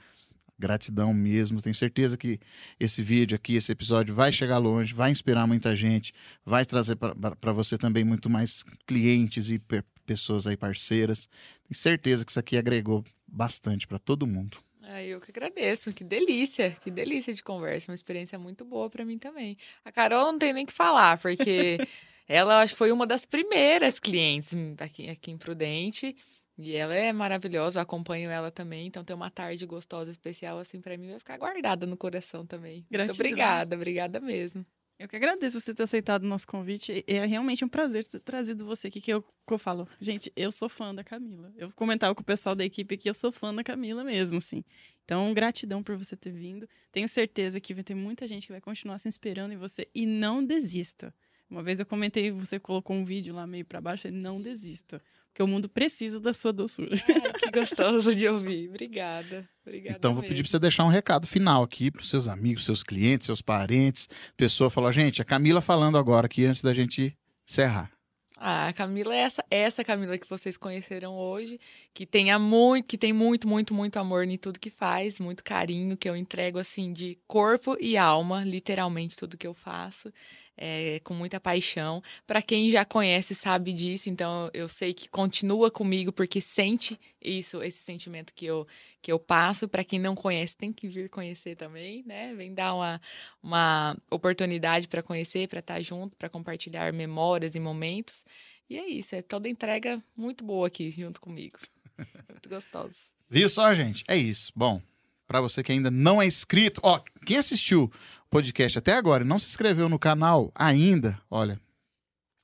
gratidão 0.59 1.13
mesmo. 1.13 1.61
Tenho 1.63 1.75
certeza 1.75 2.17
que 2.17 2.39
esse 2.81 3.03
vídeo 3.03 3.35
aqui, 3.37 3.57
esse 3.57 3.71
episódio 3.73 4.15
vai 4.15 4.33
chegar 4.33 4.59
longe, 4.59 4.95
vai 4.95 5.11
inspirar 5.11 5.47
muita 5.47 5.75
gente, 5.77 6.13
vai 6.45 6.65
trazer 6.65 6.97
para 6.97 7.53
você 7.53 7.77
também 7.77 8.05
muito 8.05 8.29
mais 8.31 8.65
clientes 8.87 9.51
e 9.51 9.59
pe- 9.59 9.83
pessoas 10.05 10.47
aí 10.47 10.57
parceiras. 10.57 11.29
Tenho 11.69 11.79
certeza 11.79 12.25
que 12.25 12.31
isso 12.31 12.39
aqui 12.41 12.57
agregou 12.57 13.05
bastante 13.27 13.87
para 13.87 13.99
todo 13.99 14.27
mundo. 14.27 14.59
Ah, 14.89 15.03
eu 15.03 15.21
que 15.21 15.33
agradeço. 15.33 15.93
Que 15.93 16.05
delícia, 16.05 16.71
que 16.83 16.91
delícia 16.93 17.35
de 17.35 17.43
conversa. 17.43 17.91
Uma 17.91 17.97
experiência 17.97 18.39
muito 18.39 18.65
boa 18.65 18.89
pra 18.89 19.05
mim 19.05 19.19
também. 19.19 19.59
A 19.85 19.91
Carol 19.91 20.31
não 20.33 20.39
tem 20.39 20.53
nem 20.53 20.63
o 20.63 20.67
que 20.67 20.73
falar, 20.73 21.19
porque 21.19 21.77
ela 22.29 22.63
acho 22.63 22.75
que 22.75 22.79
foi 22.79 22.93
uma 22.93 23.05
das 23.05 23.25
primeiras 23.25 23.99
clientes 23.99 24.55
aqui, 24.79 25.09
aqui 25.11 25.33
em 25.33 25.37
Prudente. 25.37 26.15
E 26.59 26.75
ela 26.75 26.95
é 26.95 27.13
maravilhosa, 27.13 27.79
eu 27.79 27.83
acompanho 27.83 28.31
ela 28.31 28.51
também, 28.51 28.87
então 28.87 29.05
ter 29.05 29.13
uma 29.13 29.31
tarde 29.31 29.67
gostosa, 29.67 30.11
especial, 30.11 30.59
assim, 30.59 30.81
pra 30.81 30.97
mim 30.97 31.11
vai 31.11 31.19
ficar 31.19 31.37
guardada 31.37 31.87
no 31.87 31.97
coração 31.97 32.47
também. 32.47 32.77
Muito 32.77 32.91
Gratidão. 32.91 33.15
obrigada, 33.15 33.77
obrigada 33.77 34.21
mesmo. 34.21 34.65
Eu 34.99 35.07
que 35.07 35.17
agradeço 35.17 35.61
você 35.61 35.75
ter 35.75 35.83
aceitado 35.83 36.23
o 36.23 36.27
nosso 36.27 36.47
convite. 36.47 37.05
É 37.07 37.27
realmente 37.27 37.63
um 37.63 37.69
prazer 37.69 38.07
ter 38.07 38.19
trazido 38.21 38.65
você 38.65 38.89
aqui, 38.89 38.99
que 38.99 39.13
eu, 39.13 39.21
que 39.23 39.53
eu 39.53 39.59
falo. 39.59 39.87
Gente, 40.01 40.33
eu 40.35 40.51
sou 40.51 40.71
fã 40.71 40.95
da 40.95 41.05
Camila. 41.05 41.53
Eu 41.55 41.71
comentava 41.73 42.15
com 42.15 42.23
o 42.23 42.25
pessoal 42.25 42.55
da 42.55 42.65
equipe 42.65 42.95
aqui, 42.95 43.11
eu 43.11 43.13
sou 43.13 43.31
fã 43.31 43.55
da 43.55 43.63
Camila 43.63 44.03
mesmo, 44.03 44.39
assim. 44.39 44.65
Então, 45.05 45.35
gratidão 45.35 45.83
por 45.83 45.97
você 45.97 46.17
ter 46.17 46.33
vindo. 46.33 46.67
Tenho 46.91 47.07
certeza 47.09 47.61
que 47.61 47.75
vai 47.75 47.85
ter 47.85 47.95
muita 47.95 48.27
gente 48.27 48.47
que 48.47 48.53
vai 48.53 48.61
continuar 48.61 48.99
se 48.99 49.07
inspirando 49.07 49.53
em 49.53 49.59
você. 49.59 49.87
E 49.95 50.07
não 50.07 50.43
desista. 50.43 51.15
Uma 51.49 51.63
vez 51.63 51.79
eu 51.79 51.85
comentei, 51.85 52.31
você 52.31 52.59
colocou 52.59 52.97
um 52.97 53.05
vídeo 53.05 53.35
lá 53.35 53.47
meio 53.47 53.67
pra 53.67 53.83
baixo, 53.83 54.09
e 54.09 54.11
não 54.11 54.41
desista. 54.41 55.01
Porque 55.37 55.43
o 55.43 55.47
mundo 55.47 55.69
precisa 55.69 56.19
da 56.19 56.33
sua 56.33 56.51
doçura. 56.51 56.97
Ai, 57.07 57.33
que 57.35 57.51
gostoso 57.51 58.17
de 58.17 58.27
ouvir. 58.27 58.71
Obrigada. 58.71 59.47
Obrigada 59.67 59.99
Então, 59.99 60.15
vou 60.15 60.23
mesmo. 60.23 60.31
pedir 60.31 60.43
para 60.43 60.51
você 60.51 60.59
deixar 60.59 60.85
um 60.85 60.89
recado 60.89 61.27
final 61.27 61.63
aqui 61.63 61.91
para 61.91 62.03
seus 62.03 62.27
amigos, 62.27 62.65
seus 62.65 62.83
clientes, 62.83 63.27
seus 63.27 63.43
parentes. 63.43 64.09
Pessoa 64.35 64.71
falou, 64.71 64.91
gente, 64.91 65.21
a 65.21 65.27
Camila 65.27 65.61
falando 65.61 65.99
agora 65.99 66.25
aqui 66.25 66.47
antes 66.47 66.63
da 66.63 66.73
gente 66.73 67.15
encerrar. 67.47 67.91
Ah, 68.39 68.69
a 68.69 68.73
Camila 68.73 69.15
é 69.15 69.19
essa, 69.19 69.45
essa 69.51 69.85
Camila 69.85 70.17
que 70.17 70.29
vocês 70.29 70.57
conheceram 70.57 71.15
hoje, 71.15 71.59
que 71.93 72.07
tenha 72.07 72.39
muito, 72.39 72.87
que 72.87 72.97
tem 72.97 73.13
muito, 73.13 73.47
muito, 73.47 73.75
muito 73.75 73.99
amor 73.99 74.25
em 74.25 74.39
tudo 74.39 74.59
que 74.59 74.71
faz, 74.71 75.19
muito 75.19 75.45
carinho 75.45 75.99
que 75.99 76.09
eu 76.09 76.17
entrego 76.17 76.59
assim 76.59 76.95
de 76.95 77.19
corpo 77.27 77.77
e 77.79 77.99
alma, 77.99 78.43
literalmente 78.43 79.17
tudo 79.17 79.37
que 79.37 79.47
eu 79.47 79.55
faço, 79.55 80.11
é, 80.57 81.01
com 81.01 81.15
muita 81.15 81.39
paixão. 81.39 82.03
Para 82.27 82.41
quem 82.41 82.71
já 82.71 82.85
conhece 82.85 83.35
sabe 83.35 83.73
disso, 83.73 84.09
então 84.09 84.51
eu 84.55 84.69
sei 84.69 84.95
que 84.95 85.09
continua 85.09 85.71
comigo 85.71 86.13
porque 86.13 86.41
sente 86.41 86.99
isso, 87.23 87.63
esse 87.63 87.79
sentimento 87.79 88.33
que 88.35 88.47
eu 88.47 88.67
que 89.03 89.13
eu 89.13 89.19
passo. 89.19 89.69
Para 89.69 89.85
quem 89.85 89.99
não 89.99 90.15
conhece 90.15 90.57
tem 90.57 90.73
que 90.73 90.89
vir 90.89 91.09
conhecer 91.09 91.55
também, 91.55 92.03
né? 92.07 92.35
Vem 92.35 92.55
dar 92.55 92.75
uma 92.75 93.01
uma 93.43 93.97
oportunidade 94.11 94.89
para 94.89 95.03
conhecer, 95.03 95.49
para 95.49 95.61
estar 95.61 95.81
junto, 95.81 96.17
para 96.17 96.29
compartilhar 96.29 96.93
memórias 96.93 97.55
e 97.55 97.61
momentos. 97.61 98.25
E 98.69 98.77
é 98.77 98.89
isso, 98.89 99.15
é 99.15 99.23
toda 99.23 99.49
entrega 99.49 100.03
muito 100.17 100.45
boa 100.45 100.67
aqui 100.67 100.91
junto 100.91 101.21
comigo. 101.21 101.59
Muito 102.29 102.49
gostoso. 102.51 102.95
Viu 103.31 103.49
só, 103.49 103.73
gente? 103.73 104.05
É 104.07 104.15
isso. 104.15 104.53
Bom, 104.55 104.83
para 105.27 105.41
você 105.41 105.63
que 105.63 105.73
ainda 105.73 105.91
não 105.91 106.21
é 106.23 106.27
inscrito, 106.27 106.81
ó, 106.85 107.01
quem 107.25 107.37
assistiu 107.37 107.91
podcast 108.31 108.79
até 108.79 108.95
agora 108.95 109.25
e 109.25 109.27
não 109.27 109.39
se 109.39 109.49
inscreveu 109.49 109.89
no 109.89 109.99
canal 109.99 110.51
ainda, 110.55 111.19
olha, 111.31 111.61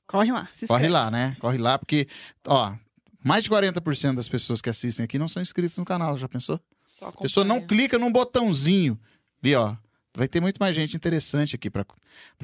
Corre 0.05 0.31
lá, 0.31 0.47
se 0.51 0.67
corre 0.67 0.89
lá, 0.89 1.09
né? 1.09 1.35
Corre 1.39 1.57
lá, 1.57 1.79
porque, 1.79 2.07
ó, 2.45 2.75
mais 3.23 3.43
de 3.43 3.49
40% 3.49 4.15
das 4.15 4.27
pessoas 4.27 4.61
que 4.61 4.69
assistem 4.69 5.05
aqui 5.05 5.17
não 5.17 5.27
são 5.27 5.41
inscritos 5.41 5.77
no 5.77 5.85
canal, 5.85 6.17
já 6.17 6.27
pensou? 6.27 6.59
Só 6.91 7.07
A 7.07 7.11
pessoa 7.13 7.45
não 7.45 7.65
clica 7.65 7.97
num 7.97 8.11
botãozinho 8.11 8.99
ali, 9.41 9.55
ó. 9.55 9.75
Vai 10.15 10.27
ter 10.27 10.39
muito 10.39 10.57
mais 10.59 10.75
gente 10.75 10.95
interessante 10.95 11.55
aqui 11.55 11.69
para 11.69 11.85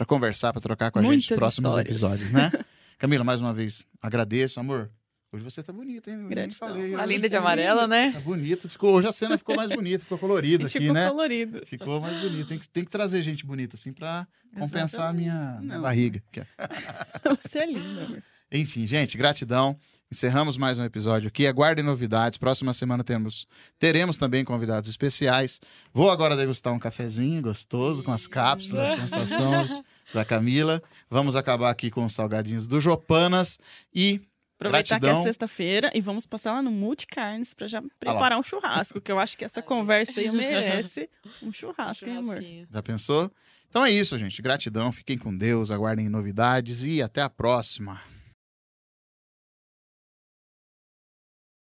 conversar, 0.07 0.51
para 0.51 0.61
trocar 0.61 0.89
com 0.89 0.97
a 0.97 1.01
gente 1.03 1.11
nos 1.11 1.27
Muitas 1.29 1.37
próximos 1.37 1.71
histórias. 1.71 1.87
episódios, 1.95 2.31
né? 2.31 2.51
Camila, 2.97 3.23
mais 3.23 3.39
uma 3.39 3.53
vez, 3.53 3.85
agradeço, 4.01 4.59
amor. 4.59 4.89
Hoje 5.31 5.43
você 5.43 5.61
tá 5.61 5.71
bonita, 5.71 6.09
hein? 6.09 6.27
Gratidão. 6.27 6.69
falei. 6.69 6.95
Uma 6.95 7.03
Hoje 7.03 7.13
linda 7.15 7.29
de 7.29 7.37
amarela, 7.37 7.87
né? 7.87 8.11
Tá 8.11 8.19
bonito. 8.19 8.67
Ficou, 8.67 8.95
hoje 8.95 9.07
a 9.07 9.11
cena 9.11 9.37
ficou 9.37 9.55
mais 9.55 9.69
bonita, 9.69 10.03
ficou 10.03 10.17
colorida 10.17 10.65
aqui, 10.65 10.79
Ficou 10.79 10.93
né? 10.93 11.07
colorido. 11.07 11.61
Ficou 11.67 12.01
mais 12.01 12.19
bonito. 12.19 12.47
Tem 12.47 12.57
que, 12.57 12.67
tem 12.69 12.83
que 12.83 12.89
trazer 12.89 13.21
gente 13.21 13.45
bonita, 13.45 13.75
assim, 13.75 13.93
pra 13.93 14.27
compensar 14.57 15.09
a 15.09 15.13
minha, 15.13 15.59
minha 15.61 15.79
barriga. 15.79 16.23
Você 17.41 17.59
é 17.59 17.65
linda, 17.67 18.05
amor. 18.05 18.23
Enfim, 18.51 18.87
gente, 18.87 19.15
gratidão. 19.17 19.77
Encerramos 20.11 20.57
mais 20.57 20.79
um 20.79 20.83
episódio 20.83 21.27
aqui. 21.27 21.45
Aguardem 21.45 21.85
novidades. 21.85 22.39
Próxima 22.39 22.73
semana 22.73 23.03
temos, 23.03 23.45
teremos 23.77 24.17
também 24.17 24.43
convidados 24.43 24.89
especiais. 24.89 25.61
Vou 25.93 26.09
agora 26.09 26.35
degustar 26.35 26.73
um 26.73 26.79
cafezinho 26.79 27.43
gostoso 27.43 28.01
com 28.03 28.11
as 28.11 28.25
cápsulas, 28.25 28.89
sensações 28.95 29.83
da 30.11 30.25
Camila. 30.25 30.81
Vamos 31.07 31.35
acabar 31.35 31.69
aqui 31.69 31.91
com 31.91 32.03
os 32.03 32.13
salgadinhos 32.13 32.65
do 32.65 32.81
Jopanas 32.81 33.59
e 33.93 34.19
Aproveitar 34.59 34.95
que 34.95 35.01
Gratidão. 35.01 35.21
é 35.21 35.23
sexta-feira 35.23 35.89
e 35.93 36.01
vamos 36.01 36.25
passar 36.25 36.51
lá 36.51 36.61
no 36.61 36.69
Multicarnes 36.69 37.53
pra 37.53 37.65
já 37.65 37.81
preparar 37.97 38.37
um 38.37 38.43
churrasco, 38.43 38.99
que 38.99 39.09
eu 39.09 39.17
acho 39.17 39.37
que 39.37 39.45
essa 39.45 39.61
conversa 39.61 40.19
aí 40.19 40.29
merece 40.29 41.09
um 41.41 41.53
churrasco, 41.53 42.09
hein, 42.09 42.17
amor? 42.17 42.43
Já 42.69 42.83
pensou? 42.83 43.31
Então 43.69 43.85
é 43.85 43.91
isso, 43.91 44.17
gente. 44.19 44.41
Gratidão. 44.41 44.91
Fiquem 44.91 45.17
com 45.17 45.35
Deus. 45.35 45.71
Aguardem 45.71 46.09
novidades 46.09 46.83
e 46.83 47.01
até 47.01 47.21
a 47.21 47.29
próxima. 47.29 48.01